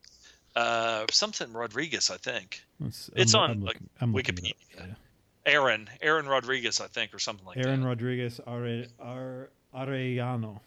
uh 0.56 1.06
something 1.10 1.52
Rodriguez, 1.52 2.10
I 2.10 2.16
think. 2.18 2.62
It's 2.84 3.34
I'm- 3.34 3.42
on, 3.42 3.50
I'm 3.50 3.60
like, 3.60 3.74
looking- 3.74 3.88
I'm 4.00 4.12
looking 4.12 4.38
it 4.38 4.50
up 4.50 4.56
Wikipedia. 4.86 4.96
Aaron, 5.44 5.88
Aaron 6.00 6.26
Rodriguez, 6.26 6.80
I 6.80 6.86
think, 6.86 7.12
or 7.14 7.18
something 7.18 7.46
like 7.46 7.56
Aaron 7.56 7.66
that. 7.68 7.72
Aaron 7.72 7.84
Rodriguez 7.84 8.40
Are, 8.46 8.84
Are, 9.00 9.50
Arellano. 9.74 10.60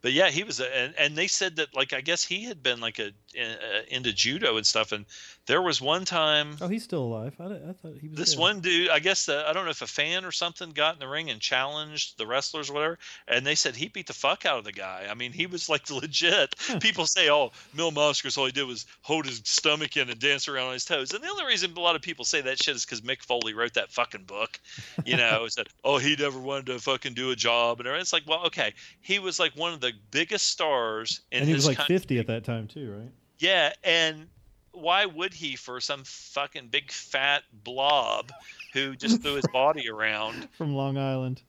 but 0.00 0.12
yeah, 0.12 0.30
he 0.30 0.42
was, 0.44 0.60
a, 0.60 0.76
and 0.76 0.94
and 0.98 1.16
they 1.16 1.26
said 1.26 1.56
that 1.56 1.74
like 1.74 1.92
I 1.92 2.00
guess 2.00 2.24
he 2.24 2.44
had 2.44 2.62
been 2.62 2.80
like 2.80 2.98
a 2.98 3.08
uh, 3.38 3.82
into 3.88 4.12
judo 4.12 4.56
and 4.56 4.66
stuff, 4.66 4.92
and 4.92 5.04
there 5.46 5.60
was 5.60 5.80
one 5.80 6.04
time. 6.04 6.56
Oh, 6.60 6.68
he's 6.68 6.84
still 6.84 7.02
alive. 7.02 7.34
I, 7.40 7.44
I 7.44 7.72
thought 7.72 7.98
he 8.00 8.08
was. 8.08 8.18
This 8.18 8.32
dead. 8.34 8.40
one 8.40 8.60
dude, 8.60 8.90
I 8.90 9.00
guess 9.00 9.28
uh, 9.28 9.44
I 9.46 9.52
don't 9.52 9.64
know 9.64 9.70
if 9.70 9.82
a 9.82 9.86
fan 9.86 10.24
or 10.24 10.30
something 10.30 10.70
got 10.70 10.94
in 10.94 11.00
the 11.00 11.08
ring 11.08 11.30
and 11.30 11.40
challenged 11.40 12.16
the 12.16 12.26
wrestlers 12.26 12.70
or 12.70 12.74
whatever, 12.74 12.98
and 13.26 13.44
they 13.44 13.56
said 13.56 13.74
he 13.74 13.88
beat 13.88 14.06
the 14.06 14.12
fuck 14.12 14.46
out 14.46 14.58
of 14.58 14.64
the 14.64 14.72
guy. 14.72 15.06
I 15.10 15.14
mean, 15.14 15.32
he 15.32 15.46
was 15.46 15.68
like 15.68 15.90
legit. 15.90 16.54
People 16.80 17.06
say, 17.06 17.28
"Oh, 17.28 17.50
Mil 17.74 17.90
Máscaras, 17.90 18.38
all 18.38 18.46
he 18.46 18.52
did 18.52 18.66
was 18.66 18.86
hold 19.02 19.26
his 19.26 19.42
stomach 19.44 19.96
in 19.96 20.08
and 20.10 20.20
dance 20.20 20.46
around 20.48 20.68
on 20.68 20.72
his 20.74 20.84
toes," 20.84 21.12
and 21.12 21.22
the 21.22 21.28
only 21.28 21.46
reason 21.46 21.72
a 21.76 21.80
lot 21.80 21.96
of 21.96 22.02
people 22.02 22.24
say 22.24 22.40
that 22.42 22.62
shit 22.62 22.76
is 22.76 22.84
because 22.84 23.00
Mick 23.00 23.22
Foley 23.22 23.54
wrote 23.54 23.74
that 23.74 23.90
fucking 23.90 24.24
book. 24.24 24.60
You 25.04 25.16
know, 25.16 25.46
said, 25.48 25.68
"Oh, 25.82 25.98
he 25.98 26.14
never 26.16 26.38
wanted 26.38 26.66
to 26.66 26.78
fucking 26.78 27.14
do 27.14 27.30
a 27.30 27.36
job," 27.36 27.80
and 27.80 27.88
everything. 27.88 28.02
it's 28.02 28.12
like, 28.12 28.28
well, 28.28 28.46
okay, 28.46 28.74
he 29.00 29.18
was 29.18 29.40
like 29.40 29.56
one 29.56 29.72
of 29.72 29.80
the 29.80 29.92
biggest 30.10 30.46
stars 30.46 31.20
in 31.30 31.40
and 31.40 31.48
he 31.48 31.54
was 31.54 31.66
like 31.66 31.78
country. 31.78 31.96
50 31.98 32.18
at 32.18 32.26
that 32.28 32.44
time 32.44 32.68
too, 32.68 32.92
right? 32.92 33.10
Yeah, 33.38 33.72
and 33.82 34.28
why 34.72 35.06
would 35.06 35.34
he 35.34 35.56
for 35.56 35.80
some 35.80 36.02
fucking 36.04 36.68
big 36.68 36.90
fat 36.90 37.42
blob 37.64 38.32
who 38.72 38.96
just 38.96 39.22
threw 39.22 39.34
his 39.34 39.46
body 39.52 39.88
around? 39.88 40.48
From 40.56 40.74
Long 40.74 40.96
Island. 40.98 41.42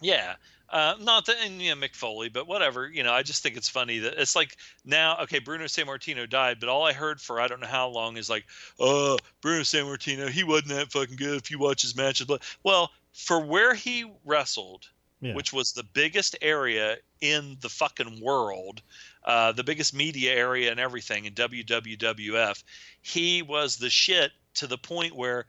Yeah. 0.00 0.34
Uh, 0.72 0.94
not 1.00 1.26
that, 1.26 1.34
and 1.44 1.60
you 1.60 1.74
know, 1.74 1.80
Mick 1.84 1.96
Foley, 1.96 2.28
but 2.28 2.46
whatever. 2.46 2.88
You 2.88 3.02
know, 3.02 3.12
I 3.12 3.22
just 3.24 3.42
think 3.42 3.56
it's 3.56 3.68
funny 3.68 3.98
that 3.98 4.14
it's 4.20 4.36
like 4.36 4.56
now, 4.84 5.16
okay, 5.22 5.40
Bruno 5.40 5.64
Sammartino 5.64 6.30
died, 6.30 6.60
but 6.60 6.68
all 6.68 6.84
I 6.86 6.92
heard 6.92 7.20
for 7.20 7.40
I 7.40 7.48
don't 7.48 7.58
know 7.60 7.66
how 7.66 7.88
long 7.88 8.16
is 8.16 8.30
like, 8.30 8.44
oh, 8.78 9.18
Bruno 9.40 9.62
Sammartino, 9.62 10.28
he 10.28 10.44
wasn't 10.44 10.68
that 10.68 10.92
fucking 10.92 11.16
good 11.16 11.36
if 11.38 11.50
you 11.50 11.58
watch 11.58 11.82
his 11.82 11.96
matches. 11.96 12.26
But 12.26 12.42
well, 12.62 12.92
for 13.12 13.40
where 13.40 13.74
he 13.74 14.04
wrestled, 14.24 14.88
Yeah. 15.20 15.34
which 15.34 15.52
was 15.52 15.72
the 15.72 15.82
biggest 15.82 16.36
area 16.40 16.98
in 17.20 17.56
the 17.62 17.68
fucking 17.68 18.20
world, 18.22 18.80
uh, 19.24 19.52
the 19.52 19.64
biggest 19.64 19.94
media 19.94 20.34
area 20.34 20.70
and 20.70 20.80
everything 20.80 21.24
in 21.26 21.34
WWWF. 21.34 22.62
He 23.02 23.42
was 23.42 23.76
the 23.76 23.90
shit 23.90 24.32
to 24.54 24.66
the 24.66 24.78
point 24.78 25.14
where 25.14 25.46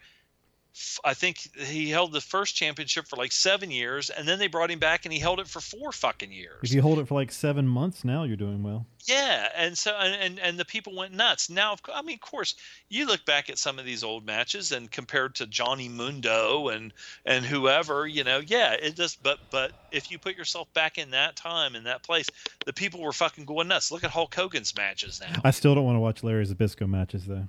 I 1.03 1.13
think 1.13 1.49
he 1.57 1.89
held 1.89 2.13
the 2.13 2.21
first 2.21 2.55
championship 2.55 3.07
for 3.07 3.17
like 3.17 3.31
seven 3.31 3.71
years, 3.71 4.09
and 4.09 4.27
then 4.27 4.39
they 4.39 4.47
brought 4.47 4.71
him 4.71 4.79
back 4.79 5.05
and 5.05 5.13
he 5.13 5.19
held 5.19 5.39
it 5.39 5.47
for 5.47 5.59
four 5.59 5.91
fucking 5.91 6.31
years. 6.31 6.59
If 6.63 6.73
you 6.73 6.81
hold 6.81 6.99
it 6.99 7.07
for 7.07 7.15
like 7.15 7.31
seven 7.31 7.67
months 7.67 8.05
now, 8.05 8.23
you're 8.23 8.37
doing 8.37 8.63
well. 8.63 8.85
Yeah, 9.05 9.49
and 9.55 9.77
so 9.77 9.91
and, 9.91 10.39
and 10.39 10.57
the 10.57 10.65
people 10.65 10.95
went 10.95 11.13
nuts. 11.13 11.49
Now, 11.49 11.75
I 11.93 12.01
mean, 12.03 12.15
of 12.15 12.21
course, 12.21 12.55
you 12.87 13.05
look 13.05 13.25
back 13.25 13.49
at 13.49 13.57
some 13.57 13.79
of 13.79 13.85
these 13.85 14.03
old 14.03 14.25
matches 14.25 14.71
and 14.71 14.89
compared 14.89 15.35
to 15.35 15.47
Johnny 15.47 15.89
Mundo 15.89 16.69
and 16.69 16.93
and 17.25 17.45
whoever, 17.45 18.07
you 18.07 18.23
know, 18.23 18.39
yeah, 18.39 18.73
it 18.73 18.95
just. 18.95 19.21
But 19.23 19.39
but 19.49 19.71
if 19.91 20.11
you 20.11 20.19
put 20.19 20.37
yourself 20.37 20.71
back 20.73 20.97
in 20.97 21.11
that 21.11 21.35
time 21.35 21.75
in 21.75 21.83
that 21.85 22.03
place, 22.03 22.27
the 22.65 22.73
people 22.73 23.01
were 23.01 23.11
fucking 23.11 23.45
going 23.45 23.67
nuts. 23.67 23.91
Look 23.91 24.03
at 24.03 24.11
Hulk 24.11 24.33
Hogan's 24.33 24.75
matches 24.75 25.19
now, 25.19 25.41
I 25.43 25.51
still 25.51 25.75
don't 25.75 25.85
want 25.85 25.95
to 25.95 25.99
watch 25.99 26.23
Larry 26.23 26.45
Zbyszko 26.45 26.87
matches 26.87 27.25
though. 27.25 27.47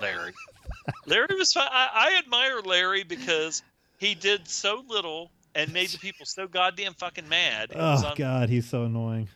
Larry. 0.00 0.32
Larry 1.06 1.34
was 1.36 1.52
fine. 1.52 1.68
I, 1.70 1.88
I 1.92 2.18
admire 2.18 2.60
Larry 2.60 3.04
because 3.04 3.62
he 3.98 4.14
did 4.14 4.48
so 4.48 4.84
little 4.88 5.30
and 5.54 5.72
made 5.72 5.88
the 5.88 5.98
people 5.98 6.26
so 6.26 6.46
goddamn 6.46 6.94
fucking 6.94 7.28
mad. 7.28 7.70
It 7.70 7.76
Oh 7.78 8.06
un- 8.06 8.14
God, 8.16 8.48
he's 8.48 8.68
so 8.68 8.84
annoying. 8.84 9.28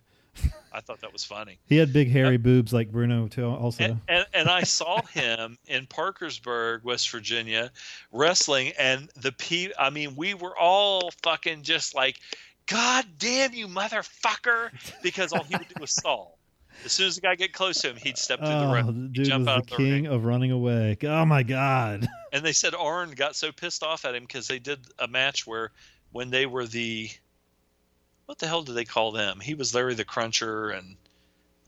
I 0.72 0.80
thought 0.80 1.00
that 1.02 1.12
was 1.12 1.24
funny. 1.24 1.58
He 1.66 1.76
had 1.76 1.92
big 1.92 2.10
hairy 2.10 2.38
boobs 2.38 2.72
like 2.72 2.90
Bruno 2.90 3.28
too. 3.28 3.46
Also, 3.46 3.84
and, 3.84 4.00
and, 4.08 4.26
and 4.32 4.48
I 4.48 4.62
saw 4.62 5.02
him 5.02 5.58
in 5.66 5.86
Parkersburg, 5.86 6.84
West 6.84 7.10
Virginia, 7.10 7.70
wrestling, 8.10 8.72
and 8.78 9.10
the 9.20 9.32
pe 9.32 9.68
I 9.78 9.90
mean, 9.90 10.16
we 10.16 10.32
were 10.32 10.56
all 10.56 11.10
fucking 11.22 11.64
just 11.64 11.94
like, 11.94 12.18
"God 12.66 13.04
damn 13.18 13.52
you, 13.52 13.68
motherfucker!" 13.68 14.70
Because 15.02 15.34
all 15.34 15.44
he 15.44 15.56
would 15.56 15.68
do 15.68 15.74
was 15.78 15.90
stall. 15.96 16.38
As 16.84 16.92
soon 16.92 17.06
as 17.08 17.14
the 17.16 17.20
guy 17.20 17.34
get 17.34 17.52
close 17.52 17.80
to 17.82 17.90
him, 17.90 17.96
he'd 17.96 18.18
step 18.18 18.38
through 18.40 18.48
the 18.48 18.66
oh, 18.66 18.72
ring, 18.72 18.86
the 18.86 19.08
dude 19.08 19.24
jump 19.26 19.46
was 19.46 19.48
out 19.48 19.66
the 19.66 19.74
of 19.74 19.78
the 19.78 19.84
ring. 19.84 20.02
king 20.04 20.06
of 20.12 20.24
running 20.24 20.50
away. 20.50 20.96
Oh 21.04 21.24
my 21.24 21.42
God. 21.42 22.06
And 22.34 22.42
they 22.42 22.54
said 22.54 22.74
Arn 22.74 23.10
got 23.10 23.36
so 23.36 23.52
pissed 23.52 23.82
off 23.82 24.06
at 24.06 24.14
him 24.14 24.22
because 24.22 24.48
they 24.48 24.58
did 24.58 24.80
a 24.98 25.06
match 25.06 25.46
where 25.46 25.70
when 26.12 26.30
they 26.30 26.46
were 26.46 26.66
the 26.66 27.10
what 28.24 28.38
the 28.38 28.46
hell 28.46 28.62
did 28.62 28.72
they 28.74 28.86
call 28.86 29.12
them? 29.12 29.38
He 29.38 29.52
was 29.52 29.74
Larry 29.74 29.92
the 29.92 30.04
Cruncher 30.06 30.70
and 30.70 30.96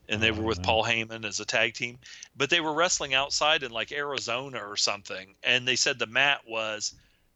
and 0.08 0.22
they 0.22 0.30
Oh, 0.30 0.34
were 0.34 0.42
with. 0.44 0.62
Paul 0.62 0.82
Heyman 0.84 1.26
as 1.26 1.38
a 1.40 1.44
tag 1.44 1.74
team. 1.74 1.98
But 2.34 2.48
they 2.48 2.60
were 2.60 2.72
wrestling 2.72 3.12
outside 3.12 3.62
in 3.62 3.72
like 3.72 3.92
Arizona 3.92 4.58
or 4.66 4.76
something. 4.76 5.34
And 5.42 5.68
they 5.68 5.76
said 5.76 5.98
the 5.98 6.06
mat 6.06 6.40
was 6.48 6.94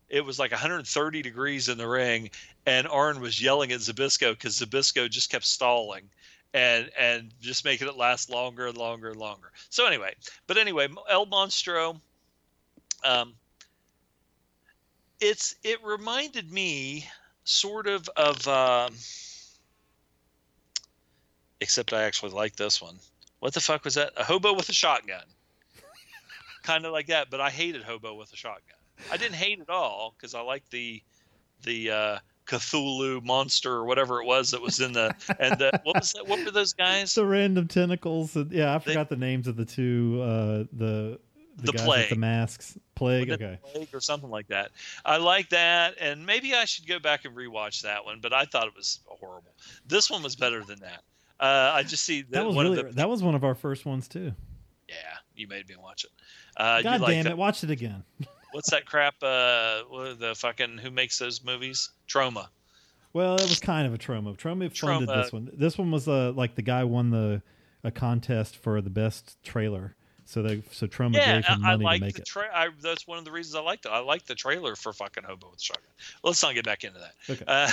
it 0.08 0.24
was 0.24 0.38
like 0.38 0.50
130 0.52 1.20
degrees 1.20 1.68
in 1.68 1.76
the 1.76 1.86
ring 1.86 2.30
and 2.64 2.88
Arn 2.88 3.20
was 3.20 3.42
yelling 3.42 3.72
at 3.72 3.80
Zbyszko 3.80 4.32
because 4.32 4.58
Zbyszko 4.58 5.10
just 5.10 5.30
kept 5.30 5.44
stalling 5.44 6.08
and 6.54 6.90
and 6.98 7.32
just 7.40 7.64
making 7.64 7.88
it 7.88 7.96
last 7.96 8.30
longer 8.30 8.66
and 8.66 8.76
longer 8.76 9.10
and 9.10 9.18
longer. 9.18 9.50
So 9.70 9.86
anyway, 9.86 10.14
but 10.46 10.58
anyway, 10.58 10.88
El 11.08 11.26
Monstro 11.26 12.00
um, 13.04 13.34
it's 15.20 15.54
it 15.64 15.82
reminded 15.84 16.50
me 16.50 17.06
sort 17.44 17.86
of 17.86 18.08
of 18.16 18.46
um, 18.48 18.94
except 21.60 21.92
I 21.92 22.04
actually 22.04 22.32
like 22.32 22.56
this 22.56 22.80
one. 22.80 22.98
What 23.40 23.54
the 23.54 23.60
fuck 23.60 23.84
was 23.84 23.94
that? 23.94 24.12
A 24.16 24.24
hobo 24.24 24.54
with 24.54 24.68
a 24.68 24.72
shotgun. 24.72 25.22
kind 26.62 26.84
of 26.84 26.92
like 26.92 27.06
that, 27.06 27.30
but 27.30 27.40
I 27.40 27.50
hated 27.50 27.82
hobo 27.82 28.14
with 28.14 28.32
a 28.32 28.36
shotgun. 28.36 28.76
I 29.12 29.16
didn't 29.16 29.36
hate 29.36 29.60
it 29.60 29.70
all 29.70 30.14
because 30.16 30.34
I 30.34 30.40
like 30.40 30.68
the 30.70 31.02
the 31.64 31.90
uh, 31.90 32.18
Cthulhu 32.48 33.22
monster 33.24 33.72
or 33.72 33.84
whatever 33.84 34.20
it 34.20 34.26
was 34.26 34.50
that 34.50 34.60
was 34.60 34.80
in 34.80 34.92
the 34.92 35.14
and 35.38 35.58
the, 35.58 35.78
what 35.84 35.96
was 35.96 36.12
that? 36.14 36.26
What 36.26 36.44
were 36.44 36.50
those 36.50 36.72
guys? 36.72 37.14
the 37.14 37.24
random 37.26 37.68
tentacles. 37.68 38.34
and- 38.36 38.50
Yeah, 38.50 38.74
I 38.74 38.78
They- 38.78 38.84
forgot 38.92 39.08
the 39.08 39.16
names 39.16 39.46
of 39.46 39.56
the 39.56 39.64
two. 39.64 40.20
Uh, 40.22 40.64
the 40.72 41.20
The 41.58 41.72
guys 41.72 41.74
with 41.74 41.84
Plague. 41.84 42.08
the 42.10 42.16
masks. 42.16 42.78
Plague. 42.94 43.30
Okay. 43.30 43.58
Plague 43.72 43.88
or 43.92 44.00
something 44.00 44.30
like 44.30 44.46
that. 44.48 44.70
I 45.04 45.16
like 45.18 45.48
that, 45.50 45.94
and 46.00 46.24
maybe 46.24 46.54
I 46.54 46.64
should 46.64 46.86
go 46.86 46.98
back 46.98 47.24
and 47.24 47.36
rewatch 47.36 47.82
that 47.82 48.04
one. 48.04 48.20
But 48.20 48.32
I 48.32 48.44
thought 48.44 48.66
it 48.68 48.74
was 48.76 49.00
horrible. 49.06 49.52
This 49.86 50.08
one 50.10 50.22
was 50.22 50.34
better 50.36 50.62
than 50.64 50.78
that. 50.80 51.02
Uh, 51.40 51.72
I 51.74 51.82
just 51.84 52.04
see 52.04 52.22
that, 52.22 52.30
That 52.32 52.46
was 52.46 52.56
one 52.56 52.66
really 52.66 52.78
of 52.80 52.86
the. 52.88 52.92
that 52.94 53.08
was 53.08 53.22
one 53.22 53.34
of 53.34 53.44
our 53.44 53.54
first 53.54 53.84
ones 53.86 54.08
too. 54.08 54.32
Yeah, 54.88 54.94
you 55.36 55.46
made 55.48 55.68
me 55.68 55.76
watch 55.76 56.04
it. 56.04 56.10
Uh, 56.56 56.80
God 56.82 57.00
damn 57.06 57.26
it! 57.26 57.36
Watch 57.36 57.62
it 57.62 57.70
again. 57.70 58.02
What's 58.52 58.70
that 58.70 58.86
crap? 58.86 59.22
Uh, 59.22 59.82
what 59.88 60.18
the 60.18 60.34
fucking 60.34 60.78
who 60.78 60.90
makes 60.90 61.18
those 61.18 61.44
movies? 61.44 61.90
Troma. 62.08 62.48
Well, 63.12 63.36
it 63.36 63.48
was 63.48 63.60
kind 63.60 63.86
of 63.86 63.94
a 63.94 63.98
trauma. 63.98 64.34
Troma 64.34 64.74
funded 64.76 65.08
this 65.08 65.32
one. 65.32 65.50
This 65.52 65.78
one 65.78 65.90
was 65.90 66.08
uh, 66.08 66.32
like 66.32 66.54
the 66.54 66.62
guy 66.62 66.84
won 66.84 67.10
the 67.10 67.42
a 67.84 67.90
contest 67.90 68.56
for 68.56 68.80
the 68.80 68.90
best 68.90 69.42
trailer. 69.42 69.94
So 70.24 70.42
they 70.42 70.62
so 70.70 70.86
Troma 70.86 71.14
Yeah, 71.14 71.36
gave 71.36 71.46
him 71.46 71.64
I, 71.64 71.68
I 71.68 71.76
money 71.76 71.84
like 71.84 72.00
to 72.00 72.06
make 72.06 72.14
the 72.16 72.40
it. 72.40 72.50
I, 72.52 72.68
That's 72.82 73.06
one 73.06 73.16
of 73.16 73.24
the 73.24 73.32
reasons 73.32 73.54
I 73.54 73.60
liked 73.60 73.86
it. 73.86 73.88
I 73.88 74.00
like 74.00 74.26
the 74.26 74.34
trailer 74.34 74.76
for 74.76 74.92
fucking 74.92 75.24
Hobo 75.24 75.50
with 75.50 75.62
Shotgun. 75.62 75.90
Let's 76.22 76.42
not 76.42 76.54
get 76.54 76.66
back 76.66 76.84
into 76.84 76.98
that. 76.98 77.14
Okay. 77.30 77.44
Uh, 77.48 77.70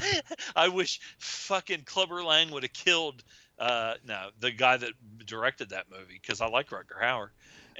I 0.56 0.68
wish 0.68 1.00
fucking 1.18 1.82
Clubber 1.84 2.22
Lang 2.22 2.50
would 2.50 2.62
have 2.62 2.72
killed 2.72 3.22
uh, 3.58 3.94
no 4.06 4.30
the 4.40 4.50
guy 4.50 4.78
that 4.78 4.92
directed 5.26 5.68
that 5.70 5.90
movie 5.90 6.18
because 6.20 6.40
I 6.40 6.48
like 6.48 6.70
Rutger 6.70 6.98
Hauer, 7.00 7.28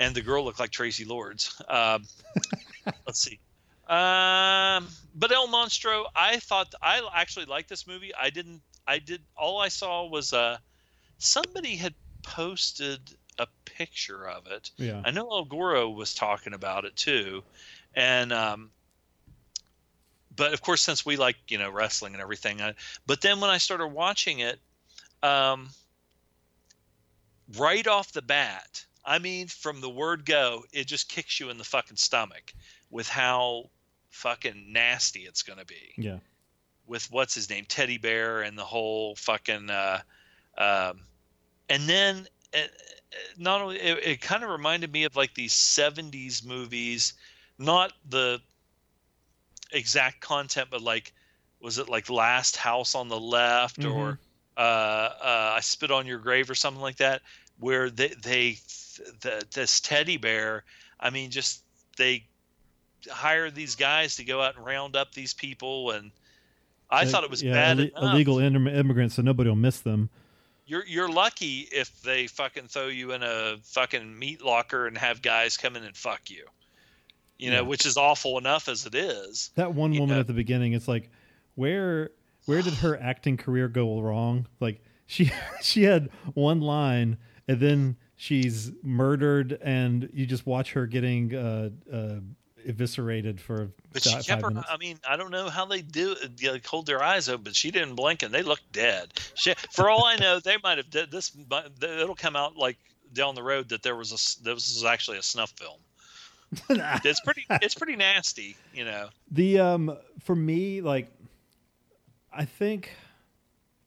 and 0.01 0.15
the 0.15 0.23
girl 0.23 0.45
looked 0.45 0.59
like 0.59 0.71
Traci 0.71 1.07
Lords. 1.07 1.63
Um, 1.69 2.05
let's 3.07 3.21
see. 3.21 3.39
Um, 3.87 4.89
but 5.15 5.31
El 5.31 5.47
Monstro, 5.49 6.07
I 6.17 6.39
thought 6.39 6.75
I 6.83 7.07
actually 7.15 7.45
liked 7.45 7.69
this 7.69 7.87
movie. 7.87 8.13
I 8.19 8.31
didn't. 8.31 8.63
I 8.87 8.99
did. 8.99 9.21
All 9.37 9.61
I 9.61 9.69
saw 9.69 10.07
was 10.07 10.33
uh, 10.33 10.57
somebody 11.19 11.77
had 11.77 11.95
posted 12.23 13.01
a 13.39 13.47
picture 13.65 14.29
of 14.29 14.47
it. 14.47 14.71
yeah. 14.77 15.03
I 15.05 15.11
know 15.11 15.31
El 15.31 15.45
Goro 15.45 15.91
was 15.91 16.15
talking 16.15 16.55
about 16.55 16.85
it 16.85 16.97
too, 16.97 17.43
and 17.95 18.33
um, 18.33 18.71
but 20.35 20.55
of 20.55 20.63
course, 20.63 20.81
since 20.83 21.05
we 21.05 21.17
like 21.17 21.37
you 21.49 21.59
know 21.59 21.71
wrestling 21.71 22.15
and 22.15 22.23
everything, 22.23 22.63
I, 22.63 22.75
but 23.07 23.21
then 23.21 23.41
when 23.41 23.51
I 23.51 23.59
started 23.59 23.89
watching 23.89 24.39
it, 24.39 24.59
um, 25.23 25.69
right 27.59 27.87
off 27.87 28.13
the 28.13 28.23
bat, 28.23 28.87
I 29.11 29.19
mean, 29.19 29.49
from 29.49 29.81
the 29.81 29.91
word 29.91 30.25
go, 30.25 30.63
it 30.73 30.87
just 30.87 31.09
kicks 31.09 31.41
you 31.41 31.51
in 31.51 31.59
the 31.59 31.65
fucking 31.65 31.97
stomach 31.97 32.55
with 32.91 33.09
how 33.09 33.71
fucking 34.11 34.73
nasty 34.73 35.23
it's 35.23 35.43
going 35.43 35.59
to 35.59 35.65
be 35.65 35.95
Yeah. 35.97 36.19
with 36.87 37.11
what's 37.11 37.35
his 37.35 37.51
name, 37.51 37.65
Teddy 37.69 37.99
Bear, 37.99 38.43
and 38.43 38.57
the 38.57 38.65
whole 38.65 39.17
fucking. 39.17 39.69
Uh, 39.69 40.03
um, 40.57 41.01
and 41.69 41.89
then 41.89 42.29
uh, 42.55 42.59
not 43.37 43.61
only 43.61 43.81
it, 43.81 43.99
it 44.07 44.21
kind 44.21 44.45
of 44.45 44.51
reminded 44.51 44.93
me 44.93 45.03
of 45.03 45.17
like 45.17 45.35
these 45.35 45.55
'70s 45.55 46.47
movies, 46.47 47.15
not 47.59 47.93
the 48.09 48.41
exact 49.73 50.21
content, 50.21 50.69
but 50.71 50.83
like 50.83 51.13
was 51.61 51.79
it 51.79 51.89
like 51.89 52.09
Last 52.11 52.57
House 52.57 52.95
on 52.95 53.09
the 53.09 53.19
Left 53.19 53.85
or 53.85 54.21
uh, 54.57 54.61
uh, 54.61 55.53
I 55.57 55.61
Spit 55.63 55.91
on 55.91 56.07
Your 56.07 56.19
Grave 56.19 56.49
or 56.49 56.55
something 56.55 56.81
like 56.81 56.99
that, 56.99 57.23
where 57.59 57.91
they 57.91 58.15
they 58.23 58.59
the, 59.21 59.45
this 59.53 59.81
teddy 59.81 60.17
bear. 60.17 60.65
I 60.99 61.11
mean, 61.11 61.31
just 61.31 61.63
they 61.97 62.25
hire 63.11 63.51
these 63.51 63.75
guys 63.77 64.17
to 64.17 64.25
go 64.25 64.43
out 64.43 64.57
and 64.57 64.65
round 64.65 64.97
up 64.97 65.13
these 65.13 65.35
people 65.35 65.91
and. 65.91 66.11
I 66.93 67.05
thought 67.05 67.23
it 67.23 67.31
was 67.31 67.41
yeah, 67.41 67.53
bad 67.53 67.79
enough. 67.79 68.03
illegal 68.03 68.41
im- 68.41 68.67
immigrants, 68.67 69.15
so 69.15 69.23
nobody 69.23 69.49
will 69.49 69.55
miss 69.55 69.79
them. 69.79 70.11
You're 70.67 70.85
you're 70.85 71.09
lucky 71.09 71.69
if 71.71 72.03
they 72.03 72.27
fucking 72.27 72.67
throw 72.67 72.89
you 72.89 73.13
in 73.13 73.23
a 73.23 73.59
fucking 73.63 74.19
meat 74.19 74.43
locker 74.45 74.89
and 74.89 74.99
have 74.99 75.23
guys 75.23 75.57
come 75.57 75.77
in 75.77 75.85
and 75.85 75.97
fuck 75.97 76.31
you. 76.31 76.47
You 77.39 77.53
know, 77.53 77.63
which 77.63 77.87
is 77.87 77.97
awful 77.97 78.39
enough 78.39 78.69
as 78.69 78.87
it 78.87 78.97
is. 78.97 79.51
That 79.55 79.73
one 79.73 79.93
woman 79.93 80.17
Yeah. 80.17 80.21
at 80.21 80.27
the 80.27 80.33
beginning, 80.33 80.73
it's 80.73 80.89
like, 80.89 81.11
where 81.55 82.11
where 82.47 82.61
did 82.61 82.75
her 82.75 83.01
acting 83.01 83.37
career 83.37 83.69
go 83.69 84.01
wrong? 84.01 84.49
Like 84.59 84.83
she 85.07 85.31
she 85.63 85.85
had 85.85 86.09
one 86.35 86.61
line, 86.61 87.19
and 87.47 87.61
then 87.61 87.97
she's 88.21 88.71
murdered, 88.83 89.59
and 89.63 90.11
you 90.13 90.27
just 90.27 90.45
watch 90.47 90.73
her 90.75 90.87
getting 90.87 91.35
uh, 91.35 91.71
uh, 91.91 92.17
eviscerated 92.67 93.41
for 93.41 93.71
But 93.95 94.03
she 94.03 94.11
kept 94.23 94.43
her. 94.43 94.51
minutes. 94.51 94.69
I 94.71 94.77
mean, 94.77 94.99
I 95.09 95.17
don't 95.17 95.31
know 95.31 95.49
how 95.49 95.65
they 95.65 95.81
do 95.81 96.15
like, 96.43 96.67
hold 96.67 96.85
their 96.85 97.03
eyes 97.03 97.31
open, 97.31 97.45
but 97.45 97.57
she 97.57 97.71
didn't 97.71 97.95
blink 97.95 98.23
and 98.23 98.33
they 98.33 98.43
looked 98.43 98.71
dead. 98.73 99.15
She, 99.35 99.55
for 99.73 99.89
all 99.89 100.05
I 100.05 100.17
know, 100.17 100.39
they 100.39 100.59
might 100.63 100.77
have 100.77 100.91
did 100.91 101.11
this. 101.11 101.33
It'll 101.83 102.15
come 102.15 102.37
out 102.37 102.59
like 102.59 102.77
down 103.15 103.35
the 103.35 103.43
road 103.43 103.71
that 103.71 103.83
there 103.83 103.97
was 103.97 104.11
a 104.11 104.45
this 104.45 104.75
was 104.75 104.85
actually 104.85 105.17
a 105.17 105.23
snuff 105.23 105.55
film. 105.59 105.79
It's 107.05 107.21
pretty. 107.21 107.47
It's 107.63 107.75
pretty 107.75 107.97
nasty. 107.97 108.55
You 108.75 108.85
know. 108.85 109.09
The 109.31 109.61
um 109.61 109.97
for 110.21 110.37
me, 110.37 110.83
like 110.83 111.11
I 112.31 112.45
think 112.45 112.91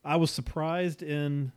I 0.04 0.16
was 0.16 0.32
surprised 0.32 1.04
in 1.04 1.52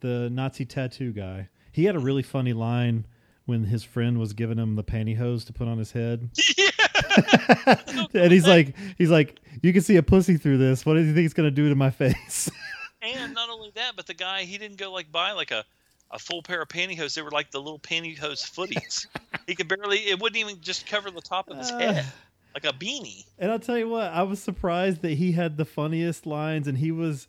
the 0.00 0.30
Nazi 0.30 0.64
tattoo 0.64 1.12
guy. 1.12 1.50
He 1.76 1.84
had 1.84 1.94
a 1.94 1.98
really 1.98 2.22
funny 2.22 2.54
line 2.54 3.06
when 3.44 3.64
his 3.64 3.84
friend 3.84 4.18
was 4.18 4.32
giving 4.32 4.56
him 4.58 4.76
the 4.76 4.82
pantyhose 4.82 5.44
to 5.46 5.52
put 5.52 5.68
on 5.68 5.76
his 5.78 5.92
head. 5.92 6.30
and 8.14 8.32
he's 8.32 8.46
like 8.46 8.74
he's 8.98 9.10
like, 9.10 9.38
You 9.62 9.72
can 9.72 9.82
see 9.82 9.96
a 9.96 10.02
pussy 10.02 10.36
through 10.38 10.58
this. 10.58 10.86
What 10.86 10.94
do 10.94 11.00
you 11.02 11.14
think 11.14 11.24
it's 11.26 11.34
gonna 11.34 11.50
do 11.50 11.68
to 11.68 11.74
my 11.74 11.90
face? 11.90 12.50
And 13.02 13.34
not 13.34 13.50
only 13.50 13.70
that, 13.76 13.92
but 13.94 14.06
the 14.06 14.14
guy 14.14 14.42
he 14.44 14.58
didn't 14.58 14.78
go 14.78 14.90
like 14.90 15.12
buy 15.12 15.30
like 15.32 15.52
a, 15.52 15.64
a 16.10 16.18
full 16.18 16.42
pair 16.42 16.62
of 16.62 16.68
pantyhose. 16.68 17.14
They 17.14 17.22
were 17.22 17.30
like 17.30 17.52
the 17.52 17.60
little 17.60 17.78
pantyhose 17.78 18.42
footies. 18.42 19.06
he 19.46 19.54
could 19.54 19.68
barely. 19.68 19.98
It 19.98 20.18
wouldn't 20.20 20.40
even 20.40 20.60
just 20.60 20.86
cover 20.88 21.10
the 21.12 21.20
top 21.20 21.48
of 21.48 21.58
his 21.58 21.70
Uh. 21.70 21.78
head, 21.78 22.06
like 22.54 22.64
a 22.64 22.72
beanie. 22.72 23.24
And 23.38 23.52
I'll 23.52 23.60
tell 23.60 23.78
you 23.78 23.88
what, 23.88 24.10
I 24.12 24.22
was 24.24 24.42
surprised 24.42 25.02
that 25.02 25.12
he 25.12 25.32
had 25.32 25.56
the 25.56 25.64
funniest 25.66 26.26
lines, 26.26 26.66
and 26.66 26.78
he 26.78 26.90
was, 26.90 27.28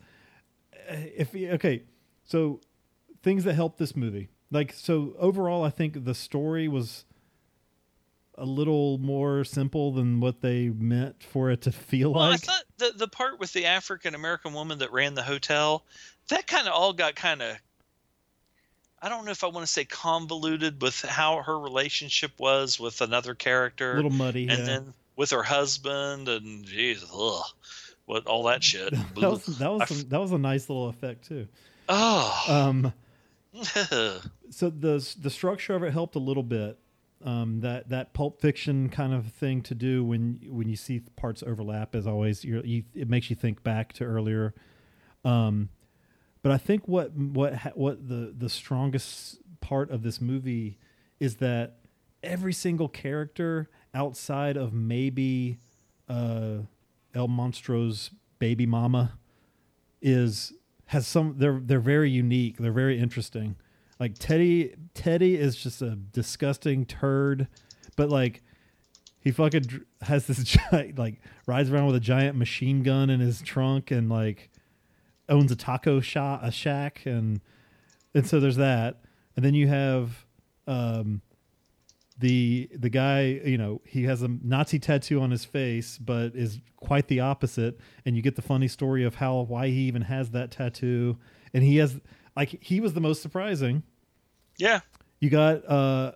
uh, 0.89 0.95
if 1.15 1.33
he, 1.33 1.49
okay, 1.49 1.83
so 2.23 2.59
things 3.21 3.43
that 3.43 3.53
helped 3.53 3.77
this 3.77 3.95
movie, 3.95 4.29
like 4.51 4.73
so 4.73 5.13
overall, 5.19 5.63
I 5.63 5.69
think 5.69 6.05
the 6.05 6.13
story 6.15 6.67
was 6.67 7.05
a 8.39 8.45
little 8.45 8.99
more 8.99 9.43
simple 9.43 9.91
than 9.91 10.19
what 10.19 10.41
they 10.41 10.69
meant 10.69 11.23
for 11.23 11.49
it 11.49 11.61
to 11.63 11.71
feel 11.71 12.13
Well, 12.13 12.23
I 12.23 12.29
like. 12.31 12.41
thought 12.41 12.63
the 12.77 12.93
the 12.95 13.07
part 13.07 13.39
with 13.39 13.51
the 13.53 13.65
African 13.65 14.13
American 14.15 14.53
woman 14.53 14.79
that 14.79 14.91
ran 14.91 15.15
the 15.15 15.23
hotel, 15.23 15.83
that 16.29 16.45
kind 16.47 16.67
of 16.67 16.73
all 16.73 16.93
got 16.93 17.15
kind 17.15 17.41
of. 17.41 17.57
I 19.01 19.09
don't 19.09 19.25
know 19.25 19.31
if 19.31 19.43
I 19.43 19.47
want 19.47 19.65
to 19.65 19.71
say 19.71 19.85
convoluted 19.85 20.81
with 20.81 21.01
how 21.01 21.43
her 21.43 21.59
relationship 21.59 22.31
was 22.39 22.79
with 22.79 23.01
another 23.01 23.35
character, 23.35 23.93
a 23.93 23.95
little 23.95 24.09
muddy. 24.11 24.47
and 24.47 24.59
yeah. 24.59 24.65
then 24.65 24.93
with 25.15 25.31
her 25.31 25.43
husband, 25.43 26.27
and 26.29 26.65
ugh, 27.13 27.43
what 28.05 28.25
all 28.25 28.43
that 28.43 28.63
shit. 28.63 28.91
that 29.15 29.15
was 29.15 29.45
that 29.59 29.71
was 29.71 29.81
I 29.81 29.85
some, 29.85 30.09
that 30.09 30.19
was 30.19 30.31
a 30.31 30.37
nice 30.39 30.69
little 30.69 30.89
effect 30.89 31.27
too. 31.27 31.47
oh, 31.89 32.43
Um, 32.47 32.93
so 34.49 34.69
the 34.69 35.15
the 35.19 35.29
structure 35.29 35.75
of 35.75 35.83
it 35.83 35.91
helped 35.91 36.15
a 36.15 36.19
little 36.19 36.43
bit. 36.43 36.79
Um, 37.25 37.61
that 37.61 37.89
that 37.89 38.13
Pulp 38.13 38.39
Fiction 38.41 38.89
kind 38.89 39.13
of 39.13 39.25
thing 39.33 39.61
to 39.63 39.75
do 39.75 40.03
when 40.03 40.39
when 40.49 40.69
you 40.69 40.75
see 40.75 41.01
parts 41.15 41.41
overlap, 41.41 41.95
as 41.95 42.05
always, 42.05 42.43
you 42.43 42.83
it 42.93 43.09
makes 43.09 43.29
you 43.29 43.35
think 43.35 43.63
back 43.63 43.93
to 43.93 44.03
earlier. 44.03 44.53
Um, 45.25 45.69
but 46.43 46.51
I 46.51 46.57
think 46.57 46.87
what 46.87 47.13
what 47.15 47.55
ha- 47.55 47.71
what 47.73 48.07
the 48.07 48.33
the 48.37 48.49
strongest 48.49 49.39
part 49.61 49.89
of 49.89 50.03
this 50.03 50.21
movie 50.21 50.77
is 51.19 51.37
that 51.37 51.79
every 52.21 52.53
single 52.53 52.87
character 52.87 53.69
outside 53.93 54.57
of 54.57 54.73
maybe 54.73 55.57
uh, 56.07 56.57
El 57.15 57.27
Monstro's 57.27 58.11
baby 58.39 58.65
mama 58.65 59.17
is 60.01 60.53
has 60.87 61.05
some 61.07 61.35
they're 61.37 61.61
they're 61.63 61.79
very 61.79 62.09
unique. 62.09 62.57
They're 62.57 62.71
very 62.71 62.99
interesting. 62.99 63.55
Like 63.99 64.17
Teddy 64.17 64.75
Teddy 64.93 65.35
is 65.35 65.55
just 65.55 65.81
a 65.81 65.95
disgusting 65.95 66.85
turd, 66.85 67.47
but 67.95 68.09
like 68.09 68.41
he 69.19 69.31
fucking 69.31 69.81
has 70.01 70.27
this 70.27 70.43
giant 70.71 70.97
like 70.97 71.21
rides 71.45 71.69
around 71.69 71.87
with 71.87 71.95
a 71.95 72.01
giant 72.01 72.37
machine 72.37 72.83
gun 72.83 73.09
in 73.09 73.19
his 73.19 73.41
trunk 73.41 73.91
and 73.91 74.09
like 74.09 74.49
owns 75.29 75.51
a 75.51 75.55
taco 75.55 75.99
shop 75.99 76.41
a 76.43 76.51
shack 76.51 77.05
and 77.05 77.41
and 78.13 78.25
so 78.25 78.39
there's 78.39 78.57
that. 78.57 79.01
And 79.35 79.43
then 79.43 79.53
you 79.53 79.67
have 79.67 80.25
um 80.67 81.21
the 82.19 82.69
the 82.73 82.89
guy, 82.89 83.39
you 83.45 83.57
know, 83.57 83.81
he 83.85 84.03
has 84.03 84.23
a 84.23 84.27
Nazi 84.27 84.79
tattoo 84.79 85.21
on 85.21 85.31
his 85.31 85.45
face, 85.45 85.97
but 85.97 86.35
is 86.35 86.59
quite 86.77 87.07
the 87.07 87.19
opposite. 87.19 87.79
And 88.05 88.15
you 88.15 88.21
get 88.21 88.35
the 88.35 88.41
funny 88.41 88.67
story 88.67 89.03
of 89.03 89.15
how 89.15 89.41
why 89.41 89.67
he 89.67 89.81
even 89.81 90.01
has 90.03 90.31
that 90.31 90.51
tattoo. 90.51 91.17
And 91.53 91.63
he 91.63 91.77
has 91.77 91.99
like 92.35 92.61
he 92.61 92.79
was 92.79 92.93
the 92.93 93.01
most 93.01 93.21
surprising. 93.21 93.83
yeah. 94.57 94.79
You 95.19 95.31
got 95.31 95.67
uh, 95.67 96.11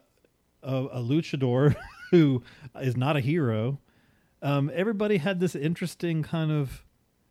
a, 0.61 0.75
a 0.75 0.99
luchador 0.99 1.75
who 2.11 2.43
is 2.79 2.95
not 2.95 3.15
a 3.15 3.19
hero. 3.19 3.79
Um, 4.43 4.71
everybody 4.73 5.17
had 5.17 5.39
this 5.39 5.55
interesting 5.55 6.21
kind 6.23 6.51
of 6.51 6.83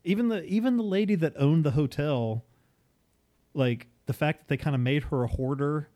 even 0.04 0.28
the 0.28 0.44
even 0.44 0.76
the 0.76 0.82
lady 0.82 1.16
that 1.16 1.34
owned 1.36 1.64
the 1.64 1.72
hotel, 1.72 2.44
like 3.54 3.88
the 4.06 4.12
fact 4.12 4.40
that 4.40 4.48
they 4.48 4.56
kind 4.56 4.74
of 4.74 4.80
made 4.80 5.04
her 5.04 5.24
a 5.24 5.28
hoarder 5.28 5.88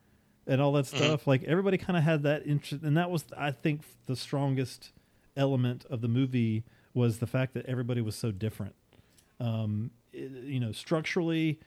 and 0.47 0.61
all 0.61 0.73
that 0.73 0.85
Mm-hmm. 0.87 0.97
stuff. 1.05 1.27
Like 1.27 1.43
everybody 1.45 1.79
kind 1.79 1.97
of 1.97 2.03
had 2.05 2.23
that 2.25 2.47
interest, 2.47 2.83
and 2.85 2.97
that 2.97 3.11
was, 3.11 3.25
I 3.37 3.51
think, 3.51 3.83
the 4.07 4.17
strongest 4.17 4.93
element 5.37 5.85
of 5.91 6.01
the 6.01 6.09
movie 6.09 6.65
was 6.93 7.19
the 7.19 7.27
fact 7.27 7.55
that 7.55 7.67
everybody 7.67 8.01
was 8.01 8.15
so 8.17 8.31
different. 8.31 8.75
Um, 9.41 9.91
it- 10.13 10.31
you 10.45 10.61
know, 10.61 10.73
structurally, 10.73 11.59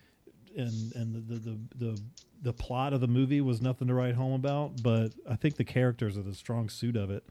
and 0.56 0.94
and 0.96 1.14
the 1.16 1.20
the, 1.36 1.40
the 1.40 1.58
the 1.86 2.02
the 2.44 2.54
plot 2.54 2.94
of 2.94 3.02
the 3.02 3.08
movie 3.08 3.42
was 3.42 3.62
nothing 3.62 3.88
to 3.88 3.94
write 3.94 4.16
home 4.16 4.34
about, 4.34 4.82
but 4.84 5.10
I 5.30 5.36
think 5.36 5.56
the 5.58 5.64
characters 5.64 6.18
are 6.18 6.22
the 6.22 6.36
strong 6.36 6.70
suit 6.70 6.96
of 6.96 7.10
it. 7.10 7.24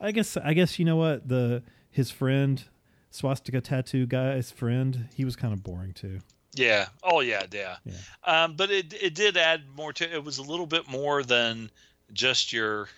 I 0.00 0.12
guess 0.12 0.36
I 0.36 0.54
guess 0.54 0.78
you 0.78 0.84
know 0.86 0.96
what 0.96 1.28
the 1.28 1.62
his 1.90 2.10
friend 2.10 2.62
swastika 3.10 3.60
tattoo 3.60 4.06
guy's 4.06 4.50
friend 4.50 5.08
he 5.14 5.24
was 5.24 5.36
kind 5.36 5.52
of 5.52 5.62
boring 5.62 5.92
too. 5.92 6.20
Yeah. 6.54 6.86
Oh 7.02 7.20
yeah, 7.20 7.44
yeah. 7.52 7.76
Yeah. 7.84 7.94
Um, 8.24 8.56
but 8.56 8.70
it 8.70 8.92
it 8.94 9.14
did 9.14 9.36
add 9.36 9.62
more 9.76 9.92
to 9.94 10.12
it 10.12 10.24
was 10.24 10.38
a 10.38 10.42
little 10.42 10.66
bit 10.66 10.88
more 10.88 11.22
than 11.22 11.70
just 12.12 12.52
your 12.52 12.88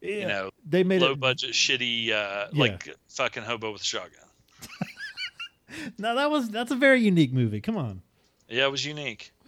you 0.00 0.26
know 0.26 0.50
they 0.68 0.82
made 0.84 1.00
low 1.02 1.12
it 1.12 1.20
budget 1.20 1.52
shitty 1.52 2.10
uh 2.10 2.48
Yeah. 2.52 2.62
like 2.62 2.88
fucking 3.08 3.42
hobo 3.42 3.72
with 3.72 3.82
a 3.82 3.84
shotgun. 3.84 4.24
No, 5.98 6.14
that 6.16 6.30
was 6.30 6.50
that's 6.50 6.70
a 6.70 6.76
very 6.76 7.00
unique 7.00 7.32
movie. 7.32 7.60
Come 7.62 7.78
on. 7.78 8.02
Yeah, 8.48 8.66
it 8.66 8.70
was 8.70 8.84
unique. 8.84 9.32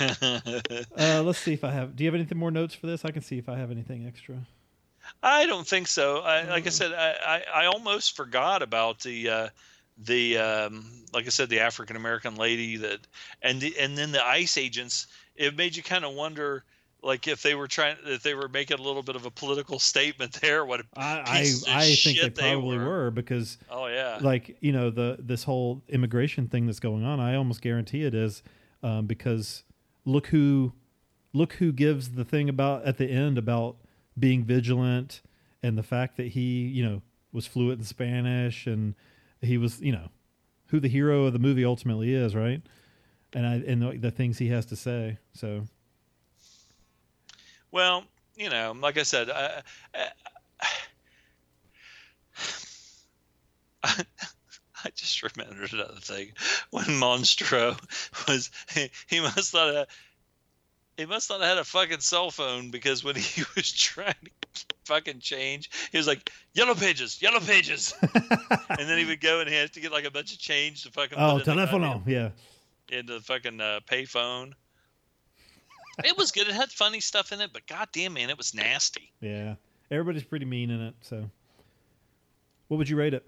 Uh, 0.00 1.22
let's 1.22 1.38
see 1.38 1.52
if 1.52 1.64
I 1.64 1.70
have. 1.70 1.94
Do 1.96 2.04
you 2.04 2.08
have 2.08 2.14
anything 2.14 2.38
more 2.38 2.50
notes 2.50 2.74
for 2.74 2.86
this? 2.86 3.04
I 3.04 3.10
can 3.10 3.22
see 3.22 3.38
if 3.38 3.48
I 3.48 3.56
have 3.56 3.70
anything 3.70 4.06
extra. 4.06 4.36
I 5.22 5.46
don't 5.46 5.66
think 5.66 5.86
so. 5.86 6.18
I, 6.20 6.42
like. 6.44 6.66
I 6.66 6.70
said, 6.70 6.92
I, 6.92 7.14
I, 7.54 7.62
I 7.62 7.66
almost 7.66 8.16
forgot 8.16 8.62
about 8.62 9.00
the 9.00 9.28
uh, 9.28 9.48
the 9.98 10.38
um, 10.38 10.84
like 11.12 11.26
I 11.26 11.30
said, 11.30 11.48
the 11.48 11.60
African 11.60 11.96
American 11.96 12.36
lady 12.36 12.76
that, 12.76 13.00
and 13.42 13.60
the, 13.60 13.74
and 13.78 13.96
then 13.96 14.12
the 14.12 14.24
ICE 14.24 14.56
agents. 14.58 15.06
It 15.36 15.56
made 15.56 15.76
you 15.76 15.82
kind 15.82 16.04
of 16.04 16.14
wonder, 16.14 16.64
like 17.02 17.28
if 17.28 17.42
they 17.42 17.54
were 17.54 17.68
trying, 17.68 17.96
if 18.04 18.22
they 18.22 18.34
were 18.34 18.48
making 18.48 18.78
a 18.78 18.82
little 18.82 19.02
bit 19.02 19.16
of 19.16 19.26
a 19.26 19.30
political 19.30 19.78
statement 19.78 20.32
there. 20.40 20.64
What 20.64 20.80
a 20.80 20.84
I 20.96 21.02
I, 21.02 21.22
I 21.28 21.44
think 21.44 21.64
they 21.66 21.94
shit 21.94 22.34
they 22.34 22.52
probably 22.52 22.78
were. 22.78 22.84
were. 22.84 23.10
because 23.10 23.58
oh 23.70 23.86
yeah, 23.86 24.18
like 24.20 24.56
you 24.60 24.72
know 24.72 24.90
the 24.90 25.16
this 25.18 25.44
whole 25.44 25.82
immigration 25.88 26.48
thing 26.48 26.66
that's 26.66 26.80
going 26.80 27.04
on. 27.04 27.20
I 27.20 27.36
almost 27.36 27.62
guarantee 27.62 28.04
it 28.04 28.14
is 28.14 28.42
um, 28.82 29.06
because 29.06 29.64
look 30.04 30.28
who 30.28 30.72
look 31.32 31.54
who 31.54 31.72
gives 31.72 32.12
the 32.12 32.24
thing 32.24 32.48
about 32.48 32.84
at 32.84 32.98
the 32.98 33.06
end 33.06 33.38
about 33.38 33.76
being 34.18 34.44
vigilant 34.44 35.20
and 35.62 35.76
the 35.76 35.82
fact 35.82 36.16
that 36.16 36.28
he 36.28 36.66
you 36.66 36.84
know 36.84 37.02
was 37.32 37.46
fluent 37.46 37.78
in 37.78 37.84
Spanish 37.84 38.66
and 38.66 38.94
he 39.40 39.58
was 39.58 39.80
you 39.80 39.92
know 39.92 40.08
who 40.68 40.80
the 40.80 40.88
hero 40.88 41.26
of 41.26 41.32
the 41.32 41.38
movie 41.38 41.64
ultimately 41.64 42.14
is 42.14 42.34
right? 42.34 42.62
And 43.32 43.46
I 43.46 43.54
and 43.66 43.82
the, 43.82 43.98
the 43.98 44.10
things 44.10 44.38
he 44.38 44.48
has 44.48 44.66
to 44.66 44.76
say 44.76 45.18
so. 45.32 45.66
Well, 47.70 48.04
you 48.36 48.48
know, 48.48 48.74
like 48.80 48.98
I 48.98 49.02
said, 49.02 49.30
I, 49.30 49.62
I, 49.94 50.08
I 54.84 54.90
just 54.94 55.22
remembered 55.22 55.72
another 55.72 56.00
thing. 56.00 56.32
When 56.70 56.84
Monstro 56.84 57.76
was, 58.28 58.50
he, 58.72 58.90
he 59.08 59.20
must 59.20 59.52
not 59.52 59.74
have, 59.74 59.88
he 60.96 61.06
must 61.06 61.30
not 61.30 61.40
have 61.40 61.48
had 61.50 61.58
a 61.58 61.64
fucking 61.64 62.00
cell 62.00 62.30
phone 62.30 62.70
because 62.70 63.04
when 63.04 63.14
he 63.16 63.42
was 63.54 63.72
trying 63.72 64.14
to 64.54 64.64
fucking 64.84 65.20
change, 65.20 65.70
he 65.92 65.98
was 65.98 66.06
like, 66.06 66.30
"Yellow 66.54 66.74
pages, 66.74 67.20
yellow 67.20 67.40
pages," 67.40 67.94
and 68.02 68.88
then 68.88 68.98
he 68.98 69.04
would 69.04 69.20
go 69.20 69.40
and 69.40 69.48
he 69.48 69.54
had 69.54 69.72
to 69.72 69.80
get 69.80 69.92
like 69.92 70.04
a 70.04 70.10
bunch 70.10 70.32
of 70.32 70.38
change 70.38 70.82
to 70.82 70.90
fucking 70.90 71.18
oh 71.18 71.40
telefono 71.44 72.02
yeah 72.06 72.30
into 72.90 73.14
the 73.14 73.20
fucking 73.20 73.60
uh, 73.60 73.80
payphone. 73.90 74.52
It 76.04 76.16
was 76.18 76.30
good. 76.30 76.46
It 76.46 76.54
had 76.54 76.70
funny 76.70 77.00
stuff 77.00 77.32
in 77.32 77.40
it, 77.40 77.50
but 77.54 77.66
goddamn, 77.66 78.14
man, 78.14 78.30
it 78.30 78.36
was 78.36 78.54
nasty. 78.54 79.12
yeah 79.20 79.54
everybody's 79.88 80.24
pretty 80.24 80.44
mean 80.44 80.68
in 80.70 80.80
it 80.80 80.94
so 81.00 81.30
what 82.66 82.76
would 82.76 82.88
you 82.88 82.96
rate 82.96 83.14
it 83.14 83.24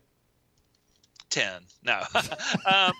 Ten. 1.30 1.62
No. 1.82 2.00
um, 2.14 2.92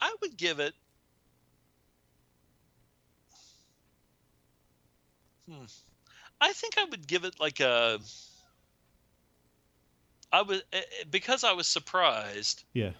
I 0.00 0.14
would 0.20 0.36
give 0.36 0.60
it. 0.60 0.74
Hmm. 5.48 5.64
I 6.40 6.52
think 6.52 6.74
I 6.78 6.84
would 6.84 7.06
give 7.06 7.24
it 7.24 7.38
like 7.40 7.60
a. 7.60 7.98
I 10.32 10.42
would 10.42 10.62
eh, 10.72 10.78
eh, 10.78 11.04
because 11.10 11.44
I 11.44 11.52
was 11.52 11.66
surprised. 11.68 12.64
yeah 12.72 12.90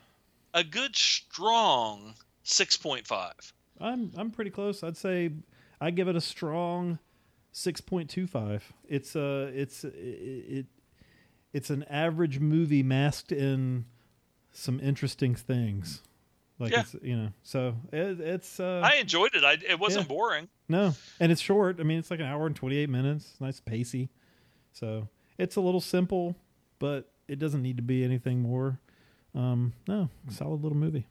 A 0.54 0.62
good 0.62 0.94
strong 0.96 2.14
six 2.42 2.76
point 2.76 3.06
five. 3.06 3.52
I'm 3.80 4.12
I'm 4.16 4.30
pretty 4.30 4.50
close. 4.50 4.82
I'd 4.82 4.96
say 4.96 5.30
I 5.80 5.90
give 5.90 6.08
it 6.08 6.16
a 6.16 6.20
strong 6.20 6.98
six 7.52 7.80
point 7.80 8.10
two 8.10 8.26
five. 8.26 8.72
It's 8.88 9.16
a 9.16 9.44
it's 9.54 9.84
it, 9.84 9.94
it 9.94 10.66
it's 11.52 11.70
an 11.70 11.84
average 11.84 12.38
movie 12.38 12.82
masked 12.82 13.32
in 13.32 13.86
some 14.52 14.78
interesting 14.80 15.34
things. 15.34 16.02
Like 16.62 16.72
Yeah. 16.72 16.80
it's 16.80 16.94
you 17.02 17.16
know 17.16 17.28
so 17.42 17.74
it, 17.92 18.20
it's 18.20 18.60
uh 18.60 18.80
I 18.84 18.96
enjoyed 19.00 19.34
it. 19.34 19.42
I 19.44 19.54
it 19.68 19.78
wasn't 19.80 20.04
Yeah. 20.04 20.08
boring. 20.08 20.48
no 20.68 20.94
and 21.18 21.32
it's 21.32 21.40
short. 21.40 21.80
I 21.80 21.82
mean 21.82 21.98
it's 21.98 22.10
like 22.10 22.20
an 22.20 22.26
hour 22.26 22.46
and 22.46 22.54
twenty 22.54 22.76
eight 22.76 22.88
minutes. 22.88 23.34
Nice 23.40 23.58
pacey. 23.60 24.08
So 24.72 25.08
it's 25.38 25.56
a 25.56 25.60
little 25.60 25.80
simple, 25.80 26.36
but 26.78 27.10
it 27.26 27.38
doesn't 27.40 27.62
need 27.62 27.76
to 27.78 27.82
be 27.82 28.04
anything 28.04 28.40
more. 28.40 28.78
Um, 29.34 29.72
no, 29.88 30.08
solid 30.30 30.62
little 30.62 30.78
movie. 30.78 31.06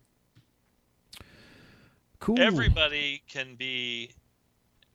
Cool. 2.20 2.40
Everybody 2.40 3.24
can 3.28 3.56
be 3.56 4.12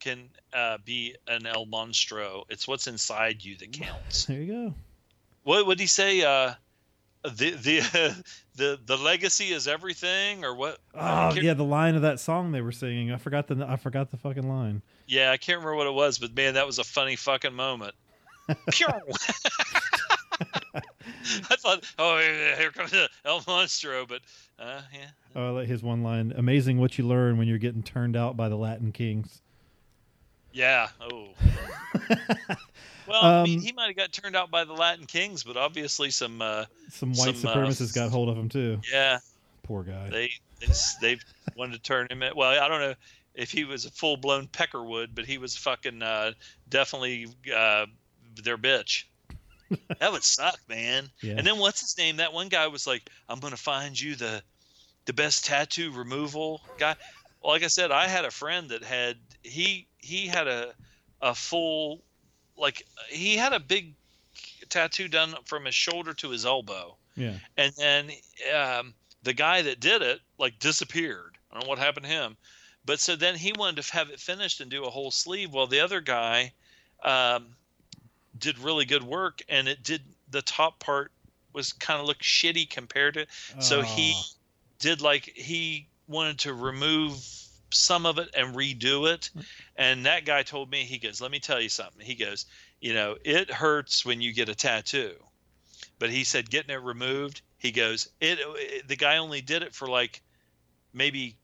can 0.00 0.28
uh, 0.52 0.78
be 0.84 1.16
an 1.26 1.44
El 1.46 1.66
Monstro. 1.66 2.44
It's 2.48 2.68
what's 2.68 2.86
inside 2.86 3.44
you 3.44 3.56
that 3.58 3.72
counts. 3.72 4.26
There 4.26 4.40
you 4.40 4.52
go. 4.52 4.74
What 5.42 5.66
would 5.66 5.80
he 5.80 5.86
say? 5.86 6.22
Uh, 6.22 6.54
the 7.34 7.50
the 7.50 8.24
the 8.56 8.80
the 8.84 8.96
legacy 8.96 9.46
is 9.46 9.66
everything, 9.68 10.44
or 10.44 10.54
what? 10.54 10.78
Oh 10.94 11.34
yeah, 11.34 11.54
the 11.54 11.64
line 11.64 11.94
of 11.94 12.02
that 12.02 12.20
song 12.20 12.52
they 12.52 12.60
were 12.60 12.72
singing. 12.72 13.12
I 13.12 13.16
forgot 13.16 13.46
the 13.48 13.66
I 13.68 13.76
forgot 13.76 14.10
the 14.10 14.16
fucking 14.16 14.48
line. 14.48 14.82
yeah. 15.06 15.30
I 15.30 15.36
can't 15.36 15.58
remember 15.58 15.76
what 15.76 15.86
it 15.86 15.94
was, 15.94 16.18
but 16.18 16.34
man, 16.34 16.54
that 16.54 16.66
was 16.66 16.78
a 16.78 16.84
funny 16.84 17.16
fucking 17.16 17.54
moment. 17.54 17.94
I 21.50 21.56
thought, 21.56 21.84
oh, 21.98 22.18
here 22.58 22.70
comes 22.70 22.92
El 23.24 23.40
Monstro, 23.40 24.06
but 24.06 24.20
uh, 24.58 24.82
yeah, 24.92 25.06
Oh, 25.34 25.58
his 25.58 25.82
one 25.82 26.02
line. 26.02 26.32
Amazing 26.36 26.78
what 26.78 26.98
you 26.98 27.06
learn 27.06 27.38
when 27.38 27.48
you're 27.48 27.58
getting 27.58 27.82
turned 27.82 28.16
out 28.16 28.36
by 28.36 28.48
the 28.48 28.56
Latin 28.56 28.92
kings. 28.92 29.40
Yeah. 30.56 30.88
Oh. 31.00 31.28
Well, 33.08 33.22
I 33.24 33.44
mean, 33.44 33.58
Um, 33.60 33.64
he 33.64 33.70
might 33.72 33.86
have 33.86 33.96
got 33.96 34.10
turned 34.12 34.34
out 34.34 34.50
by 34.50 34.64
the 34.64 34.72
Latin 34.72 35.06
kings, 35.06 35.44
but 35.44 35.56
obviously 35.56 36.10
some, 36.10 36.42
uh, 36.42 36.64
Some 36.90 37.12
white 37.12 37.36
Some, 37.36 37.50
uh, 37.50 37.54
supremacists 37.54 37.94
got 37.94 38.10
hold 38.10 38.28
of 38.28 38.36
him 38.36 38.48
too. 38.48 38.80
yeah, 38.92 39.18
Poor 39.62 39.84
guy. 39.84 40.10
they 40.10 40.30
they 40.58 40.66
they 41.00 41.18
wanted 41.56 41.74
to 41.74 41.82
turn 41.82 42.08
him 42.10 42.24
in. 42.24 42.34
Well, 42.34 42.50
I 42.60 42.66
don't 42.66 42.80
know 42.80 42.94
if 43.36 43.52
he 43.52 43.64
was 43.64 43.84
a 43.84 43.90
full 43.92 44.16
blown 44.16 44.48
Peckerwood, 44.48 45.10
but 45.14 45.24
he 45.24 45.38
was 45.38 45.56
fucking 45.56 46.02
uh, 46.02 46.32
definitely 46.68 47.28
uh, 47.54 47.86
their 48.42 48.58
bitch. 48.58 49.04
that 50.00 50.10
would 50.10 50.24
suck, 50.24 50.58
man. 50.68 51.08
Yeah. 51.22 51.34
And 51.38 51.46
then 51.46 51.58
what's 51.58 51.80
his 51.80 51.96
name? 51.96 52.16
That 52.16 52.32
one 52.32 52.48
guy 52.48 52.66
was 52.66 52.88
like, 52.88 53.08
"I'm 53.28 53.38
gonna 53.38 53.56
find 53.56 54.00
you 54.00 54.16
the 54.16 54.42
the 55.04 55.12
best 55.12 55.44
tattoo 55.44 55.92
removal 55.92 56.60
guy." 56.76 56.96
Well, 57.40 57.52
like 57.52 57.62
I 57.62 57.68
said, 57.68 57.92
I 57.92 58.08
had 58.08 58.24
a 58.24 58.32
friend 58.32 58.70
that 58.70 58.82
had 58.82 59.16
he 59.44 59.86
he 60.06 60.26
had 60.26 60.46
a 60.46 60.72
a 61.20 61.34
full 61.34 62.02
like 62.56 62.86
he 63.08 63.36
had 63.36 63.52
a 63.52 63.60
big 63.60 63.94
tattoo 64.68 65.08
done 65.08 65.34
from 65.44 65.64
his 65.64 65.74
shoulder 65.74 66.12
to 66.14 66.30
his 66.30 66.44
elbow 66.46 66.96
yeah. 67.16 67.34
and 67.56 67.72
then 67.76 68.10
um, 68.54 68.94
the 69.22 69.32
guy 69.32 69.62
that 69.62 69.80
did 69.80 70.02
it 70.02 70.20
like 70.38 70.58
disappeared. 70.58 71.36
I 71.50 71.54
don't 71.54 71.64
know 71.64 71.68
what 71.68 71.78
happened 71.78 72.06
to 72.06 72.12
him, 72.12 72.36
but 72.84 73.00
so 73.00 73.16
then 73.16 73.34
he 73.34 73.52
wanted 73.58 73.82
to 73.82 73.92
have 73.92 74.10
it 74.10 74.20
finished 74.20 74.60
and 74.60 74.70
do 74.70 74.84
a 74.84 74.90
whole 74.90 75.10
sleeve. 75.10 75.52
Well, 75.52 75.66
the 75.66 75.80
other 75.80 76.00
guy 76.00 76.52
um, 77.02 77.56
did 78.38 78.58
really 78.58 78.84
good 78.84 79.02
work, 79.02 79.42
and 79.48 79.66
it 79.66 79.82
did 79.82 80.02
the 80.30 80.42
top 80.42 80.78
part 80.78 81.10
was 81.52 81.72
kind 81.72 82.00
of 82.00 82.06
look 82.06 82.18
shitty 82.18 82.68
compared 82.68 83.14
to. 83.14 83.26
So 83.60 83.80
he 83.82 84.12
Oh. 84.14 84.22
did 84.78 85.00
like 85.00 85.24
he 85.34 85.88
wanted 86.06 86.38
to 86.40 86.52
remove 86.52 87.18
some 87.70 88.06
of 88.06 88.18
it 88.18 88.28
and 88.36 88.54
redo 88.54 89.12
it. 89.12 89.30
Mm-hmm. 89.30 89.40
And 89.76 90.06
that 90.06 90.24
guy 90.24 90.42
told 90.42 90.70
me, 90.70 90.84
he 90.84 90.98
goes, 90.98 91.20
Let 91.20 91.30
me 91.30 91.40
tell 91.40 91.60
you 91.60 91.68
something. 91.68 92.04
He 92.04 92.14
goes, 92.14 92.46
You 92.80 92.94
know, 92.94 93.16
it 93.24 93.50
hurts 93.50 94.04
when 94.04 94.20
you 94.20 94.32
get 94.32 94.48
a 94.48 94.54
tattoo. 94.54 95.14
But 95.98 96.10
he 96.10 96.24
said, 96.24 96.50
Getting 96.50 96.74
it 96.74 96.82
removed, 96.82 97.42
he 97.58 97.72
goes, 97.72 98.08
it, 98.20 98.38
uh, 98.38 98.52
it 98.56 98.88
the 98.88 98.96
guy 98.96 99.16
only 99.16 99.40
did 99.40 99.62
it 99.62 99.74
for 99.74 99.88
like 99.88 100.22
maybe 100.92 101.36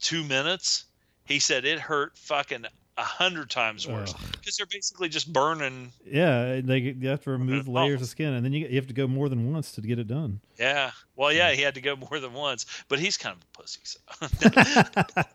two 0.00 0.24
minutes. 0.24 0.84
He 1.24 1.38
said 1.38 1.64
it 1.64 1.80
hurt 1.80 2.16
fucking 2.18 2.66
a 2.98 3.02
hundred 3.04 3.50
times 3.50 3.86
worse 3.86 4.12
because 4.32 4.56
they're 4.56 4.66
basically 4.66 5.08
just 5.08 5.32
burning. 5.32 5.92
Yeah, 6.04 6.60
they 6.62 6.78
you 6.78 7.08
have 7.08 7.22
to 7.24 7.30
remove 7.30 7.68
layers 7.68 8.00
of 8.00 8.08
skin, 8.08 8.32
and 8.34 8.44
then 8.44 8.52
you 8.52 8.66
you 8.66 8.76
have 8.76 8.86
to 8.86 8.94
go 8.94 9.06
more 9.06 9.28
than 9.28 9.52
once 9.52 9.72
to 9.72 9.80
get 9.82 9.98
it 9.98 10.06
done. 10.08 10.40
Yeah. 10.58 10.90
Well, 11.14 11.32
yeah, 11.32 11.52
he 11.52 11.60
had 11.62 11.74
to 11.74 11.80
go 11.80 11.94
more 11.96 12.18
than 12.20 12.32
once, 12.32 12.64
but 12.88 12.98
he's 12.98 13.16
kind 13.16 13.36
of 13.36 13.42
a 13.42 13.58
pussy. 13.62 13.80
So. 13.84 15.22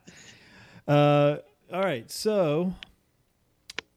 Uh, 0.87 1.37
all 1.71 1.81
right, 1.81 2.09
so 2.09 2.73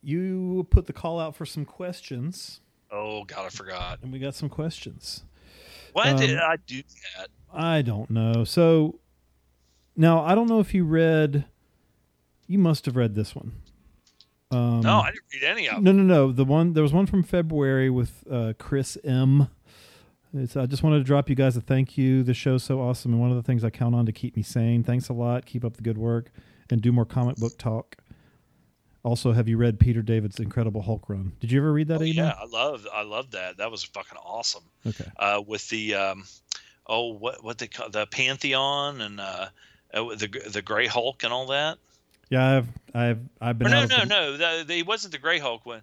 you 0.02 0.66
put 0.70 0.86
the 0.86 0.92
call 0.92 1.18
out 1.18 1.34
for 1.34 1.46
some 1.46 1.64
questions, 1.64 2.60
Oh 2.90 3.24
God, 3.24 3.46
I 3.46 3.48
forgot. 3.48 3.98
and 4.02 4.12
we 4.12 4.18
got 4.18 4.34
some 4.34 4.48
questions. 4.50 5.24
Why 5.94 6.10
Um, 6.10 6.18
did 6.18 6.38
I 6.38 6.56
do 6.66 6.82
that? 7.16 7.28
I 7.52 7.82
don't 7.82 8.10
know. 8.10 8.44
So 8.44 9.00
now 9.96 10.20
I 10.22 10.34
don't 10.34 10.48
know 10.48 10.60
if 10.60 10.74
you 10.74 10.84
read. 10.84 11.46
You 12.46 12.58
must 12.58 12.84
have 12.86 12.96
read 12.96 13.14
this 13.14 13.34
one. 13.34 13.52
Um, 14.50 14.80
No, 14.80 14.98
I 15.00 15.06
didn't 15.10 15.24
read 15.32 15.44
any 15.44 15.68
of 15.68 15.76
them. 15.76 15.84
No, 15.84 15.92
no, 15.92 16.02
no. 16.02 16.32
The 16.32 16.44
one 16.44 16.72
there 16.74 16.82
was 16.82 16.92
one 16.92 17.06
from 17.06 17.22
February 17.22 17.90
with 17.90 18.24
uh, 18.30 18.52
Chris 18.58 18.96
M. 19.04 19.48
It's, 20.36 20.56
I 20.56 20.66
just 20.66 20.82
wanted 20.82 20.98
to 20.98 21.04
drop 21.04 21.28
you 21.30 21.36
guys 21.36 21.56
a 21.56 21.60
thank 21.60 21.96
you. 21.96 22.22
The 22.24 22.34
show's 22.34 22.64
so 22.64 22.80
awesome, 22.80 23.12
and 23.12 23.20
one 23.20 23.30
of 23.30 23.36
the 23.36 23.42
things 23.42 23.62
I 23.64 23.70
count 23.70 23.94
on 23.94 24.04
to 24.06 24.12
keep 24.12 24.36
me 24.36 24.42
sane. 24.42 24.82
Thanks 24.82 25.08
a 25.08 25.12
lot. 25.12 25.46
Keep 25.46 25.64
up 25.64 25.76
the 25.76 25.82
good 25.82 25.96
work, 25.96 26.30
and 26.70 26.82
do 26.82 26.90
more 26.92 27.04
comic 27.04 27.36
book 27.36 27.56
talk. 27.56 27.96
Also, 29.04 29.32
have 29.32 29.48
you 29.48 29.56
read 29.58 29.78
Peter 29.78 30.02
David's 30.02 30.40
Incredible 30.40 30.82
Hulk 30.82 31.08
run? 31.08 31.32
Did 31.38 31.52
you 31.52 31.60
ever 31.60 31.72
read 31.72 31.88
that 31.88 32.00
Oh, 32.00 32.04
email? 32.04 32.24
yeah, 32.26 32.34
I 32.40 32.46
love 32.46 32.86
I 32.92 33.02
love 33.02 33.30
that. 33.32 33.58
That 33.58 33.70
was 33.70 33.84
fucking 33.84 34.18
awesome. 34.18 34.64
Okay. 34.86 35.04
Uh, 35.18 35.42
with 35.46 35.68
the 35.68 35.94
um, 35.94 36.24
oh 36.86 37.12
what 37.12 37.44
what 37.44 37.58
they 37.58 37.68
call 37.68 37.90
the 37.90 38.06
Pantheon 38.06 39.00
and 39.02 39.20
uh, 39.20 39.46
uh, 39.92 40.04
the 40.16 40.26
the 40.50 40.62
Gray 40.62 40.86
Hulk 40.86 41.22
and 41.22 41.32
all 41.32 41.46
that. 41.48 41.78
Yeah, 42.30 42.58
I've 42.58 42.68
I've 42.94 43.18
I've 43.40 43.58
been 43.58 43.68
Or 43.68 43.70
no, 43.70 43.76
out 43.78 43.84
of 43.84 43.90
no, 43.90 43.98
the, 44.00 44.38
no. 44.38 44.58
The, 44.58 44.64
the, 44.64 44.78
it 44.78 44.86
wasn't 44.86 45.12
the 45.12 45.18
Gray 45.18 45.38
Hulk 45.38 45.64
one. 45.66 45.82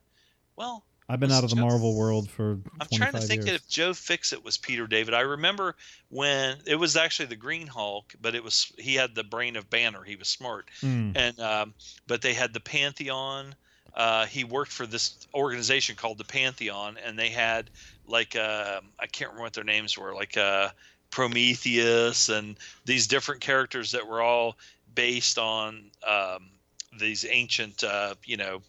Well, 0.56 0.84
I've 1.10 1.20
been 1.20 1.32
out 1.32 1.44
of 1.44 1.50
the 1.50 1.56
Joe- 1.58 1.62
Marvel 1.64 1.96
world 1.96 2.30
for 2.30 2.58
I'm 2.80 2.88
trying 2.94 3.12
to 3.14 3.20
think 3.20 3.46
years. 3.46 3.56
if 3.58 3.68
Joe 3.68 3.94
Fixit 3.94 4.44
was 4.46 4.58
Peter 4.58 4.88
David. 4.88 5.14
I 5.14 5.22
remember 5.22 5.76
when 6.10 6.58
it 6.66 6.76
was 6.76 6.96
actually 6.96 7.26
the 7.28 7.36
Green 7.36 7.68
Hulk, 7.68 8.14
but 8.22 8.34
it 8.36 8.44
was 8.44 8.72
he 8.78 8.96
had 8.96 9.14
the 9.14 9.24
brain 9.24 9.56
of 9.58 9.70
Banner. 9.70 10.04
He 10.04 10.16
was 10.16 10.28
smart, 10.30 10.70
Mm. 10.82 11.14
and 11.16 11.40
um, 11.40 11.74
but 12.08 12.22
they 12.22 12.34
had 12.34 12.54
the 12.54 12.60
Pantheon. 12.62 13.56
Uh, 13.94 14.26
he 14.26 14.46
worked 14.46 14.72
for 14.72 14.88
this 14.88 15.28
organization 15.34 15.96
called 15.98 16.18
the 16.18 16.24
Pantheon, 16.24 16.98
and 17.06 17.20
they 17.20 17.30
had 17.30 17.70
like 18.08 18.36
uh, 18.38 18.80
I 19.00 19.08
can't 19.08 19.32
remember 19.32 19.44
what 19.44 19.54
their 19.54 19.66
names 19.66 19.98
were, 19.98 20.14
like 20.16 20.38
uh, 20.38 20.70
Prometheus 21.10 22.30
and 22.30 22.58
these 22.86 23.08
different 23.08 23.42
characters 23.42 23.92
that 23.92 24.08
were 24.08 24.22
all 24.22 24.58
based 24.96 25.38
on 25.38 25.92
um, 26.08 26.50
these 27.00 27.26
ancient, 27.30 27.84
uh, 27.84 28.16
you 28.26 28.38
know, 28.38 28.62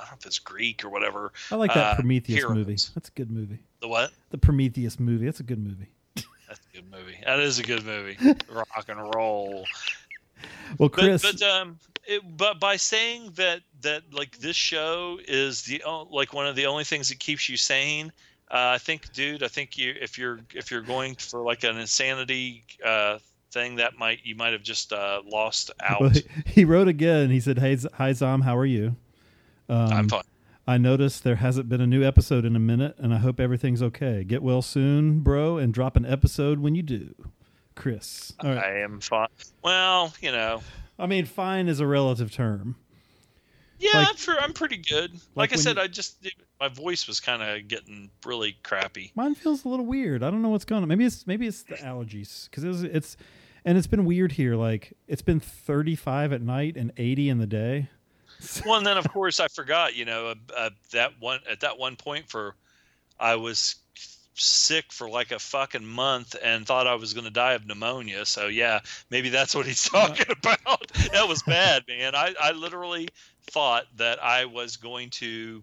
I 0.00 0.04
don't 0.04 0.12
know 0.12 0.18
if 0.20 0.26
it's 0.26 0.38
Greek 0.38 0.84
or 0.84 0.90
whatever. 0.90 1.32
I 1.50 1.56
like 1.56 1.74
that 1.74 1.92
uh, 1.92 1.94
Prometheus 1.96 2.44
movie. 2.48 2.76
That's 2.94 3.08
a 3.08 3.12
good 3.12 3.30
movie. 3.30 3.58
The 3.80 3.88
what? 3.88 4.12
The 4.30 4.38
Prometheus 4.38 5.00
movie. 5.00 5.24
That's 5.24 5.40
a 5.40 5.44
good 5.44 5.58
movie. 5.58 5.88
That's 6.14 6.60
a 6.72 6.76
good 6.76 6.90
movie. 6.90 7.18
That 7.24 7.40
is 7.40 7.58
a 7.58 7.62
good 7.62 7.84
movie. 7.84 8.16
Rock 8.50 8.86
and 8.88 9.14
roll. 9.14 9.64
Well, 10.78 10.88
Chris, 10.88 11.22
but 11.22 11.42
um, 11.42 11.78
it, 12.06 12.22
but 12.36 12.60
by 12.60 12.76
saying 12.76 13.32
that 13.34 13.60
that 13.82 14.02
like 14.12 14.38
this 14.38 14.56
show 14.56 15.18
is 15.26 15.62
the 15.62 15.82
like 16.10 16.32
one 16.32 16.46
of 16.46 16.56
the 16.56 16.66
only 16.66 16.84
things 16.84 17.08
that 17.08 17.18
keeps 17.18 17.48
you 17.48 17.56
sane. 17.56 18.12
Uh, 18.50 18.72
I 18.74 18.78
think, 18.78 19.12
dude. 19.12 19.42
I 19.42 19.48
think 19.48 19.76
you 19.76 19.94
if 20.00 20.16
you're 20.16 20.40
if 20.54 20.70
you're 20.70 20.80
going 20.80 21.16
for 21.16 21.42
like 21.42 21.64
an 21.64 21.76
insanity 21.76 22.64
uh, 22.84 23.18
thing, 23.50 23.76
that 23.76 23.98
might 23.98 24.20
you 24.24 24.34
might 24.34 24.52
have 24.52 24.62
just 24.62 24.92
uh, 24.92 25.22
lost 25.26 25.70
out. 25.82 26.00
Well, 26.00 26.12
he, 26.46 26.64
wrote 26.64 26.88
again. 26.88 27.30
He 27.30 27.40
said, 27.40 27.58
"Hey, 27.58 27.76
Z- 27.76 27.88
hi 27.94 28.12
Zom, 28.12 28.42
how 28.42 28.56
are 28.56 28.66
you? 28.66 28.96
Um, 29.68 29.92
I'm 29.92 30.08
fine. 30.08 30.22
I 30.66 30.76
noticed 30.76 31.24
there 31.24 31.36
hasn't 31.36 31.68
been 31.68 31.80
a 31.80 31.86
new 31.86 32.04
episode 32.04 32.44
in 32.44 32.54
a 32.54 32.58
minute, 32.60 32.94
and 32.98 33.14
I 33.14 33.18
hope 33.18 33.40
everything's 33.40 33.82
okay. 33.82 34.22
Get 34.24 34.42
well 34.42 34.60
soon, 34.62 35.20
bro, 35.20 35.56
and 35.58 35.72
drop 35.72 35.96
an 35.96 36.04
episode 36.06 36.60
when 36.60 36.74
you 36.74 36.82
do." 36.82 37.14
Chris, 37.74 38.32
all 38.40 38.50
right. 38.50 38.58
I 38.58 38.78
am 38.80 38.98
fine. 39.00 39.28
Well, 39.62 40.12
you 40.20 40.32
know, 40.32 40.62
I 40.98 41.06
mean, 41.06 41.26
fine 41.26 41.68
is 41.68 41.78
a 41.78 41.86
relative 41.86 42.32
term. 42.32 42.74
yeah, 43.78 43.90
Like- 43.98 44.08
I'm, 44.08 44.16
sure, 44.16 44.36
I'm 44.40 44.52
pretty 44.52 44.78
good. 44.78 45.12
like 45.36 45.50
Like, 45.50 45.52
I 45.52 45.56
said, 45.56 45.76
you- 45.76 45.82
I 45.82 45.86
just 45.86 46.26
my 46.58 46.66
voice 46.66 47.06
was 47.06 47.20
kind 47.20 47.40
of 47.40 47.68
getting 47.68 48.10
really 48.26 48.56
crappy. 48.64 49.12
Mine 49.14 49.36
feels 49.36 49.64
a 49.64 49.68
little 49.68 49.86
weird. 49.86 50.24
I 50.24 50.30
don't 50.32 50.42
know 50.42 50.48
what's 50.48 50.64
going 50.64 50.82
on. 50.82 50.88
Maybe 50.88 51.04
it's 51.04 51.24
maybe 51.24 51.46
it's 51.46 51.62
the 51.62 51.76
allergies 51.76 52.50
because 52.50 52.64
it's, 52.64 52.82
it's 52.82 53.16
and 53.68 53.76
it's 53.76 53.86
been 53.86 54.06
weird 54.06 54.32
here. 54.32 54.56
Like 54.56 54.94
it's 55.06 55.20
been 55.20 55.40
35 55.40 56.32
at 56.32 56.40
night 56.40 56.78
and 56.78 56.90
80 56.96 57.28
in 57.28 57.38
the 57.38 57.46
day. 57.46 57.90
well, 58.66 58.76
and 58.76 58.86
then 58.86 58.96
of 58.96 59.06
course 59.12 59.40
I 59.40 59.48
forgot. 59.48 59.94
You 59.94 60.06
know, 60.06 60.34
uh, 60.56 60.70
that 60.92 61.12
one 61.20 61.40
at 61.48 61.60
that 61.60 61.78
one 61.78 61.96
point 61.96 62.30
for 62.30 62.54
I 63.20 63.36
was 63.36 63.76
sick 64.32 64.90
for 64.90 65.10
like 65.10 65.32
a 65.32 65.38
fucking 65.38 65.84
month 65.84 66.34
and 66.42 66.64
thought 66.64 66.86
I 66.86 66.94
was 66.94 67.12
going 67.12 67.26
to 67.26 67.30
die 67.30 67.52
of 67.52 67.66
pneumonia. 67.66 68.24
So 68.24 68.46
yeah, 68.46 68.80
maybe 69.10 69.28
that's 69.28 69.54
what 69.54 69.66
he's 69.66 69.82
talking 69.90 70.26
about. 70.30 70.88
that 71.12 71.28
was 71.28 71.42
bad, 71.42 71.84
man. 71.86 72.14
I 72.14 72.34
I 72.40 72.52
literally 72.52 73.10
thought 73.50 73.84
that 73.96 74.22
I 74.24 74.46
was 74.46 74.78
going 74.78 75.10
to 75.10 75.62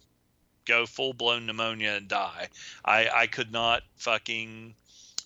go 0.66 0.86
full 0.86 1.14
blown 1.14 1.48
pneumonia 1.48 1.94
and 1.94 2.08
die. 2.08 2.50
I 2.86 3.10
I 3.12 3.26
could 3.26 3.52
not 3.52 3.82
fucking 3.96 4.76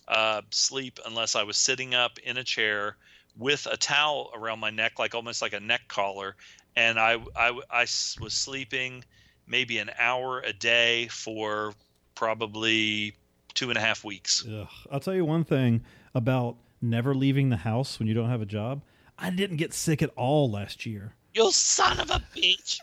uh, 0.10 0.42
sleep 0.50 1.00
unless 1.06 1.36
I 1.36 1.44
was 1.44 1.58
sitting 1.58 1.96
up 1.96 2.20
in 2.20 2.38
a 2.38 2.44
chair 2.44 2.98
with 3.38 3.68
a 3.72 3.78
towel 3.78 4.32
around 4.36 4.60
my 4.60 4.72
neck, 4.72 5.00
like 5.00 5.16
almost 5.16 5.42
like 5.42 5.54
a 5.54 5.60
neck 5.60 5.82
collar, 5.88 6.36
and 6.76 7.00
I 7.00 7.18
I 7.36 7.52
was 7.82 8.34
sleeping 8.34 9.04
maybe 9.48 9.78
an 9.78 9.92
hour 9.98 10.42
a 10.42 10.54
day 10.54 11.08
for 11.08 11.74
probably 12.16 13.16
two 13.54 13.70
and 13.70 13.78
a 13.78 13.82
half 13.82 14.04
weeks. 14.04 14.46
Ugh. 14.48 14.68
I'll 14.92 15.00
tell 15.00 15.16
you 15.16 15.26
one 15.26 15.44
thing 15.44 15.82
about 16.14 16.56
never 16.82 17.14
leaving 17.14 17.50
the 17.50 17.58
house 17.58 18.00
when 18.00 18.08
you 18.08 18.14
don't 18.14 18.30
have 18.30 18.42
a 18.42 18.46
job. 18.46 18.82
I 19.18 19.30
didn't 19.30 19.58
get 19.58 19.74
sick 19.74 20.02
at 20.02 20.12
all 20.16 20.50
last 20.50 20.86
year. 20.86 21.14
You 21.34 21.52
son 21.52 22.00
of 22.00 22.10
a 22.10 22.22
bitch! 22.36 22.80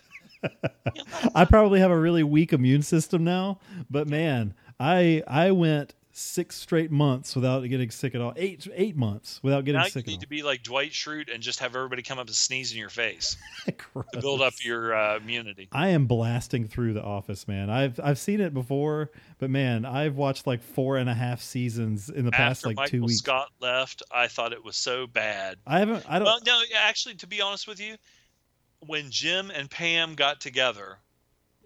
I 1.34 1.44
probably 1.44 1.80
have 1.80 1.90
a 1.90 1.98
really 1.98 2.22
weak 2.22 2.52
immune 2.52 2.82
system 2.82 3.24
now, 3.24 3.58
but 3.90 4.06
man, 4.06 4.54
I 4.78 5.22
I 5.26 5.50
went 5.50 5.94
six 6.16 6.56
straight 6.56 6.90
months 6.90 7.36
without 7.36 7.60
getting 7.68 7.90
sick 7.90 8.14
at 8.14 8.20
all. 8.20 8.32
Eight 8.36 8.66
eight 8.74 8.96
months 8.96 9.40
without 9.42 9.64
getting 9.64 9.78
now 9.78 9.84
you 9.84 9.90
sick 9.90 10.06
need 10.06 10.14
at 10.14 10.20
to 10.20 10.28
be 10.28 10.42
like 10.42 10.62
Dwight 10.62 10.92
Schrute 10.92 11.32
and 11.32 11.42
just 11.42 11.60
have 11.60 11.76
everybody 11.76 12.02
come 12.02 12.18
up 12.18 12.26
and 12.26 12.34
sneeze 12.34 12.72
in 12.72 12.78
your 12.78 12.88
face 12.88 13.36
to 13.66 13.74
build 14.20 14.40
up 14.40 14.54
your 14.62 14.94
uh, 14.94 15.18
immunity. 15.18 15.68
I 15.72 15.88
am 15.88 16.06
blasting 16.06 16.66
through 16.66 16.94
The 16.94 17.02
Office, 17.02 17.46
man. 17.46 17.68
I've 17.68 18.00
I've 18.02 18.18
seen 18.18 18.40
it 18.40 18.54
before, 18.54 19.10
but 19.38 19.50
man, 19.50 19.84
I've 19.84 20.16
watched 20.16 20.46
like 20.46 20.62
four 20.62 20.96
and 20.96 21.10
a 21.10 21.14
half 21.14 21.42
seasons 21.42 22.08
in 22.08 22.24
the 22.24 22.32
past 22.32 22.64
like 22.64 22.76
Michael 22.76 22.90
two 22.90 23.02
weeks. 23.02 23.18
Scott 23.18 23.50
left, 23.60 24.02
I 24.10 24.28
thought 24.28 24.52
it 24.52 24.64
was 24.64 24.76
so 24.76 25.06
bad. 25.06 25.58
I 25.66 25.80
haven't. 25.80 26.04
I 26.08 26.18
don't. 26.18 26.24
Well, 26.24 26.40
no, 26.46 26.60
actually, 26.76 27.16
to 27.16 27.26
be 27.26 27.42
honest 27.42 27.68
with 27.68 27.80
you, 27.80 27.96
when 28.86 29.10
Jim 29.10 29.50
and 29.50 29.70
Pam 29.70 30.14
got 30.14 30.40
together, 30.40 30.98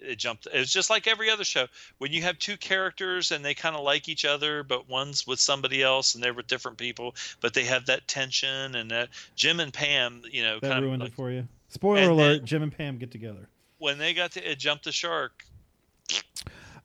it 0.00 0.16
jumped. 0.16 0.46
It 0.52 0.58
was 0.58 0.72
just 0.72 0.90
like 0.90 1.06
every 1.06 1.30
other 1.30 1.44
show. 1.44 1.66
When 1.98 2.12
you 2.12 2.22
have 2.22 2.38
two 2.38 2.56
characters 2.56 3.30
and 3.30 3.44
they 3.44 3.54
kind 3.54 3.76
of 3.76 3.82
like 3.82 4.08
each 4.08 4.24
other, 4.24 4.62
but 4.62 4.88
one's 4.88 5.26
with 5.26 5.40
somebody 5.40 5.82
else 5.82 6.14
and 6.14 6.24
they're 6.24 6.34
with 6.34 6.46
different 6.46 6.78
people, 6.78 7.14
but 7.40 7.54
they 7.54 7.64
have 7.64 7.86
that 7.86 8.08
tension 8.08 8.74
and 8.74 8.90
that 8.90 9.10
Jim 9.36 9.60
and 9.60 9.72
Pam, 9.72 10.22
you 10.30 10.42
know, 10.42 10.58
that 10.60 10.68
kind 10.68 10.78
of 10.78 10.84
ruined 10.84 11.02
like, 11.02 11.12
it 11.12 11.14
for 11.14 11.30
you. 11.30 11.46
Spoiler 11.68 12.10
alert: 12.10 12.44
Jim 12.44 12.62
and 12.62 12.76
Pam 12.76 12.98
get 12.98 13.10
together. 13.10 13.48
when 13.78 13.98
they 13.98 14.14
got 14.14 14.32
to 14.32 14.50
it 14.50 14.58
jumped 14.58 14.84
the 14.84 14.92
shark. 14.92 15.44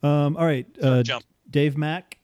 Um, 0.03 0.38
all 0.38 0.45
right, 0.45 0.68
uh, 0.82 1.03
jump. 1.03 1.26
Dave 1.50 1.77
Mack. 1.77 2.19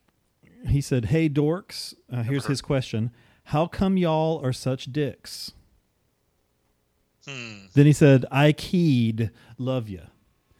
He 0.68 0.80
said, 0.80 1.06
"Hey 1.06 1.28
dorks, 1.28 1.94
uh, 2.12 2.22
here's 2.22 2.46
his 2.46 2.60
question: 2.62 3.10
How 3.44 3.66
come 3.66 3.96
y'all 3.96 4.40
are 4.44 4.52
such 4.52 4.92
dicks?" 4.92 5.52
Hmm. 7.26 7.66
Then 7.74 7.86
he 7.86 7.92
said, 7.92 8.24
"I 8.30 8.52
keyed, 8.52 9.30
love 9.58 9.88
you." 9.88 10.02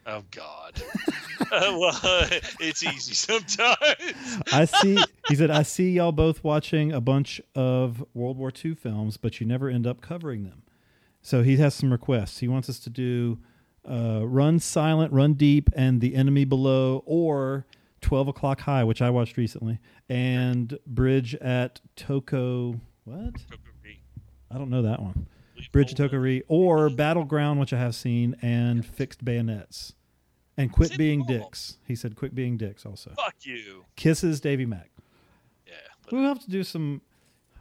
Oh 0.06 0.22
God. 0.30 0.82
Uh, 1.50 1.76
well, 1.78 1.98
it's 2.60 2.82
easy 2.82 3.12
sometimes. 3.12 3.76
I 4.52 4.64
see. 4.64 4.96
He 5.28 5.34
said, 5.34 5.50
"I 5.50 5.62
see 5.64 5.90
y'all 5.90 6.12
both 6.12 6.42
watching 6.42 6.92
a 6.92 7.00
bunch 7.00 7.42
of 7.54 8.02
World 8.14 8.38
War 8.38 8.50
II 8.64 8.74
films, 8.74 9.18
but 9.18 9.38
you 9.40 9.46
never 9.46 9.68
end 9.68 9.86
up 9.86 10.00
covering 10.00 10.44
them." 10.44 10.62
So 11.20 11.42
he 11.42 11.56
has 11.58 11.74
some 11.74 11.92
requests. 11.92 12.38
He 12.38 12.48
wants 12.48 12.70
us 12.70 12.78
to 12.80 12.90
do 12.90 13.38
uh, 13.84 14.20
"Run 14.24 14.60
Silent, 14.60 15.12
Run 15.12 15.34
Deep," 15.34 15.68
and 15.74 16.00
"The 16.00 16.14
Enemy 16.14 16.44
Below," 16.46 17.02
or 17.04 17.66
"12 18.00 18.28
O'clock 18.28 18.60
High," 18.60 18.84
which 18.84 19.02
I 19.02 19.10
watched 19.10 19.36
recently, 19.36 19.78
and 20.08 20.78
"Bridge 20.86 21.34
at 21.34 21.80
Toko." 21.96 22.80
What? 23.04 23.34
I 24.50 24.58
don't 24.58 24.70
know 24.70 24.82
that 24.82 25.02
one. 25.02 25.26
Bridge 25.70 25.92
at 25.92 25.96
Toko-Ri 25.96 26.42
or 26.48 26.90
Battleground, 26.90 27.60
which 27.60 27.72
I 27.72 27.78
have 27.78 27.94
seen, 27.94 28.36
and 28.42 28.84
Fixed 28.84 29.24
Bayonets. 29.24 29.94
And 30.56 30.72
Quit 30.72 30.98
Being 30.98 31.20
all. 31.20 31.26
Dicks. 31.26 31.78
He 31.86 31.94
said 31.94 32.16
Quit 32.16 32.34
Being 32.34 32.56
Dicks 32.56 32.84
also. 32.84 33.12
Fuck 33.16 33.36
you. 33.42 33.84
Kisses, 33.96 34.40
Davy 34.40 34.66
Mack. 34.66 34.90
Yeah. 35.66 35.74
We'll 36.10 36.24
have 36.24 36.42
to 36.44 36.50
do 36.50 36.62
some. 36.62 37.00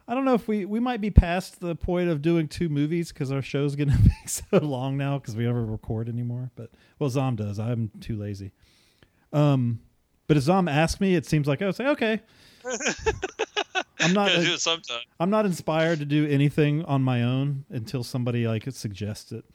I 0.07 0.13
don't 0.13 0.25
know 0.25 0.33
if 0.33 0.47
we 0.47 0.65
we 0.65 0.80
might 0.80 0.99
be 0.99 1.09
past 1.09 1.61
the 1.61 1.75
point 1.75 2.09
of 2.09 2.21
doing 2.21 2.49
two 2.49 2.67
movies 2.67 3.13
because 3.13 3.31
our 3.31 3.41
show's 3.41 3.75
going 3.75 3.89
to 3.91 3.97
be 3.97 4.11
so 4.25 4.57
long 4.57 4.97
now 4.97 5.19
because 5.19 5.38
we 5.38 5.45
never 5.45 5.65
record 5.65 6.09
anymore. 6.09 6.51
But 6.55 6.71
well, 6.99 7.09
Zom 7.09 7.38
does. 7.38 7.59
I'm 7.59 7.91
too 8.01 8.17
lazy. 8.17 8.51
Um, 9.31 9.80
but 10.27 10.35
if 10.35 10.43
Zom 10.43 10.67
asks 10.67 10.99
me, 10.99 11.15
it 11.15 11.25
seems 11.25 11.47
like 11.47 11.61
I 11.61 11.67
would 11.67 11.75
say 11.75 11.88
okay. 11.88 12.21
I'm 14.01 14.13
not. 14.13 14.30
Do 14.30 14.53
it 14.53 14.59
sometime. 14.59 15.01
I'm 15.19 15.30
not 15.30 15.45
inspired 15.45 15.99
to 15.99 16.05
do 16.05 16.27
anything 16.27 16.83
on 16.85 17.01
my 17.01 17.23
own 17.23 17.65
until 17.69 18.03
somebody 18.03 18.47
like 18.47 18.65
suggests 18.71 19.31
it. 19.31 19.45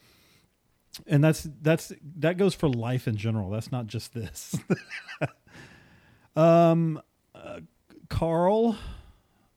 And 1.05 1.23
that's 1.23 1.47
that's 1.61 1.93
that 2.17 2.37
goes 2.37 2.55
for 2.55 2.69
life 2.69 3.07
in 3.07 3.17
general. 3.17 3.49
That's 3.49 3.71
not 3.71 3.87
just 3.87 4.13
this. 4.13 4.55
um, 6.35 7.01
uh, 7.35 7.59
Carl, 8.09 8.77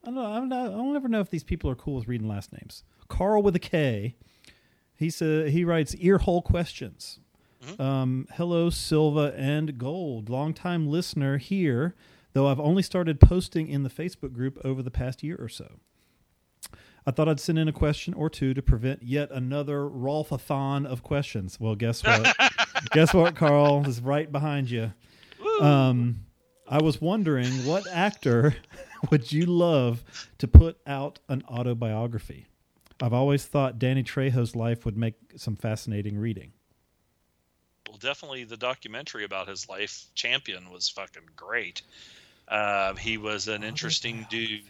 I 0.03 0.07
don't 0.07 0.15
know. 0.15 0.25
I'm 0.25 0.49
not, 0.49 0.67
I 0.67 0.71
don't 0.71 0.95
ever 0.95 1.07
know 1.07 1.19
if 1.19 1.29
these 1.29 1.43
people 1.43 1.69
are 1.69 1.75
cool 1.75 1.95
with 1.95 2.07
reading 2.07 2.27
last 2.27 2.53
names. 2.53 2.83
Carl 3.07 3.41
with 3.41 3.55
a 3.55 3.59
K. 3.59 4.15
He 4.93 5.09
said 5.09 5.49
he 5.49 5.63
writes 5.65 5.95
earhole 5.95 6.43
questions. 6.43 7.19
Um, 7.79 8.27
hello, 8.33 8.69
Silva 8.71 9.33
and 9.37 9.77
Gold, 9.77 10.29
longtime 10.29 10.87
listener 10.87 11.37
here. 11.37 11.95
Though 12.33 12.47
I've 12.47 12.59
only 12.59 12.81
started 12.81 13.19
posting 13.19 13.67
in 13.67 13.83
the 13.83 13.89
Facebook 13.89 14.33
group 14.33 14.57
over 14.63 14.81
the 14.81 14.91
past 14.91 15.21
year 15.23 15.37
or 15.39 15.49
so. 15.49 15.79
I 17.05 17.11
thought 17.11 17.27
I'd 17.27 17.39
send 17.39 17.57
in 17.57 17.67
a 17.67 17.73
question 17.73 18.13
or 18.13 18.29
two 18.29 18.53
to 18.53 18.61
prevent 18.61 19.03
yet 19.03 19.31
another 19.31 19.81
Rolfathon 19.81 20.85
of 20.85 21.03
questions. 21.03 21.59
Well, 21.59 21.75
guess 21.75 22.03
what? 22.05 22.35
guess 22.91 23.13
what, 23.13 23.35
Carl 23.35 23.87
is 23.87 24.01
right 24.01 24.31
behind 24.31 24.69
you. 24.69 24.93
Um, 25.59 26.25
I 26.67 26.81
was 26.81 27.01
wondering 27.01 27.51
what 27.65 27.85
actor 27.91 28.55
would 29.11 29.31
you 29.31 29.45
love 29.45 30.03
to 30.37 30.47
put 30.47 30.77
out 30.85 31.19
an 31.27 31.43
autobiography? 31.49 32.47
I've 33.01 33.13
always 33.13 33.45
thought 33.45 33.79
Danny 33.79 34.03
Trejo's 34.03 34.55
life 34.55 34.85
would 34.85 34.95
make 34.95 35.15
some 35.35 35.55
fascinating 35.55 36.17
reading. 36.17 36.53
Well, 37.87 37.97
definitely 37.97 38.43
the 38.43 38.57
documentary 38.57 39.23
about 39.23 39.47
his 39.47 39.67
life, 39.67 40.05
Champion, 40.13 40.69
was 40.69 40.87
fucking 40.87 41.23
great. 41.35 41.81
Uh, 42.51 42.93
he 42.95 43.17
was 43.17 43.47
an 43.47 43.63
interesting 43.63 44.27
dude. 44.29 44.63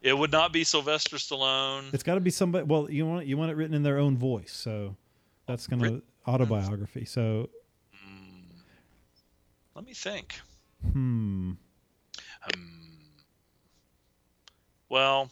It 0.00 0.16
would 0.16 0.30
not 0.30 0.52
be 0.52 0.62
Sylvester 0.62 1.16
Stallone. 1.16 1.92
It's 1.92 2.04
got 2.04 2.14
to 2.14 2.20
be 2.20 2.30
somebody. 2.30 2.64
Well, 2.64 2.88
you 2.90 3.04
want 3.04 3.26
you 3.26 3.36
want 3.36 3.50
it 3.50 3.56
written 3.56 3.74
in 3.74 3.82
their 3.82 3.98
own 3.98 4.16
voice, 4.16 4.52
so 4.52 4.96
that's 5.46 5.66
gonna 5.66 6.00
autobiography. 6.28 7.04
So, 7.04 7.50
Let 9.74 9.84
me 9.84 9.92
think. 9.92 10.38
hmm, 10.92 11.52
Well, 14.88 15.30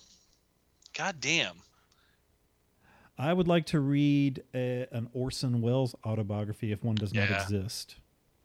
goddamn. 0.96 1.56
I 3.18 3.32
would 3.32 3.46
like 3.46 3.66
to 3.66 3.78
read 3.78 4.42
a, 4.54 4.86
an 4.90 5.08
Orson 5.12 5.60
Welles 5.60 5.94
autobiography 6.04 6.72
if 6.72 6.82
one 6.82 6.96
does 6.96 7.14
not 7.14 7.30
exist. 7.30 7.96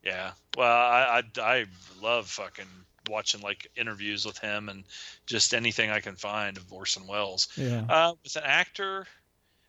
Yeah. 0.04 0.32
Well, 0.56 0.68
I, 0.70 1.24
I 1.38 1.42
I 1.42 1.66
love 2.02 2.28
fucking 2.28 2.66
watching 3.08 3.42
like 3.42 3.70
interviews 3.76 4.26
with 4.26 4.38
him 4.38 4.70
and 4.70 4.84
just 5.26 5.54
anything 5.54 5.90
I 5.90 6.00
can 6.00 6.16
find 6.16 6.58
of 6.58 6.72
Orson 6.72 7.08
Welles. 7.08 7.48
Yeah, 7.56 7.86
Uh, 7.90 8.14
with 8.24 8.36
an 8.36 8.44
actor, 8.46 9.06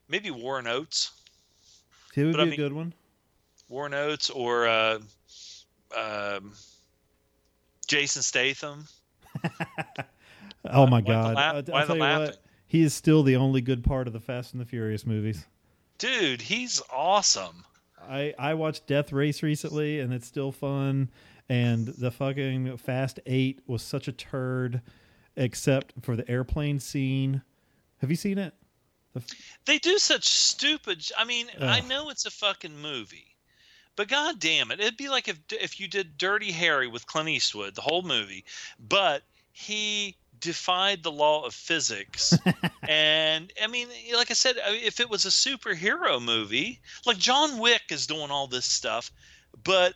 maybe 0.07 0.31
Warren 0.31 0.67
Oates. 0.67 1.11
he 2.15 2.23
would 2.23 2.33
but 2.33 2.41
I 2.41 2.43
be 2.45 2.49
mean- 2.51 2.59
a 2.59 2.63
good 2.63 2.73
one. 2.73 2.93
Warren 3.67 3.93
Oates 3.93 4.29
or 4.31 4.67
uh, 4.67 4.99
um, 5.95 6.53
Jason 7.87 8.21
Statham. 8.21 8.87
Oh 10.65 10.85
my 10.87 10.97
why 10.97 11.01
the 11.01 11.07
God! 11.07 11.35
laugh- 11.35 11.55
I, 11.55 11.71
why 11.71 11.85
the 11.85 11.95
laughing? 11.95 12.25
what, 12.27 12.37
he 12.67 12.81
is 12.81 12.93
still 12.93 13.23
the 13.23 13.37
only 13.37 13.61
good 13.61 13.81
part 13.83 14.07
of 14.07 14.13
the 14.13 14.19
Fast 14.19 14.51
and 14.53 14.59
the 14.61 14.65
Furious 14.65 15.05
movies. 15.05 15.45
Dude, 15.97 16.41
he's 16.41 16.81
awesome. 16.91 17.63
I 18.09 18.33
I 18.37 18.53
watched 18.55 18.85
Death 18.85 19.13
Race 19.13 19.41
recently, 19.41 19.99
and 20.01 20.13
it's 20.13 20.27
still 20.27 20.51
fun. 20.51 21.09
And 21.49 21.87
the 21.87 22.11
fucking 22.11 22.77
Fast 22.77 23.19
Eight 23.25 23.61
was 23.65 23.81
such 23.81 24.07
a 24.07 24.11
turd, 24.11 24.81
except 25.35 25.93
for 26.01 26.15
the 26.15 26.29
airplane 26.29 26.79
scene. 26.79 27.41
Have 27.97 28.11
you 28.11 28.15
seen 28.15 28.37
it? 28.37 28.53
The, 29.13 29.23
They 29.65 29.79
do 29.79 29.97
such 29.97 30.27
stupid. 30.27 31.03
I 31.17 31.25
mean, 31.25 31.47
I 31.59 31.81
know 31.81 32.09
it's 32.11 32.27
a 32.27 32.31
fucking 32.31 32.77
movie, 32.77 33.35
but 33.95 34.07
god 34.07 34.39
damn 34.39 34.69
it, 34.69 34.79
it'd 34.79 34.97
be 34.97 35.09
like 35.09 35.27
if 35.27 35.39
if 35.49 35.79
you 35.79 35.87
did 35.87 36.17
Dirty 36.17 36.51
Harry 36.51 36.87
with 36.87 37.07
Clint 37.07 37.29
Eastwood, 37.29 37.73
the 37.73 37.81
whole 37.81 38.03
movie, 38.03 38.45
but 38.79 39.23
he 39.51 40.15
defied 40.39 41.03
the 41.03 41.11
law 41.11 41.43
of 41.43 41.53
physics. 41.53 42.37
and 42.87 43.51
I 43.61 43.67
mean, 43.67 43.87
like 44.15 44.31
I 44.31 44.35
said, 44.35 44.55
if 44.67 44.99
it 44.99 45.09
was 45.09 45.25
a 45.25 45.29
superhero 45.29 46.21
movie, 46.21 46.79
like 47.05 47.17
John 47.17 47.57
Wick 47.57 47.83
is 47.89 48.07
doing 48.07 48.31
all 48.31 48.47
this 48.47 48.65
stuff, 48.65 49.11
but 49.63 49.95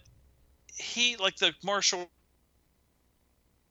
he 0.78 1.16
like 1.18 1.38
the 1.38 1.54
martial 1.64 2.10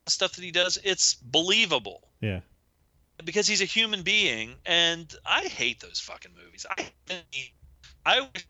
stuff 0.07 0.33
that 0.33 0.43
he 0.43 0.51
does, 0.51 0.77
it's 0.83 1.15
believable 1.15 2.01
yeah. 2.21 2.41
because 3.23 3.47
he's 3.47 3.61
a 3.61 3.65
human 3.65 4.03
being, 4.03 4.55
and 4.65 5.13
I 5.25 5.43
hate 5.43 5.79
those 5.79 5.99
fucking 5.99 6.31
movies. 6.35 6.65
I 6.69 6.89
I 8.05 8.21
wish 8.21 8.45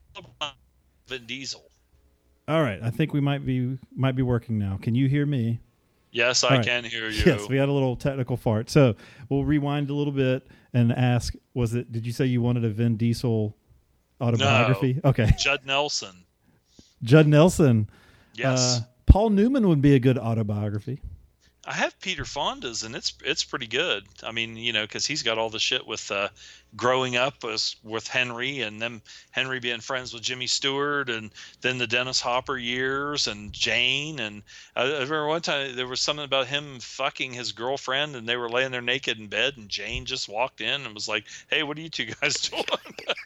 Vin 1.07 1.25
Diesel. 1.25 1.63
All 2.47 2.61
right, 2.61 2.79
I 2.81 2.89
think 2.89 3.13
we 3.13 3.21
might 3.21 3.45
be 3.45 3.77
might 3.95 4.15
be 4.15 4.21
working 4.21 4.57
now. 4.57 4.77
Can 4.81 4.95
you 4.95 5.07
hear 5.07 5.25
me? 5.25 5.59
Yes, 6.11 6.43
All 6.43 6.51
I 6.51 6.57
right. 6.57 6.65
can 6.65 6.83
hear 6.83 7.09
you. 7.09 7.23
Yes, 7.25 7.47
we 7.47 7.57
had 7.57 7.69
a 7.69 7.71
little 7.71 7.95
technical 7.95 8.37
fart. 8.37 8.69
So 8.69 8.95
we'll 9.29 9.45
rewind 9.45 9.89
a 9.89 9.93
little 9.93 10.13
bit 10.13 10.45
and 10.73 10.91
ask: 10.91 11.33
Was 11.53 11.73
it? 11.73 11.91
Did 11.91 12.05
you 12.05 12.11
say 12.11 12.25
you 12.25 12.41
wanted 12.41 12.65
a 12.65 12.69
Vin 12.69 12.97
Diesel 12.97 13.55
autobiography? 14.19 14.99
Okay, 15.03 15.31
Judd 15.37 15.65
Nelson. 15.65 16.25
Judd 17.01 17.27
Nelson. 17.27 17.89
Yes, 18.33 18.59
Uh, 18.59 18.79
Paul 19.05 19.29
Newman 19.31 19.67
would 19.67 19.81
be 19.81 19.95
a 19.95 19.99
good 19.99 20.17
autobiography. 20.17 20.99
I 21.65 21.71
have 21.75 21.97
Peter 22.01 22.25
Fonda's, 22.25 22.83
and 22.83 22.93
it's 22.93 23.13
it's 23.23 23.45
pretty 23.45 23.67
good. 23.67 24.03
I 24.21 24.33
mean, 24.33 24.57
you 24.57 24.73
know, 24.73 24.81
because 24.81 25.05
he's 25.05 25.23
got 25.23 25.37
all 25.37 25.49
the 25.49 25.59
shit 25.59 25.87
with 25.87 26.11
uh, 26.11 26.27
growing 26.75 27.15
up 27.15 27.35
with 27.83 28.07
Henry, 28.07 28.59
and 28.59 28.81
then 28.81 29.01
Henry 29.31 29.61
being 29.61 29.79
friends 29.79 30.13
with 30.13 30.23
Jimmy 30.23 30.47
Stewart, 30.47 31.09
and 31.09 31.31
then 31.61 31.77
the 31.77 31.87
Dennis 31.87 32.19
Hopper 32.19 32.57
years, 32.57 33.27
and 33.27 33.53
Jane, 33.53 34.19
and 34.19 34.43
I, 34.75 34.81
I 34.83 34.93
remember 34.95 35.27
one 35.27 35.41
time 35.41 35.73
there 35.77 35.87
was 35.87 36.01
something 36.01 36.25
about 36.25 36.47
him 36.47 36.81
fucking 36.81 37.31
his 37.31 37.53
girlfriend, 37.53 38.17
and 38.17 38.27
they 38.27 38.35
were 38.35 38.49
laying 38.49 38.71
there 38.71 38.81
naked 38.81 39.17
in 39.17 39.27
bed, 39.27 39.53
and 39.55 39.69
Jane 39.69 40.03
just 40.03 40.27
walked 40.27 40.59
in 40.59 40.85
and 40.85 40.93
was 40.93 41.07
like, 41.07 41.23
"Hey, 41.49 41.63
what 41.63 41.77
are 41.77 41.81
you 41.81 41.89
two 41.89 42.07
guys 42.07 42.33
doing?" 42.49 42.65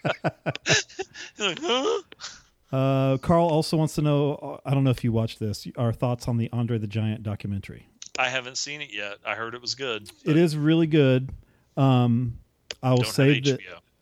Like, 1.39 1.59
huh? 1.61 2.01
Uh, 2.71 3.17
Carl 3.17 3.47
also 3.47 3.77
wants 3.77 3.95
to 3.95 4.01
know. 4.01 4.59
I 4.65 4.73
don't 4.73 4.83
know 4.83 4.89
if 4.89 5.03
you 5.03 5.11
watched 5.11 5.39
this. 5.39 5.67
Our 5.77 5.93
thoughts 5.93 6.27
on 6.27 6.37
the 6.37 6.49
Andre 6.51 6.77
the 6.77 6.87
Giant 6.87 7.23
documentary. 7.23 7.87
I 8.19 8.29
haven't 8.29 8.57
seen 8.57 8.81
it 8.81 8.93
yet. 8.93 9.17
I 9.25 9.35
heard 9.35 9.53
it 9.53 9.61
was 9.61 9.75
good. 9.75 10.09
It 10.25 10.37
is 10.37 10.57
really 10.57 10.87
good. 10.87 11.29
Um, 11.77 12.39
I 12.81 12.91
will 12.91 13.03
say 13.03 13.39
that. 13.39 13.59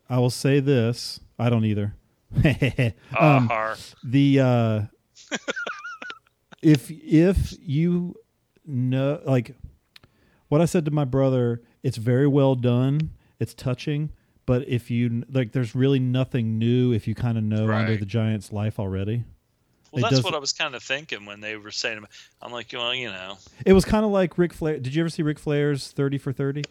I 0.08 0.18
will 0.18 0.30
say 0.30 0.60
this. 0.60 1.20
I 1.38 1.50
don't 1.50 1.64
either. 1.64 1.94
Um, 3.18 3.46
har. 3.48 3.76
the 4.04 4.40
uh 4.40 4.80
if 6.62 6.90
if 6.90 7.54
you 7.62 8.14
know 8.66 9.20
like 9.24 9.54
what 10.48 10.60
i 10.60 10.64
said 10.64 10.84
to 10.84 10.90
my 10.90 11.04
brother 11.04 11.62
it's 11.82 11.96
very 11.96 12.26
well 12.26 12.54
done 12.56 13.10
it's 13.38 13.54
touching 13.54 14.10
but 14.46 14.66
if 14.68 14.90
you 14.90 15.24
like 15.30 15.52
there's 15.52 15.74
really 15.74 15.98
nothing 15.98 16.58
new 16.58 16.92
if 16.92 17.06
you 17.06 17.14
kind 17.14 17.36
of 17.36 17.44
know 17.44 17.70
Andre 17.70 17.96
the 17.96 18.06
Giant's 18.06 18.52
life 18.52 18.78
already. 18.78 19.24
Well, 19.92 20.00
It 20.00 20.02
that's 20.02 20.16
does- 20.16 20.24
what 20.24 20.34
I 20.34 20.38
was 20.38 20.52
kind 20.52 20.74
of 20.74 20.82
thinking 20.82 21.26
when 21.26 21.40
they 21.40 21.56
were 21.56 21.70
saying. 21.70 22.04
I'm 22.42 22.52
like, 22.52 22.68
well, 22.72 22.94
you 22.94 23.06
know, 23.08 23.38
it 23.64 23.72
was 23.72 23.84
kind 23.84 24.04
of 24.04 24.10
like 24.10 24.36
Ric 24.38 24.52
Flair 24.52 24.78
did 24.78 24.94
you 24.94 25.02
ever 25.02 25.08
see 25.10 25.22
Ric 25.22 25.38
Flair's 25.38 25.90
30 25.92 26.18
for 26.18 26.32
30 26.32 26.62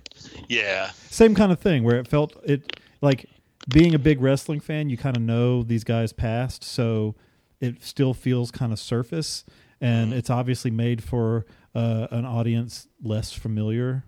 yeah, 0.50 0.92
same 1.10 1.36
kind 1.36 1.52
of 1.52 1.60
thing 1.60 1.84
where 1.84 1.98
it 1.98 2.08
felt 2.08 2.34
it 2.44 2.80
like 3.02 3.26
being 3.70 3.96
a 3.96 4.00
big 4.00 4.22
wrestling 4.22 4.60
fan 4.60 4.90
you 4.90 4.98
kind 4.98 5.18
of 5.18 5.24
know 5.24 5.64
these 5.64 5.84
guys 5.84 6.14
past 6.14 6.64
so 6.64 7.16
it 7.62 7.82
still 7.84 8.14
feels 8.14 8.52
kind 8.52 8.72
of 8.74 8.80
surface. 8.80 9.44
And 9.82 10.10
Mm-hmm. 10.10 10.20
it's 10.20 10.30
obviously 10.30 10.72
made 10.72 11.04
for 11.04 11.46
uh, 11.76 12.08
an 12.12 12.26
audience 12.26 12.88
less 13.04 13.34
familiar 13.34 14.06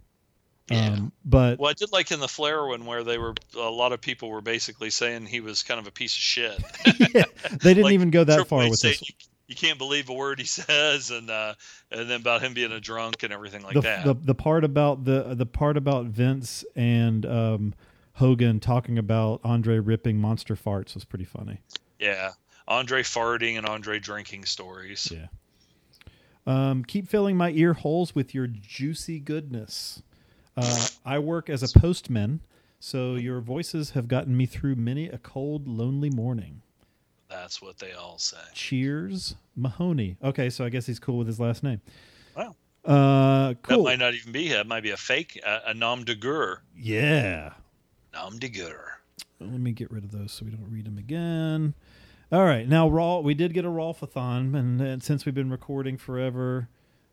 Yeah. 0.70 0.88
um, 0.94 1.12
but 1.24 1.60
Well, 1.60 1.70
I 1.70 1.74
did 1.74 1.92
like 1.92 2.12
in 2.12 2.20
the 2.20 2.28
Flair 2.28 2.66
one 2.66 2.86
where 2.86 3.04
they 3.04 3.18
were 3.18 3.34
a 3.56 3.60
lot 3.70 3.94
of 3.94 4.02
people 4.02 4.30
were 4.30 4.42
basically 4.42 4.90
saying 4.90 5.26
he 5.26 5.40
was 5.40 5.64
kind 5.64 5.80
of 5.80 5.88
a 5.88 5.92
piece 5.92 6.14
of 6.14 6.20
shit. 6.20 6.58
they 6.94 7.74
didn't 7.74 7.84
Like, 7.84 7.94
even 7.94 8.10
go 8.10 8.24
that 8.24 8.48
far 8.48 8.68
with 8.70 8.80
saying 8.80 8.96
this 9.00 9.10
You, 9.10 9.16
you 9.48 9.56
can't 9.56 9.78
believe 9.78 10.10
a 10.10 10.14
word 10.14 10.40
he 10.40 10.46
says, 10.46 11.10
and 11.10 11.30
uh, 11.30 11.54
and 11.90 12.10
then 12.10 12.20
about 12.20 12.42
him 12.42 12.54
being 12.54 12.72
a 12.74 12.82
drunk 12.82 13.24
and 13.24 13.32
everything 13.32 13.64
like 13.64 13.76
the, 13.76 13.82
that. 13.82 14.04
the 14.06 14.14
the 14.14 14.36
part 14.36 14.64
about 14.66 15.06
the 15.06 15.36
the 15.36 15.46
part 15.46 15.78
about 15.78 16.08
Vince 16.08 16.66
and 16.76 17.26
um, 17.26 17.74
Hogan 18.14 18.60
talking 18.60 18.98
about 18.98 19.40
Andre 19.46 19.80
ripping 19.80 20.18
monster 20.20 20.56
farts 20.56 20.96
was 20.96 21.06
pretty 21.06 21.24
funny. 21.26 21.62
yeah, 21.98 22.32
Andre 22.68 23.04
farting 23.04 23.58
and 23.58 23.66
Andre 23.66 24.00
drinking 24.00 24.44
stories. 24.44 25.10
Yeah. 25.14 25.28
Um, 26.46 26.84
keep 26.84 27.08
filling 27.08 27.36
my 27.38 27.52
ear 27.52 27.74
holes 27.74 28.16
with 28.16 28.34
your 28.34 28.48
juicy 28.48 29.20
goodness. 29.20 30.02
Uh, 30.58 30.88
I 31.06 31.20
work 31.20 31.50
as 31.50 31.62
a 31.64 31.80
postman, 31.80 32.42
so 32.80 33.16
your 33.16 33.40
voices 33.42 33.92
have 33.92 34.08
gotten 34.08 34.36
me 34.36 34.46
through 34.48 34.76
many 34.76 35.08
a 35.08 35.18
cold, 35.20 35.68
lonely 35.68 36.10
morning. 36.10 36.62
That's 37.30 37.62
what 37.62 37.78
they 37.78 37.92
all 37.92 38.18
say. 38.18 38.38
Cheers, 38.54 39.36
Mahoney. 39.56 40.18
Okay, 40.24 40.50
so 40.50 40.66
I 40.66 40.70
guess 40.70 40.86
he's 40.88 41.00
cool 41.00 41.18
with 41.18 41.28
his 41.28 41.40
last 41.40 41.62
name. 41.64 41.82
Wow. 42.36 42.56
Uh, 42.86 42.92
Uh, 42.92 43.54
That 43.68 43.80
might 43.82 44.00
not 44.00 44.14
even 44.14 44.32
be. 44.32 44.50
That 44.50 44.66
might 44.66 44.82
be 44.84 44.92
a 44.92 44.98
fake, 44.98 45.40
a, 45.46 45.62
a 45.68 45.74
nom 45.74 46.04
de 46.06 46.16
guerre. 46.16 46.62
yeah. 46.76 47.52
Nom 48.14 48.40
de 48.40 48.48
guerre. 48.50 49.00
Let 49.40 49.60
me 49.60 49.72
get 49.74 49.92
rid 49.92 50.04
of 50.04 50.12
those 50.12 50.32
so 50.32 50.44
we 50.46 50.52
don't 50.52 50.72
read 50.72 50.86
them 50.86 50.98
again. 50.98 51.76
All 52.32 52.44
right, 52.46 52.68
now 52.68 52.90
Raw. 52.90 53.20
We 53.20 53.36
did 53.36 53.54
get 53.54 53.64
a 53.64 53.70
Rolfathon, 53.70 54.56
and, 54.58 54.82
and 54.82 55.04
since 55.04 55.26
we've 55.26 55.36
been 55.36 55.52
recording 55.52 55.98
forever, 55.98 56.68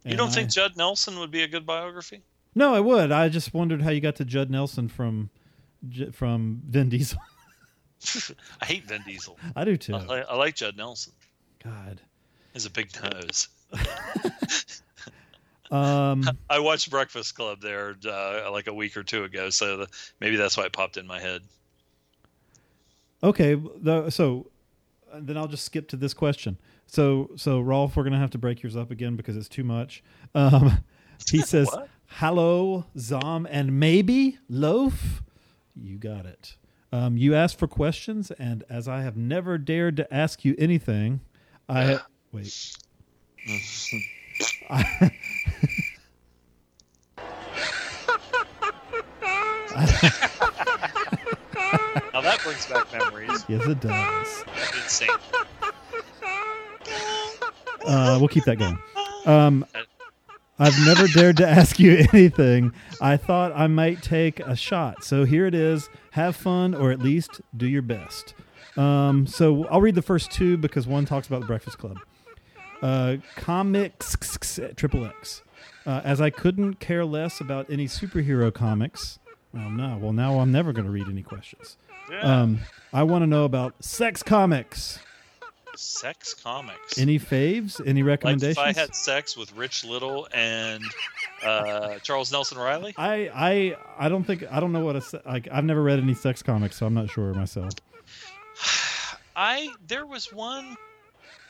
You 0.04 0.16
don't 0.16 0.30
I- 0.30 0.32
think 0.32 0.50
Judd 0.50 0.76
Nelson 0.76 1.18
would 1.18 1.30
be 1.30 1.42
a 1.42 1.48
good 1.48 1.66
biography? 1.66 2.22
No, 2.54 2.74
I 2.74 2.80
would. 2.80 3.10
I 3.10 3.28
just 3.28 3.52
wondered 3.52 3.82
how 3.82 3.90
you 3.90 4.00
got 4.00 4.16
to 4.16 4.24
Judd 4.24 4.50
Nelson 4.50 4.88
from 4.88 5.30
from 6.12 6.62
Vin 6.68 6.88
Diesel. 6.88 7.18
I 8.60 8.64
hate 8.64 8.84
Vin 8.84 9.02
Diesel. 9.06 9.38
I 9.54 9.64
do 9.64 9.76
too. 9.76 9.94
I, 9.94 10.20
I 10.20 10.36
like 10.36 10.54
Judd 10.54 10.76
Nelson. 10.76 11.12
God. 11.62 12.00
He 12.52 12.54
has 12.54 12.66
a 12.66 12.70
big 12.70 12.90
nose. 13.02 13.48
Um, 15.70 16.24
I 16.50 16.60
watched 16.60 16.90
Breakfast 16.90 17.34
Club 17.34 17.60
there 17.60 17.96
uh, 18.06 18.50
like 18.52 18.66
a 18.66 18.74
week 18.74 18.96
or 18.96 19.02
two 19.02 19.24
ago, 19.24 19.50
so 19.50 19.78
the, 19.78 19.88
maybe 20.20 20.36
that's 20.36 20.56
why 20.56 20.64
it 20.64 20.72
popped 20.72 20.96
in 20.96 21.06
my 21.06 21.18
head. 21.20 21.42
okay. 23.22 23.54
The, 23.54 24.10
so 24.10 24.50
uh, 25.12 25.20
then 25.20 25.36
I'll 25.36 25.48
just 25.48 25.64
skip 25.64 25.88
to 25.88 25.96
this 25.96 26.14
question. 26.14 26.58
So 26.86 27.30
so 27.36 27.60
Rolf, 27.60 27.96
we're 27.96 28.04
gonna 28.04 28.18
have 28.18 28.30
to 28.30 28.38
break 28.38 28.62
yours 28.62 28.76
up 28.76 28.90
again 28.90 29.16
because 29.16 29.36
it's 29.36 29.48
too 29.48 29.64
much. 29.64 30.02
Um, 30.34 30.84
he 31.30 31.40
says, 31.40 31.68
What? 32.14 32.18
"Hello, 32.20 32.86
Zom, 32.98 33.46
and 33.50 33.78
maybe 33.78 34.38
loaf." 34.48 35.22
You 35.76 35.98
got 35.98 36.26
it. 36.26 36.56
Um, 36.92 37.16
you 37.16 37.34
asked 37.34 37.58
for 37.58 37.66
questions, 37.66 38.30
and 38.30 38.62
as 38.70 38.86
I 38.86 39.02
have 39.02 39.16
never 39.16 39.58
dared 39.58 39.96
to 39.96 40.14
ask 40.14 40.44
you 40.44 40.54
anything, 40.58 41.20
I 41.68 41.98
wait. 42.32 42.76
Now 52.12 52.20
that 52.20 52.40
brings 52.44 52.66
back 52.66 52.92
memories. 52.92 53.44
Yes, 53.48 53.66
it 53.66 53.80
does. 53.80 54.44
Insane. 54.82 55.08
Uh, 57.86 58.16
we'll 58.18 58.28
keep 58.28 58.44
that 58.44 58.56
going. 58.56 58.78
Um, 59.26 59.66
I've 60.58 60.78
never 60.86 61.06
dared 61.08 61.36
to 61.38 61.48
ask 61.48 61.78
you 61.78 62.06
anything. 62.12 62.72
I 63.00 63.16
thought 63.16 63.52
I 63.54 63.66
might 63.66 64.02
take 64.02 64.40
a 64.40 64.54
shot. 64.54 65.02
So 65.04 65.24
here 65.24 65.46
it 65.46 65.54
is. 65.54 65.88
Have 66.12 66.36
fun, 66.36 66.74
or 66.74 66.90
at 66.92 67.00
least 67.00 67.40
do 67.56 67.66
your 67.66 67.82
best. 67.82 68.34
Um, 68.76 69.26
so 69.26 69.66
I'll 69.66 69.80
read 69.80 69.94
the 69.94 70.02
first 70.02 70.30
two 70.30 70.56
because 70.56 70.86
one 70.86 71.06
talks 71.06 71.26
about 71.26 71.40
the 71.40 71.46
Breakfast 71.46 71.78
Club. 71.78 71.98
Uh, 72.82 73.16
comics 73.36 74.16
triple 74.76 75.06
X. 75.06 75.42
Uh, 75.86 76.00
as 76.04 76.20
I 76.20 76.30
couldn't 76.30 76.80
care 76.80 77.04
less 77.04 77.40
about 77.40 77.68
any 77.70 77.86
superhero 77.86 78.52
comics. 78.52 79.18
Well, 79.52 79.70
no. 79.70 79.98
Well, 80.00 80.12
now 80.12 80.38
I'm 80.40 80.50
never 80.50 80.72
going 80.72 80.86
to 80.86 80.90
read 80.90 81.08
any 81.08 81.22
questions. 81.22 81.76
Yeah. 82.10 82.20
Um, 82.20 82.60
I 82.92 83.02
want 83.02 83.22
to 83.22 83.26
know 83.26 83.44
about 83.44 83.82
sex 83.82 84.22
comics. 84.22 84.98
Sex 85.78 86.34
comics. 86.34 86.98
Any 86.98 87.18
faves? 87.18 87.80
Any 87.86 88.02
recommendations? 88.02 88.56
like 88.56 88.70
if 88.70 88.76
I 88.76 88.80
had 88.80 88.94
sex 88.94 89.36
with 89.36 89.54
Rich 89.56 89.84
Little 89.84 90.28
and 90.32 90.82
uh, 91.42 91.98
Charles 92.00 92.32
Nelson 92.32 92.58
Reilly. 92.58 92.94
I 92.96 93.30
I 93.34 93.76
I 93.98 94.08
don't 94.08 94.24
think 94.24 94.44
I 94.50 94.60
don't 94.60 94.72
know 94.72 94.84
what 94.84 94.96
a 94.96 95.22
like 95.26 95.48
I've 95.50 95.64
never 95.64 95.82
read 95.82 95.98
any 95.98 96.14
sex 96.14 96.42
comics, 96.42 96.76
so 96.76 96.86
I'm 96.86 96.94
not 96.94 97.10
sure 97.10 97.32
myself. 97.34 97.72
I 99.36 99.68
there 99.86 100.06
was 100.06 100.32
one. 100.32 100.76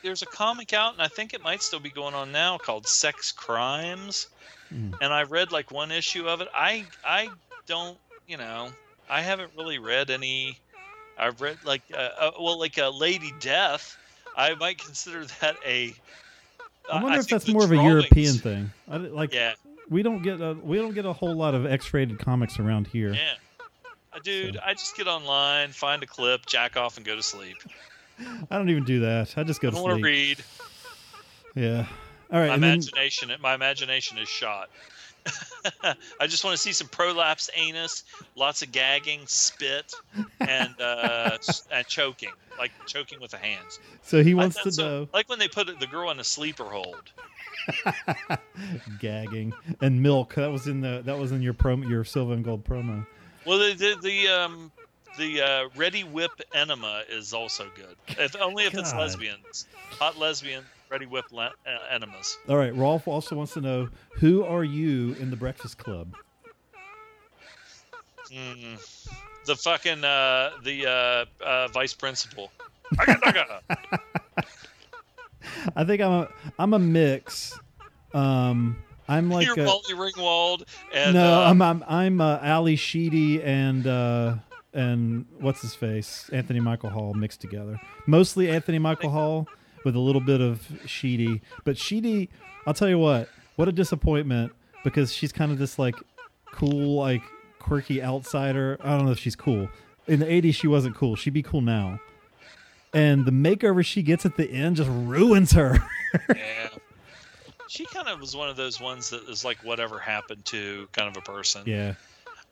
There's 0.03 0.21
a 0.21 0.27
comic 0.27 0.73
out, 0.73 0.93
and 0.93 1.01
I 1.01 1.07
think 1.07 1.33
it 1.33 1.41
might 1.43 1.63
still 1.63 1.79
be 1.79 1.89
going 1.89 2.13
on 2.13 2.31
now, 2.31 2.57
called 2.57 2.87
Sex 2.87 3.31
Crimes. 3.31 4.27
Hmm. 4.69 4.91
And 5.01 5.11
I 5.11 5.23
read 5.23 5.51
like 5.51 5.71
one 5.71 5.91
issue 5.91 6.27
of 6.27 6.41
it. 6.41 6.47
I 6.53 6.85
I 7.03 7.29
don't, 7.65 7.97
you 8.27 8.37
know, 8.37 8.69
I 9.09 9.21
haven't 9.21 9.51
really 9.57 9.79
read 9.79 10.09
any. 10.09 10.59
I've 11.17 11.39
read 11.41 11.57
like 11.63 11.81
uh, 11.93 12.09
uh, 12.19 12.31
well, 12.39 12.59
like 12.59 12.77
a 12.77 12.89
Lady 12.89 13.33
Death. 13.39 13.97
I 14.35 14.55
might 14.55 14.77
consider 14.77 15.25
that 15.41 15.57
a. 15.65 15.93
I 16.91 17.01
wonder 17.01 17.19
if 17.19 17.27
that's 17.27 17.47
more 17.47 17.63
of 17.63 17.71
a 17.71 17.75
European 17.77 18.35
thing. 18.35 18.71
I, 18.89 18.97
like 18.97 19.33
Yeah, 19.33 19.53
we 19.89 20.03
don't 20.03 20.21
get 20.21 20.39
a 20.41 20.53
we 20.61 20.77
don't 20.77 20.93
get 20.93 21.05
a 21.05 21.13
whole 21.13 21.33
lot 21.35 21.55
of 21.55 21.65
X-rated 21.65 22.19
comics 22.19 22.59
around 22.59 22.87
here. 22.87 23.13
yeah. 23.13 23.33
Uh, 24.13 24.19
Dude, 24.23 24.55
So- 24.55 24.59
I 24.65 24.73
just 24.73 24.95
get 24.95 25.07
online, 25.07 25.69
find 25.71 26.01
a 26.03 26.05
clip, 26.07 26.45
jack 26.45 26.77
off, 26.77 26.97
and 26.97 27.05
go 27.05 27.15
to 27.15 27.23
sleep. 27.23 27.57
I 28.49 28.57
don't 28.57 28.69
even 28.69 28.83
do 28.85 29.01
that. 29.01 29.33
I 29.37 29.43
just 29.43 29.59
go 29.61 29.67
I 29.67 29.71
to 29.71 29.75
don't 29.75 29.83
want 29.83 29.97
to 29.99 30.03
read. 30.03 30.43
Yeah. 31.55 31.85
All 32.31 32.39
right. 32.39 32.47
my 32.47 32.53
and 32.55 32.63
then, 32.63 32.73
imagination 32.75 33.31
my 33.41 33.53
imagination 33.55 34.17
is 34.17 34.29
shot 34.29 34.69
i 36.19 36.27
just 36.27 36.43
want 36.43 36.55
to 36.55 36.61
see 36.61 36.71
some 36.71 36.87
prolapsed 36.87 37.49
anus 37.55 38.03
lots 38.35 38.61
of 38.61 38.71
gagging 38.71 39.21
spit 39.25 39.93
and 40.39 40.79
uh 40.79 41.37
and 41.71 41.87
choking 41.87 42.29
like 42.59 42.71
choking 42.85 43.19
with 43.19 43.31
the 43.31 43.37
hands 43.37 43.79
so 44.03 44.23
he 44.23 44.33
wants 44.33 44.61
to 44.61 44.71
so- 44.71 44.83
know 44.83 45.09
like 45.13 45.27
when 45.27 45.39
they 45.39 45.47
put 45.47 45.67
the 45.79 45.87
girl 45.87 46.11
in 46.11 46.19
a 46.19 46.23
sleeper 46.23 46.65
hold 46.65 47.11
gagging 48.99 49.53
and 49.81 50.01
milk. 50.01 50.35
That 50.35 50.51
was 50.51 50.67
in 50.67 50.81
the 50.81 51.01
that 51.05 51.17
was 51.17 51.31
in 51.31 51.41
your 51.41 51.53
promo 51.53 51.89
your 51.89 52.03
silver 52.03 52.33
and 52.33 52.43
gold 52.43 52.63
promo. 52.63 53.05
well 53.45 53.57
the 53.57 53.73
the, 53.73 53.97
the 54.01 54.27
um 54.27 54.71
the 55.17 55.41
uh, 55.41 55.69
Reddi-wip 55.77 56.41
enema 56.53 57.03
is 57.09 57.33
also 57.33 57.67
good 57.75 57.95
if 58.19 58.35
only 58.39 58.65
if 58.65 58.73
it's 58.73 58.91
God. 58.91 58.99
lesbians 59.01 59.65
hot 59.91 60.17
lesbian 60.19 60.63
whip 61.03 61.25
le- 61.31 61.51
uh, 61.67 61.77
enemas 61.93 62.37
All 62.47 62.57
right. 62.57 62.73
Rolf 62.75 63.07
also 63.07 63.35
wants 63.35 63.53
to 63.53 63.61
know 63.61 63.89
who 64.15 64.43
are 64.43 64.63
you 64.63 65.15
in 65.19 65.29
the 65.29 65.35
Breakfast 65.35 65.77
Club? 65.77 66.15
Mm. 68.31 69.07
the 69.45 69.55
fucking 69.55 70.03
uh 70.03 70.51
the 70.63 70.87
uh, 70.87 71.25
uh 71.43 71.67
vice 71.67 71.93
principal. 71.93 72.51
I 75.75 75.83
think 75.83 76.01
I'm 76.01 76.11
a 76.11 76.29
I'm 76.57 76.73
a 76.73 76.79
mix. 76.79 77.59
Um, 78.13 78.77
I'm 79.07 79.29
like 79.29 79.45
You're 79.45 79.59
a, 79.59 79.65
Molly 79.65 79.93
Ringwald 79.93 80.63
and 80.93 81.13
no, 81.13 81.41
uh, 81.41 81.49
I'm 81.49 81.61
I'm 81.61 81.83
I'm 81.87 82.21
uh, 82.21 82.39
Ally 82.41 82.75
Sheedy 82.75 83.43
and 83.43 83.85
uh, 83.85 84.35
and 84.73 85.25
what's 85.39 85.61
his 85.61 85.75
face 85.75 86.29
Anthony 86.33 86.59
Michael 86.59 86.89
Hall 86.89 87.13
mixed 87.13 87.41
together. 87.41 87.79
Mostly 88.07 88.49
Anthony 88.49 88.79
Michael 88.79 89.11
Hall 89.11 89.47
with 89.85 89.95
a 89.95 89.99
little 89.99 90.21
bit 90.21 90.41
of 90.41 90.67
Sheedy, 90.85 91.41
but 91.63 91.77
Sheedy, 91.77 92.29
I'll 92.67 92.73
tell 92.73 92.89
you 92.89 92.99
what, 92.99 93.29
what 93.55 93.69
a 93.69 93.71
disappointment 93.71 94.51
because 94.83 95.13
she's 95.13 95.31
kind 95.31 95.51
of 95.51 95.57
this 95.57 95.79
like 95.79 95.95
cool 96.51 96.95
like 96.95 97.21
quirky 97.59 98.03
outsider. 98.03 98.77
I 98.81 98.97
don't 98.97 99.05
know 99.05 99.11
if 99.11 99.19
she's 99.19 99.35
cool. 99.35 99.69
In 100.07 100.19
the 100.19 100.25
'80s, 100.25 100.55
she 100.55 100.67
wasn't 100.67 100.95
cool. 100.95 101.15
She'd 101.15 101.33
be 101.33 101.43
cool 101.43 101.61
now. 101.61 101.99
And 102.93 103.25
the 103.25 103.31
makeover 103.31 103.85
she 103.85 104.01
gets 104.03 104.25
at 104.25 104.37
the 104.37 104.49
end 104.49 104.77
just 104.77 104.89
ruins 104.89 105.51
her. 105.51 105.77
yeah. 106.35 106.69
She 107.67 107.85
kind 107.85 108.07
of 108.07 108.21
was 108.21 108.35
one 108.35 108.47
of 108.47 108.55
those 108.55 108.79
ones 108.79 109.09
that 109.09 109.27
is 109.27 109.43
like 109.43 109.57
whatever 109.63 109.99
happened 109.99 110.45
to 110.45 110.87
kind 110.93 111.09
of 111.09 111.17
a 111.17 111.21
person. 111.21 111.63
yeah. 111.65 111.95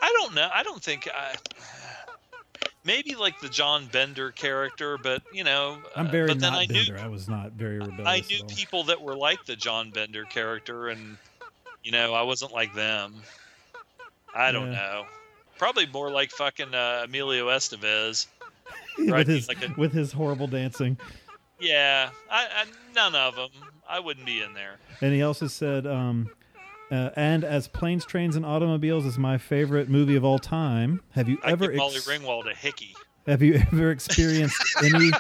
I 0.02 0.12
don't 0.20 0.36
know. 0.36 0.50
I 0.53 0.64
don't 0.64 0.84
think 0.84 1.08
I. 1.14 1.36
Maybe 2.86 3.16
like 3.16 3.40
the 3.40 3.48
John 3.50 3.86
Bender 3.88 4.32
character, 4.32 4.98
but 4.98 5.22
you 5.32 5.44
know, 5.44 5.78
I'm 5.95 6.08
uh, 6.08 6.12
very 6.12 6.28
but 6.28 6.40
then 6.40 6.53
I 6.53 6.66
knew 6.66 6.86
Bender. 6.86 7.00
I 7.00 7.08
was 7.08 7.30
not 7.30 7.53
very 7.53 7.80
rebellious. 7.80 8.06
I 8.08 8.20
knew 8.30 8.44
people 8.45 8.84
that 8.86 9.02
were 9.02 9.16
like 9.16 9.45
the 9.45 9.56
John 9.56 9.90
Bender 9.92 10.26
character, 10.26 10.90
and 10.90 11.18
you 11.84 11.92
know, 11.92 12.14
I 12.14 12.24
wasn't 12.24 12.52
like 12.52 12.74
them. 12.76 13.16
I 14.36 14.52
don't 14.52 14.72
Yeah. 14.72 14.78
know. 14.80 15.06
Probably 15.58 15.86
more 15.86 16.12
like 16.12 16.32
fucking 16.32 16.74
uh, 16.74 17.03
Emilio 17.06 17.48
Estevez. 17.50 18.28
with 18.98 19.10
Right, 19.10 19.28
his 19.28 19.48
like 19.48 19.64
a- 19.68 19.74
with 19.78 19.94
his 19.94 20.12
horrible 20.12 20.48
dancing. 20.48 20.98
Yeah, 21.60 22.10
I, 22.30 22.45
I 22.45 22.66
none 22.95 23.16
of 23.16 23.36
them. 23.36 23.50
I 23.88 24.00
wouldn't 24.00 24.26
be 24.26 24.42
in 24.42 24.53
there. 24.53 24.76
And 25.02 25.14
he 25.14 25.22
also 25.24 25.48
said, 25.48 25.86
um, 25.88 26.30
uh, 26.92 27.10
and 27.16 27.44
as 27.44 27.68
planes, 27.68 28.06
trains, 28.06 28.36
and 28.36 28.45
automobiles 28.45 29.06
is 29.06 29.18
my 29.18 29.38
favorite 29.38 29.90
movie 29.90 30.16
of 30.16 30.24
all 30.24 30.40
time. 30.40 31.02
Have 31.12 31.30
you 31.30 31.38
I 31.44 31.52
ever 31.52 31.68
give 31.68 31.78
Molly 31.78 31.95
ex- 31.98 32.08
Ringwald 32.08 32.52
a 32.52 32.56
hickey. 32.56 32.95
have 33.26 33.42
you 33.42 33.56
ever 33.56 33.92
experienced 33.92 34.62
any 34.84 35.12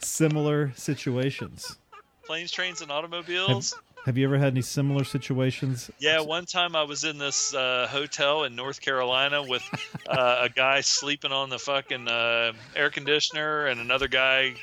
similar 0.00 0.72
situations? 0.76 1.78
Planes, 2.26 2.50
trains, 2.50 2.80
and 2.80 2.90
automobiles. 2.90 3.72
Have 3.74 3.80
you 4.18 4.26
ever 4.26 4.36
had 4.36 4.52
any 4.52 4.60
similar 4.60 5.02
situations? 5.02 5.90
Yeah, 5.98 6.20
one 6.20 6.44
time 6.44 6.76
I 6.76 6.82
was 6.82 7.04
in 7.04 7.16
this 7.16 7.54
uh, 7.54 7.86
hotel 7.88 8.44
in 8.44 8.54
North 8.54 8.82
Carolina 8.82 9.42
with 9.42 9.62
uh, 10.06 10.40
a 10.42 10.50
guy 10.50 10.82
sleeping 10.82 11.32
on 11.32 11.48
the 11.48 11.58
fucking 11.58 12.06
uh, 12.06 12.52
air 12.76 12.90
conditioner 12.90 13.66
and 13.66 13.80
another 13.80 14.06
guy 14.06 14.56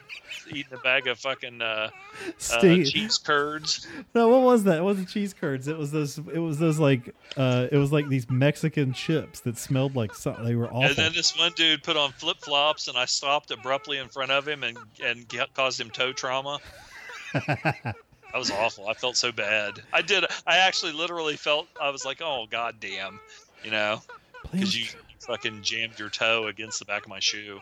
eating 0.50 0.74
a 0.74 0.78
bag 0.78 1.08
of 1.08 1.18
fucking 1.18 1.60
uh, 1.60 1.90
uh, 2.52 2.60
cheese 2.60 3.18
curds. 3.18 3.88
No, 4.14 4.28
what 4.28 4.42
was 4.42 4.64
that? 4.66 4.78
It 4.78 4.84
wasn't 4.84 5.10
cheese 5.10 5.34
curds. 5.34 5.68
It 5.68 5.78
was 5.78 5.92
those. 5.92 6.20
It 6.20 6.40
was 6.40 6.60
those 6.60 6.78
like. 6.78 7.16
Uh, 7.36 7.68
it 7.72 7.78
was 7.78 7.92
like 7.92 8.10
these 8.10 8.30
Mexican 8.30 8.94
chips 8.94 9.40
that 9.42 9.58
smelled 9.58 9.96
like 9.96 10.14
something. 10.14 10.46
They 10.46 10.56
were 10.56 10.68
awful. 10.68 10.84
And 10.84 10.96
then 10.96 11.14
this 11.14 11.36
one 11.36 11.54
dude 11.56 11.82
put 11.82 11.98
on 11.98 12.12
flip 12.12 12.38
flops, 12.42 12.88
and 12.88 12.98
I 12.98 13.06
stopped 13.06 13.50
abruptly 13.50 13.98
in 13.98 14.08
front 14.08 14.32
of 14.32 14.48
him 14.48 14.64
and 14.64 14.78
and 15.04 15.26
caused 15.56 15.82
him 15.82 15.90
toe 15.90 16.14
trauma. 16.14 16.60
That 18.32 18.40
was 18.40 18.52
awful. 18.52 18.88
I 18.88 18.94
felt 18.94 19.18
so 19.18 19.32
bad. 19.32 19.82
I 19.92 20.02
did. 20.02 20.26
I 20.48 20.58
actually 20.58 20.94
literally 20.94 21.36
felt. 21.36 21.68
I 21.80 21.90
was 21.90 22.06
like, 22.06 22.22
oh 22.22 22.48
god 22.50 22.76
damn, 22.80 23.20
you 23.64 23.72
know, 23.72 24.02
because 24.52 24.78
you 24.78 24.86
fucking 25.20 25.62
jammed 25.62 26.00
your 26.00 26.10
toe 26.10 26.48
against 26.48 26.80
the 26.80 26.86
back 26.86 27.04
of 27.04 27.10
my 27.10 27.20
shoe. 27.20 27.60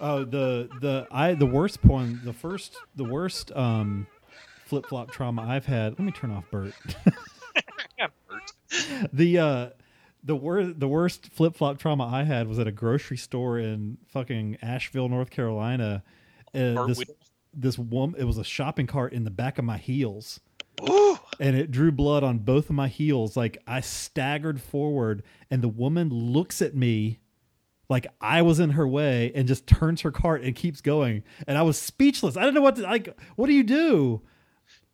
Oh, 0.00 0.24
the 0.24 0.68
the 0.80 1.06
I 1.10 1.34
the 1.34 1.46
worst 1.46 1.84
one, 1.84 2.20
the 2.24 2.32
first 2.32 2.76
the 2.96 3.04
worst 3.04 3.52
um 3.52 4.06
flip 4.66 4.86
flop 4.86 5.10
trauma 5.10 5.42
I've 5.42 5.66
had. 5.66 5.92
Let 5.92 6.00
me 6.00 6.12
turn 6.12 6.30
off 6.30 6.44
Bert. 6.50 6.74
Hurt. 7.98 8.52
the 9.12 9.38
uh 9.38 9.68
the 10.24 10.36
worst 10.36 10.80
the 10.80 10.88
worst 10.88 11.28
flip 11.32 11.56
flop 11.56 11.78
trauma 11.78 12.06
I 12.06 12.24
had 12.24 12.48
was 12.48 12.58
at 12.58 12.66
a 12.66 12.72
grocery 12.72 13.16
store 13.16 13.58
in 13.58 13.98
fucking 14.08 14.58
Asheville, 14.62 15.08
North 15.08 15.30
Carolina. 15.30 16.02
Uh, 16.54 16.86
this. 16.86 17.02
This 17.54 17.78
woman, 17.78 18.20
it 18.20 18.24
was 18.24 18.38
a 18.38 18.44
shopping 18.44 18.86
cart 18.86 19.12
in 19.12 19.24
the 19.24 19.30
back 19.30 19.58
of 19.58 19.64
my 19.64 19.78
heels. 19.78 20.40
And 21.38 21.56
it 21.56 21.70
drew 21.70 21.92
blood 21.92 22.24
on 22.24 22.38
both 22.38 22.70
of 22.70 22.74
my 22.74 22.88
heels. 22.88 23.36
Like 23.36 23.58
I 23.66 23.80
staggered 23.80 24.60
forward, 24.60 25.22
and 25.50 25.62
the 25.62 25.68
woman 25.68 26.08
looks 26.08 26.60
at 26.60 26.74
me 26.74 27.18
like 27.88 28.06
I 28.20 28.42
was 28.42 28.58
in 28.58 28.70
her 28.70 28.88
way 28.88 29.32
and 29.34 29.46
just 29.46 29.66
turns 29.66 30.00
her 30.00 30.10
cart 30.10 30.42
and 30.42 30.54
keeps 30.54 30.80
going. 30.80 31.22
And 31.46 31.58
I 31.58 31.62
was 31.62 31.78
speechless. 31.78 32.36
I 32.36 32.40
didn't 32.40 32.54
know 32.54 32.62
what 32.62 32.76
to 32.76 32.82
like. 32.82 33.16
What 33.36 33.46
do 33.46 33.52
you 33.52 33.62
do? 33.62 34.22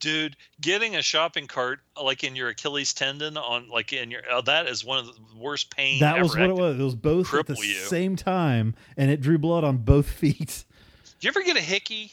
dude 0.01 0.37
getting 0.61 0.95
a 0.95 1.03
shopping 1.03 1.47
cart 1.47 1.81
like 2.01 2.23
in 2.23 2.37
your 2.37 2.49
achilles 2.51 2.93
tendon 2.95 3.37
on 3.37 3.69
like 3.69 3.93
in 3.93 4.11
your 4.11 4.21
uh, 4.31 4.41
that 4.41 4.69
is 4.69 4.85
one 4.85 4.99
of 4.99 5.07
the 5.07 5.13
worst 5.37 5.75
pain 5.75 6.01
That 6.01 6.21
was 6.21 6.37
what 6.37 6.49
it 6.49 6.55
was. 6.55 6.79
It 6.79 6.83
was 6.83 6.95
both 6.95 7.33
at 7.35 7.47
the 7.47 7.55
you. 7.55 7.75
same 7.75 8.17
time, 8.17 8.75
and 8.97 9.11
it 9.11 9.21
drew 9.21 9.39
blood 9.39 9.65
on 9.65 9.79
both 9.79 10.09
feet. 10.11 10.65
Did 11.19 11.25
you 11.25 11.29
ever 11.29 11.43
get 11.43 11.57
a 11.57 11.61
hickey 11.61 12.13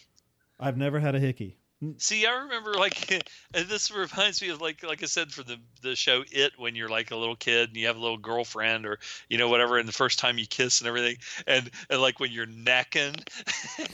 I've 0.59 0.77
never 0.77 1.00
had 1.00 1.16
a 1.16 1.19
hickey. 1.19 1.58
Mm. 1.84 2.01
See, 2.01 2.25
I 2.25 2.43
remember 2.43 2.74
like 2.75 3.25
this 3.51 3.92
reminds 3.92 4.42
me 4.42 4.48
of 4.50 4.61
like 4.61 4.82
like 4.84 5.03
I 5.03 5.08
said 5.08 5.32
for 5.34 5.43
the 5.43 5.58
the 5.82 5.93
show 5.95 6.24
It 6.32 6.53
when 6.58 6.74
you're 6.74 6.88
like 6.88 7.11
a 7.11 7.17
little 7.17 7.35
kid 7.35 7.69
and 7.69 7.77
you 7.77 7.88
have 7.88 7.98
a 7.98 8.00
little 8.00 8.17
girlfriend 8.17 8.85
or 8.85 8.98
you 9.27 9.38
know 9.38 9.50
whatever 9.50 9.77
and 9.77 9.88
the 9.88 9.93
first 9.93 10.17
time 10.17 10.38
you 10.38 10.48
kiss 10.48 10.80
and 10.80 10.88
everything 10.88 11.17
and, 11.48 11.69
and 11.90 12.01
like 12.01 12.22
when 12.22 12.32
you're 12.32 12.45
necking 12.45 13.16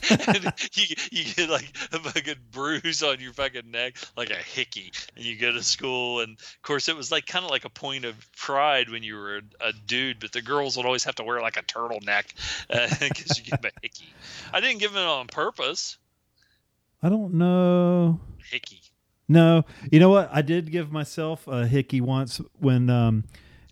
you 0.73 0.95
you 1.11 1.33
get 1.33 1.49
like 1.49 1.75
a 1.91 1.98
fucking 1.98 2.35
bruise 2.51 3.01
on 3.01 3.19
your 3.19 3.33
fucking 3.33 3.72
neck 3.72 3.98
like 4.15 4.30
a 4.30 4.35
hickey 4.35 4.91
and 5.15 5.25
you 5.25 5.35
go 5.35 5.51
to 5.51 5.64
school 5.64 6.19
and 6.19 6.33
of 6.40 6.61
course 6.61 6.88
it 6.88 6.95
was 6.95 7.11
like 7.11 7.25
kind 7.25 7.43
of 7.43 7.49
like 7.49 7.65
a 7.65 7.69
point 7.69 8.06
of 8.06 8.15
pride 8.38 8.90
when 8.90 9.01
you 9.01 9.15
were 9.15 9.38
a, 9.38 9.69
a 9.69 9.73
dude 9.88 10.19
but 10.19 10.31
the 10.31 10.41
girls 10.41 10.77
would 10.77 10.85
always 10.85 11.03
have 11.03 11.15
to 11.15 11.23
wear 11.23 11.41
like 11.41 11.57
a 11.57 11.64
turtleneck 11.64 12.25
because 12.99 13.38
you 13.38 13.43
give 13.43 13.59
them 13.59 13.72
a 13.75 13.80
hickey. 13.81 14.14
I 14.53 14.61
didn't 14.61 14.80
give 14.80 14.95
it 14.95 14.99
on 14.99 15.27
purpose. 15.27 15.98
I 17.04 17.10
don't 17.10 17.34
know. 17.36 18.20
Hickey. 18.50 18.82
No, 19.28 19.64
you 19.92 20.00
know 20.00 20.10
what? 20.10 20.30
I 20.32 20.42
did 20.42 20.72
give 20.72 20.92
myself 20.92 21.48
a 21.48 21.66
hickey 21.66 22.02
once 22.02 22.42
when 22.60 22.90
um, 22.90 23.24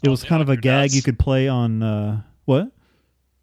it 0.02 0.08
Oh, 0.08 0.12
was 0.12 0.24
kind 0.24 0.42
of 0.42 0.48
a 0.50 0.56
gag 0.56 0.84
nuts? 0.84 0.96
you 0.96 1.02
could 1.02 1.20
play 1.20 1.48
on. 1.48 1.84
Uh, 1.84 2.22
what? 2.46 2.72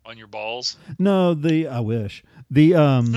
on 0.05 0.17
your 0.17 0.29
balls. 0.29 0.77
No, 1.01 1.35
the 1.35 1.67
I 1.67 1.81
wish 1.81 2.23
the 2.51 2.75
um, 2.77 3.17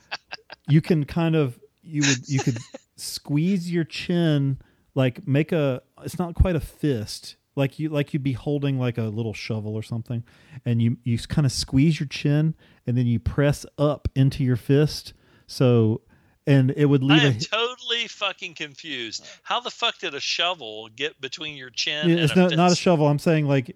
you 0.68 0.80
can 0.80 1.04
kind 1.04 1.36
of 1.36 1.58
you 1.82 2.00
would 2.08 2.26
you 2.28 2.40
could 2.40 2.56
squeeze 2.96 3.70
your 3.70 3.84
chin 3.84 4.58
like 4.94 5.26
make 5.28 5.52
a. 5.52 5.82
It's 6.02 6.18
not 6.18 6.34
quite 6.34 6.56
a 6.56 6.60
fist. 6.60 7.36
Like 7.54 7.78
you 7.78 7.88
like 7.90 8.12
you'd 8.12 8.22
be 8.22 8.32
holding 8.32 8.78
like 8.78 8.98
a 8.98 9.02
little 9.04 9.32
shovel 9.34 9.74
or 9.76 9.82
something, 9.82 10.24
and 10.64 10.80
you 10.82 10.96
you 11.04 11.18
kind 11.18 11.46
of 11.46 11.52
squeeze 11.52 12.00
your 12.00 12.06
chin 12.08 12.54
and 12.86 12.96
then 12.98 13.06
you 13.06 13.18
press 13.18 13.64
up 13.78 14.08
into 14.14 14.42
your 14.42 14.56
fist. 14.56 15.12
So 15.46 16.00
and 16.46 16.72
it 16.76 16.86
would 16.86 17.02
I 17.02 17.06
leave 17.06 17.22
a 17.24 17.26
am 17.26 17.38
totally 17.38 18.06
fucking 18.08 18.54
confused. 18.54 19.26
How 19.42 19.60
the 19.60 19.70
fuck 19.70 19.98
did 19.98 20.14
a 20.14 20.20
shovel 20.20 20.88
get 20.94 21.20
between 21.20 21.56
your 21.56 21.70
chin 21.70 22.10
it's 22.10 22.32
a 22.32 22.36
not, 22.38 22.56
not 22.56 22.72
a 22.72 22.76
shovel. 22.76 23.08
I'm 23.08 23.18
saying 23.18 23.46
like 23.46 23.68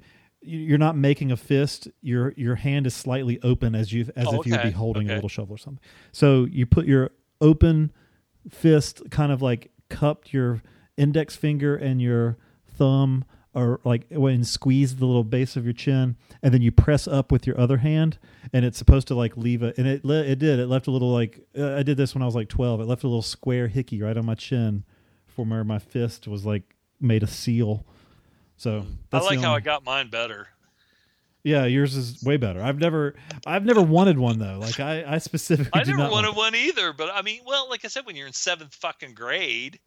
you- 0.43 0.59
you're 0.59 0.79
not 0.79 0.97
making 0.97 1.33
a 1.33 1.37
fist. 1.37 1.89
Your 2.01 2.33
your 2.37 2.55
hand 2.57 2.87
is 2.87 2.95
slightly 2.95 3.39
open 3.43 3.75
as 3.75 3.93
you 3.93 4.09
as 4.17 4.27
Oh, 4.29 4.41
if 4.41 4.47
you 4.47 4.53
would 4.53 4.63
be 4.63 4.69
okay, 4.69 4.71
holding 4.71 5.11
a 5.11 5.15
little 5.15 5.29
shovel 5.29 5.55
or 5.55 5.59
something. 5.59 5.83
So 6.13 6.45
you 6.45 6.65
put 6.67 6.87
your 6.87 7.11
open 7.41 7.93
fist 8.49 9.03
kind 9.11 9.33
of 9.33 9.43
like 9.43 9.71
cupped 9.89 10.33
your 10.33 10.63
index 10.97 11.37
finger 11.37 11.77
and 11.77 12.01
your 12.01 12.39
thumb 12.67 13.25
or 13.55 13.81
like 13.85 14.07
when 14.11 14.45
squeeze 14.45 14.97
the 14.97 15.07
little 15.07 15.25
base 15.25 15.57
of 15.57 15.65
your 15.65 15.73
chin 15.73 16.17
and 16.43 16.55
then 16.55 16.63
you 16.63 16.71
press 16.71 17.09
up 17.09 17.33
with 17.33 17.47
your 17.47 17.59
other 17.59 17.79
hand 17.79 18.19
and 18.53 18.65
it's 18.65 18.79
supposed 18.79 19.09
to 19.09 19.15
like 19.15 19.37
leave 19.37 19.63
a 19.63 19.75
and 19.77 19.87
it 19.89 20.05
le- 20.05 20.23
it 20.23 20.39
did. 20.39 20.59
It 20.61 20.67
left 20.67 20.87
a 20.87 20.91
little 20.91 21.13
like 21.13 21.41
uh, 21.59 21.75
I 21.75 21.83
did 21.83 21.97
this 21.97 22.15
when 22.15 22.23
I 22.23 22.27
was 22.27 22.35
like 22.35 22.49
12 22.49 22.81
it 22.81 22.85
left 22.85 23.03
a 23.03 23.09
little 23.09 23.23
square 23.23 23.67
hickey 23.69 24.01
right 24.03 24.17
on 24.17 24.25
my 24.25 24.37
chin 24.37 24.85
from 25.27 25.51
where 25.51 25.65
my 25.65 25.79
fist 25.79 26.29
was 26.29 26.45
like 26.47 26.63
made 27.01 27.23
a 27.23 27.27
seal. 27.27 27.85
So 28.57 28.79
I 28.81 28.85
that's 29.11 29.25
the 29.29 29.35
like 29.35 29.41
how 29.41 29.55
I 29.55 29.61
got 29.61 29.85
mine 29.85 30.11
better. 30.11 30.47
yeah 31.43 31.65
yours 31.65 31.97
is 31.97 32.23
way 32.23 32.37
better. 32.37 32.63
I've 32.63 32.79
never 32.79 33.15
I've 33.47 33.65
never 33.65 33.83
wanted 33.83 34.19
one 34.19 34.39
though. 34.39 34.59
Like 34.61 34.79
I 34.79 35.05
I 35.15 35.19
specifically 35.31 35.81
I 35.81 35.85
never 35.85 36.09
wanted 36.09 36.37
one 36.37 36.55
either, 36.55 36.93
but 36.93 37.11
I 37.13 37.23
mean, 37.23 37.41
well, 37.45 37.69
like 37.69 37.85
I 37.85 37.89
said, 37.89 38.07
when 38.07 38.15
you're 38.15 38.27
in 38.29 38.33
seventh 38.33 38.75
fucking 38.77 39.15
grade, 39.15 39.81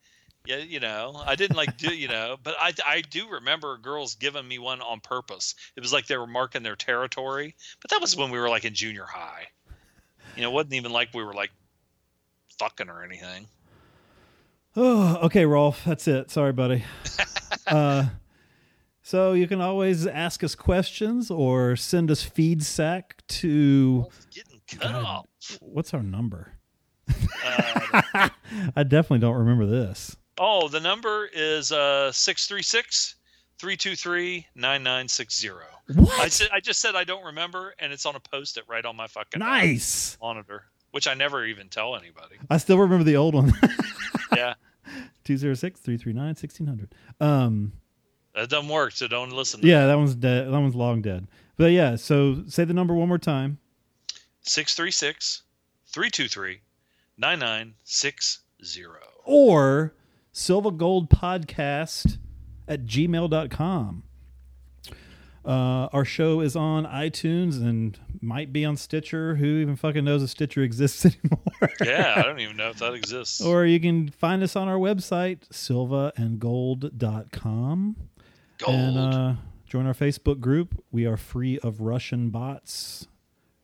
yeah, 0.46 0.58
you 0.58 0.80
know, 0.80 1.22
I 1.26 1.36
didn't 1.36 1.56
like 1.56 1.78
do, 1.78 1.94
you 1.94 2.08
know, 2.08 2.38
but 2.44 2.56
I, 2.60 2.74
I 2.86 3.02
do 3.02 3.30
remember 3.30 3.78
girls 3.78 4.16
giving 4.16 4.48
me 4.48 4.60
one 4.60 4.82
on 4.82 5.00
purpose. 5.00 5.56
It 5.76 5.82
was 5.82 5.94
like 5.94 6.08
they 6.08 6.18
were 6.18 6.28
marking 6.28 6.64
their 6.64 6.76
territory, 6.76 7.56
but 7.82 7.92
that 7.92 8.02
was 8.02 8.16
when 8.18 8.30
we 8.30 8.40
were 8.40 8.50
like 8.50 8.66
in 8.66 8.74
junior 8.74 9.06
high. 9.06 9.48
You 10.36 10.42
know, 10.42 10.50
it 10.50 10.54
wasn't 10.54 10.74
even 10.74 10.92
like 10.92 11.10
we 11.14 11.24
were 11.24 11.34
like 11.34 11.52
fucking 12.60 12.90
or 12.90 13.04
anything. 13.04 13.48
Oh, 14.76 15.18
okay, 15.24 15.46
Rolf. 15.46 15.84
That's 15.86 16.08
it. 16.08 16.30
Sorry, 16.32 16.52
buddy. 16.52 16.84
uh, 17.68 18.08
so 19.02 19.34
you 19.34 19.48
can 19.48 19.62
always 19.62 20.08
ask 20.08 20.44
us 20.44 20.56
questions 20.56 21.32
or 21.32 21.76
send 21.76 22.12
us 22.12 22.24
feedback 22.24 23.26
to 23.28 24.08
Getting 24.32 24.62
cut 24.68 24.92
God. 24.92 25.06
off. 25.06 25.58
what's 25.62 25.94
our 25.94 26.04
number? 26.04 26.54
Uh, 27.46 28.30
I 28.76 28.84
definitely 28.84 29.20
don't 29.20 29.36
remember 29.36 29.66
this. 29.66 30.16
Oh, 30.38 30.68
the 30.68 30.80
number 30.80 31.30
is 31.34 31.72
uh 31.72 32.12
636 32.12 33.16
323 33.60 34.48
9960. 34.56 35.50
What? 35.96 36.20
I 36.20 36.28
said 36.30 36.50
I 36.54 36.60
just 36.60 36.80
said 36.82 36.96
I 36.96 37.04
don't 37.04 37.24
remember 37.26 37.74
and 37.80 37.94
it's 37.94 38.06
on 38.06 38.16
a 38.16 38.20
post-it 38.20 38.64
right 38.68 38.84
on 38.86 38.96
my 38.96 39.08
fucking 39.08 39.40
nice. 39.40 40.18
monitor, 40.22 40.64
which 40.92 41.08
I 41.08 41.14
never 41.14 41.46
even 41.46 41.70
tell 41.70 41.96
anybody. 41.96 42.36
I 42.50 42.58
still 42.58 42.80
remember 42.80 43.04
the 43.04 43.16
old 43.18 43.36
one. 43.36 43.54
Yeah. 44.36 44.56
206 45.26 45.80
339 45.80 46.26
1600. 46.30 46.96
Um, 47.22 47.74
That 48.34 48.50
doesn't 48.50 48.68
work, 48.68 48.94
so 48.94 49.08
don't 49.08 49.32
listen 49.32 49.62
to 49.62 49.68
yeah, 49.68 49.86
that 49.86 49.96
one's 49.96 50.16
dead. 50.16 50.48
That 50.48 50.60
one's 50.60 50.74
long 50.76 51.04
dead. 51.04 51.28
But 51.56 51.72
yeah, 51.72 51.96
so 51.98 52.44
say 52.48 52.66
the 52.66 52.74
number 52.74 52.96
one 52.96 53.08
more 53.08 53.20
time. 53.20 53.60
636 54.42 55.44
323 55.88 56.62
9960. 57.20 58.84
or 59.26 59.94
Silva 60.36 60.72
Gold 60.72 61.12
Podcast 61.12 62.18
at 62.68 62.86
gmail.com. 62.86 64.02
Uh, 65.46 65.90
our 65.94 66.06
show 66.06 66.40
is 66.40 66.56
on 66.56 66.86
iTunes 66.86 67.62
and 67.62 68.00
might 68.20 68.52
be 68.52 68.66
on 68.66 68.76
Stitcher. 68.78 69.36
Who 69.36 69.46
even 69.46 69.76
fucking 69.76 70.04
knows 70.04 70.24
if 70.24 70.32
Stitcher 70.32 70.64
exists 70.64 71.06
anymore? 71.24 71.40
Yeah, 71.86 72.14
I 72.16 72.24
don't 72.24 72.40
even 72.40 72.58
know 72.58 72.70
if 72.70 72.80
that 72.80 72.96
exists. 72.96 73.42
or 73.42 73.64
you 73.66 73.80
can 73.80 74.10
find 74.10 74.42
us 74.42 74.56
on 74.56 74.68
our 74.68 74.78
website, 74.78 75.48
silvaandgold.com. 75.50 77.96
Gold. 78.58 78.76
And 78.76 78.98
uh, 78.98 79.36
join 79.68 79.86
our 79.86 79.94
Facebook 79.94 80.40
group. 80.40 80.84
We 80.92 81.06
are 81.06 81.18
free 81.18 81.60
of 81.60 81.82
Russian 81.82 82.32
bots. 82.32 83.08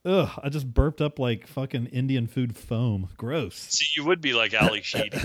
Ugh, 0.05 0.31
I 0.43 0.49
just 0.49 0.73
burped 0.73 1.01
up 1.01 1.19
like 1.19 1.47
fucking 1.47 1.87
Indian 1.87 2.27
food 2.27 2.57
foam. 2.57 3.09
Gross. 3.17 3.57
See, 3.57 3.87
you 3.97 4.07
would 4.07 4.21
be 4.21 4.33
like 4.33 4.55
Ally 4.55 4.81
Sheedy. 4.83 5.19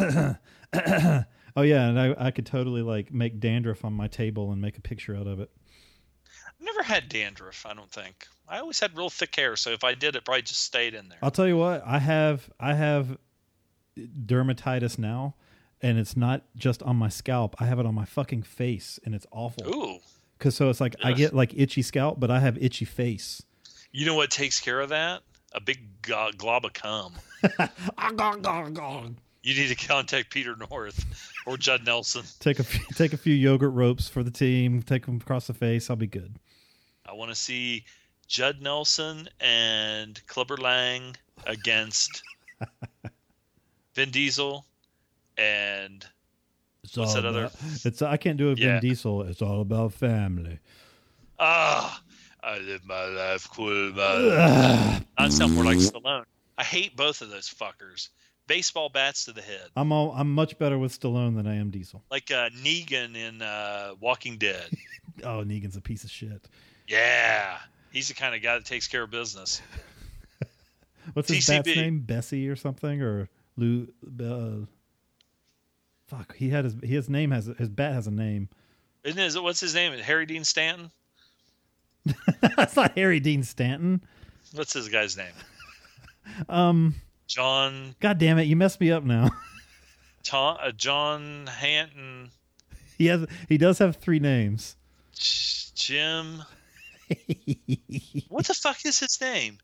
oh 1.56 1.61
yeah, 1.61 1.88
and 1.88 1.99
I, 1.99 2.15
I 2.17 2.32
could 2.32 2.45
totally 2.45 2.82
like 2.82 3.14
make 3.14 3.40
dandruff 3.40 3.85
on 3.85 3.93
my 3.93 4.07
table 4.07 4.51
and 4.51 4.61
make 4.61 4.77
a 4.77 4.82
picture 4.82 5.15
out 5.15 5.27
of 5.27 5.40
it. 5.40 5.49
I 6.45 6.64
never 6.64 6.83
had 6.83 7.07
dandruff. 7.07 7.65
I 7.65 7.74
don't 7.74 7.91
think. 7.91 8.27
I 8.48 8.59
always 8.59 8.80
had 8.80 8.95
real 8.98 9.09
thick 9.09 9.35
hair, 9.35 9.56
so 9.56 9.72
if 9.72 9.83
I 9.83 9.93
did, 9.93 10.15
it 10.15 10.25
probably 10.25 10.43
just 10.43 10.64
stayed 10.64 10.93
in 10.93 11.09
there. 11.09 11.19
I'll 11.22 11.32
tell 11.32 11.48
you 11.48 11.57
what, 11.57 11.82
I 11.85 11.99
have 11.99 12.49
I 12.59 12.74
have 12.74 13.17
dermatitis 13.98 14.99
now, 14.99 15.35
and 15.82 15.98
it's 15.98 16.17
not 16.17 16.43
just 16.56 16.83
on 16.83 16.98
my 16.98 17.09
scalp. 17.09 17.56
I 17.59 17.65
have 17.65 17.80
it 17.80 17.85
on 17.85 17.95
my 17.95 18.06
fucking 18.06 18.43
face, 18.43 18.99
and 19.06 19.15
it's 19.15 19.25
awful. 19.32 19.67
Ooh, 19.67 19.99
Cause 20.39 20.55
so 20.55 20.69
it's 20.69 20.81
like 20.81 20.95
I 21.03 21.14
get 21.14 21.33
like 21.33 21.53
itchy 21.55 21.81
scalp, 21.81 22.19
but 22.19 22.30
I 22.30 22.39
have 22.39 22.57
itchy 22.61 22.85
face. 22.85 23.41
you 23.91 24.05
know 24.05 24.15
what 24.15 24.30
takes 24.31 24.59
care 24.59 24.81
of 24.81 24.89
that? 24.89 25.22
A 25.53 25.61
big 25.61 26.01
go- 26.01 26.31
glob 26.38 26.65
of 26.65 26.73
cum. 26.73 27.14
You 29.43 29.53
need 29.53 29.67
to 29.67 29.75
contact 29.88 30.31
Peter 30.31 30.55
North 30.72 31.05
or 31.45 31.55
Judd 31.55 31.85
Nelson. 31.85 32.23
Take 32.39 32.57
a 32.59 32.64
few, 32.64 32.83
take 32.95 33.14
a 33.14 33.17
few 33.17 33.33
yogurt 33.35 33.73
ropes 33.73 34.09
for 34.09 34.23
the 34.23 34.31
team. 34.31 34.81
Take 34.81 35.05
them 35.05 35.17
across 35.17 35.45
the 35.47 35.53
face. 35.53 35.89
I'll 35.89 35.95
be 35.95 36.07
good. 36.07 36.38
I 37.05 37.14
want 37.14 37.30
to 37.30 37.35
see 37.35 37.85
Judd 38.27 38.61
Nelson 38.61 39.30
and 39.39 40.19
Clubber 40.25 40.57
Lang 40.57 41.15
against 41.45 42.23
Vin 43.93 44.09
Diesel 44.09 44.65
and 45.38 46.05
It's 46.85 46.97
What's 46.97 47.15
all 47.15 47.22
that 47.22 47.25
other- 47.27 47.45
about- 47.45 47.85
It's 47.85 48.01
I 48.01 48.17
can't 48.17 48.38
do 48.38 48.53
Vin 48.55 48.64
Yeah. 48.67 48.80
Diesel. 48.80 49.23
It's 49.23 49.41
all 49.41 49.61
about 49.61 49.93
family. 49.93 50.59
ah, 51.39 52.01
I 52.43 52.59
live 52.59 52.85
my 52.85 53.05
life 53.05 53.47
cool. 53.49 53.91
I 53.99 55.30
sound 55.30 55.53
more 55.55 55.64
like 55.65 55.77
Stallone. 55.77 56.25
I 56.57 56.64
hate 56.64 56.95
both 56.95 57.22
of 57.22 57.30
those 57.30 57.49
fuckers. 57.49 58.09
Baseball 58.47 58.89
bats 58.89 59.25
to 59.25 59.33
the 59.33 59.41
head, 59.41 59.69
I'm 59.75 59.91
all, 59.91 60.11
I'm 60.11 60.31
much 60.31 60.57
better 60.59 60.77
with 60.77 60.97
Stallone 60.97 61.35
than 61.35 61.47
I 61.47 61.55
am 61.55 61.72
Diesel. 61.72 62.03
like 62.11 62.30
uh, 62.30 62.49
Negan 62.51 63.15
in 63.15 63.41
uh, 63.41 63.95
Walking 63.99 64.38
Dead. 64.38 64.69
Oh, 65.23 65.43
Negan's 65.45 65.77
a 65.77 65.81
piece 65.81 66.03
of 66.03 66.11
shit. 66.11 66.45
Yeah, 66.89 67.57
he's 67.93 68.09
the 68.09 68.14
kind 68.14 68.35
of 68.35 68.41
guy 68.43 68.55
that 68.55 68.65
takes 68.65 68.85
care 68.85 69.03
of 69.03 69.09
business. 69.11 69.61
What's 71.14 71.30
his 71.31 71.47
bat's 71.47 71.67
name? 71.67 72.01
Bessie 72.01 72.49
or 72.49 72.57
something 72.57 73.01
or 73.01 73.30
Lou? 73.55 73.88
Uh, 74.19 74.65
fuck, 76.08 76.35
he 76.35 76.50
had 76.50 76.66
his 76.66 76.75
his 76.84 77.09
name 77.09 77.32
has 77.32 77.50
his 77.58 77.69
bat 77.69 77.93
has 77.93 78.08
a 78.08 78.11
name. 78.11 78.50
Isn't 79.03 79.19
it? 79.19 79.43
What's 79.43 79.59
his 79.59 79.75
name? 79.75 79.93
Harry 80.00 80.25
Dean 80.25 80.43
Stanton. 80.43 80.92
That's 82.56 82.75
not 82.75 82.98
Harry 82.98 83.19
Dean 83.19 83.43
Stanton. 83.43 84.03
What's 84.53 84.74
his 84.74 84.90
guy's 84.90 85.17
name? 85.17 85.34
Um, 86.50 86.95
John 87.27 87.93
God 88.00 88.17
damn 88.17 88.40
it, 88.40 88.45
you 88.45 88.56
messed 88.56 88.82
me 88.82 88.92
up 88.92 89.03
now. 89.03 89.30
Tom, 90.24 90.58
uh, 90.59 90.72
John 90.72 91.45
Hanton, 91.45 92.32
he 92.98 93.06
has 93.06 93.27
he 93.48 93.59
does 93.59 93.77
have 93.77 93.98
three 93.98 94.17
names. 94.19 94.75
Jim. 95.75 96.42
What 98.30 98.48
the 98.48 98.56
fuck 98.56 98.84
is 98.85 99.00
his 99.00 99.22
name? 99.22 99.59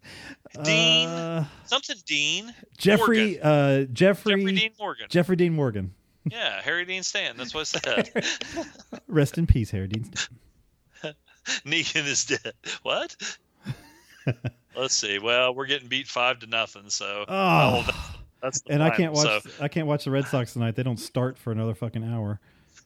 Dean 0.64 1.08
Uh, 1.10 1.45
something 1.66 1.95
Dean. 2.06 2.53
Jeffrey. 2.78 3.40
Uh, 3.42 3.86
Jeffrey. 3.92 4.36
Jeffrey 4.36 4.56
Dean 4.56 4.72
Morgan. 4.80 5.08
Jeffrey 5.10 5.36
Dean 5.36 5.53
Morgan. 5.56 5.94
Yeah, 6.30 6.61
Harry 6.61 6.85
Dean 6.85 7.03
Stanton. 7.03 7.38
That's 7.38 7.53
what 7.53 7.61
I 7.61 8.03
said. 8.03 8.25
Rest 9.08 9.38
in 9.38 9.48
peace, 9.48 9.72
Harry 9.72 9.88
Dean 9.88 10.03
Stanton. 10.03 10.38
Negan 11.66 12.06
is 12.06 12.25
dead. 12.25 12.53
What? 12.83 13.16
Let's 14.77 14.95
see. 14.95 15.19
Well, 15.19 15.56
we're 15.56 15.66
getting 15.66 15.88
beat 15.88 16.08
five 16.08 16.40
to 16.40 16.48
nothing. 16.48 16.90
So 16.90 17.25
ah. 17.27 17.74
Oh. 17.74 17.83
that's, 17.83 17.98
that's 18.41 18.61
the 18.61 18.74
And 18.74 18.83
I 18.83 18.91
can't 18.91 19.14
watch. 19.14 19.43
So 19.43 19.50
I 19.59 19.67
can't 19.67 19.88
watch 19.88 20.06
the 20.06 20.11
Red 20.11 20.27
Sox 20.27 20.53
tonight. 20.53 20.75
They 20.75 20.83
don't 20.83 21.00
start 21.00 21.38
for 21.38 21.51
another 21.51 21.74
fucking 21.74 22.03
hour. 22.03 22.40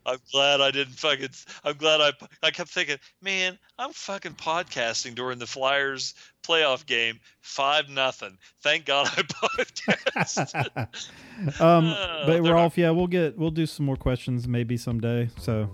I'm 0.06 0.17
glad 0.32 0.61
I 0.61 0.72
didn't 0.72 0.93
fucking. 0.93 1.30
I'm 1.64 1.77
glad 1.77 2.01
I. 2.01 2.11
I 2.43 2.51
kept 2.51 2.69
thinking, 2.69 2.98
man, 3.22 3.58
I'm 3.80 3.92
fucking 3.92 4.34
podcasting 4.34 5.16
during 5.16 5.40
the 5.40 5.48
Flyers 5.48 6.14
playoff 6.48 6.85
game, 6.85 7.19
five 7.42 7.90
nothing. 7.90 8.38
Thank 8.61 8.85
God 8.85 9.08
I 9.08 9.22
podcasted. 9.24 10.88
Um, 11.59 11.88
Uh, 11.88 12.25
but 12.25 12.42
we're 12.43 12.53
not-. 12.53 12.77
Yeah, 12.77 12.92
we'll 12.92 13.08
get. 13.08 13.38
We'll 13.38 13.51
do 13.51 13.66
some 13.66 13.85
more 13.85 13.98
questions 13.98 14.48
maybe 14.48 14.77
someday. 14.77 15.30
So 15.38 15.69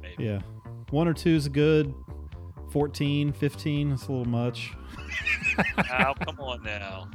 Maybe. 0.00 0.24
yeah, 0.24 0.40
one 0.90 1.08
or 1.08 1.14
two 1.14 1.30
is 1.30 1.48
good. 1.48 1.92
14, 2.70 3.32
15, 3.32 3.92
it's 3.92 4.06
a 4.08 4.10
little 4.10 4.24
much. 4.24 4.72
Now, 5.88 6.12
come 6.24 6.40
on 6.40 6.62
now. 6.64 7.08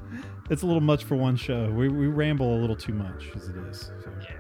It's 0.50 0.62
a 0.62 0.66
little 0.66 0.80
much 0.82 1.04
for 1.04 1.16
one 1.16 1.36
show. 1.36 1.70
We, 1.72 1.90
we 1.90 2.08
ramble 2.08 2.58
a 2.58 2.60
little 2.62 2.78
too 2.78 2.94
much 2.94 3.26
as 3.36 3.50
it 3.50 3.58
is. 3.58 3.82
So. 3.82 4.12
Yeah, 4.22 4.28
well, 4.30 4.30
you 4.30 4.36
know, 4.36 4.39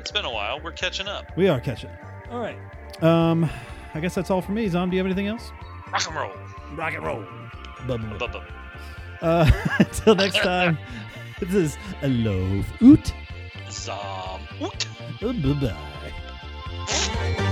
it's 0.00 0.10
been 0.10 0.24
a 0.24 0.32
while. 0.32 0.60
We're 0.60 0.72
catching 0.72 1.08
up. 1.08 1.36
We 1.36 1.48
are 1.48 1.60
catching. 1.60 1.90
All 2.30 2.40
right. 2.40 2.56
Um, 3.02 3.48
I 3.94 4.00
guess 4.00 4.14
that's 4.14 4.30
all 4.30 4.42
for 4.42 4.52
me. 4.52 4.68
Zom, 4.68 4.90
do 4.90 4.96
you 4.96 5.00
have 5.00 5.06
anything 5.06 5.26
else? 5.26 5.50
Rock 5.92 6.06
and 6.06 6.16
roll. 6.16 6.32
Rock 6.74 6.94
and 6.94 7.04
roll. 7.04 7.24
Bubba. 7.86 8.18
Bubba. 8.18 8.44
Uh, 9.20 9.50
until 9.78 10.14
next 10.14 10.38
time, 10.38 10.78
this 11.40 11.54
is 11.54 11.76
a 12.02 12.08
love 12.08 12.66
oot. 12.82 13.12
Zom. 13.70 14.42
Oot. 14.62 14.86
Bye 15.20 15.72
bye. 16.88 17.44